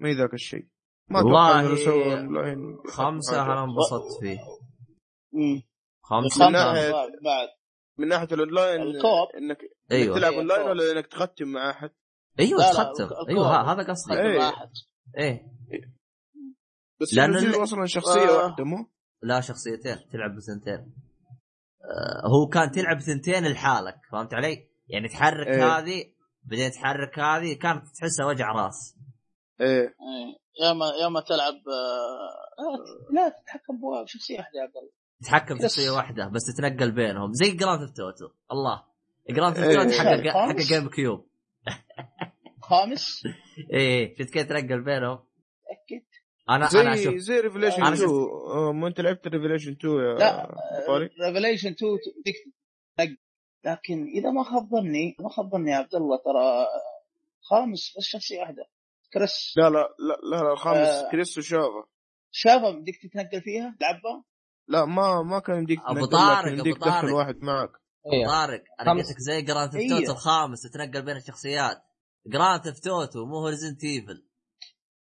ما 0.00 0.08
هي 0.08 0.14
ذاك 0.14 0.34
الشيء. 0.34 0.66
ما 1.10 1.18
والله 1.20 1.74
خمسة 2.90 3.42
أنا 3.42 3.64
انبسطت 3.64 4.20
فيه. 4.20 4.38
مم. 5.32 5.62
خمسة. 6.02 6.46
من 6.48 6.52
ناحية- 6.52 7.24
بعد- 7.24 7.48
من 7.98 8.08
ناحية 8.08 8.28
الأونلاين. 8.32 8.80
انك 8.80 9.58
أيوه. 9.92 10.16
انك 10.16 10.20
تلعب 10.20 10.32
إيه، 10.32 10.38
أونلاين 10.38 10.60
الكوب. 10.60 10.70
ولا 10.70 10.92
إنك 10.92 11.06
تختم 11.06 11.48
مع 11.48 11.70
أحد؟ 11.70 11.90
أيوه 12.40 12.72
تختم. 12.72 13.08
أيوه 13.28 13.72
هذا 13.72 13.82
قصدي. 13.90 14.14
إيه. 14.14 14.38
واحد 14.38 14.70
إيه. 15.18 15.54
بس 17.00 17.18
ال- 17.18 17.62
أصلا 17.62 17.86
شخصية 17.86 18.28
آه. 18.28 18.44
واحدة 18.44 18.64
مو؟ 18.64 18.90
لا 19.22 19.40
شخصيتين. 19.40 19.96
تلعب 20.12 20.36
بثنتين. 20.36 20.94
آه 21.84 22.28
هو 22.28 22.48
كان 22.48 22.70
تلعب 22.70 23.00
ثنتين 23.00 23.46
لحالك 23.46 23.96
فهمت 24.12 24.34
علي؟ 24.34 24.68
يعني 24.88 25.08
تحرك 25.08 25.46
إيه. 25.46 25.78
هذه 25.78 26.04
بعدين 26.44 26.70
تحرك 26.70 27.18
هذه 27.18 27.54
كانت 27.54 27.84
تحسها 28.00 28.26
وجع 28.26 28.52
راس. 28.52 28.96
إيه. 29.60 29.80
إيه. 29.80 30.44
يا 30.66 30.72
ما 30.72 30.86
يا 31.02 31.08
ما 31.08 31.20
تلعب 31.20 31.54
آه، 31.54 33.12
لا- 33.14 33.28
تتحكم 33.28 33.80
بشخصيه 34.04 34.38
واحدة 34.38 34.58
يا 34.58 34.62
عبد 34.62 34.76
الله 34.76 34.90
تتحكم 35.22 35.54
بس. 35.54 35.62
شخصية 35.62 35.90
واحدة 35.90 36.28
بس 36.28 36.42
تتنقل 36.54 36.90
بينهم. 36.92 37.32
زي 37.32 37.50
Grand 37.50 37.80
Theft 37.88 38.32
الله. 38.52 38.93
Grand 39.30 39.54
Theft. 39.56 39.76
Auto 39.76 39.90
حق 39.90 40.04
حق 40.06 40.32
خامس. 40.32 40.68
GameCube 40.68 41.26
خامس؟ 42.62 43.22
إيه 43.74 44.16
شفت 44.18 44.30
كيف 44.30 44.46
تنقل 44.48 44.80
بينهم 44.84 45.18
أكيد 45.70 46.04
أنا 46.50 46.56
أنا 46.80 46.94
زي 46.96 47.04
شوف 47.04 47.14
زي 47.14 47.40
Revelations 47.40 47.76
أنا 47.84 47.94
2 47.94 47.96
شفت- 47.96 48.10
آه، 48.54 48.72
ما 48.72 48.88
أنت 48.88 49.00
لعبت 49.00 49.26
ريفليشن 49.26 49.72
2 49.72 49.94
يا 49.94 50.14
لا 50.14 50.48
Revelations 51.28 51.68
2 51.68 51.98
ديك 52.24 52.34
تنقل. 52.98 53.16
لكن 53.64 54.06
إذا 54.06 54.30
ما 54.30 54.42
خاب 54.44 54.68
ظني 54.70 55.16
ما 55.20 55.28
خاب 55.28 55.50
ظني 55.50 55.70
يا 55.70 55.76
عبد 55.76 55.94
الله 55.94 56.16
ترى 56.16 56.66
خامس 57.50 57.94
بس 57.98 58.04
شخصية 58.04 58.40
واحدة. 58.40 58.66
كريس. 59.12 59.54
لا 59.56 59.62
لا 59.70 59.70
لا 59.98 60.36
لا, 60.36 60.42
لا 60.42 60.52
الخامس 60.52 60.88
آه. 60.88 61.10
كريس 61.10 61.38
وشيفا. 61.38 61.84
شافها 62.30 62.70
بدك 62.70 62.94
تتنقل 63.02 63.40
فيها؟ 63.42 63.76
تلعبها 63.80 64.24
لا 64.68 64.84
ما 64.84 65.22
ما 65.22 65.38
كان 65.38 65.56
يمديك 65.58 65.78
تنقل، 65.80 66.06
طارق، 66.06 66.62
تدخل 66.62 66.80
طارق. 66.80 67.14
واحد 67.14 67.36
معك. 67.42 67.70
أيوه 68.12 68.28
طارق 68.28 68.62
أنا. 68.80 68.92
قلت 68.92 69.10
لك 69.10 69.18
زي 69.18 69.42
Grand 69.42 69.70
Theft 69.72 69.84
إيه. 69.92 69.92
Auto 70.00 70.12
الخامس 70.12 70.62
تتنقل 70.62 71.02
بين 71.02 71.16
الشخصيات 71.16 71.82
Grand 72.26 72.62
Theft 72.62 72.86
Auto 72.86 73.24
مو 73.26 73.48
Resident 73.48 73.84
Evil 73.84 74.26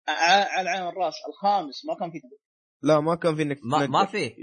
على 0.07 0.69
عين 0.69 0.87
الرأس 0.87 1.13
الخامس 1.29 1.85
ما 1.85 1.95
كان 1.99 2.11
في 2.11 2.21
لا 2.83 2.99
ما 2.99 3.15
كان 3.15 3.35
في 3.35 3.41
إنك 3.41 3.57
ما. 3.63 3.87
ما 3.87 4.05
فيه 4.05 4.35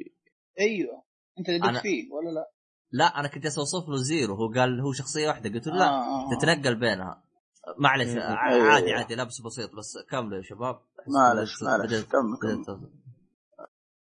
أيوه 0.61 1.03
أنت 1.39 1.49
اللي 1.49 1.79
أنا- 1.79 1.83
فيه 1.83 2.13
ولا 2.13 2.31
لا؟ 2.31 2.51
لا 2.93 3.05
أنا 3.21 3.29
كنت 3.29 3.45
أوصف 3.47 3.89
له 3.89 3.97
Zero 3.97 4.35
هو 4.35 4.53
قال 4.53 4.81
هو 4.81 4.93
شخصية 4.93 5.29
واحدة 5.29 5.51
قلت 5.51 5.67
له 5.67 5.75
لا 5.75 5.85
آه، 5.85 5.89
آه، 5.89 6.33
آه. 6.35 6.39
تتنقل 6.39 6.75
بينها 6.75 7.25
معلش 7.79 8.09
أيوة، 8.09 8.25
عادي. 8.25 8.93
عادي 8.93 9.15
لبس 9.15 9.41
بسيط 9.41 9.71
بس 9.75 9.99
كملوا 10.11 10.37
يا 10.39 10.43
شباب 10.43 10.81
معلش 11.09 11.63
معلش 11.63 12.05
كمل 12.05 12.65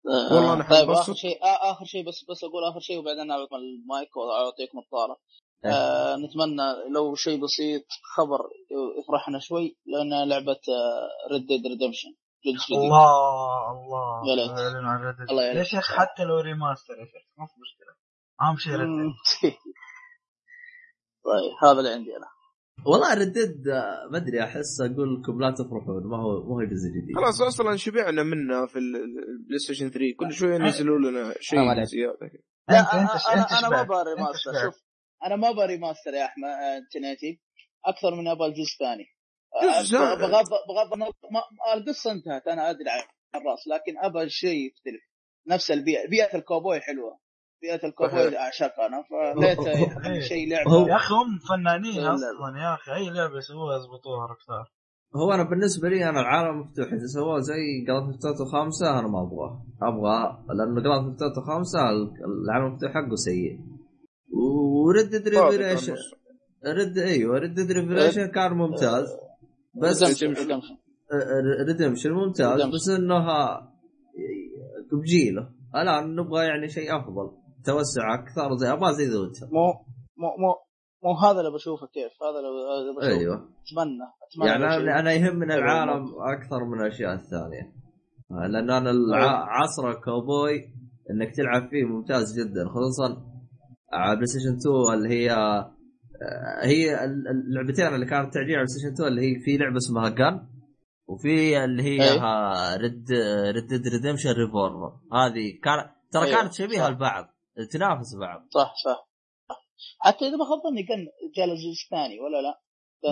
آه، 0.09 0.35
والله 0.35 0.53
أنا 0.55 0.69
طيب. 0.71 0.91
آخر 0.91 1.15
شيء 1.15 1.45
آه 1.45 1.71
آخر 1.73 1.85
شيء 1.85 2.09
بس 2.09 2.25
بس 2.31 2.45
أقول 2.45 2.65
آخر 2.71 2.81
شيء 2.81 2.99
وبعدين 2.99 3.31
اعطيكم 3.31 3.57
المايك 3.57 4.17
وأعطيكم 4.17 4.79
الطارة 4.79 5.17
إيه. 5.65 5.71
آه 5.73 6.17
نتمنى 6.17 6.93
لو 6.95 7.15
شيء 7.15 7.41
بسيط 7.45 7.85
خبر 8.17 8.39
يفرحنا 9.01 9.39
شوي 9.39 9.77
لأن 9.87 10.29
لعبة 10.29 10.61
Red 11.33 11.47
Dead 11.47 11.67
Redemption 11.67 12.15
الله 12.71 13.71
الله 13.73 14.31
يا 14.31 14.35
ليت. 14.37 14.51
اعلنوا 14.59 14.91
عن 14.91 15.57
يا. 15.57 15.63
شيخ 15.63 15.93
حتى 15.93 16.25
لو 16.25 16.41
remaster 16.41 16.95
يا 16.95 17.05
شيخ 17.05 17.23
ما 17.39 17.47
في 17.47 17.53
مشكلة 17.61 17.95
أهم 18.43 18.57
شيء 18.57 18.73
Dead. 18.73 18.81
مم. 18.81 19.13
طيب 21.25 21.53
هذا 21.63 21.79
اللي 21.81 21.91
عندي 21.91 22.17
أنا 22.17 22.27
والله 22.87 23.15
Red 23.15 23.38
Dead 23.38 23.69
ما 24.11 24.17
أدري 24.19 24.43
أحس 24.45 24.81
أقول 24.81 25.21
لكم 25.21 25.41
لا 25.41 25.51
تفرحون 25.51 26.07
ما 26.07 26.17
هو 26.17 26.43
مو 26.45 26.55
هو 26.55 26.63
جزء 26.63 26.89
جديد 26.89 27.17
خلاص 27.17 27.43
أصلا 27.43 27.77
شبعنا 27.77 28.23
منها 28.23 28.67
في 28.67 28.79
ال- 28.79 28.97
ال- 28.97 29.29
ال 29.29 29.59
PlayStation 29.59 29.91
3 29.91 30.15
كل 30.19 30.33
شوية 30.33 30.55
ينزلوا 30.55 30.99
لنا 30.99 31.35
حرام 31.51 31.75
شيء. 31.75 31.85
زيادة 31.85 32.31
لا 32.69 32.79
انت 32.81 32.95
أنت 32.95 33.27
أنا 33.27 33.43
أنت 33.43 33.53
أنا 33.53 33.69
ما. 33.69 33.81
أبغى 33.81 34.03
remaster. 34.15 34.53
شوف 34.65 34.83
أنا 35.27 35.37
ما 35.37 35.49
أبغى 35.51 35.67
remaster 35.67 36.15
يا 36.15 36.25
أحمد 36.25 36.45
آه، 36.49 36.81
تنيتي 36.93 37.41
أكثر 37.85 38.15
من 38.15 38.29
أبغى 38.29 38.47
الجزء 38.49 38.73
الثاني 38.73 39.05
آه،. 39.63 40.15
بغض 40.15 40.45
بغض 40.69 40.93
النظر 40.95 41.13
ما- 41.31 41.41
ما- 41.41 41.75
القصة 41.75 42.13
انتهت 42.13 42.47
أنا 42.49 42.71
أدري 42.71 42.91
عن 42.91 43.03
الراس 43.41 43.69
لكن 43.69 43.99
أبغى 43.99 44.29
شيء 44.29 44.67
يختلف 44.71 45.03
نفس 45.49 45.71
البيئة 45.71 46.09
بيئة 46.09 46.37
الكوبوي 46.39 46.81
حلوة 46.81 47.19
بيئة 47.63 47.87
الكوبوي. 47.89 48.25
اللي 48.27 48.39
أعشقها 48.39 48.87
أنا 48.87 49.03
فليت 49.11 49.67
يعني 50.05 50.21
شيء 50.21 50.49
يا 50.49 50.57
لعبه 50.65 50.97
أخي 50.97 51.15
هم 51.15 51.39
فنانين 51.49 51.97
لا، 51.97 52.03
لا. 52.03 52.15
أصلا 52.15 52.59
يا 52.63 52.75
أخي 52.75 52.93
أي 52.95 53.11
لعبة 53.11 53.39
يسووها 53.39 53.77
يضبطوها 53.77 54.27
Rockstar 54.31 54.65
هو 55.17 55.33
أنا 55.33 55.43
بالنسبة 55.43 55.89
لي 55.89 56.09
أنا 56.09 56.21
العالم 56.21 56.61
مفتوح 56.61 56.87
إذا 56.87 57.07
سووه 57.15 57.39
زي 57.39 57.85
Grand 57.87 58.13
Theft 58.13 58.25
Auto 58.27 58.45
خمسة 58.45 58.99
أنا 58.99 59.09
ما 59.09 59.23
أبغاه 59.23 59.63
أبغى 59.83 60.45
لأنه 60.59 60.81
Grand 60.83 61.11
Theft 61.11 61.23
Auto 61.23 61.41
خمسة 61.41 61.79
العالم 62.49 62.67
المفتوح 62.67 62.91
حقه 62.93 63.15
سيء 63.15 63.59
و 64.87 64.92
Red 64.92 65.08
Dead 65.08 65.29
Revelation 65.29 65.95
Red 66.67 66.99
أيوه 66.99 67.39
Red 67.39 67.53
Dead 67.53 67.73
Revelation 67.73 68.27
كان 68.27 68.53
ممتاز 68.53 69.17
بس. 69.75 70.03
Redemption 71.69 72.11
ممتاز. 72.13 72.63
بس 72.75 72.89
انها 72.89 73.73
بجيلة 74.93 75.49
الآن 75.75 76.17
نبغى 76.17 76.45
يعني 76.47 76.69
شيء 76.69 76.97
أفضل 76.97 77.31
توسع 77.67 78.15
أكثر 78.15 78.57
زي 78.57 78.73
أبغى 78.73 78.93
زي 78.95 79.07
The 79.07 79.19
Witcher. 79.21 79.47
مو 79.47 79.67
مو 80.17 80.29
مو 80.39 80.55
مو 81.05 81.19
هذا 81.29 81.41
اللي 81.41 81.51
بشوفه 81.53 81.87
كيف 81.87 82.13
هذا 82.23 82.39
اللي 82.39 82.93
بشوفه. 82.97 83.21
أيوه. 83.21 83.35
اتمنى 83.37 84.07
أتمنى 84.27 84.65
يعني. 84.67 84.77
أنا 84.91 85.01
أنا 85.01 85.13
يهمني 85.13 85.53
حلو 85.53 85.63
العالم 85.63 86.05
أكثر 86.37 86.65
من 86.65 86.81
الأشياء 86.81 87.15
الثانية. 87.15 87.73
لأن 88.31 88.71
أنا 88.71 88.91
الع- 88.91 89.47
عصر 89.61 89.91
الكوبوي 89.91 90.59
إنك 91.11 91.37
تلعب 91.37 91.69
فيه 91.71 91.85
ممتاز 91.85 92.39
جدا 92.41 92.69
خصوصا 92.69 93.23
على 93.93 94.15
PlayStation 94.17 94.57
2 94.57 94.95
اللي 94.95 95.09
هي 95.09 95.31
هي 96.63 97.05
اللعبتين 97.05 97.87
اللي 97.87 98.07
كانت 98.07 98.35
تعجبني 98.35 98.57
على 98.57 98.65
PlayStation 98.65 98.93
2 98.95 99.09
اللي 99.09 99.23
هي 99.23 99.41
في 99.45 99.57
لعبة 99.57 99.77
اسمها 99.77 100.09
Gun 100.09 100.49
وفي 101.07 101.65
اللي 101.65 101.83
هي 101.83 102.03
أي. 102.13 102.19
Red 102.77 103.07
Dead 103.55 103.89
Redemption 103.89 104.31
Reborn 104.31 104.93
هذه 105.13 105.59
كانت 105.65 105.91
ترى 106.13 106.25
أيوة، 106.25 106.41
كانت 106.41 106.53
شبيهة. 106.53 106.89
لبعض. 106.91 107.25
تنافس 107.73 108.15
بعض. 108.21 108.47
صح 108.51 108.75
صح 108.85 109.09
حتى 110.01 110.29
إذا 110.29 110.37
ما 110.37 110.45
خاب 110.45 110.63
ظني 110.71 110.83
كان 110.83 111.07
جاء 111.37 111.45
الجزء 111.47 111.71
الثاني 111.85 112.21
ولا 112.21 112.43
لا؟ 112.43 112.61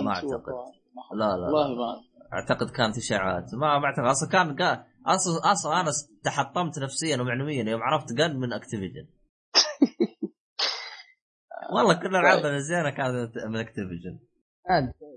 ما 0.03 0.13
خاب- 0.13 0.71
لا 1.13 1.25
لا 1.25 1.45
والله. 1.45 1.75
ما 1.77 2.01
أعتقد 2.33 2.69
كانت 2.69 2.97
إشاعات. 2.97 3.53
ما 3.53 3.79
ما 3.79 3.85
أعتقد. 3.85 4.05
أصلا 4.05 4.29
كان 4.29 4.55
قا... 4.55 4.85
أصلا 5.05 5.51
أصلا 5.51 5.81
أنا 5.81 5.91
تحطمت 6.23 6.79
نفسيا 6.79 7.21
ومعنويا 7.21 7.63
يوم 7.69 7.81
عرفت 7.83 8.13
Gun 8.13 8.35
من 8.35 8.53
Activision. 8.53 9.07
والله 11.75 11.99
كل 11.99 12.15
العابنا 12.15 12.55
الزينة 12.55 12.89
كانت 12.89 13.37
من 13.37 13.57
Activision. 13.59 14.19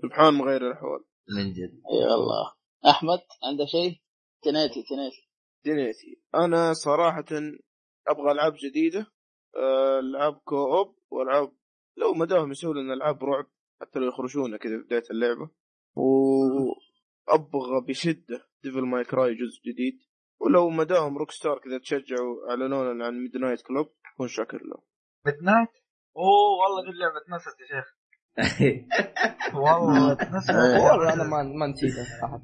سبحان 0.01 0.33
مغير 0.33 0.67
الاحوال 0.67 1.03
من 1.37 1.53
جد. 1.53 1.81
إي 1.91 2.05
والله. 2.11 2.53
أحمد 2.89 3.19
عنده 3.43 3.65
شيء؟ 3.65 4.01
تنيتي 4.43 4.83
تنيتي. 4.89 5.29
دنيتي 5.65 6.21
أنا 6.35 6.73
صراحة 6.73 7.25
أبغى 8.07 8.31
ألعاب 8.31 8.53
جديدة. 8.63 9.05
العاب 9.99 10.33
co-op 10.33 10.95
والعاب 11.11 11.51
لو 11.97 12.13
ما 12.13 12.25
داهم 12.25 12.51
يسووا 12.51 12.73
لنا 12.73 12.93
العاب 12.93 13.23
رعب 13.23 13.45
حتى 13.81 13.99
لو 13.99 14.07
يخرجونا 14.07 14.57
كذا 14.57 14.77
بداية 14.77 15.03
اللعبة. 15.11 15.49
وأبغى 15.95 17.81
بشدة 17.87 18.47
Devil 18.63 18.81
May 18.81 19.03
Cry 19.03 19.33
جزء 19.33 19.61
جديد. 19.71 19.99
ولو 20.41 20.69
ما 20.69 20.83
داهم 20.83 21.17
Rockstar 21.17 21.59
كذا 21.59 21.77
تشجعوا 21.77 22.49
أعلنوا 22.49 22.93
لنا 22.93 23.05
عن 23.05 23.13
Midnight 23.13 23.61
Club 23.61 23.87
اكون 24.13 24.27
شاكر 24.27 24.57
له 24.57 24.77
Midnight 25.25 25.69
أوه 26.17 26.59
والله 26.61 26.83
دي 26.83 26.89
اللعبة 26.89 27.17
اتنست 27.17 27.59
يا 27.61 27.65
شيخ. 27.67 27.95
والله 29.63 30.11
اتنست. 30.11 30.49
والله 30.49 31.13
أنا 31.13 31.23
ما 31.23 31.43
ما 31.43 31.67
نسيتها 31.67 32.41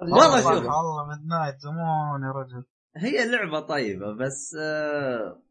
والله 0.00 0.40
شوف. 0.40 0.48
والله 0.48 1.08
Midnight 1.08 1.58
زمان 1.58 2.22
يا 2.22 2.32
رجل. 2.40 2.64
هي 2.96 3.22
اللعبة 3.22 3.60
طيبة 3.60 4.12
بس 4.12 4.56
آه، 4.60 5.42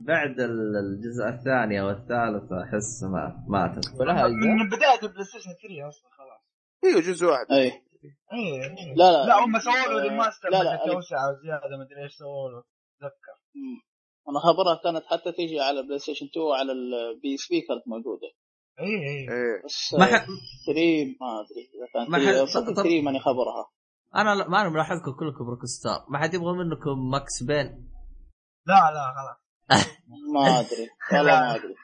بعد 0.00 0.40
ال- 0.40 0.76
الجزء 0.76 1.24
الثاني 1.28 1.80
أو 1.80 1.90
الثالث 1.90 2.52
أحس 2.52 3.02
ما 3.02 3.44
ما 3.48 3.64
اجزاء 3.64 4.28
من 4.28 4.68
بداية 4.68 5.00
ال 5.02 5.24
PlayStation 5.24 5.50
3 5.62 5.88
أصلا 5.88 6.10
خلاص. 6.10 6.42
هي 6.84 7.00
جزء 7.00 7.26
واحد. 7.26 7.46
أي. 7.50 7.58
إيه 7.58 7.82
إيه. 8.32 8.94
لا 8.96 9.12
لا. 9.12 9.26
لا 9.26 9.44
هم 9.44 9.58
سووا 9.58 9.94
له 9.94 10.02
remaster 10.02 10.48
لا 10.48 10.62
لا 10.62 10.76
توسعه 10.86 11.32
زيادة 11.44 11.76
مدري 11.84 12.02
إيش 12.02 12.12
سووا 12.12 12.48
له. 12.50 12.58
اتذكر. 13.00 13.36
أنا 14.28 14.38
خبرها 14.40 14.80
كانت 14.84 15.06
حتى 15.06 15.32
تيجي 15.32 15.60
على 15.60 15.82
بلاي 15.82 15.98
ستيشن 15.98 16.26
2 16.26 16.46
وعلى 16.46 16.72
البي 16.72 17.34
اس 17.34 17.48
بي 17.50 17.60
كانت 17.60 17.82
موجودة. 17.88 18.28
اي 18.80 18.84
اي 18.86 19.20
إيه. 19.34 19.62
بس 19.64 19.94
ما 19.98 20.04
ح- 20.04 20.26
3 20.66 21.16
ما 21.20 21.40
أدري. 21.40 21.64
إذا 21.76 21.86
كان 21.94 22.10
ما 22.10 22.18
3 22.18 22.46
ح- 22.46 22.48
صدق 22.54 22.66
طب- 22.76 22.82
3 22.82 23.02
ماني 23.02 23.20
خبرها. 23.20 23.70
أنا 24.16 24.48
ما 24.48 24.60
أنا 24.60 24.68
ملاحظكم 24.68 25.12
كلكم 25.12 25.44
روك 25.50 25.64
ستار 25.64 26.04
ما 26.08 26.18
حد 26.18 26.34
يبغى 26.34 26.52
منكم 26.52 27.10
ماكس 27.10 27.42
بين 27.42 27.66
لا 28.66 28.74
لا 28.74 29.14
خلاص. 29.16 29.45
ما 30.34 30.60
أدري. 30.60 30.88
والله 31.12 31.40
ما 31.40 31.54
أدري. 31.54 31.74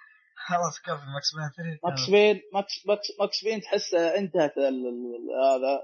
خلاص 0.47 0.81
كفي 0.81 1.07
ماكس 1.15 1.35
مان 1.35 1.51
3 1.57 1.81
ماكس 1.85 2.11
بين 2.11 2.43
ماكس 2.55 2.86
ماكس 2.86 3.07
ماكس 3.20 3.44
بين 3.44 3.61
تحس 3.61 3.94
انتهت 3.94 4.59
هذا 4.59 5.83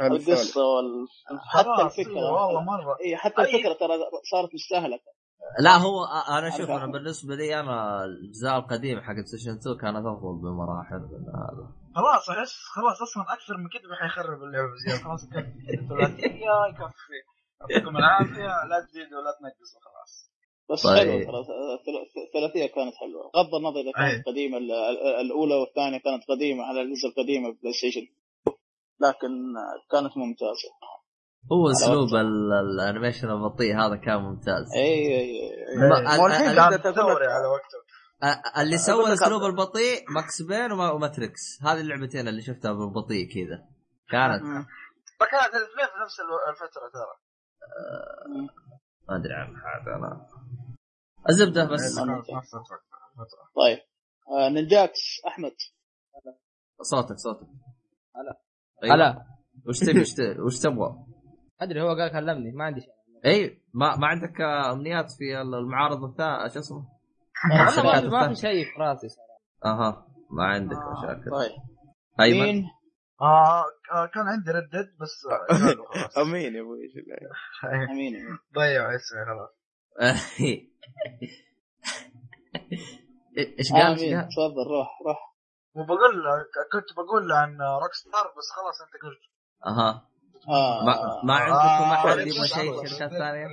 القصة 0.00 0.60
وال... 0.60 1.06
حتى 1.52 1.82
الفكرة. 1.82 2.32
والله 2.32 2.62
مرة. 2.62 2.96
إي 3.04 3.16
حتى 3.16 3.42
الفكرة 3.42 3.72
ترى 3.72 3.98
صارت 4.30 4.54
مستهلكة. 4.54 5.14
لا 5.60 5.76
هو 5.76 6.04
أنا 6.38 6.50
شوف 6.50 6.70
أنا 6.70 6.86
بالنسبة 6.86 7.34
لي 7.34 7.60
أنا 7.60 8.04
الاجزاء 8.04 8.58
القديمه 8.58 9.02
حقت 9.02 9.26
سيشن 9.26 9.50
2 9.50 9.76
كانت 9.76 10.06
أفضل 10.06 10.38
بمراحل 10.42 10.96
من 10.96 11.28
هذا. 11.28 11.72
خلاص 11.96 12.30
أحس 12.30 12.54
خلاص 12.74 13.02
أصلا 13.02 13.22
أكثر 13.32 13.56
من 13.56 13.68
كذا 13.68 13.94
حيخرب 14.02 14.42
اللعبة 14.42 14.68
بزياده 14.72 15.04
خلاص 15.04 15.26
كفي 15.26 15.38
يكفي. 16.70 17.18
يعطيكم 17.60 17.96
العافية. 17.96 18.64
لا 18.68 18.86
تزيدوا 18.86 19.18
ولا 19.18 19.30
تنقصوا 19.40 19.80
خلاص. 19.80 20.23
بس 20.72 20.82
طيب. 20.82 20.98
حلوة 20.98 21.24
ترى. 21.24 21.40
الثل- 21.40 22.20
الثلاثيه 22.26 22.66
كانت 22.74 22.94
حلوة. 22.94 23.30
غض 23.36 23.54
النظر 23.54 23.80
إذا. 23.80 23.92
كانت 23.92 24.26
قديمة 24.26 24.58
ال- 24.58 24.72
ال- 24.72 25.20
الأولى 25.20 25.54
والثانية 25.54 25.98
كانت 25.98 26.22
قديمة 26.28 26.64
على 26.64 26.82
الأجهزة 26.82 27.08
القديمة 27.08 27.48
PlayStation 27.62 28.06
لكن 29.00 29.30
كانت 29.90 30.16
ممتازة. 30.16 30.70
هو 31.52 31.70
أسلوب 31.70 32.08
ال 32.74 32.80
animation 32.80 33.30
البطيء 33.30 33.76
هذا 33.80 33.96
كان 33.96 34.16
ممتاز. 34.22 34.74
أي 34.76 34.80
أي 34.82 35.50
الحين 36.26 36.58
على 36.58 37.46
وقته. 37.46 37.84
اللي 38.62 38.78
سوى 38.78 39.06
الأسلوب. 39.06 39.42
البطيء 39.42 40.04
Max 40.14 40.42
Payne 40.42 40.72
وما- 40.72 40.90
و 40.90 40.99
Matrix. 40.99 41.62
هذه 41.62 41.80
اللعبتين 41.80 42.28
اللي 42.28 42.42
شفتها 42.42 42.72
بالبطيء 42.72 43.26
كذا. 43.34 43.58
كانت 44.10 44.42
فكانت 45.20 45.54
الاثنين 45.54 45.86
في 45.86 46.00
نفس 46.04 46.16
الفترة 46.48 46.88
ترى. 46.92 47.14
ما 49.08 49.16
أدري 49.16 49.34
عن 49.34 49.46
هذا 49.56 49.96
أنا 49.96 50.26
الزبدة 51.28 51.64
بس. 51.64 51.98
طيب. 53.56 53.78
آه 54.28 54.48
نينجاكس 54.48 55.20
أحمد. 55.26 55.52
صوتك 56.82 57.16
صوتك. 57.16 57.46
هلا. 58.16 58.40
أيوة. 58.84 58.94
هلا. 58.94 59.26
وش 59.68 59.78
تبي؟ 59.80 60.00
وش 60.00 60.12
ت- 60.14 60.36
وش 60.46 60.58
تبغى؟ 60.60 61.06
أدري 61.60 61.82
هو 61.82 61.88
قال 61.88 62.12
كلمني 62.12 62.52
ما 62.52 62.64
عندي 62.64 62.80
شيء. 62.80 62.92
إي 63.26 63.62
ما 63.74 63.96
ما 63.96 64.06
عندك 64.06 64.40
آه، 64.40 64.72
أمنيات 64.72 65.10
في 65.18 65.40
المعارض 65.40 66.04
الثانية 66.04 66.48
شو 66.48 66.58
اسمه؟ 66.58 66.88
والله 67.78 68.10
ما 68.10 68.28
في-. 68.28 68.34
شيء 68.40 68.64
في 68.64 68.80
راسي 68.80 69.08
صراحة. 69.08 69.34
أها 69.64 70.06
ما 70.30 70.44
عندك 70.44 70.76
مشاكل. 70.76 71.30
طيب. 71.30 71.50
أيمن. 72.20 72.40
مين؟ 72.46 72.64
آه 73.20 73.64
آه، 73.92 74.06
كان 74.14 74.22
عندي 74.28 74.50
ردد 74.50 74.88
بس 75.00 75.10
آه،. 76.18 76.22
أمين 76.22 76.54
يا 76.54 76.60
أبوي 76.60 76.78
إيش 76.82 76.92
اللعبة؟ 76.96 77.92
مين 77.94 78.12
ضيعوا 78.54 78.94
اسمي 78.96 79.24
خلاص. 79.26 79.63
إيش 83.58 83.72
قال؟ 83.72 83.92
إيش 83.92 84.00
مين 84.00 84.20
قال؟ 84.20 84.28
تفضل 84.28 84.66
روح 84.70 85.02
روح. 85.06 85.34
وبقول 85.74 86.22
كنت 86.72 86.96
بقول 86.96 87.32
عن 87.32 87.58
روك 87.82 87.92
ستار 87.92 88.26
بس 88.38 88.48
خلاص 88.56 88.80
أنت 88.80 89.02
قلت. 89.02 89.24
أها. 89.66 90.08
آه. 90.48 90.84
ما, 90.86 91.22
ما 91.24 91.34
عندكم 91.34 91.90
آه، 91.90 91.94
أحد 91.94 92.18
يبغى 92.18 92.46
شيء 92.46 92.86
شركات 92.86 93.10
ثانية؟ 93.10 93.46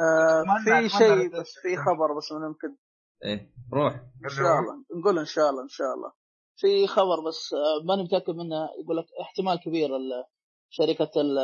آه 0.00 0.44
في 0.64 0.88
شيء. 0.88 1.40
بس 1.40 1.52
في 1.62 1.76
خبر 1.76 2.16
بس 2.18 2.32
ممكن 2.32 2.76
إيه 3.24 3.52
روح. 3.72 3.94
إن 4.24 4.28
شاء 4.28 4.58
الله. 4.58 4.84
نقول 5.00 5.18
إن 5.18 5.24
شاء 5.24 5.50
الله 5.50 5.62
إن 5.62 5.68
شاء 5.68 5.94
الله. 5.94 6.12
في 6.56 6.86
خبر 6.86 7.20
بس 7.28 7.54
آه، 7.54 7.86
ماني 7.86 8.02
متأكد 8.02 8.34
منه. 8.34 8.68
يقول 8.84 8.96
لك 8.96 9.06
احتمال 9.20 9.60
كبير 9.60 9.90
شركة 10.70 11.20
ال 11.20 11.34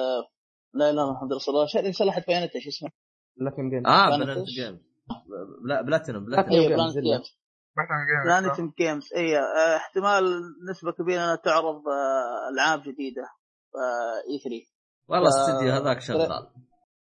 لا 0.74 0.90
إله 0.90 0.90
إلا 0.90 1.02
الله 1.02 1.12
محمد 1.12 1.32
رسول 1.32 1.54
الله 1.54 1.66
شركه 1.66 1.92
صلحت 1.92 2.26
بيانات 2.26 2.54
إيش 2.54 2.66
اسمها؟ 2.66 2.92
جيم 3.70 3.86
آه 3.86 4.14
إيش؟ 4.14 4.48
جيمز 4.56 4.78
لا 5.64 5.82
بلاتينوم 5.82 6.22
Platinum. 6.24 6.26
بلاتينوم 6.26 6.60
اي 6.60 6.68
Games، 6.68 6.72
بلانت 6.76 6.96
إلا. 6.96 7.16
جيمز 7.16 7.36
بلانت 8.26 8.74
جيمز 8.78 9.12
اي 9.16 9.38
آه، 9.38 9.76
احتمال 9.76 10.24
نسبة 10.70 10.92
كبيرة 10.92 11.24
إنها 11.24 11.36
تعرض 11.36 11.74
آه، 11.88 12.48
ألعاب 12.54 12.80
جديدة 12.80 13.22
اي 14.30 14.38
3 14.38 14.66
والله 15.08 15.30
ف- 15.30 15.34
الاستديو 15.34 15.72
هذاك 15.72 16.00
شغال. 16.00 16.46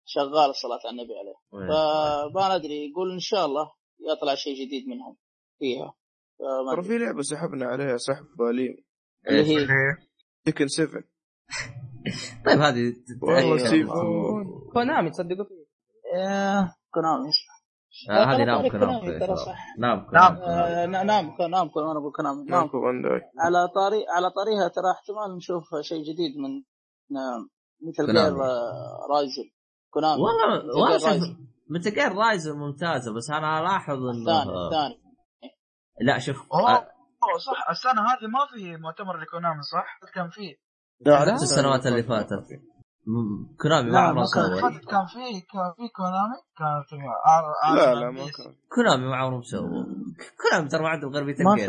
شغال 0.06 0.50
الصلاة 0.50 0.80
على 0.86 0.90
النبي 1.02 1.14
عليه. 1.20 1.68
فما 2.34 2.58
ندري 2.58 2.90
يقول 2.92 3.12
إن 3.12 3.20
شاء 3.20 3.46
الله 3.46 3.72
يطلع 4.12 4.36
شيء 4.36 4.66
جديد 4.66 4.88
منهم 4.88 5.18
فيها. 5.60 5.94
ترى. 6.76 6.84
في 6.84 6.98
لعبة 6.98 7.22
سحبنا 7.22 7.66
عليها 7.66 7.98
سحب 7.98 8.26
بالي. 8.40 8.84
اللي 9.30 9.62
هي؟ 9.62 9.98
تكن 10.46 10.68
7 10.68 11.04
طيب 12.46 12.60
هذه 12.60 12.94
والله 13.22 14.72
كونامي 14.74 15.10
تصدقوا 15.10 15.46
آه، 15.46 15.55
كونامي 16.94 17.30
آه، 18.10 18.24
هذه 18.26 18.44
نام 18.44 18.70
كونامي 18.70 19.20
ترى. 19.20 19.36
صح. 19.36 19.58
نام 19.80 20.08
نعم. 20.14 20.36
كونامي. 20.36 20.40
آه، 20.46 20.86
ن- 20.86 21.06
نعم 21.08 21.38
كون- 21.38 21.52
نعم 21.52 21.68
كون- 21.70 21.84
أنا 21.84 22.00
أقول 22.00 22.12
كونامي 22.12 22.44
نعم 22.44 22.60
نامكو 22.60 22.82
بانداي 22.82 23.22
على 23.40 23.68
طريق 23.68 24.06
على 24.12 24.30
طريقها 24.32 24.68
ترى 24.68 24.92
احتمال 24.92 25.38
نشوف 25.38 25.64
شيء 25.82 26.02
جديد 26.04 26.38
من 26.38 26.50
نعم 27.12 27.50
مثل. 27.88 28.12
غير 28.18 28.44
آه، 28.44 29.08
رايزن 29.12 29.44
كونامي 29.90 30.22
والله 30.22 30.76
والله. 30.76 31.38
متل 31.70 31.92
جير 31.94 32.16
رايزن 32.16 32.58
ممتازة 32.58 33.14
بس 33.14 33.30
أنا 33.30 33.60
ألاحظ 33.60 33.98
الثاني 34.04 34.42
انه 34.44 34.68
الثاني 34.68 35.02
لا 36.02 36.20
شوف 36.20 36.38
أوه 36.54 36.72
آه، 36.72 37.38
صح 37.46 37.70
السنة 37.70 38.02
هذه 38.02 38.28
ما 38.28 38.40
في 38.54 38.78
مؤتمر 38.78 39.18
لكونامي 39.22 39.62
صح؟ 39.62 40.00
كان 40.14 40.30
فيه 40.30 40.56
لا 41.06 41.34
السنوات 41.34 41.86
اللي 41.88 42.04
فاتت 42.04 42.44
كونامي 43.62 43.92
ما 43.92 44.00
عمره 44.00 44.22
مسوي 44.22 44.62
كان 44.62 44.72
في 44.72 44.80
كان 45.42 45.74
في 45.78 45.88
كونامي 45.96 46.38
كانت 46.58 47.02
لا 47.76 47.96
لا 47.96 48.10
ما. 48.12 48.20
كان. 48.38 48.56
كونامي 48.76 49.06
ما 49.08 49.16
عمره 49.16 49.38
مسوي 49.38 49.86
كونامي 50.42 50.70
ترى 50.70 50.82
ما 50.82 50.90
عندهم 50.90 51.12
غير 51.14 51.24
بيتل 51.24 51.44
ما 51.44 51.54
مثل. 51.54 51.66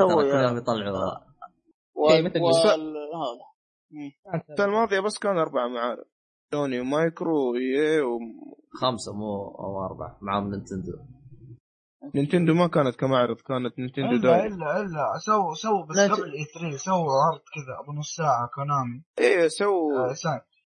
بس- 2.49 2.57
هذا. 2.67 3.47
مم. 3.91 4.11
السنة 4.51 4.67
الماضيه 4.67 5.01
بس 5.01 5.19
كان 5.19 5.39
أربع 5.39 5.67
معارض 5.69 6.05
سوني 6.53 6.81
ومايكرو 6.81 7.53
وإي 7.53 8.01
خمسة 8.81 9.13
مو 9.13 9.49
أو 9.59 9.85
أربعة 9.87 10.19
معهم 10.23 10.51
نينتندو. 10.51 10.93
و 12.15 12.19
Nintendo 12.19 12.55
ما 12.55 12.67
كانت 12.67 12.97
كمعرض 12.97 13.37
كانت 13.37 13.79
Nintendo 13.79 14.17
Direct 14.17 14.53
إلا 14.55 14.81
إلا. 14.81 15.19
سووا 15.19 15.55
سووا 15.55 15.87
بس 15.87 15.97
قبل 15.99 16.33
E3 16.33 16.77
سووا 16.77 17.13
عرض 17.13 17.41
كذا 17.55 17.79
أبو 17.83 17.93
نص 17.93 18.15
ساعة 18.17 18.51
Konami. 18.55 19.03
إيه 19.19 19.49
سووا. 19.49 20.11
آه، 20.11 20.13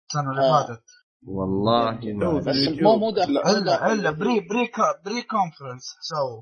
السنة 0.10 0.32
اللي 0.32 0.42
آه. 0.42 0.68
فاتت 0.68 0.84
والله 1.28 1.92
ما 1.92 2.42
في 2.42 2.50
بس. 2.50 2.82
مو 2.84 2.96
مو 2.98 3.10
الا 3.10 3.94
الا 3.94 4.12
pre. 4.12 4.40
pre 4.40 4.68
كا- 4.68 5.02
pre 5.06 5.22
conference 5.22 5.84
سووا 6.02 6.42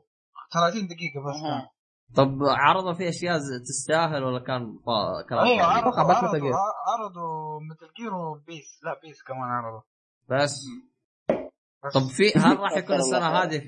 30 0.54 0.88
دقيقة 0.88 1.20
بس 1.30 1.42
كان. 1.42 1.68
طب 2.16 2.38
عرضوا 2.44 2.94
في 2.94 3.10
أشياء 3.10 3.38
تستاهل 3.68 4.24
ولا 4.24 4.40
كان. 4.40 4.80
كلام 5.30 5.46
أيوه؟ 5.46 5.64
عرضوا 5.66 5.92
عرضوا. 6.48 6.56
عرضوا 6.88 7.60
Metal 7.70 7.94
Gear 7.98 8.14
و 8.14 8.30
PES 8.30 8.80
لا 8.84 9.00
PES 9.04 9.24
كمان 9.24 9.42
عرضوا 9.50 9.82
بس 10.30 10.62
طب 11.94 12.02
في 12.02 12.40
هل 12.40 12.60
راح 12.60 12.78
يكون 12.78 12.96
السنة 13.06 13.28
هذه 13.28 13.60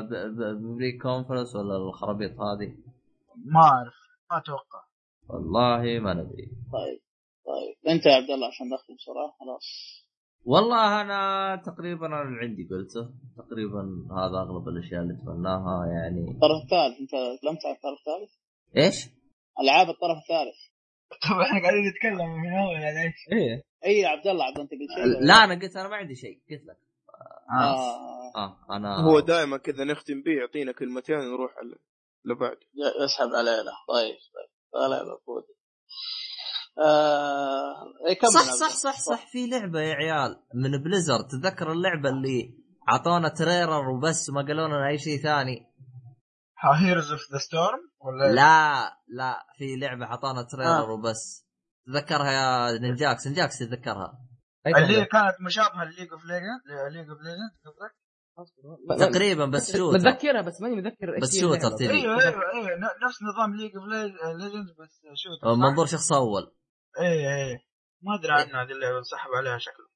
ب- 0.00 0.36
ب- 0.40 0.76
بري 0.76 0.98
كونفرنس 0.98 1.56
ولا 1.56 1.76
الخرابيط 1.76 2.30
هذه؟ 2.40 2.74
ما 3.44 3.60
أعرف 3.60 3.94
ما 4.30 4.38
أتوقع 4.38 4.82
والله 5.28 6.00
ما 6.00 6.14
ندري 6.14 6.46
طيب 6.72 7.00
طيب. 7.50 7.92
أنت 7.92 8.06
يا 8.06 8.14
عبد 8.14 8.30
الله 8.30 8.46
عشان 8.46 8.66
نختم 8.68 8.94
بسرعة 8.94 9.28
خلاص. 9.40 9.66
والله 10.44 11.00
أنا 11.00 11.20
تقريبا 11.66 12.06
أنا 12.06 12.22
اللي 12.22 12.40
عندي 12.40 12.68
قلته. 12.70 13.04
تقريبا 13.36 13.82
هذا 14.18 14.36
أغلب 14.44 14.68
الأشياء 14.68 15.00
اللي 15.02 15.14
اتمناها 15.14 15.86
يعني. 15.86 16.20
الطرف 16.30 16.62
الثالث 16.64 17.00
أنت 17.00 17.10
تكلمت 17.10 17.66
عن 17.66 17.74
الطرف 17.76 17.98
الثالث؟ 18.00 18.32
إيش؟ 18.76 18.96
ألعاب 19.60 19.88
الطرف 19.94 20.18
الثالث. 20.22 20.58
طب 21.22 21.40
إحنا 21.40 21.60
قاعدين 21.62 21.84
نتكلم 21.88 22.28
من 22.42 22.52
أول 22.62 22.76
على 22.76 23.02
إيش؟ 23.02 23.20
إيه. 23.32 23.62
إي 23.84 24.00
يا 24.00 24.08
عبد 24.08 24.26
الله 24.26 24.44
عبد 24.44 24.58
أنت 24.58 24.70
قلت 24.70 24.90
شيء. 24.96 25.26
لا 25.26 25.34
أنا 25.44 25.54
قلت 25.54 25.76
أنا 25.76 25.88
ما 25.88 25.96
عندي 25.96 26.14
شيء 26.14 26.40
قلت 26.50 26.64
لك. 26.64 26.78
آه. 27.50 28.36
آه. 28.36 28.56
أنا 28.70 28.96
هو 28.96 29.20
دائما 29.20 29.56
كذا 29.56 29.84
نختم 29.84 30.22
به 30.22 30.32
يعطينا 30.40 30.72
كلمتين 30.72 31.16
ونروح 31.16 31.52
على 31.58 31.76
اللي 32.24 32.34
بعد 32.34 32.56
يسحب 33.04 33.30
علينا. 33.34 33.72
طيب 33.88 34.16
طيب. 34.34 34.90
لا 34.90 35.02
مفروض 35.02 35.44
آه... 36.78 37.74
صح 38.34 38.52
صح. 38.52 38.68
صح 38.68 39.00
صح 39.00 39.26
في 39.32 39.46
لعبة 39.46 39.80
يا 39.80 39.94
عيال 39.94 40.36
من 40.54 40.82
بليزر 40.82 41.20
تذكر 41.22 41.72
اللعبة 41.72 42.08
اللي 42.08 42.58
أعطونا 42.92 43.28
تريلر 43.28 43.88
وبس 43.88 44.30
ما 44.30 44.42
قالوا 44.46 44.68
لنا 44.68 44.88
أي 44.88 44.98
شيء 44.98 45.22
ثاني 45.22 45.70
Heroes 46.80 47.12
of 47.12 47.20
the 47.32 47.38
Storm 47.38 47.80
ولا؟ 48.00 48.32
لا 48.32 48.82
لا 49.08 49.38
في 49.58 49.76
لعبة 49.76 50.04
اعطانا 50.04 50.42
تريلر 50.42 50.90
آه. 50.90 50.90
وبس 50.90 51.46
تذكرها 51.86 52.32
يا 52.32 52.78
نينجاكس 52.78 53.26
نينجاكس 53.26 53.58
تتذكرها 53.58 54.18
اللي 54.66 55.04
كانت 55.04 55.36
مشابهة 55.46 55.84
ل 55.84 55.88
League 55.88 56.12
of 56.12 56.24
Legend 56.24 56.60
League 56.92 57.08
of 57.08 57.18
Legend 57.18 57.50
قصدك؟ 57.66 59.10
تقريبا 59.12 59.46
بس 59.46 59.76
shooter 59.76 59.98
متذكرها 59.98 60.42
بس 60.42 60.60
ماني 60.62 60.76
متذكر 60.76 61.18
بس 61.22 61.40
shooter. 61.40 61.70
تبي. 61.70 61.90
أيوه 61.90 62.22
أيوه 62.22 62.52
أيوه 62.54 62.78
نفس 63.06 63.18
نظام 63.22 63.54
League 63.56 63.70
of 63.76 63.84
Legend 63.84 64.66
بس 64.80 65.00
shoot 65.14 65.58
منظور 65.58 65.86
شخص 65.86 66.12
أول 66.12 66.52
إيه 66.98 67.28
إيه. 67.34 67.56
ما 68.02 68.14
أدري 68.14 68.32
عنها 68.32 68.62
هذه 68.64 68.70
اللعبة 68.72 69.02
سحب 69.02 69.30
عليها 69.30 69.58
شكله. 69.58 69.86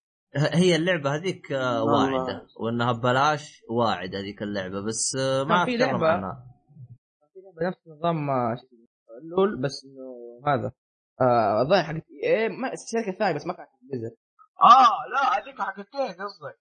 هي 0.61 0.77
اللعبة 0.77 1.15
هذيك 1.17 1.53
آه،. 1.53 1.85
واعدة 1.85 2.47
وإنها 2.61 2.93
ببلاش 2.93 3.63
واعد 3.71 4.15
هذيك 4.15 4.43
اللعبة 4.43 4.87
بس 4.87 5.17
آه، 5.21 5.45
ما 5.45 5.65
في 5.65 5.75
أتكلم 5.75 5.99
لعبة- 5.99 6.03
عنها. 6.03 6.47
بنفس 7.61 7.89
نظام 7.89 8.31
آه، 8.31 8.55
شو 8.55 8.67
اسمه، 8.67 8.79
LoL 9.37 9.63
بس 9.63 9.85
إنه 9.85 10.41
هذا 10.55 10.73
آه، 11.21 11.63
الظاهر 11.63 11.85
حق 11.85 11.95
EA 12.25 12.49
ما 12.49 12.73
الشركة 12.73 13.13
الثانية 13.13 13.35
بس 13.35 13.47
ما 13.47 13.53
كانت 13.55 13.69
Blizzard. 13.83 14.17
آه 14.63 15.11
لا 15.15 15.39
هذيك 15.39 15.61
حقت 15.63 15.95
EA 15.95 16.09
قصدك. 16.13 16.59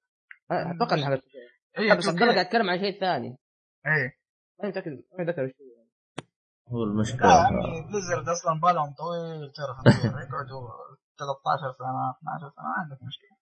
آه، 0.51 0.71
أتوقع 0.75 0.95
إنها 0.95 1.05
حق 1.17 1.23
EA 1.79 1.93
بس 1.93 2.07
عبد 2.07 2.21
الله 2.21 2.33
قاعد 2.33 2.45
يتكلم 2.45 2.69
عن 2.69 2.79
شيء 2.79 2.99
ثاني. 2.99 3.27
إيه. 3.85 4.17
ماني 4.59 4.71
متاكد 4.71 4.91
ماني 5.17 5.29
إيش 5.41 5.53
هو. 6.69 6.83
هو 6.83 6.85
لا 6.85 7.33
عمي 7.33 7.81
Blizzard 7.81 8.29
أصلا 8.29 8.59
بالهم 8.61 8.93
طويل 8.93 9.51
ترى. 9.51 9.75
يقعدوا 10.05 10.69
13 11.19 11.75
سنة 11.79 12.11
12 12.19 12.51
سنة 12.55 12.65
ما 12.65 12.73
عندك 12.77 12.99
مشكلة 13.03 13.33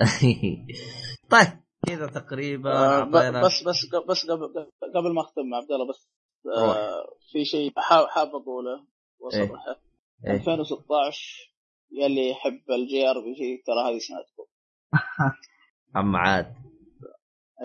طيب 1.30 1.60
كذا 1.86 2.06
تقريبا 2.06 2.72
آه 2.72 3.04
بس 3.42 3.62
بس 3.62 3.86
بس 4.08 4.30
قبل 4.30 4.70
قبل 4.94 5.14
ما 5.14 5.20
اختم 5.20 5.42
مع 5.50 5.56
عبد 5.56 5.70
الله 5.72 5.88
بس 5.88 6.08
آه 6.56 7.16
في 7.32 7.44
شيء 7.44 7.72
حاب 7.76 8.06
حاب 8.06 8.28
أقوله 8.28 8.74
إيه. 8.74 9.42
وصراحه 9.42 9.80
إيه. 10.26 10.32
2016 10.32 11.54
يا 11.92 12.06
اللي 12.06 12.30
يحب 12.30 12.70
ال 12.70 13.10
JRPG 13.10 13.62
ترى 13.66 13.80
هذه 13.88 13.98
سنتكم 13.98 14.46
أما 16.00 16.18
عاد 16.18 16.69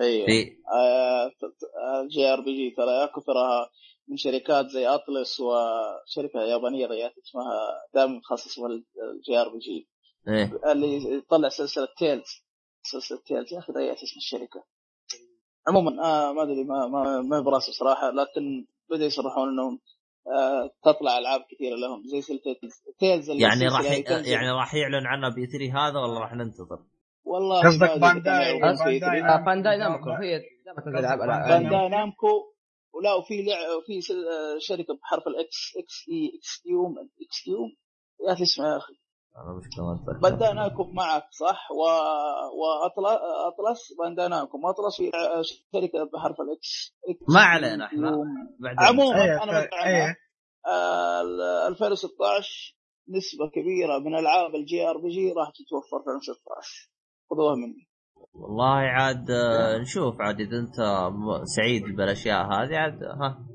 أيوه. 0.00 0.26
في 0.26 0.56
آه، 0.72 1.30
ال 2.02 2.32
JRPG 2.32 2.74
ترى 2.76 2.92
يا 2.92 3.06
كثرها 3.06 3.70
من 4.08 4.16
شركات 4.16 4.66
زي 4.66 4.86
Atlus 4.86 5.40
وشركة 5.40 6.40
يابانية 6.40 6.86
ضيعت 6.86 7.12
اسمها 7.18 7.82
دائما 7.94 8.12
متخصصه 8.16 8.62
بال 8.62 9.40
JRPG. 9.40 9.88
إيه. 10.28 10.72
اللي 10.72 11.16
يطلع 11.16 11.48
سلسلة 11.48 11.88
Tales. 11.98 12.44
سلسلة 12.82 13.18
Tales. 13.26 13.52
يا 13.52 13.58
أخي 13.58 13.72
ضيعت 13.72 13.96
اسم 13.96 14.16
الشركة. 14.16 14.64
عموما 15.68 16.04
آه 16.04 16.32
ما 16.32 16.42
أدري 16.42 16.64
ما 16.64 16.86
ما 16.86 17.20
ما 17.20 17.40
براسي 17.40 17.72
صراحة 17.72 18.10
لكن 18.10 18.66
بدا 18.90 19.04
يصرحون 19.04 19.48
إنهم 19.48 19.80
آه 20.26 20.70
تطلع 20.84 21.18
ألعاب 21.18 21.40
كثيرة 21.50 21.76
لهم. 21.76 22.02
زي 22.06 22.20
سلسلة 22.20 22.54
Tales. 22.98 23.30
يعني 23.30 23.66
راح. 23.66 23.84
يعني 24.26 24.50
راح 24.50 24.74
يعلن 24.74 25.06
عنها 25.06 25.28
ب 25.28 25.46
E3 25.46 25.88
هذا 25.88 25.98
ولا 26.00 26.20
راح 26.20 26.34
ننتظر؟ 26.34 26.78
والله 27.26 27.60
قصدك 27.66 27.82
إذا 27.90 27.96
Bandai- 28.00 28.60
Bandai. 28.60 29.00
E3. 29.00 29.04
آه، 29.04 29.44
Bandai 29.44 29.76
Namco. 29.78 30.10
هي 30.10 30.36
العاب 30.86 31.20
العاب 31.22 31.48
Bandai 31.48 31.88
Namco. 31.88 32.52
ولا 32.94 33.14
وفي 33.14 33.42
لع... 33.42 33.56
في 33.86 33.98
آه، 34.12 34.58
شركة 34.58 34.94
بحرف 35.02 35.26
الاكس 35.26 35.56
إكس 35.78 36.04
اي 36.08 36.30
إكس 36.38 36.62
يوم 36.66 36.94
إكس 36.98 37.46
يوم 37.48 37.70
يا 38.28 38.32
أخي 38.32 38.42
اسمها 38.42 38.72
يا 38.72 38.76
أخي. 38.76 38.94
Namco 40.54 40.84
معك 40.84 41.24
صح؟ 41.30 41.68
و... 41.70 41.82
و 42.60 42.82
Atlus 42.82 43.92
Bandai 43.98 44.28
Namco. 44.28 44.58
و 44.64 44.69
Atlus 44.69 44.96
في 44.96 45.10
آه، 45.14 45.42
شركة 45.72 46.10
بحرف 46.12 46.36
ال 46.40 46.67
X 46.67 46.94
ما 47.34 47.40
علينا 47.40 47.84
إحنا. 47.86 48.10
بعدين. 48.60 48.80
عموما 48.80 49.24
إيه 49.24 49.42
أنا 49.42 49.68
آه، 50.66 51.20
ال- 51.22 51.66
2016 51.72 52.76
نسبة 53.08 53.48
كبيرة 53.50 53.98
من 53.98 54.18
ألعاب 54.18 54.54
ال 54.54 54.88
JRPG 54.88 55.32
راح 55.32 55.50
تتوفر 55.50 56.02
في 56.04 56.10
2016 56.10 56.90
خذوها 57.30 57.54
مني. 57.54 57.86
والله 58.34 58.74
عاد 58.76 59.30
آه، 59.30 59.78
نشوف 59.78 60.20
عاد 60.20 60.40
إذا 60.40 60.58
أنت 60.58 60.76
سعيد 61.56 61.82
بالأشياء 61.96 62.46
هذه 62.46 62.76
عاد 62.76 63.02
ها. 63.02 63.46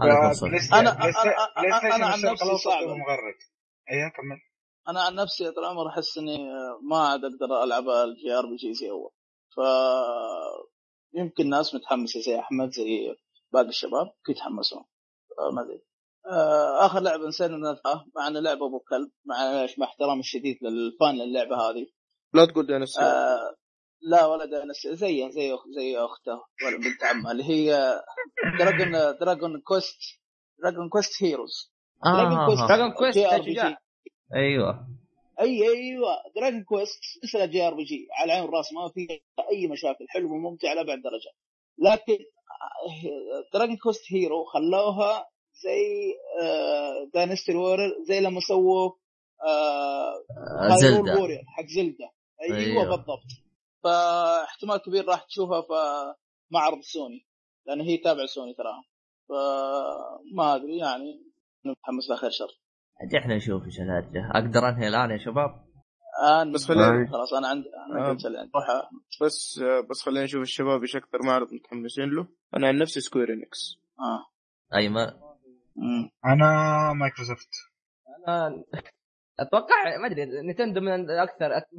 هذا 0.00 0.28
فرصه 0.28 0.46
أنا- 0.46 0.96
PlayStation 0.98 1.92
أنا 1.92 2.06
عن 2.06 2.20
نفسي 2.20 2.56
صعب. 2.64 2.82
مغرد 2.82 3.38
إيه 3.90 4.08
كمل. 4.16 4.38
أنا 4.88 5.00
عن 5.02 5.14
نفسي 5.14 5.50
طول 5.50 5.64
العمر 5.64 5.88
أحس 5.88 6.18
إني 6.18 6.38
ما 6.90 6.98
عاد 6.98 7.20
أقدر 7.24 7.64
ألعب 7.64 7.88
ال 7.88 8.32
JRPG 8.38 8.74
زي 8.74 8.90
أول. 8.90 9.10
ف 9.56 9.60
يمكن 11.14 11.48
ناس 11.48 11.74
متحمسة 11.74 12.20
زي 12.20 12.38
أحمد 12.38 12.70
زي 12.70 13.14
باقي 13.52 13.68
الشباب 13.68 14.12
يتحمسون. 14.28 14.84
آه، 15.38 15.54
ما 15.54 15.62
أدري. 15.62 15.82
آه، 16.30 16.86
آخر 16.86 17.00
لعبة 17.00 17.28
نسينا 17.28 17.56
نذكرها 17.56 18.06
مع 18.16 18.28
إنه 18.28 18.40
لعبة 18.40 18.66
أبو 18.66 18.78
كلب 18.78 19.10
مع 19.26 19.36
مع 19.78 19.86
احترامي 19.86 20.20
الشديد 20.20 20.56
لل 20.62 20.83
fan 20.83 21.14
للعبة 21.14 21.56
هذه. 21.56 21.86
لا 22.36 22.44
تقول 22.46 22.66
ديناصور 22.66 23.04
آه 23.04 23.56
لا 24.02 24.26
ولا 24.26 24.44
ديناصور 24.44 24.94
زيه 24.94 25.28
زي 25.28 25.56
أخ- 25.56 25.70
زي 25.76 25.96
أخته 25.98 26.32
ولا 26.66 26.76
بنت 26.76 27.04
عمها 27.04 27.32
اللي 27.32 27.44
هي 27.44 28.00
Dragon 28.58 28.92
Dragon 29.20 29.60
Quest 29.60 29.98
Dragon 30.62 30.88
Quest 30.88 31.22
Heroes 31.22 31.72
Dragon 32.04 32.46
Quest 32.46 32.62
آه. 32.62 32.66
Dragon 32.68 32.90
Quest 32.92 33.18
JRP 33.18 33.52
شجاع. 33.54 33.68
جي 33.68 33.76
أيوه. 34.34 34.86
أي 35.40 35.68
أيوه. 35.68 36.16
Dragon 36.36 36.64
Quest 36.64 37.00
سلسله 37.22 37.46
JRPG 37.46 38.08
على 38.12 38.24
العين 38.32 38.44
والراس 38.44 38.72
ما 38.72 38.88
في 38.94 39.20
أي 39.50 39.66
مشاكل. 39.66 40.06
حلوة 40.08 40.32
وممتعه 40.32 40.74
لابعد 40.74 40.98
درجة. 41.02 41.30
لكن 41.78 42.18
Dragon 43.54 43.76
Quest 43.76 44.12
Hero 44.12 44.44
خلوها 44.44 45.28
زي 45.64 46.12
Dynasty 47.14 47.54
Warrior 47.54 47.92
زي 48.08 48.20
لما 48.20 48.40
سووا 48.40 48.90
آه، 49.46 50.12
Hyrule 50.60 50.78
Zelda 51.06 51.20
Warrior 51.20 51.42
حق 51.46 51.64
Zelda 51.66 52.10
أيوه, 52.42 52.58
أيوه. 52.58 52.84
بالضبط. 52.84 53.22
فاحتمال 53.84 54.76
كبير 54.78 55.04
راح 55.08 55.24
تشوفها 55.24 55.60
في 55.62 55.68
معرض 56.50 56.80
سوني 56.80 57.26
لأن 57.66 57.80
هي 57.80 57.96
تابع 57.96 58.26
سوني 58.26 58.54
تراها 58.54 58.84
فما 59.28 60.54
أدري 60.54 60.78
يعني 60.78 61.22
متحمس 61.64 62.08
لها 62.10 62.16
خير 62.18 62.30
شر. 62.30 62.60
عاد 63.00 63.14
إحنا 63.14 63.36
نشوف 63.36 63.64
إيش 63.64 63.80
الهرجه 63.80 64.30
أقدر 64.34 64.68
أنهي 64.68 64.88
الآن 64.88 65.10
يا 65.10 65.18
شباب؟ 65.18 65.66
الآن 66.22 66.52
بس 66.52 66.64
خلينا- 66.64 67.10
خلاص 67.12 67.32
أنا 67.32 67.48
عندي 67.48 67.68
أنا 67.90 68.06
آه. 68.06 68.10
قلت 68.10 68.26
اللي 68.26 68.38
عندي 68.38 68.52
بس 69.22 69.60
بس 69.90 70.02
خلينا 70.02 70.24
نشوف 70.24 70.42
الشباب 70.42 70.80
إيش 70.82 70.96
أكثر 70.96 71.18
معرض 71.26 71.52
متحمسين 71.52 72.04
له. 72.10 72.26
أنا 72.56 72.68
عن 72.68 72.78
نفسي 72.78 73.00
Square 73.00 73.32
Enix 73.32 73.78
آه. 74.00 74.26
أيمن. 74.76 74.98
أنا 76.24 76.92
مايكروسوفت. 76.92 77.48
أنا 78.28 78.64
أتوقع 79.40 79.96
ما 80.00 80.06
أدري 80.06 80.24
Nintendo 80.50 80.80
من 80.80 81.10
أكثر 81.10 81.56
أكثر 81.56 81.72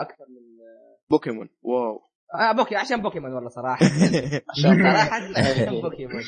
أكثر 0.00 0.24
من 0.28 0.58
Pokémon 1.10 1.48
wow. 1.62 2.06
آه 2.34 2.52
Poké 2.52 2.76
عشان 2.76 3.02
بوكيمون 3.02 3.32
والله 3.34 3.48
صراحة. 3.48 3.86
عشان 4.50 4.82
صراحة 4.82 5.14
عشان 5.14 5.80
بوكيمون. 5.82 6.22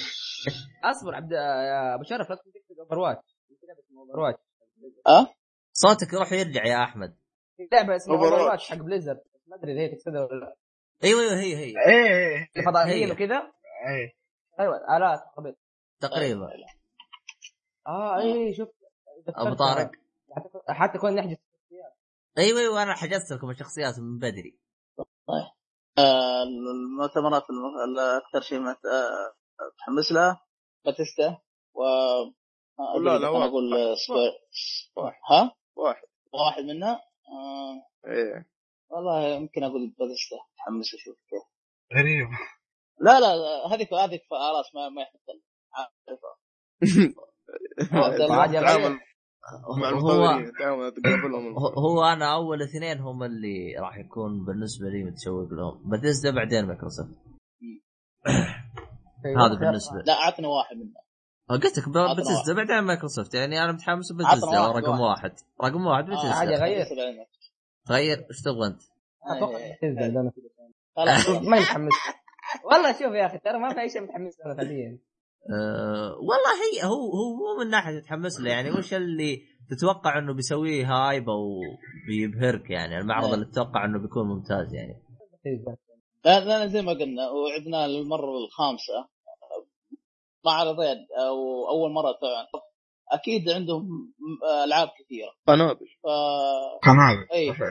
أصبر 0.84 1.14
عبد 1.14 1.32
يا 1.32 1.94
أبو 1.94 2.02
شرف 2.04 2.30
لا 2.30 2.36
تكتب 2.36 2.78
Overwatch 2.80 3.36
Overwatch 3.96 4.40
أه؟ 5.06 5.34
صوتك 5.72 6.12
يروح 6.12 6.32
ويرجع 6.32 6.64
يا 6.66 6.84
أحمد. 6.84 7.16
في 7.56 7.68
لعبه 7.72 7.96
اسمها. 7.96 8.16
Overwatch 8.16 8.70
حق 8.70 8.76
Blizzard 8.76 9.20
ما 9.46 9.56
أدري 9.56 9.72
إذا 9.72 9.80
هي 9.80 9.88
تقصدها 9.88 10.20
ولا 10.24 10.40
لا. 10.40 10.56
أيوه 11.04 11.20
أيوه 11.20 11.40
هي 11.40 11.56
هي. 11.56 11.74
إيه 11.86 12.08
إيه 12.08 12.48
الفضائيين 12.56 13.06
هي. 13.08 13.12
وكذا؟ 13.12 13.36
إيه. 13.88 14.12
أيوه 14.60 14.96
آلات 14.96 15.20
قبل 15.36 15.56
تقريبا. 16.00 16.48
آه 17.86 18.20
اي 18.20 18.54
شوف 18.54 18.68
أبو 19.28 19.54
طارق. 19.54 19.90
حتى- 20.36 20.70
حتى 20.72 20.98
كنا 20.98 21.10
نحجز 21.20 21.36
أيوه 22.38 22.60
أيوه 22.60 22.82
أنا 22.82 22.94
حجزت 22.94 23.32
لكم 23.32 23.50
الشخصيات 23.50 23.98
من 23.98 24.18
بدري 24.18 24.58
آه، 25.98 26.42
المؤتمرات 26.42 27.42
أكثر 28.26 28.40
شيء 28.40 28.60
مت- 28.60 28.86
آه، 28.86 29.34
متحمس 29.74 30.12
لها 30.12 30.40
باتيستا 30.84 31.38
و 31.74 31.82
آه، 31.84 32.98
لا، 33.04 33.18
لا، 33.18 33.28
واحد. 33.28 33.48
أقول 33.48 33.74
آه، 33.74 33.94
سكوير 33.94 34.32
واحد. 34.96 35.20
ها 35.30 35.56
واحد 35.76 36.02
واحد 36.32 36.62
منها 36.62 36.92
آه 37.28 38.10
إيه 38.10 38.46
والله 38.90 39.22
يمكن 39.28 39.64
أقول 39.64 39.94
باتيستا 39.98 40.36
متحمس 40.52 40.94
أشوف 40.94 41.16
كيف 41.28 41.42
غريب 41.98 42.28
لا 43.00 43.20
لا 43.20 43.28
هذيك 43.74 43.92
هذيك 43.92 44.22
خلاص 44.30 44.74
ما 44.74 44.88
ما 44.88 45.02
يحتاج 45.02 45.40
عارفها. 48.64 49.00
مع 49.80 49.88
هو 49.90 49.94
المطورين 49.98 50.52
تعامل 50.58 50.92
تقابلهم. 50.92 51.54
هو- 51.58 52.04
أنا 52.04 52.34
أول 52.34 52.62
اثنين 52.62 52.98
هم 52.98 53.22
اللي 53.22 53.76
راح 53.80 53.96
يكون 53.98 54.44
بالنسبة 54.44 54.88
لي 54.88 55.04
متشوق 55.04 55.52
لهم. 55.52 55.90
بثيسدا 55.90 56.30
بعدين 56.30 56.64
مايكروسوفت 56.66 57.10
هذا 59.38 59.54
بالنسبة 59.60 59.96
لا 60.06 60.14
عطنا 60.14 60.48
واحد 60.48 60.76
منها 60.76 61.02
قلت 61.48 61.78
لك 61.78 61.88
بثيسدا 62.18 62.54
بعدين 62.54 62.80
مايكروسوفت 62.80 63.34
يعني 63.34 63.64
أنا 63.64 63.72
متحمس 63.72 64.12
واحد، 64.12 64.82
رقم 64.84 65.00
واحد. 65.00 65.32
رقم 65.64 65.86
واحد 65.86 66.10
آه، 66.10 66.32
عادي 66.34 66.54
غير. 66.54 66.86
غير 67.90 68.18
إيش 68.30 68.42
تبغى 68.44 68.66
أنت؟ 68.66 68.82
أتوقع 69.36 69.56
إيه. 69.58 69.78
تنزل 69.82 70.18
أنا 70.18 70.32
خلاص. 70.96 71.28
ما 71.50 71.58
متحمس 71.60 71.92
والله 72.72 72.92
شوف 72.92 73.02
يا 73.14 73.26
أخي 73.26 73.38
ترى 73.38 73.58
ما 73.58 73.74
في 73.74 73.80
أي 73.80 73.88
شيء 73.88 74.02
متحمس 74.02 74.40
له 74.46 74.54
فعليا 74.56 74.98
أه 75.50 76.14
والله 76.14 76.54
هي 76.62 76.84
هو 76.84 77.10
هو 77.10 77.34
مو 77.36 77.64
من 77.64 77.70
ناحية 77.70 78.00
تتحمس 78.00 78.40
له 78.40 78.50
يعني 78.50 78.70
وش 78.70 78.94
اللي 78.94 79.40
تتوقع 79.70 80.18
إنه 80.18 80.34
بيسويه 80.34 80.86
هايب 80.86 81.30
أو 81.30 81.60
بيبهرك 82.08 82.70
يعني. 82.70 82.98
المعرض 82.98 83.26
إيه. 83.26 83.34
اللي 83.34 83.46
تتوقع 83.46 83.84
إنه 83.84 83.98
بيكون 83.98 84.26
ممتاز 84.26 84.74
يعني. 84.74 85.02
لا 86.24 86.40
لا 86.40 86.66
زي 86.66 86.82
ما 86.82 86.92
قلنا 86.92 87.30
وعدنا 87.30 87.88
للمرة 87.88 88.38
الخامسة. 88.44 89.08
معرضين 90.44 91.06
أو 91.28 91.68
أول 91.68 91.92
مرة 91.92 92.12
طبعا. 92.12 92.62
أكيد 93.12 93.50
عندهم 93.50 94.14
ألعاب 94.64 94.88
كثيرة. 94.88 95.32
قنابل. 95.46 95.86
ف 96.02 96.06
قنابل 96.82 97.32
اي. 97.32 97.54
ف 97.54 97.62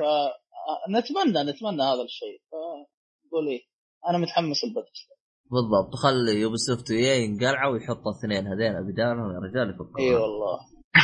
نتمنى 0.89 1.51
نتمنى 1.51 1.83
هذا 1.83 2.01
الشيء. 2.03 2.41
فقول 2.51 3.47
إيه 3.47 3.61
أنا 4.09 4.17
متحمس 4.17 4.63
البدس 4.63 5.07
بالضبط. 5.51 5.95
خلي 5.95 6.41
Ubisoft 6.41 6.89
ينقلعوا 6.91 7.73
ويحطوا 7.73 8.11
اثنين. 8.19 8.47
هذين 8.47 8.73
بدالهم 8.91 9.31
يا 9.31 9.39
رجال 9.39 9.69
يفكوا 9.69 9.99
إي 9.99 10.13
والله. 10.15 10.59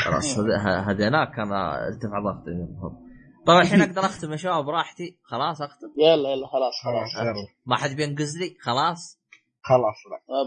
خلاص 0.06 0.40
هذيناك 0.88 1.40
أنا 1.40 1.88
ارتفع 1.88 2.19
ضغطي 2.24 2.51
منهم 2.51 3.08
طبعا 3.48 3.61
الحين 3.61 3.82
أقدر 3.82 4.01
أختم 4.01 4.32
يا 4.32 4.38
شباب 4.38 4.66
براحتي. 4.66 5.17
خلاص 5.24 5.61
أختم. 5.61 5.88
يلا 5.98 6.30
يلا 6.30 6.48
خلاص 6.48 6.74
خلاص. 6.85 7.48
ما 7.66 7.76
حد 7.76 7.95
بينقز 7.95 8.38
لي؟ 8.38 8.58
خلاص. 8.61 9.19
خلاص 9.64 9.95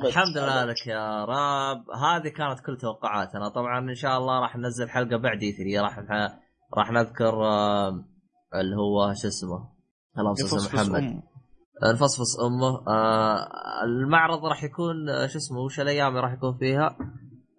لا. 0.02 0.08
الحمد 0.08 0.38
لله. 0.38 0.64
لك 0.64 0.86
يا 0.86 1.24
رب. 1.24 1.84
هذه 1.90 2.28
كانت 2.28 2.60
كل 2.66 2.76
توقعاتنا. 2.76 3.48
طبعا 3.48 3.78
إن 3.78 3.94
شاء 3.94 4.18
الله 4.18 4.40
راح 4.40 4.56
ننزل 4.56 4.88
حلقة 4.88 5.16
بعد 5.16 5.42
اي 5.42 5.52
3 5.52 5.82
راح 5.82 5.98
نح- 5.98 6.34
راح 6.78 6.90
نذكر 6.90 7.34
اللي 8.54 8.76
هو 8.76 9.14
شو 9.22 9.28
اسمه؟ 9.28 9.68
اللهم 10.18 10.34
صل 10.34 10.74
محمد. 10.76 11.02
أم. 11.02 11.22
نفصفص 11.84 12.40
أمه. 12.40 12.84
آه 12.88 13.48
المعرض 13.84 14.44
راح 14.44 14.64
يكون 14.64 15.08
آه، 15.08 15.26
شو 15.26 15.38
اسمه 15.38 15.58
وش 15.60 15.80
الأيام 15.80 16.08
اللي 16.08 16.20
راح 16.20 16.32
يكون 16.32 16.58
فيها؟ 16.58 16.96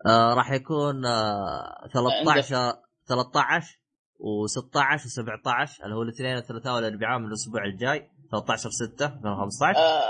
آه 0.07 0.33
راح 0.33 0.51
يكون 0.51 1.05
آه 1.05 1.87
13 1.93 2.73
13 3.07 3.77
و16 4.19 5.01
و17 5.01 5.83
اللي 5.83 5.95
هو 5.95 6.01
الاثنين 6.01 6.35
والثلاثاء 6.35 6.75
والأربعاء 6.75 7.19
من 7.19 7.25
الأسبوع 7.27 7.65
الجاي 7.65 8.09
13 8.31 8.69
6 8.69 9.05
2015 9.05 9.79
آه 9.79 10.01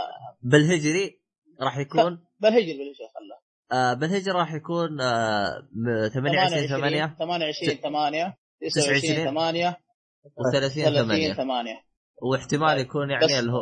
بالهجري 0.42 1.22
راح 1.62 1.78
يكون 1.78 2.24
بالهجر 2.40 2.66
بالهجر 2.66 3.08
خله 3.16 3.42
آه 3.80 3.94
بالهجري 3.94 4.32
راح 4.32 4.54
يكون 4.54 5.02
آه 5.02 5.68
م- 5.74 6.08
28 6.08 6.68
8 6.68 7.16
28 7.20 7.78
8 7.78 8.38
29 8.62 9.26
29 9.26 9.26
8 9.26 9.78
و30 10.26 10.52
30 10.54 10.84
8 11.06 11.34
8 11.34 11.91
واحتمال 12.22 12.80
يكون 12.80 13.10
يعني 13.10 13.40
اللي 13.40 13.52
هو 13.52 13.62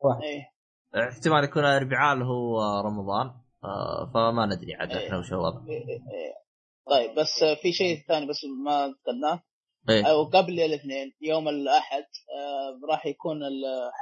واحد. 0.00 0.22
إيه. 0.22 0.52
احتمال 1.08 1.44
يكون 1.44 1.64
الاربعاء 1.64 2.14
اللي 2.14 2.24
هو 2.24 2.80
رمضان. 2.80 3.26
آه 3.64 4.10
فما 4.14 4.46
ندري 4.46 4.74
عاد 4.74 4.90
إيه. 4.90 5.06
إحنا 5.06 5.18
وش 5.18 5.32
الوضع. 5.32 5.60
إيه 5.68 5.88
إيه. 5.88 6.34
طيب 6.90 7.14
بس 7.18 7.44
في 7.62 7.72
شيء 7.72 7.96
ثاني 8.08 8.26
بس 8.26 8.40
ما 8.64 8.88
ذكرناه. 8.88 9.42
إيه. 9.90 10.06
أو 10.10 10.24
قبل 10.24 10.60
الاثنين 10.60 11.12
يوم 11.20 11.48
الأحد 11.48 12.02
آه 12.02 12.86
راح 12.90 13.06
يكون 13.06 13.36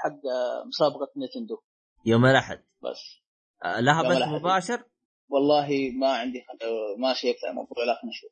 حق 0.02 0.10
آه، 0.10 0.64
مسابقة 0.66 1.08
نتندو. 1.16 1.62
يوم 2.06 2.26
الأحد. 2.26 2.58
بس. 2.82 3.20
آه 3.64 3.80
لها 3.80 4.02
بث. 4.02 4.28
مباشر؟ 4.28 4.84
والله 5.28 5.68
ما 6.00 6.12
عندي 6.12 6.38
آه، 6.38 6.96
ما 6.98 7.14
شيكت 7.14 7.44
على 7.44 7.50
الموضوع 7.50 7.84
لكن 7.84 8.08
نشوف. 8.08 8.30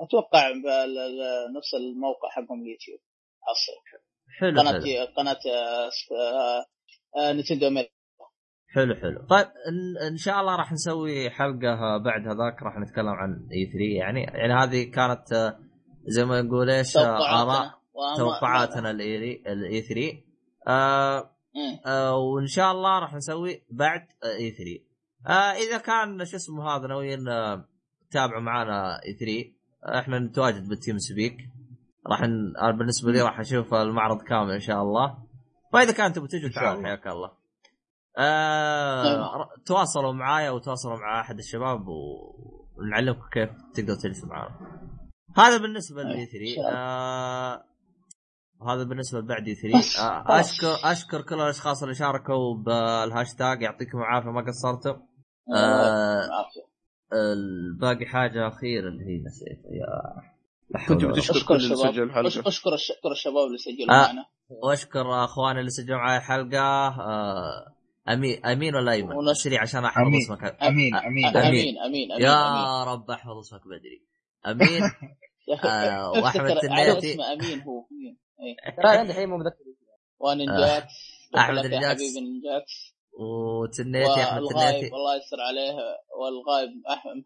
أتوقع 0.00 0.48
نفس 1.56 1.74
الموقع 1.74 2.28
حقهم 2.30 2.62
اليوتيوب. 2.62 3.00
حصل. 3.42 4.00
حلو 4.38 4.60
قناة 4.60 4.72
حلو. 4.72 4.82
قناة 5.16 5.32
آه، 5.32 6.64
آه، 7.20 7.32
نتندو 7.32 7.66
أمريكا. 7.66 7.90
حلو 8.74 8.94
حلو. 8.94 9.26
طيب 9.26 9.46
إن, 10.08 10.16
شاء 10.16 10.40
الله 10.40 10.56
راح 10.56 10.72
نسوي 10.72 11.30
حلقة 11.30 11.98
بعد 11.98 12.28
هذاك 12.28 12.62
راح 12.62 12.78
نتكلم 12.78 13.08
عن 13.08 13.48
إي 13.52 13.66
3 13.66 13.78
يعني 13.98 14.20
يعني 14.22 14.52
هذه 14.52 14.90
كانت 14.90 15.32
آه، 15.32 15.58
زي 16.06 16.24
ما 16.24 16.42
نقول 16.42 16.70
إيش 16.70 16.96
آراء 16.96 17.80
توقعاتنا 18.16 18.90
ال 18.90 19.82
E3 19.82 20.30
آه 20.68 21.36
مم. 21.54 21.80
آه 21.86 22.16
وإن 22.16 22.46
شاء 22.46 22.72
الله 22.72 22.98
راح 22.98 23.14
نسوي 23.14 23.62
بعد 23.70 24.06
E3 24.24 24.84
آه 25.26 25.52
إذا 25.52 25.78
كان 25.78 26.24
شو 26.24 26.36
اسمه 26.36 26.76
هذا 26.76 26.86
ناويين 26.86 27.24
تتابعوا 28.10 28.42
معنا 28.42 29.00
E3 29.04 29.60
إحنا 29.98 30.18
نتواجد 30.18 30.68
بال 30.68 30.98
TeamSpeak. 30.98 31.36
راح 32.06 32.22
ن... 32.22 32.52
بالنسبة 32.78 33.12
لي 33.12 33.20
راح 33.22 33.40
أشوف 33.40 33.74
المعرض 33.74 34.22
كامل 34.22 34.50
إن 34.50 34.60
شاء 34.60 34.82
الله 34.82 35.18
واذا 35.72 35.92
كان 35.92 36.12
تجوا 36.12 36.28
شاء 36.28 36.50
تعالوا 36.50 36.72
الله. 36.78 36.84
حياك 36.88 37.06
الله 37.06 37.30
آه. 38.18 39.36
ر- 39.36 39.62
تواصلوا 39.66 40.12
معايا 40.12 40.50
وتواصلوا 40.50 40.96
مع 40.96 41.20
أحد 41.20 41.38
الشباب 41.38 41.88
و- 41.88 42.66
ونعلمكم 42.78 43.28
كيف 43.32 43.50
تقدروا 43.74 43.96
تجلسوا 43.96 44.28
معنا 44.28 44.56
هذا 45.36 45.56
بالنسبة. 45.56 46.02
لي 46.02 46.22
إن 46.22 46.26
3 46.26 46.54
شاء 46.56 46.68
الله. 46.68 46.78
آه 46.78 47.64
وهذا 48.60 48.82
بالنسبة 48.82 49.18
لبعد 49.18 49.42
بس، 49.50 49.60
3 49.62 50.02
آه 50.08 50.24
خلاص. 50.24 50.50
اشكر 50.50 50.90
أشكر 50.92 51.22
كل 51.22 51.34
الأشخاص 51.34 51.82
اللي 51.82 51.94
شاركوا 51.94 52.54
بالهاشتاج 52.54 53.62
يعطيكم 53.62 53.98
العافية 53.98 54.30
ما 54.30 54.40
قصرتم 54.46 54.90
آه. 55.54 56.24
العافية 56.24 56.70
الباقي 57.12 58.06
حاجة 58.06 58.48
أخيرة 58.48 58.88
اللي 58.88 59.04
هي 59.04 59.22
نسيت 59.26 59.64
يا 59.64 60.22
كنت 60.88 61.04
بتشكر 61.04 61.36
أشكر 61.36 61.48
كل 61.48 61.54
اللي 61.54 61.74
الشباب. 61.74 61.92
سجل 61.92 62.02
الحلقة. 62.02 62.48
أشكر 62.48 62.74
أشكر 62.74 63.12
الشباب 63.12 63.46
اللي 63.46 63.58
سجلوا 63.58 63.94
آه. 63.94 64.06
معنا. 64.06 64.24
وأشكر 64.48 65.24
أخواني 65.24 65.60
اللي 65.60 65.70
سجلوا 65.70 65.98
معي 65.98 66.16
الحلقة. 66.16 66.88
آه 66.88 67.74
امين 68.08 68.46
أمين 68.46 68.74
ولا 68.74 68.92
أيمن؟ 68.92 69.34
سريع 69.34 69.62
عشان 69.62 69.84
أحفظ 69.84 70.00
أمين. 70.00 70.20
اسمك. 70.22 70.62
أمين 70.62 70.94
أمين. 70.96 71.26
أمين. 71.26 71.36
أمين 71.36 71.78
أمين 71.78 72.12
أمين 72.12 72.24
يا 72.26 72.84
رب 72.84 73.10
أحفظ 73.10 73.38
اسمك 73.38 73.60
بدري. 73.66 74.02
أمين. 74.46 74.82
آه، 75.64 76.26
عارف 76.26 76.58
تنيتي. 76.58 77.12
اسمه 77.12 77.32
أمين 77.32 77.60
هو. 77.60 77.86
أمين. 77.92 78.16
إيه. 78.40 78.76
ترى 78.76 78.88
عندي 78.98 79.12
الحين 79.12 79.28
مو 79.28 79.36
متذكر. 79.36 79.64
وننجاكس 80.20 80.94
أحمد 81.36 81.56
شكراً 81.58 81.68
لك 81.68 81.72
يا 81.72 81.78
النجاكس. 81.78 82.00
حبيبي 82.02 82.20
ننجاكس 82.20 82.94
وتنيتي 83.20 84.22
أحمد 84.22 84.40
تنيتي 84.48 84.86
الله 84.86 85.16
يستر 85.16 85.40
عليه. 85.40 85.72
والغايب 86.20 86.70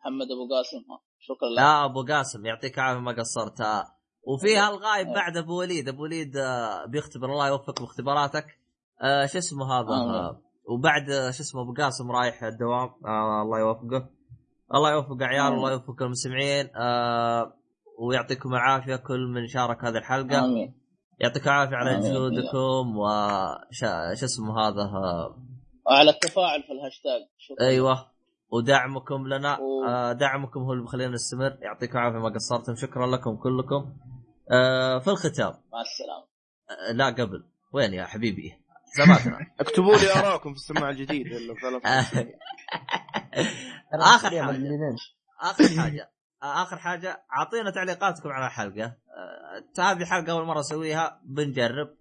محمد 0.00 0.26
أبو 0.26 0.54
قاسم. 0.54 0.78
شكرا 1.28 1.48
لك. 1.48 1.58
لا 1.58 1.84
أبو 1.84 2.02
قاسم 2.02 2.46
يعطيك 2.46 2.78
العافية 2.78 3.00
ما 3.00 3.12
قصرت. 3.12 3.60
آه. 3.60 3.84
وفي 4.26 4.56
هالغايب 4.56 5.08
آه. 5.08 5.14
بعد 5.14 5.36
أبو 5.36 5.60
وليد. 5.60 5.88
أبو 5.88 6.02
وليد 6.02 6.36
آه، 6.36 6.86
بيختبر 6.86 7.26
الله 7.32 7.48
يوفقك 7.48 7.80
باختباراتك. 7.80 8.46
آه، 9.02 9.26
شو 9.26 9.38
اسمه 9.38 9.72
هذا. 9.72 9.88
آه، 9.88 10.40
وبعد 10.68 11.10
آه، 11.10 11.30
شو 11.30 11.42
اسمه 11.42 11.62
أبو 11.62 11.74
قاسم 11.82 12.10
رايح 12.10 12.42
الدوام. 12.42 12.90
آه، 13.06 13.42
الله 13.42 13.58
يوفقه. 13.58 14.10
الله 14.74 14.92
يوفق 14.92 15.22
عيال. 15.22 15.52
الله 15.52 15.72
يوفق 15.72 16.02
المستمعين. 16.02 16.76
آه، 16.76 17.52
ويعطيكم 17.98 18.54
العافية 18.54 18.96
كل 18.96 19.26
من 19.34 19.46
شارك 19.46 19.84
هذه 19.84 19.98
الحلقة. 19.98 20.44
آمين. 20.44 20.80
يعطيكم 21.20 21.50
العافية 21.50 21.76
على. 21.76 22.00
جهودكم 22.00 22.98
وش 22.98 23.84
اسمه 24.24 24.60
هذا؟ 24.60 24.90
وعلى 25.86 26.10
التفاعل 26.10 26.62
في 26.62 26.72
الهاشتاج. 26.72 27.20
شكرا. 27.38 27.66
أيوه. 27.66 28.13
ودعمكم 28.54 29.26
لنا. 29.28 29.58
و- 29.58 29.84
آه 29.88 30.12
دعمكم 30.12 30.60
هو 30.60 30.72
اللي 30.72 30.82
بيخلينا 30.84 31.12
نستمر. 31.12 31.56
يعطيكم 31.60 31.98
العافية 31.98 32.18
ما 32.18 32.28
قصرتم. 32.28 32.74
شكرا 32.74 33.06
لكم 33.06 33.36
كلكم. 33.36 33.96
آه 34.50 34.98
في 34.98 35.10
الختام. 35.10 35.50
مع 35.72 35.80
السلامة. 35.80 36.24
آه 36.88 36.92
لا 36.92 37.06
قبل. 37.06 37.44
وين 37.72 37.94
يا 37.94 38.04
حبيبي؟ 38.04 38.52
حساباتنا 38.92 39.38
اكتبوا 39.60 39.96
لي 39.96 40.12
آراءكم 40.12 40.50
في 40.54 40.56
السماعه 40.56 40.90
الجديده 40.90 41.36
حاجة. 44.42 44.52
مجنونين. 44.52 44.96
آخر 45.40 45.80
حاجة. 45.80 46.10
آه 46.42 46.62
آخر 46.62 46.76
حاجة. 46.76 47.24
أعطينا 47.38 47.70
تعليقاتكم 47.70 48.28
على 48.28 48.46
الحلقة. 48.46 48.84
آه 48.84 49.80
هذه 49.80 50.04
حلقة 50.04 50.32
أول 50.32 50.44
مرة 50.46 50.60
اسويها 50.60 51.20
بنجرب. 51.24 51.86
آه، 51.88 51.94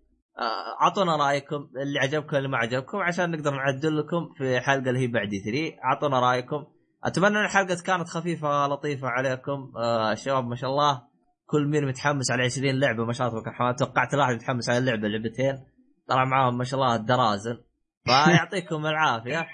أعطونا 0.82 1.16
رأيكم 1.16 1.70
اللي 1.82 2.00
عجبكم 2.00 2.38
اللي 2.38 2.48
ما 2.48 2.58
عجبكم 2.58 2.98
عشان 2.98 3.32
نقدر 3.32 3.52
نعدل 3.52 3.98
لكم 3.98 4.34
في 4.38 4.58
الحلقة 4.58 4.90
اللي 4.90 5.00
هي 5.00 5.08
بعد 5.08 5.30
3 5.30 5.84
أعطونا 5.84 6.20
رأيكم. 6.20 6.66
أتمنى 7.03 7.40
إن 7.40 7.45
الحلقة 7.45 7.78
كانت 7.86 8.08
خفيفة 8.08 8.68
لطيفة 8.68 9.08
عليكم. 9.08 9.72
آه 9.78 10.12
الشباب 10.12 10.48
ما 10.48 10.56
شاء 10.56 10.70
الله. 10.70 11.02
كل 11.45 11.68
مين 11.68 11.88
متحمس 11.88 12.32
على 12.32 12.44
20 12.44 12.80
لعبة 12.80 13.06
ما 13.06 13.14
شاء 13.14 13.28
الله 13.28 13.42
تبارك 13.42 13.80
توقعت 13.80 14.14
الواحد 14.14 14.34
متحمس 14.34 14.70
على 14.70 14.78
اللعبة 14.78 15.08
لعبتين. 15.08 15.66
طلع 16.08 16.26
معاهم 16.26 16.58
ما 16.58 16.64
شاء 16.64 16.80
الله 16.80 16.95
الدرازن. 16.95 17.58
فيعطيكم 18.06 18.86
العافية. 18.92 19.48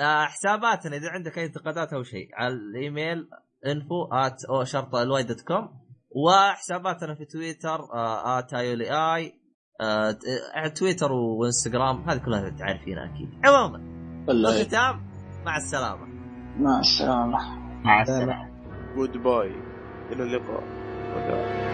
آه 0.00 0.24
حساباتنا 0.24 0.96
إذا 0.96 1.08
عندك 1.10 1.38
أي 1.38 1.44
انتقادات 1.44 1.92
أو 1.92 2.02
شيء 2.02 2.28
على 2.34 2.54
الإيميل 2.54 3.28
info 3.66 4.04
at 4.12 4.44
O 4.50 4.64
شرطة 4.64 5.02
LY 5.02 5.22
dot 5.22 5.40
com. 5.40 5.68
وحساباتنا 6.10 7.14
في 7.14 7.24
تويتر 7.24 7.80
آه 7.94 8.38
at 8.38 8.54
E 8.54 9.32
آه 9.80 10.10
ت- 10.10 10.76
تويتر 10.78 11.12
وإنستغرام 11.12 12.10
هذه 12.10 12.18
كلها 12.18 12.50
تعرفينها 12.50 13.04
أكيد. 13.04 13.28
عموما 13.44 13.80
الختام 14.28 15.00
مع 15.46 15.56
السلامة. 15.56 16.06
مع 16.58 16.80
السلامة. 16.80 17.38
مع 17.84 18.02
السلامة. 18.02 18.48
goodbye 18.96 19.52
إلى 20.12 20.22
اللقاء. 20.22 20.62
وداع. 21.16 21.67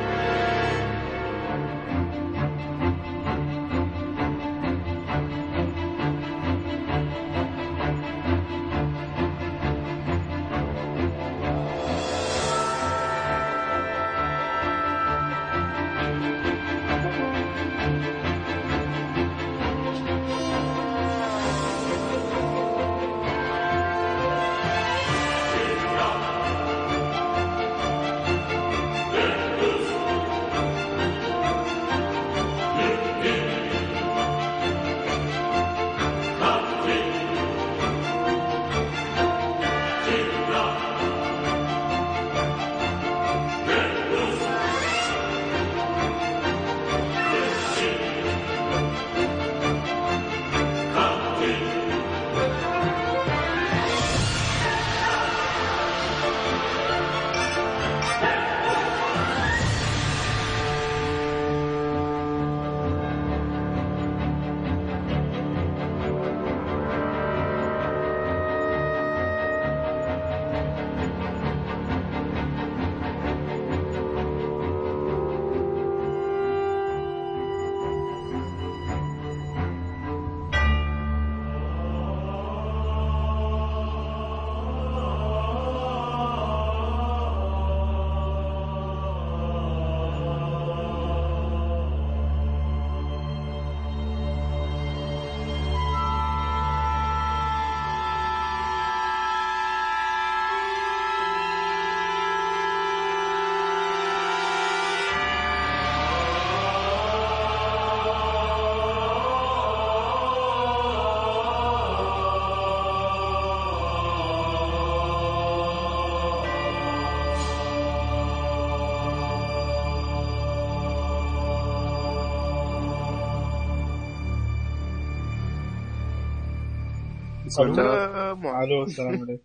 ألو 127.60 128.82
السلام 128.82 129.20
عليكم 129.20 129.44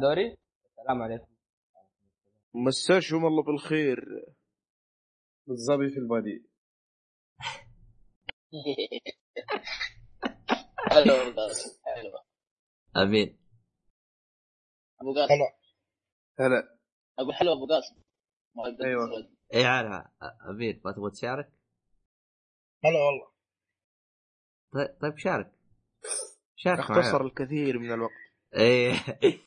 دوري 0.00 0.36
السلام 0.64 1.02
عليكم 1.02 1.26
مساكم 2.54 3.26
الله 3.26 3.42
بالخير. 3.42 4.04
بالظبي 5.46 5.90
في 5.90 5.98
البادي. 5.98 6.50
حلو 10.90 11.14
حلو 11.84 12.18
آمين. 12.96 13.38
أبو 15.00 15.14
قاسم. 15.14 15.34
هلا. 15.34 15.52
هلا. 16.40 16.78
أقول 17.18 17.34
حلو 17.34 17.52
أبو 17.52 17.66
قاسم. 17.66 18.02
أسود. 18.58 19.36
إي 19.54 19.64
عارف 19.64 20.06
آمين. 20.50 20.80
ما 20.84 20.92
تبغى 20.92 21.10
تشارك؟ 21.10 21.52
هلا 22.84 22.98
والله. 22.98 23.30
طيب, 24.72 24.98
طيب 25.00 25.18
شارك. 25.18 25.52
معنا 26.66 26.80
اختصر 26.80 27.20
الكثير 27.24 27.78
من 27.78 27.92
الوقت. 27.92 28.12
إيه. 28.56 28.94